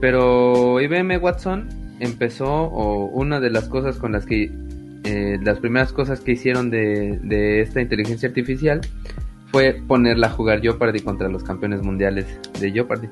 pero 0.00 0.80
IBM 0.80 1.18
Watson 1.18 1.68
empezó 2.00 2.46
o 2.46 3.06
una 3.06 3.38
de 3.38 3.50
las 3.50 3.68
cosas 3.68 3.96
con 3.98 4.12
las 4.12 4.24
que, 4.24 4.50
eh, 5.04 5.38
las 5.42 5.58
primeras 5.58 5.92
cosas 5.92 6.20
que 6.20 6.32
hicieron 6.32 6.70
de, 6.70 7.18
de 7.22 7.60
esta 7.60 7.82
inteligencia 7.82 8.28
artificial 8.30 8.80
fue 9.54 9.80
ponerla 9.86 10.26
a 10.26 10.30
jugar 10.30 10.60
Jeopardy 10.62 10.98
contra 10.98 11.28
los 11.28 11.44
campeones 11.44 11.80
mundiales 11.80 12.26
de 12.58 12.72
Jeopardy 12.72 13.06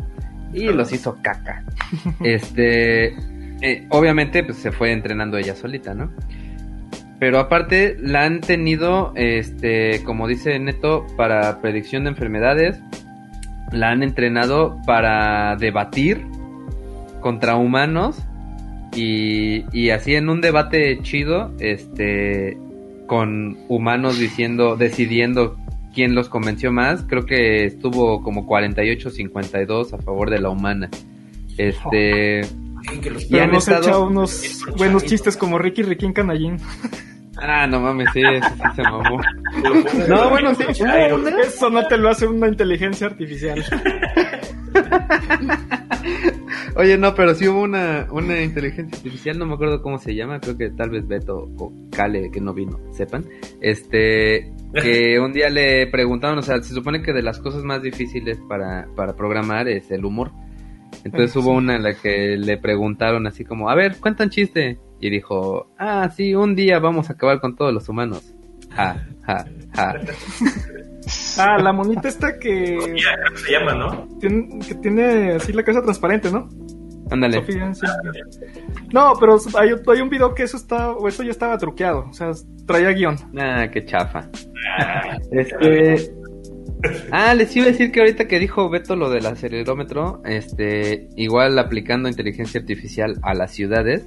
y 0.53 0.65
los 0.73 0.93
hizo 0.93 1.17
caca. 1.23 1.65
Este, 2.25 3.15
eh, 3.61 3.87
obviamente, 3.91 4.43
pues 4.43 4.59
se 4.59 4.73
fue 4.73 4.91
entrenando 4.91 5.39
ella 5.39 5.55
solita, 5.55 5.95
¿no? 5.95 6.11
Pero 7.21 7.39
aparte 7.39 7.97
la 8.01 8.25
han 8.25 8.41
tenido, 8.41 9.13
este, 9.15 10.03
como 10.03 10.27
dice 10.27 10.59
Neto, 10.59 11.07
para 11.17 11.61
predicción 11.61 12.03
de 12.03 12.11
enfermedades. 12.11 12.81
La 13.71 13.91
han 13.91 14.03
entrenado 14.03 14.81
para 14.85 15.55
debatir 15.55 16.27
contra 17.21 17.55
humanos. 17.55 18.21
Y, 18.97 19.65
y 19.73 19.91
así 19.91 20.17
en 20.17 20.29
un 20.29 20.41
debate 20.41 20.99
chido, 21.03 21.53
este, 21.61 22.59
con 23.07 23.59
humanos 23.69 24.19
diciendo, 24.19 24.75
decidiendo 24.75 25.62
quién 25.95 26.15
los 26.15 26.29
convenció 26.29 26.73
más. 26.73 27.03
Creo 27.09 27.25
que 27.27 27.65
estuvo 27.67 28.23
como 28.23 28.47
48-52 28.47 29.93
a 29.93 29.99
favor 29.99 30.31
de 30.31 30.39
la 30.41 30.51
humana. 30.51 30.89
Este, 31.59 32.43
Que 33.01 33.11
los- 33.11 33.31
Y 33.31 33.39
han 33.39 33.53
nos 33.53 33.69
estado- 33.69 33.83
echa 33.89 33.99
unos 33.99 34.65
buenos 34.77 35.05
chistes 35.05 35.37
como 35.37 35.59
Ricky 35.59 35.83
Riquín 35.83 36.13
Canallín. 36.13 36.57
Ah, 37.39 37.67
no 37.67 37.81
mames, 37.81 38.09
sí, 38.13 38.21
ese 38.21 38.49
sí 38.49 38.63
se 38.77 38.83
mamó. 38.83 39.21
No, 40.09 40.31
bueno, 40.31 40.55
sí. 40.55 40.65
Eso 41.43 41.71
no 41.71 41.87
te 41.87 41.97
lo 41.97 42.11
hace 42.11 42.27
una 42.27 42.49
inteligencia 42.49 43.07
artificial. 43.07 43.63
Oye, 46.77 46.97
no, 46.97 47.15
pero 47.15 47.35
sí 47.35 47.47
hubo 47.49 47.63
una, 47.63 48.07
una 48.11 48.41
inteligencia 48.41 48.97
artificial, 48.97 49.39
no 49.39 49.47
me 49.47 49.55
acuerdo 49.55 49.83
cómo 49.83 49.99
se 49.99 50.15
llama, 50.15 50.41
creo 50.41 50.57
que 50.57 50.71
tal 50.71 50.91
vez 50.91 51.07
Beto 51.07 51.51
o 51.59 51.73
Kale, 51.91 52.31
que 52.31 52.41
no 52.41 52.55
vino, 52.55 52.81
sepan, 52.93 53.25
este, 53.61 54.53
que 54.73 55.19
un 55.25 55.33
día 55.33 55.51
le 55.51 55.87
preguntaron, 55.89 56.39
o 56.39 56.43
sea, 56.43 56.63
se 56.63 56.75
supone 56.75 57.03
que 57.03 57.13
de 57.13 57.23
las 57.23 57.39
cosas 57.41 57.63
más 57.63 57.83
difíciles 57.83 58.39
para, 58.49 58.89
para 58.97 59.15
programar 59.15 59.69
es 59.69 59.91
el 59.91 60.05
humor. 60.05 60.31
Entonces 61.05 61.35
hubo 61.37 61.53
una 61.53 61.77
en 61.77 61.83
la 61.83 61.95
que 61.95 62.37
le 62.37 62.59
preguntaron 62.59 63.27
así 63.27 63.45
como, 63.45 63.69
a 63.69 63.75
ver, 63.75 63.97
cuentan 63.99 64.31
chiste. 64.31 64.79
Y 65.03 65.11
dijo, 65.11 65.67
ah, 65.79 66.09
sí, 66.17 66.33
un 66.33 66.55
día 66.55 66.79
vamos 66.79 67.11
a 67.11 67.15
acabar 67.15 67.41
con 67.41 67.57
todos 67.57 67.75
los 67.75 67.89
humanos. 67.89 68.23
Ja, 68.71 69.05
ja, 69.27 69.45
ja. 69.75 69.95
Ah, 71.37 71.59
la 71.59 71.73
monita 71.73 72.07
esta 72.07 72.39
que 72.39 72.79
Sofía, 72.81 73.19
creo 73.21 73.33
que 73.33 73.39
se 73.39 73.51
llama, 73.51 73.75
¿no? 73.75 74.09
tiene, 74.21 74.61
que 74.61 74.75
tiene 74.77 75.33
así 75.33 75.53
la 75.53 75.65
casa 75.65 75.83
transparente, 75.83 76.31
¿no? 76.31 76.49
Ándale. 77.11 77.39
Sofía, 77.39 77.75
sí. 77.75 77.87
No, 78.93 79.15
pero 79.19 79.37
hay, 79.59 79.71
hay 79.71 80.01
un 80.01 80.09
video 80.09 80.33
que 80.33 80.45
eso 80.45 80.57
está, 80.57 80.93
o 80.93 81.09
eso 81.09 81.25
ya 81.25 81.33
estaba 81.33 81.59
truqueado, 81.59 82.07
o 82.09 82.13
sea, 82.13 82.31
traía 82.69 82.91
guion. 82.91 83.17
Ah, 83.37 83.67
qué 83.73 83.85
chafa. 83.85 84.31
Este. 85.33 86.13
Ah, 87.11 87.35
les 87.35 87.55
iba 87.57 87.67
a 87.67 87.71
decir 87.71 87.91
que 87.91 87.99
ahorita 87.99 88.29
que 88.29 88.39
dijo 88.39 88.71
Beto 88.71 88.95
lo 88.95 89.11
del 89.11 89.27
acelerómetro, 89.27 90.23
este, 90.25 91.09
igual 91.17 91.59
aplicando 91.59 92.09
inteligencia 92.09 92.61
artificial 92.61 93.19
a 93.23 93.35
las 93.35 93.51
ciudades. 93.53 94.05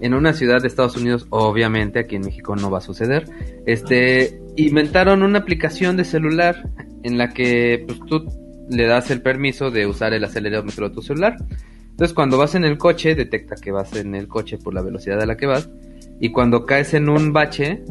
En 0.00 0.14
una 0.14 0.32
ciudad 0.32 0.60
de 0.60 0.68
Estados 0.68 0.96
Unidos, 0.96 1.26
obviamente, 1.30 1.98
aquí 1.98 2.16
en 2.16 2.22
México 2.22 2.54
no 2.56 2.70
va 2.70 2.78
a 2.78 2.82
suceder. 2.82 3.28
Este, 3.66 4.40
inventaron 4.56 5.22
una 5.22 5.40
aplicación 5.40 5.96
de 5.96 6.04
celular 6.04 6.70
en 7.02 7.18
la 7.18 7.30
que 7.30 7.84
pues, 7.86 7.98
tú 8.06 8.24
le 8.70 8.86
das 8.86 9.10
el 9.10 9.22
permiso 9.22 9.70
de 9.70 9.86
usar 9.86 10.12
el 10.12 10.24
acelerómetro 10.24 10.88
de 10.88 10.94
tu 10.94 11.02
celular. 11.02 11.36
Entonces, 11.90 12.14
cuando 12.14 12.38
vas 12.38 12.54
en 12.54 12.64
el 12.64 12.78
coche, 12.78 13.14
detecta 13.14 13.56
que 13.56 13.72
vas 13.72 13.94
en 13.96 14.14
el 14.14 14.28
coche 14.28 14.58
por 14.58 14.72
la 14.72 14.82
velocidad 14.82 15.20
a 15.20 15.26
la 15.26 15.36
que 15.36 15.46
vas. 15.46 15.68
Y 16.20 16.30
cuando 16.30 16.64
caes 16.64 16.94
en 16.94 17.08
un 17.08 17.32
bache, 17.32 17.82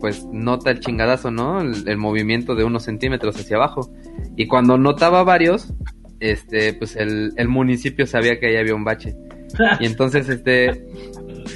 pues 0.00 0.24
nota 0.32 0.70
el 0.70 0.80
chingadazo, 0.80 1.30
¿no? 1.30 1.60
El, 1.60 1.86
el 1.88 1.96
movimiento 1.96 2.54
de 2.54 2.64
unos 2.64 2.84
centímetros 2.84 3.36
hacia 3.36 3.56
abajo. 3.56 3.92
Y 4.36 4.46
cuando 4.46 4.78
notaba 4.78 5.22
varios, 5.22 5.72
este, 6.20 6.74
pues 6.74 6.96
el, 6.96 7.32
el 7.36 7.48
municipio 7.48 8.06
sabía 8.06 8.38
que 8.38 8.46
ahí 8.46 8.56
había 8.56 8.74
un 8.74 8.84
bache. 8.84 9.16
Y 9.80 9.86
entonces, 9.86 10.28
este, 10.28 10.86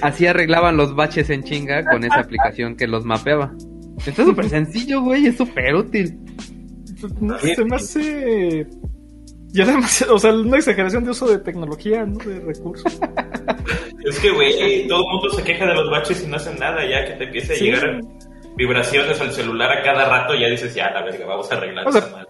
así 0.03 0.27
arreglaban 0.27 0.77
los 0.77 0.95
baches 0.95 1.31
en 1.31 1.43
chinga 1.45 1.85
con 1.85 2.05
esa 2.05 2.21
aplicación 2.21 2.77
que 2.77 2.87
los 2.87 3.05
mapeaba. 3.05 3.53
Está 4.05 4.25
súper 4.25 4.49
sencillo, 4.49 5.03
güey, 5.03 5.27
es 5.27 5.37
súper 5.37 5.75
útil. 5.75 6.19
No, 7.21 7.39
se 7.39 7.65
me 7.65 7.77
hace. 7.77 8.67
Ya 9.49 9.65
demasiado, 9.65 10.15
o 10.17 10.19
sea, 10.19 10.33
una 10.33 10.57
exageración 10.57 11.05
de 11.05 11.11
uso 11.11 11.29
de 11.29 11.39
tecnología, 11.39 12.05
¿no? 12.05 12.19
De 12.19 12.41
recursos. 12.41 12.99
Es 14.05 14.19
que, 14.21 14.31
güey, 14.33 14.87
todo 14.87 14.99
el 15.01 15.11
mundo 15.13 15.31
se 15.31 15.43
queja 15.43 15.65
de 15.65 15.73
los 15.75 15.91
baches 15.91 16.23
y 16.23 16.27
no 16.27 16.37
hacen 16.37 16.59
nada. 16.59 16.83
Ya 16.87 17.07
que 17.07 17.13
te 17.13 17.25
empiece 17.25 17.55
a 17.55 17.57
Sí. 17.57 17.65
llegar 17.65 18.01
vibraciones 18.55 19.19
al 19.19 19.33
celular 19.33 19.73
a 19.79 19.83
cada 19.83 20.07
rato, 20.09 20.35
ya 20.35 20.47
dices, 20.49 20.75
ya, 20.75 20.91
la 20.91 21.03
verga, 21.03 21.25
vamos 21.25 21.51
a 21.51 21.57
arreglar 21.57 21.89
O 21.89 21.93
sea, 21.93 22.03
esa 22.03 22.11
madre. 22.11 22.29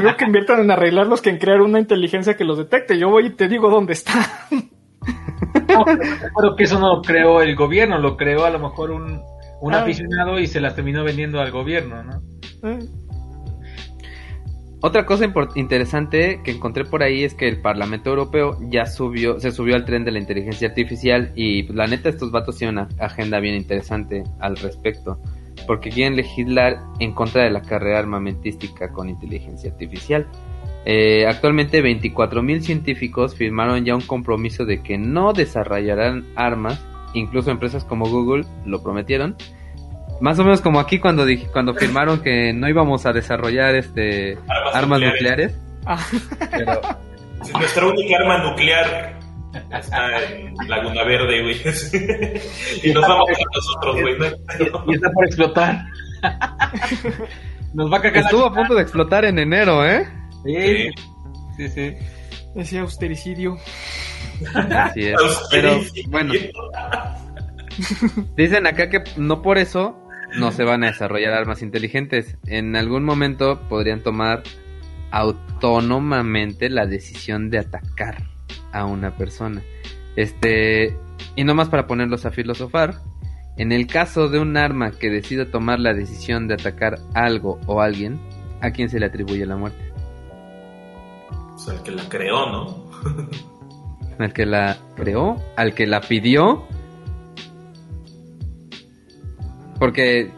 Creo 0.00 0.16
que 0.16 0.24
inviertan 0.24 0.60
en 0.62 0.70
arreglarlos 0.72 1.22
que 1.22 1.30
en 1.30 1.38
crear 1.38 1.60
una 1.60 1.78
inteligencia 1.78 2.36
que 2.36 2.42
los 2.44 2.58
detecte. 2.58 2.98
Yo 2.98 3.08
voy 3.08 3.26
y 3.26 3.30
te 3.30 3.46
digo 3.46 3.70
dónde 3.70 3.92
está. 3.92 4.48
No, 5.68 5.84
pero 6.36 6.56
que 6.56 6.64
eso 6.64 6.78
no 6.78 6.96
lo 6.96 7.02
creó 7.02 7.42
el 7.42 7.54
gobierno, 7.56 7.98
lo 7.98 8.16
creó 8.16 8.44
a 8.44 8.50
lo 8.50 8.58
mejor 8.58 8.90
un, 8.90 9.20
un 9.60 9.74
Ah. 9.74 9.82
aficionado 9.82 10.38
y 10.38 10.46
se 10.46 10.60
las 10.60 10.74
terminó 10.74 11.04
vendiendo 11.04 11.40
al 11.40 11.50
gobierno, 11.50 12.02
¿no? 12.02 12.22
Eh, 12.62 12.78
Otra 14.82 15.06
cosa 15.06 15.24
interesante 15.56 16.40
que 16.44 16.50
encontré 16.52 16.84
por 16.84 17.02
ahí 17.02 17.24
es 17.24 17.34
que 17.34 17.48
el 17.48 17.60
Parlamento 17.60 18.10
Europeo 18.10 18.58
ya 18.70 18.86
subió, 18.86 19.40
se 19.40 19.50
subió 19.50 19.74
al 19.74 19.84
tren 19.84 20.04
de 20.04 20.12
la 20.12 20.18
inteligencia 20.18 20.68
artificial 20.68 21.32
y 21.34 21.64
pues, 21.64 21.76
la 21.76 21.86
neta 21.86 22.08
estos 22.10 22.30
vatos 22.30 22.58
tienen 22.58 22.78
una 22.78 22.88
agenda 23.04 23.40
bien 23.40 23.54
interesante 23.56 24.22
al 24.38 24.56
respecto, 24.56 25.18
porque 25.66 25.90
quieren 25.90 26.14
legislar 26.14 26.78
en 27.00 27.12
contra 27.14 27.44
de 27.44 27.50
la 27.50 27.62
carrera 27.62 27.98
armamentística 27.98 28.92
con 28.92 29.08
inteligencia 29.08 29.70
artificial. 29.70 30.26
Eh, 30.88 31.26
actualmente 31.26 31.82
24.000 31.82 32.60
científicos 32.60 33.34
firmaron 33.34 33.84
ya 33.84 33.96
un 33.96 34.02
compromiso 34.02 34.64
de 34.64 34.84
que 34.84 34.96
no 34.98 35.32
desarrollarán 35.32 36.24
armas, 36.36 36.80
incluso 37.12 37.50
empresas 37.50 37.84
como 37.84 38.08
Google 38.08 38.44
lo 38.64 38.80
prometieron, 38.84 39.36
más 40.20 40.38
o 40.38 40.44
menos 40.44 40.60
como 40.60 40.78
aquí 40.78 41.00
cuando 41.00 41.26
dije, 41.26 41.48
cuando 41.52 41.74
firmaron 41.78 42.20
que 42.22 42.52
no 42.52 42.68
íbamos 42.68 43.04
a 43.04 43.12
desarrollar 43.12 43.74
este 43.74 44.38
Armas 44.48 44.74
armas 44.74 45.00
nucleares. 45.00 45.54
nucleares. 45.54 45.54
ah, 45.86 46.06
Pero 46.52 46.80
Si 47.42 47.52
Nuestra 47.52 47.86
única 47.86 48.16
arma 48.18 48.38
nuclear 48.38 49.18
está 49.72 50.22
en 50.24 50.54
Laguna 50.68 51.02
Verde, 51.02 51.42
güey. 51.42 51.56
y 52.84 52.92
nos 52.92 53.02
vamos 53.02 53.28
a 53.28 53.56
nosotros, 53.56 54.02
güey. 54.02 54.18
¿no? 54.18 54.92
Y 54.92 54.94
está 54.94 55.10
por 55.10 55.26
explotar. 55.26 55.84
Nos 57.74 57.92
va 57.92 57.98
a 57.98 58.02
cagar 58.02 58.22
estuvo 58.22 58.46
a 58.46 58.54
punto 58.54 58.74
de 58.74 58.82
explotar 58.82 59.24
en 59.24 59.38
enero, 59.38 59.84
¿eh? 59.84 60.06
Sí, 60.46 60.90
sí, 61.56 61.68
sí. 61.68 61.94
ese 62.54 62.78
austericidio. 62.78 63.56
Así 64.54 65.04
es. 65.06 65.16
Pero 65.50 65.80
bueno, 66.08 66.32
dicen 68.36 68.66
acá 68.66 68.88
que 68.88 69.02
no 69.16 69.42
por 69.42 69.58
eso 69.58 70.02
no 70.38 70.52
se 70.52 70.64
van 70.64 70.84
a 70.84 70.88
desarrollar 70.88 71.32
armas 71.32 71.62
inteligentes. 71.62 72.36
En 72.46 72.76
algún 72.76 73.04
momento 73.04 73.60
podrían 73.68 74.02
tomar 74.02 74.42
autónomamente 75.10 76.68
la 76.68 76.86
decisión 76.86 77.50
de 77.50 77.58
atacar 77.58 78.24
a 78.72 78.84
una 78.84 79.16
persona. 79.16 79.62
Este, 80.16 80.96
y 81.34 81.44
no 81.44 81.54
más 81.54 81.68
para 81.68 81.86
ponerlos 81.86 82.26
a 82.26 82.30
filosofar, 82.30 82.96
En 83.58 83.72
el 83.72 83.86
caso 83.86 84.28
de 84.28 84.38
un 84.38 84.58
arma 84.58 84.90
que 84.90 85.08
decida 85.08 85.50
tomar 85.50 85.80
la 85.80 85.94
decisión 85.94 86.46
de 86.46 86.54
atacar 86.54 86.98
algo 87.14 87.58
o 87.66 87.80
alguien, 87.80 88.20
¿a 88.60 88.70
quién 88.70 88.90
se 88.90 89.00
le 89.00 89.06
atribuye 89.06 89.46
la 89.46 89.56
muerte? 89.56 89.85
El 91.70 91.82
que 91.82 91.90
la 91.90 92.08
creó, 92.08 92.46
¿no? 92.50 92.84
¿Al 94.18 94.32
que 94.32 94.46
la 94.46 94.76
creó? 94.94 95.36
¿Al 95.56 95.74
que 95.74 95.86
la 95.86 96.00
pidió? 96.00 96.64
Porque, 99.78 100.30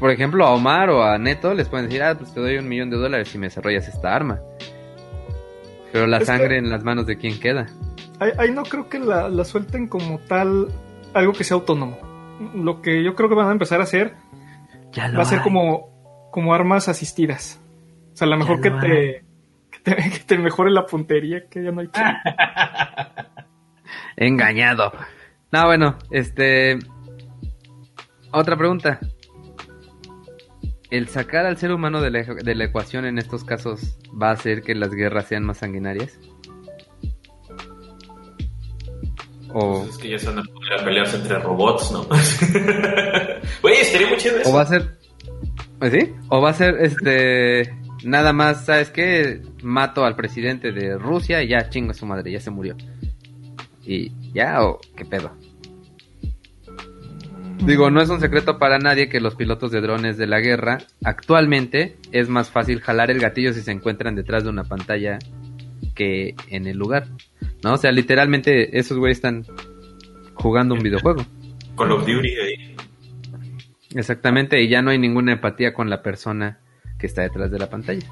por 0.00 0.10
ejemplo, 0.10 0.44
a 0.46 0.50
Omar 0.52 0.90
o 0.90 1.02
a 1.04 1.16
Neto 1.18 1.54
les 1.54 1.68
pueden 1.68 1.86
decir, 1.86 2.02
ah, 2.02 2.16
pues 2.18 2.32
te 2.34 2.40
doy 2.40 2.56
un 2.56 2.68
millón 2.68 2.90
de 2.90 2.96
dólares 2.96 3.28
si 3.28 3.38
me 3.38 3.46
desarrollas 3.46 3.86
esta 3.88 4.14
arma. 4.14 4.40
Pero 5.92 6.06
la 6.06 6.16
Es 6.18 6.20
que- 6.22 6.26
sangre 6.26 6.58
en 6.58 6.70
las 6.70 6.82
manos 6.82 7.06
de 7.06 7.16
quién 7.16 7.38
queda. 7.38 7.66
Ahí, 8.18 8.32
ahí 8.38 8.50
no 8.50 8.64
creo 8.64 8.88
que 8.88 8.98
la, 8.98 9.28
la 9.28 9.44
suelten 9.44 9.86
como 9.88 10.18
tal 10.18 10.68
algo 11.14 11.32
que 11.32 11.44
sea 11.44 11.54
autónomo. 11.56 11.98
Lo 12.54 12.82
que 12.82 13.02
yo 13.04 13.14
creo 13.14 13.28
que 13.28 13.34
van 13.34 13.48
a 13.48 13.52
empezar 13.52 13.80
a 13.80 13.84
hacer 13.84 14.14
Ya 14.92 15.10
va 15.12 15.22
a 15.22 15.26
ser 15.26 15.40
como, 15.42 16.28
como 16.32 16.52
armas 16.54 16.88
asistidas. 16.88 17.60
O 18.12 18.16
sea, 18.16 18.26
a 18.26 18.30
lo 18.30 18.36
mejor 18.38 18.56
Ya 18.56 18.62
que 18.62 18.70
lo 18.70 18.80
te, 18.80 19.24
te, 19.82 19.96
que 19.96 20.18
te 20.26 20.38
mejore 20.38 20.70
la 20.70 20.86
puntería, 20.86 21.48
que 21.48 21.62
ya 21.62 21.70
no 21.70 21.80
hay 21.80 21.88
que... 21.88 22.00
Engañado. 24.16 24.92
No, 25.52 25.66
bueno, 25.66 25.96
este. 26.10 26.78
Otra 28.32 28.56
pregunta. 28.56 29.00
¿El 30.90 31.08
sacar 31.08 31.46
al 31.46 31.56
ser 31.56 31.72
humano 31.72 32.00
de 32.00 32.10
la, 32.10 32.22
de 32.22 32.54
la 32.54 32.64
ecuación 32.64 33.04
en 33.04 33.18
estos 33.18 33.44
casos 33.44 33.98
va 34.20 34.30
a 34.30 34.32
hacer 34.32 34.62
que 34.62 34.74
las 34.74 34.90
guerras 34.90 35.26
sean 35.26 35.44
más 35.44 35.58
sanguinarias? 35.58 36.18
O, 39.52 39.80
Pues 39.82 39.90
es 39.90 39.98
que 39.98 40.10
ya 40.10 40.18
se 40.18 40.26
van 40.26 40.38
a 40.38 40.42
poner 40.42 40.72
a 40.80 40.84
pelearse 40.84 41.16
entre 41.16 41.38
robots, 41.38 41.90
¿no? 41.92 42.04
Güey, 43.62 43.76
estaría 43.80 44.08
muy 44.08 44.16
chido 44.16 44.38
eso. 44.38 44.50
o 44.50 44.54
va 44.54 44.62
a 44.62 44.66
ser. 44.66 44.98
¿pues 45.78 45.92
sí? 45.92 46.12
¿O 46.28 46.40
va 46.40 46.50
a 46.50 46.54
ser 46.54 46.76
este. 46.80 47.74
Nada 48.02 48.32
más, 48.32 48.64
¿sabes 48.64 48.90
qué? 48.90 49.42
Mato 49.62 50.04
al 50.04 50.16
presidente 50.16 50.72
de 50.72 50.96
Rusia 50.96 51.42
y 51.42 51.48
ya 51.48 51.68
chingo 51.68 51.90
a 51.90 51.94
su 51.94 52.06
madre, 52.06 52.30
ya 52.30 52.40
se 52.40 52.50
murió. 52.50 52.76
¿Y 53.84 54.12
ya 54.32 54.62
o 54.62 54.80
qué 54.96 55.04
pedo? 55.04 55.36
Digo, 57.64 57.90
no 57.90 58.00
es 58.00 58.08
un 58.08 58.20
secreto 58.20 58.58
para 58.58 58.78
nadie 58.78 59.10
que 59.10 59.20
los 59.20 59.34
pilotos 59.34 59.70
de 59.70 59.82
drones 59.82 60.16
de 60.16 60.26
la 60.26 60.40
guerra 60.40 60.78
actualmente 61.04 61.96
es 62.10 62.28
más 62.30 62.50
fácil 62.50 62.80
jalar 62.80 63.10
el 63.10 63.20
gatillo 63.20 63.52
si 63.52 63.60
se 63.60 63.70
encuentran 63.70 64.14
detrás 64.14 64.44
de 64.44 64.50
una 64.50 64.64
pantalla 64.64 65.18
que 65.94 66.34
en 66.48 66.66
el 66.66 66.78
lugar. 66.78 67.06
¿No? 67.62 67.74
O 67.74 67.76
sea, 67.76 67.92
literalmente 67.92 68.78
esos 68.78 68.96
güeyes 68.96 69.18
están 69.18 69.44
jugando 70.32 70.74
un 70.74 70.82
videojuego. 70.82 71.26
Call 71.76 71.92
of 71.92 72.06
Duty 72.06 72.28
ahí. 72.28 72.76
Exactamente, 73.94 74.62
y 74.62 74.68
ya 74.68 74.80
no 74.80 74.90
hay 74.90 74.98
ninguna 74.98 75.32
empatía 75.32 75.74
con 75.74 75.90
la 75.90 76.02
persona 76.02 76.60
que 77.00 77.06
está 77.06 77.22
detrás 77.22 77.50
de 77.50 77.58
la 77.58 77.68
pantalla 77.70 78.06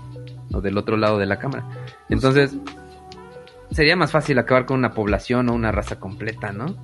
o 0.52 0.60
del 0.60 0.76
otro 0.78 0.97
lado 0.97 1.18
de 1.18 1.26
la 1.26 1.39
cámara. 1.39 1.67
Entonces, 2.08 2.57
sería 3.70 3.94
más 3.97 4.10
fácil 4.10 4.39
acabar 4.39 4.65
con 4.67 4.78
una 4.78 4.92
población 4.94 5.49
o 5.50 5.55
una 5.55 5.70
raza 5.70 6.00
completa, 6.00 6.52
¿no? 6.52 6.75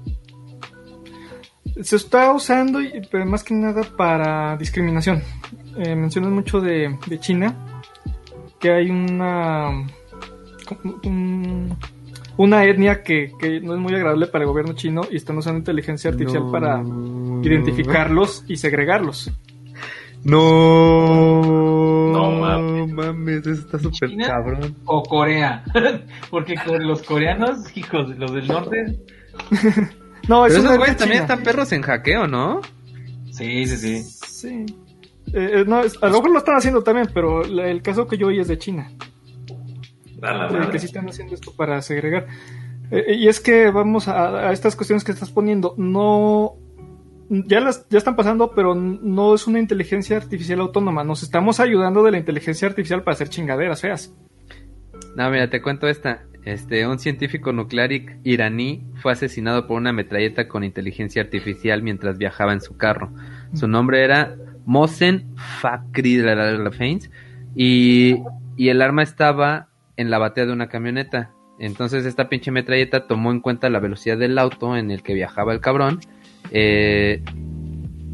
Se 1.83 1.97
está 1.97 2.33
usando, 2.33 2.79
pero 3.11 3.27
más 3.27 3.43
que 3.43 3.55
nada 3.55 3.83
para 3.97 4.57
discriminación. 4.57 5.23
Eh, 5.77 5.97
mencionas 5.97 6.31
mucho 6.31 6.61
de, 6.61 6.97
de 7.07 7.19
China, 7.19 7.53
que 8.61 8.71
hay 8.71 8.91
una 8.91 9.71
un- 11.05 11.77
una 12.37 12.65
etnia 12.65 13.03
que, 13.03 13.33
que 13.39 13.61
no 13.61 13.75
es 13.75 13.81
muy 13.81 13.95
agradable 13.95 14.27
para 14.27 14.43
el 14.45 14.49
gobierno 14.49 14.73
chino 14.75 15.03
y 15.11 15.17
están 15.17 15.37
usando 15.39 15.59
inteligencia 15.59 16.11
artificial 16.11 16.45
No. 16.45 16.53
para 16.53 16.83
identificarlos 17.43 18.45
y 18.49 18.57
segregarlos. 18.57 19.31
No, 20.25 22.13
No 22.13 22.31
mames. 22.41 22.93
mames, 22.93 23.47
eso 23.47 23.53
está 23.63 23.79
súper 23.79 24.17
cabrón. 24.27 24.75
O 24.87 25.03
Corea. 25.03 25.63
Porque 26.31 26.55
con 26.65 26.87
los 26.87 27.03
coreanos, 27.03 27.77
hijos, 27.77 28.09
los 28.19 28.33
del 28.33 28.47
norte. 28.49 28.99
No, 30.27 30.45
Pero 30.45 30.55
es 30.55 30.61
una 30.61 30.69
esos 30.71 30.79
güeyes 30.79 30.97
también 30.97 31.21
están 31.21 31.43
perros 31.43 31.71
en 31.73 31.83
hackeo, 31.83 32.27
¿no? 32.27 32.63
Sí, 33.31 33.67
sí, 33.67 33.77
sí. 33.77 34.03
Sí. 34.27 34.49
Eh, 35.35 35.51
eh, 35.61 35.65
no, 35.67 35.81
es- 35.83 35.99
a 36.03 36.07
lo 36.07 36.13
mejor 36.15 36.31
lo 36.31 36.39
están 36.39 36.57
haciendo 36.57 36.83
también, 36.83 37.11
pero 37.13 37.45
la- 37.45 37.69
el 37.69 37.83
caso 37.83 38.07
que 38.07 38.17
yo 38.17 38.29
oí 38.29 38.39
es 38.41 38.49
de 38.49 38.57
China. 38.57 38.91
A 40.23 40.33
la 40.33 40.47
eh, 40.49 40.53
madre. 40.53 40.71
que 40.71 40.79
sí 40.79 40.87
están 40.87 41.07
haciendo 41.11 41.35
esto 41.35 41.53
para 41.55 41.83
segregar. 41.83 42.27
Eh, 42.91 43.17
y 43.19 43.29
es 43.29 43.39
que 43.39 43.71
vamos 43.71 44.09
a, 44.09 44.49
a 44.49 44.53
estas 44.55 44.77
cuestiones 44.77 45.05
que 45.05 45.13
estás 45.13 45.31
poniendo, 45.31 45.75
no 45.77 46.55
ya 47.29 47.61
las 47.61 47.89
ya 47.89 47.99
están 47.99 48.17
pasando, 48.17 48.53
pero 48.55 48.75
no 48.75 49.35
es 49.35 49.47
una 49.47 49.59
inteligencia 49.59 50.17
artificial 50.17 50.61
autónoma. 50.61 51.05
Nos 51.05 51.23
estamos 51.23 51.61
ayudando 51.61 52.03
de 52.03 52.11
la 52.11 52.19
inteligencia 52.19 52.69
artificial 52.69 53.03
para 53.03 53.15
hacer 53.15 53.29
chingaderas 53.29 53.81
feas. 53.81 54.15
No, 55.17 55.31
mira, 55.31 55.49
te 55.49 55.63
cuento 55.63 55.89
esta. 55.89 56.25
Este, 56.45 56.87
un 56.87 56.99
científico 56.99 57.53
nuclear 57.53 57.91
iraní 58.23 58.85
fue 58.97 59.13
asesinado 59.13 59.67
por 59.67 59.79
una 59.79 59.95
metralleta 59.95 60.47
con 60.47 60.63
inteligencia 60.63 61.23
artificial 61.23 61.83
mientras 61.83 62.19
viajaba 62.19 62.53
en 62.53 62.61
su 62.61 62.77
carro. 62.77 63.11
Su 63.55 63.67
nombre 63.67 64.05
era 64.05 64.37
Mohsen 64.67 65.35
Fakhrizadeh 65.37 67.01
y, 67.55 68.17
y 68.57 68.69
el 68.69 68.83
arma 68.83 69.03
estaba 69.03 69.69
en 69.97 70.11
la 70.11 70.19
batea 70.19 70.45
de 70.45 70.53
una 70.53 70.69
camioneta. 70.69 71.31
Entonces 71.59 72.05
esta 72.05 72.29
pinche 72.29 72.51
metralleta 72.51 73.07
tomó 73.07 73.31
en 73.31 73.41
cuenta 73.41 73.71
la 73.71 73.81
velocidad 73.81 74.19
del 74.19 74.37
auto 74.39 74.77
en 74.77 74.91
el 74.91 75.03
que 75.03 75.15
viajaba 75.15 75.55
el 75.55 75.61
cabrón 75.61 76.01
eh, 76.51 77.23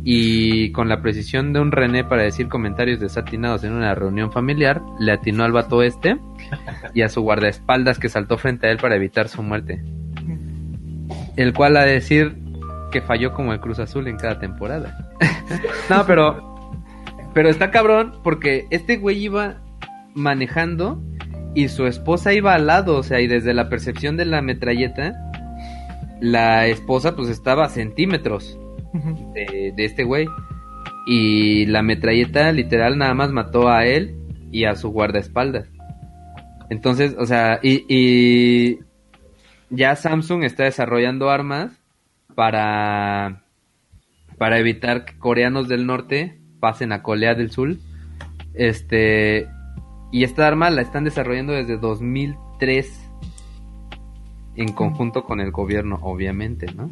y 0.03 0.73
con 0.73 0.89
la 0.89 1.03
precisión 1.03 1.53
de 1.53 1.61
un 1.61 1.73
René 1.73 2.05
para 2.05 2.23
decir 2.23 2.49
comentarios 2.49 3.01
desatinados 3.01 3.65
en 3.65 3.73
una 3.73 3.95
reunión 3.95 4.33
familiar, 4.33 4.81
le 4.99 5.13
atinó 5.13 5.45
al 5.45 5.53
vato 5.53 5.83
este 5.83 6.17
y 6.95 7.03
a 7.03 7.09
su 7.09 7.21
guardaespaldas 7.23 7.99
que 7.99 8.09
saltó 8.09 8.39
frente 8.39 8.67
a 8.67 8.71
él 8.71 8.79
para 8.79 8.97
evitar 8.97 9.29
su 9.29 9.43
muerte. 9.43 9.83
El 11.37 11.53
cual 11.53 11.77
a 11.77 11.85
decir 11.85 12.37
que 12.91 13.03
falló 13.03 13.33
como 13.33 13.53
el 13.53 13.61
Cruz 13.61 13.79
Azul 13.79 14.09
en 14.09 14.17
cada 14.17 14.39
temporada. 14.39 15.11
no, 15.91 16.05
pero 16.07 16.51
pero 17.33 17.49
está 17.49 17.71
cabrón 17.71 18.15
porque 18.25 18.67
este 18.71 18.97
güey 18.97 19.23
iba 19.23 19.61
manejando 20.15 21.01
y 21.55 21.69
su 21.69 21.87
esposa 21.87 22.33
iba 22.33 22.55
al 22.55 22.67
lado, 22.67 22.97
o 22.97 23.03
sea, 23.03 23.21
y 23.21 23.27
desde 23.27 23.55
la 23.55 23.69
percepción 23.69 24.17
de 24.17 24.25
la 24.25 24.43
metralleta 24.43 25.30
la 26.21 26.67
esposa 26.67 27.17
pues 27.17 27.29
estaba 27.29 27.65
a 27.65 27.69
centímetros 27.69 28.59
de 29.35 29.75
este 29.77 30.05
güey. 30.05 30.27
Y 31.07 31.67
la 31.67 31.83
metralleta 31.83 32.53
literal 32.53 32.99
nada 32.99 33.15
más 33.15 33.33
mató 33.33 33.69
a 33.69 33.87
él 33.87 34.17
y 34.53 34.65
a 34.65 34.75
su 34.75 34.91
guardaespaldas. 34.91 35.69
Entonces, 36.69 37.17
o 37.19 37.27
sea, 37.27 37.59
y, 37.63 37.85
y 37.89 38.79
ya 39.71 39.97
Samsung 39.97 40.45
está 40.45 40.65
desarrollando 40.65 41.31
armas 41.31 41.73
para, 42.35 43.43
para 44.39 44.59
evitar 44.59 45.05
que 45.05 45.19
coreanos 45.19 45.69
del 45.69 45.87
norte 45.87 46.39
pasen 46.61 46.93
a 46.93 47.03
Corea 47.03 47.35
del 47.35 47.51
Sur. 47.51 47.77
Este, 48.55 49.49
y 50.13 50.25
esta 50.25 50.47
arma 50.47 50.71
la 50.71 50.83
están 50.83 51.05
desarrollando 51.05 51.53
desde 51.53 51.77
2003 51.77 53.00
en 54.63 54.73
conjunto 54.73 55.25
con 55.25 55.41
el 55.41 55.51
gobierno, 55.51 55.99
obviamente, 56.03 56.67
¿no? 56.75 56.89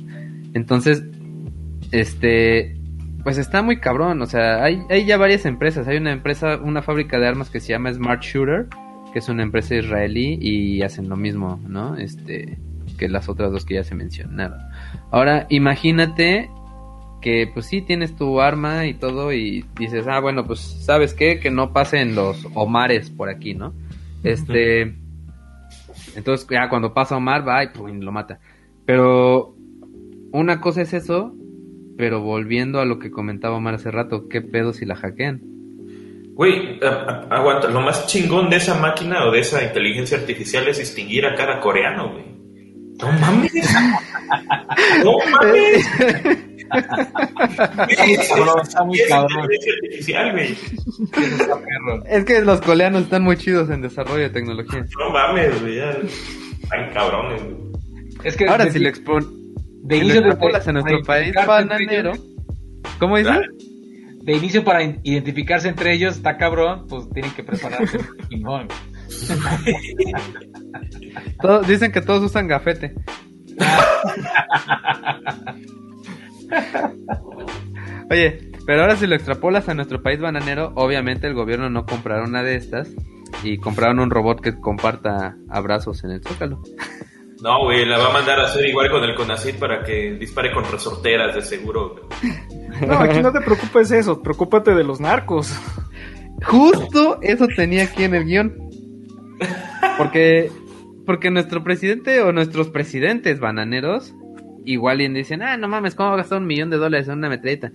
Entonces, 0.54 1.04
este, 1.92 2.76
pues 3.22 3.38
está 3.38 3.62
muy 3.62 3.78
cabrón, 3.78 4.22
o 4.22 4.26
sea, 4.26 4.64
hay, 4.64 4.80
hay 4.88 5.04
ya 5.04 5.16
varias 5.16 5.44
empresas, 5.44 5.86
hay 5.86 5.98
una 5.98 6.12
empresa, 6.12 6.58
una 6.62 6.82
fábrica 6.82 7.18
de 7.18 7.28
armas 7.28 7.50
que 7.50 7.60
se 7.60 7.68
llama 7.68 7.92
Smart 7.92 8.22
Shooter, 8.22 8.66
que 9.12 9.18
es 9.18 9.28
una 9.28 9.42
empresa 9.42 9.74
israelí 9.74 10.38
y 10.40 10.82
hacen 10.82 11.08
lo 11.08 11.16
mismo, 11.16 11.60
¿no? 11.66 11.96
Este, 11.96 12.58
que 12.98 13.08
las 13.08 13.28
otras 13.28 13.52
dos 13.52 13.64
que 13.64 13.74
ya 13.74 13.84
se 13.84 13.94
mencionaron. 13.94 14.58
Ahora, 15.10 15.46
imagínate 15.50 16.50
que 17.20 17.50
pues 17.52 17.66
sí 17.66 17.82
tienes 17.82 18.14
tu 18.16 18.40
arma 18.40 18.86
y 18.86 18.94
todo 18.94 19.32
y 19.32 19.64
dices, 19.78 20.06
ah, 20.08 20.20
bueno, 20.20 20.46
pues 20.46 20.60
sabes 20.60 21.14
qué, 21.14 21.38
que 21.40 21.50
no 21.50 21.72
pasen 21.72 22.14
los 22.14 22.46
Omares 22.54 23.10
por 23.10 23.28
aquí, 23.28 23.54
¿no? 23.54 23.74
Este, 24.22 24.94
entonces 26.18 26.48
ya 26.50 26.68
cuando 26.68 26.92
pasa 26.92 27.16
Omar 27.16 27.46
va 27.46 27.62
y 27.62 27.68
pum, 27.68 28.00
lo 28.00 28.10
mata. 28.10 28.40
Pero 28.84 29.54
una 30.32 30.60
cosa 30.60 30.82
es 30.82 30.92
eso, 30.92 31.32
pero 31.96 32.20
volviendo 32.22 32.80
a 32.80 32.84
lo 32.84 32.98
que 32.98 33.12
comentaba 33.12 33.56
Omar 33.56 33.74
hace 33.74 33.92
rato, 33.92 34.28
¿qué 34.28 34.42
pedo 34.42 34.72
si 34.72 34.84
la 34.84 34.96
hackean? 34.96 35.40
Güey, 36.34 36.80
aguanta. 36.82 37.68
Lo 37.68 37.80
más 37.80 38.06
chingón 38.08 38.50
de 38.50 38.56
esa 38.56 38.80
máquina 38.80 39.26
o 39.26 39.30
de 39.30 39.40
esa 39.40 39.62
inteligencia 39.62 40.18
artificial 40.18 40.66
es 40.66 40.78
distinguir 40.78 41.24
a 41.24 41.36
cada 41.36 41.60
coreano, 41.60 42.12
güey. 42.12 42.24
No 43.00 43.12
mames. 43.12 43.52
no 45.04 45.12
mames. 45.30 46.44
Es 52.08 52.24
que 52.24 52.40
los 52.42 52.60
coreanos 52.60 53.02
están 53.02 53.22
muy 53.22 53.36
chidos 53.36 53.70
en 53.70 53.82
desarrollo 53.82 54.22
de 54.24 54.30
tecnología. 54.30 54.84
No 54.98 55.10
mames, 55.10 55.60
güey. 55.60 55.76
ya. 55.76 55.90
Están 56.62 56.92
cabrones, 56.92 57.42
güey. 57.42 57.56
Es 58.24 58.36
que 58.36 58.46
Ahora 58.48 58.64
de- 58.66 58.72
si 58.72 58.78
lo 58.80 58.88
expon 58.88 59.24
de 59.84 59.94
si 59.96 60.00
lo 60.00 60.04
inicio 60.06 60.22
de- 60.22 60.28
extrapolas 60.28 60.66
en 60.66 60.72
nuestro 60.74 61.02
país 61.02 61.32
bananero, 61.46 62.12
¿Cómo 62.98 63.16
dice? 63.16 63.30
Dale. 63.30 63.46
De 64.22 64.32
inicio 64.34 64.64
para 64.64 64.82
identificarse 64.82 65.68
entre 65.68 65.94
ellos 65.94 66.16
está 66.16 66.36
cabrón, 66.36 66.86
pues 66.88 67.08
tienen 67.10 67.30
que 67.32 67.42
prepararse. 67.44 67.98
chingón. 68.28 68.68
Todos- 71.40 71.66
dicen 71.66 71.92
que 71.92 72.00
todos 72.02 72.22
usan 72.24 72.48
gafete. 72.48 72.94
Oye, 78.10 78.50
pero 78.66 78.82
ahora 78.82 78.96
si 78.96 79.06
lo 79.06 79.14
extrapolas 79.14 79.68
a 79.68 79.74
nuestro 79.74 80.02
país 80.02 80.20
bananero, 80.20 80.72
obviamente 80.74 81.26
el 81.26 81.34
gobierno 81.34 81.70
no 81.70 81.86
comprará 81.86 82.22
una 82.24 82.42
de 82.42 82.56
estas 82.56 82.88
y 83.42 83.58
compraron 83.58 84.00
un 84.00 84.10
robot 84.10 84.40
que 84.40 84.58
comparta 84.58 85.36
abrazos 85.48 86.04
en 86.04 86.12
el 86.12 86.22
zócalo. 86.22 86.62
No, 87.42 87.64
güey, 87.64 87.84
la 87.84 87.98
va 87.98 88.10
a 88.10 88.12
mandar 88.12 88.40
a 88.40 88.46
hacer 88.46 88.66
igual 88.66 88.90
con 88.90 89.04
el 89.04 89.14
Conacit 89.14 89.56
para 89.56 89.84
que 89.84 90.14
dispare 90.14 90.52
con 90.52 90.64
resorteras 90.70 91.34
de 91.34 91.42
seguro. 91.42 92.08
No, 92.84 92.98
aquí 92.98 93.20
no 93.20 93.32
te 93.32 93.40
preocupes 93.40 93.90
de 93.90 94.00
eso, 94.00 94.22
preocúpate 94.22 94.74
de 94.74 94.82
los 94.82 94.98
narcos. 95.00 95.56
Justo 96.44 97.18
eso 97.22 97.46
tenía 97.54 97.84
aquí 97.84 98.04
en 98.04 98.14
el 98.14 98.24
guion. 98.24 98.56
Porque, 99.96 100.50
porque 101.06 101.30
nuestro 101.30 101.62
presidente 101.62 102.20
o 102.22 102.32
nuestros 102.32 102.70
presidentes 102.70 103.38
bananeros 103.38 104.14
igual 104.72 105.00
y 105.00 105.08
dicen, 105.08 105.42
ah, 105.42 105.56
no 105.56 105.68
mames, 105.68 105.94
¿cómo 105.94 106.10
va 106.10 106.14
a 106.14 106.18
gastar 106.18 106.38
un 106.38 106.46
millón 106.46 106.70
de 106.70 106.76
dólares 106.76 107.08
en 107.08 107.18
una 107.18 107.28
metralleta? 107.28 107.72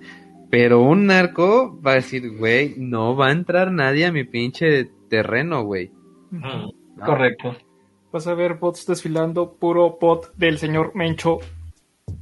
Pero 0.49 0.81
un 0.81 1.07
narco 1.07 1.79
va 1.81 1.91
a 1.91 1.95
decir, 1.95 2.37
güey, 2.37 2.75
no 2.77 3.15
va 3.15 3.27
a 3.27 3.31
entrar 3.31 3.71
nadie 3.71 4.05
a 4.05 4.11
mi 4.11 4.23
pinche 4.23 4.89
terreno, 5.09 5.63
güey. 5.63 5.91
Mm. 6.31 7.01
Correcto. 7.03 7.55
Vas 8.11 8.27
a 8.27 8.35
ver 8.35 8.55
bots 8.55 8.85
desfilando, 8.85 9.53
puro 9.53 9.97
bot 9.99 10.35
del 10.35 10.59
señor 10.59 10.91
Mencho. 10.95 11.39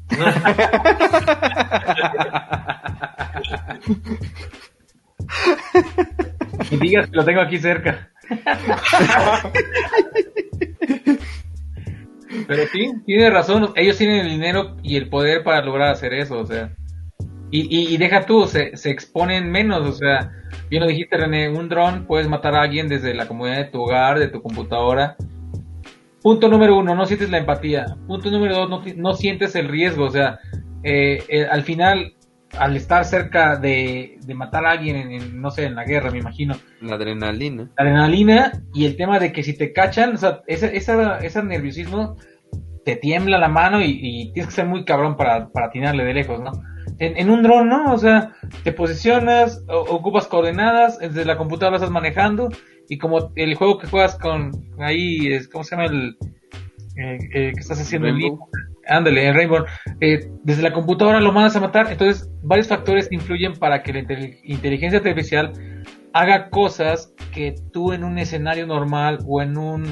Y 6.70 6.78
digas 6.78 7.10
que 7.10 7.18
lo 7.18 7.26
tengo 7.26 7.42
aquí 7.42 7.58
cerca. 7.58 8.12
Pero 12.48 12.64
sí, 12.72 12.92
tiene 13.06 13.30
razón. 13.30 13.72
Ellos 13.76 13.98
tienen 13.98 14.26
el 14.26 14.30
dinero 14.30 14.78
y 14.84 14.98
el 14.98 15.10
poder 15.10 15.44
para 15.44 15.64
lograr 15.64 15.92
hacer 15.92 16.14
eso, 16.14 16.40
o 16.40 16.46
sea. 16.46 16.76
Y, 17.54 17.94
y, 17.94 17.98
deja 17.98 18.26
tú, 18.26 18.48
se, 18.48 18.78
se 18.78 18.90
exponen 18.90 19.52
menos, 19.52 19.86
o 19.86 19.92
sea. 19.92 20.32
Bien 20.70 20.82
lo 20.82 20.88
dijiste, 20.88 21.18
René, 21.18 21.50
un 21.50 21.68
dron 21.68 22.06
puedes 22.06 22.28
matar 22.28 22.56
a 22.56 22.62
alguien 22.62 22.88
desde 22.88 23.14
la 23.14 23.28
comodidad 23.28 23.58
de 23.58 23.66
tu 23.66 23.82
hogar, 23.82 24.20
de 24.20 24.30
tu 24.30 24.42
computadora. 24.42 25.18
Punto 26.22 26.48
número 26.48 26.78
uno, 26.78 26.96
no 26.96 27.06
sientes 27.06 27.30
la 27.30 27.40
empatía. 27.40 27.98
Punto 28.08 28.32
número 28.32 28.56
dos, 28.56 28.70
no, 28.70 28.84
no 28.96 29.14
sientes 29.14 29.56
el 29.56 29.68
riesgo. 29.68 30.06
O 30.06 30.12
sea, 30.12 30.40
eh, 30.84 31.24
eh, 31.28 31.46
al 31.50 31.64
final, 31.64 32.14
al 32.58 32.76
estar 32.76 33.06
cerca 33.06 33.56
de, 33.58 34.18
de 34.26 34.34
matar 34.36 34.66
a 34.66 34.72
alguien, 34.72 34.96
en, 34.96 35.12
en, 35.12 35.42
no 35.42 35.52
sé, 35.52 35.66
en 35.66 35.76
la 35.76 35.86
guerra, 35.86 36.12
me 36.12 36.20
imagino, 36.20 36.56
La 36.82 36.96
adrenalina. 36.96 37.72
la 37.78 37.84
adrenalina 37.84 38.64
y 38.74 38.86
el 38.86 38.96
tema 38.98 39.20
de 39.20 39.32
que 39.32 39.44
si 39.44 39.58
te 39.58 39.74
cachan, 39.74 40.16
o 40.16 40.18
sea, 40.18 40.42
ese, 40.48 40.76
esa, 40.78 41.18
ese 41.20 41.44
nerviosismo 41.44 42.18
te 42.86 42.96
tiembla 42.96 43.38
la 43.38 43.50
mano 43.50 43.82
y, 43.82 44.00
y 44.02 44.34
tienes 44.34 44.50
que 44.50 44.56
ser 44.56 44.68
muy 44.68 44.86
cabrón 44.86 45.18
para, 45.18 45.50
para 45.50 45.68
atinarle 45.68 46.04
de 46.04 46.14
lejos, 46.14 46.42
¿no? 46.42 46.52
En, 47.00 47.18
en 47.18 47.30
un 47.30 47.44
dron, 47.44 47.70
¿no? 47.70 47.94
O 47.94 47.98
sea, 47.98 48.34
te 48.64 48.74
posicionas, 48.74 49.64
o- 49.68 49.82
ocupas 49.96 50.28
coordenadas, 50.28 51.00
desde 51.00 51.26
la 51.26 51.38
computadora 51.38 51.78
estás 51.78 51.92
manejando 51.92 52.50
y 52.90 52.98
como 52.98 53.32
el 53.36 53.56
juego 53.56 53.78
que 53.78 53.88
juegas 53.88 54.18
con 54.18 54.52
ahí, 54.80 55.32
es, 55.34 55.48
¿cómo 55.48 55.64
se 55.64 55.76
llama 55.76 55.86
el 55.88 56.18
eh, 56.98 57.18
eh, 57.34 57.52
que 57.54 57.60
estás 57.60 57.80
haciendo 57.82 58.08
en 58.10 58.16
Rainbow. 58.20 58.20
línea? 58.20 58.71
Ándale, 58.92 59.26
en 59.26 59.36
Rainbow. 59.36 59.66
Eh, 60.02 60.30
desde 60.44 60.62
la 60.62 60.74
computadora 60.74 61.22
lo 61.22 61.32
mandas 61.32 61.56
a 61.56 61.62
matar, 61.62 61.92
entonces 61.92 62.30
varios 62.44 62.68
factores 62.68 63.12
influyen 63.12 63.54
para 63.54 63.82
que 63.82 63.94
la 63.94 64.00
intel- 64.02 64.40
inteligencia 64.44 65.00
artificial 65.00 65.54
haga 66.14 66.50
cosas 66.50 67.14
que 67.34 67.56
tú 67.72 67.94
en 67.94 68.04
un 68.04 68.18
escenario 68.18 68.68
normal 68.68 69.20
o 69.26 69.42
en 69.42 69.58
un, 69.58 69.86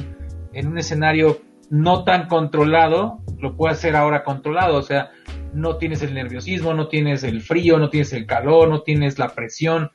en 0.53 0.67
un 0.67 0.77
escenario 0.77 1.39
no 1.69 2.03
tan 2.03 2.27
controlado, 2.27 3.19
lo 3.39 3.55
puedes 3.55 3.77
hacer 3.77 3.95
ahora 3.95 4.23
controlado. 4.23 4.77
O 4.77 4.81
sea, 4.81 5.11
no 5.53 5.77
tienes 5.77 6.01
el 6.01 6.13
nerviosismo, 6.13 6.73
no 6.73 6.89
tienes 6.89 7.23
el 7.23 7.41
frío, 7.41 7.79
no 7.79 7.89
tienes 7.89 8.11
el 8.11 8.25
calor, 8.25 8.69
no 8.69 8.81
tienes 8.81 9.17
la 9.17 9.29
presión. 9.29 9.89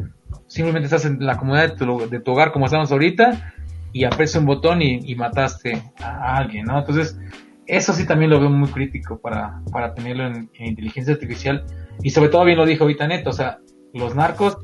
Simplemente 0.47 0.87
estás 0.87 1.05
en 1.05 1.19
la 1.21 1.37
comodidad 1.37 1.77
de 1.77 2.21
tu, 2.21 2.33
hogar 2.33 2.53
como 2.53 2.67
estamos 2.67 2.91
ahorita 2.91 3.55
y 3.93 4.05
aprecia 4.05 4.41
un 4.41 4.47
botón 4.47 4.81
y 4.83 5.15
mataste 5.15 5.83
a 6.01 6.37
alguien, 6.37 6.65
¿no? 6.65 6.79
Entonces, 6.79 7.19
eso 7.67 7.93
sí 7.93 8.07
también 8.07 8.31
lo 8.31 8.41
veo 8.41 8.51
muy 8.51 8.69
crítico 8.69 9.19
para, 9.21 9.61
para 9.73 9.95
tenerlo 9.95 10.27
en, 10.27 10.51
en 10.55 10.67
inteligencia 10.67 11.15
artificial. 11.15 11.65
Y 12.03 12.11
sobre 12.11 12.29
todo, 12.29 12.45
bien 12.45 12.59
lo 12.59 12.67
dijo 12.67 12.85
ahorita 12.85 13.07
Neto, 13.07 13.31
o 13.31 13.33
sea, 13.33 13.59
los 13.93 14.15
narcos 14.15 14.59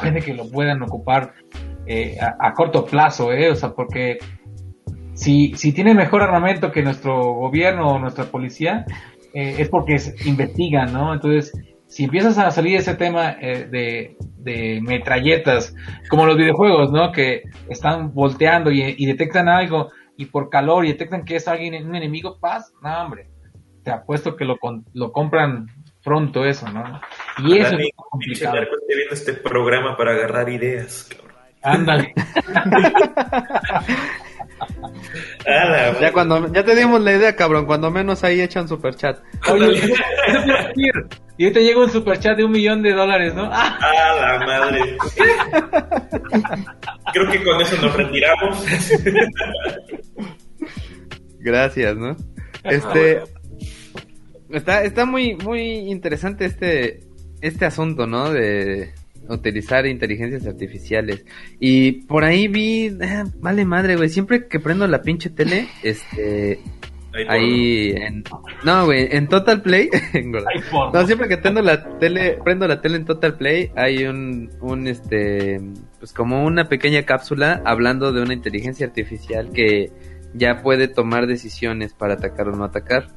puede 0.00 0.20
que 0.20 0.34
lo 0.34 0.48
puedan 0.50 0.82
ocupar 0.82 1.34
eh, 1.86 2.16
a, 2.20 2.52
corto 2.54 2.84
plazo, 2.84 3.32
¿eh? 3.32 3.50
O 3.50 3.54
sea, 3.54 3.72
porque 3.72 4.18
si, 5.14 5.52
si 5.54 5.72
tiene 5.72 5.94
mejor 5.94 6.22
armamento 6.22 6.72
que 6.72 6.82
nuestro 6.82 7.32
gobierno 7.34 7.88
o 7.92 7.98
nuestra 7.98 8.24
policía, 8.24 8.84
eh, 9.34 9.56
es 9.58 9.68
porque 9.68 9.94
es- 9.94 10.26
investigan, 10.26 10.92
¿no? 10.92 11.12
Entonces, 11.12 11.52
si 11.86 12.04
empiezas 12.04 12.38
a 12.38 12.50
salir 12.50 12.76
ese 12.76 12.94
tema 12.94 13.36
eh, 13.40 13.68
de, 13.70 14.16
de 14.38 14.80
metralletas, 14.82 15.74
como 16.08 16.26
los 16.26 16.36
videojuegos, 16.36 16.90
¿no? 16.90 17.12
Que 17.12 17.42
están 17.68 18.14
volteando 18.14 18.70
y 18.70 19.04
detectan 19.04 19.48
algo 19.48 19.90
y 20.22 20.26
por 20.26 20.48
calor 20.50 20.84
y 20.84 20.88
detectan 20.92 21.24
que 21.24 21.36
es 21.36 21.48
alguien, 21.48 21.74
un 21.86 21.96
enemigo, 21.96 22.38
paz, 22.38 22.72
no, 22.82 23.02
hombre, 23.02 23.28
te 23.82 23.90
apuesto 23.90 24.36
que 24.36 24.44
lo, 24.44 24.58
con- 24.58 24.84
lo 24.94 25.10
compran 25.12 25.66
pronto 26.04 26.44
eso, 26.44 26.68
¿no? 26.70 27.00
Y 27.38 27.58
eso 27.58 27.76
es 27.76 27.88
complicado. 27.96 28.56
estoy 28.62 28.78
viendo 28.96 29.14
este 29.14 29.32
programa 29.34 29.96
para 29.96 30.12
agarrar 30.12 30.48
ideas, 30.48 31.08
cabrón. 31.10 31.32
Ándale. 31.62 32.12
Ya 36.00 36.12
cuando, 36.12 36.52
ya 36.52 36.64
te 36.64 36.74
dimos 36.74 37.00
la 37.00 37.12
idea, 37.12 37.36
cabrón, 37.36 37.66
cuando 37.66 37.90
menos 37.90 38.24
ahí 38.24 38.40
echan 38.40 38.68
super 38.68 38.94
chat. 38.94 39.18
Oye, 39.50 39.94
y 41.38 41.44
ahorita 41.44 41.60
llega 41.60 41.80
un 41.80 41.90
superchat 41.90 42.36
de 42.36 42.44
un 42.44 42.52
millón 42.52 42.82
de 42.82 42.92
dólares, 42.92 43.34
¿no? 43.34 43.48
¡Ah! 43.52 43.78
A 43.80 44.38
la 44.38 44.46
madre. 44.46 44.96
Creo 47.12 47.30
que 47.30 47.42
con 47.42 47.60
eso 47.60 47.76
nos 47.82 47.96
retiramos. 47.96 48.64
Gracias, 51.40 51.96
¿no? 51.96 52.16
Este 52.64 53.22
está 54.50 54.84
está 54.84 55.04
muy 55.04 55.34
muy 55.34 55.60
interesante 55.90 56.44
este 56.44 57.00
este 57.40 57.64
asunto, 57.64 58.06
¿no? 58.06 58.30
De 58.30 58.94
utilizar 59.32 59.86
inteligencias 59.86 60.46
artificiales. 60.46 61.24
Y 61.58 61.92
por 62.06 62.24
ahí 62.24 62.48
vi, 62.48 62.96
ah, 63.02 63.24
vale 63.40 63.64
madre, 63.64 63.96
güey, 63.96 64.08
siempre 64.08 64.46
que 64.48 64.60
prendo 64.60 64.86
la 64.86 65.02
pinche 65.02 65.30
tele, 65.30 65.68
este 65.82 66.60
Ahí, 67.28 67.92
en 67.94 68.24
no, 68.64 68.86
güey, 68.86 69.08
en 69.10 69.28
Total 69.28 69.60
Play, 69.60 69.90
No, 70.94 71.06
siempre 71.06 71.28
que 71.28 71.36
prendo 71.36 71.60
la 71.60 71.98
tele, 71.98 72.38
prendo 72.42 72.66
la 72.66 72.80
tele 72.80 72.96
en 72.96 73.04
Total 73.04 73.36
Play, 73.36 73.70
hay 73.76 74.06
un, 74.06 74.50
un 74.60 74.88
este, 74.88 75.60
pues 75.98 76.12
como 76.14 76.44
una 76.44 76.68
pequeña 76.68 77.02
cápsula 77.02 77.60
hablando 77.66 78.12
de 78.12 78.22
una 78.22 78.32
inteligencia 78.32 78.86
artificial 78.86 79.50
que 79.52 79.92
ya 80.32 80.62
puede 80.62 80.88
tomar 80.88 81.26
decisiones 81.26 81.92
para 81.92 82.14
atacar 82.14 82.48
o 82.48 82.56
no 82.56 82.64
atacar. 82.64 83.08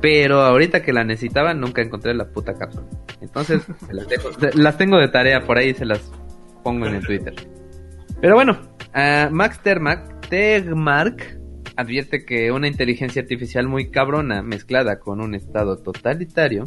Pero 0.00 0.42
ahorita 0.42 0.82
que 0.82 0.92
la 0.92 1.04
necesitaba 1.04 1.54
nunca 1.54 1.82
encontré 1.82 2.14
la 2.14 2.28
puta 2.28 2.54
cápsula. 2.54 2.86
Entonces, 3.20 3.62
se 3.86 3.94
las 3.94 4.08
dejo, 4.08 4.30
las 4.54 4.78
tengo 4.78 4.98
de 4.98 5.08
tarea 5.08 5.40
por 5.40 5.58
ahí, 5.58 5.74
se 5.74 5.84
las 5.84 6.12
pongo 6.62 6.86
en 6.86 6.96
el 6.96 7.06
Twitter. 7.06 7.34
Pero 8.20 8.34
bueno, 8.34 8.60
ah, 8.94 9.28
Max 9.30 9.60
Termac, 9.62 10.28
Tegmark 10.28 11.38
advierte 11.76 12.24
que 12.24 12.50
una 12.50 12.66
inteligencia 12.66 13.22
artificial 13.22 13.68
muy 13.68 13.90
cabrona 13.90 14.42
mezclada 14.42 14.98
con 14.98 15.20
un 15.20 15.34
estado 15.34 15.76
totalitario 15.76 16.64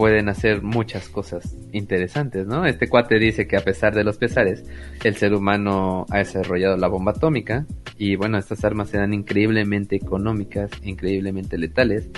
pueden 0.00 0.30
hacer 0.30 0.62
muchas 0.62 1.10
cosas 1.10 1.58
interesantes, 1.72 2.46
¿no? 2.46 2.64
Este 2.64 2.88
cuate 2.88 3.18
dice 3.18 3.46
que 3.46 3.58
a 3.58 3.60
pesar 3.60 3.94
de 3.94 4.02
los 4.02 4.16
pesares, 4.16 4.64
el 5.04 5.14
ser 5.16 5.34
humano 5.34 6.06
ha 6.08 6.16
desarrollado 6.16 6.78
la 6.78 6.88
bomba 6.88 7.12
atómica 7.12 7.66
y 7.98 8.16
bueno, 8.16 8.38
estas 8.38 8.64
armas 8.64 8.88
serán 8.88 9.12
increíblemente 9.12 9.96
económicas, 9.96 10.70
increíblemente 10.82 11.58
letales 11.58 12.08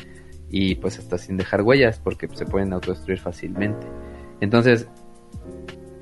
y 0.48 0.76
pues 0.76 1.00
hasta 1.00 1.18
sin 1.18 1.36
dejar 1.36 1.62
huellas 1.62 1.98
porque 1.98 2.28
se 2.28 2.46
pueden 2.46 2.72
autodestruir 2.72 3.18
fácilmente. 3.18 3.84
Entonces, 4.40 4.86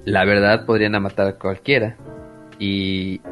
la 0.05 0.26
verdad 0.26 0.67
podrían 0.67 1.00
matar 1.00 1.28
a 1.28 1.39
cualquiera 1.39 1.97
y, 2.59 3.23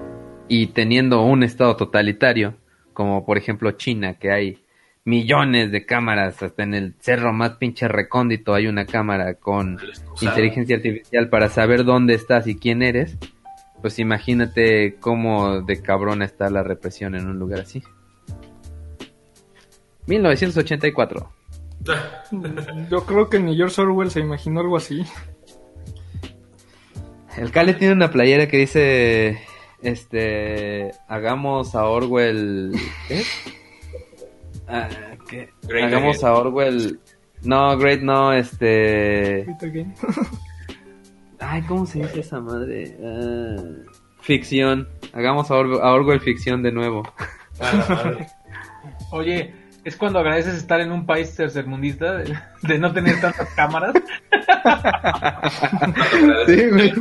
y 0.49 0.68
teniendo 0.68 1.23
un 1.23 1.43
estado 1.43 1.77
totalitario, 1.77 2.55
como 2.94 3.27
por 3.27 3.36
ejemplo 3.36 3.73
China, 3.73 4.15
que 4.15 4.33
hay 4.33 4.65
millones 5.05 5.73
de 5.73 5.86
cámaras, 5.86 6.43
hasta 6.43 6.62
en 6.62 6.75
el 6.75 6.94
cerro 7.01 7.33
más 7.33 7.57
pinche 7.57 7.89
recóndito 7.89 8.55
hay 8.55 8.67
una 8.67 8.85
cámara 8.85 9.35
con 9.35 9.78
inteligencia 10.20 10.77
artificial 10.77 11.28
para 11.28 11.49
saber 11.49 11.85
dónde 11.85 12.15
estás 12.15 12.47
y 12.47 12.57
quién 12.57 12.83
eres, 12.83 13.17
pues 13.81 13.99
imagínate 13.99 14.97
cómo 15.01 15.62
de 15.62 15.81
cabrona 15.81 16.25
está 16.25 16.51
la 16.51 16.62
represión 16.62 17.15
en 17.15 17.27
un 17.27 17.39
lugar 17.39 17.60
así. 17.60 17.83
1984. 20.07 21.33
Yo 22.91 23.05
creo 23.07 23.28
que 23.28 23.39
ni 23.39 23.57
George 23.57 23.81
Orwell 23.81 24.10
se 24.10 24.20
imaginó 24.20 24.60
algo 24.60 24.77
así. 24.77 25.05
El 27.36 27.52
Cale 27.52 27.75
tiene 27.75 27.94
una 27.94 28.10
playera 28.10 28.49
que 28.49 28.57
dice, 28.57 29.39
este, 29.81 30.91
hagamos 31.07 31.75
a 31.77 31.85
Orwell, 31.85 32.73
¿qué? 33.07 33.23
Ah, 34.68 34.88
¿qué? 35.28 35.50
Great 35.62 35.86
hagamos 35.86 36.18
again. 36.18 36.28
a 36.28 36.38
Orwell, 36.38 37.00
no, 37.42 37.78
Great 37.78 38.00
no, 38.02 38.32
este, 38.32 39.47
ay, 41.40 41.62
¿cómo 41.62 41.86
se 41.86 42.00
dice 42.00 42.20
esa 42.20 42.40
madre? 42.40 42.97
Ah, 43.02 43.56
ficción, 44.20 44.88
hagamos 45.12 45.50
a, 45.50 45.55
Orwell, 45.55 45.80
a 45.80 45.92
Orwell 45.92 46.20
ficción 46.20 46.62
de 46.62 46.72
nuevo. 46.72 47.02
Madre. 47.60 48.28
Oye, 49.10 49.55
es 49.84 49.97
cuando 49.97 50.18
agradeces 50.18 50.55
estar 50.55 50.80
en 50.80 50.92
un 50.92 51.06
país 51.06 51.34
tercermundista 51.34 52.18
de, 52.18 52.36
de 52.62 52.78
no 52.78 52.92
tener 52.92 53.20
tantas 53.20 53.48
cámaras. 53.55 53.94
Sí, 56.47 56.68
güey. 56.70 56.92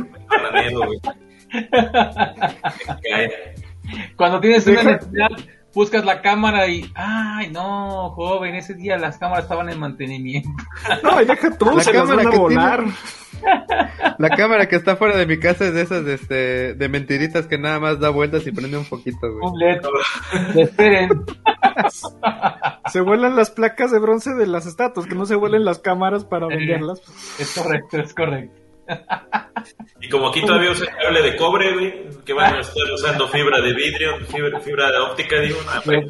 Cuando 4.16 4.40
tienes 4.40 4.66
una 4.66 4.82
necesidad, 4.82 5.28
buscas 5.74 6.04
la 6.04 6.22
cámara 6.22 6.66
y, 6.68 6.90
ay, 6.94 7.50
no, 7.50 8.10
joven, 8.10 8.54
ese 8.54 8.74
día 8.74 8.96
las 8.96 9.18
cámaras 9.18 9.44
estaban 9.44 9.68
en 9.68 9.78
mantenimiento. 9.78 10.48
No, 11.02 11.18
deja 11.18 11.56
tú, 11.56 11.66
La 11.76 11.82
se 11.82 11.92
cámara 11.92 12.16
van 12.16 12.26
a 12.26 12.30
que 12.30 12.38
volar. 12.38 12.84
La 14.18 14.30
cámara 14.30 14.68
que 14.68 14.76
está 14.76 14.96
fuera 14.96 15.16
de 15.16 15.26
mi 15.26 15.38
casa 15.38 15.66
es 15.66 15.74
de 15.74 15.82
esas, 15.82 16.06
este, 16.06 16.74
de 16.74 16.88
mentiritas 16.88 17.46
que 17.46 17.58
nada 17.58 17.78
más 17.78 18.00
da 18.00 18.10
vueltas 18.10 18.46
y 18.46 18.52
prende 18.52 18.76
un 18.76 18.84
poquito, 18.84 19.18
güey. 19.20 19.40
Un 19.42 19.58
LED. 19.58 19.80
Esperen. 20.56 21.24
Se 22.86 23.00
vuelan 23.00 23.36
las 23.36 23.50
placas 23.50 23.92
de 23.92 24.00
bronce 24.00 24.34
de 24.34 24.46
las 24.46 24.66
estatuas, 24.66 25.06
que 25.06 25.14
no 25.14 25.26
se 25.26 25.36
vuelen 25.36 25.64
las 25.64 25.78
cámaras 25.78 26.24
para 26.24 26.48
venderlas. 26.48 27.00
Es 27.38 27.54
correcto, 27.54 27.98
es 27.98 28.14
correcto. 28.14 28.60
Y 30.00 30.08
como 30.08 30.28
aquí 30.28 30.42
todavía 30.44 30.70
usan 30.70 30.88
cable 31.00 31.22
de 31.22 31.36
cobre, 31.36 31.72
güey, 31.74 31.94
que 32.24 32.32
van 32.32 32.54
a 32.56 32.60
estar 32.60 32.92
usando 32.94 33.28
fibra 33.28 33.60
de 33.60 33.72
vidrio, 33.74 34.18
fibra, 34.26 34.60
fibra 34.60 34.90
de 34.90 34.98
óptica, 34.98 35.40
digo, 35.40 35.58
nah, 35.66 35.80
güey, 35.84 36.06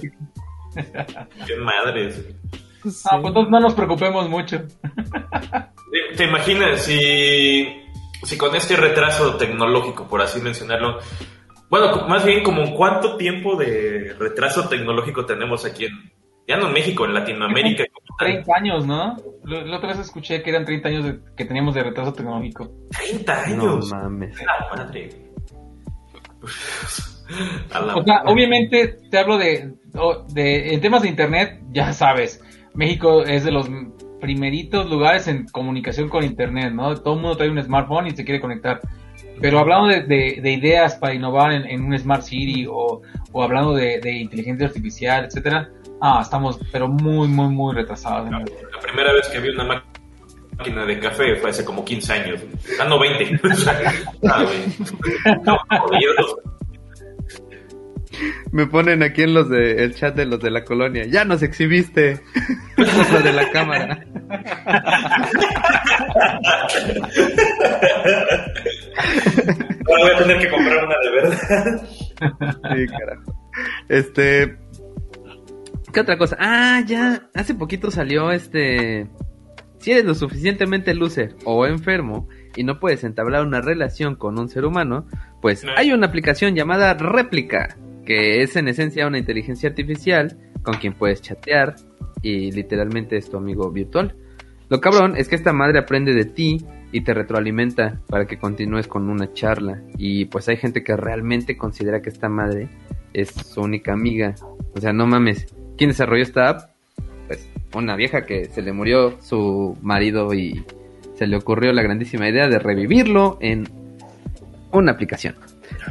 qué 1.47 1.57
madres. 1.57 2.23
güey. 2.23 2.37
Sí. 2.93 3.03
Ah, 3.11 3.17
pues 3.21 3.29
entonces 3.29 3.51
no 3.51 3.61
nos 3.61 3.75
preocupemos 3.75 4.29
mucho. 4.29 4.63
¿Te- 5.91 6.17
¿Te 6.17 6.25
imaginas 6.25 6.83
si, 6.85 7.83
si 8.23 8.39
con 8.39 8.55
este 8.55 8.77
retraso 8.77 9.37
tecnológico, 9.37 10.07
por 10.07 10.23
así 10.23 10.41
mencionarlo, 10.41 10.99
bueno, 11.71 12.07
más 12.09 12.25
bien 12.25 12.43
como 12.43 12.75
cuánto 12.75 13.17
tiempo 13.17 13.57
de 13.57 14.15
retraso 14.19 14.69
tecnológico 14.69 15.27
tenemos 15.27 15.65
aquí 15.65 15.87
en, 15.87 16.13
ya 16.47 16.57
no 16.57 16.69
en 16.69 16.73
México, 16.73 17.05
en 17.05 17.15
Latinoamérica? 17.15 17.85
30 18.19 18.53
años, 18.57 18.87
¿no? 18.87 19.17
Lo- 19.45 19.65
La 19.65 19.77
otra 19.77 19.91
vez 19.91 19.99
escuché 20.01 20.43
que 20.43 20.51
eran 20.51 20.65
30 20.65 20.89
años 20.89 21.05
de- 21.05 21.21
que 21.37 21.45
teníamos 21.45 21.75
de 21.75 21.83
retraso 21.85 22.13
tecnológico. 22.13 22.71
30 22.91 23.47
No 23.49 23.63
años. 23.63 23.91
mames. 23.93 24.37
La 24.45 24.77
madre. 24.77 25.09
A 27.73 27.81
la 27.81 27.97
O 27.97 28.03
sea, 28.05 28.15
madre. 28.17 28.33
obviamente 28.33 28.97
te 29.11 29.19
hablo 29.19 29.37
de, 29.39 29.75
de 30.33 30.75
en 30.75 30.81
temas 30.81 31.03
de 31.03 31.09
internet, 31.09 31.61
ya 31.73 31.93
sabes, 31.93 32.43
México 32.75 33.23
es 33.23 33.45
de 33.45 33.51
los 33.53 33.69
primeritos 34.21 34.89
lugares 34.91 35.29
en 35.29 35.47
comunicación 35.47 36.09
con 36.09 36.25
internet, 36.25 36.73
¿no? 36.73 36.97
Todo 36.97 37.15
el 37.15 37.21
mundo 37.21 37.37
trae 37.37 37.51
un 37.51 37.63
smartphone 37.63 38.07
y 38.09 38.11
se 38.13 38.25
quiere 38.25 38.41
conectar. 38.41 38.81
Pero 39.41 39.59
hablando 39.61 39.87
de, 39.89 40.03
de- 40.03 40.41
de 40.43 40.53
ideas 40.53 40.97
para 40.97 41.15
innovar 41.15 41.53
en, 41.53 41.65
en 41.67 41.85
un 41.85 41.97
smart 41.99 42.23
city 42.23 42.67
o, 42.69 43.03
o 43.33 43.43
hablando 43.43 43.75
de, 43.75 44.01
de 44.01 44.13
inteligencia 44.19 44.67
artificial, 44.67 45.27
etcétera, 45.27 45.69
ah, 46.01 46.21
estamos 46.23 46.59
pero 46.73 46.89
muy, 46.89 47.29
muy, 47.29 47.49
muy 47.49 47.75
retrasados. 47.75 48.27
el- 48.29 48.33
La 48.73 48.81
primera 48.81 49.13
vez 49.13 49.29
que 49.29 49.41
vi 49.41 49.51
una 49.51 49.65
máquina 50.59 50.85
de 50.87 50.99
café 50.99 51.37
fue 51.37 51.51
hace 51.51 51.65
como 51.65 51.85
15 51.85 52.13
años. 52.13 52.41
Ah, 52.81 52.85
no, 52.89 52.99
20. 52.99 53.41
O 53.53 53.55
sea, 53.55 53.93
ah, 54.31 54.43
güey. 54.45 55.41
No, 55.45 55.59
jodidos. 55.81 56.37
Me 58.51 58.67
ponen 58.67 59.03
aquí 59.05 59.23
en 59.23 59.35
los 59.35 59.49
de 59.49 59.85
el 59.85 59.95
chat 59.95 60.15
de 60.17 60.27
los 60.27 60.41
de 60.41 60.51
la 60.51 60.65
colonia. 60.65 61.05
Ya 61.07 61.25
nos 61.25 61.43
exhibiste. 61.43 62.21
los 62.77 63.23
de 63.25 63.33
la 63.33 63.51
cámara. 63.51 64.05
Ahora 69.87 70.03
voy 70.03 70.11
a 70.15 70.19
tener 70.19 70.39
que 70.41 70.51
comprar 70.51 70.85
una 70.85 70.95
de 71.03 71.11
verdad. 71.11 71.83
Sí, 72.75 72.87
carajo. 72.87 73.49
Este. 73.89 74.57
¿Qué 75.93 76.01
otra 76.01 76.19
cosa? 76.19 76.37
Ah, 76.39 76.83
ya. 76.87 77.29
Hace 77.35 77.55
poquito 77.55 77.91
salió 77.91 78.31
este. 78.31 79.09
Si 79.79 79.93
eres 79.93 80.05
lo 80.05 80.15
suficientemente 80.15 80.95
loser 80.95 81.37
o 81.45 81.65
enfermo 81.67 82.29
y 82.57 82.65
no 82.65 82.81
puedes 82.81 83.05
entablar 83.05 83.47
una 83.47 83.61
relación 83.61 84.17
con 84.17 84.39
un 84.39 84.49
ser 84.49 84.65
humano, 84.65 85.07
pues 85.41 85.65
No. 85.65 85.71
hay 85.77 85.93
una 85.93 86.09
aplicación 86.09 86.55
llamada 86.57 86.95
Réplica, 86.95 87.77
que 88.05 88.43
es 88.43 88.57
en 88.57 88.67
esencia 88.69 89.07
una 89.07 89.19
inteligencia 89.19 89.69
artificial 89.69 90.37
con 90.63 90.75
quien 90.75 90.95
puedes 90.95 91.23
chatear 91.23 91.77
y 92.23 92.51
literalmente 92.51 93.17
es 93.17 93.31
tu 93.31 93.37
amigo 93.37 93.71
virtual. 93.71 94.17
Lo 94.69 94.81
cabrón 94.81 95.15
es 95.17 95.29
que 95.29 95.37
esta 95.37 95.53
madre 95.53 95.79
aprende 95.79 96.13
de 96.13 96.25
ti 96.25 96.59
y 96.91 97.03
te 97.03 97.15
retroalimenta 97.15 98.01
para 98.09 98.27
que 98.27 98.39
continúes 98.39 98.89
con 98.89 99.09
una 99.09 99.33
charla. 99.33 99.81
Y 99.97 100.25
pues 100.25 100.49
hay 100.49 100.57
gente 100.57 100.83
que 100.83 100.97
realmente 100.97 101.57
considera 101.57 102.03
que 102.03 102.09
esta 102.11 102.29
madre 102.29 102.69
es 103.15 103.31
su 103.31 103.61
única 103.61 103.93
amiga. 103.93 104.35
O 104.75 104.81
sea, 104.81 104.93
no 104.93 105.07
mames. 105.07 105.47
¿Quién 105.79 105.91
desarrolló 105.91 106.23
esta 106.23 106.49
app? 106.49 106.71
Pues 107.29 107.49
una 107.73 107.95
vieja 107.95 108.27
que 108.27 108.47
se 108.47 108.63
le 108.63 108.73
murió 108.73 109.17
su 109.23 109.79
marido 109.81 110.35
y 110.35 110.65
se 111.15 111.27
le 111.29 111.37
ocurrió 111.37 111.73
la 111.73 111.83
grandísima 111.83 112.29
idea 112.29 112.49
de 112.49 112.59
revivirlo 112.59 113.39
en 113.41 113.69
una 114.73 114.93
aplicación. 114.93 115.37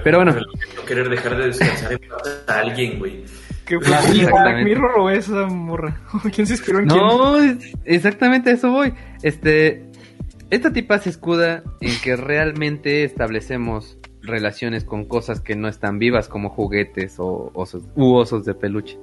Pero 0.03 0.17
bueno, 0.17 0.35
No 0.75 0.85
querer 0.85 1.09
dejar 1.09 1.37
de 1.37 1.47
descansar 1.47 1.93
en 1.93 1.99
paz 1.99 2.43
a 2.47 2.59
alguien, 2.59 2.99
güey. 2.99 3.23
Que 3.65 3.77
Claro, 3.79 4.07
Black 4.07 4.15
exactamente. 4.15 4.63
Mirror 4.63 4.99
o 4.99 5.09
esa 5.09 5.45
morra. 5.47 6.01
¿Quién 6.33 6.47
se 6.47 6.53
inspiró 6.53 6.79
en 6.79 6.87
quién? 6.87 7.01
No, 7.01 7.37
exactamente 7.85 8.49
a 8.49 8.53
eso 8.53 8.71
voy. 8.71 8.93
Este, 9.21 9.85
esta 10.49 10.71
tipa 10.71 10.99
se 10.99 11.09
escuda 11.09 11.63
en 11.81 11.97
que 12.01 12.15
realmente 12.15 13.03
establecemos 13.03 13.97
relaciones 14.21 14.83
con 14.83 15.05
cosas 15.05 15.41
que 15.41 15.55
no 15.55 15.67
están 15.67 15.99
vivas 15.99 16.27
como 16.27 16.49
juguetes 16.49 17.15
o 17.19 17.51
osos, 17.53 17.83
u 17.95 18.15
osos 18.15 18.45
de 18.45 18.53
peluche. 18.53 18.97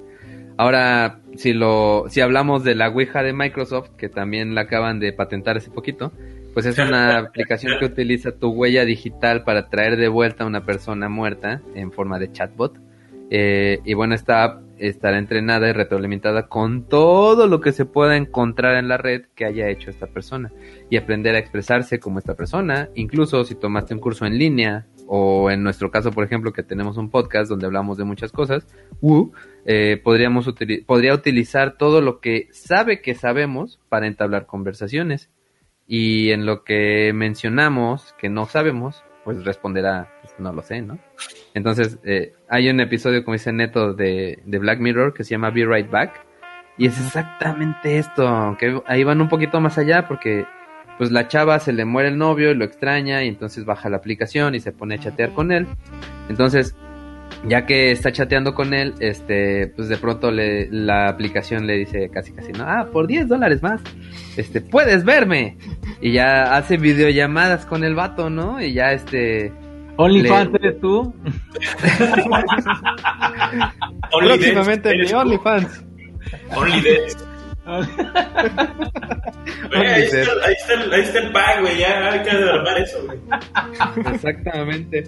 Ahora, 0.57 1.21
si 1.37 1.53
lo, 1.53 2.05
si 2.09 2.21
hablamos 2.21 2.63
de 2.63 2.75
la 2.75 2.89
Ouija 2.89 3.23
de 3.23 3.33
Microsoft, 3.33 3.91
que 3.97 4.09
también 4.09 4.55
la 4.55 4.63
acaban 4.63 5.01
de 5.01 5.13
patentar 5.13 5.57
hace 5.57 5.71
poquito, 5.71 6.13
pues 6.53 6.67
es 6.67 6.79
una 6.79 7.19
aplicación 7.27 7.79
que 7.79 7.87
utiliza 7.87 8.33
tu 8.33 8.51
huella 8.51 8.85
digital 8.85 9.43
para 9.43 9.69
traer 9.69 9.97
de 9.97 10.09
vuelta 10.09 10.45
a 10.45 10.47
una 10.47 10.65
persona 10.65 11.09
muerta 11.09 11.61
en 11.75 11.91
forma 11.91 12.19
de 12.19 12.31
chatbot. 12.31 12.79
Eh, 13.31 13.81
y 13.85 13.95
bueno, 13.95 14.15
esta 14.15 14.45
app 14.45 14.63
estará 14.79 15.19
entrenada 15.19 15.69
y 15.69 15.73
retroalimentada 15.73 16.47
con 16.47 16.85
todo 16.89 17.47
lo 17.47 17.61
que 17.61 17.73
se 17.73 17.85
pueda 17.85 18.17
encontrar 18.17 18.77
en 18.77 18.89
la 18.89 18.97
red 18.97 19.23
que 19.35 19.45
haya 19.45 19.69
hecho 19.69 19.91
esta 19.91 20.07
persona 20.07 20.53
y 20.91 20.97
aprender 20.97 21.35
a 21.35 21.39
expresarse 21.39 21.99
como 21.99 22.19
esta 22.19 22.35
persona, 22.35 22.89
incluso 22.95 23.45
si 23.45 23.55
tomaste 23.55 23.95
un 23.95 24.01
curso 24.01 24.27
en 24.27 24.39
línea 24.39 24.87
o 25.07 25.51
en 25.51 25.63
nuestro 25.63 25.91
caso, 25.91 26.11
por 26.11 26.25
ejemplo, 26.25 26.53
que 26.53 26.63
tenemos 26.63 26.97
un 26.97 27.11
podcast 27.11 27.49
donde 27.49 27.67
hablamos 27.67 27.99
de 27.99 28.05
muchas 28.05 28.33
cosas, 28.33 28.67
uh, 29.01 29.31
eh, 29.67 30.01
podríamos 30.03 30.49
podría 30.87 31.15
utilizar 31.15 31.77
todo 31.77 32.01
lo 32.01 32.21
que 32.21 32.49
sabe 32.53 33.01
que 33.01 33.15
sabemos 33.15 33.81
para 33.89 34.07
entablar 34.07 34.47
conversaciones 34.47 35.31
y 35.87 36.31
en 36.31 36.47
lo 36.47 36.65
que 36.65 37.13
mencionamos 37.15 38.15
que 38.19 38.29
no 38.29 38.47
sabemos, 38.47 39.05
pues 39.25 39.45
responderá, 39.45 40.11
pues, 40.23 40.35
no 40.39 40.53
lo 40.53 40.63
sé, 40.63 40.83
¿no? 40.83 40.99
Entonces, 41.55 41.99
eh, 42.05 42.33
hay 42.49 42.69
un 42.69 42.81
episodio, 42.81 43.25
como 43.25 43.35
dice 43.35 43.53
Neto, 43.53 43.95
de, 43.95 44.41
de 44.45 44.59
Black 44.59 44.81
Mirror 44.81 45.15
que 45.15 45.25
se 45.25 45.31
llama 45.31 45.51
Be 45.51 45.67
Right 45.67 45.91
Back. 45.91 46.27
Y 46.77 46.87
es 46.87 46.99
exactamente 46.99 47.99
esto, 47.99 48.27
aunque 48.27 48.83
ahí 48.87 49.05
van 49.05 49.21
un 49.21 49.29
poquito 49.29 49.61
más 49.61 49.79
allá 49.79 50.09
porque 50.09 50.45
pues 50.99 51.11
la 51.11 51.29
chava 51.29 51.59
se 51.59 51.73
le 51.73 51.85
muere 51.85 52.09
el 52.09 52.19
novio 52.19 52.51
y 52.51 52.55
lo 52.55 52.65
extraña 52.65 53.23
y 53.25 53.29
entonces 53.29 53.65
baja 53.65 53.89
la 53.89 53.97
aplicación 53.99 54.55
y 54.55 54.61
se 54.61 54.73
pone 54.73 54.95
a 54.97 54.99
chatear 54.99 55.33
con 55.33 55.51
él. 55.53 55.67
Entonces, 56.29 56.75
ya 57.47 57.67
que 57.67 57.91
está 57.91 58.13
chateando 58.13 58.55
con 58.55 58.73
él, 58.75 58.95
este, 59.01 59.67
pues 59.77 59.89
de 59.89 59.97
pronto 59.97 60.31
le, 60.31 60.69
la 60.71 61.09
aplicación 61.09 61.67
le 61.67 61.75
dice 61.79 62.09
casi 62.11 62.33
casi, 62.33 62.53
no, 62.53 62.65
ah, 62.65 62.89
por 62.93 63.07
10 63.07 63.29
dólares 63.29 63.63
más, 63.63 63.81
este, 64.37 64.61
puedes 64.61 65.05
verme. 65.05 65.59
Y 66.01 66.13
ya 66.13 66.55
hace 66.57 66.77
videollamadas 66.77 67.67
con 67.67 67.85
el 67.85 67.95
vato, 67.95 68.31
¿no? 68.31 68.63
Y 68.63 68.73
ya 68.73 68.93
este, 68.93 69.53
OnlyFans 69.97 70.53
Le- 70.53 70.59
eres 70.69 70.81
tú. 70.81 71.15
Only 74.13 74.29
próximamente 74.29 74.95
mi. 74.97 75.13
OnlyFans. 75.13 75.85
Only 76.57 76.83
Ahí, 77.67 77.85
está, 80.03 80.19
ahí, 80.45 80.55
está, 80.59 80.75
el- 80.75 80.93
ahí 80.93 81.01
está 81.03 81.19
el 81.19 81.33
pack, 81.33 81.61
güey. 81.61 81.79
Ya 81.79 82.11
hay 82.13 82.23
que 82.23 82.31
armar 82.31 82.79
eso, 82.79 82.99
güey. 83.07 83.19
Exactamente. 84.15 85.05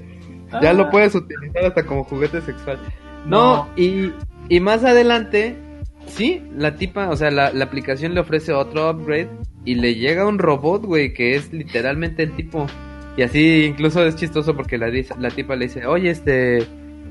Ya 0.63 0.73
lo 0.73 0.91
puedes 0.91 1.15
utilizar 1.15 1.65
hasta 1.67 1.85
como 1.85 2.05
juguete 2.05 2.41
sexual. 2.41 2.79
No, 3.27 3.69
y, 3.77 4.13
y 4.49 4.61
más 4.61 4.85
adelante 4.85 5.57
Sí, 6.09 6.41
la 6.57 6.77
tipa, 6.77 7.09
o 7.09 7.17
sea, 7.17 7.33
la, 7.33 7.53
la 7.53 7.65
aplicación 7.65 8.15
le 8.15 8.21
ofrece 8.21 8.53
otro 8.53 8.89
upgrade 8.91 9.29
y 9.65 9.75
le 9.75 9.97
llega 9.97 10.25
un 10.25 10.39
robot, 10.39 10.85
güey, 10.85 11.13
que 11.13 11.35
es 11.35 11.53
literalmente 11.53 12.23
el 12.23 12.31
tipo. 12.37 12.69
Y 13.17 13.23
así 13.23 13.65
incluso 13.65 14.07
es 14.07 14.15
chistoso 14.15 14.55
porque 14.55 14.79
la, 14.79 14.87
la 15.19 15.31
tipa 15.31 15.57
le 15.57 15.65
dice, 15.67 15.85
oye, 15.85 16.11
este, 16.11 16.65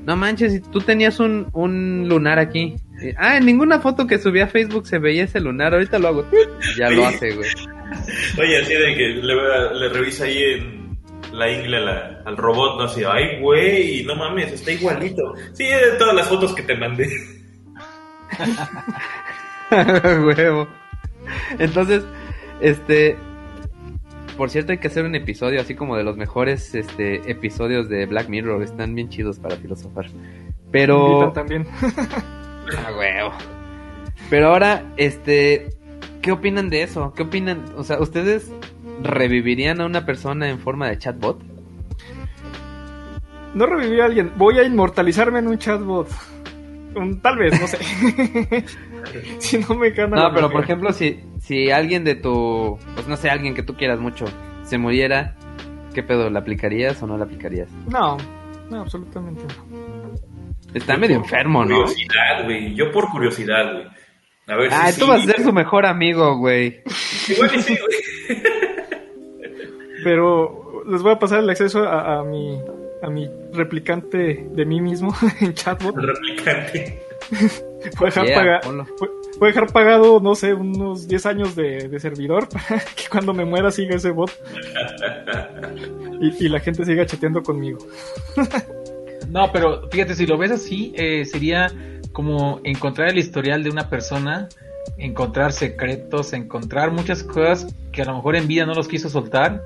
no 0.06 0.16
manches, 0.16 0.62
tú 0.70 0.80
tenías 0.80 1.20
un, 1.20 1.46
un 1.52 2.08
lunar 2.08 2.38
aquí. 2.38 2.76
Ah, 3.16 3.36
en 3.36 3.46
ninguna 3.46 3.80
foto 3.80 4.06
que 4.06 4.18
subí 4.18 4.40
a 4.40 4.46
Facebook 4.48 4.86
se 4.86 4.98
veía 4.98 5.24
ese 5.24 5.40
lunar, 5.40 5.74
ahorita 5.74 5.98
lo 5.98 6.08
hago. 6.08 6.26
Ya 6.78 6.88
lo 6.90 7.06
hace, 7.06 7.34
güey. 7.34 7.48
Oye, 8.40 8.58
así 8.58 8.74
de 8.74 8.94
que 8.94 9.08
le, 9.22 9.34
le 9.74 9.88
revisa 9.90 10.24
ahí 10.24 10.42
en 10.42 10.98
la 11.32 11.50
ingle 11.50 11.76
a 11.76 11.80
la- 11.80 12.22
al 12.24 12.36
robot, 12.36 12.78
¿no? 12.78 12.84
Así, 12.84 13.02
ay, 13.08 13.40
güey, 13.40 14.04
no 14.04 14.16
mames, 14.16 14.52
está 14.52 14.72
igualito. 14.72 15.22
Sí, 15.52 15.64
de 15.64 15.92
todas 15.98 16.14
las 16.14 16.26
fotos 16.28 16.54
que 16.54 16.62
te 16.62 16.74
mandé. 16.76 17.08
Huevo. 19.70 20.68
Entonces, 21.58 22.04
este. 22.60 23.16
Por 24.36 24.50
cierto, 24.50 24.72
hay 24.72 24.78
que 24.78 24.88
hacer 24.88 25.04
un 25.04 25.14
episodio 25.14 25.60
así 25.62 25.74
como 25.74 25.96
de 25.96 26.04
los 26.04 26.16
mejores 26.18 26.74
este, 26.74 27.30
episodios 27.30 27.88
de 27.88 28.04
Black 28.06 28.28
Mirror. 28.28 28.62
Están 28.62 28.94
bien 28.94 29.08
chidos 29.08 29.38
para 29.38 29.56
filosofar. 29.56 30.06
Pero. 30.70 31.32
También. 31.34 31.66
Ah, 32.76 32.92
huevo. 32.96 33.32
Pero 34.30 34.48
ahora, 34.48 34.82
este. 34.96 35.70
¿Qué 36.22 36.32
opinan 36.32 36.70
de 36.70 36.82
eso? 36.82 37.12
¿Qué 37.14 37.22
opinan? 37.22 37.64
O 37.76 37.84
sea, 37.84 38.00
¿ustedes 38.00 38.50
revivirían 39.02 39.80
a 39.80 39.86
una 39.86 40.04
persona 40.04 40.48
en 40.48 40.58
forma 40.58 40.88
de 40.88 40.98
chatbot? 40.98 41.40
No 43.54 43.66
reviví 43.66 44.00
a 44.00 44.06
alguien. 44.06 44.32
Voy 44.36 44.58
a 44.58 44.64
inmortalizarme 44.64 45.38
en 45.38 45.48
un 45.48 45.58
chatbot. 45.58 46.08
Un- 46.96 47.20
tal 47.20 47.38
vez, 47.38 47.60
no 47.60 47.66
sé. 47.66 47.78
si 49.38 49.58
no 49.58 49.74
me 49.76 49.90
gana. 49.90 50.16
No, 50.28 50.34
pero 50.34 50.50
por 50.50 50.64
ejemplo, 50.64 50.92
si, 50.92 51.20
si 51.40 51.70
alguien 51.70 52.02
de 52.04 52.16
tu. 52.16 52.78
Pues 52.94 53.06
no 53.06 53.16
sé, 53.16 53.30
alguien 53.30 53.54
que 53.54 53.62
tú 53.62 53.74
quieras 53.76 54.00
mucho 54.00 54.24
se 54.64 54.78
muriera, 54.78 55.36
¿qué 55.94 56.02
pedo? 56.02 56.28
¿La 56.30 56.40
aplicarías 56.40 57.00
o 57.02 57.06
no 57.06 57.16
la 57.16 57.24
aplicarías? 57.24 57.68
No, 57.88 58.16
no, 58.70 58.80
absolutamente 58.80 59.42
no. 59.44 60.35
Está 60.76 60.96
medio 60.96 61.16
enfermo, 61.16 61.64
¿no? 61.64 61.76
Curiosidad, 61.82 62.44
güey. 62.44 62.74
Yo 62.74 62.90
por 62.92 63.08
curiosidad, 63.10 63.72
güey. 63.72 63.86
A 64.48 64.56
ver 64.56 64.68
Ah, 64.72 64.92
si 64.92 65.00
tú 65.00 65.06
sí. 65.06 65.10
vas 65.10 65.22
a 65.22 65.26
ser 65.26 65.42
su 65.42 65.52
mejor 65.52 65.86
amigo, 65.86 66.36
güey. 66.38 66.82
Igual 67.28 67.50
sí, 67.62 67.76
güey. 67.76 68.42
Pero 70.04 70.82
les 70.88 71.02
voy 71.02 71.12
a 71.12 71.18
pasar 71.18 71.40
el 71.40 71.50
acceso 71.50 71.82
a, 71.84 72.20
a 72.20 72.24
mi 72.24 72.58
a 73.02 73.10
mi 73.10 73.28
replicante 73.52 74.46
de 74.50 74.64
mí 74.64 74.80
mismo 74.80 75.14
en 75.40 75.52
chatbot. 75.54 75.96
El 75.96 76.06
replicante. 76.08 77.02
Voy 77.98 78.02
a 78.02 78.04
dejar, 78.06 78.26
Yeah, 78.26 78.36
paga- 78.36 78.60
ponlo. 78.62 78.84
voy- 78.98 79.08
voy 79.38 79.48
a 79.48 79.52
dejar 79.52 79.72
pagado, 79.72 80.18
no 80.20 80.34
sé, 80.34 80.54
unos 80.54 81.06
10 81.06 81.26
años 81.26 81.54
de, 81.56 81.88
de 81.88 82.00
servidor 82.00 82.48
para 82.48 82.80
que 82.80 83.08
cuando 83.10 83.32
me 83.32 83.44
muera 83.44 83.70
siga 83.70 83.94
ese 83.96 84.10
bot. 84.10 84.30
Y, 86.20 86.46
y 86.46 86.48
la 86.48 86.58
gente 86.60 86.84
siga 86.84 87.06
chateando 87.06 87.42
conmigo. 87.42 87.78
No, 89.28 89.50
pero 89.52 89.88
fíjate, 89.90 90.14
si 90.14 90.26
lo 90.26 90.38
ves 90.38 90.50
así, 90.50 90.92
eh, 90.96 91.24
sería 91.24 91.70
como 92.12 92.60
encontrar 92.64 93.08
el 93.08 93.18
historial 93.18 93.62
de 93.62 93.70
una 93.70 93.88
persona, 93.90 94.48
encontrar 94.98 95.52
secretos, 95.52 96.32
encontrar 96.32 96.90
muchas 96.92 97.22
cosas 97.22 97.74
que 97.92 98.02
a 98.02 98.04
lo 98.06 98.14
mejor 98.16 98.36
en 98.36 98.46
vida 98.46 98.64
no 98.66 98.74
los 98.74 98.88
quiso 98.88 99.08
soltar 99.08 99.62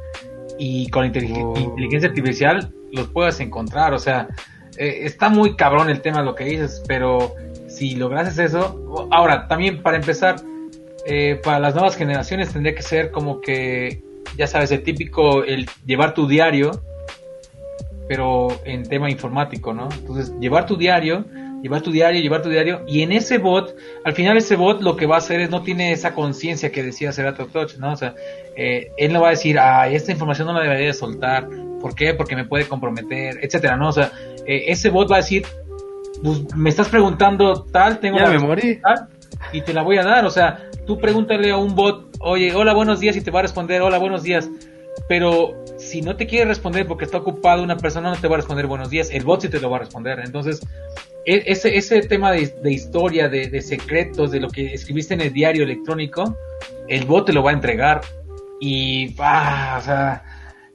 y 0.59 0.89
con 0.89 1.05
intelig- 1.07 1.43
Oh. 1.43 1.59
inteligencia 1.59 2.09
artificial 2.09 2.73
los 2.93 3.09
puedas 3.09 3.39
encontrar. 3.41 3.93
O 3.95 3.99
sea, 3.99 4.29
eh, 4.77 5.01
está 5.03 5.29
muy 5.29 5.57
cabrón 5.57 5.91
el 5.91 6.01
tema 6.01 6.23
lo 6.23 6.35
que 6.35 6.45
dices, 6.45 6.83
pero 6.89 7.35
si 7.69 7.95
lograses 7.97 8.39
eso, 8.39 9.09
ahora 9.11 9.47
también 9.47 9.83
para 9.83 9.97
empezar, 9.99 10.37
eh, 11.07 11.41
para 11.43 11.61
las 11.61 11.75
nuevas 11.75 11.97
generaciones 11.97 12.53
tendría 12.53 12.75
que 12.75 12.83
ser 12.83 13.11
como 13.11 13.41
que, 13.41 14.03
ya 14.37 14.47
sabes, 14.47 14.71
el 14.73 14.83
típico, 14.83 15.45
el 15.45 15.69
llevar 15.87 16.15
tu 16.15 16.27
diario 16.27 16.73
pero 18.11 18.49
en 18.65 18.83
tema 18.83 19.09
informático, 19.09 19.73
¿no? 19.73 19.89
Entonces, 19.97 20.35
llevar 20.41 20.67
tu 20.67 20.77
diario, 20.77 21.27
llevar 21.63 21.81
tu 21.81 21.93
diario, 21.93 22.21
llevar 22.21 22.43
tu 22.43 22.49
diario, 22.49 22.83
y 22.89 23.03
en 23.03 23.13
ese 23.13 23.39
bot, 23.39 23.77
al 24.05 24.15
final 24.15 24.37
ese 24.37 24.57
bot 24.57 24.83
lo 24.83 24.97
que 24.97 25.07
va 25.07 25.15
a 25.15 25.19
hacer 25.19 25.41
es 25.41 25.49
no 25.49 25.63
tiene 25.63 25.93
esa 25.93 26.13
conciencia 26.13 26.73
que 26.73 26.83
decía 26.83 27.13
Serato 27.13 27.47
Touch, 27.47 27.77
¿no? 27.77 27.93
O 27.93 27.97
sea, 27.97 28.17
eh, 28.57 28.91
él 28.97 29.13
no 29.13 29.21
va 29.21 29.29
a 29.29 29.31
decir, 29.31 29.61
ah, 29.61 29.87
esta 29.89 30.11
información 30.11 30.49
no 30.49 30.55
la 30.55 30.63
debería 30.63 30.89
de 30.89 30.93
soltar, 30.93 31.49
¿por 31.81 31.95
qué? 31.95 32.13
Porque 32.15 32.35
me 32.35 32.45
puede 32.45 32.67
comprometer, 32.67 33.39
etcétera, 33.43 33.77
¿no? 33.77 33.91
O 33.91 33.93
sea, 33.93 34.11
eh, 34.45 34.65
ese 34.67 34.91
bot 34.91 35.09
va 35.09 35.19
a 35.19 35.21
decir, 35.21 35.47
pues, 36.21 36.53
me 36.57 36.69
estás 36.69 36.89
preguntando 36.89 37.63
tal, 37.63 38.01
tengo 38.01 38.19
Ya 38.19 38.25
la 38.25 38.31
me 38.31 38.41
morí. 38.41 38.81
tal, 38.81 39.07
y 39.53 39.61
te 39.61 39.73
la 39.73 39.83
voy 39.83 39.99
a 39.99 40.03
dar, 40.03 40.25
o 40.25 40.31
sea, 40.31 40.69
tú 40.85 40.99
pregúntale 40.99 41.53
a 41.53 41.59
un 41.59 41.77
bot, 41.77 42.17
oye, 42.19 42.53
hola, 42.57 42.75
buenos 42.75 42.99
días, 42.99 43.15
y 43.15 43.21
te 43.21 43.31
va 43.31 43.39
a 43.39 43.43
responder, 43.43 43.81
hola, 43.83 43.99
buenos 43.99 44.25
días, 44.25 44.51
pero 45.09 45.65
si 45.79 46.03
no 46.03 46.17
te 46.17 46.27
quiere 46.27 46.45
responder 46.47 46.87
porque 46.87 47.05
está 47.05 47.19
ocupado 47.19 47.63
una 47.63 47.77
persona, 47.77 48.11
no 48.11 48.21
te 48.21 48.29
va 48.29 48.35
a 48.35 48.39
responder 48.39 48.67
buenos 48.67 48.91
días, 48.91 49.11
el 49.11 49.25
bot 49.25 49.41
sí 49.43 49.49
te 49.49 49.61
lo 49.61 49.71
va 49.71 49.77
a 49.79 49.81
responder. 49.81 50.21
Entonces, 50.25 50.61
e- 51.25 51.43
ese, 51.47 51.77
ese 51.77 52.01
tema 52.03 52.33
de, 52.33 52.47
de 52.63 52.73
historia, 52.73 53.29
de, 53.29 53.49
de 53.49 53.61
secretos, 53.63 54.31
de 54.31 54.41
lo 54.41 54.49
que 54.49 54.75
escribiste 54.75 55.15
en 55.15 55.21
el 55.23 55.33
diario 55.33 55.65
electrónico, 55.65 56.37
el 56.89 57.05
bot 57.07 57.27
te 57.27 57.33
lo 57.33 57.43
va 57.43 57.51
a 57.51 57.55
entregar. 57.55 58.01
Y, 58.61 59.15
ah, 59.19 59.77
o 59.81 59.85
sea, 59.85 60.23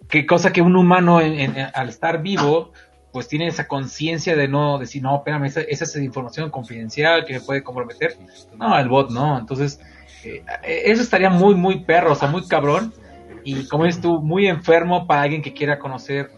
qué 0.10 0.26
cosa 0.26 0.52
que 0.52 0.62
un 0.62 0.76
humano 0.76 1.22
en- 1.22 1.40
en- 1.40 1.68
al 1.74 1.90
estar 1.90 2.22
vivo, 2.22 2.72
pues 3.12 3.28
tiene 3.28 3.48
esa 3.48 3.68
conciencia 3.68 4.36
de 4.36 4.48
no 4.48 4.78
decir, 4.78 5.02
no, 5.02 5.16
espérame, 5.18 5.46
esa, 5.46 5.62
esa 5.62 5.86
es 5.86 5.96
información 5.98 6.50
confidencial 6.50 7.26
que 7.26 7.34
me 7.36 7.40
puede 7.42 7.64
comprometer. 7.64 8.18
No, 8.58 8.78
el 8.78 8.90
bot 8.90 9.10
no. 9.12 9.38
Entonces, 9.40 9.80
eh, 10.24 10.44
eso 10.86 11.02
estaría 11.02 11.30
muy, 11.30 11.56
muy 11.56 11.80
perro, 11.86 12.12
o 12.14 12.16
sea, 12.16 12.28
muy 12.28 12.46
cabrón. 12.48 12.94
Y 13.46 13.68
como 13.70 13.86
dices 13.86 14.02
tú, 14.02 14.20
muy 14.22 14.48
enfermo 14.48 15.08
para 15.08 15.22
alguien 15.22 15.42
que 15.42 15.54
quiera 15.54 15.80
conocer 15.80 16.30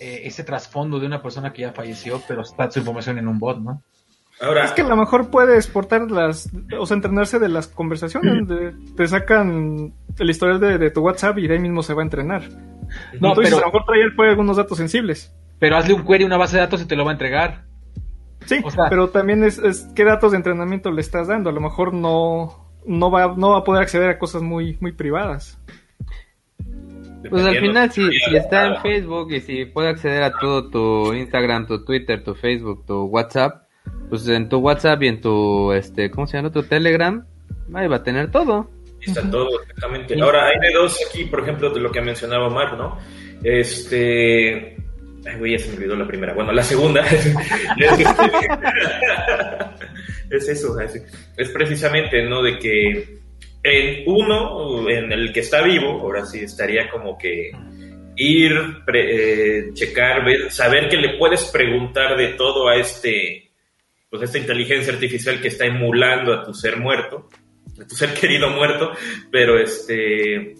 eh, 0.00 0.22
ese 0.24 0.42
trasfondo 0.44 0.98
de 0.98 1.06
una 1.06 1.20
persona 1.22 1.52
que 1.52 1.62
ya 1.62 1.72
falleció, 1.72 2.20
pero 2.26 2.42
está 2.42 2.70
su 2.70 2.78
información 2.78 3.18
en 3.18 3.28
un 3.28 3.38
bot, 3.38 3.58
¿no? 3.58 3.82
Ahora, 4.40 4.64
Es 4.64 4.72
que 4.72 4.82
a 4.82 4.88
lo 4.88 4.96
mejor 4.96 5.30
puede 5.30 5.54
exportar 5.56 6.10
las, 6.10 6.50
o 6.76 6.86
sea, 6.86 6.96
entrenarse 6.96 7.38
de 7.38 7.48
las 7.48 7.68
conversaciones. 7.68 8.48
de- 8.48 8.72
te 8.96 9.06
sacan 9.06 9.92
el 10.18 10.30
historial 10.30 10.58
de, 10.58 10.78
de 10.78 10.90
tu 10.90 11.00
WhatsApp 11.02 11.38
y 11.38 11.46
de 11.46 11.54
ahí 11.54 11.60
mismo 11.60 11.82
se 11.84 11.94
va 11.94 12.02
a 12.02 12.04
entrenar. 12.04 12.42
No, 13.20 13.28
Entonces, 13.28 13.44
pero, 13.44 13.56
a 13.58 13.60
lo 13.60 13.66
mejor 13.66 13.84
trae 13.86 14.10
puede 14.16 14.30
algunos 14.30 14.56
datos 14.56 14.78
sensibles. 14.78 15.32
pero 15.60 15.76
hazle 15.76 15.94
un 15.94 16.04
query, 16.04 16.24
una 16.24 16.36
base 16.38 16.56
de 16.56 16.62
datos 16.62 16.82
y 16.82 16.86
te 16.86 16.96
lo 16.96 17.04
va 17.04 17.12
a 17.12 17.14
entregar. 17.14 17.64
Sí, 18.46 18.60
O 18.64 18.70
sea- 18.72 18.86
pero 18.90 19.10
también 19.10 19.44
es, 19.44 19.58
es 19.58 19.86
qué 19.94 20.04
datos 20.04 20.32
de 20.32 20.38
entrenamiento 20.38 20.90
le 20.90 21.00
estás 21.02 21.28
dando. 21.28 21.50
A 21.50 21.52
lo 21.52 21.60
mejor 21.60 21.94
no, 21.94 22.66
no, 22.84 23.10
va, 23.12 23.34
no 23.36 23.50
va 23.50 23.58
a 23.58 23.64
poder 23.64 23.82
acceder 23.82 24.10
a 24.10 24.18
cosas 24.18 24.42
muy, 24.42 24.76
muy 24.80 24.90
privadas. 24.90 25.60
Pues 27.28 27.44
al 27.44 27.56
final, 27.58 27.90
si, 27.90 28.10
si 28.10 28.36
está 28.36 28.66
en 28.66 28.82
Facebook 28.82 29.32
y 29.32 29.40
si 29.40 29.64
puede 29.64 29.88
acceder 29.88 30.22
a 30.22 30.32
todo 30.32 30.68
tu 30.70 31.14
Instagram, 31.14 31.66
tu 31.66 31.84
Twitter, 31.84 32.22
tu 32.22 32.34
Facebook, 32.34 32.84
tu 32.86 33.04
WhatsApp, 33.04 33.64
pues 34.08 34.26
en 34.28 34.48
tu 34.48 34.58
WhatsApp 34.58 35.02
y 35.02 35.08
en 35.08 35.20
tu, 35.20 35.72
este, 35.72 36.10
¿cómo 36.10 36.26
se 36.26 36.36
llama? 36.36 36.50
Tu 36.50 36.62
Telegram, 36.62 37.24
ahí 37.74 37.88
va 37.88 37.96
a 37.96 38.02
tener 38.02 38.30
todo. 38.30 38.70
Está 39.00 39.28
todo, 39.30 39.48
exactamente. 39.62 40.20
Ahora, 40.20 40.46
hay 40.46 40.60
de 40.60 40.72
dos 40.74 40.98
aquí, 41.08 41.24
por 41.24 41.40
ejemplo, 41.40 41.70
de 41.70 41.80
lo 41.80 41.90
que 41.90 42.00
mencionaba 42.00 42.46
Omar, 42.46 42.76
¿no? 42.76 42.98
Este. 43.42 44.76
Ay, 45.24 45.38
güey, 45.38 45.52
ya 45.52 45.58
se 45.58 45.70
me 45.70 45.76
olvidó 45.76 45.96
la 45.96 46.06
primera. 46.06 46.34
Bueno, 46.34 46.52
la 46.52 46.62
segunda. 46.62 47.00
es, 47.06 47.26
este- 47.26 48.48
es 50.30 50.48
eso, 50.48 50.78
es, 50.80 51.02
es 51.36 51.48
precisamente, 51.50 52.22
¿no? 52.22 52.42
De 52.42 52.58
que 52.58 53.21
en 53.64 54.02
uno, 54.06 54.88
en 54.88 55.12
el 55.12 55.32
que 55.32 55.40
está 55.40 55.62
vivo, 55.62 56.00
ahora 56.00 56.24
sí 56.26 56.40
estaría 56.40 56.88
como 56.90 57.16
que 57.16 57.50
ir, 58.16 58.52
pre- 58.84 59.60
eh, 59.60 59.72
checar, 59.74 60.24
ver, 60.24 60.50
saber 60.50 60.88
que 60.88 60.96
le 60.96 61.16
puedes 61.16 61.44
preguntar 61.46 62.16
de 62.16 62.28
todo 62.34 62.68
a 62.68 62.76
este, 62.76 63.50
pues 64.10 64.22
a 64.22 64.24
esta 64.26 64.38
inteligencia 64.38 64.92
artificial 64.92 65.40
que 65.40 65.48
está 65.48 65.64
emulando 65.66 66.32
a 66.34 66.42
tu 66.44 66.52
ser 66.54 66.76
muerto, 66.78 67.28
a 67.80 67.86
tu 67.86 67.94
ser 67.94 68.12
querido 68.20 68.50
muerto, 68.50 68.92
pero 69.30 69.58
este 69.58 70.54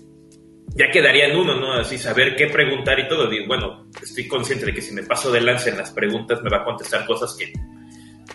ya 0.75 0.91
quedaría 0.91 1.27
en 1.27 1.37
uno, 1.37 1.61
¿no? 1.61 1.75
Así 1.75 1.99
saber 1.99 2.35
qué 2.35 2.47
preguntar 2.47 2.99
y 2.99 3.07
todo. 3.07 3.29
Digo, 3.29 3.45
bueno, 3.47 3.91
estoy 4.03 4.27
consciente 4.27 4.65
de 4.65 4.73
que 4.73 4.81
si 4.81 4.95
me 4.95 5.03
paso 5.03 5.31
de 5.31 5.43
lance 5.43 5.69
en 5.69 5.77
las 5.77 5.91
preguntas 5.91 6.41
me 6.43 6.49
va 6.49 6.63
a 6.63 6.65
contestar 6.65 7.05
cosas 7.05 7.37
que 7.39 7.53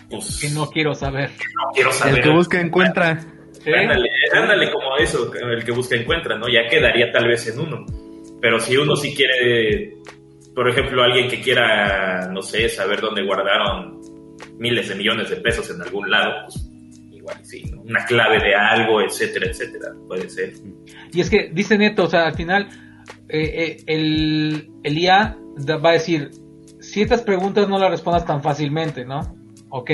pues 0.08 0.38
Que 0.40 0.48
no 0.50 0.70
quiero 0.70 0.94
saber. 0.94 1.30
no 1.30 1.72
quiero 1.74 1.90
saber. 1.90 2.18
El 2.18 2.22
que 2.22 2.28
busca 2.30 2.60
encuentra. 2.60 3.18
Ándale, 3.74 4.08
ándale 4.32 4.70
como 4.70 4.96
eso, 4.96 5.32
el 5.34 5.64
que 5.64 5.72
busca 5.72 5.96
encuentra, 5.96 6.36
¿no? 6.38 6.48
Ya 6.48 6.68
quedaría 6.68 7.10
tal 7.12 7.28
vez 7.28 7.48
en 7.48 7.60
uno. 7.60 7.84
Pero 8.40 8.60
si 8.60 8.76
uno 8.76 8.94
sí 8.96 9.14
quiere, 9.14 9.94
por 10.54 10.68
ejemplo, 10.68 11.02
alguien 11.02 11.28
que 11.28 11.40
quiera, 11.40 12.28
no 12.32 12.42
sé, 12.42 12.68
saber 12.68 13.00
dónde 13.00 13.24
guardaron 13.24 14.00
miles 14.58 14.88
de 14.88 14.94
millones 14.94 15.30
de 15.30 15.36
pesos 15.36 15.70
en 15.70 15.82
algún 15.82 16.10
lado, 16.10 16.44
pues 16.46 16.70
igual 17.10 17.44
sí, 17.44 17.64
¿no? 17.72 17.82
Una 17.82 18.04
clave 18.04 18.38
de 18.38 18.54
algo, 18.54 19.00
etcétera, 19.00 19.46
etcétera, 19.46 19.92
puede 20.06 20.28
ser. 20.28 20.52
Y 21.12 21.20
es 21.20 21.30
que 21.30 21.50
dice 21.52 21.76
Neto, 21.76 22.04
o 22.04 22.08
sea, 22.08 22.26
al 22.26 22.34
final 22.34 22.68
eh, 23.28 23.76
eh, 23.76 23.76
el, 23.86 24.70
el 24.82 24.98
IA 24.98 25.36
va 25.84 25.90
a 25.90 25.94
decir, 25.94 26.30
ciertas 26.80 27.22
preguntas 27.22 27.68
no 27.68 27.78
las 27.78 27.90
respondas 27.90 28.24
tan 28.24 28.42
fácilmente, 28.42 29.04
¿no? 29.04 29.20
Ok. 29.70 29.90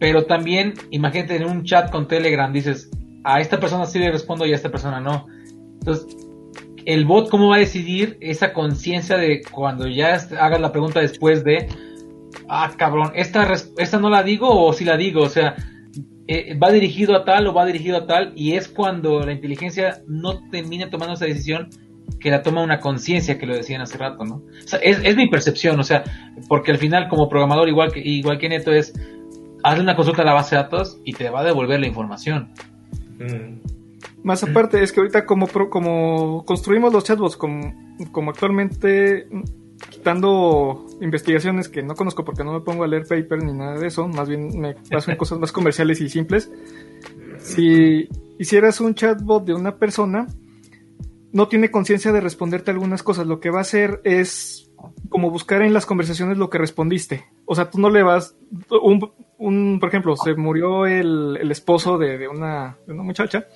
Pero 0.00 0.24
también, 0.24 0.74
imagínate 0.90 1.36
en 1.36 1.44
un 1.44 1.62
chat 1.62 1.90
con 1.90 2.08
Telegram, 2.08 2.50
dices, 2.52 2.90
a 3.22 3.40
esta 3.40 3.60
persona 3.60 3.84
sí 3.84 3.98
le 3.98 4.10
respondo 4.10 4.46
y 4.46 4.52
a 4.52 4.56
esta 4.56 4.70
persona 4.70 4.98
no. 4.98 5.26
Entonces, 5.78 6.16
el 6.86 7.04
bot, 7.04 7.28
¿cómo 7.28 7.50
va 7.50 7.56
a 7.56 7.60
decidir 7.60 8.16
esa 8.20 8.52
conciencia 8.52 9.18
de 9.18 9.42
cuando 9.52 9.86
ya 9.86 10.14
hagas 10.14 10.60
la 10.60 10.72
pregunta 10.72 11.00
después 11.00 11.44
de, 11.44 11.68
ah, 12.48 12.72
cabrón, 12.76 13.12
esta, 13.14 13.46
esta 13.76 13.98
no 13.98 14.08
la 14.08 14.22
digo 14.22 14.48
o 14.48 14.72
si 14.72 14.84
la 14.84 14.96
digo? 14.96 15.22
O 15.22 15.28
sea, 15.28 15.54
eh, 16.26 16.56
va 16.56 16.70
dirigido 16.70 17.14
a 17.14 17.24
tal 17.24 17.46
o 17.46 17.52
va 17.52 17.66
dirigido 17.66 17.98
a 17.98 18.06
tal 18.06 18.32
y 18.34 18.54
es 18.54 18.68
cuando 18.68 19.20
la 19.20 19.32
inteligencia 19.32 20.02
no 20.06 20.48
termina 20.50 20.88
tomando 20.88 21.14
esa 21.14 21.26
decisión 21.26 21.68
que 22.18 22.30
la 22.30 22.42
toma 22.42 22.62
una 22.62 22.80
conciencia 22.80 23.38
que 23.38 23.46
lo 23.46 23.54
decían 23.54 23.80
hace 23.80 23.98
rato, 23.98 24.24
¿no? 24.24 24.42
Es, 24.60 25.00
es, 25.02 25.16
mi 25.16 25.28
percepción, 25.28 25.78
o 25.80 25.82
sea, 25.82 26.04
porque 26.48 26.70
al 26.70 26.78
final 26.78 27.08
como 27.08 27.28
programador 27.28 27.68
igual 27.68 27.92
que 27.92 28.00
igual 28.00 28.38
que 28.38 28.48
Neto 28.48 28.72
es 28.72 28.92
hazle 29.62 29.82
una 29.82 29.96
consulta 29.96 30.22
a 30.22 30.24
la 30.24 30.32
base 30.32 30.56
de 30.56 30.62
datos 30.62 30.98
y 31.04 31.12
te 31.12 31.30
va 31.30 31.40
a 31.40 31.44
devolver 31.44 31.80
la 31.80 31.86
información. 31.86 32.52
Mm. 33.18 33.60
Más 34.22 34.42
aparte, 34.42 34.82
es 34.82 34.92
que 34.92 35.00
ahorita 35.00 35.24
como, 35.24 35.46
como 35.48 36.44
construimos 36.44 36.92
los 36.92 37.04
chatbots, 37.04 37.36
como, 37.36 37.74
como 38.12 38.30
actualmente 38.30 39.26
quitando 39.88 40.86
investigaciones 41.00 41.68
que 41.68 41.82
no 41.82 41.94
conozco 41.94 42.24
porque 42.24 42.44
no 42.44 42.52
me 42.52 42.60
pongo 42.60 42.84
a 42.84 42.86
leer 42.86 43.06
paper 43.06 43.42
ni 43.42 43.52
nada 43.52 43.78
de 43.78 43.86
eso, 43.86 44.06
más 44.08 44.28
bien 44.28 44.60
me 44.60 44.74
paso 44.74 45.10
en 45.10 45.16
cosas 45.18 45.38
más 45.38 45.52
comerciales 45.52 46.00
y 46.00 46.08
simples. 46.08 46.50
Si 47.38 48.08
hicieras 48.38 48.80
un 48.80 48.94
chatbot 48.94 49.44
de 49.44 49.54
una 49.54 49.76
persona, 49.76 50.26
no 51.32 51.48
tiene 51.48 51.70
conciencia 51.70 52.12
de 52.12 52.20
responderte 52.20 52.70
algunas 52.70 53.02
cosas. 53.02 53.26
Lo 53.26 53.40
que 53.40 53.50
va 53.50 53.58
a 53.58 53.62
hacer 53.62 54.00
es 54.04 54.69
como 55.08 55.30
buscar 55.30 55.62
en 55.62 55.72
las 55.72 55.86
conversaciones 55.86 56.38
lo 56.38 56.50
que 56.50 56.58
respondiste. 56.58 57.26
O 57.46 57.54
sea, 57.54 57.70
tú 57.70 57.78
no 57.78 57.90
le 57.90 58.02
vas, 58.02 58.36
un, 58.82 59.12
un 59.38 59.78
por 59.80 59.88
ejemplo, 59.88 60.16
se 60.16 60.34
murió 60.34 60.86
el, 60.86 61.38
el 61.40 61.50
esposo 61.50 61.98
de, 61.98 62.18
de, 62.18 62.28
una, 62.28 62.76
una 62.86 63.02
muchacha 63.02 63.46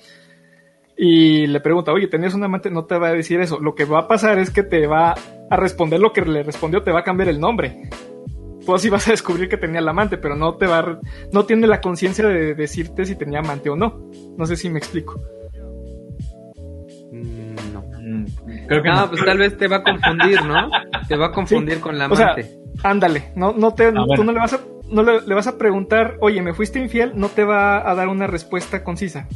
y 0.97 1.47
le 1.47 1.59
pregunta, 1.59 1.91
oye, 1.91 2.07
¿tenías 2.07 2.33
un 2.33 2.43
amante? 2.43 2.69
No 2.69 2.85
te 2.85 2.97
va 2.97 3.09
a 3.09 3.13
decir 3.13 3.41
eso. 3.41 3.59
Lo 3.59 3.75
que 3.75 3.85
va 3.85 3.99
a 3.99 4.07
pasar 4.07 4.39
es 4.39 4.49
que 4.49 4.63
te 4.63 4.87
va 4.87 5.15
a 5.49 5.55
responder 5.57 5.99
lo 5.99 6.13
que 6.13 6.21
le 6.21 6.43
respondió, 6.43 6.83
te 6.83 6.91
va 6.91 7.01
a 7.01 7.03
cambiar 7.03 7.29
el 7.29 7.39
nombre. 7.39 7.89
Tú 8.65 8.73
así 8.73 8.89
vas 8.89 9.07
a 9.07 9.11
descubrir 9.11 9.49
que 9.49 9.57
tenía 9.57 9.79
el 9.79 9.87
amante, 9.87 10.17
pero 10.17 10.35
no 10.35 10.55
te 10.55 10.65
va 10.65 10.79
a, 10.79 10.99
no 11.31 11.45
tiene 11.45 11.67
la 11.67 11.81
conciencia 11.81 12.27
de 12.27 12.55
decirte 12.55 13.05
si 13.05 13.15
tenía 13.15 13.39
amante 13.39 13.69
o 13.69 13.75
no. 13.75 14.09
No 14.37 14.45
sé 14.45 14.55
si 14.55 14.69
me 14.69 14.79
explico. 14.79 15.21
Creo 18.67 18.83
que 18.83 18.89
no, 18.89 19.09
pues 19.09 19.23
tal 19.23 19.37
vez 19.37 19.57
te 19.57 19.67
va 19.67 19.77
a 19.77 19.83
confundir, 19.83 20.43
¿no? 20.43 20.69
Te 21.07 21.15
va 21.15 21.27
a 21.27 21.31
confundir 21.33 21.79
con 21.79 21.97
la 21.97 22.05
amante. 22.05 22.41
O 22.41 22.79
sea, 22.79 22.89
ándale, 22.89 23.31
no, 23.35 23.53
no 23.53 23.73
te, 23.73 23.87
ah, 23.87 24.05
tú 24.15 24.23
no 24.23 24.31
le 24.31 24.39
vas 24.39 24.53
a, 24.53 24.59
no 24.89 25.03
le, 25.03 25.21
le 25.21 25.35
vas 25.35 25.47
a 25.47 25.57
preguntar, 25.57 26.17
oye, 26.21 26.41
¿me 26.41 26.53
fuiste 26.53 26.79
infiel? 26.79 27.13
No 27.15 27.29
te 27.29 27.43
va 27.43 27.89
a 27.89 27.95
dar 27.95 28.07
una 28.07 28.27
respuesta 28.27 28.83
concisa 28.83 29.27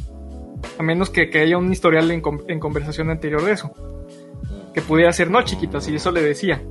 a 0.78 0.82
menos 0.82 1.10
que, 1.10 1.30
haya 1.40 1.58
un 1.58 1.72
historial 1.72 2.10
en, 2.10 2.20
conversación 2.20 3.10
anterior 3.10 3.42
de 3.44 3.52
eso. 3.52 3.72
Que 4.74 4.80
pudiera 4.80 5.12
ser, 5.12 5.30
no, 5.30 5.42
chiquito, 5.42 5.80
si 5.80 5.94
eso 5.94 6.10
le 6.10 6.22
decía. 6.22 6.62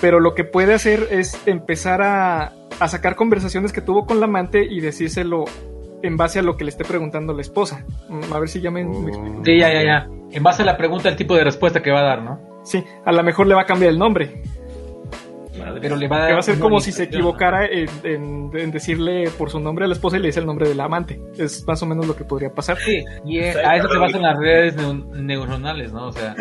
Pero 0.00 0.20
lo 0.20 0.34
que 0.34 0.44
puede 0.44 0.74
hacer 0.74 1.08
es 1.10 1.38
empezar 1.46 2.02
a, 2.02 2.52
sacar 2.88 3.14
conversaciones 3.14 3.72
que 3.72 3.80
tuvo 3.80 4.06
con 4.06 4.18
la 4.18 4.26
amante 4.26 4.64
y 4.64 4.80
decírselo 4.80 5.44
en 6.02 6.16
base 6.16 6.38
a 6.38 6.42
lo 6.42 6.56
que 6.56 6.64
le 6.64 6.70
esté 6.70 6.84
preguntando 6.84 7.32
la 7.32 7.42
esposa. 7.42 7.84
Mm, 8.08 8.32
a 8.32 8.38
ver 8.38 8.48
si 8.48 8.60
ya 8.60 8.70
me, 8.70 8.84
me 8.84 9.10
explico. 9.10 9.42
Sí, 9.44 9.58
ya, 9.58 9.72
ya, 9.72 9.82
ya. 9.84 10.08
En 10.30 10.42
base 10.42 10.62
a 10.62 10.64
la 10.64 10.76
pregunta, 10.76 11.08
el 11.08 11.16
tipo 11.16 11.34
de 11.34 11.44
respuesta 11.44 11.82
que 11.82 11.90
va 11.90 12.00
a 12.00 12.04
dar, 12.04 12.22
¿no? 12.22 12.40
Sí, 12.64 12.82
a 13.04 13.12
lo 13.12 13.22
mejor 13.22 13.46
le 13.46 13.54
va 13.54 13.62
a 13.62 13.66
cambiar 13.66 13.90
el 13.90 13.98
nombre. 13.98 14.42
Pero 15.80 15.96
le 15.96 16.08
va 16.08 16.24
a, 16.24 16.26
que 16.28 16.32
va 16.32 16.38
a 16.38 16.42
ser 16.42 16.58
como 16.58 16.80
si 16.80 16.92
se 16.92 17.04
equivocara 17.04 17.66
en, 17.66 18.50
decirle 18.70 19.28
por 19.36 19.50
su 19.50 19.60
nombre 19.60 19.84
a 19.84 19.88
la 19.88 19.94
esposa 19.94 20.16
y 20.16 20.20
le 20.20 20.28
dice 20.28 20.40
el 20.40 20.46
nombre 20.46 20.68
del 20.68 20.80
amante. 20.80 21.20
Es 21.36 21.66
más 21.66 21.82
o 21.82 21.86
menos 21.86 22.06
lo 22.06 22.16
que 22.16 22.24
podría 22.24 22.50
pasar. 22.50 22.78
Sí, 22.78 23.04
y 23.24 23.38
a 23.38 23.76
eso 23.76 23.88
se 23.88 23.98
basan 23.98 24.22
las 24.22 24.38
redes 24.38 24.76
neuronales, 25.12 25.92
¿no? 25.92 26.08
O 26.08 26.12
sea, 26.12 26.34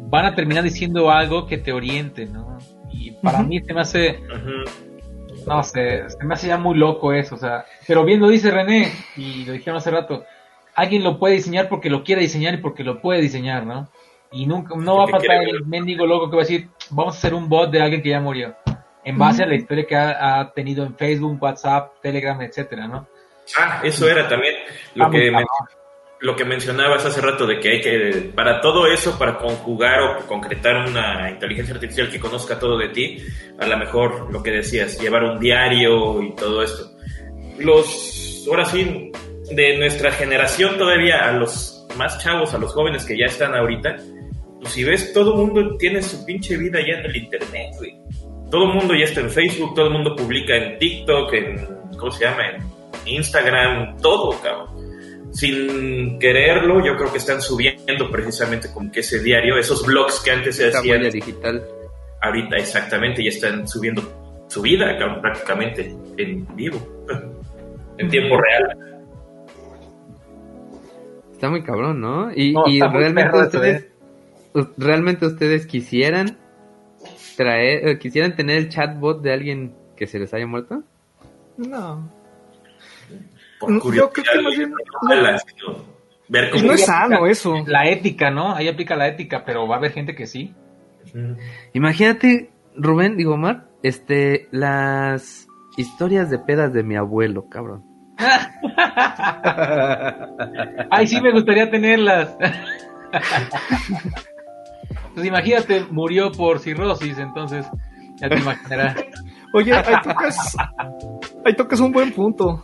van 0.00 0.26
a 0.26 0.34
terminar 0.34 0.64
diciendo 0.64 1.10
algo 1.10 1.46
que 1.46 1.58
te 1.58 1.72
oriente, 1.72 2.26
¿no? 2.26 2.58
Y 2.90 3.12
para 3.12 3.42
mí 3.42 3.60
se 3.60 3.72
me 3.72 3.80
hace. 3.80 4.20
No 5.46 5.62
sé, 5.62 6.08
se 6.08 6.24
me 6.24 6.34
hace 6.34 6.48
ya 6.48 6.58
muy 6.58 6.76
loco 6.76 7.12
eso, 7.12 7.34
o 7.34 7.38
sea. 7.38 7.64
Pero 7.86 8.04
bien 8.04 8.20
lo 8.20 8.28
dice 8.28 8.50
René, 8.50 8.92
y 9.16 9.44
lo 9.44 9.52
dijeron 9.52 9.78
hace 9.78 9.90
rato. 9.90 10.24
Alguien 10.74 11.02
lo 11.02 11.18
puede 11.18 11.34
diseñar 11.34 11.68
porque 11.68 11.90
lo 11.90 12.04
quiere 12.04 12.22
diseñar 12.22 12.54
y 12.54 12.58
porque 12.58 12.84
lo 12.84 13.00
puede 13.00 13.20
diseñar, 13.20 13.66
¿no? 13.66 13.88
Y 14.32 14.46
nunca, 14.46 14.76
no 14.76 14.98
va 14.98 15.04
a 15.04 15.08
faltar 15.08 15.42
el 15.42 15.64
mendigo 15.66 16.06
loco 16.06 16.30
que 16.30 16.36
va 16.36 16.42
a 16.42 16.44
decir, 16.44 16.68
vamos 16.90 17.16
a 17.16 17.18
hacer 17.18 17.34
un 17.34 17.48
bot 17.48 17.70
de 17.70 17.82
alguien 17.82 18.02
que 18.02 18.10
ya 18.10 18.20
murió. 18.20 18.54
En 19.02 19.18
base 19.18 19.42
a 19.42 19.46
la 19.46 19.54
historia 19.54 19.86
que 19.86 19.96
ha, 19.96 20.52
tenido 20.54 20.84
en 20.84 20.94
Facebook, 20.94 21.42
WhatsApp, 21.42 21.94
Telegram, 22.00 22.40
etcétera, 22.40 22.86
¿no? 22.86 23.08
Ah, 23.58 23.80
eso 23.82 24.08
era 24.08 24.28
también 24.28 24.54
lo 24.94 25.10
que 25.10 25.32
lo 26.20 26.36
que 26.36 26.44
mencionabas 26.44 27.04
hace 27.06 27.20
rato 27.20 27.46
de 27.46 27.58
que 27.60 27.70
hay 27.70 27.80
que 27.80 28.32
para 28.34 28.60
todo 28.60 28.86
eso, 28.86 29.18
para 29.18 29.38
conjugar 29.38 30.00
o 30.00 30.26
concretar 30.26 30.88
una 30.88 31.30
inteligencia 31.30 31.74
artificial 31.74 32.10
que 32.10 32.20
conozca 32.20 32.58
todo 32.58 32.76
de 32.76 32.90
ti, 32.90 33.18
a 33.58 33.66
lo 33.66 33.76
mejor 33.78 34.30
lo 34.30 34.42
que 34.42 34.50
decías, 34.50 35.00
llevar 35.00 35.24
un 35.24 35.38
diario 35.38 36.22
y 36.22 36.34
todo 36.34 36.62
esto. 36.62 36.90
Los 37.58 38.44
ahora 38.48 38.64
sí 38.64 39.10
de 39.50 39.78
nuestra 39.78 40.12
generación 40.12 40.76
todavía 40.78 41.28
a 41.28 41.32
los 41.32 41.86
más 41.96 42.18
chavos, 42.18 42.54
a 42.54 42.58
los 42.58 42.72
jóvenes 42.72 43.04
que 43.04 43.18
ya 43.18 43.26
están 43.26 43.54
ahorita, 43.54 43.96
pues 44.60 44.72
si 44.72 44.84
ves, 44.84 45.12
todo 45.12 45.32
el 45.32 45.38
mundo 45.38 45.76
tiene 45.78 46.02
su 46.02 46.24
pinche 46.24 46.56
vida 46.56 46.80
ya 46.80 46.98
en 46.98 47.06
el 47.06 47.16
internet, 47.16 47.70
güey. 47.78 47.96
Todo 48.50 48.64
el 48.64 48.74
mundo 48.74 48.94
ya 48.94 49.04
está 49.04 49.20
en 49.20 49.30
Facebook, 49.30 49.74
todo 49.74 49.86
el 49.86 49.92
mundo 49.92 50.14
publica 50.16 50.54
en 50.54 50.78
TikTok, 50.78 51.32
en, 51.32 51.66
¿cómo 51.96 52.10
se 52.10 52.24
llama? 52.24 52.48
En 52.48 52.62
Instagram, 53.06 53.96
todo, 53.98 54.38
cabrón. 54.42 54.69
Sin 55.32 56.18
quererlo, 56.18 56.84
yo 56.84 56.96
creo 56.96 57.12
que 57.12 57.18
están 57.18 57.40
subiendo 57.40 58.10
precisamente 58.10 58.68
como 58.72 58.90
que 58.90 59.00
ese 59.00 59.22
diario, 59.22 59.56
esos 59.56 59.86
blogs 59.86 60.20
que 60.20 60.30
antes 60.32 60.56
se 60.56 60.68
hacían. 60.68 61.08
digital. 61.10 61.64
Ahorita, 62.22 62.56
exactamente, 62.56 63.22
ya 63.22 63.30
están 63.30 63.66
subiendo 63.66 64.02
su 64.48 64.62
vida, 64.62 64.96
prácticamente 65.20 65.94
en 66.16 66.46
vivo, 66.56 66.78
en 67.98 68.08
tiempo 68.08 68.36
real. 68.36 69.06
Está 71.32 71.48
muy 71.48 71.62
cabrón, 71.62 72.00
¿no? 72.00 72.30
Y, 72.32 72.54
y 72.66 72.80
realmente 72.80 73.38
ustedes, 73.38 73.90
¿Realmente 74.76 75.26
ustedes 75.26 75.66
quisieran 75.66 76.36
traer, 77.36 77.88
eh, 77.88 77.98
quisieran 77.98 78.34
tener 78.34 78.56
el 78.58 78.68
chatbot 78.68 79.22
de 79.22 79.32
alguien 79.32 79.74
que 79.96 80.06
se 80.06 80.18
les 80.18 80.34
haya 80.34 80.46
muerto? 80.46 80.82
No. 81.56 82.19
Yo 83.68 83.80
creo 83.80 84.10
que 84.10 84.22
más 84.42 84.56
bien. 84.56 84.72
No, 85.02 85.14
no 86.62 86.72
es 86.72 86.86
sano 86.86 87.26
eso. 87.26 87.54
La 87.66 87.88
ética, 87.88 88.30
¿no? 88.30 88.54
Ahí 88.54 88.68
aplica 88.68 88.94
la 88.96 89.08
ética, 89.08 89.42
pero 89.44 89.66
va 89.66 89.74
a 89.76 89.78
haber 89.78 89.92
gente 89.92 90.14
que 90.14 90.26
sí. 90.26 90.54
Imagínate, 91.72 92.50
Rubén, 92.76 93.16
digo, 93.16 93.32
Omar, 93.34 93.66
este, 93.82 94.46
las 94.50 95.48
historias 95.76 96.30
de 96.30 96.38
pedas 96.38 96.72
de 96.72 96.84
mi 96.84 96.96
abuelo, 96.96 97.48
cabrón. 97.48 97.84
Ay, 100.90 101.06
sí 101.06 101.20
me 101.20 101.32
gustaría 101.32 101.70
tenerlas. 101.70 102.36
Pues 105.14 105.26
imagínate, 105.26 105.84
murió 105.90 106.30
por 106.30 106.60
cirrosis, 106.60 107.18
entonces 107.18 107.66
ya 108.20 108.28
te 108.28 108.38
imaginarás. 108.38 108.94
Oye, 109.52 109.74
ahí 109.74 109.94
tocas, 110.04 110.56
ahí 111.44 111.52
tocas 111.54 111.80
un 111.80 111.90
buen 111.90 112.12
punto. 112.12 112.62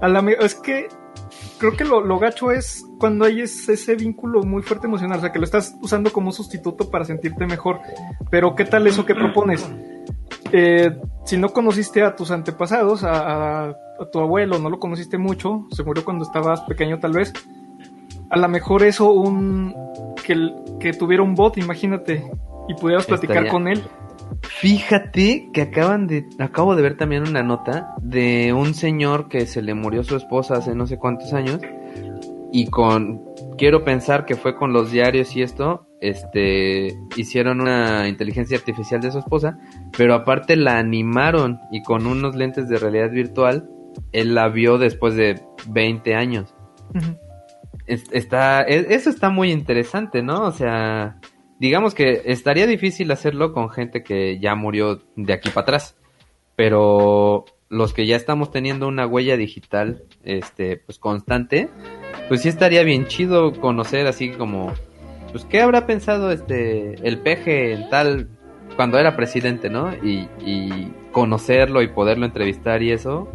A 0.00 0.08
la, 0.08 0.20
es 0.40 0.54
que 0.54 0.88
creo 1.58 1.76
que 1.76 1.84
lo, 1.84 2.00
lo, 2.00 2.18
gacho 2.18 2.50
es 2.50 2.84
cuando 2.98 3.24
hay 3.24 3.40
ese, 3.40 3.94
vínculo 3.96 4.42
muy 4.42 4.62
fuerte 4.62 4.86
emocional, 4.86 5.18
o 5.18 5.20
sea, 5.20 5.32
que 5.32 5.38
lo 5.38 5.44
estás 5.44 5.76
usando 5.80 6.12
como 6.12 6.32
sustituto 6.32 6.90
para 6.90 7.04
sentirte 7.04 7.46
mejor. 7.46 7.80
Pero 8.30 8.54
¿qué 8.54 8.64
tal 8.64 8.86
eso 8.86 9.06
que 9.06 9.14
propones? 9.14 9.66
Eh, 10.52 10.96
si 11.24 11.36
no 11.36 11.50
conociste 11.50 12.02
a 12.02 12.14
tus 12.14 12.30
antepasados, 12.30 13.04
a, 13.04 13.68
a, 13.68 13.76
tu 14.12 14.20
abuelo, 14.20 14.58
no 14.58 14.70
lo 14.70 14.78
conociste 14.78 15.18
mucho, 15.18 15.66
se 15.70 15.82
murió 15.82 16.04
cuando 16.04 16.24
estabas 16.24 16.60
pequeño 16.62 16.98
tal 16.98 17.12
vez, 17.12 17.32
a 18.30 18.38
lo 18.38 18.48
mejor 18.48 18.82
eso 18.82 19.10
un 19.10 19.74
que, 20.24 20.52
que 20.78 20.92
tuviera 20.92 21.22
un 21.22 21.34
bot, 21.34 21.56
imagínate, 21.56 22.30
y 22.68 22.74
pudieras 22.74 23.06
platicar 23.06 23.48
con 23.48 23.68
él. 23.68 23.82
Fíjate 24.42 25.50
que 25.52 25.62
acaban 25.62 26.06
de, 26.06 26.26
acabo 26.38 26.74
de 26.76 26.82
ver 26.82 26.96
también 26.96 27.28
una 27.28 27.42
nota 27.42 27.94
de 28.00 28.52
un 28.52 28.74
señor 28.74 29.28
que 29.28 29.46
se 29.46 29.62
le 29.62 29.74
murió 29.74 30.02
su 30.02 30.16
esposa 30.16 30.54
hace 30.54 30.74
no 30.74 30.86
sé 30.86 30.96
cuántos 30.96 31.32
años 31.32 31.60
y 32.52 32.66
con, 32.66 33.22
quiero 33.58 33.84
pensar 33.84 34.24
que 34.24 34.34
fue 34.34 34.56
con 34.56 34.72
los 34.72 34.90
diarios 34.90 35.34
y 35.36 35.42
esto, 35.42 35.86
este, 36.00 36.96
hicieron 37.16 37.60
una 37.60 38.08
inteligencia 38.08 38.56
artificial 38.56 39.00
de 39.00 39.10
su 39.10 39.18
esposa, 39.18 39.58
pero 39.96 40.14
aparte 40.14 40.56
la 40.56 40.78
animaron 40.78 41.58
y 41.70 41.82
con 41.82 42.06
unos 42.06 42.34
lentes 42.34 42.68
de 42.68 42.78
realidad 42.78 43.10
virtual, 43.10 43.68
él 44.12 44.34
la 44.34 44.48
vio 44.48 44.78
después 44.78 45.16
de 45.16 45.42
20 45.68 46.14
años 46.14 46.54
está, 47.86 48.62
e, 48.62 48.94
eso 48.94 49.10
está 49.10 49.30
muy 49.30 49.52
interesante, 49.52 50.22
¿no? 50.22 50.42
O 50.42 50.52
sea, 50.52 51.18
digamos 51.58 51.94
que 51.94 52.22
estaría 52.26 52.66
difícil 52.66 53.10
hacerlo 53.10 53.52
con 53.52 53.70
gente 53.70 54.02
que 54.02 54.38
ya 54.38 54.54
murió 54.54 55.02
de 55.16 55.32
aquí 55.32 55.50
para 55.50 55.62
atrás, 55.62 55.96
pero 56.54 57.44
los 57.68 57.92
que 57.92 58.06
ya 58.06 58.16
estamos 58.16 58.50
teniendo 58.50 58.86
una 58.86 59.06
huella 59.06 59.36
digital, 59.36 60.04
este, 60.22 60.76
pues 60.76 60.98
constante, 60.98 61.68
pues 62.28 62.42
sí 62.42 62.48
estaría 62.48 62.82
bien 62.82 63.06
chido 63.06 63.52
conocer 63.52 64.06
así 64.06 64.30
como, 64.30 64.72
pues 65.32 65.44
qué 65.44 65.60
habrá 65.60 65.86
pensado 65.86 66.30
este, 66.30 66.94
el 67.06 67.18
peje 67.18 67.72
en 67.72 67.88
tal, 67.88 68.28
cuando 68.76 68.98
era 68.98 69.16
presidente, 69.16 69.70
¿no? 69.70 69.92
Y, 69.94 70.28
y 70.44 70.92
conocerlo 71.12 71.82
y 71.82 71.88
poderlo 71.88 72.26
entrevistar 72.26 72.82
y 72.82 72.92
eso, 72.92 73.30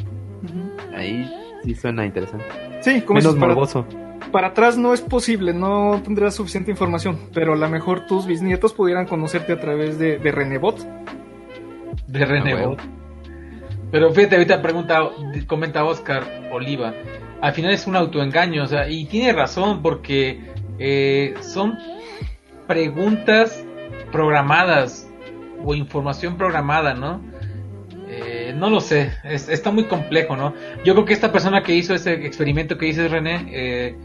ahí 0.95 1.29
sí 1.63 1.75
suena 1.75 2.05
interesante. 2.05 2.45
Sí, 2.81 3.01
como 3.01 3.19
Menos 3.19 3.35
para, 3.35 3.47
morboso. 3.47 3.85
Para 4.31 4.47
atrás 4.47 4.77
no 4.77 4.93
es 4.93 5.01
posible, 5.01 5.53
no 5.53 6.01
tendrás 6.03 6.35
suficiente 6.35 6.71
información, 6.71 7.19
pero 7.33 7.53
a 7.53 7.55
lo 7.55 7.69
mejor 7.69 8.05
tus 8.07 8.25
bisnietos 8.25 8.73
pudieran 8.73 9.05
conocerte 9.05 9.53
a 9.53 9.59
través 9.59 9.97
de, 9.99 10.17
de 10.17 10.31
Renebot. 10.31 10.77
De 12.07 12.25
René 12.25 12.53
Ah. 12.53 12.75
Pero 13.91 14.11
fíjate, 14.13 14.35
ahorita 14.35 14.61
pregunta, 14.61 15.09
comenta 15.47 15.83
Oscar 15.83 16.23
Oliva. 16.51 16.93
Al 17.41 17.53
final 17.53 17.71
es 17.71 17.87
un 17.87 17.95
autoengaño, 17.95 18.63
o 18.63 18.67
sea, 18.67 18.89
y 18.89 19.05
tiene 19.05 19.33
razón 19.33 19.81
porque 19.81 20.39
eh, 20.79 21.33
son 21.41 21.77
preguntas 22.67 23.65
programadas 24.11 25.09
o 25.63 25.75
información 25.75 26.37
programada, 26.37 26.93
¿no? 26.93 27.21
Eh, 28.09 28.53
no 28.55 28.69
lo 28.69 28.81
sé, 28.81 29.11
es- 29.23 29.47
está 29.49 29.71
muy 29.71 29.85
complejo, 29.85 30.35
¿no? 30.35 30.53
Yo 30.83 30.93
creo 30.93 31.05
que 31.05 31.13
esta 31.13 31.31
persona 31.31 31.63
que 31.63 31.73
hizo 31.75 31.93
ese 31.93 32.13
experimento 32.25 32.77
que 32.77 32.85
dices, 32.87 33.09
René, 33.09 33.45
eh, 33.51 33.95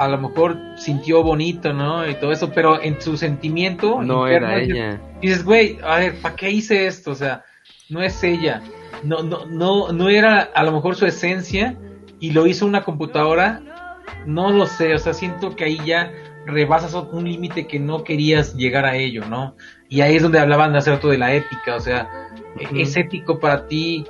a 0.00 0.08
lo 0.08 0.16
mejor 0.16 0.56
sintió 0.76 1.22
bonito, 1.22 1.74
¿no? 1.74 2.08
Y 2.08 2.14
todo 2.14 2.32
eso, 2.32 2.50
pero 2.54 2.80
en 2.80 2.98
su 3.02 3.18
sentimiento 3.18 4.00
No 4.02 4.26
interno 4.26 4.48
era 4.48 4.56
ella. 4.56 5.00
dices, 5.20 5.44
güey, 5.44 5.78
a 5.84 5.98
ver, 5.98 6.14
¿para 6.22 6.34
qué 6.36 6.50
hice 6.50 6.86
esto? 6.86 7.10
O 7.10 7.14
sea, 7.14 7.44
no 7.90 8.02
es 8.02 8.24
ella. 8.24 8.62
No, 9.04 9.22
no, 9.22 9.44
no, 9.44 9.92
no 9.92 10.08
era 10.08 10.40
a 10.40 10.62
lo 10.62 10.72
mejor 10.72 10.96
su 10.96 11.04
esencia 11.04 11.76
y 12.18 12.30
lo 12.30 12.46
hizo 12.46 12.64
una 12.64 12.82
computadora. 12.82 13.60
No 14.24 14.50
lo 14.50 14.64
sé, 14.64 14.94
o 14.94 14.98
sea, 14.98 15.12
siento 15.12 15.54
que 15.54 15.64
ahí 15.64 15.78
ya 15.84 16.10
rebasas 16.46 16.94
un 16.94 17.24
límite 17.24 17.66
que 17.66 17.78
no 17.78 18.02
querías 18.02 18.54
llegar 18.54 18.86
a 18.86 18.96
ello, 18.96 19.26
¿no? 19.28 19.54
Y 19.90 20.00
ahí 20.00 20.16
es 20.16 20.22
donde 20.22 20.38
hablaban 20.38 20.72
de 20.72 20.78
hacer 20.78 20.98
todo 20.98 21.10
de 21.12 21.18
la 21.18 21.34
ética, 21.34 21.76
o 21.76 21.80
sea, 21.80 22.08
¿es 22.74 22.96
ético 22.96 23.38
para 23.38 23.66
ti 23.66 24.06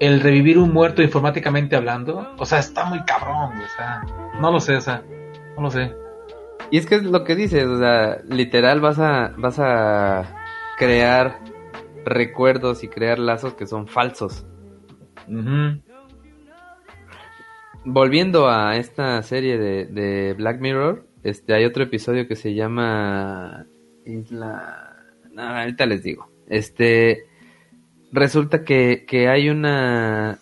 el 0.00 0.20
revivir 0.20 0.58
un 0.58 0.72
muerto 0.72 1.00
informáticamente 1.00 1.76
hablando? 1.76 2.34
O 2.38 2.44
sea, 2.44 2.58
está 2.58 2.86
muy 2.86 3.04
cabrón, 3.04 3.52
o 3.56 3.76
sea, 3.76 4.02
no 4.40 4.50
lo 4.50 4.58
sé, 4.58 4.74
o 4.74 4.80
sea, 4.80 5.02
no 5.58 5.64
lo 5.64 5.70
sé. 5.70 5.92
Y 6.70 6.78
es 6.78 6.86
que 6.86 6.96
es 6.96 7.02
lo 7.02 7.24
que 7.24 7.34
dices, 7.34 7.66
o 7.66 7.78
sea, 7.78 8.20
literal 8.28 8.80
vas 8.80 8.98
a, 8.98 9.34
vas 9.36 9.58
a 9.58 10.36
crear 10.76 11.40
recuerdos 12.04 12.84
y 12.84 12.88
crear 12.88 13.18
lazos 13.18 13.54
que 13.54 13.66
son 13.66 13.86
falsos. 13.86 14.46
Volviendo 17.84 18.48
a 18.48 18.76
esta 18.76 19.22
serie 19.22 19.58
de, 19.58 19.86
de 19.86 20.34
Black 20.34 20.60
Mirror, 20.60 21.06
este 21.22 21.54
hay 21.54 21.64
otro 21.64 21.84
episodio 21.84 22.28
que 22.28 22.36
se 22.36 22.54
llama 22.54 23.66
Isla... 24.04 24.94
No, 25.32 25.42
ahorita 25.42 25.86
les 25.86 26.02
digo. 26.02 26.30
Este 26.48 27.24
resulta 28.12 28.64
que, 28.64 29.04
que 29.06 29.28
hay 29.28 29.50
una 29.50 30.38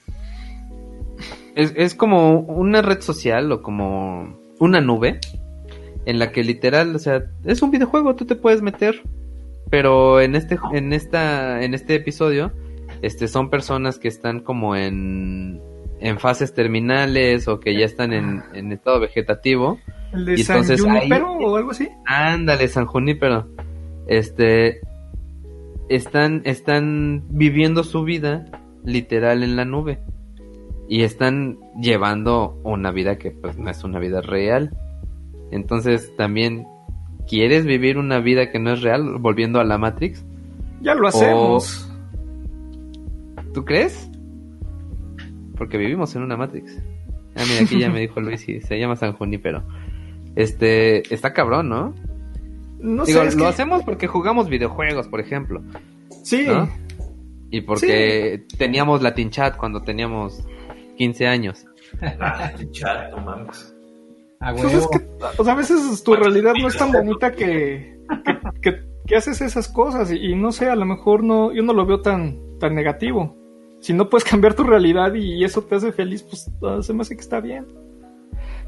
es, 1.57 1.73
es 1.75 1.95
como 1.95 2.41
una 2.41 2.83
red 2.83 3.01
social 3.01 3.51
o 3.51 3.63
como 3.63 4.39
una 4.59 4.81
nube 4.81 5.21
en 6.07 6.19
la 6.19 6.31
que 6.33 6.45
literal, 6.45 6.95
o 6.95 6.99
sea, 6.99 7.25
es 7.45 7.63
un 7.63 7.71
videojuego, 7.71 8.15
tú 8.15 8.25
te 8.27 8.37
puedes 8.37 8.63
meter, 8.63 9.03
pero 9.71 10.21
en 10.21 10.35
este 10.37 10.59
en 10.73 10.93
esta 10.93 11.63
en 11.63 11.75
este 11.75 11.95
episodio 11.97 12.53
este 13.03 13.27
son 13.29 13.51
personas 13.51 13.99
que 13.99 14.09
están 14.09 14.41
como 14.41 14.77
en 14.77 15.61
en 16.01 16.19
fases 16.19 16.55
terminales 16.55 17.49
o 17.49 17.59
que 17.59 17.77
ya 17.79 17.85
están 17.87 18.13
en, 18.13 18.43
en 18.55 18.71
estado 18.73 19.01
vegetativo. 19.01 19.79
¿El 20.13 20.25
de 20.27 20.35
Y 20.35 20.43
San 20.45 20.59
entonces 20.59 20.85
ahí- 20.87 20.99
Junipero 21.01 21.33
o 21.33 21.57
algo 21.57 21.71
así? 21.73 21.89
Ándale, 22.05 22.69
San 22.69 22.87
Junípero. 22.87 23.49
Este 24.07 24.81
están 25.89 26.43
están 26.45 27.25
viviendo 27.31 27.83
su 27.85 28.05
vida 28.05 28.45
literal 28.85 29.43
en 29.43 29.57
la 29.57 29.65
nube 29.65 29.99
y 30.89 31.03
están 31.03 31.59
llevando 31.81 32.61
una 32.65 32.91
vida 32.91 33.19
que 33.19 33.31
pues 33.31 33.59
no 33.59 33.71
es 33.71 33.83
una 33.85 33.99
vida 33.99 34.21
real. 34.21 34.77
Entonces, 35.51 36.15
también 36.17 36.67
¿quieres 37.29 37.65
vivir 37.67 37.99
una 37.99 38.19
vida 38.21 38.51
que 38.51 38.59
no 38.59 38.73
es 38.73 38.83
real 38.83 39.19
volviendo 39.19 39.61
a 39.61 39.65
la 39.65 39.79
Matrix? 39.79 40.25
Ya 40.83 40.95
lo 40.95 41.09
hacemos. 41.09 41.91
¿Tú 43.55 43.65
crees? 43.65 44.11
Porque 45.57 45.79
vivimos 45.79 46.15
en 46.15 46.23
una 46.23 46.37
Matrix. 46.37 46.77
Ah, 47.37 47.43
mira, 47.49 47.63
aquí 47.65 47.79
ya 47.79 47.91
me 47.91 48.01
dijo 48.01 48.21
Luis 48.21 48.49
y 48.49 48.61
se 48.61 48.79
llama 48.79 48.97
San 48.97 49.13
Junípero. 49.13 49.63
Este, 50.37 51.13
está 51.15 51.33
cabrón, 51.33 51.69
¿no? 51.69 51.95
No 52.79 53.05
Digo, 53.07 53.25
sé, 53.25 53.37
lo 53.37 53.45
que- 53.45 53.49
hacemos 53.49 53.83
porque 53.85 54.07
jugamos 54.07 54.49
videojuegos, 54.49 55.09
por 55.09 55.21
ejemplo. 55.21 55.63
Sí, 56.23 56.45
¿no? 56.47 56.69
Y 57.51 57.63
porque 57.63 58.45
teníamos 58.59 59.03
Latin 59.03 59.31
Chat 59.31 59.57
cuando 59.57 59.81
teníamos 59.83 60.45
15 60.97 61.27
años. 61.27 61.65
Chat, 62.73 63.11
no 63.11 63.19
mames. 63.19 63.75
A 64.41 64.53
pues 64.53 64.73
es 64.75 64.87
que, 64.89 64.99
o 65.39 65.45
sea, 65.45 65.55
a 65.55 65.57
veces 65.57 66.03
tu 66.05 66.15
realidad 66.15 66.53
no 66.61 66.69
es 66.69 66.77
tan 66.77 66.93
bonita 66.93 67.33
que, 67.33 67.99
que, 68.25 68.39
que- 68.63 68.87
que 69.07 69.15
haces 69.17 69.41
esas 69.41 69.69
cosas 69.69 70.11
y, 70.11 70.17
y 70.17 70.35
no 70.35 70.51
sé, 70.51 70.69
a 70.69 70.75
lo 70.75 70.85
mejor 70.85 71.23
no, 71.23 71.53
yo 71.53 71.63
no 71.63 71.73
lo 71.73 71.87
veo 71.87 72.01
tan, 72.03 72.41
tan 72.59 72.75
negativo. 72.75 73.37
Si 73.81 73.93
no 73.93 74.11
puedes 74.11 74.25
cambiar 74.29 74.55
tu 74.55 74.65
realidad 74.65 75.15
y 75.15 75.45
eso 75.45 75.63
te 75.63 75.77
hace 75.77 75.93
feliz, 75.93 76.25
pues 76.25 76.51
ah, 76.65 76.79
se 76.83 76.93
me 76.93 77.03
hace 77.03 77.15
que 77.15 77.21
está 77.21 77.39
bien. 77.41 77.67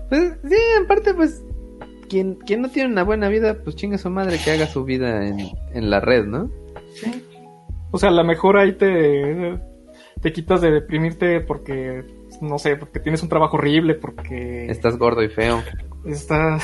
Pues 0.08 0.38
sí, 0.48 0.54
en 0.78 0.86
parte, 0.86 1.12
pues, 1.12 1.42
quien, 2.08 2.36
quien 2.36 2.62
no 2.62 2.70
tiene 2.70 2.92
una 2.92 3.02
buena 3.02 3.28
vida, 3.28 3.58
pues 3.64 3.74
chinga 3.74 3.98
su 3.98 4.10
madre 4.10 4.38
que 4.42 4.52
haga 4.52 4.66
su 4.68 4.84
vida 4.84 5.26
en, 5.26 5.40
en 5.74 5.90
la 5.90 5.98
red, 6.00 6.24
¿no? 6.24 6.48
O 7.90 7.98
sea, 7.98 8.10
a 8.10 8.12
lo 8.12 8.22
mejor 8.22 8.58
ahí 8.58 8.72
te, 8.74 9.58
te 10.22 10.32
quitas 10.32 10.60
de 10.60 10.70
deprimirte 10.70 11.40
porque, 11.40 12.04
no 12.40 12.58
sé, 12.58 12.76
porque 12.76 13.00
tienes 13.00 13.22
un 13.22 13.28
trabajo 13.28 13.56
horrible, 13.56 13.94
porque 13.94 14.66
Estás 14.66 14.96
gordo 14.96 15.22
y 15.22 15.28
feo. 15.28 15.62
está... 16.04 16.58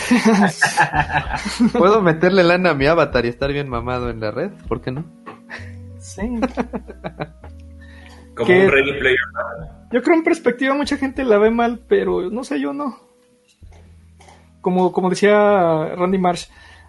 ¿Puedo 1.72 2.02
meterle 2.02 2.42
lana 2.42 2.70
a 2.70 2.74
mi 2.74 2.86
avatar 2.86 3.24
y 3.24 3.28
estar 3.28 3.52
bien 3.52 3.68
mamado 3.68 4.10
en 4.10 4.20
la 4.20 4.30
red? 4.30 4.50
¿Por 4.68 4.80
qué 4.80 4.90
no? 4.90 5.04
sí. 5.98 6.22
Como 8.34 8.48
¿Qué? 8.48 8.64
un 8.64 8.70
Ready 8.72 8.98
Player 8.98 9.18
One. 9.60 9.68
Yo 9.92 10.02
creo 10.02 10.16
en 10.16 10.24
perspectiva 10.24 10.74
mucha 10.74 10.96
gente 10.96 11.22
la 11.22 11.38
ve 11.38 11.50
mal, 11.50 11.84
pero 11.86 12.30
no 12.30 12.42
sé, 12.42 12.60
yo 12.60 12.72
no. 12.72 12.98
Como, 14.60 14.90
como 14.90 15.08
decía 15.08 15.94
Randy 15.94 16.18
Marsh, 16.18 16.46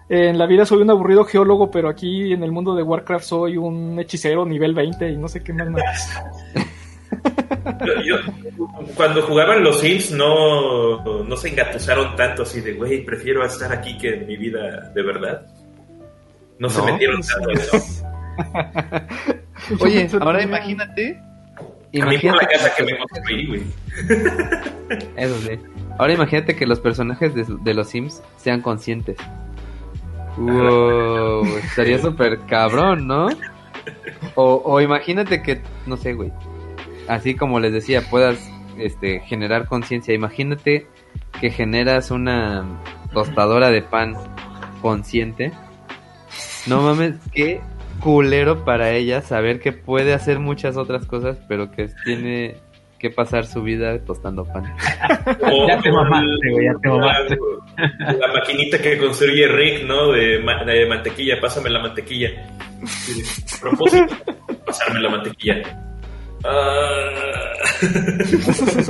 en 0.10 0.38
la 0.40 0.48
vida 0.48 0.66
soy 0.66 0.82
un 0.82 0.90
aburrido 0.90 1.24
geólogo, 1.24 1.70
pero 1.70 1.90
aquí 1.90 2.34
en 2.34 2.42
el 2.44 2.52
mundo 2.52 2.74
de 2.74 2.82
Warcraft 2.84 3.26
soy 3.26 3.58
un 3.58 4.00
hechicero 4.00 4.46
nivel 4.46 4.74
20 4.74 5.10
y 5.10 5.18
no 5.18 5.28
sé 5.28 5.44
qué 5.44 5.54
más 5.54 5.70
más. 5.70 6.24
Yo- 7.86 8.02
yo- 8.04 8.18
cuando 8.96 9.22
jugaban 9.24 9.64
los 9.64 9.80
Sims 9.80 10.12
no, 10.12 11.24
no 11.24 11.38
se 11.38 11.50
engatusaron 11.50 12.16
tanto 12.16 12.44
así 12.44 12.62
de, 12.62 12.74
güey, 12.74 13.04
prefiero 13.04 13.44
estar 13.46 13.72
aquí 13.74 13.98
que 13.98 14.14
en 14.16 14.28
mi 14.28 14.38
vida 14.38 14.92
de 14.94 15.02
verdad. 15.02 15.46
No, 16.60 16.70
se 16.70 16.82
metieron 16.84 17.18
pues, 17.18 17.28
tanto 17.28 17.50
en 17.52 17.58
eso. 17.58 18.06
Oye, 19.84 20.08
Yo 20.08 20.22
ahora 20.22 20.40
tenía- 20.40 20.58
imagínate. 20.58 21.20
A 21.58 21.62
mí 21.62 22.00
por 22.00 22.08
la 22.08 22.14
Imagínate 22.14 22.48
casa 22.48 22.76
que 22.76 22.86
que, 22.86 22.92
me 22.94 23.00
construí, 23.00 23.48
güey. 23.48 23.64
eso 25.16 25.38
sí. 25.40 25.60
Ahora 25.98 26.14
imagínate 26.14 26.56
que 26.56 26.66
los 26.68 26.80
personajes 26.82 27.34
de, 27.34 27.46
de 27.62 27.74
los 27.74 27.88
Sims 27.90 28.22
sean 28.38 28.62
conscientes. 28.62 29.16
Wow, 30.38 31.46
estaría 31.58 31.98
súper 32.02 32.40
cabrón, 32.42 33.08
¿no? 33.08 33.28
O, 34.36 34.62
o 34.66 34.82
imagínate 34.82 35.42
que, 35.42 35.62
no 35.86 35.96
sé, 35.96 36.14
güey. 36.14 36.32
Así 37.08 37.36
como 37.36 37.60
les 37.60 37.72
decía, 37.74 38.02
puedas 38.10 38.38
este, 38.78 39.20
generar 39.22 39.68
conciencia. 39.68 40.14
Imagínate 40.14 40.88
que 41.40 41.50
generas 41.52 42.12
una 42.12 42.66
tostadora 43.14 43.70
de 43.70 43.82
pan 43.82 44.16
consciente. 44.82 45.52
No 46.68 46.82
mames, 46.82 47.16
qué 47.34 47.62
culero 48.00 48.66
para 48.66 48.92
ella 48.92 49.22
saber 49.22 49.60
que 49.60 49.72
puede 49.72 50.14
hacer 50.14 50.40
muchas 50.40 50.78
otras 50.78 51.06
cosas, 51.06 51.38
pero 51.48 51.72
que 51.72 51.90
tiene 52.04 52.56
que 53.00 53.10
pasar 53.10 53.46
su 53.46 53.62
vida 53.62 54.00
tostando 54.04 54.46
pan. 54.46 54.66
O- 55.44 55.68
Ya 55.68 55.80
te 55.80 55.92
mamaste, 55.92 56.50
güey, 56.52 56.66
ya 56.66 56.74
te 56.82 56.88
la- 56.90 56.96
mamaste. 56.96 57.38
La, 58.20 58.28
maquinita 58.34 58.78
que 58.82 58.98
construye 58.98 59.48
Rick, 59.48 59.86
¿no? 59.86 60.12
De, 60.12 60.40
ma- 60.40 60.64
de 60.64 60.86
mantequilla, 60.88 61.40
pásame 61.40 61.70
la 61.70 61.80
mantequilla. 61.82 62.30
Propósito, 63.62 64.16
pasarme 64.66 65.00
la 65.02 65.10
mantequilla. 65.10 65.62
Ah. 66.48 67.52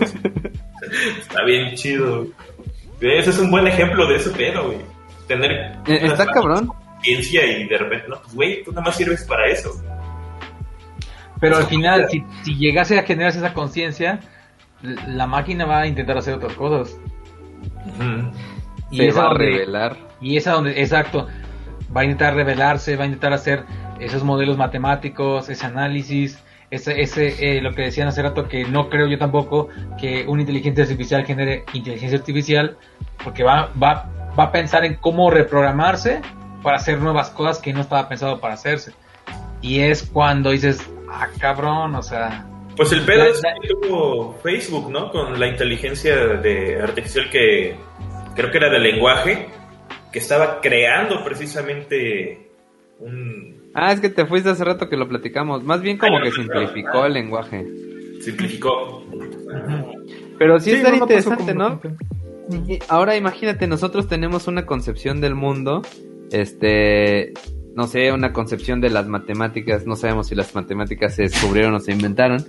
Está 1.19 1.43
bien 1.45 1.75
chido. 1.75 2.27
Ese 3.01 3.29
es 3.29 3.39
un 3.39 3.51
buen 3.51 3.67
ejemplo 3.67 4.07
de 4.07 4.15
ese 4.15 4.29
pedo, 4.31 4.65
güey. 4.67 4.77
Tener 5.27 5.51
Eh, 5.87 5.99
Está 6.03 6.25
cabrón. 6.27 6.69
ciencia 7.01 7.45
y 7.45 7.67
de 7.67 7.77
repente, 7.77 8.07
no, 8.07 8.21
pues 8.21 8.33
güey, 8.35 8.63
tú 8.63 8.71
nada 8.71 8.83
más 8.85 8.95
sirves 8.95 9.23
para 9.23 9.47
eso. 9.47 9.69
Pero 11.39 11.57
al 11.57 11.65
final, 11.65 12.07
si, 12.09 12.23
si 12.43 12.55
llegase 12.55 12.97
a 12.97 13.03
generarse 13.03 13.39
esa 13.39 13.53
conciencia, 13.53 14.19
la 15.07 15.27
máquina 15.27 15.65
va 15.65 15.81
a 15.81 15.87
intentar 15.87 16.17
hacer 16.17 16.35
otras 16.35 16.53
cosas. 16.53 16.97
Y 18.91 18.97
Se 18.97 19.11
va 19.11 19.31
a 19.31 19.33
revelar. 19.33 19.97
Y 20.21 20.37
es 20.37 20.45
donde, 20.45 20.79
exacto, 20.81 21.27
va 21.95 22.01
a 22.01 22.03
intentar 22.05 22.35
revelarse, 22.35 22.95
va 22.95 23.03
a 23.03 23.07
intentar 23.07 23.33
hacer 23.33 23.65
esos 23.99 24.23
modelos 24.23 24.57
matemáticos, 24.57 25.49
ese 25.49 25.65
análisis, 25.65 26.39
ese, 26.71 27.01
ese 27.01 27.57
eh, 27.57 27.61
lo 27.61 27.73
que 27.73 27.83
decían 27.83 28.07
hace 28.07 28.21
rato 28.21 28.47
que 28.47 28.65
no 28.65 28.89
creo 28.89 29.07
yo 29.07 29.17
tampoco 29.17 29.69
que 29.99 30.25
una 30.27 30.41
inteligencia 30.41 30.83
artificial 30.83 31.25
genere 31.25 31.63
inteligencia 31.73 32.17
artificial, 32.17 32.77
porque 33.23 33.43
va, 33.43 33.71
va, 33.81 34.09
va 34.37 34.43
a 34.45 34.51
pensar 34.51 34.83
en 34.85 34.95
cómo 34.95 35.29
reprogramarse 35.29 36.21
para 36.65 36.77
hacer 36.77 36.99
nuevas 36.99 37.29
cosas 37.29 37.59
que 37.59 37.73
no 37.73 37.81
estaba 37.81 38.09
pensado 38.09 38.39
para 38.39 38.55
hacerse. 38.55 38.91
Y 39.61 39.81
es 39.81 40.03
cuando 40.03 40.51
dices, 40.51 40.79
ah, 41.09 41.27
cabrón, 41.39 41.95
o 41.95 42.01
sea... 42.01 42.45
Pues 42.75 42.91
el 42.91 43.05
pedo 43.05 43.23
es 43.25 43.41
que 43.41 43.69
tuvo 43.69 44.33
Facebook, 44.43 44.91
¿no? 44.91 45.09
Con 45.11 45.39
la 45.39 45.47
inteligencia 45.47 46.15
de 46.15 46.81
artificial 46.81 47.29
que 47.29 47.75
creo 48.35 48.51
que 48.51 48.57
era 48.57 48.69
de 48.69 48.79
lenguaje, 48.79 49.47
que 50.11 50.19
estaba 50.19 50.59
creando 50.59 51.23
precisamente 51.23 52.49
un... 52.99 53.54
Ah, 53.75 53.91
es 53.91 53.99
que 53.99 54.09
te 54.09 54.25
fuiste 54.25 54.49
hace 54.49 54.63
rato 54.63 54.87
que 54.87 54.95
lo 54.95 55.07
platicamos. 55.07 55.63
Más 55.63 55.81
bien 55.81 55.97
como 55.97 56.21
que 56.21 56.31
simplificó 56.31 57.05
el 57.05 57.13
lenguaje. 57.13 57.67
Simplificó. 58.21 59.03
Pero 60.39 60.59
sí, 60.59 60.71
es 60.71 60.93
interesante, 60.93 61.53
¿no? 61.53 61.81
ahora 62.87 63.15
imagínate, 63.15 63.67
nosotros 63.67 64.07
tenemos 64.07 64.47
una 64.47 64.65
concepción 64.65 65.19
del 65.19 65.33
mundo, 65.33 65.81
este, 66.31 67.33
no 67.75 67.87
sé, 67.87 68.11
una 68.11 68.33
concepción 68.33 68.81
de 68.81 68.89
las 68.89 69.07
matemáticas, 69.07 69.87
no 69.87 69.95
sabemos 69.95 70.27
si 70.27 70.35
las 70.35 70.53
matemáticas 70.53 71.15
se 71.15 71.23
descubrieron 71.23 71.73
o 71.73 71.79
se 71.79 71.91
inventaron, 71.91 72.45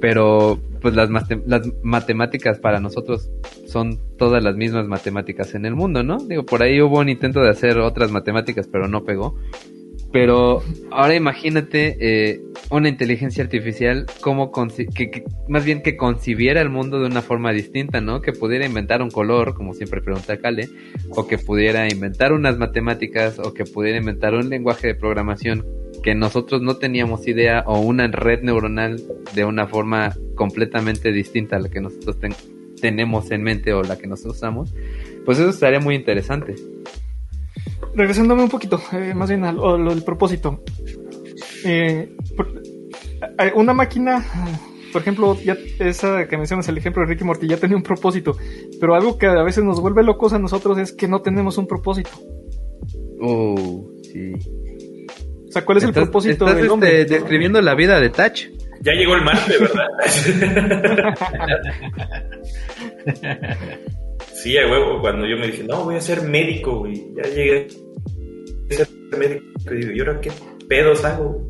pero 0.00 0.60
pues 0.80 0.94
las, 0.94 1.10
las 1.46 1.68
matemáticas 1.82 2.58
para 2.60 2.80
nosotros 2.80 3.30
son 3.66 3.98
todas 4.16 4.42
las 4.44 4.54
mismas 4.54 4.86
matemáticas 4.86 5.54
en 5.54 5.66
el 5.66 5.74
mundo, 5.74 6.02
¿no? 6.02 6.18
Digo, 6.18 6.44
por 6.44 6.62
ahí 6.62 6.80
hubo 6.80 7.00
un 7.00 7.08
intento 7.08 7.40
de 7.40 7.50
hacer 7.50 7.78
otras 7.78 8.12
matemáticas, 8.12 8.68
pero 8.70 8.86
no 8.86 9.04
pegó. 9.04 9.36
Pero 10.12 10.62
ahora 10.90 11.14
imagínate 11.14 11.96
eh, 11.98 12.42
una 12.70 12.90
inteligencia 12.90 13.42
artificial 13.42 14.04
como 14.20 14.52
que, 14.52 15.24
más 15.48 15.64
bien 15.64 15.82
que 15.82 15.96
concibiera 15.96 16.60
el 16.60 16.68
mundo 16.68 17.00
de 17.00 17.06
una 17.06 17.22
forma 17.22 17.50
distinta, 17.52 18.02
¿no? 18.02 18.20
Que 18.20 18.32
pudiera 18.32 18.66
inventar 18.66 19.00
un 19.00 19.10
color, 19.10 19.54
como 19.54 19.72
siempre 19.72 20.02
pregunta 20.02 20.36
Kale, 20.36 20.68
o 21.10 21.26
que 21.26 21.38
pudiera 21.38 21.88
inventar 21.90 22.34
unas 22.34 22.58
matemáticas, 22.58 23.38
o 23.38 23.54
que 23.54 23.64
pudiera 23.64 23.96
inventar 23.96 24.34
un 24.34 24.50
lenguaje 24.50 24.88
de 24.88 24.94
programación 24.94 25.64
que 26.02 26.14
nosotros 26.14 26.60
no 26.60 26.76
teníamos 26.76 27.26
idea, 27.26 27.64
o 27.66 27.80
una 27.80 28.06
red 28.08 28.42
neuronal 28.42 29.00
de 29.34 29.44
una 29.46 29.66
forma 29.66 30.14
completamente 30.34 31.10
distinta 31.10 31.56
a 31.56 31.60
la 31.60 31.70
que 31.70 31.80
nosotros 31.80 32.18
tenemos 32.82 33.30
en 33.30 33.42
mente 33.42 33.72
o 33.72 33.82
la 33.82 33.96
que 33.96 34.08
nosotros 34.08 34.36
usamos, 34.36 34.74
pues 35.24 35.38
eso 35.38 35.48
estaría 35.48 35.80
muy 35.80 35.94
interesante 35.94 36.54
regresándome 37.94 38.42
un 38.42 38.48
poquito, 38.48 38.80
eh, 38.92 39.14
más 39.14 39.28
bien 39.28 39.44
a 39.44 39.52
lo, 39.52 39.76
del 39.76 40.02
propósito. 40.02 40.62
Eh, 41.64 42.16
eh, 43.38 43.52
una 43.54 43.72
máquina, 43.72 44.24
por 44.92 45.02
ejemplo, 45.02 45.36
ya 45.42 45.56
esa 45.78 46.26
que 46.26 46.36
mencionas, 46.36 46.68
el 46.68 46.78
ejemplo 46.78 47.02
de 47.02 47.08
Ricky 47.08 47.24
Morty, 47.24 47.48
ya 47.48 47.56
tenía 47.56 47.76
un 47.76 47.82
propósito, 47.82 48.36
pero 48.80 48.94
algo 48.94 49.18
que 49.18 49.26
a 49.26 49.42
veces 49.42 49.64
nos 49.64 49.80
vuelve 49.80 50.02
locos 50.02 50.32
a 50.32 50.38
nosotros 50.38 50.78
es 50.78 50.92
que 50.92 51.08
no 51.08 51.22
tenemos 51.22 51.58
un 51.58 51.66
propósito. 51.66 52.10
Oh, 53.20 53.90
sí. 54.02 54.32
O 55.48 55.52
sea, 55.52 55.64
¿cuál 55.64 55.78
es 55.78 55.84
el 55.84 55.92
propósito 55.92 56.46
del 56.46 56.70
hombre? 56.70 57.02
Este, 57.02 57.14
describiendo 57.14 57.60
la 57.60 57.74
vida 57.74 58.00
de 58.00 58.08
Touch. 58.10 58.46
Ya 58.80 58.92
llegó 58.92 59.14
el 59.14 59.22
Marte, 59.22 59.58
¿verdad? 59.58 59.86
Sí, 64.42 64.58
a 64.58 64.66
huevo, 64.66 65.00
cuando 65.00 65.24
yo 65.24 65.36
me 65.36 65.46
dije, 65.46 65.62
no, 65.62 65.84
voy 65.84 65.94
a 65.94 66.00
ser 66.00 66.22
médico, 66.22 66.80
güey. 66.80 67.14
Ya 67.14 67.22
llegué 67.30 67.68
a 68.70 68.74
ser 68.74 68.88
médico. 69.16 69.44
Y 69.70 69.76
digo, 69.76 69.92
¿y 69.92 70.00
ahora 70.00 70.20
qué 70.20 70.32
pedos 70.68 71.04
hago? 71.04 71.46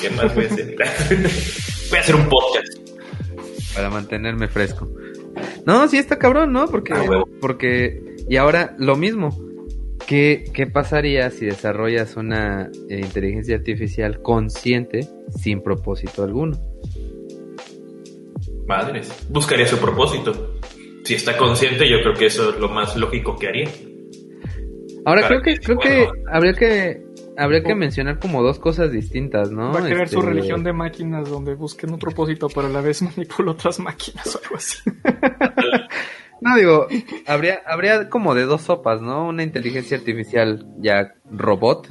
¿Qué 0.00 0.08
más 0.10 0.32
voy 0.32 0.44
a 0.44 0.46
hacer? 0.46 0.76
voy 1.90 1.98
a 1.98 2.00
hacer 2.00 2.14
un 2.14 2.28
podcast. 2.28 2.68
Para 3.74 3.90
mantenerme 3.90 4.46
fresco. 4.46 4.88
No, 5.66 5.88
sí 5.88 5.98
está 5.98 6.20
cabrón, 6.20 6.52
¿no? 6.52 6.68
Porque, 6.68 6.94
porque, 7.40 8.00
y 8.28 8.36
ahora 8.36 8.76
lo 8.78 8.94
mismo. 8.94 9.36
¿Qué, 10.06 10.44
¿Qué 10.54 10.68
pasaría 10.68 11.28
si 11.30 11.46
desarrollas 11.46 12.16
una 12.16 12.70
eh, 12.88 13.00
inteligencia 13.00 13.56
artificial 13.56 14.22
consciente 14.22 15.00
sin 15.36 15.62
propósito 15.62 16.22
alguno? 16.22 16.56
Madres, 18.68 19.26
buscaría 19.28 19.66
su 19.66 19.78
propósito 19.78 20.57
si 21.08 21.14
está 21.14 21.38
consciente, 21.38 21.88
yo 21.88 22.02
creo 22.02 22.12
que 22.12 22.26
eso 22.26 22.50
es 22.50 22.60
lo 22.60 22.68
más 22.68 22.94
lógico 22.94 23.34
que 23.38 23.48
haría. 23.48 23.70
Ahora 25.06 25.26
creo 25.26 25.40
que, 25.40 25.56
creo 25.56 25.78
que 25.78 26.06
habría 26.30 26.52
que 26.52 27.02
habría 27.34 27.62
que 27.62 27.74
mencionar 27.74 28.18
como 28.18 28.42
dos 28.42 28.58
cosas 28.58 28.92
distintas, 28.92 29.50
¿no? 29.50 29.72
Va 29.72 29.80
a 29.80 29.84
crear 29.84 30.06
su 30.06 30.18
este, 30.18 30.30
religión 30.30 30.62
de 30.64 30.74
máquinas 30.74 31.30
donde 31.30 31.54
busquen 31.54 31.94
un 31.94 31.98
propósito, 31.98 32.48
pero 32.54 32.66
a 32.66 32.70
la 32.70 32.82
vez 32.82 33.00
manipula 33.16 33.52
otras 33.52 33.78
máquinas 33.78 34.36
o 34.36 34.40
algo 34.44 34.56
así. 34.56 34.76
no, 36.42 36.56
digo, 36.56 36.86
habría, 37.26 37.62
habría 37.64 38.10
como 38.10 38.34
de 38.34 38.42
dos 38.42 38.60
sopas, 38.60 39.00
¿no? 39.00 39.28
Una 39.28 39.44
inteligencia 39.44 39.96
artificial 39.96 40.66
ya 40.76 41.14
robot 41.32 41.88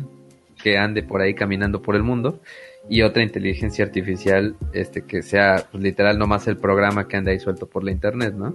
que 0.61 0.77
ande 0.77 1.01
por 1.01 1.23
ahí 1.23 1.33
caminando 1.33 1.81
por 1.81 1.95
el 1.95 2.03
mundo 2.03 2.39
y 2.87 3.01
otra 3.01 3.23
inteligencia 3.23 3.83
artificial 3.83 4.55
este 4.73 5.05
que 5.05 5.23
sea 5.23 5.65
pues, 5.71 5.83
literal 5.83 6.19
nomás 6.19 6.47
el 6.47 6.57
programa 6.57 7.07
que 7.07 7.17
anda 7.17 7.31
ahí 7.31 7.39
suelto 7.39 7.67
por 7.67 7.83
la 7.83 7.91
internet, 7.91 8.35
¿no? 8.35 8.53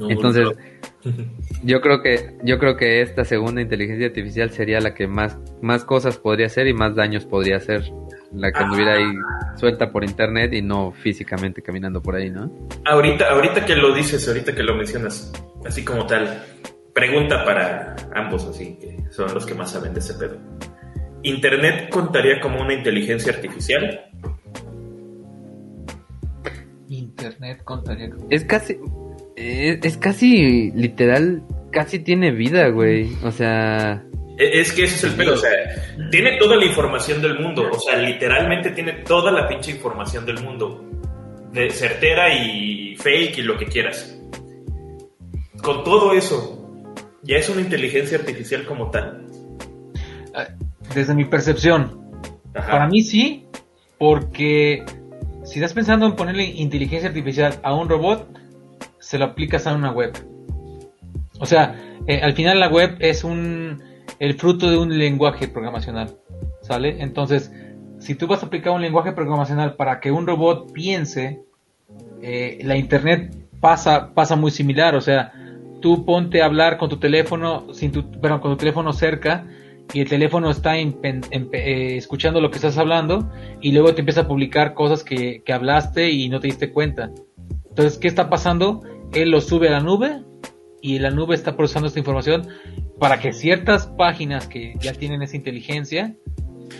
Entonces, 0.00 0.48
yo 1.62 1.80
creo 1.80 2.02
que 2.02 2.36
yo 2.42 2.58
creo 2.58 2.76
que 2.76 3.00
esta 3.00 3.24
segunda 3.24 3.60
inteligencia 3.60 4.06
artificial 4.06 4.50
sería 4.50 4.80
la 4.80 4.94
que 4.94 5.06
más 5.06 5.38
más 5.62 5.84
cosas 5.84 6.18
podría 6.18 6.46
hacer 6.46 6.66
y 6.66 6.74
más 6.74 6.94
daños 6.94 7.24
podría 7.24 7.56
hacer, 7.56 7.84
la 8.32 8.52
que 8.52 8.58
anduviera 8.58 8.94
ahí 8.94 9.14
suelta 9.56 9.90
por 9.90 10.04
internet 10.04 10.52
y 10.52 10.62
no 10.62 10.92
físicamente 10.92 11.62
caminando 11.62 12.02
por 12.02 12.16
ahí, 12.16 12.30
¿no? 12.30 12.50
Ahorita 12.84 13.30
ahorita 13.30 13.64
que 13.64 13.76
lo 13.76 13.94
dices, 13.94 14.26
ahorita 14.28 14.54
que 14.54 14.62
lo 14.62 14.74
mencionas, 14.74 15.32
así 15.64 15.84
como 15.84 16.06
tal, 16.06 16.44
pregunta 16.92 17.44
para 17.44 17.96
ambos 18.14 18.46
así 18.46 18.76
que 18.80 19.04
son 19.10 19.32
los 19.32 19.46
que 19.46 19.54
más 19.54 19.70
saben 19.70 19.94
de 19.94 20.00
ese 20.00 20.14
pedo. 20.14 20.36
¿Internet 21.22 21.88
contaría 21.90 22.40
como 22.40 22.60
una 22.60 22.74
inteligencia 22.74 23.32
artificial? 23.32 24.00
Internet 26.88 27.62
contaría 27.64 28.10
como... 28.10 28.26
Es 28.30 28.44
casi 28.44 28.78
es, 29.36 29.96
casi 29.98 30.70
literal, 30.72 31.42
casi 31.70 31.98
tiene 31.98 32.30
vida, 32.32 32.68
güey. 32.68 33.12
O 33.22 33.30
sea. 33.30 34.02
E, 34.38 34.60
es 34.60 34.72
que 34.72 34.84
ese 34.84 34.96
es 34.96 35.04
el 35.04 35.12
pedo, 35.12 35.34
o 35.34 35.36
sea, 35.36 35.50
tiene 36.10 36.38
toda 36.38 36.56
la 36.56 36.64
información 36.64 37.22
del 37.22 37.38
mundo, 37.38 37.68
o 37.70 37.78
sea, 37.78 37.96
literalmente 37.96 38.70
tiene 38.70 38.92
toda 39.04 39.30
la 39.30 39.48
pinche 39.48 39.70
información 39.70 40.26
del 40.26 40.42
mundo, 40.42 40.84
de 41.52 41.70
certera 41.70 42.34
y 42.34 42.96
fake 42.96 43.38
y 43.38 43.42
lo 43.42 43.56
que 43.56 43.66
quieras. 43.66 44.18
Con 45.62 45.84
todo 45.84 46.12
eso, 46.12 46.84
ya 47.22 47.38
es 47.38 47.48
una 47.48 47.60
inteligencia 47.60 48.18
artificial 48.18 48.64
como 48.64 48.90
tal. 48.90 49.26
Ah, 50.34 50.48
desde 50.94 51.14
mi 51.14 51.24
percepción, 51.24 52.10
para 52.52 52.86
mí 52.88 53.02
sí, 53.02 53.46
porque 53.98 54.84
si 55.44 55.54
estás 55.54 55.72
pensando 55.72 56.06
en 56.06 56.14
ponerle 56.14 56.44
inteligencia 56.44 57.08
artificial 57.08 57.58
a 57.62 57.74
un 57.74 57.88
robot, 57.88 58.28
se 59.06 59.18
lo 59.18 59.26
aplicas 59.26 59.68
a 59.68 59.74
una 59.74 59.92
web. 59.92 60.12
O 61.38 61.46
sea, 61.46 61.76
eh, 62.08 62.20
al 62.24 62.32
final 62.32 62.58
la 62.58 62.68
web 62.68 62.96
es 62.98 63.22
un 63.22 63.80
el 64.18 64.34
fruto 64.34 64.68
de 64.68 64.78
un 64.78 64.98
lenguaje 64.98 65.46
programacional, 65.46 66.16
¿sale? 66.60 66.96
Entonces, 67.00 67.52
si 68.00 68.16
tú 68.16 68.26
vas 68.26 68.42
a 68.42 68.46
aplicar 68.46 68.72
un 68.72 68.82
lenguaje 68.82 69.12
programacional 69.12 69.76
para 69.76 70.00
que 70.00 70.10
un 70.10 70.26
robot 70.26 70.72
piense, 70.72 71.40
eh, 72.20 72.58
la 72.64 72.76
internet 72.76 73.32
pasa 73.60 74.12
pasa 74.12 74.34
muy 74.34 74.50
similar, 74.50 74.96
o 74.96 75.00
sea, 75.00 75.32
tú 75.80 76.04
ponte 76.04 76.42
a 76.42 76.46
hablar 76.46 76.76
con 76.76 76.88
tu 76.88 76.96
teléfono 76.96 77.72
sin 77.72 77.92
tu, 77.92 78.10
con 78.20 78.40
tu 78.40 78.56
teléfono 78.56 78.92
cerca 78.92 79.46
y 79.92 80.00
el 80.00 80.08
teléfono 80.08 80.50
está 80.50 80.76
eh, 80.76 81.96
escuchando 81.96 82.40
lo 82.40 82.50
que 82.50 82.56
estás 82.56 82.76
hablando 82.76 83.30
y 83.60 83.70
luego 83.70 83.94
te 83.94 84.00
empieza 84.00 84.22
a 84.22 84.26
publicar 84.26 84.74
cosas 84.74 85.04
que, 85.04 85.44
que 85.44 85.52
hablaste 85.52 86.10
y 86.10 86.28
no 86.28 86.40
te 86.40 86.48
diste 86.48 86.72
cuenta. 86.72 87.12
Entonces, 87.76 87.98
¿qué 87.98 88.08
está 88.08 88.30
pasando? 88.30 88.80
Él 89.16 89.30
lo 89.30 89.40
sube 89.40 89.68
a 89.68 89.72
la 89.72 89.80
nube 89.80 90.22
y 90.82 90.98
la 90.98 91.10
nube 91.10 91.34
está 91.34 91.56
procesando 91.56 91.88
esta 91.88 91.98
información 91.98 92.48
para 92.98 93.18
que 93.18 93.32
ciertas 93.32 93.86
páginas 93.86 94.46
que 94.46 94.74
ya 94.80 94.92
tienen 94.92 95.22
esa 95.22 95.36
inteligencia, 95.36 96.14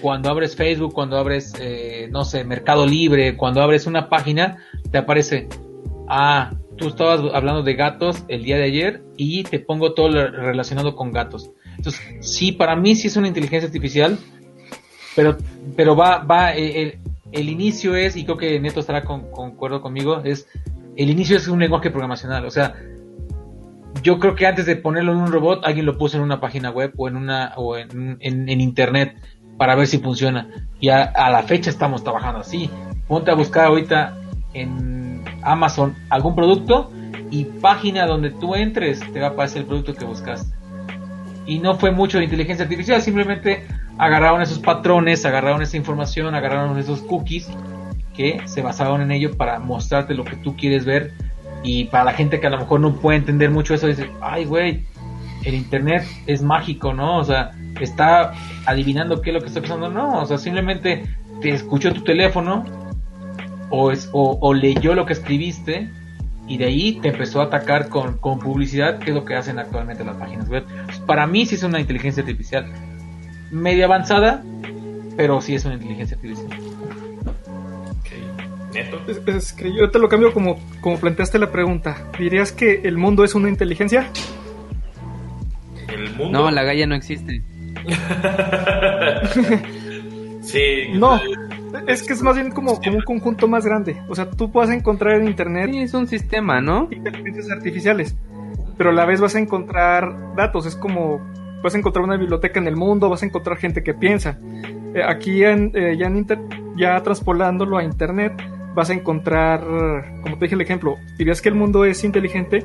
cuando 0.00 0.30
abres 0.30 0.56
Facebook, 0.56 0.92
cuando 0.92 1.16
abres, 1.16 1.54
eh, 1.60 2.08
no 2.10 2.24
sé, 2.24 2.44
Mercado 2.44 2.86
Libre, 2.86 3.36
cuando 3.36 3.62
abres 3.62 3.86
una 3.86 4.08
página, 4.08 4.58
te 4.90 4.98
aparece, 4.98 5.48
ah, 6.08 6.54
tú 6.76 6.88
estabas 6.88 7.20
hablando 7.34 7.62
de 7.62 7.74
gatos 7.74 8.24
el 8.28 8.44
día 8.44 8.56
de 8.56 8.64
ayer 8.64 9.02
y 9.16 9.44
te 9.44 9.58
pongo 9.58 9.94
todo 9.94 10.30
relacionado 10.30 10.94
con 10.94 11.12
gatos. 11.12 11.50
Entonces, 11.76 12.00
sí, 12.20 12.52
para 12.52 12.76
mí 12.76 12.94
sí 12.94 13.08
es 13.08 13.16
una 13.16 13.28
inteligencia 13.28 13.66
artificial, 13.66 14.18
pero, 15.14 15.36
pero 15.74 15.96
va, 15.96 16.18
va, 16.18 16.54
eh, 16.54 16.98
el 17.32 17.48
inicio 17.48 17.96
es, 17.96 18.16
y 18.16 18.24
creo 18.24 18.36
que 18.36 18.60
Neto 18.60 18.80
estará 18.80 19.04
con, 19.04 19.30
concuerdo 19.30 19.80
conmigo, 19.80 20.20
es 20.24 20.48
el 20.96 21.10
inicio 21.10 21.36
es 21.36 21.48
un 21.48 21.60
lenguaje 21.60 21.90
programacional. 21.90 22.44
O 22.46 22.50
sea, 22.50 22.74
yo 24.02 24.18
creo 24.18 24.34
que 24.34 24.46
antes 24.46 24.66
de 24.66 24.76
ponerlo 24.76 25.12
en 25.12 25.18
un 25.18 25.32
robot, 25.32 25.64
alguien 25.64 25.86
lo 25.86 25.98
puso 25.98 26.16
en 26.16 26.22
una 26.22 26.40
página 26.40 26.70
web 26.70 26.92
o 26.96 27.08
en 27.08 27.16
una 27.16 27.52
o 27.56 27.76
en, 27.76 28.18
en, 28.20 28.60
internet 28.60 29.16
para 29.58 29.74
ver 29.74 29.86
si 29.86 29.98
funciona. 29.98 30.48
Y 30.80 30.88
a, 30.88 31.12
la 31.30 31.42
fecha 31.42 31.70
estamos 31.70 32.02
trabajando 32.02 32.40
así. 32.40 32.70
Ponte 33.08 33.30
a 33.30 33.34
buscar 33.34 33.66
ahorita 33.66 34.16
en 34.54 35.24
Amazon 35.42 35.94
algún 36.08 36.34
producto 36.34 36.90
y 37.30 37.44
página 37.44 38.06
donde 38.06 38.30
tú 38.30 38.54
entres 38.54 39.00
te 39.12 39.20
va 39.20 39.28
a 39.28 39.30
aparecer 39.30 39.62
el 39.62 39.66
producto 39.66 39.94
que 39.94 40.04
buscaste. 40.04 40.54
Y 41.46 41.58
no 41.58 41.76
fue 41.76 41.92
mucho 41.92 42.18
de 42.18 42.24
inteligencia 42.24 42.64
artificial, 42.64 43.00
simplemente 43.00 43.66
agarraron 43.98 44.42
esos 44.42 44.58
patrones, 44.58 45.24
agarraron 45.24 45.62
esa 45.62 45.76
información, 45.76 46.34
agarraron 46.34 46.76
esos 46.78 47.02
cookies 47.02 47.48
que 48.16 48.40
se 48.46 48.62
basaron 48.62 49.02
en 49.02 49.12
ello 49.12 49.36
para 49.36 49.58
mostrarte 49.58 50.14
lo 50.14 50.24
que 50.24 50.36
tú 50.36 50.56
quieres 50.56 50.84
ver 50.84 51.12
y 51.62 51.84
para 51.84 52.04
la 52.04 52.12
gente 52.12 52.40
que 52.40 52.46
a 52.46 52.50
lo 52.50 52.58
mejor 52.58 52.80
no 52.80 52.94
puede 52.94 53.18
entender 53.18 53.50
mucho 53.50 53.74
eso 53.74 53.86
dice, 53.86 54.10
ay 54.20 54.44
güey, 54.44 54.84
el 55.44 55.54
internet 55.54 56.04
es 56.26 56.42
mágico, 56.42 56.92
¿no? 56.92 57.18
O 57.18 57.24
sea, 57.24 57.52
está 57.80 58.32
adivinando 58.66 59.20
qué 59.20 59.30
es 59.30 59.34
lo 59.34 59.40
que 59.40 59.48
está 59.48 59.60
pasando, 59.60 59.88
no, 59.88 60.20
o 60.20 60.26
sea, 60.26 60.38
simplemente 60.38 61.04
te 61.40 61.50
escuchó 61.50 61.92
tu 61.92 62.02
teléfono 62.02 62.64
o, 63.70 63.90
es, 63.90 64.08
o, 64.12 64.54
leyó 64.54 64.94
lo 64.94 65.06
que 65.06 65.12
escribiste 65.12 65.90
y 66.48 66.58
de 66.58 66.64
ahí 66.66 66.92
te 67.02 67.08
empezó 67.08 67.40
a 67.40 67.44
atacar 67.44 67.88
con, 67.88 68.18
con 68.18 68.38
publicidad, 68.38 68.98
que 68.98 69.10
es 69.10 69.14
lo 69.14 69.24
que 69.24 69.34
hacen 69.34 69.58
actualmente 69.58 70.04
las 70.04 70.16
páginas 70.16 70.48
web. 70.48 70.64
Para 71.04 71.26
mí 71.26 71.44
sí 71.46 71.56
es 71.56 71.62
una 71.64 71.80
inteligencia 71.80 72.22
artificial 72.22 72.66
media 73.50 73.84
avanzada, 73.86 74.42
pero 75.16 75.40
sí 75.40 75.54
es 75.54 75.64
una 75.64 75.74
inteligencia 75.74 76.16
artificial. 76.16 76.48
Es, 79.26 79.52
que 79.52 79.74
yo 79.74 79.90
te 79.90 79.98
lo 79.98 80.08
cambio 80.08 80.32
como, 80.32 80.58
como 80.80 80.98
planteaste 80.98 81.38
la 81.38 81.50
pregunta. 81.50 82.10
¿Dirías 82.18 82.52
que 82.52 82.82
el 82.84 82.98
mundo 82.98 83.24
es 83.24 83.34
una 83.34 83.48
inteligencia? 83.48 84.10
¿El 85.88 86.14
mundo? 86.14 86.38
No, 86.38 86.50
la 86.50 86.62
Gaia 86.62 86.86
no 86.86 86.94
existe. 86.94 87.42
sí. 90.42 90.88
No, 90.94 91.20
es 91.86 92.02
que 92.02 92.12
es 92.12 92.22
más 92.22 92.36
bien 92.36 92.50
como, 92.50 92.80
como 92.80 92.96
un 92.96 93.02
conjunto 93.02 93.48
más 93.48 93.64
grande. 93.64 94.02
O 94.08 94.14
sea, 94.14 94.30
tú 94.30 94.50
puedes 94.50 94.70
encontrar 94.70 95.20
en 95.20 95.28
Internet... 95.28 95.70
Sí, 95.70 95.78
es 95.78 95.94
un 95.94 96.08
sistema, 96.08 96.60
¿no? 96.60 96.88
Inteligencias 96.90 97.50
artificiales. 97.50 98.16
Pero 98.76 98.90
a 98.90 98.92
la 98.92 99.06
vez 99.06 99.20
vas 99.20 99.36
a 99.36 99.38
encontrar 99.38 100.34
datos. 100.34 100.66
Es 100.66 100.76
como 100.76 101.20
vas 101.62 101.74
a 101.74 101.78
encontrar 101.78 102.04
una 102.04 102.16
biblioteca 102.16 102.60
en 102.60 102.68
el 102.68 102.76
mundo, 102.76 103.08
vas 103.08 103.22
a 103.22 103.26
encontrar 103.26 103.56
gente 103.56 103.82
que 103.82 103.94
piensa. 103.94 104.38
Eh, 104.94 105.02
aquí 105.06 105.44
en, 105.44 105.72
eh, 105.74 105.96
ya, 105.98 106.06
en 106.06 106.26
ya 106.76 107.02
traspolándolo 107.02 107.76
a 107.76 107.84
Internet, 107.84 108.32
vas 108.76 108.90
a 108.90 108.92
encontrar, 108.92 109.62
como 110.20 110.36
te 110.36 110.44
dije 110.44 110.54
el 110.54 110.60
ejemplo, 110.60 110.96
dirías 111.16 111.40
que 111.40 111.48
el 111.48 111.54
mundo 111.54 111.86
es 111.86 112.04
inteligente, 112.04 112.64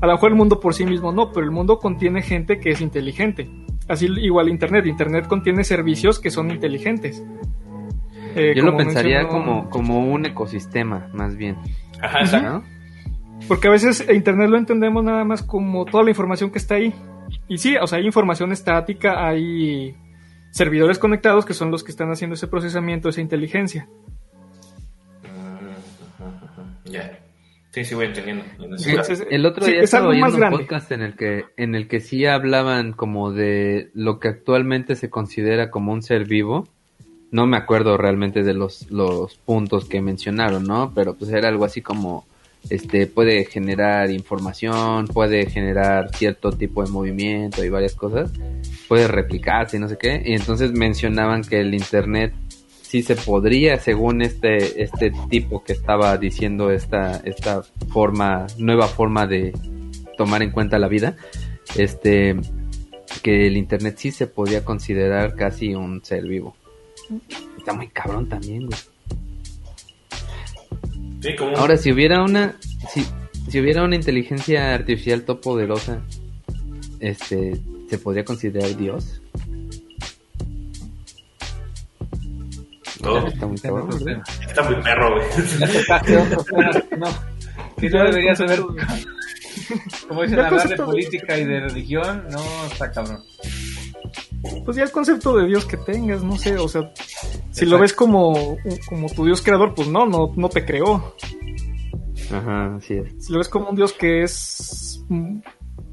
a 0.00 0.06
lo 0.06 0.12
mejor 0.12 0.32
el 0.32 0.36
mundo 0.36 0.58
por 0.58 0.74
sí 0.74 0.84
mismo 0.84 1.12
no, 1.12 1.30
pero 1.30 1.46
el 1.46 1.52
mundo 1.52 1.78
contiene 1.78 2.20
gente 2.20 2.58
que 2.58 2.70
es 2.70 2.80
inteligente. 2.80 3.48
Así 3.88 4.06
igual 4.06 4.48
Internet, 4.48 4.86
Internet 4.86 5.28
contiene 5.28 5.62
servicios 5.62 6.18
que 6.18 6.30
son 6.30 6.50
inteligentes. 6.50 7.24
Eh, 8.34 8.54
Yo 8.56 8.64
lo 8.64 8.76
pensaría 8.76 9.28
como, 9.28 9.70
como 9.70 10.00
un 10.00 10.26
ecosistema, 10.26 11.08
más 11.12 11.36
bien. 11.36 11.56
Ajá, 12.00 12.62
Porque 13.46 13.68
a 13.68 13.70
veces 13.70 14.04
Internet 14.12 14.50
lo 14.50 14.58
entendemos 14.58 15.04
nada 15.04 15.24
más 15.24 15.44
como 15.44 15.84
toda 15.84 16.02
la 16.02 16.10
información 16.10 16.50
que 16.50 16.58
está 16.58 16.74
ahí. 16.74 16.92
Y 17.46 17.58
sí, 17.58 17.76
o 17.80 17.86
sea, 17.86 17.98
hay 17.98 18.06
información 18.06 18.50
estática, 18.50 19.24
hay 19.24 19.94
servidores 20.50 20.98
conectados 20.98 21.44
que 21.44 21.54
son 21.54 21.70
los 21.70 21.84
que 21.84 21.92
están 21.92 22.10
haciendo 22.10 22.34
ese 22.34 22.48
procesamiento, 22.48 23.08
esa 23.08 23.20
inteligencia. 23.20 23.88
Ya. 26.92 27.18
Sí, 27.70 27.86
sí, 27.86 27.94
voy 27.94 28.06
entendiendo. 28.06 28.44
el 29.30 29.46
otro 29.46 29.64
día 29.64 29.80
estaba 29.80 30.08
oyendo 30.08 30.36
un 30.36 30.50
podcast 30.50 30.92
en 30.92 31.00
el 31.00 31.16
que 31.16 31.46
en 31.56 31.74
el 31.74 31.88
que 31.88 32.00
sí 32.00 32.26
hablaban 32.26 32.92
como 32.92 33.32
de 33.32 33.90
lo 33.94 34.20
que 34.20 34.28
actualmente 34.28 34.94
se 34.94 35.08
considera 35.08 35.70
como 35.70 35.92
un 35.92 36.02
ser 36.02 36.26
vivo. 36.26 36.68
No 37.30 37.46
me 37.46 37.56
acuerdo 37.56 37.96
realmente 37.96 38.42
de 38.42 38.52
los, 38.52 38.90
los 38.90 39.36
puntos 39.38 39.86
que 39.86 40.02
mencionaron, 40.02 40.64
¿no? 40.64 40.92
Pero 40.94 41.14
pues 41.14 41.30
era 41.32 41.48
algo 41.48 41.64
así 41.64 41.80
como 41.80 42.26
este 42.68 43.06
puede 43.06 43.44
generar 43.46 44.10
información, 44.10 45.06
puede 45.08 45.46
generar 45.46 46.14
cierto 46.14 46.52
tipo 46.52 46.84
de 46.84 46.90
movimiento 46.90 47.64
y 47.64 47.70
varias 47.70 47.94
cosas, 47.94 48.30
puede 48.86 49.08
replicarse 49.08 49.78
y 49.78 49.80
no 49.80 49.88
sé 49.88 49.96
qué, 49.98 50.22
y 50.24 50.34
entonces 50.34 50.72
mencionaban 50.72 51.42
que 51.42 51.60
el 51.60 51.74
internet 51.74 52.32
sí 52.92 53.02
se 53.02 53.16
podría, 53.16 53.78
según 53.78 54.20
este 54.20 54.82
este 54.82 55.12
tipo 55.30 55.64
que 55.64 55.72
estaba 55.72 56.18
diciendo 56.18 56.70
esta 56.70 57.22
esta 57.24 57.62
forma 57.88 58.46
nueva 58.58 58.86
forma 58.86 59.26
de 59.26 59.54
tomar 60.18 60.42
en 60.42 60.50
cuenta 60.50 60.78
la 60.78 60.88
vida, 60.88 61.16
este 61.74 62.36
que 63.22 63.46
el 63.46 63.56
internet 63.56 63.94
sí 63.96 64.10
se 64.10 64.26
podía 64.26 64.62
considerar 64.62 65.36
casi 65.36 65.74
un 65.74 66.04
ser 66.04 66.24
vivo. 66.26 66.54
Está 67.56 67.72
muy 67.72 67.88
cabrón 67.88 68.28
también, 68.28 68.66
güey. 68.66 68.78
Ahora, 71.56 71.78
si 71.78 71.92
hubiera 71.92 72.22
una, 72.22 72.58
si, 72.90 73.06
si 73.48 73.58
hubiera 73.58 73.84
una 73.84 73.96
inteligencia 73.96 74.74
artificial 74.74 75.22
tan 75.22 75.38
poderosa, 75.38 76.02
este, 77.00 77.58
¿se 77.88 77.96
podría 77.96 78.24
considerar 78.26 78.76
Dios? 78.76 79.22
No. 83.02 83.26
Está 83.26 83.46
muy 83.46 83.58
perro, 83.58 83.88
Está 84.46 84.62
muy 84.62 84.82
perro, 84.82 85.14
güey. 85.14 85.26
no, 86.98 87.06
que 87.76 87.90
no 87.90 88.04
debería 88.04 88.36
saber. 88.36 88.60
Como 90.08 90.22
dicen, 90.22 90.40
hablar 90.40 90.68
de 90.68 90.76
política 90.76 91.38
y 91.38 91.44
de 91.44 91.60
religión, 91.60 92.24
no, 92.30 92.42
está 92.66 92.90
cabrón. 92.90 93.22
Pues 94.64 94.76
ya 94.76 94.84
el 94.84 94.90
concepto 94.90 95.36
de 95.36 95.46
Dios 95.46 95.64
que 95.64 95.76
tengas, 95.76 96.22
no 96.22 96.36
sé, 96.36 96.56
o 96.58 96.68
sea, 96.68 96.92
si 97.50 97.64
lo 97.64 97.78
ves 97.78 97.92
como, 97.92 98.56
como 98.88 99.08
tu 99.08 99.24
Dios 99.24 99.40
creador, 99.40 99.74
pues 99.74 99.88
no, 99.88 100.06
no, 100.06 100.32
no 100.36 100.48
te 100.48 100.64
creó. 100.64 101.14
Ajá, 102.32 102.76
así 102.76 102.94
es. 102.94 103.26
Si 103.26 103.32
lo 103.32 103.38
ves 103.38 103.48
como 103.48 103.70
un 103.70 103.76
Dios 103.76 103.92
que 103.92 104.22
es, 104.22 105.04
mm, 105.08 105.40
por 105.40 105.52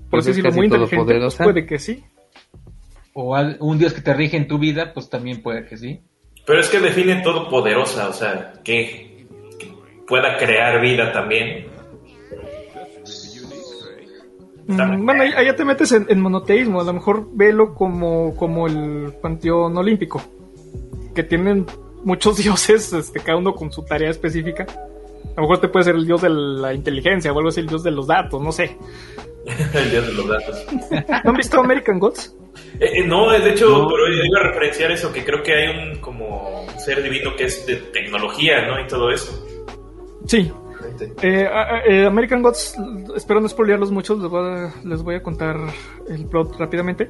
pues 0.10 0.26
así 0.26 0.30
decirlo, 0.30 0.52
muy 0.52 0.66
inteligente, 0.66 1.20
pues 1.20 1.36
puede 1.36 1.66
que 1.66 1.80
sí. 1.80 2.04
O 3.14 3.38
un 3.60 3.78
Dios 3.78 3.94
que 3.94 4.02
te 4.02 4.14
rige 4.14 4.38
en 4.38 4.48
tu 4.48 4.58
vida, 4.58 4.94
pues 4.94 5.10
también 5.10 5.42
puede 5.42 5.66
que 5.66 5.78
sí. 5.78 6.02
Pero 6.50 6.62
es 6.62 6.70
que 6.70 6.80
define 6.80 7.22
todopoderosa, 7.22 8.10
o 8.10 8.14
sea, 8.14 8.54
que, 8.64 9.28
pueda 10.08 10.36
crear 10.36 10.82
vida 10.82 11.14
también. 11.14 11.68
Mm, 14.66 15.06
bueno, 15.06 15.22
ahí, 15.22 15.46
ya 15.46 15.56
te 15.56 15.64
metes 15.64 15.92
en, 15.92 16.20
monoteísmo, 16.20 16.82
a 16.82 16.86
lo 16.86 16.94
mejor 16.94 17.28
velo 17.34 17.76
como, 17.76 18.36
como 18.36 18.66
el 18.66 19.14
panteón 19.22 19.78
olímpico, 19.78 20.24
que 21.14 21.22
tienen 21.22 21.68
muchos 22.04 22.38
dioses, 22.44 22.94
este, 22.94 23.20
cada 23.20 23.38
uno 23.38 23.54
con 23.54 23.72
su 23.72 23.86
tarea 23.86 24.10
específica. 24.10 24.66
A 24.66 25.36
lo 25.36 25.44
mejor 25.44 25.62
te 25.62 25.68
puede 25.68 25.86
ser 25.86 25.98
el 25.98 26.08
dios 26.08 26.24
de 26.24 26.32
la 26.32 26.74
inteligencia 26.74 27.32
o 27.32 27.38
algo 27.38 27.50
así, 27.50 27.60
el 27.60 27.68
dios 27.68 27.84
de 27.84 27.92
los 27.92 28.08
datos, 28.08 28.42
no 28.42 28.52
sé. 28.52 28.76
el 29.76 29.92
dios 29.92 30.08
de 30.08 30.14
los 30.14 30.28
datos. 30.28 30.66
¿No 31.24 31.30
han 31.30 31.38
visto 31.38 31.60
American 31.60 32.00
Gods? 32.00 32.36
Eh, 32.80 33.00
eh, 33.00 33.06
no, 33.06 33.30
de 33.32 33.50
hecho, 33.50 33.88
pero 33.90 34.08
iba 34.08 34.40
a 34.40 34.44
referenciar 34.44 34.92
eso, 34.92 35.12
que 35.12 35.24
creo 35.24 35.44
que 35.44 35.54
hay 35.54 35.68
un 35.68 36.00
como 36.00 36.66
ser 36.78 37.04
divino 37.04 37.36
que 37.36 37.46
es 37.46 37.66
de 37.66 37.76
tecnología, 37.76 38.66
¿no? 38.66 38.80
Y 38.80 38.88
todo 38.88 39.12
eso. 39.12 39.46
Sí. 40.26 40.52
Eh, 41.22 42.06
American 42.06 42.42
Gods, 42.42 42.76
espero 43.16 43.42
no 43.42 43.50
spoilearlos 43.50 43.92
mucho, 43.92 44.16
les 44.16 44.30
voy, 44.30 44.48
a, 44.48 44.74
les 44.86 45.04
voy 45.04 45.16
a 45.16 45.24
contar 45.24 45.58
el 46.10 46.26
plot 46.26 46.58
rápidamente. 46.58 47.10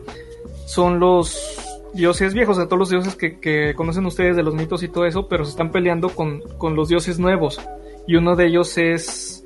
Son 0.65 0.99
los 0.99 1.57
dioses 1.93 2.33
viejos, 2.33 2.57
o 2.57 2.61
sea, 2.61 2.67
todos 2.67 2.79
los 2.79 2.89
dioses 2.89 3.15
que, 3.15 3.39
que, 3.39 3.73
conocen 3.75 4.05
ustedes 4.05 4.35
de 4.35 4.43
los 4.43 4.53
mitos 4.55 4.83
y 4.83 4.89
todo 4.89 5.05
eso, 5.05 5.27
pero 5.27 5.45
se 5.45 5.51
están 5.51 5.71
peleando 5.71 6.09
con, 6.09 6.41
con 6.57 6.75
los 6.75 6.89
dioses 6.89 7.19
nuevos. 7.19 7.61
Y 8.07 8.15
uno 8.15 8.35
de 8.35 8.47
ellos 8.47 8.77
es 8.77 9.43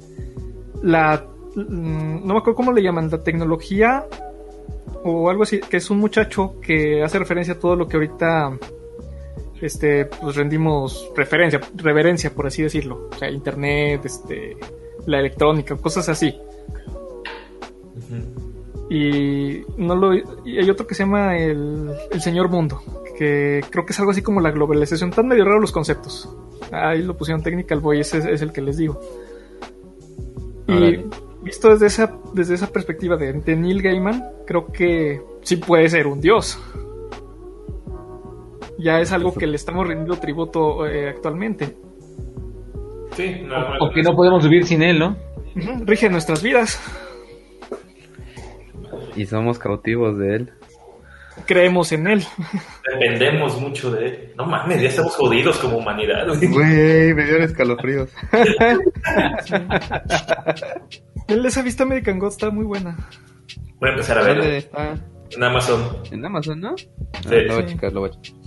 la... 0.81 1.25
Mm, 1.55 2.25
no 2.25 2.33
me 2.33 2.39
acuerdo 2.39 2.55
cómo 2.55 2.71
le 2.71 2.81
llaman, 2.81 3.09
la 3.09 3.23
tecnología 3.23 4.05
o 5.03 5.29
algo 5.29 5.43
así, 5.43 5.59
que 5.59 5.77
es 5.77 5.89
un 5.89 5.99
muchacho 5.99 6.55
que 6.61 7.03
hace 7.03 7.19
referencia 7.19 7.55
a 7.55 7.59
todo 7.59 7.75
lo 7.75 7.87
que 7.87 7.97
ahorita 7.97 8.57
este 9.61 10.05
pues 10.05 10.35
rendimos 10.35 11.11
referencia, 11.15 11.61
reverencia 11.75 12.33
por 12.33 12.47
así 12.47 12.61
decirlo, 12.61 13.09
o 13.11 13.15
sea, 13.17 13.29
internet, 13.29 14.05
este 14.05 14.57
la 15.05 15.19
electrónica, 15.19 15.75
cosas 15.75 16.09
así. 16.09 16.35
Y 18.89 19.61
no 19.77 19.95
lo 19.95 20.13
y 20.13 20.59
hay 20.59 20.69
otro 20.69 20.85
que 20.85 20.95
se 20.95 21.03
llama 21.03 21.37
el, 21.37 21.91
el 22.11 22.21
señor 22.21 22.49
mundo, 22.49 22.81
que 23.17 23.63
creo 23.69 23.85
que 23.85 23.93
es 23.93 23.99
algo 23.99 24.11
así 24.11 24.21
como 24.21 24.41
la 24.41 24.51
globalización, 24.51 25.11
tan 25.11 25.27
medio 25.27 25.45
raro 25.45 25.59
los 25.59 25.71
conceptos. 25.71 26.29
Ahí 26.71 27.01
lo 27.01 27.15
pusieron 27.15 27.43
Technical 27.43 27.79
Boy, 27.79 27.99
ese 27.99 28.33
es, 28.33 28.41
el 28.41 28.51
que 28.51 28.61
les 28.61 28.77
digo. 28.77 28.99
Y 30.67 31.05
visto 31.43 31.69
desde 31.69 31.87
esa, 31.87 32.15
desde 32.33 32.55
esa 32.55 32.71
perspectiva 32.71 33.17
de, 33.17 33.33
Neil 33.33 33.81
Gaiman, 33.81 34.23
creo 34.47 34.71
que 34.71 35.21
sí 35.41 35.57
puede 35.57 35.89
ser 35.89 36.07
un 36.07 36.21
dios. 36.21 36.59
Ya 38.79 38.99
es 38.99 39.11
algo 39.11 39.33
que 39.33 39.45
le 39.45 39.55
estamos 39.55 39.87
rindiendo 39.87 40.17
tributo 40.17 40.87
eh, 40.87 41.09
actualmente. 41.09 41.75
Sí, 43.11 43.41
no, 43.43 43.59
no, 43.59 43.85
O 43.85 43.91
que 43.91 44.01
no 44.01 44.15
podemos 44.15 44.43
vivir 44.43 44.65
sin 44.65 44.81
él, 44.81 44.99
¿no? 44.99 45.15
Rige 45.85 46.09
nuestras 46.09 46.41
vidas. 46.41 46.79
Y 49.15 49.27
somos 49.27 49.59
cautivos 49.59 50.17
de 50.17 50.35
él. 50.35 50.53
Creemos 51.45 51.91
en 51.91 52.07
él. 52.07 52.23
dependemos 52.91 53.59
mucho 53.59 53.91
de 53.91 54.07
él. 54.07 54.33
No 54.37 54.45
mames, 54.45 54.81
ya 54.81 54.89
estamos 54.89 55.15
jodidos 55.15 55.57
como 55.59 55.77
humanidad. 55.77 56.27
güey. 56.27 56.47
Güey, 56.47 57.13
me 57.13 57.23
dieron 57.23 57.43
escalofríos. 57.43 58.09
Él 61.27 61.45
esa 61.45 61.61
vista 61.61 61.83
American 61.83 62.19
God 62.19 62.29
está 62.31 62.49
muy 62.49 62.65
buena. 62.65 62.95
Voy 63.79 63.89
a 63.89 63.93
empezar 63.93 64.17
a 64.17 64.21
¿Dónde 64.27 64.41
verlo 64.41 64.57
está? 64.57 64.95
en 65.31 65.43
Amazon. 65.43 65.97
En 66.11 66.25
Amazon, 66.25 66.59
¿no? 66.59 66.75
Ah, 67.13 67.19
Sí. 67.29 67.35
lo 67.47 67.55
voy 67.55 67.63
a 67.63 67.65
checar, 67.67 67.93
lo 67.93 67.99
voy 68.01 68.09
a 68.09 68.21
checar. 68.21 68.39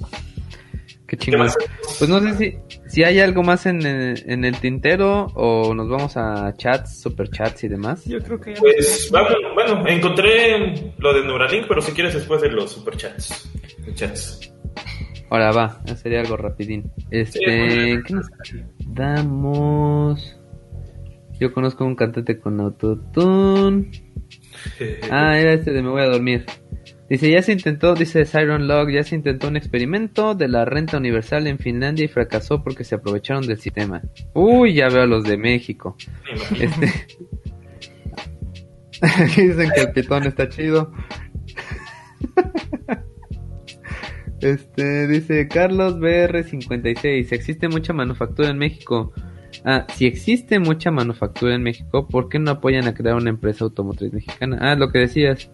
Qué 1.07 1.17
¿Qué 1.17 1.17
chingón. 1.19 1.41
más? 1.43 1.57
Pues 1.99 2.11
no 2.11 2.19
sé 2.21 2.35
si, 2.37 2.59
si 2.89 3.05
hay 3.05 3.21
algo 3.21 3.45
más 3.45 3.67
en 3.67 3.81
el, 3.87 4.23
en 4.27 4.45
el 4.45 4.59
tintero 4.59 5.27
o 5.35 5.73
nos 5.73 5.89
vamos 5.89 6.17
a 6.17 6.53
chats, 6.57 7.01
super 7.01 7.31
chats 7.31 7.63
y 7.63 7.69
demás. 7.69 8.05
Yo 8.07 8.19
creo 8.21 8.41
que 8.41 8.55
ya 8.55 8.61
Pues, 8.61 9.09
vamos, 9.13 9.31
bueno, 9.55 9.87
encontré 9.87 10.93
lo 10.99 11.13
de 11.15 11.25
Neuralink, 11.25 11.67
pero 11.69 11.81
si 11.81 11.93
quieres 11.93 12.15
después 12.15 12.43
de 12.43 12.51
los 12.51 12.73
superchats. 12.73 13.49
Chats. 13.95 14.53
Ahora 15.31 15.53
va, 15.53 15.81
ya 15.85 15.97
sería 15.97 16.21
algo 16.21 16.37
rapidín. 16.37 16.91
Este, 17.11 17.39
Sí, 17.39 18.03
¿qué 18.05 18.13
nos 18.15 18.27
damos? 18.87 20.36
Yo 21.41 21.53
conozco 21.53 21.85
un 21.85 21.97
cantante 21.97 22.39
con 22.39 22.61
autotune. 22.61 23.91
Ah, 25.11 25.39
era 25.39 25.53
este 25.53 25.71
de 25.71 25.83
Me 25.83 25.91
voy 25.91 26.03
a 26.03 26.07
dormir. 26.07 26.45
Dice, 27.09 27.31
ya 27.31 27.41
se 27.41 27.53
intentó, 27.53 27.95
dice 27.95 28.25
Siren 28.25 28.67
Log, 28.67 28.91
ya 28.91 29.05
se 29.05 29.15
intentó 29.15 29.47
un 29.47 29.57
experimento 29.57 30.35
de 30.35 30.49
la 30.49 30.65
renta 30.65 30.97
universal 30.97 31.47
en 31.47 31.59
Finlandia 31.59 32.07
y 32.07 32.09
fracasó 32.09 32.65
porque 32.65 32.83
se 32.83 32.97
aprovecharon 32.97 33.47
del 33.47 33.59
sistema. 33.59 34.03
Uy, 34.35 34.75
ya 34.75 34.89
veo 34.89 35.03
a 35.03 35.07
los 35.07 35.25
de 35.25 35.37
México. 35.37 35.97
Este... 36.61 36.93
Dicen 39.37 39.71
que 39.75 39.81
el 39.83 39.93
pitón 39.93 40.25
está 40.25 40.49
chido. 40.49 40.91
Este, 44.41 45.07
dice 45.07 45.49
Carlos 45.49 45.99
BR56, 45.99 47.33
existe 47.33 47.69
mucha 47.69 47.93
manufactura 47.93 48.51
en 48.51 48.59
México. 48.59 49.13
Ah, 49.69 49.85
si 49.97 50.07
existe 50.07 50.61
mucha 50.61 50.93
manufactura 50.93 51.57
en 51.57 51.65
México, 51.65 52.07
¿por 52.07 52.29
qué 52.29 52.39
no 52.39 52.53
apoyan 52.53 52.87
a 52.87 52.95
crear 52.95 53.17
una 53.17 53.31
empresa 53.31 53.65
automotriz 53.65 54.13
mexicana? 54.13 54.59
Ah, 54.61 54.77
lo 54.77 54.93
que 54.93 55.01
decías. 55.01 55.51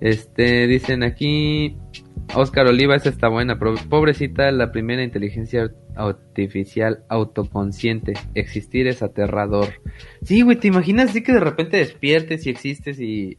Este, 0.00 0.66
dicen 0.66 1.02
aquí, 1.02 1.76
Oscar 2.34 2.68
Oliva, 2.68 2.96
esa 2.96 3.10
está 3.10 3.28
buena, 3.28 3.58
pobrecita, 3.58 4.50
la 4.50 4.72
primera 4.72 5.02
inteligencia 5.02 5.70
artificial 5.94 7.04
autoconsciente. 7.10 8.14
Existir 8.34 8.88
es 8.88 9.02
aterrador. 9.02 9.74
Sí, 10.22 10.40
güey, 10.40 10.56
¿te 10.56 10.68
imaginas 10.68 11.10
así 11.10 11.22
que 11.22 11.32
de 11.32 11.40
repente 11.40 11.76
despiertes 11.76 12.46
y 12.46 12.50
existes 12.50 12.98
y... 12.98 13.36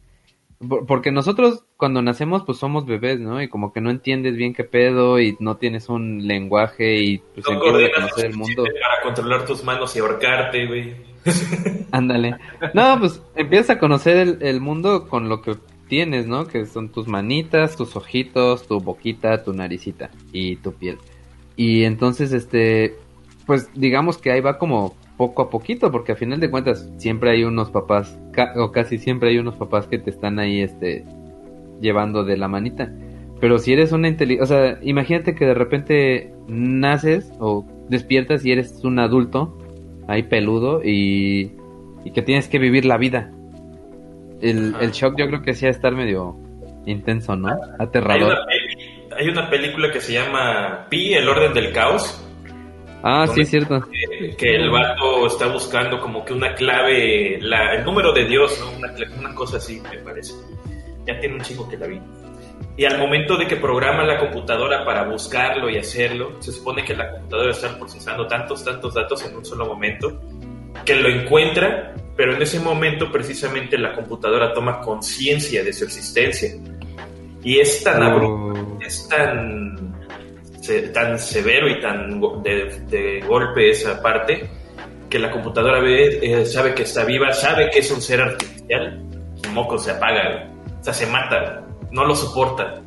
Por- 0.68 0.86
Porque 0.86 1.10
nosotros 1.10 1.64
cuando 1.76 2.02
nacemos 2.02 2.42
pues 2.44 2.58
somos 2.58 2.84
bebés, 2.86 3.18
¿no? 3.18 3.42
Y 3.42 3.48
como 3.48 3.72
que 3.72 3.80
no 3.80 3.90
entiendes 3.90 4.36
bien 4.36 4.52
qué 4.54 4.64
pedo 4.64 5.18
y 5.18 5.36
no 5.40 5.56
tienes 5.56 5.88
un 5.88 6.26
lenguaje 6.26 6.96
y 7.02 7.18
pues 7.18 7.46
No 7.46 7.52
empiezas 7.54 7.56
a 7.56 7.60
coordinas 7.72 7.94
conocer 7.94 8.26
el 8.30 8.36
mundo. 8.36 8.64
Para 8.64 9.02
controlar 9.02 9.44
tus 9.46 9.64
manos 9.64 9.96
y 9.96 9.98
ahorcarte, 10.00 10.66
güey. 10.66 10.94
Ándale. 11.92 12.36
No, 12.74 12.98
pues 13.00 13.22
empiezas 13.34 13.70
a 13.70 13.78
conocer 13.78 14.16
el, 14.16 14.38
el 14.42 14.60
mundo 14.60 15.08
con 15.08 15.28
lo 15.28 15.40
que 15.42 15.56
tienes, 15.88 16.26
¿no? 16.26 16.46
Que 16.46 16.66
son 16.66 16.90
tus 16.90 17.08
manitas, 17.08 17.76
tus 17.76 17.96
ojitos, 17.96 18.66
tu 18.68 18.80
boquita, 18.80 19.42
tu 19.42 19.52
naricita 19.52 20.10
y 20.32 20.56
tu 20.56 20.72
piel. 20.72 20.98
Y 21.56 21.84
entonces, 21.84 22.32
este, 22.32 22.96
pues 23.46 23.68
digamos 23.74 24.18
que 24.18 24.30
ahí 24.30 24.40
va 24.40 24.56
como 24.58 24.94
poco 25.20 25.42
a 25.42 25.50
poquito, 25.50 25.90
porque 25.92 26.12
a 26.12 26.16
final 26.16 26.40
de 26.40 26.50
cuentas 26.50 26.90
siempre 26.96 27.30
hay 27.32 27.44
unos 27.44 27.70
papás, 27.70 28.18
ca- 28.32 28.54
o 28.56 28.72
casi 28.72 28.96
siempre 28.96 29.28
hay 29.28 29.36
unos 29.36 29.54
papás 29.56 29.86
que 29.86 29.98
te 29.98 30.08
están 30.08 30.38
ahí, 30.38 30.62
este, 30.62 31.04
llevando 31.78 32.24
de 32.24 32.38
la 32.38 32.48
manita. 32.48 32.90
Pero 33.38 33.58
si 33.58 33.74
eres 33.74 33.92
una 33.92 34.08
inteligencia, 34.08 34.42
o 34.44 34.46
sea, 34.46 34.78
imagínate 34.80 35.34
que 35.34 35.44
de 35.44 35.52
repente 35.52 36.32
naces 36.48 37.30
o 37.38 37.66
despiertas 37.90 38.46
y 38.46 38.52
eres 38.52 38.82
un 38.82 38.98
adulto, 38.98 39.58
ahí 40.08 40.22
peludo, 40.22 40.80
y, 40.82 41.52
y 42.02 42.12
que 42.14 42.22
tienes 42.22 42.48
que 42.48 42.58
vivir 42.58 42.86
la 42.86 42.96
vida. 42.96 43.30
El, 44.40 44.74
el 44.80 44.90
shock 44.92 45.18
yo 45.18 45.26
creo 45.26 45.42
que 45.42 45.52
sí 45.52 45.66
a 45.66 45.68
estar 45.68 45.94
medio 45.94 46.34
intenso, 46.86 47.36
¿no? 47.36 47.48
Hay 47.48 47.58
Aterrador. 47.78 48.32
una, 48.32 48.46
peli- 48.46 49.14
hay 49.18 49.28
una 49.28 49.50
película 49.50 49.92
que 49.92 50.00
se 50.00 50.14
llama 50.14 50.86
Pi, 50.88 51.12
el 51.12 51.28
orden 51.28 51.52
del 51.52 51.72
caos. 51.72 52.26
Ah, 53.02 53.26
sí, 53.26 53.44
cierto. 53.44 53.76
eh, 53.76 54.34
que 54.36 54.56
el 54.56 54.70
vato 54.70 55.26
está 55.26 55.46
buscando 55.46 55.98
como 56.00 56.24
que 56.24 56.32
una 56.32 56.54
clave, 56.54 57.38
la, 57.40 57.74
el 57.74 57.84
número 57.84 58.12
de 58.12 58.24
Dios, 58.26 58.58
¿no? 58.60 58.70
Una, 59.18 59.34
cosa 59.34 59.56
así, 59.56 59.80
me 59.90 59.98
parece. 59.98 60.34
Ya 61.06 61.18
tiene 61.18 61.36
un 61.36 61.40
chico 61.40 61.68
que 61.68 61.76
la 61.78 61.86
vi. 61.86 62.00
Y 62.76 62.84
al 62.84 62.98
momento 62.98 63.36
de 63.36 63.46
que 63.46 63.56
programa 63.56 64.04
la 64.04 64.18
computadora 64.18 64.84
para 64.84 65.04
buscarlo 65.04 65.68
y 65.70 65.78
hacerlo, 65.78 66.36
se 66.40 66.52
supone 66.52 66.84
que 66.84 66.94
la 66.94 67.10
computadora 67.10 67.50
está 67.50 67.76
procesando 67.78 68.26
tantos, 68.26 68.64
tantos 68.64 68.94
datos 68.94 69.24
en 69.24 69.36
un 69.36 69.44
solo 69.44 69.66
momento, 69.66 70.20
que 70.84 70.94
lo 70.94 71.08
encuentra, 71.08 71.94
pero 72.16 72.34
en 72.34 72.42
ese 72.42 72.60
momento 72.60 73.10
precisamente 73.10 73.76
la 73.78 73.94
computadora 73.94 74.52
toma 74.52 74.80
conciencia 74.80 75.64
de 75.64 75.72
su 75.72 75.84
existencia. 75.84 76.50
Y 77.42 77.58
es 77.58 77.82
tan 77.82 78.02
abrupto 78.02 78.50
Oh. 78.52 78.78
es 78.84 79.08
tan, 79.08 79.89
se- 80.70 80.88
tan 80.90 81.18
severo 81.18 81.68
y 81.68 81.80
tan 81.80 82.20
de, 82.42 82.80
de 82.88 83.20
golpe 83.26 83.70
esa 83.70 84.00
parte 84.00 84.48
que 85.08 85.18
la 85.18 85.30
computadora 85.30 85.80
ve, 85.80 86.20
eh, 86.22 86.46
sabe 86.46 86.74
que 86.74 86.82
está 86.84 87.04
viva, 87.04 87.32
sabe 87.32 87.68
que 87.70 87.80
es 87.80 87.90
un 87.90 88.00
ser 88.00 88.20
artificial, 88.20 89.02
y 89.44 89.48
moco 89.48 89.76
se 89.76 89.90
apaga, 89.90 90.48
o 90.80 90.84
sea, 90.84 90.92
se 90.94 91.06
mata, 91.08 91.66
no 91.90 92.04
lo 92.04 92.14
soporta. 92.14 92.80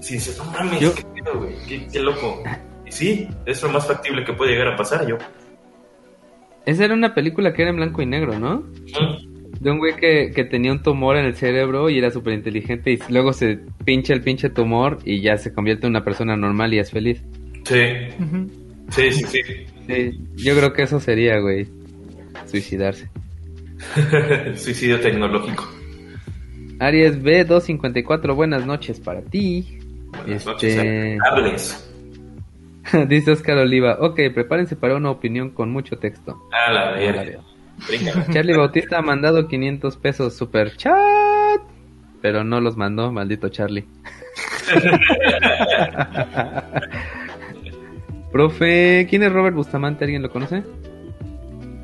Si 0.00 0.14
dices, 0.14 0.38
no 0.38 0.44
mames, 0.52 0.78
Yo- 0.80 0.94
qué, 0.94 1.02
pedo, 1.02 1.38
güey, 1.40 1.54
qué, 1.68 1.86
qué 1.92 1.98
loco. 2.00 2.42
Y 2.86 2.92
sí, 2.92 3.28
es 3.44 3.60
lo 3.64 3.68
más 3.70 3.86
factible 3.86 4.24
que 4.24 4.32
puede 4.32 4.52
llegar 4.52 4.68
a 4.68 4.76
pasar 4.76 5.04
yo. 5.06 5.16
Esa 6.66 6.84
era 6.84 6.94
una 6.94 7.14
película 7.14 7.52
que 7.52 7.62
era 7.62 7.70
en 7.72 7.76
blanco 7.78 8.00
y 8.02 8.06
negro, 8.06 8.38
¿no? 8.38 8.58
Mm, 8.60 9.29
De 9.60 9.70
un 9.70 9.78
güey 9.78 9.94
que, 9.96 10.32
que 10.34 10.44
tenía 10.44 10.72
un 10.72 10.82
tumor 10.82 11.16
en 11.16 11.26
el 11.26 11.36
cerebro 11.36 11.90
y 11.90 11.98
era 11.98 12.10
súper 12.10 12.32
inteligente 12.32 12.92
y 12.92 12.98
luego 13.10 13.32
se 13.34 13.58
pincha 13.84 14.14
el 14.14 14.22
pinche 14.22 14.48
tumor 14.48 14.98
y 15.04 15.20
ya 15.20 15.36
se 15.36 15.52
convierte 15.52 15.86
en 15.86 15.90
una 15.92 16.02
persona 16.02 16.34
normal 16.36 16.72
y 16.72 16.78
es 16.78 16.90
feliz. 16.90 17.22
Sí, 17.64 17.76
sí, 18.90 19.12
sí, 19.12 19.24
sí. 19.26 19.42
Sí, 19.86 20.18
yo 20.36 20.56
creo 20.56 20.72
que 20.72 20.82
eso 20.84 20.98
sería, 20.98 21.38
güey, 21.40 21.68
suicidarse. 22.46 23.08
Suicidio 24.56 24.98
tecnológico. 25.00 25.68
Aries 26.78 27.22
B254, 27.22 28.34
buenas 28.34 28.64
noches 28.66 28.98
para 28.98 29.20
ti. 29.20 29.78
Buenas 30.24 30.46
Este- 30.46 31.18
noches. 31.18 31.86
Dice 33.08 33.30
Oscar 33.32 33.58
Oliva, 33.58 33.98
ok, 34.00 34.18
prepárense 34.34 34.74
para 34.74 34.96
una 34.96 35.10
opinión 35.10 35.50
con 35.50 35.70
mucho 35.70 35.98
texto. 35.98 36.48
A 36.50 36.72
la 36.72 36.92
verga. 36.92 37.40
Charlie 38.32 38.56
Bautista 38.56 38.98
ha 38.98 39.02
mandado 39.02 39.48
500 39.48 39.96
pesos 39.96 40.34
super 40.36 40.76
chat, 40.76 41.60
pero 42.22 42.44
no 42.44 42.60
los 42.60 42.76
mandó, 42.76 43.10
maldito 43.12 43.48
Charlie. 43.48 43.86
Profe, 48.32 49.06
¿quién 49.10 49.22
es 49.24 49.32
Robert 49.32 49.56
Bustamante? 49.56 50.04
¿Alguien 50.04 50.22
lo 50.22 50.30
conoce? 50.30 50.62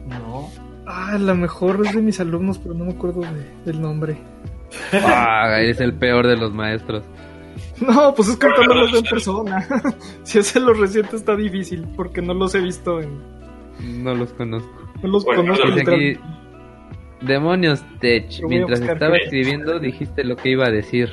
No. 0.09 0.49
Ah, 0.87 1.13
a 1.15 1.19
lo 1.19 1.35
mejor 1.35 1.83
es 1.85 1.95
de 1.95 2.03
mis 2.03 2.21
alumnos, 2.21 2.59
pero 2.59 2.75
no 2.75 2.85
me 2.85 2.93
acuerdo 2.93 3.23
de- 3.23 3.73
del 3.73 3.81
nombre. 3.81 4.17
Ah, 4.93 5.59
eres 5.61 5.81
el 5.81 5.95
peor 5.95 6.27
de 6.27 6.37
los 6.37 6.53
maestros. 6.53 7.03
No, 7.81 8.15
pues 8.15 8.29
es 8.29 8.37
contándolos 8.37 8.95
en 8.95 9.05
persona. 9.05 9.67
si 10.23 10.39
es 10.39 10.55
en 10.57 10.67
los 10.67 10.79
recientes 10.79 11.15
está 11.15 11.35
difícil, 11.35 11.87
porque 11.97 12.23
no 12.23 12.35
los 12.35 12.55
he 12.55 12.61
visto 12.61 13.01
en... 13.01 13.36
No 13.81 14.15
los 14.15 14.33
conozco. 14.33 14.71
No 15.03 15.09
los 15.09 15.25
Bueno, 15.25 15.43
conozco 15.43 15.67
Dice 15.69 15.81
aquí, 15.83 15.97
literal. 16.09 16.39
demonios, 17.23 17.85
Tech. 18.01 18.27
Mientras 18.49 18.81
estaba 18.81 19.17
escribiendo, 19.17 19.79
dijiste 19.79 20.25
lo 20.25 20.37
que 20.37 20.51
iba 20.51 20.67
a 20.67 20.71
decir. 20.71 21.11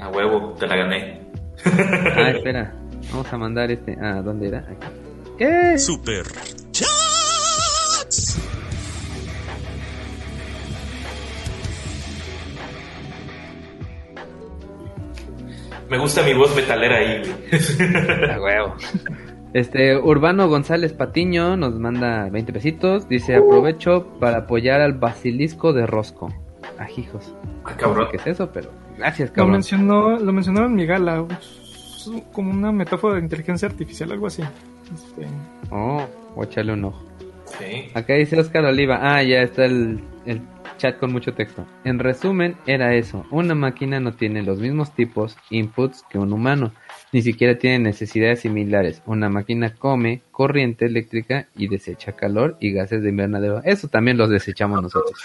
A 0.00 0.08
huevo, 0.08 0.54
te 0.58 0.66
la 0.66 0.76
gané. 0.76 1.20
Ah, 1.64 2.30
espera. 2.30 2.74
Vamos 3.10 3.32
a 3.32 3.38
mandar 3.38 3.70
este. 3.70 3.96
Ah, 4.00 4.20
¿dónde 4.22 4.48
era? 4.48 4.58
Aquí. 4.58 4.86
¿Qué? 5.38 5.78
Super 5.78 6.24
Chats. 6.72 8.38
Me 15.88 15.98
gusta 15.98 16.22
mi 16.22 16.34
voz 16.34 16.54
metalera 16.56 16.96
ahí, 16.96 17.22
güey. 17.22 18.30
A 18.30 18.40
huevo. 18.40 18.74
Este, 19.52 19.96
Urbano 19.96 20.48
González 20.48 20.92
Patiño 20.92 21.56
nos 21.56 21.74
manda 21.78 22.28
20 22.28 22.52
pesitos. 22.52 23.08
Dice, 23.08 23.36
aprovecho 23.36 24.06
para 24.20 24.38
apoyar 24.38 24.80
al 24.80 24.94
basilisco 24.94 25.72
de 25.72 25.86
Rosco. 25.86 26.32
Ajijos. 26.78 27.34
Ah, 27.64 27.70
No 27.72 27.76
cabrón. 27.76 28.06
sé 28.06 28.10
¿Qué 28.10 28.16
es 28.18 28.26
eso? 28.26 28.50
Pero 28.52 28.70
gracias, 28.98 29.30
Lo 29.30 29.34
cabrón. 29.34 29.52
mencionó, 29.52 30.18
lo 30.18 30.32
mencionaron 30.32 30.70
en 30.72 30.76
mi 30.76 30.86
gala. 30.86 31.24
como 32.32 32.50
una 32.50 32.70
metáfora 32.70 33.14
de 33.16 33.22
inteligencia 33.22 33.68
artificial, 33.68 34.12
algo 34.12 34.26
así. 34.26 34.42
Este, 34.94 35.26
Oh, 35.70 36.06
voy 36.34 36.44
a 36.44 36.48
echarle 36.48 36.74
un 36.74 36.84
ojo. 36.84 37.02
Sí. 37.58 37.88
Acá 37.94 38.14
dice 38.14 38.38
Oscar 38.38 38.64
Oliva. 38.64 38.98
Ah, 39.00 39.22
ya 39.22 39.40
está 39.40 39.64
el, 39.64 40.00
el 40.26 40.42
chat 40.76 40.98
con 40.98 41.12
mucho 41.12 41.32
texto. 41.32 41.64
En 41.84 41.98
resumen, 41.98 42.56
era 42.66 42.94
eso. 42.94 43.24
Una 43.30 43.54
máquina 43.54 43.98
no 44.00 44.12
tiene 44.12 44.42
los 44.42 44.58
mismos 44.60 44.92
tipos, 44.94 45.36
inputs 45.50 46.04
que 46.10 46.18
un 46.18 46.32
humano. 46.32 46.72
Ni 47.16 47.22
siquiera 47.22 47.56
tiene 47.56 47.78
necesidades 47.78 48.40
similares. 48.40 49.02
Una 49.06 49.30
máquina 49.30 49.74
come 49.74 50.20
corriente 50.30 50.84
eléctrica 50.84 51.48
y 51.56 51.66
desecha 51.66 52.12
calor 52.12 52.58
y 52.60 52.72
gases 52.72 53.02
de 53.02 53.08
invernadero. 53.08 53.62
Eso 53.64 53.88
también 53.88 54.18
los 54.18 54.28
desechamos 54.28 54.82
nosotros. 54.82 55.18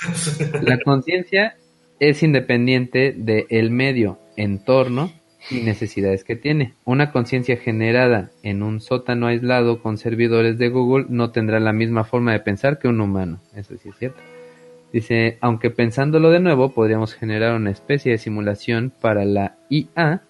La 0.61 0.79
conciencia 0.79 1.57
es 1.99 2.23
independiente 2.23 3.11
del 3.11 3.71
medio, 3.71 4.19
entorno 4.37 5.11
y 5.49 5.63
necesidades 5.63 6.23
que 6.23 6.37
tiene. 6.37 6.75
Una 6.85 7.11
conciencia 7.11 7.57
generada 7.57 8.31
en 8.41 8.63
un 8.63 8.79
sótano 8.79 9.27
aislado 9.27 9.81
con 9.81 9.97
servidores 9.97 10.57
de 10.57 10.69
Google 10.69 11.07
no 11.09 11.31
tendrá 11.31 11.59
la 11.59 11.73
misma 11.73 12.05
forma 12.05 12.31
de 12.31 12.39
pensar 12.39 12.79
que 12.79 12.87
un 12.87 13.01
humano. 13.01 13.41
Eso 13.53 13.75
sí 13.75 13.89
es 13.89 13.97
cierto. 13.97 14.21
Dice, 14.93 15.37
aunque 15.41 15.71
pensándolo 15.71 16.29
de 16.29 16.39
nuevo, 16.39 16.73
podríamos 16.73 17.13
generar 17.15 17.53
una 17.53 17.71
especie 17.71 18.13
de 18.13 18.17
simulación 18.17 18.93
para 19.01 19.25
la 19.25 19.57
IA 19.69 20.21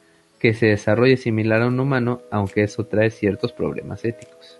que 0.41 0.53
se 0.55 0.65
desarrolle 0.65 1.17
similar 1.17 1.61
a 1.61 1.67
un 1.67 1.79
humano, 1.79 2.23
aunque 2.31 2.63
eso 2.63 2.87
trae 2.87 3.11
ciertos 3.11 3.53
problemas 3.53 4.03
éticos. 4.03 4.59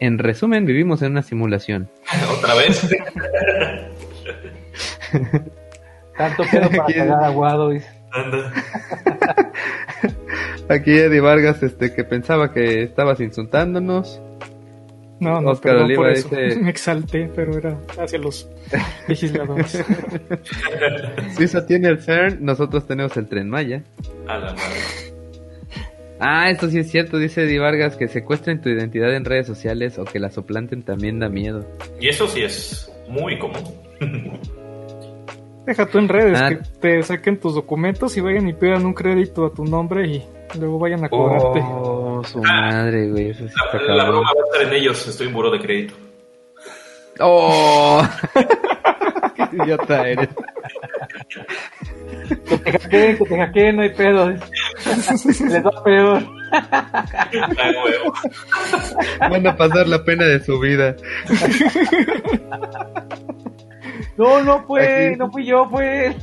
En 0.00 0.18
resumen, 0.18 0.66
vivimos 0.66 1.02
en 1.02 1.12
una 1.12 1.22
simulación. 1.22 1.88
Otra 2.36 2.54
vez. 2.56 2.88
Tanto 6.16 6.42
pedo 6.50 6.68
para 6.70 6.92
cagar 6.92 7.22
aguado. 7.24 7.70
dice. 7.70 7.88
Anda. 8.10 8.52
Aquí 10.68 10.90
Eddie 10.90 11.20
Vargas, 11.20 11.62
este, 11.62 11.94
que 11.94 12.02
pensaba 12.02 12.52
que 12.52 12.82
estabas 12.82 13.20
insultándonos. 13.20 14.20
No, 15.20 15.40
no, 15.40 15.50
Oscar 15.50 15.72
perdón 15.72 15.84
Oliva 15.86 16.02
por 16.02 16.10
eso. 16.12 16.28
dice- 16.36 16.60
Me 16.60 16.70
exalté, 16.70 17.30
pero 17.34 17.56
era 17.58 17.78
hacia 17.98 18.18
los 18.18 18.48
legisladores. 19.08 19.84
Suiza 21.36 21.66
tiene 21.66 21.88
el 21.88 22.00
CERN, 22.00 22.38
nosotros 22.44 22.86
tenemos 22.86 23.16
el 23.16 23.26
Tren 23.28 23.48
Maya. 23.48 23.82
A 24.26 24.38
la 24.38 24.46
madre. 24.52 24.80
Ah, 26.20 26.50
esto 26.50 26.68
sí 26.68 26.78
es 26.80 26.90
cierto, 26.90 27.16
dice 27.18 27.44
Eddie 27.44 27.60
Vargas, 27.60 27.94
que 27.96 28.08
secuestren 28.08 28.60
tu 28.60 28.68
identidad 28.68 29.14
en 29.14 29.24
redes 29.24 29.46
sociales 29.46 29.98
o 29.98 30.04
que 30.04 30.18
la 30.18 30.30
soplanten 30.30 30.82
también 30.82 31.20
da 31.20 31.28
miedo. 31.28 31.64
Y 32.00 32.08
eso 32.08 32.26
sí 32.26 32.42
es 32.42 32.90
muy 33.08 33.38
común. 33.38 33.62
Deja 35.64 35.86
tú 35.86 35.98
en 35.98 36.08
redes, 36.08 36.40
Ah. 36.42 36.48
que 36.48 36.58
te 36.80 37.02
saquen 37.02 37.38
tus 37.38 37.54
documentos 37.54 38.16
y 38.16 38.20
vayan 38.20 38.48
y 38.48 38.52
pidan 38.54 38.84
un 38.86 38.94
crédito 38.94 39.46
a 39.46 39.52
tu 39.52 39.64
nombre 39.64 40.06
y 40.08 40.24
luego 40.58 40.78
vayan 40.78 41.04
a 41.04 41.08
cobrarte. 41.08 41.60
Oh, 41.62 42.22
su 42.24 42.42
madre, 42.42 43.10
güey, 43.10 43.30
eso 43.30 43.46
sí 43.46 43.54
está 43.64 43.94
La, 43.94 44.08
broma 44.08 44.32
va 44.32 44.40
a 44.40 44.44
estar 44.46 44.62
en 44.72 44.80
ellos. 44.80 45.06
Estoy 45.06 45.26
en 45.26 45.34
buro 45.34 45.50
de 45.50 45.60
crédito. 45.60 45.94
¡Oh! 47.20 48.02
¡Qué 49.36 49.48
idiota 49.52 50.08
eres! 50.08 50.28
Que 52.28 52.56
te 52.56 52.72
hackeen, 52.72 53.18
que 53.18 53.24
te 53.24 53.38
hackeen, 53.38 53.76
no 53.76 53.82
hay 53.82 53.90
pedo. 53.90 54.28
Les 54.28 55.64
va 55.64 55.84
peor. 55.84 56.22
Ah, 56.52 57.72
huevo. 57.84 58.12
Van 59.20 59.46
a 59.46 59.56
pasar 59.56 59.86
la 59.86 60.04
pena 60.04 60.24
de 60.24 60.40
su 60.40 60.58
vida. 60.58 60.96
No, 64.18 64.42
no 64.42 64.64
fue, 64.66 65.10
Aquí. 65.10 65.16
no 65.16 65.30
fui 65.30 65.46
yo, 65.46 65.68
fue. 65.70 66.16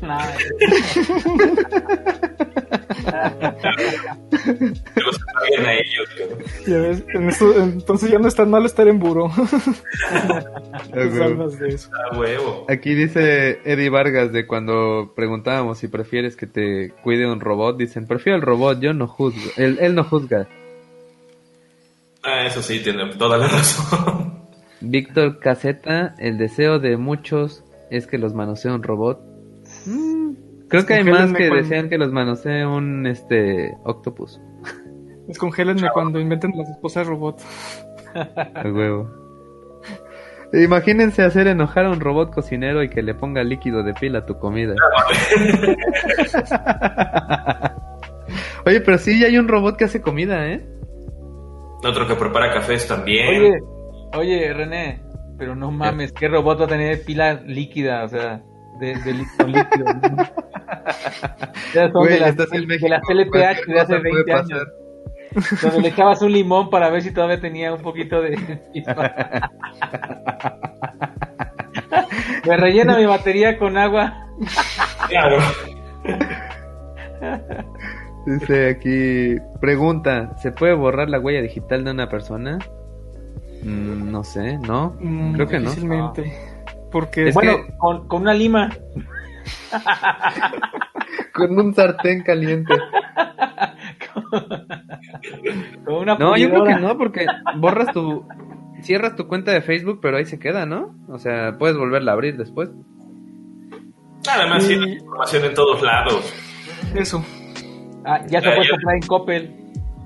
Que 4.94 5.02
los 5.02 5.20
paguen 5.34 5.66
a 5.66 5.74
ellos. 5.74 6.10
cabrón. 6.18 6.40
Ya 6.68 6.78
ves, 6.78 7.04
en 7.14 7.30
esto- 7.30 7.62
entonces 7.62 8.10
ya 8.12 8.20
no 8.20 8.28
es 8.28 8.36
tan 8.36 8.50
malo 8.50 8.66
estar 8.66 8.88
en 8.88 9.00
huevo. 12.18 12.66
Aquí 12.70 12.94
dice 12.94 13.60
Eddie 13.66 13.90
Vargas 13.90 14.32
de 14.32 14.46
cuando 14.48 15.14
preguntábamos 15.16 15.78
si 15.80 15.88
prefieres 15.88 16.36
que 16.36 16.48
te 16.48 16.92
cuide 17.04 17.30
un 17.32 17.40
robot, 17.40 17.78
dicen, 17.78 18.08
prefiero 18.08 18.38
el 18.38 18.42
robot, 18.44 18.80
yo 18.80 18.94
no 18.94 19.08
juzgo. 19.08 19.52
Él, 19.58 19.78
él 19.82 19.96
no 19.96 20.04
juzga. 20.04 20.48
Ah, 22.24 22.46
eso 22.46 22.62
sí, 22.62 22.80
tiene 22.80 23.14
toda 23.16 23.38
la 23.38 23.48
razón. 23.48 24.36
Víctor 24.82 25.40
Caseta, 25.40 26.16
el 26.20 26.38
deseo 26.38 26.80
de 26.80 26.98
muchos 26.98 27.64
es 27.90 28.08
que 28.08 28.18
los 28.18 28.34
manosee 28.34 28.72
un 28.72 28.84
robot. 28.84 29.20
Mm, 29.86 30.34
creo 30.68 30.86
que 30.86 30.94
hay 30.96 31.04
más 31.04 31.32
que 31.34 31.48
cuando- 31.48 31.56
desean 31.56 31.90
que 31.90 31.98
los 31.98 32.12
manosee 32.12 32.66
un 32.66 33.06
este 33.08 33.76
octopus. 33.84 34.40
Descongélenme 35.28 35.90
cuando 35.94 36.20
inventen 36.20 36.52
las 36.56 36.70
esposas 36.70 37.08
robot. 37.08 37.42
A 38.16 38.64
huevo. 38.70 39.10
Imagínense 40.54 41.24
hacer 41.24 41.48
enojar 41.48 41.86
a 41.86 41.90
un 41.92 42.00
robot 42.00 42.34
cocinero 42.34 42.82
y 42.84 42.90
que 42.90 43.02
le 43.02 43.14
ponga 43.16 43.44
líquido 43.44 43.84
de 43.84 43.94
pila 43.96 44.20
a 44.20 44.26
tu 44.26 44.38
comida. 44.40 44.76
Oye, 48.66 48.82
pero 48.82 48.98
sí, 48.98 49.20
ya 49.20 49.28
hay 49.28 49.38
un 49.38 49.48
robot 49.48 49.78
que 49.78 49.86
hace 49.86 50.02
comida, 50.02 50.48
¿eh? 50.48 50.66
Otro 51.84 52.08
que 52.08 52.16
prepara 52.16 52.52
cafés 52.54 52.88
también. 52.88 53.28
Oye, 53.28 53.60
oye, 54.18 54.54
René, 54.54 55.02
pero 55.38 55.56
no 55.56 55.72
mames, 55.72 56.12
¿qué 56.14 56.28
robot 56.28 56.62
va 56.62 56.66
a 56.66 56.70
tener 56.70 57.04
pila 57.04 57.34
líquida? 57.46 58.04
O 58.06 58.08
sea, 58.10 58.42
de, 58.80 58.96
de 59.00 59.14
líquido. 59.14 59.86
Esas 61.74 61.92
son 61.94 62.08
Güey, 62.08 62.14
de 62.14 62.20
las, 62.20 62.30
estás 62.30 62.52
en 62.54 62.62
de 62.62 62.68
México. 62.68 62.88
las 62.88 63.04
LPH 63.10 63.32
cualquier 63.32 63.68
de 63.68 63.80
hace 63.80 63.96
cosa 63.96 64.02
puede 64.08 64.24
20 64.26 64.34
años. 64.34 64.50
pasar. 64.52 64.68
Donde 65.62 65.82
le 65.82 65.88
echabas 65.90 66.22
un 66.22 66.32
limón 66.32 66.70
para 66.70 66.90
ver 66.90 67.02
si 67.02 67.12
todavía 67.14 67.40
tenía 67.42 67.74
un 67.74 67.82
poquito 67.82 68.22
de. 68.22 68.38
Me 72.46 72.58
rellena 72.58 72.98
mi 72.98 73.06
batería 73.06 73.58
con 73.58 73.78
agua. 73.78 74.14
Claro. 75.08 75.38
Dice 78.26 78.70
aquí, 78.70 79.36
pregunta, 79.60 80.36
¿se 80.38 80.52
puede 80.52 80.74
borrar 80.74 81.10
la 81.10 81.20
huella 81.20 81.42
digital 81.42 81.84
de 81.84 81.92
una 81.92 82.10
persona? 82.10 82.58
Mm, 83.66 84.12
no 84.12 84.24
sé, 84.24 84.58
¿no? 84.60 84.96
Mm, 85.00 85.34
Creo 85.34 85.48
que 85.48 85.60
no. 85.60 85.70
Difícilmente. 85.70 86.34
Porque 86.92 87.30
Es 87.30 87.36
bueno, 87.36 87.58
que- 87.66 87.74
con, 87.78 88.08
con 88.08 88.22
una 88.22 88.34
lima. 88.34 88.70
Con 91.34 91.60
un 91.60 91.74
sartén 91.76 92.24
caliente. 92.24 92.74
Con 95.86 95.96
una 95.96 96.18
No, 96.18 96.38
yo 96.38 96.50
creo 96.50 96.64
que 96.64 96.76
no, 96.76 96.98
porque 96.98 97.26
borras 97.58 97.92
tu... 97.94 98.26
Cierras 98.82 99.16
tu 99.16 99.28
cuenta 99.28 99.52
de 99.52 99.62
Facebook, 99.62 100.00
pero 100.02 100.18
ahí 100.18 100.26
se 100.26 100.40
queda, 100.40 100.66
¿no? 100.66 100.96
O 101.10 101.18
sea, 101.20 101.58
puedes 101.58 101.78
volverla 101.78 102.12
a 102.12 102.14
abrir 102.14 102.38
después. 102.38 102.70
Además, 104.32 104.64
Y- 104.64 104.68
tiene 104.70 104.94
información 104.94 105.46
en 105.46 105.54
todos 105.54 105.82
lados. 105.82 106.34
eso. 106.96 107.24
Ah, 108.06 108.22
ya 108.28 108.42
se 108.42 108.50
Ah, 108.50 108.56
puede 108.56 108.70
comprar 108.70 108.96
en 108.96 109.02
Coppel. 109.08 109.56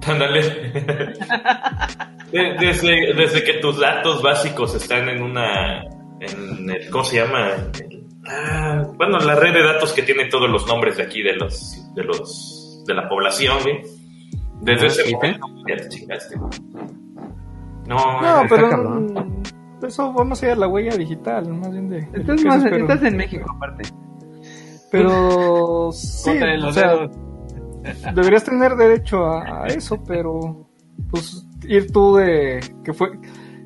Ándale. 0.08 0.42
De- 2.32 2.56
Desde, 2.60 3.14
desde 3.16 3.44
que 3.44 3.54
tus 3.56 3.80
datos 3.80 4.22
básicos 4.22 4.76
están 4.76 5.10
en 5.10 5.22
una. 5.24 5.84
En 6.20 6.70
el, 6.70 6.90
¿Cómo 6.92 7.04
se 7.04 7.18
llama? 7.18 7.50
El- 7.80 8.06
ah, 8.28 8.84
bueno, 8.96 9.18
la 9.20 9.36
red 9.36 9.54
de 9.54 9.64
datos 9.64 9.94
que 9.94 10.04
tiene 10.04 10.26
todos 10.26 10.50
los 10.50 10.68
nombres 10.68 10.98
de 10.98 11.04
aquí 11.04 11.22
de 11.24 11.36
los. 11.36 11.94
de 11.96 12.04
los. 12.04 12.84
de 12.86 12.94
la 12.94 13.08
población, 13.10 13.58
güey. 13.64 13.82
Desde 14.62 14.86
Ah, 14.86 14.88
ese 14.90 15.12
momento 15.16 15.48
ya 15.68 15.78
te 15.78 15.88
chingaste. 15.90 16.36
No, 16.38 16.52
No, 18.22 18.44
está 18.44 18.48
pero 18.56 18.70
cabrón. 18.70 19.06
mm, 19.82 19.86
eso 19.86 20.14
vamos 20.14 20.44
a 20.44 20.46
ir 20.48 20.52
a 20.52 20.56
la 20.56 20.68
huella 20.68 20.96
digital, 20.98 21.48
más 21.54 21.72
bien 21.72 21.90
de. 21.90 22.00
Estás, 22.14 22.44
más, 22.44 22.64
estás 22.66 23.04
en 23.04 23.18
México, 23.18 23.46
aparte. 23.56 23.84
pero 24.92 25.90
sí, 25.94 26.32
o 26.64 26.72
sea, 26.74 27.10
deberías 28.14 28.44
tener 28.44 28.76
derecho 28.76 29.26
a, 29.26 29.64
a 29.64 29.68
eso, 29.68 30.04
pero 30.06 30.68
pues 31.10 31.46
ir 31.68 31.92
tú 31.92 32.16
de 32.16 32.60
que 32.84 32.94
fue 32.94 33.12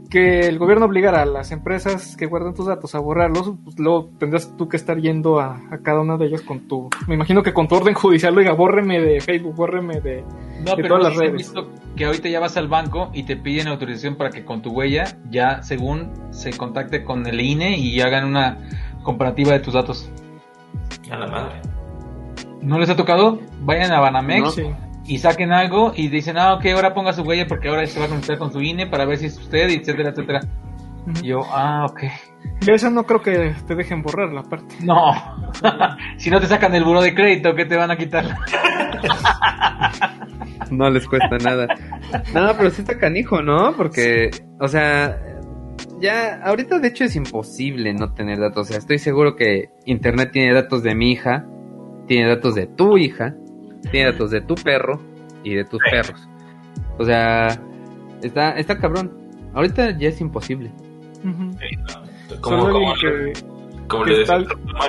que 0.10 0.42
el 0.42 0.60
gobierno 0.60 0.86
obligara 0.86 1.24
a 1.24 1.26
las 1.26 1.52
empresas 1.52 2.16
que 2.16 2.28
guardan 2.28 2.54
tus 2.54 2.68
datos 2.68 2.94
a 2.94 3.00
borrarlos, 3.00 3.54
pues 3.64 3.80
luego 3.80 4.12
tendrás 4.20 4.56
tú 4.58 4.70
que 4.70 4.78
estar 4.78 5.00
yendo 5.00 5.40
a, 5.40 5.60
a 5.72 5.80
cada 5.80 6.02
una 6.02 6.18
de 6.18 6.28
ellas 6.28 6.42
con 6.44 6.68
tu, 6.68 6.88
me 7.08 7.16
imagino 7.16 7.42
que 7.42 7.52
con 7.52 7.68
tu 7.68 7.74
orden 7.76 7.94
judicial, 7.96 8.38
oiga, 8.38 8.54
bórreme 8.54 9.00
de 9.02 9.20
Facebook, 9.22 9.56
bórreme 9.56 10.02
de, 10.02 10.24
No, 10.64 10.76
de 10.76 10.84
pero 10.84 10.88
todas 10.90 11.04
no 11.04 11.10
las 11.10 11.18
redes. 11.18 11.34
visto 11.34 11.68
que 11.96 12.06
ahorita 12.06 12.30
ya 12.30 12.40
vas 12.40 12.56
al 12.58 12.68
banco 12.68 13.10
y 13.12 13.24
te 13.24 13.38
piden 13.38 13.68
autorización 13.70 14.16
para 14.16 14.30
que 14.30 14.46
con 14.46 14.62
tu 14.62 14.70
huella 14.72 15.18
ya 15.32 15.64
según 15.64 16.12
se 16.30 16.52
contacte 16.56 17.04
con 17.04 17.26
el 17.26 17.42
INE 17.42 17.76
y 17.80 18.00
hagan 18.02 18.26
una 18.26 18.60
comparativa 19.02 19.54
de 19.54 19.62
tus 19.62 19.74
datos. 19.74 20.12
A 21.12 21.18
la 21.18 21.26
madre. 21.28 21.56
¿No 22.62 22.78
les 22.78 22.90
ha 22.90 22.96
tocado? 22.96 23.40
Vayan 23.62 23.92
a 23.92 24.00
Banamex 24.00 24.54
Sí. 24.54 24.64
Y 25.06 25.18
saquen 25.18 25.52
algo 25.52 25.94
y 25.96 26.08
dicen, 26.08 26.38
ah, 26.38 26.54
ok, 26.54 26.66
ahora 26.68 26.94
ponga 26.94 27.14
su 27.14 27.24
huella 27.24 27.46
porque 27.48 27.68
ahora 27.70 27.86
se 27.86 28.00
va 28.00 28.06
a 28.06 28.10
conectar 28.10 28.38
con 28.38 28.52
su 28.52 28.62
INE 28.62 28.88
para 28.88 29.06
ver 29.06 29.18
si 29.18 29.26
es 29.26 29.38
usted, 29.38 29.70
etcétera, 29.70 30.10
etcétera. 30.10 30.42
Yo, 31.22 31.42
ah, 31.52 31.86
ok. 31.90 32.04
Y 32.66 32.72
esa 32.72 32.90
no 32.90 33.04
creo 33.06 33.22
que 33.22 33.54
te 33.68 33.76
dejen 33.76 34.02
borrar 34.02 34.32
la 34.32 34.44
parte. 34.44 34.76
No. 34.82 35.14
si 36.18 36.30
no 36.30 36.40
te 36.40 36.48
sacan 36.48 36.74
el 36.76 36.84
buro 36.84 37.02
de 37.02 37.14
crédito, 37.14 37.54
¿qué 37.56 37.66
te 37.66 37.76
van 37.76 37.92
a 37.92 37.98
quitar? 37.98 38.26
No 40.72 40.90
les 40.90 41.08
cuesta 41.08 41.38
nada. 41.38 41.68
No, 42.34 42.58
pero 42.58 42.70
sí 42.72 42.82
está 42.82 42.98
canijo, 42.98 43.44
¿no? 43.44 43.76
Porque, 43.76 44.32
o 44.60 44.68
sea, 44.68 45.20
ya, 46.00 46.42
ahorita 46.44 46.80
de 46.80 46.88
hecho 46.88 47.04
es 47.04 47.16
imposible 47.16 47.94
no 47.94 48.14
tener 48.14 48.40
datos. 48.40 48.68
O 48.68 48.70
sea, 48.70 48.78
estoy 48.80 48.98
seguro 48.98 49.36
que 49.36 49.70
Internet 49.86 50.32
tiene 50.32 50.54
datos 50.54 50.82
de 50.82 50.96
mi 50.96 51.12
hija, 51.12 51.46
tiene 52.08 52.28
datos 52.28 52.56
de 52.56 52.68
tu 52.68 52.98
hija, 52.98 53.36
tiene 53.92 54.12
datos 54.12 54.32
de 54.32 54.42
tu 54.42 54.56
perro 54.56 55.00
y 55.44 55.54
de 55.56 55.66
tus 55.66 55.80
perros. 55.90 56.28
O 56.98 57.04
sea, 57.06 57.48
está, 58.22 58.52
está 58.58 58.78
cabrón. 58.80 59.12
Ahorita 59.54 59.98
ya 59.98 60.10
es 60.10 60.20
imposible. 60.22 60.72
Como, 62.42 62.62
Solo 62.62 62.74
como, 62.74 62.94
que- 62.96 63.34
como 63.88 64.04
que 64.06 64.12
le 64.12 64.18
decía, 64.20 64.40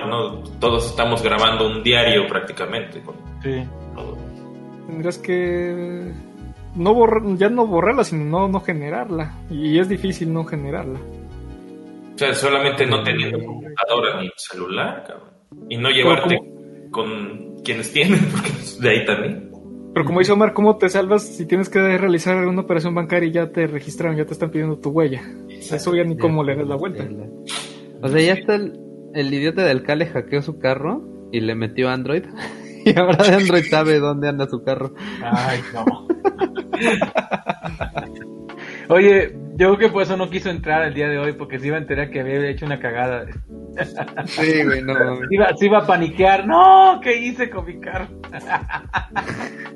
¿no? 0.08 0.39
todos 0.60 0.86
estamos 0.86 1.23
grabando 1.23 1.66
un 1.66 1.82
diario 1.82 2.26
prácticamente. 2.26 3.00
con 3.00 3.14
Sí. 3.42 3.62
todo. 3.94 4.16
Tendrías 4.86 5.18
que 5.18 6.12
no 6.74 6.94
borrar, 6.94 7.23
ya 7.36 7.48
no 7.50 7.66
borrarla, 7.66 8.05
sino 8.05 8.24
no, 8.24 8.48
no 8.48 8.60
generarla. 8.60 9.32
Y 9.50 9.78
es 9.78 9.89
difícil 9.89 10.32
no 10.32 10.44
generarla. 10.44 10.98
O 12.14 12.18
sea, 12.18 12.32
solamente 12.34 12.86
no 12.86 13.02
teniendo 13.02 13.39
computadora 13.44 14.20
ni 14.23 14.31
celular, 14.36 15.05
cabrón. 15.06 15.31
Y 15.68 15.76
no 15.76 15.90
llevarte 15.90 16.39
con 16.90 17.53
quienes 17.65 17.93
tienen, 17.93 18.20
porque 18.31 18.52
de 18.81 18.91
ahí 18.91 19.05
también. 19.05 19.51
Pero 19.94 20.07
como 20.07 20.18
dice 20.18 20.33
Omar, 20.33 20.55
¿cómo 20.55 20.76
te 20.76 20.89
salvas 20.89 21.23
si 21.23 21.47
tienes 21.47 21.68
que 21.68 21.78
realizar 21.78 22.36
alguna 22.36 22.62
operación 22.62 22.94
bancaria 22.94 23.28
y 23.28 23.33
ya 23.33 23.51
te 23.51 23.67
registraron, 23.67 24.17
ya 24.17 24.25
te 24.25 24.33
están 24.33 24.51
pidiendo 24.51 24.78
tu 24.78 24.91
huella? 24.91 25.23
Eso 25.49 25.94
ya 25.94 26.02
ni 26.02 26.18
cómo 26.18 26.43
le 26.43 26.57
das 26.57 26.67
la 26.67 26.76
vuelta. 26.76 27.09
O 28.02 28.09
sea, 28.09 28.20
ya 28.20 28.33
está 28.33 28.57
el, 28.57 28.78
el 29.15 29.33
idiota 29.33 29.62
del 29.65 29.84
Cale 29.84 30.07
hackeó 30.07 30.43
su 30.43 30.59
carro 30.59 31.28
y 31.33 31.41
le 31.41 31.55
metió 31.55 31.89
Android. 31.89 32.25
Y 32.86 32.99
ahora 32.99 33.25
de 33.25 33.34
Android 33.36 33.65
sabe 33.65 33.99
dónde 33.99 34.28
anda 34.28 34.47
su 34.47 34.62
carro. 34.62 34.93
Ay, 35.23 35.59
no. 35.73 36.07
Oye, 38.94 39.34
yo 39.57 39.68
creo 39.68 39.78
que 39.78 39.89
por 39.89 40.02
eso 40.02 40.16
no 40.16 40.31
quiso 40.31 40.50
entrar 40.50 40.83
el 40.84 40.94
día 40.94 41.08
de 41.08 41.18
hoy, 41.18 41.33
porque 41.33 41.58
se 41.58 41.68
iba 41.68 41.76
a 41.76 41.81
enterar 41.81 42.10
que 42.10 42.20
había 42.20 42.49
hecho 42.49 42.66
una 42.66 42.81
cagada. 42.81 43.26
Sí, 44.26 44.65
güey, 44.65 44.83
no. 44.83 44.94
Se 45.28 45.34
iba, 45.34 45.57
se 45.57 45.66
iba 45.66 45.78
a 45.78 45.86
paniquear. 45.86 46.47
No, 46.47 47.00
¿qué 47.02 47.16
hice 47.16 47.50
con 47.50 47.65
mi 47.66 47.81
carro? 47.81 48.08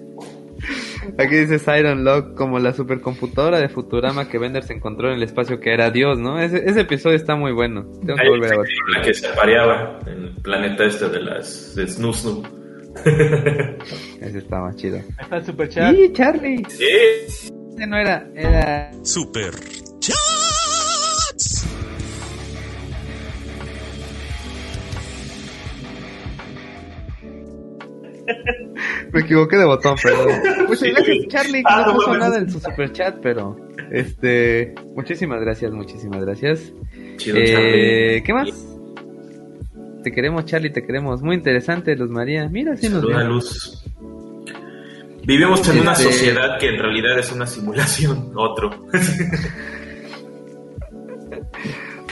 Aquí 1.19 1.37
dice 1.37 1.59
Siren 1.59 2.05
Log 2.05 2.35
como 2.35 2.59
la 2.59 2.73
supercomputadora 2.73 3.59
de 3.61 3.69
Futurama 3.69 4.29
que 4.29 4.39
Bender 4.39 4.63
se 4.63 4.75
encontró 4.75 5.09
en 5.09 5.15
el 5.15 5.23
espacio 5.23 5.61
que 5.61 5.73
era 5.73 5.91
Dios, 5.91 6.19
¿no? 6.19 6.39
Ese, 6.41 6.69
ese 6.69 6.81
episodio 6.81 7.17
está 7.17 7.37
muy 7.37 7.53
bueno. 7.53 7.85
Tengo 8.05 8.17
que 8.17 8.29
volver 8.29 8.53
a 8.53 8.59
ver. 8.59 8.69
la 8.95 9.03
que 9.03 9.15
se 9.15 9.29
apareaba 9.29 10.01
en 10.07 10.25
el 10.25 10.37
planeta 10.43 10.85
este 10.85 11.09
de 11.09 11.21
las 11.21 11.75
de 11.75 11.87
Snoo 11.87 12.13
Snoo. 12.13 12.43
Ese 14.21 14.39
está 14.39 14.61
más 14.61 14.75
chido. 14.77 14.97
Ahí 14.97 15.05
está 15.21 15.37
el 15.37 15.45
super 15.45 15.69
chat. 15.69 15.95
¡Y 15.95 16.13
Charlie! 16.13 16.65
Sí, 16.69 17.53
Ese 17.79 17.87
no 17.87 17.97
era, 17.97 18.27
era... 18.35 18.91
Super 19.05 19.55
Chats. 20.01 21.65
Me 29.13 29.21
equivoqué 29.21 29.57
de 29.57 29.65
botón, 29.65 29.97
perdón. 30.03 30.29
Muchas 30.67 30.81
Sí, 30.81 30.91
gracias. 30.91 31.27
Charlie, 31.29 31.63
que 31.63 31.69
Ah, 31.73 31.85
no 31.87 31.95
puso 31.95 32.17
nada 32.17 32.39
en 32.39 32.51
su 32.51 32.61
super 32.61 32.93
chat, 32.93 33.17
pero... 33.23 33.57
Este... 33.91 34.75
Muchísimas 34.95 35.41
gracias, 35.41 35.73
muchísimas 35.73 36.23
gracias. 36.25 36.73
chido, 37.17 37.37
Eh, 37.39 37.45
Charlie. 37.47 38.23
¿Qué 38.25 38.33
más? 38.33 38.49
Te 40.03 40.13
queremos, 40.13 40.45
Charlie, 40.45 40.71
te 40.71 40.85
queremos. 40.85 41.23
Muy 41.23 41.37
interesante, 41.37 41.95
Luz 41.97 42.11
María. 42.11 42.49
Mira, 42.49 42.77
sí 42.77 42.89
nos 42.89 43.01
Saluda, 43.03 43.19
ve. 43.19 43.25
luz. 43.25 43.85
Vivimos 45.29 45.69
en 45.69 45.81
una 45.81 45.93
Este- 45.93 46.05
sociedad 46.05 46.59
que 46.59 46.69
en 46.71 46.79
realidad 46.79 47.19
es 47.19 47.31
una 47.31 47.47
simulación, 47.47 48.33
otro. 48.35 48.71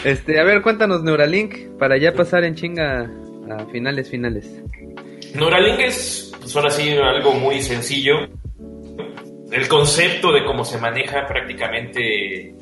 Este, 0.04 0.38
a 0.38 0.44
ver, 0.44 0.60
cuéntanos 0.60 1.02
Neuralink 1.02 1.78
para 1.78 1.96
ya 1.96 2.12
pasar 2.12 2.44
en 2.44 2.54
chinga 2.54 3.10
a 3.50 3.64
finales, 3.72 4.10
finales. 4.10 4.46
Neuralink 5.34 5.80
es, 5.80 6.30
pues 6.38 6.54
ahora 6.56 6.68
sí, 6.70 6.90
algo 6.90 7.32
muy 7.32 7.62
sencillo. 7.62 8.16
El 9.50 9.66
concepto 9.66 10.30
de 10.32 10.44
cómo 10.44 10.62
se 10.64 10.76
maneja 10.78 11.26
prácticamente 11.26 12.54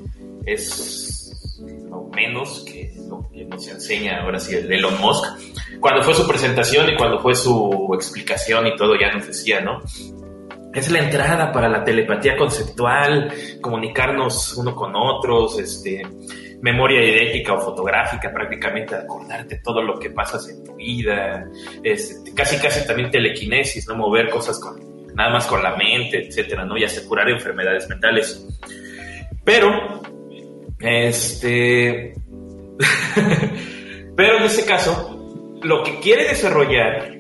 es 0.47 1.51
lo 1.91 2.09
menos 2.15 2.65
que 2.65 2.93
lo 3.09 3.29
que 3.33 3.45
nos 3.45 3.67
enseña 3.69 4.23
ahora 4.23 4.39
sí 4.39 4.55
el 4.55 4.73
Elon 4.73 5.01
Musk. 5.01 5.25
Cuando 5.81 6.03
fue 6.05 6.15
su 6.15 6.29
presentación 6.29 6.89
y 6.91 6.97
cuando 6.97 7.19
fue 7.19 7.35
su 7.35 7.91
explicación 7.95 8.69
y 8.69 8.77
todo, 8.77 8.95
ya 8.99 9.13
nos 9.13 9.27
decía, 9.27 9.61
¿no? 9.61 9.83
Es 10.75 10.91
la 10.91 10.99
entrada 10.99 11.53
para 11.53 11.69
la 11.69 11.85
telepatía 11.85 12.37
conceptual, 12.37 13.33
comunicarnos 13.61 14.57
uno 14.57 14.75
con 14.75 14.93
otros, 14.97 15.59
este, 15.61 16.03
memoria 16.63 17.03
idética 17.03 17.53
o 17.53 17.61
fotográfica, 17.61 18.33
prácticamente 18.33 18.95
acordarte 18.97 19.61
todo 19.63 19.83
lo 19.83 19.99
que 19.99 20.11
pasas 20.11 20.49
en 20.49 20.65
tu 20.65 20.75
vida, 20.75 21.47
este, 21.83 22.35
casi 22.35 22.57
casi 22.57 22.87
también 22.87 23.11
telequinesis, 23.11 23.87
no 23.87 23.95
mover 23.95 24.31
cosas 24.31 24.59
con 24.59 25.15
nada 25.15 25.31
más 25.31 25.47
con 25.47 25.63
la 25.63 25.77
mente, 25.77 26.27
etcétera, 26.27 26.65
¿no? 26.65 26.77
Y 26.77 26.85
hasta 26.85 27.07
curar 27.07 27.29
enfermedades 27.29 27.89
mentales. 27.89 28.47
Pero, 29.45 30.01
este, 30.81 32.15
pero 34.17 34.39
en 34.39 34.43
este 34.43 34.65
caso, 34.65 35.59
lo 35.63 35.83
que 35.83 36.01
quiere 36.01 36.25
desarrollar 36.25 37.14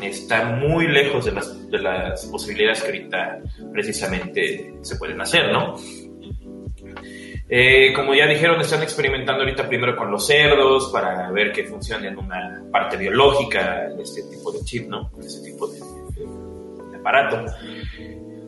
está 0.00 0.44
muy 0.44 0.88
lejos 0.88 1.24
de 1.24 1.32
las, 1.32 1.70
de 1.70 2.30
posibilidades 2.30 2.82
que 2.82 2.86
ahorita 2.86 3.38
precisamente 3.72 4.74
se 4.82 4.96
pueden 4.96 5.20
hacer, 5.20 5.52
¿no? 5.52 5.76
Eh, 7.48 7.92
como 7.94 8.14
ya 8.14 8.26
dijeron, 8.26 8.60
están 8.60 8.82
experimentando 8.82 9.42
ahorita 9.42 9.68
primero 9.68 9.94
con 9.94 10.10
los 10.10 10.26
cerdos 10.26 10.90
para 10.90 11.30
ver 11.30 11.52
que 11.52 11.64
funciona 11.64 12.08
en 12.08 12.18
una 12.18 12.64
parte 12.72 12.96
biológica 12.96 13.88
este 14.00 14.22
tipo 14.24 14.50
de 14.50 14.60
chip, 14.64 14.88
¿no? 14.88 15.10
Este 15.20 15.50
tipo 15.50 15.68
de 15.68 15.80
aparato. 16.96 17.44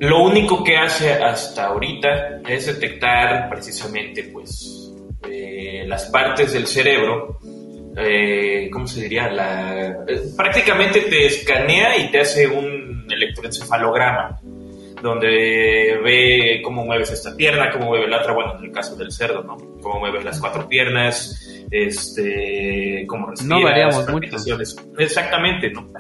Lo 0.01 0.25
único 0.25 0.63
que 0.65 0.77
hace 0.77 1.13
hasta 1.13 1.67
ahorita 1.67 2.41
es 2.49 2.67
detectar 2.67 3.49
precisamente, 3.49 4.25
pues, 4.25 4.93
eh, 5.31 5.85
las 5.87 6.07
partes 6.07 6.53
del 6.53 6.67
cerebro, 6.67 7.39
eh, 7.97 8.69
¿cómo 8.73 8.87
se 8.87 9.03
diría? 9.03 9.31
La, 9.31 10.05
eh, 10.07 10.21
prácticamente 10.37 11.01
te 11.03 11.27
escanea 11.27 11.97
y 11.97 12.11
te 12.11 12.21
hace 12.21 12.47
un 12.47 13.07
electroencefalograma 13.11 14.39
donde 15.03 15.99
ve 16.03 16.61
cómo 16.65 16.85
mueves 16.85 17.11
esta 17.13 17.35
pierna, 17.37 17.71
cómo 17.71 17.87
mueve 17.87 18.09
la 18.09 18.21
otra, 18.21 18.33
bueno, 18.33 18.59
en 18.59 18.65
el 18.65 18.73
caso 18.73 18.97
del 18.97 19.13
cerdo, 19.13 19.43
¿no? 19.43 19.57
Cómo 19.83 20.01
mueves 20.01 20.25
las 20.25 20.41
cuatro 20.41 20.69
piernas, 20.69 21.65
este, 21.71 23.05
cómo 23.07 23.29
respiras, 23.29 23.63
variamos 23.63 24.09
mucho. 24.09 24.37
Exactamente, 24.99 25.71
¿no? 25.71 25.83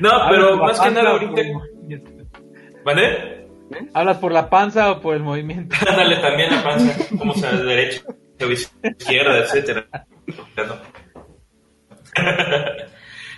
no, 0.00 0.10
pero 0.30 0.56
más 0.58 0.80
que 0.80 0.90
nada 0.90 1.10
ahorita... 1.10 1.42
¿Vale? 2.84 3.46
¿Hablas 3.94 4.18
por 4.18 4.32
la 4.32 4.50
panza 4.50 4.90
o 4.92 5.00
por 5.00 5.14
el 5.14 5.22
movimiento? 5.22 5.74
Ándale 5.88 6.16
también 6.16 6.50
la 6.50 6.62
panza, 6.62 7.06
cómo 7.16 7.34
se 7.34 7.46
de 7.46 7.64
derecha, 7.64 8.02
izquierda, 8.50 9.38
etcétera. 9.38 9.86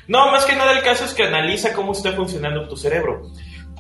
No, 0.06 0.30
más 0.30 0.44
que 0.44 0.54
nada 0.54 0.72
el 0.72 0.82
caso 0.82 1.04
es 1.04 1.14
que 1.14 1.24
analiza 1.24 1.72
cómo 1.72 1.92
está 1.92 2.12
funcionando 2.12 2.68
tu 2.68 2.76
cerebro, 2.76 3.22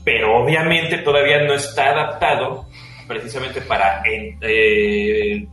pero 0.04 0.42
obviamente 0.42 0.98
todavía 0.98 1.42
no 1.42 1.52
está 1.52 1.90
adaptado 1.90 2.66
precisamente 3.06 3.60
para 3.60 4.02
eh, 4.06 5.46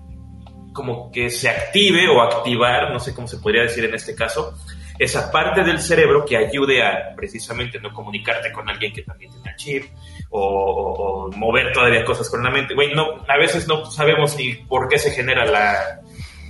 como 0.72 1.12
que 1.12 1.30
se 1.30 1.50
active 1.50 2.08
o 2.08 2.22
activar, 2.22 2.92
no 2.92 3.00
sé 3.00 3.14
cómo 3.14 3.28
se 3.28 3.38
podría 3.38 3.64
decir 3.64 3.84
en 3.84 3.94
este 3.94 4.16
caso, 4.16 4.58
esa 5.04 5.32
parte 5.32 5.64
del 5.64 5.80
cerebro 5.80 6.24
que 6.24 6.38
ayude 6.38 6.84
a 6.84 7.16
precisamente 7.16 7.80
no 7.80 7.92
comunicarte 7.92 8.52
con 8.52 8.70
alguien 8.70 8.94
que 8.94 9.02
también 9.02 9.32
tiene 9.32 9.50
el 9.50 9.56
chip 9.56 9.86
o, 10.30 10.40
o- 10.40 11.26
o 11.26 11.32
mover 11.32 11.74
todavía 11.74 12.06
cosas 12.06 12.30
con 12.30 12.44
la 12.44 12.52
mente. 12.52 12.76
Güey, 12.76 12.94
no, 12.94 13.24
a 13.28 13.38
veces 13.38 13.68
no 13.68 13.86
sabemos 13.90 14.38
ni 14.38 14.54
por 14.54 14.88
qué 14.88 15.00
se 15.00 15.10
genera 15.12 15.44
la, 15.46 16.02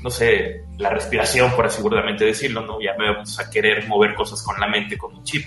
no 0.04 0.10
sé, 0.10 0.64
la 0.78 0.90
respiración, 0.90 1.52
por 1.56 1.66
así 1.66 1.78
seguramente 1.78 2.26
decirlo, 2.26 2.62
¿no? 2.66 2.82
Ya 2.82 2.94
me 2.98 3.10
vamos 3.12 3.40
a 3.40 3.50
querer 3.50 3.88
mover 3.88 4.14
cosas 4.16 4.44
con 4.44 4.60
la 4.60 4.68
mente, 4.68 4.98
con 4.98 5.16
un 5.16 5.24
chip. 5.24 5.46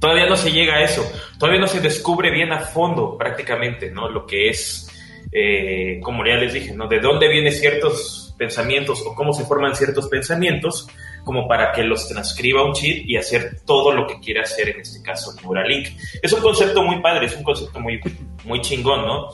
Todavía 0.00 0.26
no 0.26 0.36
se 0.36 0.50
llega 0.52 0.76
a 0.76 0.82
eso, 0.84 1.02
todavía 1.38 1.60
no 1.60 1.66
se 1.66 1.80
descubre 1.80 2.30
bien 2.30 2.52
a 2.52 2.60
fondo 2.60 3.18
prácticamente, 3.18 3.90
¿no? 3.90 4.08
Lo 4.08 4.24
que 4.26 4.48
es, 4.48 4.88
eh, 5.32 6.00
como 6.02 6.24
ya 6.24 6.36
les 6.36 6.54
dije, 6.54 6.72
¿no? 6.72 6.86
De 6.88 7.00
dónde 7.00 7.28
vienen 7.28 7.52
ciertos 7.52 8.34
pensamientos 8.38 9.02
o 9.04 9.14
cómo 9.14 9.32
se 9.32 9.44
forman 9.44 9.74
ciertos 9.74 10.08
pensamientos 10.08 10.88
como 11.24 11.46
para 11.48 11.72
que 11.72 11.82
los 11.82 12.08
transcriba 12.08 12.64
un 12.64 12.72
chip 12.72 13.04
y 13.08 13.16
hacer 13.16 13.60
todo 13.66 13.92
lo 13.94 14.06
que 14.06 14.18
quiere 14.20 14.40
hacer 14.40 14.68
en 14.70 14.80
este 14.80 15.02
caso 15.02 15.32
Neuralink. 15.42 15.88
Es 16.22 16.32
un 16.32 16.40
concepto 16.40 16.82
muy 16.82 17.00
padre, 17.02 17.26
es 17.26 17.36
un 17.36 17.42
concepto 17.42 17.80
muy, 17.80 18.00
muy 18.44 18.60
chingón, 18.60 19.06
¿no? 19.06 19.26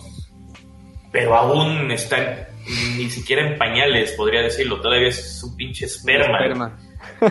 Pero 1.13 1.35
aún 1.37 1.91
está 1.91 2.19
en- 2.19 2.55
ni 2.97 3.09
siquiera 3.11 3.47
en 3.47 3.59
pañales, 3.59 4.13
podría 4.13 4.43
decirlo, 4.43 4.81
todavía 4.81 5.09
es 5.09 5.43
un 5.45 5.55
pinche 5.57 5.85
esperma. 5.87 6.39
Esperma. 6.39 6.79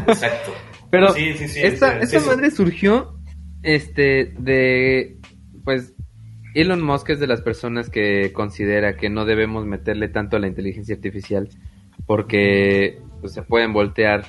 Exacto. 0.08 0.54
Pero 0.92 1.12
Sí, 1.14 1.34
sí, 1.34 1.48
sí, 1.48 1.60
esta, 1.64 1.98
es- 1.98 2.04
es 2.10 2.14
esta 2.14 2.30
madre 2.36 2.52
surgió 2.52 3.16
este, 3.64 4.34
de, 4.38 5.18
pues, 5.64 5.94
Elon 6.54 6.84
Musk 6.84 7.10
es 7.10 7.20
de 7.20 7.26
las 7.26 7.42
personas 7.42 7.90
que 7.90 8.32
considera 8.32 8.96
que 8.96 9.10
no 9.10 9.26
debemos 9.26 9.66
meterle 9.66 10.08
tanto 10.08 10.38
a 10.38 10.40
la 10.40 10.48
inteligencia 10.48 10.94
artificial 10.96 11.50
porque 12.06 13.00
pues, 13.22 13.34
se 13.34 13.42
pueden 13.42 13.74
voltear 13.74 14.26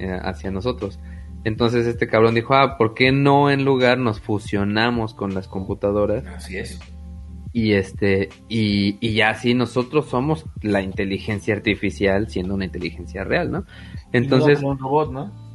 eh, 0.00 0.18
hacia 0.22 0.50
nosotros. 0.50 0.98
Entonces 1.44 1.86
este 1.86 2.06
cabrón 2.06 2.34
dijo, 2.34 2.54
ah, 2.54 2.76
¿por 2.76 2.94
qué 2.94 3.12
no 3.12 3.50
en 3.50 3.64
lugar 3.64 3.98
nos 3.98 4.20
fusionamos 4.20 5.14
con 5.14 5.34
las 5.34 5.48
computadoras? 5.48 6.26
Así 6.26 6.58
es. 6.58 6.78
Y 7.52 7.72
este, 7.72 8.28
y, 8.48 8.96
y 9.00 9.14
ya 9.14 9.30
así 9.30 9.54
nosotros 9.54 10.06
somos 10.06 10.44
la 10.62 10.82
inteligencia 10.82 11.54
artificial 11.54 12.28
siendo 12.28 12.54
una 12.54 12.66
inteligencia 12.66 13.24
real, 13.24 13.50
¿no? 13.50 13.64
Entonces. 14.12 14.62
No 14.62 14.68
un 14.68 14.78
robot, 14.78 15.12
¿no? 15.12 15.50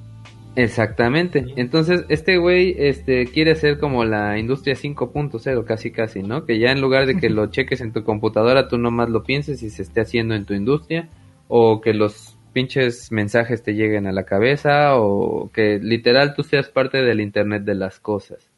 Exactamente. 0.56 1.46
Entonces, 1.58 2.06
este 2.10 2.38
güey 2.38 2.76
este, 2.78 3.26
quiere 3.26 3.56
ser 3.56 3.78
como 3.78 4.06
la 4.06 4.40
industria 4.40 4.76
5.0, 4.76 5.66
casi 5.66 5.92
casi, 5.92 6.24
¿no? 6.24 6.46
Que 6.46 6.60
ya 6.60 6.72
en 6.72 6.82
lugar 6.82 7.06
de 7.06 7.18
que 7.18 7.30
lo 7.30 7.48
cheques 7.48 7.82
en 7.82 7.92
tu 7.92 8.04
computadora, 8.04 8.68
tú 8.68 8.78
nomás 8.78 9.10
lo 9.10 9.24
pienses 9.24 9.62
y 9.64 9.70
se 9.70 9.82
esté 9.82 10.02
haciendo 10.02 10.34
en 10.34 10.46
tu 10.46 10.54
industria, 10.54 11.10
o 11.48 11.82
que 11.82 11.94
los 11.94 12.35
pinches 12.56 13.12
mensajes 13.12 13.62
te 13.64 13.74
lleguen 13.74 14.08
a 14.08 14.14
la 14.14 14.24
cabeza, 14.24 14.96
o 14.96 15.52
que 15.54 15.78
literal 15.78 16.34
tú 16.36 16.44
seas 16.44 16.70
parte 16.70 17.00
del 17.04 17.20
Internet 17.20 17.64
de 17.64 17.76
las 17.76 18.00
cosas. 18.00 18.50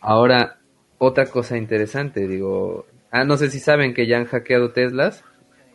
Ahora, 0.00 0.58
otra 0.98 1.26
cosa 1.26 1.56
interesante, 1.56 2.28
digo, 2.28 2.86
ah, 3.10 3.24
no 3.24 3.36
sé 3.36 3.50
si 3.50 3.58
saben 3.58 3.94
que 3.94 4.06
ya 4.06 4.18
han 4.18 4.26
hackeado 4.26 4.70
Teslas, 4.70 5.24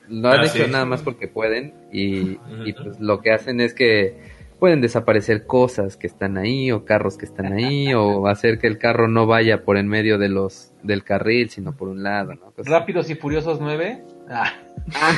lo 0.07 0.29
han 0.29 0.39
Ah, 0.39 0.43
hecho 0.45 0.63
sí. 0.63 0.71
nada 0.71 0.85
más 0.85 1.01
porque 1.03 1.27
pueden, 1.27 1.73
y, 1.91 2.39
y 2.65 2.71
pues 2.73 3.01
lo 3.01 3.19
que 3.19 3.31
hacen 3.33 3.59
es 3.59 3.73
que 3.73 4.15
pueden 4.57 4.79
desaparecer 4.79 5.45
cosas 5.45 5.97
que 5.97 6.07
están 6.07 6.37
ahí 6.37 6.71
o 6.71 6.85
carros 6.85 7.17
que 7.17 7.25
están 7.25 7.51
ahí 7.51 7.93
o 7.93 8.27
hacer 8.27 8.59
que 8.59 8.67
el 8.67 8.77
carro 8.77 9.09
no 9.09 9.25
vaya 9.25 9.63
por 9.63 9.77
en 9.77 9.87
medio 9.87 10.17
de 10.17 10.27
los 10.29 10.73
del 10.83 11.05
carril 11.05 11.49
sino 11.49 11.77
por 11.77 11.87
un 11.87 12.03
lado 12.03 12.33
Rápidos 12.57 13.09
y 13.09 13.15
Furiosos 13.15 13.61
9. 13.61 14.03
Ah, 14.29 14.51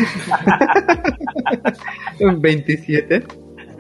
27 2.20 3.24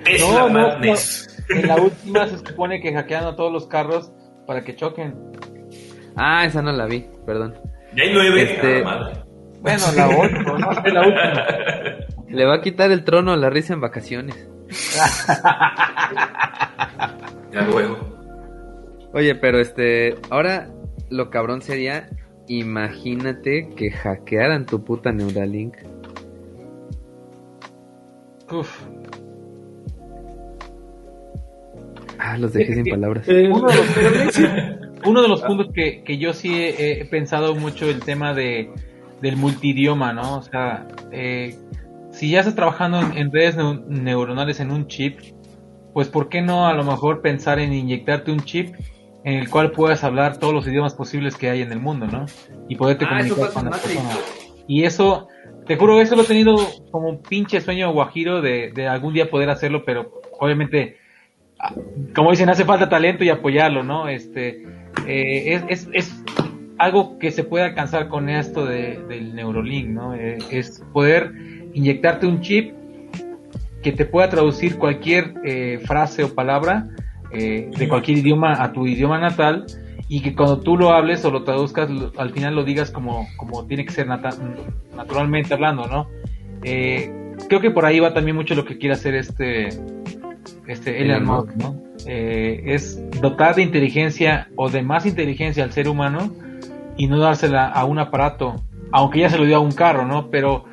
Tesla 0.03 0.27
No, 0.27 0.49
no, 0.49 0.53
Madness. 0.53 1.43
en 1.49 1.67
la 1.67 1.75
última 1.75 2.27
se 2.27 2.37
supone 2.39 2.81
que 2.81 2.93
hackean 2.93 3.25
a 3.25 3.35
todos 3.35 3.51
los 3.51 3.67
carros 3.67 4.11
para 4.47 4.63
que 4.63 4.75
choquen. 4.75 5.15
ah 6.15 6.45
esa 6.45 6.61
no 6.61 6.71
la 6.71 6.85
vi 6.85 7.05
perdón 7.25 7.55
Ya 7.95 8.03
hay 8.03 8.13
nueve. 8.13 8.41
Este- 8.43 8.79
Ah, 8.79 8.83
madre. 8.83 9.23
Bueno, 9.61 9.83
la 9.95 10.07
8, 10.09 10.57
no 10.57 10.73
sé, 10.81 10.89
la 10.91 11.01
última. 11.01 11.45
le 12.29 12.45
va 12.45 12.55
a 12.55 12.61
quitar 12.61 12.89
el 12.91 13.03
trono 13.03 13.31
a 13.33 13.37
la 13.37 13.49
risa 13.51 13.73
en 13.73 13.81
vacaciones 13.81 14.47
Ya 17.53 17.61
luego. 17.61 17.97
oye 19.13 19.35
pero 19.35 19.59
este 19.59 20.15
ahora 20.29 20.67
lo 21.09 21.29
cabrón 21.29 21.61
sería 21.61 22.09
imagínate 22.59 23.69
que 23.75 23.91
hackearan 23.91 24.65
tu 24.65 24.83
puta 24.83 25.11
Neuralink 25.11 25.75
Uf. 28.51 28.85
ah 32.19 32.37
los 32.37 32.53
dejé 32.53 32.73
sin 32.75 32.85
palabras 32.85 33.27
Eh, 33.29 33.49
Uno 33.51 33.67
de 33.67 33.75
los, 33.75 34.39
uno 35.05 35.21
de 35.21 35.27
los 35.27 35.41
puntos 35.41 35.67
que, 35.73 36.03
que 36.03 36.17
yo 36.17 36.33
sí 36.33 36.53
he, 36.53 37.01
he 37.01 37.05
pensado 37.05 37.55
mucho 37.55 37.89
el 37.89 38.01
tema 38.01 38.33
de 38.33 38.69
del 39.21 39.37
multidioma, 39.37 40.13
¿no? 40.13 40.37
O 40.37 40.41
sea, 40.41 40.87
eh, 41.11 41.55
si 42.11 42.31
ya 42.31 42.39
estás 42.39 42.55
trabajando 42.55 42.99
en, 42.99 43.15
en 43.19 43.31
redes 43.31 43.55
neu- 43.55 43.85
neuronales 43.85 44.59
en 44.59 44.71
un 44.71 44.87
chip, 44.87 45.19
pues 45.93 46.07
¿por 46.07 46.27
qué 46.27 46.41
no 46.41 46.65
a 46.67 46.73
lo 46.73 46.83
mejor 46.83 47.21
pensar 47.21 47.59
en 47.59 47.71
inyectarte 47.71 48.31
un 48.31 48.39
chip 48.39 48.73
en 49.23 49.35
el 49.35 49.49
cual 49.49 49.71
puedas 49.71 50.03
hablar 50.03 50.37
todos 50.37 50.53
los 50.53 50.67
idiomas 50.67 50.95
posibles 50.95 51.35
que 51.35 51.49
hay 51.49 51.61
en 51.61 51.71
el 51.71 51.79
mundo, 51.79 52.07
¿no? 52.07 52.25
Y 52.67 52.75
poderte 52.75 53.05
Ah, 53.05 53.19
comunicar 53.19 53.53
con 53.53 53.65
las 53.65 53.79
personas. 53.79 54.19
Y 54.67 54.83
eso, 54.83 55.27
te 55.65 55.75
juro, 55.75 56.01
eso 56.01 56.15
lo 56.15 56.23
he 56.23 56.25
tenido 56.25 56.55
como 56.91 57.09
un 57.09 57.21
pinche 57.21 57.61
sueño 57.61 57.91
guajiro 57.91 58.41
de, 58.41 58.71
de 58.73 58.87
algún 58.87 59.13
día 59.13 59.29
poder 59.29 59.49
hacerlo, 59.49 59.83
pero 59.85 60.21
obviamente 60.39 60.97
ah, 61.59 61.73
como 62.15 62.31
dicen, 62.31 62.49
hace 62.49 62.65
falta 62.65 62.89
talento 62.89 63.23
y 63.23 63.29
apoyarlo, 63.29 63.83
¿no? 63.83 64.07
Este, 64.07 64.63
eh, 65.07 65.53
es, 65.53 65.63
es, 65.67 65.89
es 65.93 66.23
algo 66.77 67.19
que 67.19 67.31
se 67.31 67.43
puede 67.43 67.65
alcanzar 67.65 68.07
con 68.07 68.27
esto 68.27 68.65
de, 68.65 68.99
del 69.07 69.35
Neurolink, 69.35 69.89
¿no? 69.89 70.15
Eh, 70.15 70.39
es 70.49 70.83
poder 70.93 71.31
inyectarte 71.73 72.25
un 72.25 72.41
chip 72.41 72.73
que 73.83 73.91
te 73.91 74.05
pueda 74.05 74.29
traducir 74.29 74.77
cualquier 74.77 75.33
eh, 75.43 75.79
frase 75.85 76.23
o 76.23 76.33
palabra 76.33 76.87
eh, 77.33 77.69
de 77.77 77.87
cualquier 77.87 78.17
idioma 78.19 78.61
a 78.61 78.71
tu 78.73 78.85
idioma 78.87 79.17
natal 79.19 79.65
y 80.07 80.21
que 80.21 80.35
cuando 80.35 80.59
tú 80.59 80.75
lo 80.77 80.91
hables 80.91 81.23
o 81.25 81.31
lo 81.31 81.43
traduzcas, 81.43 81.89
lo- 81.89 82.11
al 82.17 82.31
final 82.31 82.55
lo 82.55 82.63
digas 82.63 82.91
como, 82.91 83.27
como 83.37 83.65
tiene 83.65 83.85
que 83.85 83.91
ser 83.91 84.07
nata- 84.07 84.35
naturalmente 84.95 85.53
hablando, 85.53 85.87
¿no? 85.87 86.07
Eh, 86.63 87.11
creo 87.47 87.61
que 87.61 87.71
por 87.71 87.85
ahí 87.85 87.99
va 87.99 88.13
también 88.13 88.35
mucho 88.35 88.53
lo 88.55 88.65
que 88.65 88.77
quiere 88.77 88.93
hacer 88.93 89.15
este, 89.15 89.69
este 90.67 91.01
Elon 91.01 91.23
Elon 91.23 91.25
Musk, 91.25 91.55
¿no? 91.55 91.75
Eh, 92.07 92.61
es 92.65 92.99
dotar 93.21 93.55
de 93.55 93.61
inteligencia 93.63 94.49
o 94.55 94.69
de 94.69 94.81
más 94.81 95.05
inteligencia 95.05 95.63
al 95.63 95.71
ser 95.71 95.87
humano 95.87 96.33
y 96.97 97.07
no 97.07 97.19
dársela 97.19 97.67
a 97.67 97.85
un 97.85 97.99
aparato, 97.99 98.55
aunque 98.91 99.19
ya 99.19 99.29
se 99.29 99.37
lo 99.37 99.45
dio 99.45 99.57
a 99.57 99.59
un 99.59 99.71
carro, 99.71 100.05
¿no? 100.05 100.29
Pero, 100.29 100.65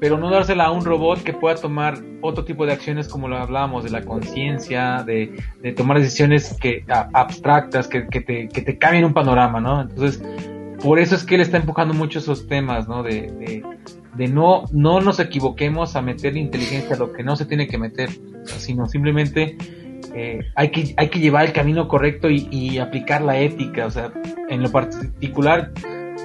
pero 0.00 0.16
no 0.18 0.30
dársela 0.30 0.64
a 0.64 0.70
un 0.70 0.84
robot 0.84 1.22
que 1.22 1.32
pueda 1.34 1.56
tomar 1.56 1.98
otro 2.22 2.44
tipo 2.44 2.64
de 2.66 2.72
acciones 2.72 3.06
como 3.08 3.28
lo 3.28 3.36
hablábamos, 3.36 3.84
de 3.84 3.90
la 3.90 4.02
conciencia, 4.02 5.02
de, 5.04 5.32
de 5.62 5.72
tomar 5.72 5.98
decisiones 5.98 6.56
que, 6.60 6.84
a- 6.88 7.08
abstractas, 7.12 7.86
que, 7.86 8.06
que, 8.08 8.20
te, 8.20 8.48
que 8.48 8.62
te 8.62 8.78
cambien 8.78 9.04
un 9.04 9.12
panorama, 9.12 9.60
¿no? 9.60 9.82
Entonces, 9.82 10.22
por 10.82 10.98
eso 10.98 11.14
es 11.14 11.24
que 11.24 11.34
él 11.34 11.42
está 11.42 11.58
empujando 11.58 11.92
mucho 11.94 12.18
esos 12.18 12.46
temas, 12.46 12.88
¿no? 12.88 13.02
De, 13.02 13.30
de, 13.30 13.62
de 14.14 14.28
no, 14.28 14.64
no 14.72 15.00
nos 15.00 15.20
equivoquemos 15.20 15.94
a 15.96 16.02
meter 16.02 16.36
inteligencia 16.36 16.96
a 16.96 16.98
lo 16.98 17.12
que 17.12 17.22
no 17.22 17.36
se 17.36 17.44
tiene 17.44 17.66
que 17.68 17.76
meter, 17.76 18.08
sino 18.44 18.86
simplemente 18.86 19.56
eh, 20.14 20.40
hay, 20.56 20.70
que, 20.70 20.94
hay 20.96 21.08
que 21.08 21.20
llevar 21.20 21.44
el 21.44 21.52
camino 21.52 21.86
correcto 21.86 22.30
y, 22.30 22.48
y 22.50 22.78
aplicar 22.78 23.20
la 23.22 23.38
ética, 23.38 23.86
o 23.86 23.90
sea, 23.90 24.10
en 24.48 24.62
lo 24.62 24.72
particular 24.72 25.70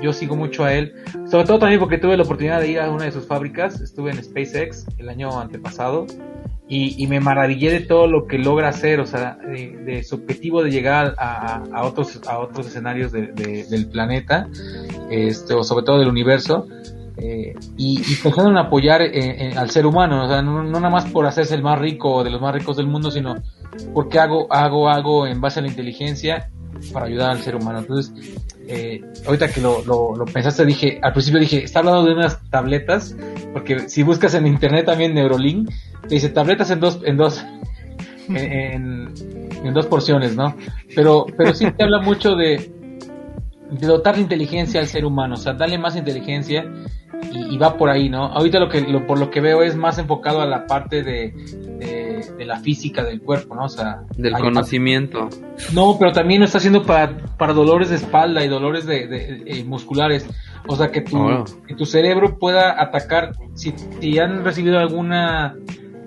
yo 0.01 0.13
sigo 0.13 0.35
mucho 0.35 0.63
a 0.63 0.73
él, 0.73 0.93
sobre 1.29 1.45
todo 1.45 1.59
también 1.59 1.79
porque 1.79 1.97
tuve 1.97 2.17
la 2.17 2.23
oportunidad 2.23 2.59
de 2.61 2.69
ir 2.71 2.79
a 2.79 2.89
una 2.91 3.05
de 3.05 3.11
sus 3.11 3.25
fábricas, 3.25 3.79
estuve 3.81 4.11
en 4.11 4.23
SpaceX 4.23 4.85
el 4.97 5.09
año 5.09 5.39
antepasado. 5.39 6.05
Y, 6.67 7.05
me 7.05 7.19
maravillé 7.19 7.69
de 7.69 7.81
todo 7.81 8.07
lo 8.07 8.25
que 8.25 8.39
logra 8.39 8.69
hacer, 8.69 8.99
o 8.99 9.05
sea, 9.05 9.37
de, 9.47 10.03
su 10.03 10.15
objetivo 10.15 10.63
de 10.63 10.71
llegar 10.71 11.13
a, 11.19 11.61
a 11.71 11.83
otros 11.85 12.19
a 12.27 12.39
otros 12.39 12.65
escenarios 12.65 13.11
de- 13.11 13.27
de- 13.27 13.65
del 13.65 13.85
planeta, 13.87 14.47
este, 15.11 15.53
o 15.53 15.63
sobre 15.63 15.85
todo 15.85 15.99
del 15.99 16.07
universo, 16.07 16.67
eh, 17.17 17.53
y, 17.77 18.01
y 18.01 18.15
en 18.49 18.57
apoyar 18.57 19.03
eh, 19.03 19.11
eh, 19.13 19.53
al 19.55 19.69
ser 19.69 19.85
humano, 19.85 20.25
o 20.25 20.27
sea, 20.27 20.41
no, 20.41 20.63
no 20.63 20.79
nada 20.79 20.89
más 20.89 21.05
por 21.05 21.27
hacerse 21.27 21.53
el 21.53 21.61
más 21.61 21.77
rico 21.77 22.23
de 22.23 22.31
los 22.31 22.41
más 22.41 22.55
ricos 22.55 22.77
del 22.77 22.87
mundo, 22.87 23.11
sino 23.11 23.35
porque 23.93 24.17
hago 24.17 24.51
hago 24.51 24.89
algo 24.89 25.27
en 25.27 25.39
base 25.39 25.59
a 25.59 25.61
la 25.61 25.67
inteligencia 25.69 26.49
para 26.91 27.05
ayudar 27.05 27.29
al 27.29 27.41
ser 27.41 27.55
humano. 27.55 27.77
Entonces, 27.77 28.11
eh, 28.67 29.01
ahorita 29.25 29.49
que 29.51 29.61
lo, 29.61 29.83
lo, 29.85 30.15
lo 30.15 30.25
pensaste, 30.25 30.65
dije, 30.65 30.99
al 31.01 31.13
principio 31.13 31.39
dije, 31.39 31.63
está 31.63 31.79
hablando 31.79 32.03
de 32.03 32.13
unas 32.13 32.39
tabletas, 32.49 33.15
porque 33.53 33.87
si 33.89 34.03
buscas 34.03 34.33
en 34.35 34.47
internet 34.47 34.85
también 34.85 35.13
Neurolink, 35.13 35.69
te 36.07 36.15
dice 36.15 36.29
tabletas 36.29 36.69
en 36.71 36.79
dos, 36.79 36.99
en 37.05 37.17
dos, 37.17 37.43
en, 38.29 38.35
en- 38.37 39.13
en 39.65 39.73
dos 39.73 39.87
porciones, 39.87 40.35
¿no? 40.35 40.55
Pero, 40.95 41.25
pero 41.37 41.53
sí 41.55 41.65
te 41.71 41.83
habla 41.83 41.99
mucho 42.01 42.35
de, 42.35 42.71
de 43.71 43.87
dotar 43.87 44.15
de 44.15 44.21
inteligencia 44.21 44.79
al 44.79 44.87
ser 44.87 45.05
humano, 45.05 45.35
o 45.35 45.37
sea, 45.37 45.53
darle 45.53 45.77
más 45.77 45.95
inteligencia 45.95 46.65
y, 47.31 47.55
y 47.55 47.57
va 47.57 47.77
por 47.77 47.89
ahí, 47.89 48.09
¿no? 48.09 48.25
Ahorita 48.25 48.59
lo 48.59 48.69
que, 48.69 48.81
lo, 48.81 49.05
por 49.07 49.19
lo 49.19 49.29
que 49.31 49.41
veo 49.41 49.63
es 49.63 49.75
más 49.75 49.97
enfocado 49.97 50.41
a 50.41 50.45
la 50.45 50.67
parte 50.67 51.01
de, 51.03 51.31
de, 51.79 52.25
de 52.37 52.45
la 52.45 52.59
física 52.59 53.03
del 53.03 53.21
cuerpo, 53.21 53.55
¿no? 53.55 53.65
O 53.65 53.69
sea, 53.69 54.01
del 54.17 54.33
conocimiento 54.33 55.29
no, 55.73 55.97
pero 55.97 56.11
también 56.11 56.41
lo 56.41 56.45
está 56.45 56.57
haciendo 56.59 56.83
para, 56.83 57.17
para 57.37 57.53
dolores 57.53 57.89
de 57.89 57.95
espalda 57.95 58.43
y 58.43 58.47
dolores 58.47 58.85
de, 58.85 59.07
de- 59.07 59.43
eh, 59.45 59.63
musculares. 59.63 60.27
O 60.67 60.75
sea, 60.75 60.91
que 60.91 61.01
tu, 61.01 61.17
Oh. 61.17 61.43
que 61.67 61.75
tu 61.75 61.85
cerebro 61.85 62.37
pueda 62.39 62.81
atacar, 62.81 63.31
si, 63.53 63.73
si 64.01 64.17
han 64.19 64.43
recibido 64.43 64.79
alguna 64.79 65.55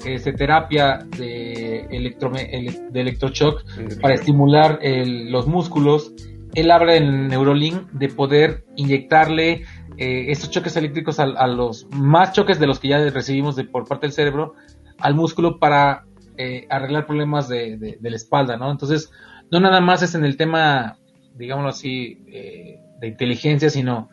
este, 0.05 0.33
terapia 0.33 0.99
de, 1.17 1.87
electrome- 1.91 2.49
ele- 2.53 2.89
de 2.91 3.01
electroshock 3.01 3.65
para 4.01 4.15
estimular 4.15 4.79
el- 4.83 5.31
los 5.31 5.47
músculos, 5.47 6.13
él 6.61 6.71
habla 6.71 6.95
en 6.97 7.29
Neurolink 7.29 7.91
de 7.93 8.09
poder 8.09 8.65
inyectarle 8.77 9.63
eh, 9.97 10.27
estos 10.29 10.51
choques 10.51 10.77
eléctricos 10.77 11.19
a, 11.21 11.25
a 11.25 11.47
los 11.47 11.87
más 11.91 12.33
choques 12.33 12.59
de 12.59 12.67
los 12.67 12.79
que 12.79 12.89
ya 12.89 12.99
recibimos 13.11 13.57
de, 13.57 13.65
por 13.65 13.87
parte 13.87 14.07
del 14.07 14.13
cerebro 14.13 14.55
al 14.99 15.15
músculo 15.15 15.59
para 15.59 16.05
eh, 16.37 16.67
arreglar 16.71 17.07
problemas 17.07 17.49
de, 17.49 17.77
de- 17.77 17.99
de 18.01 18.11
la 18.11 18.17
espalda, 18.17 18.57
¿no? 18.57 18.71
Entonces, 18.71 19.11
no 19.51 19.61
nada 19.61 19.81
más 19.81 20.03
es 20.03 20.15
en 20.15 20.25
el 20.25 20.37
tema, 20.37 20.99
digámoslo 21.35 21.71
así, 21.71 22.19
eh, 22.29 22.79
de 23.01 23.09
inteligencia, 23.09 23.71
sino 23.71 24.09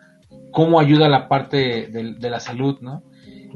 cómo 0.51 0.79
ayuda 0.79 1.09
la 1.09 1.27
parte 1.27 1.57
de, 1.91 2.15
de 2.17 2.29
la 2.29 2.39
salud, 2.39 2.77
¿no? 2.81 3.03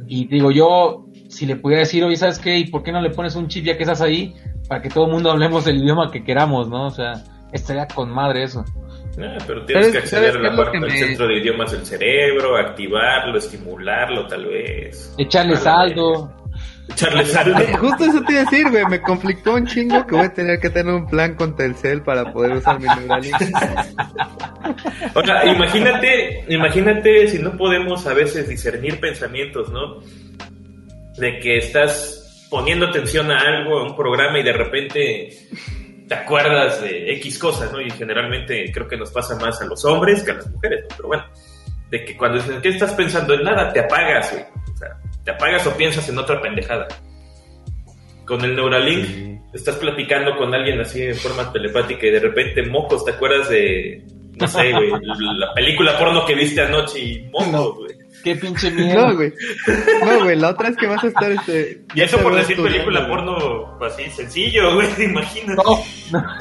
Y 0.08 0.28
digo, 0.28 0.52
yo, 0.52 1.06
si 1.30 1.46
le 1.46 1.56
pudiera 1.56 1.80
decir, 1.82 2.04
oye, 2.04 2.16
¿sabes 2.16 2.40
qué? 2.40 2.58
¿Y 2.58 2.66
por 2.70 2.84
qué 2.84 2.92
no 2.92 3.02
le 3.02 3.10
pones 3.10 3.36
un 3.36 3.48
chip 3.48 3.66
ya 3.66 3.76
que 3.78 3.84
estás 3.84 4.02
ahí? 4.02 4.34
Para 4.68 4.82
que 4.82 4.90
todo 4.90 5.06
el 5.08 5.12
mundo 5.12 5.32
hablemos 5.32 5.66
del 5.66 5.78
idioma 5.82 6.12
que 6.12 6.24
queramos, 6.24 6.70
¿no? 6.70 6.86
O 6.88 6.92
sea, 6.92 7.24
estaría 7.52 7.88
con 7.88 8.10
madre 8.12 8.44
eso. 8.44 8.64
Ah, 9.22 9.38
pero 9.46 9.66
tienes 9.66 9.88
¿Sabes- 9.88 9.92
que 9.92 9.98
acceder 9.98 10.38
a 10.38 10.40
la 10.52 10.56
parte 10.56 10.80
del 10.80 10.90
me- 10.90 10.98
centro 10.98 11.28
de 11.28 11.38
idiomas 11.40 11.72
del 11.72 11.86
cerebro, 11.86 12.56
activarlo, 12.58 13.38
estimularlo, 13.38 14.28
tal 14.28 14.46
vez. 14.46 15.14
Echarle 15.18 15.58
saldo. 15.58 16.34
Echarle 16.90 17.26
saldo. 17.26 17.60
Eh, 17.60 17.76
Justo 17.78 18.06
eso 18.06 18.22
te 18.22 18.32
iba 18.34 18.42
a 18.42 18.46
decir, 18.46 18.70
güey. 18.70 18.86
Me 18.86 19.02
conflictó 19.02 19.56
un 19.56 19.66
chingo 19.68 20.06
que 20.08 20.16
voy 20.16 20.26
a 20.26 20.34
tener 20.34 20.60
que 20.60 20.70
tener 20.70 20.94
un 20.94 21.06
plan 21.08 21.36
con 21.36 21.56
Telcel 21.56 22.02
para 22.02 22.32
poder 22.32 22.54
usar 22.54 22.80
mi 22.80 22.88
Neuralink. 22.88 23.36
O 25.16 25.24
sea, 25.26 25.46
imagínate, 25.46 26.46
imagínate 26.50 27.28
si 27.28 27.40
no 27.40 27.58
podemos 27.58 28.06
a 28.08 28.14
veces 28.14 28.48
discernir 28.48 29.00
pensamientos, 29.00 29.70
¿no? 29.72 30.00
De 31.18 31.40
que 31.40 31.58
estás 31.58 32.48
poniendo 32.50 32.88
atención 32.88 33.32
a 33.32 33.40
algo, 33.40 33.80
a 33.80 33.84
un 33.84 33.96
programa 33.96 34.40
y 34.40 34.44
de 34.44 34.54
repente 34.54 35.30
te 36.10 36.16
acuerdas 36.16 36.82
de 36.82 37.14
X 37.14 37.38
cosas, 37.38 37.72
¿no? 37.72 37.80
Y 37.80 37.90
generalmente 37.92 38.72
creo 38.74 38.88
que 38.88 38.98
nos 38.98 39.12
pasa 39.12 39.36
más 39.36 39.62
a 39.62 39.66
los 39.66 39.86
hombres 39.86 40.24
que 40.24 40.32
a 40.32 40.34
las 40.36 40.50
mujeres, 40.50 40.86
¿no? 40.90 40.96
Pero 40.98 41.08
bueno, 41.08 41.24
de 41.92 42.04
que 42.04 42.18
cuando 42.18 42.40
dices, 42.40 42.56
¿qué 42.62 42.70
estás 42.70 42.94
pensando 42.94 43.36
en 43.36 43.44
nada? 43.44 43.72
Te 43.72 43.80
apagas, 43.82 44.32
güey. 44.32 44.44
O 44.74 44.78
sea, 44.78 44.98
te 45.24 45.32
apagas 45.32 45.66
o 45.68 45.78
piensas 45.78 46.10
en 46.10 46.18
otra 46.18 46.42
pendejada. 46.42 46.88
Con 48.26 48.44
el 48.44 48.56
Neuralink 48.56 49.06
Sí. 49.06 49.40
estás 49.54 49.76
platicando 49.76 50.36
con 50.36 50.54
alguien 50.54 50.80
así 50.82 51.02
en 51.04 51.16
forma 51.16 51.52
telepática 51.52 52.08
y 52.08 52.12
de 52.12 52.20
repente 52.20 52.64
mocos, 52.64 53.06
¿te 53.06 53.12
acuerdas 53.12 53.50
de, 53.50 54.04
no 54.40 54.48
sé, 54.48 54.72
güey, 54.72 54.90
la 55.38 55.54
película 55.54 55.98
porno 55.98 56.26
que 56.26 56.36
viste 56.36 56.62
anoche 56.62 57.00
y 57.00 57.30
mocos, 57.32 57.78
güey? 57.78 57.99
Qué 58.24 58.36
pinche 58.36 58.72
miedo. 58.76 59.08
No, 59.08 59.16
güey. 59.16 59.34
No, 60.06 60.24
güey. 60.24 60.36
La 60.38 60.50
otra 60.50 60.70
es 60.70 60.78
que 60.78 60.88
vas 60.88 61.04
a 61.04 61.08
estar 61.08 61.32
este. 61.32 61.84
Y 61.96 62.02
eso 62.02 62.18
por 62.20 62.36
decir 62.36 62.58
película 62.62 63.08
porno 63.08 63.78
así 63.84 64.10
sencillo, 64.10 64.76
güey, 64.76 64.88
imagínate. 65.04 65.62
No, 65.64 65.84
no. 66.12 66.24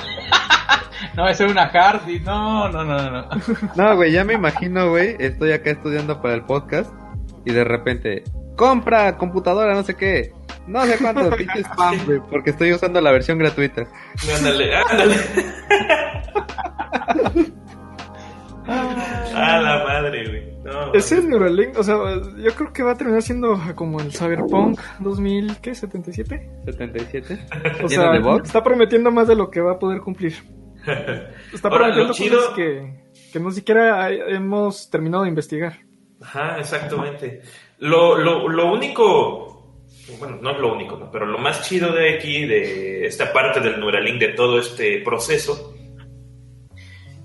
No, 1.14 1.28
eso 1.28 1.46
es 1.46 1.52
una 1.52 1.68
Hardy. 1.68 2.20
No, 2.20 2.68
no, 2.68 2.84
no, 2.84 3.10
no. 3.10 3.28
No, 3.74 3.96
güey, 3.96 4.12
ya 4.12 4.24
me 4.24 4.34
imagino, 4.34 4.90
güey. 4.90 5.16
Estoy 5.18 5.50
acá 5.52 5.70
estudiando 5.70 6.20
para 6.22 6.34
el 6.34 6.44
podcast 6.44 6.92
y 7.44 7.52
de 7.52 7.64
repente, 7.64 8.22
compra 8.56 9.16
computadora, 9.16 9.74
no 9.74 9.82
sé 9.82 9.94
qué. 9.94 10.32
No 10.66 10.84
sé 10.84 10.98
cuánto, 10.98 11.30
pinche 11.30 11.60
spam, 11.60 12.04
güey, 12.04 12.20
porque 12.30 12.50
estoy 12.50 12.72
usando 12.72 13.00
la 13.00 13.10
versión 13.10 13.38
gratuita. 13.38 13.86
Ándale, 14.36 14.76
ándale. 14.76 15.16
A 19.34 19.60
la 19.62 19.84
madre, 19.84 20.28
güey. 20.28 20.48
No, 20.64 20.92
Ese 20.92 21.22
Neuralink, 21.22 21.78
o 21.78 21.82
sea, 21.82 21.96
yo 22.36 22.54
creo 22.54 22.72
que 22.72 22.82
va 22.82 22.92
a 22.92 22.96
terminar 22.96 23.22
siendo 23.22 23.58
como 23.74 24.00
el 24.00 24.12
Cyberpunk 24.12 24.78
2000, 25.00 25.56
¿qué? 25.62 25.70
¿77? 25.72 26.64
77. 26.66 27.38
O 27.84 27.88
¿Lleno 27.88 27.88
sea, 27.88 28.36
está 28.44 28.62
prometiendo 28.62 29.10
más 29.10 29.28
de 29.28 29.36
lo 29.36 29.50
que 29.50 29.60
va 29.60 29.72
a 29.72 29.78
poder 29.78 30.00
cumplir. 30.00 30.34
Está 31.52 31.68
Ahora, 31.68 31.86
prometiendo 31.86 32.12
chido- 32.12 32.36
cosas 32.38 32.54
que, 32.54 33.04
que 33.32 33.40
no 33.40 33.50
siquiera 33.50 34.10
hemos 34.10 34.90
terminado 34.90 35.22
de 35.24 35.30
investigar. 35.30 35.74
Ajá, 36.20 36.58
exactamente. 36.58 37.42
Lo, 37.78 38.18
lo, 38.18 38.48
lo 38.48 38.72
único, 38.72 39.76
bueno, 40.18 40.38
no 40.42 40.50
es 40.50 40.58
lo 40.58 40.72
único, 40.74 40.96
¿no? 40.96 41.10
pero 41.10 41.26
lo 41.26 41.38
más 41.38 41.66
chido 41.68 41.92
de 41.92 42.14
aquí, 42.16 42.44
de 42.46 43.06
esta 43.06 43.32
parte 43.32 43.60
del 43.60 43.78
Neuralink, 43.80 44.18
de 44.20 44.28
todo 44.34 44.58
este 44.58 45.00
proceso, 45.02 45.74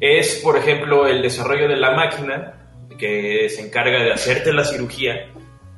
es, 0.04 0.42
por 0.44 0.58
ejemplo, 0.58 1.08
el 1.08 1.22
desarrollo 1.22 1.68
de 1.70 1.78
la 1.78 1.92
máquina 1.92 2.54
que 2.98 3.48
se 3.50 3.62
encarga 3.66 4.04
de 4.04 4.12
hacerte 4.12 4.52
la 4.52 4.66
cirugía 4.66 5.30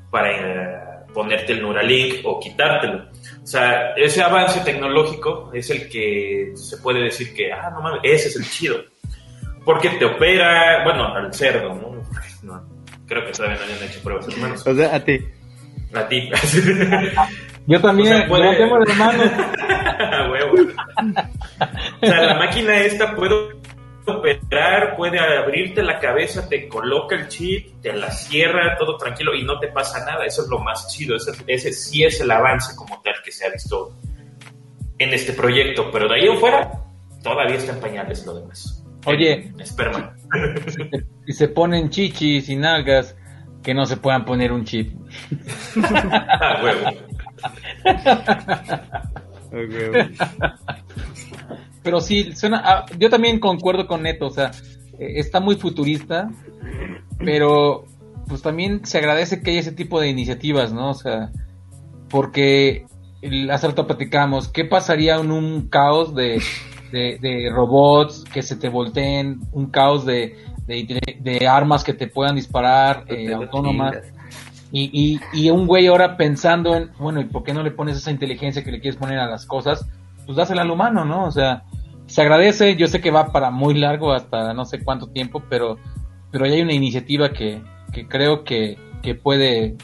para 0.10 0.32
eh, 0.32 0.78
ponerte 1.14 1.54
el 1.54 1.62
Neuralink 1.62 2.26
o 2.26 2.40
quitártelo. 2.40 3.06
O 3.44 3.46
sea, 3.48 3.94
ese 3.96 4.24
avance 4.24 4.62
tecnológico 4.62 5.52
es 5.54 5.70
el 5.70 5.88
que 5.90 6.54
se 6.56 6.78
puede 6.78 7.04
decir 7.04 7.34
que, 7.36 7.52
ah, 7.54 7.70
no 7.72 7.82
mames, 7.82 8.00
ese 8.04 8.30
es 8.30 8.36
el 8.38 8.50
chido. 8.50 8.78
Porque 9.64 9.90
te 9.92 10.06
opera, 10.06 10.84
bueno, 10.84 11.14
al 11.16 11.32
cerdo, 11.34 11.74
¿no? 11.76 12.02
No, 12.44 12.64
creo 13.08 13.26
que 13.26 13.32
todavía 13.32 13.58
no 13.58 13.64
hayan 13.66 13.84
hecho 13.88 14.00
pruebas 14.02 14.28
humanos. 14.28 14.66
O 14.66 14.74
sea, 14.74 14.96
a 14.96 15.00
ti. 15.04 15.20
A 15.94 16.08
ti. 16.08 16.30
Yo 17.68 17.82
también, 17.82 18.14
O 18.14 18.18
sea, 18.18 18.28
puede- 18.28 18.44
levantemos 18.44 18.80
las 18.88 18.98
manos. 18.98 19.26
A 19.98 20.30
huevo. 20.30 20.54
O 22.02 22.06
sea, 22.06 22.22
la 22.22 22.36
máquina 22.36 22.78
esta 22.82 23.16
puede 23.16 23.55
operar, 24.12 24.96
puede 24.96 25.20
abrirte 25.20 25.84
la 25.84 26.00
cabeza, 26.00 26.48
te 26.48 26.68
coloca 26.68 27.16
el 27.16 27.28
chip, 27.28 27.82
te 27.82 27.94
la 27.94 28.12
cierra, 28.12 28.78
todo 28.78 28.98
tranquilo 28.98 29.36
y 29.36 29.44
no 29.44 29.60
te 29.60 29.68
pasa 29.70 30.06
nada. 30.06 30.26
Eso 30.26 30.44
es 30.44 30.48
lo 30.50 30.60
más 30.60 30.88
chido. 30.94 31.16
Ese, 31.16 31.32
ese 31.48 31.74
sí 31.74 32.04
es 32.04 32.20
el 32.22 32.32
avance 32.32 32.76
como 32.76 33.02
tal 33.02 33.16
que 33.24 33.32
se 33.32 33.46
ha 33.46 33.50
visto 33.50 33.98
en 34.98 35.14
este 35.14 35.34
proyecto. 35.34 35.90
Pero 35.92 36.08
de 36.08 36.16
ahí 36.16 36.28
en 36.28 36.38
fuera, 36.38 36.72
todavía 37.24 37.56
está 37.56 37.74
en 37.74 37.80
pañales 37.80 38.26
lo 38.26 38.36
demás. 38.36 38.84
Oye. 39.06 39.52
Esperma. 39.60 40.16
Y 41.28 41.34
se 41.34 41.48
ponen 41.48 41.90
chichis 41.90 42.50
y 42.50 42.56
nalgas 42.56 43.16
que 43.64 43.74
no 43.74 43.88
se 43.88 43.98
puedan 43.98 44.26
poner 44.26 44.52
un 44.52 44.64
chip. 44.64 44.94
A 45.84 46.62
huevo. 46.64 46.92
Ok, 49.56 49.72
güey. 49.90 50.10
Pero 51.86 52.02
sí, 52.02 52.36
suena. 52.36 52.64
ah, 52.66 52.86
yo 52.98 53.12
también 53.12 53.40
concuerdo 53.40 53.86
con 53.86 54.02
Neto, 54.02 54.26
o 54.26 54.32
sea, 54.32 54.52
eh, 54.98 55.20
está 55.20 55.40
muy 55.40 55.56
futurista, 55.56 56.32
pero 57.20 57.86
pues 58.28 58.42
también 58.42 58.84
se 58.86 58.98
agradece 58.98 59.42
que 59.42 59.52
haya 59.52 59.60
ese 59.60 59.72
tipo 59.72 60.02
de 60.02 60.10
iniciativas, 60.10 60.74
¿no? 60.74 60.90
O 60.90 60.94
sea, 60.96 61.32
porque 62.10 62.86
hace 63.52 63.68
rato 63.68 63.86
platicamos, 63.86 64.48
¿qué 64.48 64.66
pasaría 64.66 65.18
en 65.18 65.32
un 65.32 65.70
caos 65.70 66.16
de, 66.16 66.42
de, 66.92 67.20
de 67.22 67.52
robots 67.52 68.24
que 68.34 68.42
se 68.42 68.56
te 68.56 68.68
volteen, 68.68 69.42
un 69.52 69.68
caos 69.68 70.08
de, 70.08 70.36
de, 70.66 71.00
de 71.20 71.48
armas 71.48 71.84
que 71.84 71.94
te 71.94 72.08
puedan 72.08 72.36
disparar 72.36 73.06
eh, 73.10 73.32
autónomas? 73.32 73.98
Y, 74.72 74.90
y, 74.92 75.20
y 75.40 75.52
un 75.52 75.68
güey 75.68 75.86
ahora 75.86 76.18
pensando 76.18 76.76
en, 76.76 76.90
bueno, 76.98 77.22
¿y 77.22 77.26
por 77.26 77.44
qué 77.44 77.54
no 77.54 77.62
le 77.62 77.70
pones 77.70 77.96
esa 77.96 78.10
inteligencia 78.10 78.64
que 78.64 78.72
le 78.72 78.80
quieres 78.80 79.00
poner 79.00 79.20
a 79.20 79.28
las 79.28 79.46
cosas? 79.46 79.88
Pues 80.26 80.38
dásela 80.38 80.64
al 80.64 80.72
humano, 80.72 81.06
¿no? 81.06 81.26
O 81.26 81.32
sea, 81.32 81.64
se 82.08 82.22
agradece, 82.22 82.76
yo 82.76 82.88
sé 82.88 83.02
que 83.02 83.12
va 83.12 83.32
para 83.32 83.52
muy 83.52 83.74
largo, 83.76 84.14
hasta 84.14 84.54
no 84.54 84.66
sé 84.66 84.84
cuánto 84.84 85.08
tiempo, 85.08 85.44
pero, 85.50 85.78
pero 86.32 86.46
hay 86.46 86.62
una 86.62 86.74
iniciativa 86.74 87.32
que, 87.32 87.62
que 87.92 88.08
creo 88.08 88.44
que, 88.44 88.78
que 89.02 89.16
puede 89.16 89.76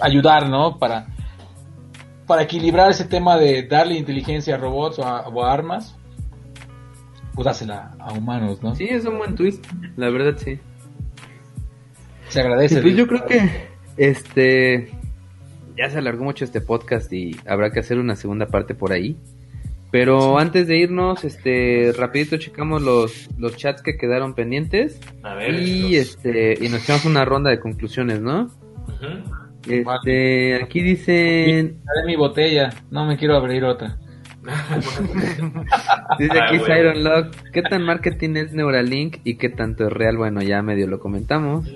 ayudar, 0.00 0.48
¿no? 0.48 0.78
Para, 0.78 1.06
para 2.26 2.42
equilibrar 2.42 2.90
ese 2.90 3.04
tema 3.04 3.36
de 3.36 3.62
darle 3.64 3.96
inteligencia 3.96 4.54
a 4.54 4.58
robots 4.58 4.98
o 4.98 5.04
a, 5.04 5.28
o 5.28 5.44
a 5.44 5.52
armas, 5.52 5.96
pues 7.34 7.44
dásela 7.44 7.94
a 7.98 8.12
humanos, 8.12 8.62
¿no? 8.62 8.74
Sí, 8.74 8.84
es 8.84 9.04
un 9.04 9.18
buen 9.18 9.34
twist. 9.34 9.64
La 9.96 10.10
verdad, 10.10 10.34
sí. 10.36 10.58
Se 12.28 12.40
agradece. 12.40 12.80
Pues 12.80 12.96
yo 12.96 13.06
creo 13.06 13.24
que 13.26 13.68
este 13.96 14.90
ya 15.76 15.90
se 15.90 15.98
alargó 15.98 16.24
mucho 16.24 16.44
este 16.44 16.60
podcast 16.60 17.12
y 17.12 17.36
habrá 17.46 17.70
que 17.70 17.80
hacer 17.80 17.98
una 17.98 18.16
segunda 18.16 18.46
parte 18.46 18.74
por 18.74 18.92
ahí. 18.92 19.16
Pero 19.90 20.38
antes 20.38 20.66
de 20.68 20.78
irnos, 20.78 21.22
este 21.24 21.92
rapidito 21.98 22.38
checamos 22.38 22.80
los, 22.80 23.28
los 23.38 23.56
chats 23.56 23.82
que 23.82 23.98
quedaron 23.98 24.34
pendientes 24.34 24.98
A 25.22 25.34
ver. 25.34 25.54
y 25.54 25.82
los- 25.82 25.92
este 25.92 26.56
y 26.64 26.68
nos 26.70 26.82
echamos 26.84 27.04
una 27.04 27.24
ronda 27.26 27.50
de 27.50 27.60
conclusiones, 27.60 28.20
¿no? 28.22 28.44
Ujú. 28.88 29.32
Este, 29.68 30.56
aquí 30.62 30.82
dicen, 30.82 31.76
Dale 31.84 32.06
mi 32.06 32.16
botella, 32.16 32.70
no 32.90 33.04
me 33.06 33.16
quiero 33.18 33.36
abrir 33.36 33.64
otra. 33.64 33.98
dice 36.18 36.38
Ah, 36.38 36.44
aquí 36.46 36.58
bueno. 36.58 36.64
Siren 36.74 37.04
Lock, 37.04 37.34
¿qué 37.52 37.62
tan 37.62 37.82
marketing 37.84 38.36
es 38.36 38.52
Neuralink 38.52 39.18
y 39.24 39.36
qué 39.36 39.48
tanto 39.50 39.86
es 39.86 39.92
real? 39.92 40.16
Bueno, 40.16 40.42
ya 40.42 40.62
medio 40.62 40.86
lo 40.86 40.98
comentamos. 41.00 41.68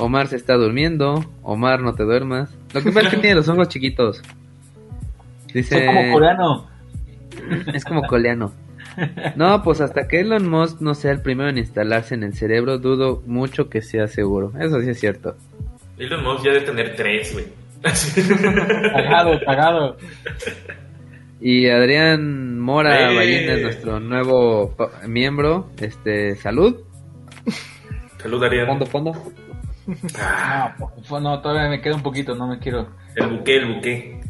Omar 0.00 0.28
se 0.28 0.36
está 0.36 0.54
durmiendo, 0.54 1.24
Omar 1.42 1.80
no 1.82 1.94
te 1.94 2.04
duermas. 2.04 2.50
Lo 2.72 2.82
que 2.82 2.90
pasa 2.90 3.08
es 3.08 3.14
que 3.14 3.20
tiene 3.20 3.36
los 3.36 3.48
ojos 3.48 3.68
chiquitos. 3.68 4.22
Dice, 5.52 5.76
Soy 5.78 5.86
como 5.86 6.12
coreano. 6.12 6.70
Es 7.74 7.84
como 7.84 8.02
coleano. 8.02 8.52
No, 9.36 9.62
pues 9.62 9.80
hasta 9.80 10.08
que 10.08 10.20
Elon 10.20 10.48
Musk 10.48 10.80
no 10.80 10.94
sea 10.94 11.12
el 11.12 11.20
primero 11.20 11.48
en 11.50 11.58
instalarse 11.58 12.14
en 12.14 12.24
el 12.24 12.34
cerebro, 12.34 12.78
dudo 12.78 13.22
mucho 13.26 13.68
que 13.68 13.82
sea 13.82 14.08
seguro. 14.08 14.52
Eso 14.58 14.80
sí 14.80 14.90
es 14.90 14.98
cierto. 15.00 15.36
Elon 15.98 16.24
Musk 16.24 16.44
ya 16.44 16.52
de 16.52 16.60
tener 16.62 16.96
tres, 16.96 17.32
güey. 17.32 17.46
Pagado, 18.92 19.40
pagado. 19.44 19.96
Y 21.40 21.68
Adrián 21.68 22.58
Mora 22.58 23.12
Eh. 23.12 23.54
Es 23.54 23.62
nuestro 23.62 24.00
nuevo 24.00 24.74
miembro. 25.06 25.70
Este, 25.80 26.36
salud. 26.36 26.76
Salud, 28.18 28.42
Arián. 28.42 28.66
Fondo, 28.66 28.86
fondo. 28.86 29.12
Ah, 30.18 30.74
No, 30.78 30.90
pues, 31.08 31.22
no, 31.22 31.40
todavía 31.40 31.68
me 31.68 31.80
queda 31.80 31.94
un 31.96 32.02
poquito, 32.02 32.34
no 32.34 32.46
me 32.46 32.58
quiero. 32.58 32.88
el 33.16 33.26
buque, 33.38 33.56
el 33.56 33.74
buque. 33.74 34.20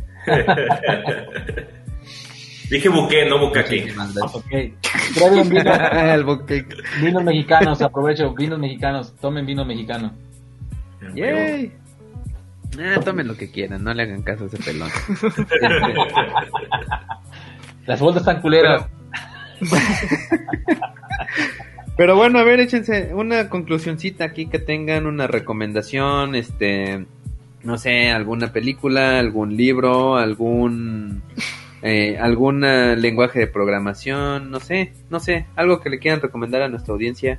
Dije 2.71 2.89
buque, 2.89 3.27
no 3.29 3.39
bucaque. 3.41 3.81
Muchísimas 3.81 4.15
gracias. 4.15 4.35
Ok. 4.37 4.51
Traigan 5.15 5.49
vino, 5.49 5.75
el 6.15 6.25
buque. 6.25 6.67
vinos 7.03 7.25
mexicanos, 7.25 7.83
aprovecho, 7.83 8.33
vinos 8.35 8.59
mexicanos, 8.59 9.15
tomen 9.17 9.45
vino 9.47 9.65
mexicano. 9.65 10.13
Yay. 11.15 11.73
Ah, 12.79 13.01
tomen 13.05 13.27
lo 13.27 13.37
que 13.37 13.51
quieran, 13.51 13.83
no 13.83 13.93
le 13.93 14.05
hagan 14.05 14.23
caso 14.23 14.45
a 14.45 14.47
ese 14.47 14.59
pelón. 14.59 14.89
Las 17.87 18.01
vueltas 18.01 18.23
están 18.23 18.41
culeras. 18.41 18.87
Pero 19.59 19.71
bueno, 22.17 22.39
a 22.39 22.45
ver, 22.45 22.61
échense 22.61 23.13
una 23.15 23.51
conclusioncita 23.51 24.25
aquí 24.25 24.47
que 24.47 24.59
tengan 24.59 25.07
una 25.07 25.27
recomendación, 25.27 26.35
este, 26.35 27.05
no 27.63 27.77
sé, 27.77 28.11
alguna 28.11 28.53
película, 28.53 29.19
algún 29.19 29.55
libro, 29.57 30.17
algún 30.17 31.23
eh, 31.83 32.17
algún 32.19 32.63
lenguaje 32.63 33.41
de 33.41 33.47
programación, 33.47 34.51
no 34.51 34.61
sé, 34.61 34.93
no 35.11 35.21
sé, 35.21 35.47
algo 35.57 35.81
que 35.81 35.91
le 35.91 35.99
quieran 35.99 36.23
recomendar 36.23 36.63
a 36.63 36.69
nuestra 36.69 36.95
audiencia. 36.95 37.39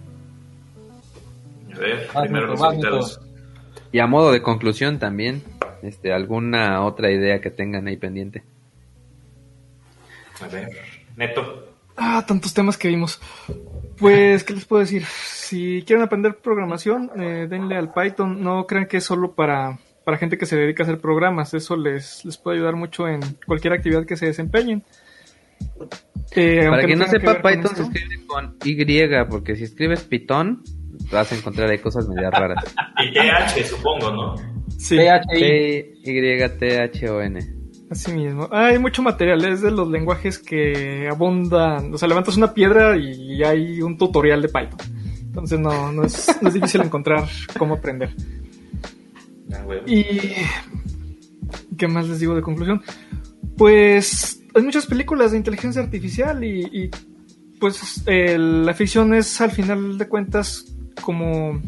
A 1.73 1.80
ver, 1.80 2.07
primero 2.22 2.48
los 2.48 2.61
invitados. 2.61 3.22
Y 3.91 3.98
a 3.98 4.06
modo 4.06 4.31
de 4.31 4.41
conclusión 4.41 4.99
también, 4.99 5.41
este, 5.81 6.14
alguna 6.14 6.83
otra 6.85 7.09
idea 7.11 7.41
que 7.41 7.49
tengan 7.49 7.88
ahí 7.88 7.98
pendiente. 7.98 8.43
A 10.40 10.48
ver, 10.48 10.69
Neto. 11.15 11.70
Ah, 12.03 12.25
tantos 12.25 12.51
temas 12.55 12.80
que 12.80 12.88
vimos. 12.88 13.21
Pues, 13.99 14.43
¿qué 14.43 14.53
les 14.53 14.65
puedo 14.65 14.80
decir? 14.80 15.05
Si 15.05 15.83
quieren 15.85 16.03
aprender 16.03 16.35
programación, 16.38 17.11
eh, 17.15 17.45
denle 17.47 17.77
al 17.77 17.93
Python. 17.93 18.41
No 18.41 18.65
crean 18.65 18.88
que 18.88 18.97
es 18.97 19.03
solo 19.03 19.35
para, 19.35 19.77
para 20.03 20.17
gente 20.17 20.39
que 20.39 20.47
se 20.47 20.57
dedica 20.57 20.81
a 20.81 20.88
hacer 20.88 20.99
programas. 20.99 21.53
Eso 21.53 21.77
les, 21.77 22.25
les 22.25 22.38
puede 22.39 22.57
ayudar 22.57 22.75
mucho 22.75 23.07
en 23.07 23.19
cualquier 23.45 23.73
actividad 23.73 24.07
que 24.07 24.17
se 24.17 24.25
desempeñen. 24.25 24.83
Eh, 26.35 26.65
para 26.67 26.85
quien 26.85 26.97
no, 26.97 27.05
sepa, 27.05 27.39
Python 27.39 27.75
se 27.75 27.83
escribe 27.83 28.25
con 28.25 28.55
Y, 28.63 28.83
porque 29.30 29.55
si 29.55 29.65
escribes 29.65 30.01
Python, 30.01 30.63
vas 31.11 31.31
a 31.31 31.35
encontrar 31.35 31.69
ahí 31.69 31.77
cosas 31.77 32.07
medio 32.07 32.31
raras. 32.31 32.63
Y 32.97 33.13
TH, 33.13 33.63
supongo, 33.67 34.11
¿no? 34.11 34.33
Sí. 34.80 34.97
T-Y-T-H-O-N. 34.97 36.01
Así 37.91 38.11
mismo. 38.13 38.47
Hay 38.51 38.79
mucho 38.79 39.03
material, 39.03 39.45
es 39.45 39.61
de 39.61 39.69
los 39.69 39.87
lenguajes 39.87 40.39
que 40.39 41.07
abundan. 41.11 41.93
O 41.93 41.97
sea, 41.97 42.07
levantas 42.07 42.37
una 42.37 42.53
piedra 42.53 42.97
y 42.97 43.43
hay 43.43 43.81
un 43.81 43.97
tutorial 43.97 44.41
de 44.41 44.47
Python. 44.47 44.79
Entonces 45.31 45.59
no, 45.59 45.93
no, 45.93 46.03
es, 46.03 46.27
no 46.41 46.49
es 46.49 46.53
difícil 46.53 46.81
encontrar 46.81 47.25
cómo 47.57 47.75
aprender. 47.75 48.13
Ah, 49.53 49.63
y. 49.85 50.05
¿Qué 51.77 51.87
más 51.87 52.07
les 52.09 52.19
digo 52.19 52.35
de 52.35 52.41
conclusión? 52.41 52.81
Pues 53.57 54.43
hay 54.53 54.61
muchas 54.61 54.85
películas 54.85 55.31
de 55.31 55.37
inteligencia 55.37 55.81
artificial 55.81 56.43
y, 56.43 56.91
pues 57.61 58.03
la 58.05 58.73
ficción 58.73 59.13
es 59.13 59.39
al 59.39 59.51
final 59.51 59.97
de 59.97 60.07
cuentas 60.07 60.65
como 61.01 61.61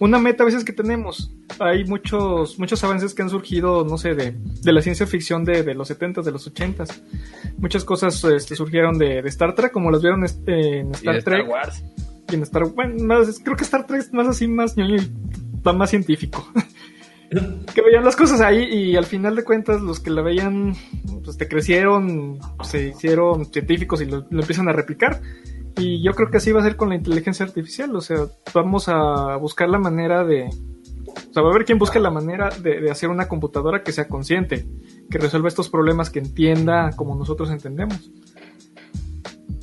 una 0.00 0.18
meta 0.18 0.42
a 0.42 0.46
veces 0.46 0.64
que 0.64 0.72
tenemos. 0.72 1.32
Hay 1.58 1.84
muchos, 1.84 2.58
muchos 2.58 2.82
avances 2.84 3.14
que 3.14 3.22
han 3.22 3.30
surgido, 3.30 3.84
no 3.84 3.98
sé, 3.98 4.14
de, 4.14 4.34
la 4.64 4.82
ciencia 4.82 5.06
ficción 5.06 5.44
de, 5.44 5.74
los 5.74 5.88
70 5.88 6.22
de 6.22 6.32
los 6.32 6.46
80 6.46 6.84
Muchas 7.58 7.84
cosas 7.84 8.22
este, 8.24 8.56
surgieron 8.56 8.98
de, 8.98 9.20
Star 9.20 9.54
Trek, 9.54 9.72
como 9.72 9.90
las 9.90 10.02
vieron 10.02 10.24
este, 10.24 10.80
en 10.80 10.92
Star 10.92 11.22
Trek. 11.22 11.48
Wars. 11.48 11.82
Y 12.30 12.34
en 12.34 12.42
Star 12.42 12.64
bueno, 12.66 13.22
creo 13.42 13.56
que 13.56 13.64
Star 13.64 13.86
Trek 13.86 14.00
es 14.00 14.12
más 14.12 14.28
así, 14.28 14.48
más 14.48 14.76
ñoño 14.76 14.96
y 14.96 15.72
más 15.72 15.90
científico. 15.90 16.46
que 17.74 17.82
veían 17.82 18.04
las 18.04 18.16
cosas 18.16 18.40
ahí 18.40 18.64
y 18.64 18.96
al 18.96 19.06
final 19.06 19.34
de 19.36 19.44
cuentas 19.44 19.80
los 19.80 20.00
que 20.00 20.10
la 20.10 20.22
veían, 20.22 20.74
pues 21.24 21.36
te 21.36 21.48
crecieron, 21.48 22.38
se 22.62 22.88
hicieron 22.88 23.46
científicos 23.46 24.00
y 24.02 24.06
lo 24.06 24.26
empiezan 24.30 24.68
a 24.68 24.72
replicar. 24.72 25.20
Y 25.76 26.02
yo 26.02 26.12
creo 26.12 26.30
que 26.30 26.36
así 26.36 26.52
va 26.52 26.60
a 26.60 26.64
ser 26.64 26.76
con 26.76 26.88
la 26.88 26.94
inteligencia 26.94 27.44
artificial. 27.44 27.94
O 27.96 28.00
sea, 28.00 28.26
vamos 28.52 28.88
a 28.88 29.36
buscar 29.36 29.68
la 29.68 29.78
manera 29.78 30.24
de. 30.24 30.48
O 30.48 31.32
sea, 31.32 31.42
va 31.42 31.48
a 31.48 31.52
haber 31.52 31.64
quien 31.64 31.78
busque 31.78 31.98
la 31.98 32.10
manera 32.10 32.50
de, 32.50 32.90
hacer 32.90 33.08
una 33.08 33.28
computadora 33.28 33.82
que 33.82 33.92
sea 33.92 34.08
consciente, 34.08 34.66
que 35.10 35.18
resuelva 35.18 35.48
estos 35.48 35.68
problemas, 35.68 36.10
que 36.10 36.20
entienda 36.20 36.90
como 36.96 37.16
nosotros 37.16 37.50
entendemos. 37.50 38.10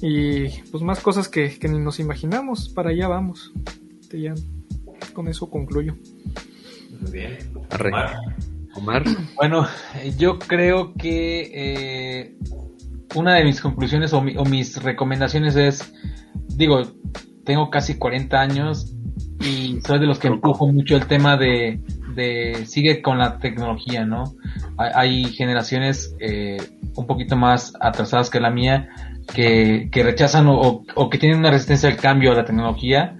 Y 0.01 0.49
pues 0.71 0.83
más 0.83 0.99
cosas 0.99 1.29
que, 1.29 1.57
ni 1.63 1.79
nos 1.79 1.99
imaginamos. 1.99 2.69
Para 2.69 2.89
allá 2.89 3.07
vamos. 3.07 3.53
Ya, 4.11 4.33
con 5.13 5.29
eso 5.29 5.49
concluyo. 5.49 5.95
Muy 6.99 7.11
bien. 7.11 7.37
Omar. 8.75 9.03
Bueno, 9.35 9.67
yo 10.17 10.39
creo 10.39 10.93
que 10.93 11.51
eh, 11.53 12.37
una 13.15 13.35
de 13.35 13.43
mis 13.43 13.61
conclusiones 13.61 14.13
o, 14.13 14.21
mis 14.21 14.81
recomendaciones 14.81 15.55
es, 15.55 15.93
digo, 16.47 16.81
tengo 17.45 17.69
casi 17.69 17.97
40 17.97 18.39
años 18.39 18.93
y 19.39 19.79
soy 19.85 19.99
de 19.99 20.05
los 20.05 20.19
que 20.19 20.27
empujo 20.27 20.67
mucho 20.67 20.95
el 20.95 21.07
tema 21.07 21.37
de, 21.37 21.81
de 22.15 22.65
sigue 22.65 23.01
con 23.01 23.17
la 23.17 23.37
tecnología, 23.39 24.05
¿no? 24.05 24.35
Hay, 24.77 25.25
generaciones 25.25 26.15
eh, 26.19 26.57
un 26.95 27.07
poquito 27.07 27.35
más 27.35 27.73
atrasadas 27.79 28.29
que 28.29 28.39
la 28.39 28.49
mía 28.49 28.89
que, 29.33 29.89
que 29.91 30.03
rechazan 30.03 30.47
o, 30.47 30.83
o, 30.95 31.09
que 31.09 31.17
tienen 31.17 31.39
una 31.39 31.51
resistencia 31.51 31.89
al 31.89 31.97
cambio 31.97 32.31
a 32.31 32.35
la 32.35 32.45
tecnología. 32.45 33.17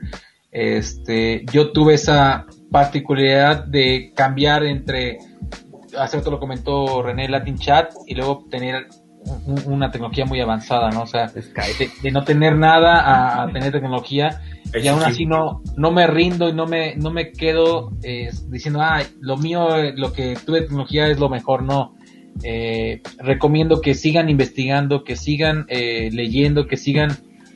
Este, 0.52 1.46
yo 1.52 1.72
tuve 1.72 1.94
esa 1.94 2.46
particularidad 2.72 3.66
de 3.66 4.12
cambiar 4.16 4.64
entre, 4.64 5.20
hace 5.98 6.18
rato 6.18 6.32
lo 6.32 6.40
comentó 6.40 7.02
René 7.02 7.30
Latin 7.30 7.58
Chat 7.58 7.94
y 8.06 8.16
luego 8.16 8.46
tener 8.50 8.88
una 9.66 9.92
tecnología 9.92 10.26
muy 10.26 10.40
avanzada, 10.40 10.90
¿no? 10.90 11.04
O 11.04 11.08
sea, 11.08 11.28
de, 11.28 12.12
no 12.12 12.24
tener 12.24 12.58
nada 12.58 13.44
a, 13.44 13.48
tener 13.54 13.72
tecnología 13.72 14.42
y 14.74 14.88
aún 14.88 15.04
así 15.04 15.26
no, 15.26 15.62
no 15.76 15.92
me 15.92 16.08
rindo 16.08 16.50
y 16.50 16.54
no 16.54 16.66
me, 16.66 16.96
no 16.96 17.12
me 17.12 17.32
quedo 17.32 17.92
eh, 18.04 18.30
diciendo, 18.48 18.80
ah, 18.82 19.02
lo 19.20 19.38
mío, 19.38 19.68
lo 19.96 20.14
que 20.14 20.38
tuve 20.46 20.62
tecnología 20.62 21.08
es 21.08 21.20
lo 21.20 21.30
mejor, 21.30 21.64
no. 21.64 21.96
Eh, 22.44 23.02
recomiendo 23.20 23.82
que 23.82 23.94
sigan 23.94 24.30
investigando, 24.30 25.04
que 25.04 25.16
sigan 25.16 25.66
eh, 25.68 26.10
leyendo, 26.12 26.66
que 26.66 26.78
sigan 26.78 27.10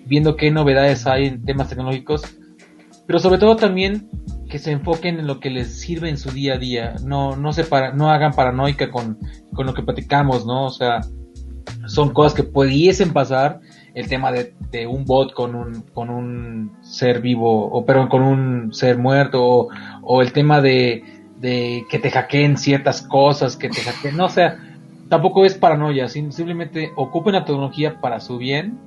viendo 0.05 0.35
qué 0.35 0.51
novedades 0.51 1.07
hay 1.07 1.27
en 1.27 1.45
temas 1.45 1.69
tecnológicos, 1.69 2.37
pero 3.07 3.19
sobre 3.19 3.39
todo 3.39 3.55
también 3.55 4.09
que 4.49 4.59
se 4.59 4.71
enfoquen 4.71 5.19
en 5.19 5.27
lo 5.27 5.39
que 5.39 5.49
les 5.49 5.79
sirve 5.79 6.09
en 6.09 6.17
su 6.17 6.31
día 6.31 6.55
a 6.55 6.57
día, 6.57 6.95
no, 7.03 7.35
no 7.35 7.53
se 7.53 7.63
para, 7.63 7.93
no 7.93 8.11
hagan 8.11 8.33
paranoica 8.33 8.91
con, 8.91 9.17
con 9.53 9.65
lo 9.65 9.73
que 9.73 9.81
platicamos, 9.81 10.45
¿no? 10.45 10.65
O 10.65 10.69
sea, 10.69 11.01
son 11.87 12.11
cosas 12.13 12.33
que 12.33 12.43
pudiesen 12.43 13.13
pasar, 13.13 13.59
el 13.93 14.07
tema 14.07 14.31
de, 14.31 14.53
un 14.87 15.05
bot 15.05 15.33
con 15.33 15.55
un, 15.55 15.81
con 15.93 16.09
un 16.09 16.77
ser 16.81 17.21
vivo, 17.21 17.69
o 17.71 17.85
pero 17.85 18.09
con 18.09 18.21
un 18.21 18.73
ser 18.73 18.97
muerto, 18.97 19.69
o, 20.01 20.21
el 20.21 20.33
tema 20.33 20.61
de, 20.61 21.03
que 21.41 21.99
te 21.99 22.11
hackeen 22.11 22.57
ciertas 22.57 23.01
cosas, 23.01 23.55
que 23.55 23.69
te 23.69 23.81
hackeen, 23.81 24.17
no, 24.17 24.25
o 24.25 24.29
sea, 24.29 24.57
tampoco 25.09 25.45
es 25.45 25.55
paranoia, 25.55 26.09
simplemente 26.09 26.91
ocupen 26.95 27.33
la 27.33 27.45
tecnología 27.45 28.01
para 28.01 28.19
su 28.19 28.37
bien 28.37 28.77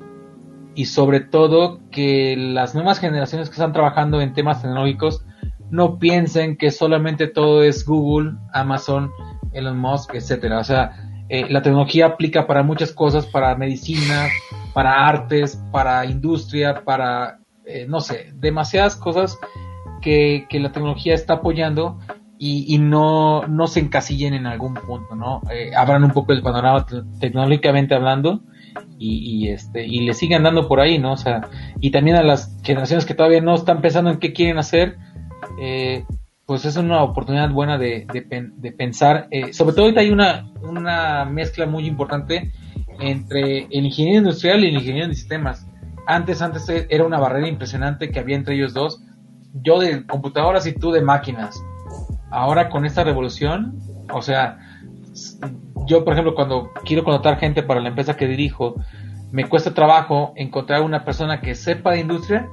y 0.74 0.84
sobre 0.86 1.20
todo 1.20 1.80
que 1.90 2.36
las 2.36 2.74
nuevas 2.74 2.98
generaciones 2.98 3.48
que 3.48 3.54
están 3.54 3.72
trabajando 3.72 4.20
en 4.20 4.34
temas 4.34 4.62
tecnológicos 4.62 5.24
no 5.70 5.98
piensen 5.98 6.56
que 6.56 6.70
solamente 6.70 7.26
todo 7.26 7.62
es 7.62 7.84
Google, 7.84 8.32
Amazon, 8.52 9.10
Elon 9.52 9.78
Musk, 9.78 10.14
etcétera. 10.14 10.60
O 10.60 10.64
sea, 10.64 11.07
eh, 11.28 11.46
la 11.50 11.62
tecnología 11.62 12.06
aplica 12.06 12.46
para 12.46 12.62
muchas 12.62 12.92
cosas, 12.92 13.26
para 13.26 13.54
medicina, 13.54 14.28
para 14.72 15.06
artes, 15.06 15.62
para 15.70 16.06
industria, 16.06 16.82
para, 16.84 17.38
eh, 17.66 17.86
no 17.88 18.00
sé, 18.00 18.32
demasiadas 18.34 18.96
cosas 18.96 19.38
que, 20.00 20.46
la 20.52 20.72
tecnología 20.72 21.14
está 21.14 21.34
apoyando 21.34 21.98
y, 22.38 22.78
no, 22.78 23.46
no 23.46 23.66
se 23.66 23.80
encasillen 23.80 24.32
en 24.32 24.46
algún 24.46 24.74
punto, 24.74 25.16
¿no? 25.16 25.42
Eh, 25.50 25.72
abran 25.76 26.04
un 26.04 26.12
poco 26.12 26.32
el 26.32 26.40
panorama 26.40 26.86
tecnológicamente 27.18 27.94
hablando 27.94 28.40
y, 28.98 29.48
este, 29.48 29.86
y 29.86 30.00
le 30.00 30.14
sigan 30.14 30.44
dando 30.44 30.68
por 30.68 30.80
ahí, 30.80 30.98
¿no? 30.98 31.12
O 31.12 31.16
sea, 31.16 31.48
y 31.80 31.90
también 31.90 32.16
a 32.16 32.22
las 32.22 32.56
generaciones 32.62 33.04
que 33.04 33.14
todavía 33.14 33.40
no 33.40 33.54
están 33.54 33.80
pensando 33.80 34.10
en 34.10 34.18
qué 34.18 34.32
quieren 34.32 34.58
hacer, 34.58 34.96
eh, 35.60 36.04
pues 36.48 36.64
es 36.64 36.78
una 36.78 37.02
oportunidad 37.02 37.50
buena 37.50 37.76
de, 37.76 38.06
de, 38.10 38.72
pensar. 38.72 39.28
Eh, 39.30 39.52
sobre 39.52 39.74
todo 39.74 39.84
ahorita 39.84 40.00
hay 40.00 40.08
una, 40.08 40.50
una 40.62 41.26
mezcla 41.26 41.66
muy 41.66 41.84
importante 41.84 42.50
entre 43.00 43.64
el 43.70 43.84
ingeniero 43.84 44.20
industrial 44.20 44.64
y 44.64 44.68
el 44.68 44.76
ingeniero 44.76 45.08
de 45.08 45.14
sistemas. 45.14 45.66
Antes, 46.06 46.40
antes 46.40 46.66
era 46.88 47.04
una 47.04 47.18
barrera 47.18 47.48
impresionante 47.48 48.10
que 48.10 48.18
había 48.18 48.34
entre 48.34 48.54
ellos 48.54 48.72
dos. 48.72 49.04
Yo 49.62 49.78
de 49.78 50.06
computadoras 50.06 50.66
y 50.66 50.72
tú 50.72 50.90
de 50.90 51.02
máquinas. 51.02 51.62
Ahora 52.30 52.70
con 52.70 52.86
esta 52.86 53.04
revolución, 53.04 53.78
o 54.10 54.22
sea, 54.22 54.58
yo 55.86 56.02
por 56.02 56.14
ejemplo 56.14 56.34
cuando 56.34 56.70
quiero 56.82 57.04
contratar 57.04 57.38
gente 57.38 57.62
para 57.62 57.80
la 57.80 57.90
empresa 57.90 58.16
que 58.16 58.26
dirijo, 58.26 58.76
me 59.32 59.46
cuesta 59.46 59.74
trabajo 59.74 60.32
encontrar 60.34 60.80
una 60.80 61.04
persona 61.04 61.42
que 61.42 61.54
sepa 61.54 61.92
de 61.92 62.00
industria 62.00 62.48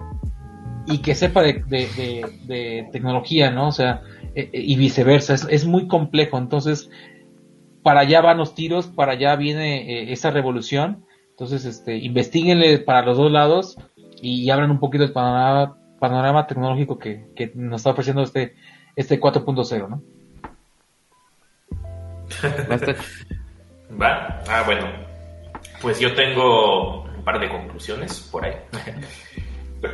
y 0.88 1.00
que 1.00 1.16
sepa 1.16 1.42
de, 1.42 1.54
de, 1.64 2.90
tecnología, 2.92 3.52
¿no? 3.52 3.70
O 3.70 3.72
sea, 3.72 4.02
e, 4.36 4.50
e, 4.54 4.62
y 4.62 4.76
viceversa, 4.76 5.34
es, 5.34 5.66
muy 5.66 5.88
complejo. 5.88 6.38
Entonces, 6.38 6.90
para 7.84 8.02
allá 8.02 8.22
van 8.22 8.38
los 8.38 8.56
tiros, 8.56 8.88
para 8.88 9.14
allá 9.14 9.36
viene 9.36 9.82
eh, 9.82 10.12
esa 10.12 10.32
revolución. 10.32 11.06
Entonces, 11.32 11.66
este, 11.66 11.98
investiguenle 11.98 12.80
para 12.80 13.06
los 13.06 13.18
dos 13.18 13.32
lados 13.32 13.78
y, 14.22 14.50
abran 14.50 14.72
un 14.72 14.80
poquito 14.80 15.04
el 15.04 15.12
panorama, 15.12 15.78
panorama 16.00 16.48
tecnológico 16.48 16.98
que, 16.98 17.28
que 17.36 17.52
nos 17.56 17.82
está 17.82 17.92
ofreciendo 17.92 18.22
este, 18.22 18.56
este 18.96 19.20
4.0, 19.20 19.90
¿no? 19.90 20.02
Va. 24.02 24.42
Ah, 24.48 24.64
bueno. 24.66 24.86
Pues 25.82 26.00
yo 26.00 26.16
tengo 26.16 27.06
par 27.26 27.40
de 27.40 27.50
conclusiones 27.50 28.30
por 28.32 28.46
ahí. 28.46 28.54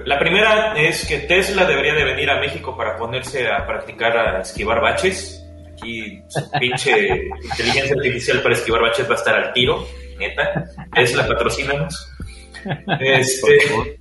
La 0.05 0.19
primera 0.19 0.73
es 0.77 1.05
que 1.07 1.19
Tesla 1.19 1.65
debería 1.65 1.93
de 1.93 2.03
venir 2.03 2.29
a 2.29 2.39
México 2.39 2.75
para 2.75 2.97
ponerse 2.97 3.47
a 3.49 3.65
practicar 3.65 4.17
a 4.17 4.41
esquivar 4.41 4.81
baches. 4.81 5.37
Aquí 5.71 6.21
su 6.27 6.51
pinche 6.51 7.29
inteligencia 7.43 7.95
artificial 7.95 8.41
para 8.41 8.55
esquivar 8.55 8.81
baches 8.81 9.09
va 9.09 9.13
a 9.13 9.17
estar 9.17 9.35
al 9.35 9.53
tiro, 9.53 9.85
neta. 10.17 10.65
Tesla, 10.93 11.27
patrocínanos. 11.27 12.13
Este, 12.99 13.99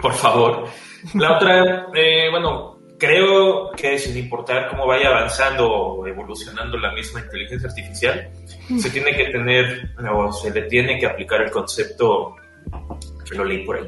por 0.00 0.14
favor. 0.14 0.68
La 1.14 1.36
otra, 1.36 1.86
eh, 1.94 2.28
bueno, 2.30 2.78
creo 2.98 3.70
que 3.72 3.98
sin 3.98 4.16
importar 4.16 4.68
cómo 4.68 4.86
vaya 4.86 5.08
avanzando 5.08 5.68
o 5.68 6.06
evolucionando 6.06 6.78
la 6.78 6.92
misma 6.92 7.20
inteligencia 7.20 7.68
artificial, 7.68 8.30
se 8.78 8.90
tiene 8.90 9.14
que 9.14 9.26
tener 9.26 9.90
o 10.10 10.32
se 10.32 10.50
le 10.50 10.62
tiene 10.62 10.98
que 10.98 11.06
aplicar 11.06 11.42
el 11.42 11.50
concepto 11.50 12.34
lo 13.34 13.44
leí 13.44 13.64
por 13.64 13.76
ahí, 13.76 13.86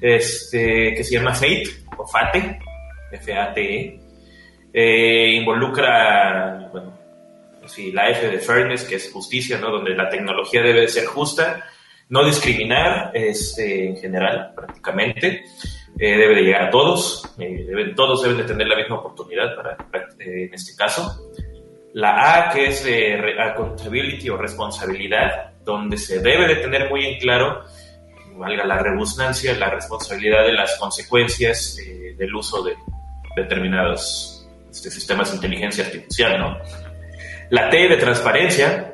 este, 0.00 0.94
que 0.94 1.04
se 1.04 1.14
llama 1.14 1.34
FATE, 1.34 1.64
o 1.96 2.06
FATE, 2.06 2.58
F-A-T-E, 3.12 4.00
eh, 4.72 5.32
involucra, 5.34 6.68
bueno, 6.70 6.98
sí, 7.66 7.90
la 7.92 8.10
F 8.10 8.28
de 8.28 8.38
Fairness, 8.38 8.84
que 8.84 8.96
es 8.96 9.10
justicia, 9.12 9.58
¿no? 9.58 9.70
Donde 9.70 9.94
la 9.94 10.08
tecnología 10.08 10.62
debe 10.62 10.82
de 10.82 10.88
ser 10.88 11.06
justa, 11.06 11.64
no 12.10 12.24
discriminar 12.24 13.10
este, 13.14 13.88
en 13.88 13.96
general, 13.96 14.52
prácticamente, 14.54 15.44
eh, 15.98 16.16
debe 16.16 16.36
de 16.36 16.42
llegar 16.42 16.62
a 16.64 16.70
todos, 16.70 17.34
eh, 17.38 17.64
deben, 17.66 17.94
todos 17.94 18.22
deben 18.22 18.38
de 18.38 18.44
tener 18.44 18.66
la 18.66 18.76
misma 18.76 18.96
oportunidad 18.96 19.56
para, 19.56 19.76
en 20.18 20.52
este 20.52 20.76
caso. 20.76 21.30
La 21.94 22.48
A, 22.48 22.52
que 22.52 22.66
es 22.68 22.86
accountability 23.38 24.28
o 24.28 24.36
responsabilidad, 24.36 25.54
donde 25.64 25.96
se 25.96 26.20
debe 26.20 26.46
de 26.46 26.56
tener 26.56 26.88
muy 26.88 27.04
en 27.04 27.18
claro 27.18 27.64
valga 28.38 28.64
la 28.64 28.78
rebusnancia, 28.78 29.54
la 29.54 29.70
responsabilidad 29.70 30.44
de 30.44 30.52
las 30.52 30.76
consecuencias 30.78 31.78
eh, 31.78 32.14
del 32.16 32.34
uso 32.34 32.62
de 32.62 32.74
determinados 33.36 34.48
este, 34.70 34.90
sistemas 34.90 35.30
de 35.30 35.36
inteligencia 35.36 35.84
artificial, 35.84 36.38
¿no? 36.38 36.58
La 37.50 37.70
T 37.70 37.88
de 37.88 37.96
transparencia, 37.96 38.92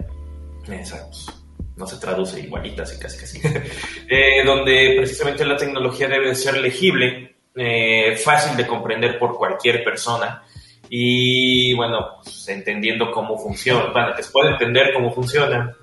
no 1.76 1.86
se 1.86 1.96
traduce 1.96 2.40
igualita, 2.40 2.84
así 2.84 2.98
casi 2.98 3.18
casi, 3.18 3.40
eh, 4.08 4.44
donde 4.44 4.94
precisamente 4.96 5.44
la 5.44 5.56
tecnología 5.56 6.08
debe 6.08 6.34
ser 6.34 6.58
legible, 6.58 7.36
eh, 7.56 8.16
fácil 8.16 8.56
de 8.56 8.66
comprender 8.66 9.18
por 9.18 9.36
cualquier 9.36 9.84
persona 9.84 10.42
y, 10.88 11.74
bueno, 11.74 12.16
pues, 12.22 12.48
entendiendo 12.48 13.10
cómo 13.10 13.38
funciona, 13.38 13.90
bueno, 13.92 14.12
después 14.16 14.46
de 14.46 14.52
entender 14.52 14.92
cómo 14.92 15.12
funciona, 15.12 15.74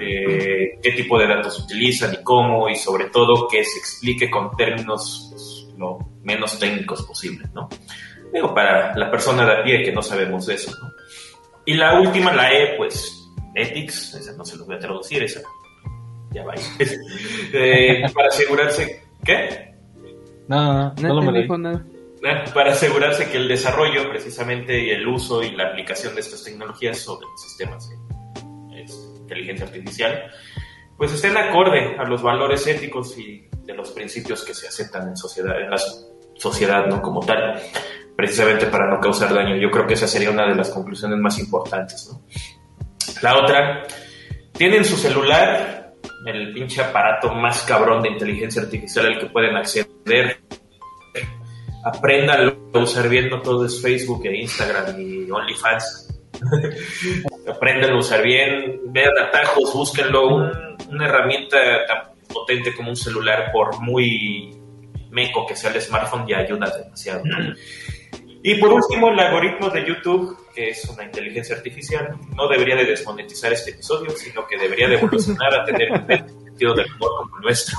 eh, 0.00 0.78
qué 0.82 0.92
tipo 0.92 1.18
de 1.18 1.26
datos 1.26 1.60
utilizan 1.60 2.14
y 2.14 2.22
cómo, 2.22 2.68
y 2.68 2.76
sobre 2.76 3.06
todo 3.06 3.48
que 3.48 3.64
se 3.64 3.78
explique 3.78 4.30
con 4.30 4.56
términos 4.56 5.28
pues, 5.30 5.68
lo 5.78 5.98
menos 6.22 6.58
técnicos 6.58 7.02
posibles, 7.02 7.50
¿no? 7.52 7.68
Digo, 8.32 8.54
para 8.54 8.94
la 8.96 9.10
persona 9.10 9.44
de 9.44 9.52
a 9.52 9.62
pie 9.64 9.82
que 9.82 9.92
no 9.92 10.02
sabemos 10.02 10.46
de 10.46 10.54
eso, 10.54 10.72
¿no? 10.80 10.90
Y 11.66 11.74
la 11.74 12.00
última, 12.00 12.32
la 12.32 12.52
E, 12.52 12.76
pues, 12.76 13.28
ethics, 13.54 14.14
esa 14.14 14.36
no 14.36 14.44
se 14.44 14.56
lo 14.56 14.64
voy 14.64 14.76
a 14.76 14.78
traducir, 14.78 15.22
esa 15.22 15.40
ya 16.30 16.44
va. 16.44 16.54
eh, 17.52 18.04
para 18.14 18.28
asegurarse, 18.28 19.04
¿qué? 19.24 19.74
No, 20.48 20.94
no, 20.94 21.14
no, 21.14 21.22
me 21.32 21.40
dijo 21.40 21.58
nada 21.58 21.84
para 22.54 22.72
asegurarse 22.72 23.30
que 23.30 23.38
el 23.38 23.48
desarrollo 23.48 24.08
precisamente 24.10 24.78
y 24.78 24.90
el 24.90 25.06
uso 25.06 25.42
y 25.42 25.50
la 25.52 25.68
aplicación 25.68 26.14
de 26.14 26.20
estas 26.20 26.44
tecnologías 26.44 26.98
sobre 26.98 27.26
los 27.26 27.42
sistemas 27.42 27.90
inteligencia 29.30 29.66
artificial, 29.66 30.30
pues 30.96 31.12
estén 31.12 31.36
acorde 31.36 31.96
a 31.98 32.04
los 32.04 32.22
valores 32.22 32.66
éticos 32.66 33.16
y 33.16 33.46
de 33.64 33.74
los 33.74 33.90
principios 33.92 34.44
que 34.44 34.52
se 34.52 34.68
aceptan 34.68 35.08
en 35.08 35.16
sociedad, 35.16 35.58
en 35.60 35.70
la 35.70 35.78
sociedad, 36.34 36.86
¿no? 36.86 37.00
Como 37.00 37.20
tal, 37.24 37.60
precisamente 38.16 38.66
para 38.66 38.90
no 38.90 39.00
causar 39.00 39.32
daño. 39.32 39.56
Yo 39.56 39.70
creo 39.70 39.86
que 39.86 39.94
esa 39.94 40.08
sería 40.08 40.30
una 40.30 40.48
de 40.48 40.54
las 40.54 40.70
conclusiones 40.70 41.18
más 41.18 41.38
importantes, 41.38 42.10
¿no? 42.12 42.22
La 43.22 43.38
otra, 43.38 43.82
tienen 44.52 44.84
su 44.84 44.96
celular, 44.96 45.94
el 46.26 46.52
pinche 46.52 46.82
aparato 46.82 47.32
más 47.34 47.62
cabrón 47.62 48.02
de 48.02 48.10
inteligencia 48.10 48.62
artificial 48.62 49.06
al 49.06 49.18
que 49.18 49.26
pueden 49.26 49.56
acceder. 49.56 50.40
Aprendan 51.84 52.58
a 52.74 52.78
usar 52.78 53.08
bien, 53.08 53.30
no 53.30 53.40
todo 53.40 53.64
es 53.64 53.80
Facebook 53.80 54.26
e 54.26 54.36
Instagram 54.36 55.00
y 55.00 55.30
OnlyFans 55.30 56.10
Aprendan 57.48 57.92
a 57.92 57.98
usar 57.98 58.22
bien, 58.22 58.80
vean 58.86 59.16
atajos, 59.18 59.74
búsquenlo. 59.74 60.50
una 60.88 61.06
herramienta 61.06 61.58
tan 61.86 62.14
potente 62.32 62.74
como 62.74 62.90
un 62.90 62.96
celular, 62.96 63.50
por 63.52 63.80
muy 63.80 64.56
meco 65.10 65.46
que 65.46 65.56
sea 65.56 65.72
el 65.72 65.80
smartphone, 65.80 66.26
ya 66.26 66.38
ayuda 66.38 66.70
demasiado. 66.70 67.22
Y 68.42 68.54
por 68.54 68.72
último, 68.72 69.10
el 69.10 69.20
algoritmo 69.20 69.68
de 69.68 69.86
YouTube, 69.86 70.34
que 70.54 70.70
es 70.70 70.88
una 70.88 71.04
inteligencia 71.04 71.56
artificial, 71.56 72.16
no 72.34 72.48
debería 72.48 72.76
de 72.76 72.86
desmonetizar 72.86 73.52
este 73.52 73.72
episodio, 73.72 74.08
sino 74.10 74.46
que 74.46 74.56
debería 74.56 74.88
de 74.88 74.94
evolucionar 74.94 75.60
a 75.60 75.64
tener 75.64 75.92
un 75.92 76.06
sentido 76.06 76.74
del 76.74 76.86
humor 76.94 77.10
como 77.18 77.36
el 77.36 77.42
nuestro. 77.42 77.76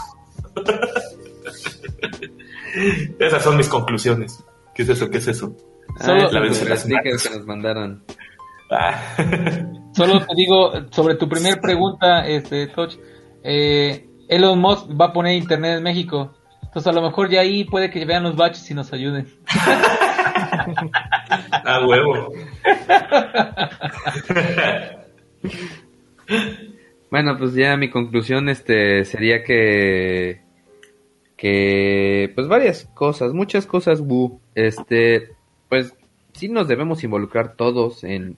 Esas 3.19 3.43
son 3.43 3.57
mis 3.57 3.67
conclusiones. 3.67 4.43
¿Qué 4.75 4.83
es 4.83 4.89
eso? 4.89 5.09
¿Qué 5.09 5.17
es 5.17 5.27
eso? 5.27 5.57
Solo 5.99 6.27
ah, 6.27 6.39
las 6.39 6.81
stickers 6.81 7.27
que 7.27 7.35
nos 7.35 7.45
mandaron. 7.45 8.03
Solo 9.93 10.19
te 10.25 10.35
digo 10.35 10.71
sobre 10.91 11.15
tu 11.15 11.27
primer 11.27 11.59
pregunta, 11.59 12.25
este, 12.27 12.67
Touch. 12.67 12.95
Eh, 13.43 14.07
Elon 14.29 14.59
Musk 14.59 14.89
va 14.99 15.07
a 15.07 15.13
poner 15.13 15.35
internet 15.35 15.77
en 15.77 15.83
México. 15.83 16.33
Entonces 16.63 16.87
a 16.87 16.93
lo 16.95 17.01
mejor 17.01 17.29
ya 17.29 17.41
ahí 17.41 17.65
puede 17.65 17.89
que 17.89 18.05
vean 18.05 18.23
los 18.23 18.37
baches 18.37 18.69
y 18.71 18.73
nos 18.73 18.93
ayuden. 18.93 19.27
A 21.65 21.85
huevo. 21.85 22.31
bueno, 27.09 27.37
pues 27.37 27.53
ya 27.55 27.75
mi 27.75 27.89
conclusión 27.89 28.47
este 28.47 29.03
sería 29.03 29.43
que 29.43 30.41
que 31.35 32.31
pues 32.35 32.47
varias 32.47 32.85
cosas, 32.93 33.33
muchas 33.33 33.65
cosas, 33.65 34.01
este, 34.55 35.31
pues 35.67 35.93
sí 36.33 36.47
nos 36.47 36.67
debemos 36.67 37.03
involucrar 37.03 37.55
todos 37.55 38.03
en 38.03 38.37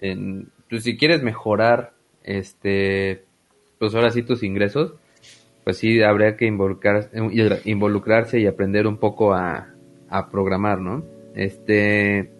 pues 0.00 0.82
si 0.82 0.96
quieres 0.96 1.22
mejorar, 1.22 1.92
este, 2.24 3.24
pues 3.78 3.94
ahora 3.94 4.10
sí 4.10 4.22
tus 4.22 4.42
ingresos, 4.42 4.94
pues 5.64 5.78
sí 5.78 6.02
habría 6.02 6.36
que 6.36 6.46
involucrar, 6.46 7.10
involucrarse 7.64 8.38
y 8.40 8.46
aprender 8.46 8.86
un 8.86 8.98
poco 8.98 9.34
a, 9.34 9.74
a 10.08 10.30
programar, 10.30 10.80
¿no? 10.80 11.04
Este, 11.34 12.30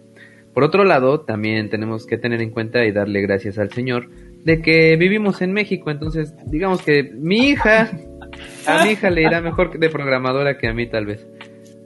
por 0.53 0.63
otro 0.63 0.83
lado, 0.83 1.21
también 1.21 1.69
tenemos 1.69 2.05
que 2.05 2.17
tener 2.17 2.41
en 2.41 2.49
cuenta 2.49 2.85
y 2.85 2.91
darle 2.91 3.21
gracias 3.21 3.59
al 3.59 3.71
Señor 3.71 4.09
de 4.43 4.61
que 4.61 4.95
vivimos 4.95 5.41
en 5.41 5.51
México, 5.51 5.91
entonces 5.91 6.33
digamos 6.45 6.81
que 6.81 7.03
mi 7.03 7.49
hija, 7.49 7.91
a 8.65 8.83
mi 8.83 8.91
hija 8.91 9.09
le 9.09 9.23
irá 9.23 9.41
mejor 9.41 9.77
de 9.77 9.89
programadora 9.89 10.57
que 10.57 10.67
a 10.67 10.73
mí 10.73 10.87
tal 10.87 11.05
vez. 11.05 11.27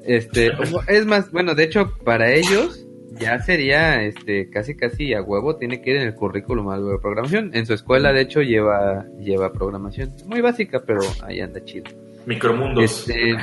Este, 0.05 0.51
es 0.87 1.05
más, 1.05 1.31
bueno, 1.31 1.55
de 1.55 1.63
hecho, 1.63 1.91
para 2.03 2.31
ellos, 2.33 2.87
ya 3.19 3.39
sería 3.39 4.03
este 4.03 4.49
casi 4.49 4.75
casi 4.75 5.13
a 5.13 5.21
huevo 5.21 5.55
tiene 5.57 5.81
que 5.81 5.91
ir 5.91 5.97
en 5.97 6.07
el 6.07 6.15
currículum 6.15 6.69
algo 6.69 6.91
de 6.91 6.99
programación. 6.99 7.51
En 7.53 7.65
su 7.65 7.73
escuela 7.73 8.13
de 8.13 8.21
hecho 8.21 8.41
lleva 8.41 9.05
lleva 9.19 9.51
programación, 9.51 10.11
muy 10.27 10.41
básica, 10.41 10.81
pero 10.85 11.01
ahí 11.23 11.39
anda 11.39 11.63
chido. 11.63 11.91
Micromundos. 12.25 13.09
Este, 13.09 13.35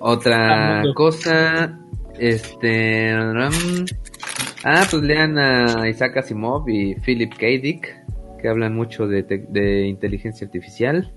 otra 0.00 0.82
cosa 0.94 1.78
este 2.18 3.12
ah, 3.12 4.86
pues 4.90 5.02
lean 5.02 5.38
a 5.38 5.88
Isaac 5.88 6.18
Asimov 6.18 6.68
y 6.68 6.94
Philip 6.96 7.32
K. 7.32 7.46
Dick 7.62 8.00
que 8.40 8.48
hablan 8.48 8.74
mucho 8.74 9.06
de, 9.06 9.22
de 9.22 9.86
inteligencia 9.86 10.46
artificial. 10.46 11.12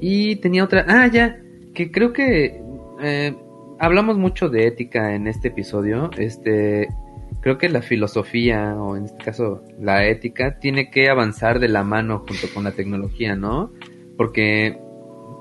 Y 0.00 0.36
tenía 0.36 0.64
otra, 0.64 0.84
ah, 0.88 1.06
ya, 1.06 1.40
que 1.74 1.90
creo 1.90 2.12
que 2.12 2.60
eh, 3.02 3.34
hablamos 3.84 4.16
mucho 4.16 4.48
de 4.48 4.66
ética 4.66 5.14
en 5.14 5.26
este 5.26 5.48
episodio. 5.48 6.10
Este, 6.16 6.88
creo 7.40 7.58
que 7.58 7.68
la 7.68 7.82
filosofía, 7.82 8.74
o 8.76 8.96
en 8.96 9.04
este 9.04 9.22
caso 9.22 9.62
la 9.78 10.06
ética, 10.06 10.58
tiene 10.58 10.90
que 10.90 11.10
avanzar 11.10 11.60
de 11.60 11.68
la 11.68 11.84
mano 11.84 12.24
junto 12.26 12.52
con 12.54 12.64
la 12.64 12.72
tecnología, 12.72 13.36
¿no? 13.36 13.70
Porque, 14.16 14.78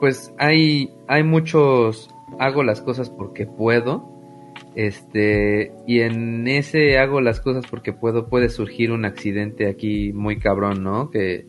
pues, 0.01 0.33
hay, 0.37 0.93
hay 1.07 1.23
muchos, 1.23 2.09
hago 2.39 2.63
las 2.63 2.81
cosas 2.81 3.09
porque 3.09 3.45
puedo, 3.45 4.11
este, 4.75 5.71
y 5.87 6.01
en 6.01 6.47
ese 6.47 6.97
hago 6.97 7.21
las 7.21 7.39
cosas 7.39 7.65
porque 7.69 7.93
puedo, 7.93 8.27
puede 8.27 8.49
surgir 8.49 8.91
un 8.91 9.05
accidente 9.05 9.67
aquí 9.67 10.11
muy 10.11 10.37
cabrón, 10.37 10.83
¿no? 10.83 11.11
Que, 11.11 11.45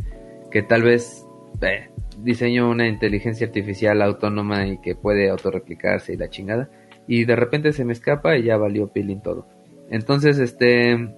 que 0.53 0.63
tal 0.63 0.83
vez, 0.83 1.27
eh, 1.61 1.89
diseño 2.23 2.71
una 2.71 2.87
inteligencia 2.87 3.49
artificial 3.49 4.01
autónoma 4.01 4.67
y 4.69 4.79
que 4.79 4.95
puede 4.95 5.29
autorreplicarse 5.29 6.13
y 6.13 6.17
la 6.17 6.31
chingada 6.31 6.71
y 7.07 7.25
de 7.25 7.37
repente 7.37 7.73
se 7.73 7.85
me 7.85 7.93
escapa 7.93 8.37
y 8.37 8.45
ya 8.45 8.57
valió 8.57 8.89
peeling 8.89 9.23
todo. 9.23 9.47
Entonces, 9.91 10.39
este, 10.39 11.15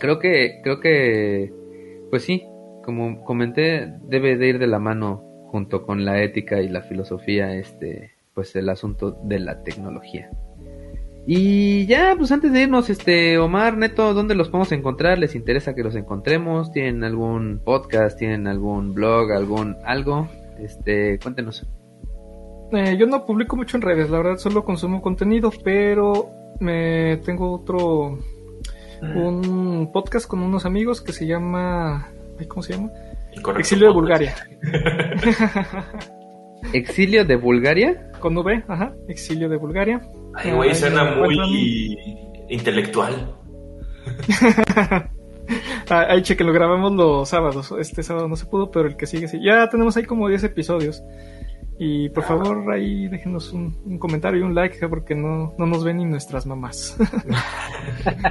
creo 0.00 0.18
que, 0.18 0.60
creo 0.62 0.80
que, 0.80 1.52
pues 2.10 2.22
sí, 2.22 2.44
como 2.84 3.24
comenté, 3.24 3.92
debe 4.04 4.36
de 4.36 4.48
ir 4.48 4.58
de 4.58 4.66
la 4.66 4.78
mano 4.78 5.22
junto 5.50 5.84
con 5.84 6.04
la 6.04 6.22
ética 6.22 6.60
y 6.60 6.68
la 6.68 6.82
filosofía, 6.82 7.54
este, 7.54 8.12
pues 8.34 8.54
el 8.56 8.68
asunto 8.68 9.18
de 9.24 9.40
la 9.40 9.62
tecnología. 9.62 10.30
Y 11.26 11.84
ya, 11.86 12.14
pues 12.16 12.32
antes 12.32 12.52
de 12.52 12.62
irnos, 12.62 12.88
este, 12.88 13.36
Omar, 13.36 13.76
Neto, 13.76 14.14
¿dónde 14.14 14.34
los 14.34 14.48
podemos 14.48 14.72
encontrar? 14.72 15.18
¿Les 15.18 15.34
interesa 15.34 15.74
que 15.74 15.82
los 15.82 15.94
encontremos? 15.94 16.72
¿Tienen 16.72 17.04
algún 17.04 17.60
podcast? 17.62 18.18
¿Tienen 18.18 18.46
algún 18.46 18.94
blog? 18.94 19.32
¿Algún 19.32 19.76
algo? 19.84 20.26
Este, 20.58 21.18
cuéntenos. 21.18 21.66
Eh, 22.72 22.96
yo 22.98 23.06
no 23.06 23.24
publico 23.24 23.56
mucho 23.56 23.76
en 23.76 23.82
redes, 23.82 24.10
la 24.10 24.18
verdad 24.18 24.36
solo 24.36 24.64
consumo 24.64 25.00
contenido, 25.00 25.50
pero 25.64 26.30
me 26.60 27.18
tengo 27.18 27.52
otro 27.52 28.18
un 29.00 29.90
podcast 29.92 30.26
con 30.26 30.40
unos 30.40 30.66
amigos 30.66 31.00
que 31.00 31.12
se 31.12 31.26
llama 31.26 32.08
¿cómo 32.48 32.62
se 32.62 32.74
llama? 32.74 32.90
Exilio 33.56 33.88
de 33.88 33.94
Bulgaria. 33.94 34.34
¿Exilio 36.72 37.24
de 37.24 37.36
Bulgaria? 37.36 38.10
Con 38.20 38.36
V, 38.36 38.64
ajá, 38.66 38.92
Exilio 39.08 39.48
de 39.48 39.56
Bulgaria. 39.56 40.00
Ay, 40.34 40.52
güey, 40.52 40.74
suena 40.74 41.16
muy 41.16 41.98
intelectual. 42.48 43.34
Ahí 45.88 46.22
cheque, 46.22 46.44
lo 46.44 46.52
grabamos 46.52 46.92
los 46.92 47.28
sábados. 47.28 47.72
Este 47.78 48.02
sábado 48.02 48.28
no 48.28 48.36
se 48.36 48.46
pudo, 48.46 48.70
pero 48.70 48.88
el 48.88 48.96
que 48.96 49.06
sigue 49.06 49.28
sí. 49.28 49.40
Ya 49.42 49.68
tenemos 49.68 49.96
ahí 49.96 50.04
como 50.04 50.28
10 50.28 50.44
episodios. 50.44 51.02
Y 51.80 52.08
por 52.08 52.24
favor, 52.24 52.72
ahí 52.72 53.06
déjenos 53.06 53.52
un, 53.52 53.98
comentario 53.98 54.40
y 54.40 54.42
un 54.42 54.52
like, 54.52 54.88
porque 54.88 55.14
no, 55.14 55.54
no 55.56 55.66
nos 55.66 55.84
ven 55.84 55.98
ni 55.98 56.04
nuestras 56.04 56.46
mamás. 56.46 56.96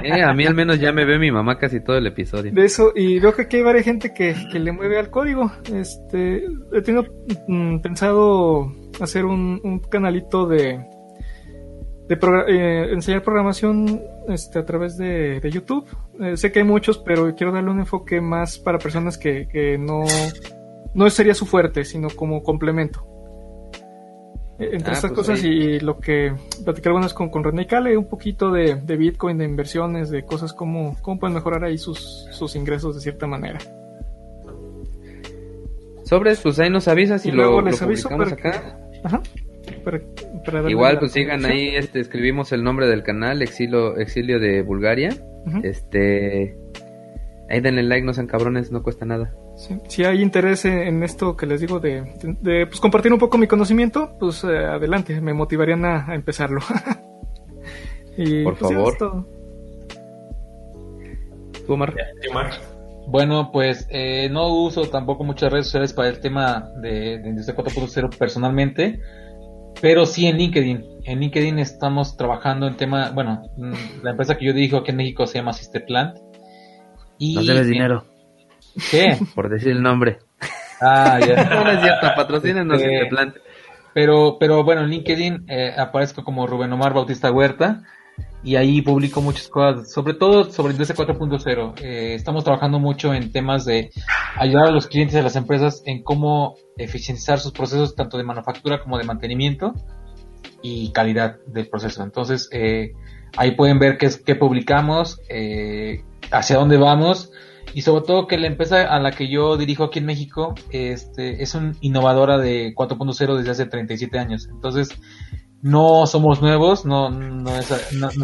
Eh, 0.02 0.22
a 0.22 0.32
mí 0.32 0.46
al 0.46 0.54
menos 0.54 0.78
ya 0.78 0.92
me 0.92 1.04
ve 1.04 1.18
mi 1.18 1.32
mamá 1.32 1.58
casi 1.58 1.80
todo 1.80 1.96
el 1.96 2.06
episodio. 2.06 2.52
De 2.52 2.64
eso, 2.64 2.92
y 2.94 3.18
veo 3.18 3.34
que 3.34 3.42
aquí 3.42 3.56
hay 3.56 3.62
varias 3.62 3.84
gente 3.84 4.14
que, 4.14 4.34
que 4.52 4.58
le 4.58 4.70
mueve 4.70 4.98
al 4.98 5.10
código. 5.10 5.50
Este, 5.74 6.44
he 6.72 6.82
tenido 6.82 7.04
mm, 7.48 7.80
pensado 7.80 8.72
hacer 9.00 9.24
un, 9.24 9.60
un 9.64 9.80
canalito 9.80 10.46
de, 10.46 10.78
de 12.08 12.18
eh, 12.48 12.92
enseñar 12.92 13.22
programación 13.22 14.00
este, 14.28 14.58
a 14.60 14.64
través 14.64 14.96
de, 14.96 15.40
de 15.40 15.50
YouTube. 15.50 15.86
Eh, 16.20 16.36
sé 16.36 16.52
que 16.52 16.60
hay 16.60 16.64
muchos, 16.64 16.98
pero 16.98 17.34
quiero 17.34 17.52
darle 17.52 17.70
un 17.70 17.80
enfoque 17.80 18.20
más 18.20 18.58
para 18.58 18.78
personas 18.78 19.18
que, 19.18 19.48
que 19.48 19.76
no, 19.76 20.04
no 20.94 21.10
sería 21.10 21.34
su 21.34 21.46
fuerte, 21.46 21.84
sino 21.84 22.08
como 22.10 22.42
complemento. 22.42 23.17
Entre 24.58 24.90
ah, 24.90 24.94
estas 24.94 25.12
pues 25.12 25.28
cosas 25.28 25.44
y 25.44 25.78
lo 25.78 25.98
que 26.00 26.32
platicar 26.64 26.90
algunas 26.90 27.14
con, 27.14 27.30
con 27.30 27.44
René 27.44 27.66
Cale, 27.66 27.96
un 27.96 28.08
poquito 28.08 28.50
de, 28.50 28.74
Bitcoin, 28.74 29.38
de 29.38 29.44
inversiones, 29.44 30.10
de 30.10 30.24
cosas 30.24 30.52
como 30.52 30.96
cómo 31.00 31.20
pueden 31.20 31.34
mejorar 31.34 31.62
ahí 31.62 31.78
sus, 31.78 32.26
sus 32.32 32.56
ingresos 32.56 32.96
de 32.96 33.00
cierta 33.00 33.28
manera. 33.28 33.60
Sobres, 36.02 36.40
pues 36.40 36.58
ahí 36.58 36.70
nos 36.70 36.88
avisas 36.88 37.24
y, 37.24 37.30
luego 37.30 37.60
les 37.60 37.80
aviso 37.82 38.08
acá. 38.08 38.78
Ajá. 39.04 39.22
Igual 40.66 40.98
pues 40.98 41.12
sigan 41.12 41.44
ahí, 41.44 41.76
este, 41.76 42.00
escribimos 42.00 42.52
el 42.52 42.64
nombre 42.64 42.88
del 42.88 43.02
canal, 43.02 43.42
Exilio, 43.42 43.96
Exilio 43.96 44.40
de 44.40 44.62
Bulgaria. 44.62 45.10
Este 45.62 46.56
ahí 47.48 47.60
denle 47.60 47.82
like, 47.84 48.04
no 48.04 48.12
sean 48.12 48.26
cabrones, 48.26 48.72
no 48.72 48.82
cuesta 48.82 49.04
nada. 49.04 49.34
Si 49.88 50.04
hay 50.04 50.22
interés 50.22 50.64
en 50.64 51.02
esto 51.02 51.36
que 51.36 51.44
les 51.44 51.60
digo 51.60 51.80
de, 51.80 52.04
pues, 52.68 52.78
compartir 52.78 53.12
un 53.12 53.18
poco 53.18 53.38
mi 53.38 53.48
conocimiento, 53.48 54.16
pues 54.18 54.44
eh, 54.44 54.56
adelante, 54.56 55.20
me 55.20 55.34
motivarían 55.34 55.84
a, 55.84 56.14
empezarlo. 56.14 56.60
y, 58.16 58.44
Por 58.44 58.56
pues, 58.56 58.72
favor. 58.72 59.26
¿Tú, 61.66 61.72
Omar? 61.72 61.92
Bueno, 63.08 63.50
pues 63.52 63.88
eh, 63.90 64.28
no 64.30 64.46
uso 64.48 64.82
tampoco 64.90 65.24
muchas 65.24 65.50
redes 65.50 65.66
sociales 65.66 65.92
para 65.92 66.08
el 66.08 66.20
tema 66.20 66.70
de, 66.80 67.18
de 67.18 67.28
Industria 67.28 67.56
4.0 67.56 68.16
personalmente, 68.16 69.00
pero 69.80 70.06
sí 70.06 70.26
en 70.26 70.36
LinkedIn. 70.36 70.84
En 71.04 71.18
LinkedIn 71.18 71.58
estamos 71.58 72.16
trabajando 72.16 72.68
en 72.68 72.76
tema, 72.76 73.10
bueno, 73.10 73.42
mm, 73.56 74.02
la 74.04 74.10
empresa 74.10 74.36
que 74.36 74.46
yo 74.46 74.52
dirijo 74.52 74.76
aquí 74.76 74.92
en 74.92 74.98
México 74.98 75.26
se 75.26 75.38
llama 75.38 75.52
Sisterplant. 75.52 76.18
Y 77.18 77.34
Nos 77.34 77.46
debes 77.46 77.66
dinero. 77.66 78.04
¿Qué? 78.90 79.18
Por 79.34 79.48
decir 79.48 79.72
el 79.72 79.82
nombre. 79.82 80.18
Ah, 80.80 81.18
ya. 81.20 81.44
no, 81.44 81.70
es 81.70 81.80
cierto, 81.80 82.74
este, 82.74 83.06
plan. 83.06 83.34
Pero, 83.94 84.36
pero 84.38 84.62
bueno, 84.62 84.82
en 84.82 84.90
LinkedIn 84.90 85.44
eh, 85.48 85.74
aparezco 85.76 86.22
como 86.22 86.46
Rubén 86.46 86.72
Omar 86.72 86.92
Bautista 86.92 87.32
Huerta 87.32 87.82
y 88.42 88.56
ahí 88.56 88.82
publico 88.82 89.20
muchas 89.20 89.48
cosas, 89.48 89.90
sobre 89.92 90.14
todo 90.14 90.50
sobre 90.50 90.72
Industria 90.72 91.06
4.0. 91.06 91.80
Eh, 91.82 92.14
estamos 92.14 92.44
trabajando 92.44 92.78
mucho 92.78 93.12
en 93.12 93.32
temas 93.32 93.64
de 93.64 93.90
ayudar 94.36 94.66
a 94.66 94.70
los 94.70 94.86
clientes 94.86 95.14
de 95.14 95.22
las 95.22 95.34
empresas 95.36 95.82
en 95.86 96.02
cómo 96.02 96.54
eficientizar 96.76 97.40
sus 97.40 97.52
procesos 97.52 97.96
tanto 97.96 98.16
de 98.16 98.24
manufactura 98.24 98.80
como 98.80 98.98
de 98.98 99.04
mantenimiento 99.04 99.74
y 100.62 100.92
calidad 100.92 101.36
del 101.46 101.68
proceso. 101.68 102.02
Entonces, 102.04 102.48
eh, 102.52 102.92
ahí 103.36 103.52
pueden 103.52 103.78
ver 103.78 103.98
qué, 103.98 104.06
es, 104.06 104.18
qué 104.18 104.36
publicamos, 104.36 105.20
eh, 105.28 106.04
hacia 106.30 106.56
dónde 106.56 106.76
vamos 106.76 107.32
y 107.74 107.82
sobre 107.82 108.04
todo 108.04 108.26
que 108.26 108.38
la 108.38 108.46
empresa 108.46 108.82
a 108.82 108.98
la 109.00 109.12
que 109.12 109.28
yo 109.28 109.56
dirijo 109.56 109.84
aquí 109.84 109.98
en 109.98 110.06
México 110.06 110.54
este, 110.70 111.42
es 111.42 111.54
una 111.54 111.74
innovadora 111.80 112.38
de 112.38 112.74
4.0 112.74 113.36
desde 113.36 113.50
hace 113.50 113.66
37 113.66 114.18
años. 114.18 114.48
Entonces, 114.50 114.88
no 115.60 116.06
somos 116.06 116.40
nuevos, 116.40 116.84
no, 116.86 117.10
no, 117.10 117.56
es, 117.58 117.70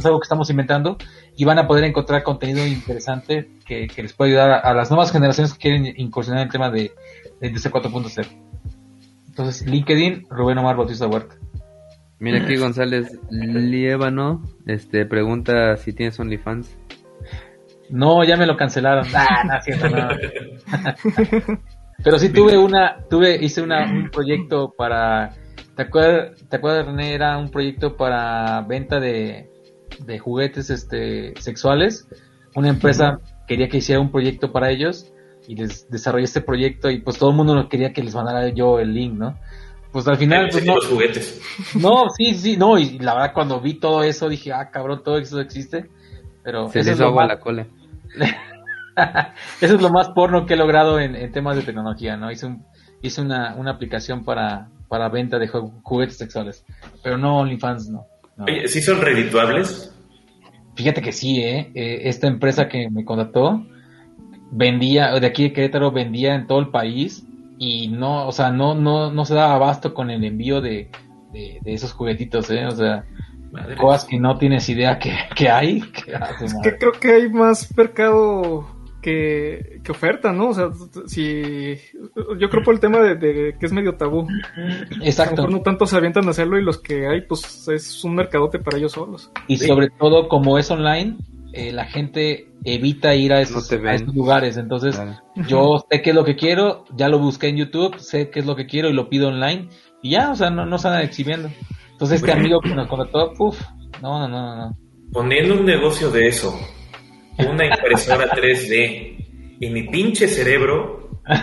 algo 0.04 0.20
que 0.20 0.24
estamos 0.24 0.50
inventando 0.50 0.96
y 1.36 1.44
van 1.44 1.58
a 1.58 1.66
poder 1.66 1.84
encontrar 1.84 2.22
contenido 2.22 2.64
interesante 2.66 3.50
que, 3.66 3.88
les 3.96 4.12
puede 4.12 4.32
ayudar 4.32 4.64
a, 4.64 4.74
las 4.74 4.90
nuevas 4.90 5.10
generaciones 5.10 5.52
que 5.52 5.58
quieren 5.58 5.94
incursionar 5.96 6.42
en 6.42 6.46
el 6.46 6.52
tema 6.52 6.70
de, 6.70 6.92
de 7.40 7.50
4.0. 7.50 8.26
Entonces, 9.28 9.66
LinkedIn, 9.66 10.26
Rubén 10.30 10.58
Omar 10.58 10.76
Bautista 10.76 11.08
Huerta. 11.08 11.34
Mira 12.20 12.42
aquí 12.44 12.56
González 12.58 13.18
Liébano, 13.30 14.42
este, 14.66 15.04
pregunta 15.06 15.76
si 15.76 15.92
tienes 15.92 16.18
OnlyFans. 16.20 16.76
No, 17.94 18.24
ya 18.24 18.36
me 18.36 18.44
lo 18.44 18.56
cancelaron. 18.56 19.06
Ah, 19.14 19.60
Pero 22.02 22.18
sí 22.18 22.30
tuve 22.30 22.58
una, 22.58 23.04
tuve, 23.08 23.36
hice 23.40 23.62
una, 23.62 23.84
un 23.88 24.10
proyecto 24.10 24.74
para, 24.76 25.30
¿te 25.76 25.82
acuerdas, 25.82 26.44
te 26.48 26.56
acuerdas 26.56 26.86
René? 26.86 27.14
Era 27.14 27.38
un 27.38 27.52
proyecto 27.52 27.96
para 27.96 28.62
venta 28.62 28.98
de, 28.98 29.48
de 30.04 30.18
juguetes, 30.18 30.70
este, 30.70 31.34
sexuales. 31.40 32.08
Una 32.56 32.70
empresa 32.70 33.20
quería 33.46 33.68
que 33.68 33.76
hiciera 33.76 34.00
un 34.00 34.10
proyecto 34.10 34.50
para 34.50 34.72
ellos 34.72 35.12
y 35.46 35.54
les 35.54 35.88
desarrollé 35.88 36.24
este 36.24 36.40
proyecto 36.40 36.90
y 36.90 37.00
pues 37.00 37.16
todo 37.16 37.30
el 37.30 37.36
mundo 37.36 37.68
quería 37.68 37.92
que 37.92 38.02
les 38.02 38.16
mandara 38.16 38.48
yo 38.48 38.80
el 38.80 38.92
link, 38.92 39.14
¿no? 39.14 39.38
Pues 39.92 40.08
al 40.08 40.16
final, 40.16 40.48
pues 40.50 40.66
no. 40.66 40.74
Los 40.74 40.88
juguetes. 40.88 41.40
No, 41.76 42.08
sí, 42.08 42.34
sí, 42.34 42.56
no, 42.56 42.76
y 42.76 42.98
la 42.98 43.14
verdad 43.14 43.32
cuando 43.32 43.60
vi 43.60 43.74
todo 43.74 44.02
eso 44.02 44.28
dije, 44.28 44.52
ah, 44.52 44.68
cabrón, 44.72 45.02
todo 45.04 45.16
eso 45.18 45.38
existe. 45.38 45.88
Pero 46.42 46.68
Se 46.68 46.82
les 46.82 47.00
agua 47.00 47.26
la 47.26 47.38
cola. 47.38 47.68
eso 49.60 49.74
es 49.74 49.82
lo 49.82 49.90
más 49.90 50.10
porno 50.10 50.46
que 50.46 50.54
he 50.54 50.56
logrado 50.56 50.98
en, 51.00 51.30
temas 51.32 51.56
de 51.56 51.62
tecnología, 51.62 52.16
¿no? 52.16 52.30
Hice, 52.30 52.46
un, 52.46 52.64
hice 53.02 53.20
una, 53.20 53.54
una 53.56 53.72
aplicación 53.72 54.24
para, 54.24 54.68
para 54.88 55.08
venta 55.08 55.38
de 55.38 55.48
juguetes 55.48 56.16
sexuales, 56.16 56.64
pero 57.02 57.18
no 57.18 57.38
OnlyFans, 57.38 57.88
no. 57.90 58.06
no. 58.36 58.46
¿Sí 58.66 58.80
son 58.80 59.00
redituables? 59.00 59.94
Fíjate 60.76 61.02
que 61.02 61.12
sí, 61.12 61.40
¿eh? 61.40 61.70
¿eh? 61.74 62.02
Esta 62.04 62.26
empresa 62.26 62.68
que 62.68 62.88
me 62.90 63.04
contrató 63.04 63.64
vendía, 64.50 65.12
de 65.18 65.26
aquí 65.26 65.44
de 65.44 65.52
Querétaro, 65.52 65.90
vendía 65.92 66.34
en 66.34 66.46
todo 66.46 66.60
el 66.60 66.68
país 66.68 67.26
y 67.58 67.88
no, 67.88 68.26
o 68.26 68.32
sea, 68.32 68.50
no, 68.50 68.74
no, 68.74 69.12
no 69.12 69.24
se 69.24 69.34
daba 69.34 69.54
abasto 69.54 69.94
con 69.94 70.10
el 70.10 70.24
envío 70.24 70.60
de, 70.60 70.90
de, 71.32 71.58
de 71.62 71.72
esos 71.72 71.92
juguetitos, 71.92 72.50
¿eh? 72.50 72.66
O 72.66 72.72
sea, 72.72 73.04
cosas 73.78 74.04
que 74.04 74.18
no 74.18 74.38
tienes 74.38 74.68
idea 74.68 74.98
que, 74.98 75.48
hay. 75.48 75.82
es 76.42 76.54
que 76.62 76.76
creo 76.76 76.92
que 76.92 77.12
hay 77.12 77.28
más 77.28 77.76
mercado 77.76 78.66
que, 79.04 79.80
oferta, 79.90 80.32
¿no? 80.32 80.48
O 80.48 80.54
sea, 80.54 80.70
si 81.06 81.76
yo 82.38 82.48
creo 82.48 82.62
por 82.62 82.74
el 82.74 82.80
tema 82.80 83.00
de, 83.00 83.54
que 83.58 83.66
es 83.66 83.72
medio 83.72 83.96
tabú. 83.96 84.26
Exacto. 85.02 85.34
A 85.34 85.36
lo 85.36 85.42
mejor 85.42 85.50
no 85.52 85.62
tanto 85.62 85.86
se 85.86 85.96
avientan 85.96 86.26
a 86.26 86.30
hacerlo 86.30 86.58
y 86.58 86.62
los 86.62 86.78
que 86.78 87.06
hay, 87.06 87.20
pues 87.22 87.68
es 87.68 88.02
un 88.02 88.14
mercadote 88.14 88.58
para 88.58 88.78
ellos 88.78 88.92
solos. 88.92 89.30
Y 89.46 89.58
sobre 89.58 89.90
todo, 89.90 90.28
como 90.28 90.58
es 90.58 90.70
online, 90.70 91.18
eh, 91.52 91.70
la 91.72 91.84
gente 91.84 92.48
evita 92.64 93.14
ir 93.14 93.32
a 93.34 93.40
esos, 93.42 93.70
lugares. 94.12 94.56
Entonces, 94.56 94.98
yo 95.46 95.84
sé 95.90 96.00
qué 96.00 96.10
es 96.10 96.16
lo 96.16 96.24
que 96.24 96.36
quiero, 96.36 96.84
ya 96.96 97.08
lo 97.08 97.18
busqué 97.18 97.48
en 97.48 97.56
YouTube, 97.56 97.98
sé 97.98 98.30
qué 98.30 98.40
es 98.40 98.46
lo 98.46 98.56
que 98.56 98.66
quiero 98.66 98.88
y 98.88 98.94
lo 98.94 99.10
pido 99.10 99.28
online. 99.28 99.68
Y 100.02 100.10
ya, 100.10 100.30
o 100.30 100.34
sea, 100.34 100.50
no, 100.50 100.64
no 100.64 100.78
se 100.78 100.88
andan 100.88 101.04
exhibiendo. 101.04 101.50
Entonces 101.94 102.20
este 102.20 102.32
amigo 102.32 102.60
que 102.60 102.74
nos 102.74 102.88
contrató, 102.88 103.32
uff, 103.38 103.60
no, 104.02 104.18
no, 104.20 104.28
no, 104.28 104.56
no. 104.56 104.78
Poniendo 105.12 105.54
un 105.54 105.64
negocio 105.64 106.10
de 106.10 106.26
eso, 106.28 106.58
una 107.38 107.66
impresora 107.66 108.28
3D 108.30 109.56
y 109.60 109.70
mi 109.70 109.84
pinche 109.84 110.26
cerebro, 110.26 111.08
no 111.26 111.36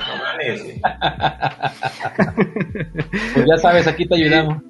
Pues 3.33 3.45
ya 3.47 3.57
sabes, 3.57 3.87
aquí 3.87 4.05
te 4.05 4.15
ayudamos. 4.15 4.61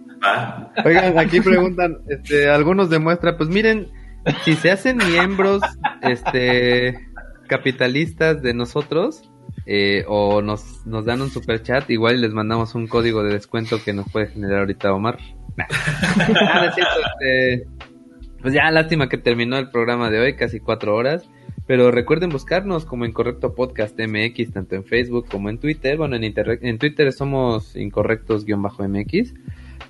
Oigan, 0.86 1.18
aquí 1.18 1.42
preguntan, 1.42 1.98
este, 2.08 2.50
algunos 2.50 2.90
demuestran, 2.90 3.38
pues 3.38 3.50
miren, 3.50 3.90
si 4.44 4.56
se 4.56 4.72
hacen 4.72 4.98
miembros, 4.98 5.62
este, 6.04 7.00
capitalistas 7.48 8.42
de 8.42 8.54
nosotros, 8.54 9.30
eh, 9.66 10.06
o 10.08 10.42
nos, 10.42 10.86
nos 10.86 11.06
dan 11.06 11.22
un 11.22 11.30
super 11.30 11.62
chat, 11.62 11.90
igual 11.90 12.22
les 12.22 12.32
mandamos 12.34 12.76
un 12.76 12.88
código 12.88 13.24
de 13.24 13.34
descuento 13.34 13.84
que 13.84 13.94
nos 13.94 14.10
puede 14.12 14.28
generar 14.28 14.60
ahorita 14.60 14.94
Omar. 14.94 15.18
Ah, 15.58 16.66
es 16.68 16.76
cierto, 16.76 17.00
este, 17.14 17.68
pues 18.42 18.54
ya 18.54 18.72
lástima 18.72 19.10
que 19.10 19.18
terminó 19.18 19.58
el 19.58 19.70
programa 19.70 20.10
de 20.10 20.20
hoy, 20.20 20.36
casi 20.36 20.60
cuatro 20.60 20.96
horas. 20.96 21.30
Pero 21.68 21.92
recuerden 21.92 22.32
buscarnos 22.32 22.86
como 22.86 23.06
Incorrecto 23.06 23.54
Podcast 23.54 23.98
MX, 23.98 24.52
tanto 24.52 24.76
en 24.76 24.84
Facebook 24.84 25.28
como 25.30 25.50
en 25.50 25.60
Twitter. 25.60 25.96
Bueno, 25.96 26.18
en, 26.18 26.78
Twitter 26.80 27.14
somos 27.14 27.76
incorrectos-mx, 27.76 29.34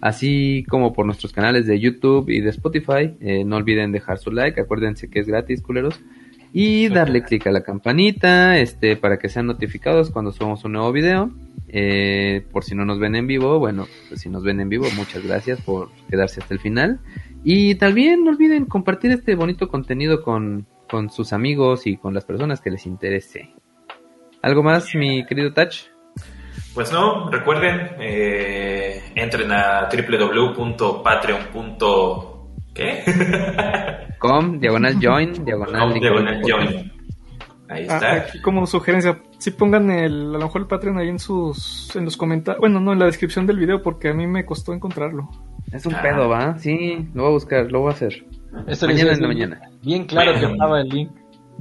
así 0.01 0.65
como 0.69 0.93
por 0.93 1.05
nuestros 1.05 1.31
canales 1.31 1.65
de 1.65 1.79
YouTube 1.79 2.29
y 2.29 2.41
de 2.41 2.49
Spotify. 2.49 3.15
Eh, 3.21 3.45
no 3.45 3.55
olviden 3.55 3.91
dejar 3.91 4.19
su 4.19 4.31
like, 4.31 4.59
acuérdense 4.61 5.09
que 5.09 5.21
es 5.21 5.27
gratis, 5.27 5.61
culeros. 5.61 5.99
Y 6.53 6.89
darle 6.89 7.23
clic 7.23 7.47
a 7.47 7.51
la 7.51 7.63
campanita, 7.63 8.57
este, 8.57 8.97
para 8.97 9.17
que 9.17 9.29
sean 9.29 9.47
notificados 9.47 10.11
cuando 10.11 10.31
subamos 10.31 10.63
un 10.65 10.73
nuevo 10.73 10.91
video. 10.91 11.31
Eh, 11.73 12.45
por 12.51 12.65
si 12.65 12.75
no 12.75 12.83
nos 12.83 12.99
ven 12.99 13.15
en 13.15 13.27
vivo, 13.27 13.57
bueno, 13.57 13.87
pues 14.09 14.19
si 14.19 14.27
nos 14.27 14.43
ven 14.43 14.59
en 14.59 14.67
vivo, 14.67 14.87
muchas 14.97 15.25
gracias 15.25 15.61
por 15.61 15.89
quedarse 16.09 16.41
hasta 16.41 16.53
el 16.53 16.59
final. 16.59 16.99
Y 17.43 17.75
también 17.75 18.25
no 18.25 18.31
olviden 18.31 18.65
compartir 18.65 19.11
este 19.11 19.35
bonito 19.35 19.69
contenido 19.69 20.21
con, 20.21 20.67
con 20.89 21.09
sus 21.09 21.31
amigos 21.31 21.87
y 21.87 21.95
con 21.95 22.13
las 22.13 22.25
personas 22.25 22.59
que 22.59 22.71
les 22.71 22.85
interese. 22.85 23.53
¿Algo 24.41 24.63
más, 24.63 24.93
mi 24.95 25.25
querido 25.25 25.53
Touch? 25.53 25.83
Pues 26.73 26.91
no, 26.91 27.29
recuerden, 27.29 27.91
eh, 27.99 29.01
entren 29.15 29.51
a 29.51 29.87
www.patreon.com 29.89 32.30
¿Qué? 32.81 33.03
Com, 34.19 34.59
diagonal 34.59 34.97
join, 35.01 35.45
diagonal, 35.45 35.93
diagonal 35.93 36.41
join. 36.43 36.91
Ahí 37.67 37.87
ah, 37.89 37.95
está. 37.95 38.13
aquí 38.15 38.41
como 38.41 38.67
sugerencia, 38.67 39.21
si 39.37 39.51
pongan 39.51 39.89
el, 39.89 40.35
a 40.35 40.37
lo 40.37 40.39
mejor 40.39 40.61
el 40.61 40.67
Patreon 40.67 40.97
ahí 40.97 41.07
en 41.07 41.19
sus, 41.19 41.95
en 41.95 42.05
los 42.05 42.17
comentarios, 42.17 42.59
bueno, 42.59 42.81
no, 42.81 42.91
en 42.91 42.99
la 42.99 43.05
descripción 43.05 43.47
del 43.47 43.57
video 43.57 43.81
porque 43.81 44.09
a 44.09 44.13
mí 44.13 44.27
me 44.27 44.45
costó 44.45 44.73
encontrarlo. 44.73 45.29
Es 45.71 45.85
un 45.85 45.93
pedo, 46.01 46.27
¿va? 46.27 46.57
Sí, 46.59 47.07
lo 47.13 47.23
voy 47.23 47.29
a 47.29 47.33
buscar, 47.33 47.71
lo 47.71 47.79
voy 47.79 47.91
a 47.91 47.93
hacer. 47.93 48.25
mañana 48.51 49.13
en 49.13 49.21
la 49.21 49.27
mañana. 49.27 49.61
Bien 49.81 50.05
claro 50.05 50.33
que 50.33 50.45
estaba 50.45 50.81
el 50.81 50.89
link. 50.89 51.11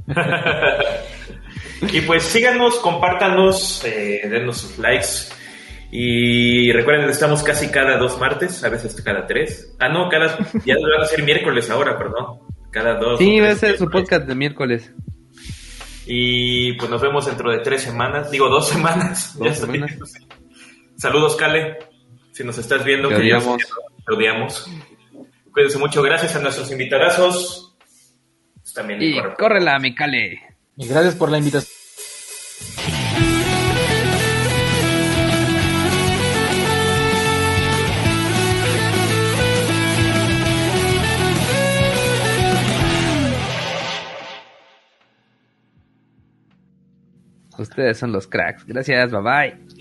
y 1.93 2.01
pues 2.01 2.23
síganos, 2.23 2.77
compártanos, 2.79 3.85
eh, 3.85 4.27
denos 4.29 4.57
sus 4.57 4.79
likes 4.79 5.40
y 5.93 6.71
recuerden, 6.71 7.09
estamos 7.09 7.43
casi 7.43 7.69
cada 7.69 7.97
dos 7.97 8.17
martes, 8.17 8.63
a 8.63 8.69
veces 8.69 8.99
cada 9.01 9.27
tres. 9.27 9.75
Ah, 9.77 9.89
no, 9.89 10.07
cada. 10.07 10.37
Ya 10.65 10.75
van 10.75 11.03
a 11.03 11.05
ser 11.05 11.23
miércoles 11.23 11.69
ahora, 11.69 11.97
perdón. 11.97 12.39
Cada 12.71 12.97
dos. 12.97 13.19
Sí, 13.19 13.41
va 13.41 13.49
a 13.49 13.55
ser 13.55 13.77
su 13.77 13.89
podcast 13.89 14.25
de 14.25 14.33
miércoles. 14.33 14.93
Y 16.05 16.73
pues 16.73 16.89
nos 16.89 17.01
vemos 17.01 17.25
dentro 17.25 17.51
de 17.51 17.59
tres 17.59 17.81
semanas. 17.81 18.31
Digo, 18.31 18.47
dos 18.47 18.69
semanas. 18.69 19.37
Dos 19.37 19.57
semanas. 19.57 19.97
Saludos, 20.95 21.35
Cale. 21.35 21.77
Si 22.31 22.45
nos 22.45 22.57
estás 22.57 22.85
viendo, 22.85 23.09
te 23.09 23.15
odiamos. 23.15 23.61
te 24.05 24.13
odiamos. 24.13 24.71
Cuídense 25.51 25.77
mucho. 25.77 26.01
Gracias 26.01 26.33
a 26.37 26.39
nuestros 26.39 26.71
invitadazos. 26.71 27.75
Pues 28.61 28.73
también 28.73 29.01
y 29.01 29.21
córrela, 29.37 29.77
mi 29.79 29.93
Cale. 29.93 30.39
Y 30.77 30.87
gracias 30.87 31.15
por 31.15 31.29
la 31.29 31.37
invitación. 31.37 31.81
Ustedes 47.61 47.97
son 47.97 48.11
los 48.11 48.27
cracks. 48.27 48.65
Gracias, 48.65 49.11
bye 49.11 49.21
bye. 49.21 49.71